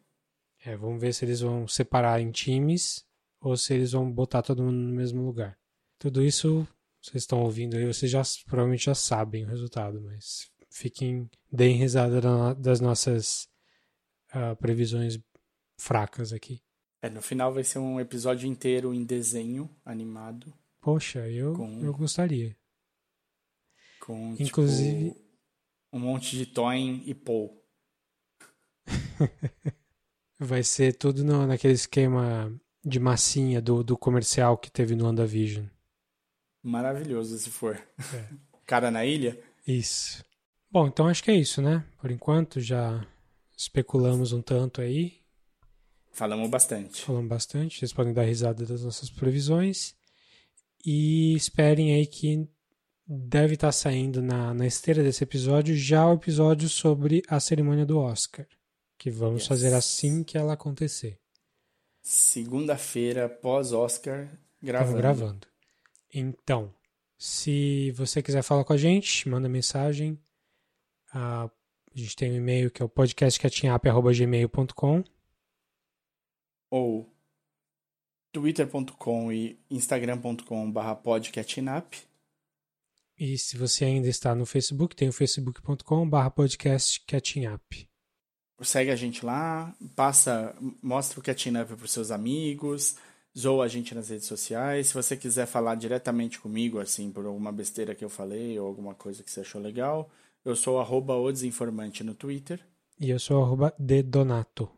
É, 0.64 0.76
vamos 0.78 1.02
ver 1.02 1.14
se 1.14 1.26
eles 1.26 1.42
vão 1.42 1.68
separar 1.68 2.22
em 2.22 2.32
times 2.32 3.06
ou 3.42 3.58
se 3.58 3.74
eles 3.74 3.92
vão 3.92 4.10
botar 4.10 4.42
todo 4.42 4.64
mundo 4.64 4.78
no 4.78 4.96
mesmo 4.96 5.26
lugar. 5.26 5.58
Tudo 5.98 6.24
isso 6.24 6.66
vocês 7.02 7.24
estão 7.24 7.42
ouvindo 7.42 7.76
aí, 7.76 7.86
vocês 7.86 8.12
já 8.12 8.22
provavelmente 8.46 8.86
já 8.86 8.96
sabem 8.96 9.46
o 9.46 9.48
resultado, 9.48 10.02
mas 10.02 10.50
fiquem, 10.70 11.30
deem 11.52 11.76
risada 11.76 12.56
das 12.56 12.80
nossas 12.80 13.50
uh, 14.34 14.56
previsões 14.58 15.20
fracas 15.78 16.34
aqui. 16.34 16.62
É, 17.02 17.10
no 17.10 17.22
final 17.22 17.54
vai 17.54 17.64
ser 17.64 17.80
um 17.80 18.00
episódio 18.00 18.48
inteiro 18.48 18.94
em 18.94 19.06
desenho 19.06 19.70
animado. 19.86 20.54
Poxa, 20.82 21.30
eu, 21.30 21.54
com, 21.54 21.84
eu 21.84 21.94
gostaria. 21.94 22.56
Com, 24.10 24.36
Inclusive, 24.40 25.12
tipo, 25.12 25.22
um 25.94 26.00
monte 26.00 26.36
de 26.36 26.48
Toyn 26.48 27.04
e 27.06 27.14
Paul. 27.14 27.64
Vai 30.40 30.64
ser 30.64 30.98
tudo 30.98 31.24
no, 31.24 31.46
naquele 31.46 31.76
esquema 31.76 32.52
de 32.84 33.00
massinha 33.00 33.62
do, 33.62 33.84
do 33.84 33.96
comercial 33.96 34.58
que 34.58 34.72
teve 34.72 34.96
no 34.96 35.06
WandaVision. 35.06 35.68
Maravilhoso 36.64 37.38
se 37.38 37.52
for. 37.52 37.76
É. 37.76 38.30
Cara 38.66 38.90
na 38.90 39.06
ilha? 39.06 39.40
Isso. 39.68 40.26
Bom, 40.72 40.88
então 40.88 41.08
acho 41.08 41.24
que 41.24 41.30
é 41.30 41.36
isso, 41.36 41.62
né? 41.62 41.86
Por 42.02 42.10
enquanto 42.10 42.60
já 42.60 43.06
especulamos 43.56 44.34
um 44.34 44.42
tanto 44.42 44.82
aí. 44.82 45.22
Falamos 46.12 46.50
bastante. 46.50 47.04
Falamos 47.04 47.30
bastante. 47.30 47.78
Vocês 47.78 47.94
podem 47.94 48.12
dar 48.12 48.24
risada 48.24 48.66
das 48.66 48.84
nossas 48.84 49.12
previsões. 49.12 49.94
E 50.84 51.36
esperem 51.36 51.94
aí 51.94 52.08
que 52.08 52.50
deve 53.10 53.56
estar 53.56 53.72
saindo 53.72 54.22
na, 54.22 54.54
na 54.54 54.68
esteira 54.68 55.02
desse 55.02 55.24
episódio 55.24 55.76
já 55.76 56.08
o 56.08 56.14
episódio 56.14 56.70
sobre 56.70 57.24
a 57.28 57.40
cerimônia 57.40 57.86
do 57.86 57.98
Oscar 57.98 58.46
que 59.00 59.10
vamos 59.10 59.42
yes. 59.44 59.48
fazer 59.48 59.74
assim 59.74 60.24
que 60.24 60.38
ela 60.38 60.54
acontecer. 60.54 61.18
Segunda-feira, 62.02 63.30
pós-Oscar, 63.30 64.30
gravando. 64.62 64.98
Gravando. 64.98 65.48
Então, 66.14 66.76
se 67.18 67.92
você 67.92 68.22
quiser 68.22 68.44
falar 68.44 68.66
com 68.66 68.74
a 68.74 68.78
gente, 68.78 69.30
manda 69.30 69.48
mensagem. 69.48 70.20
Uh, 71.14 71.50
A 71.50 71.52
gente 71.96 72.14
tem 72.16 72.32
um 72.32 72.36
e-mail 72.36 72.70
que 72.70 72.84
é 72.84 72.86
o 72.86 72.90
podcastcatchingup.gmail.com 72.90 75.04
ou 76.70 77.12
twitter.com 78.32 79.32
e 79.32 79.60
instagram.com 79.72 80.72
barra. 80.72 81.02
E 83.20 83.38
se 83.38 83.58
você 83.58 83.84
ainda 83.84 84.08
está 84.08 84.34
no 84.34 84.46
Facebook, 84.46 84.96
tem 84.96 85.10
o 85.10 85.12
facebook.com 85.12 86.10
barra 86.10 86.32
podcastcatchingup. 86.32 87.86
Segue 88.62 88.92
a 88.92 88.96
gente 88.96 89.26
lá, 89.26 89.76
passa, 89.94 90.56
mostra 90.82 91.20
o 91.20 91.24
Catching 91.24 91.58
Up 91.58 91.76
para 91.76 91.86
os 91.86 91.92
seus 91.92 92.12
amigos, 92.12 92.96
zoa 93.38 93.66
a 93.66 93.68
gente 93.68 93.94
nas 93.94 94.10
redes 94.10 94.26
sociais. 94.26 94.88
Se 94.88 94.94
você 94.94 95.18
quiser 95.18 95.46
falar 95.48 95.76
diretamente 95.76 96.40
comigo, 96.40 96.80
assim, 96.80 97.12
por 97.12 97.26
alguma 97.26 97.52
besteira 97.52 97.94
que 97.94 98.04
eu 98.04 98.10
falei 98.10 98.58
ou 98.58 98.68
alguma 98.68 98.94
coisa 98.94 99.22
que 99.22 99.30
você 99.30 99.42
achou 99.42 99.62
legal, 99.62 100.10
eu 100.46 100.56
sou 100.56 100.80
arroba 100.80 101.16
o 101.16 101.32
desinformante 101.32 102.04
no 102.04 102.14
Twitter. 102.14 102.66
E 103.00 103.10
eu 103.10 103.20
sou 103.20 103.44
arroba 103.44 103.74
dedonato. 103.78 104.70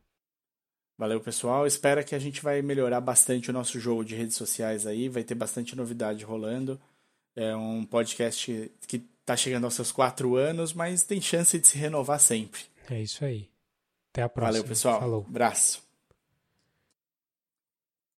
Valeu, 0.97 1.19
pessoal. 1.19 1.65
Espero 1.65 2.03
que 2.03 2.13
a 2.13 2.19
gente 2.19 2.43
vai 2.43 2.61
melhorar 2.61 3.01
bastante 3.01 3.49
o 3.49 3.53
nosso 3.53 3.79
jogo 3.79 4.05
de 4.05 4.15
redes 4.15 4.35
sociais 4.35 4.85
aí. 4.85 5.09
Vai 5.09 5.23
ter 5.23 5.33
bastante 5.33 5.75
novidade 5.75 6.23
rolando. 6.23 6.79
É 7.35 7.55
um 7.55 7.85
podcast 7.85 8.71
que 8.87 9.03
está 9.21 9.35
chegando 9.37 9.65
aos 9.65 9.73
seus 9.73 9.91
quatro 9.91 10.35
anos, 10.35 10.73
mas 10.73 11.03
tem 11.03 11.21
chance 11.21 11.57
de 11.57 11.67
se 11.67 11.77
renovar 11.77 12.19
sempre. 12.19 12.61
É 12.89 13.01
isso 13.01 13.23
aí. 13.23 13.49
Até 14.11 14.23
a 14.23 14.29
próxima. 14.29 14.51
Valeu, 14.51 14.67
pessoal. 14.67 14.99
Falou. 14.99 15.25
Abraço. 15.27 15.81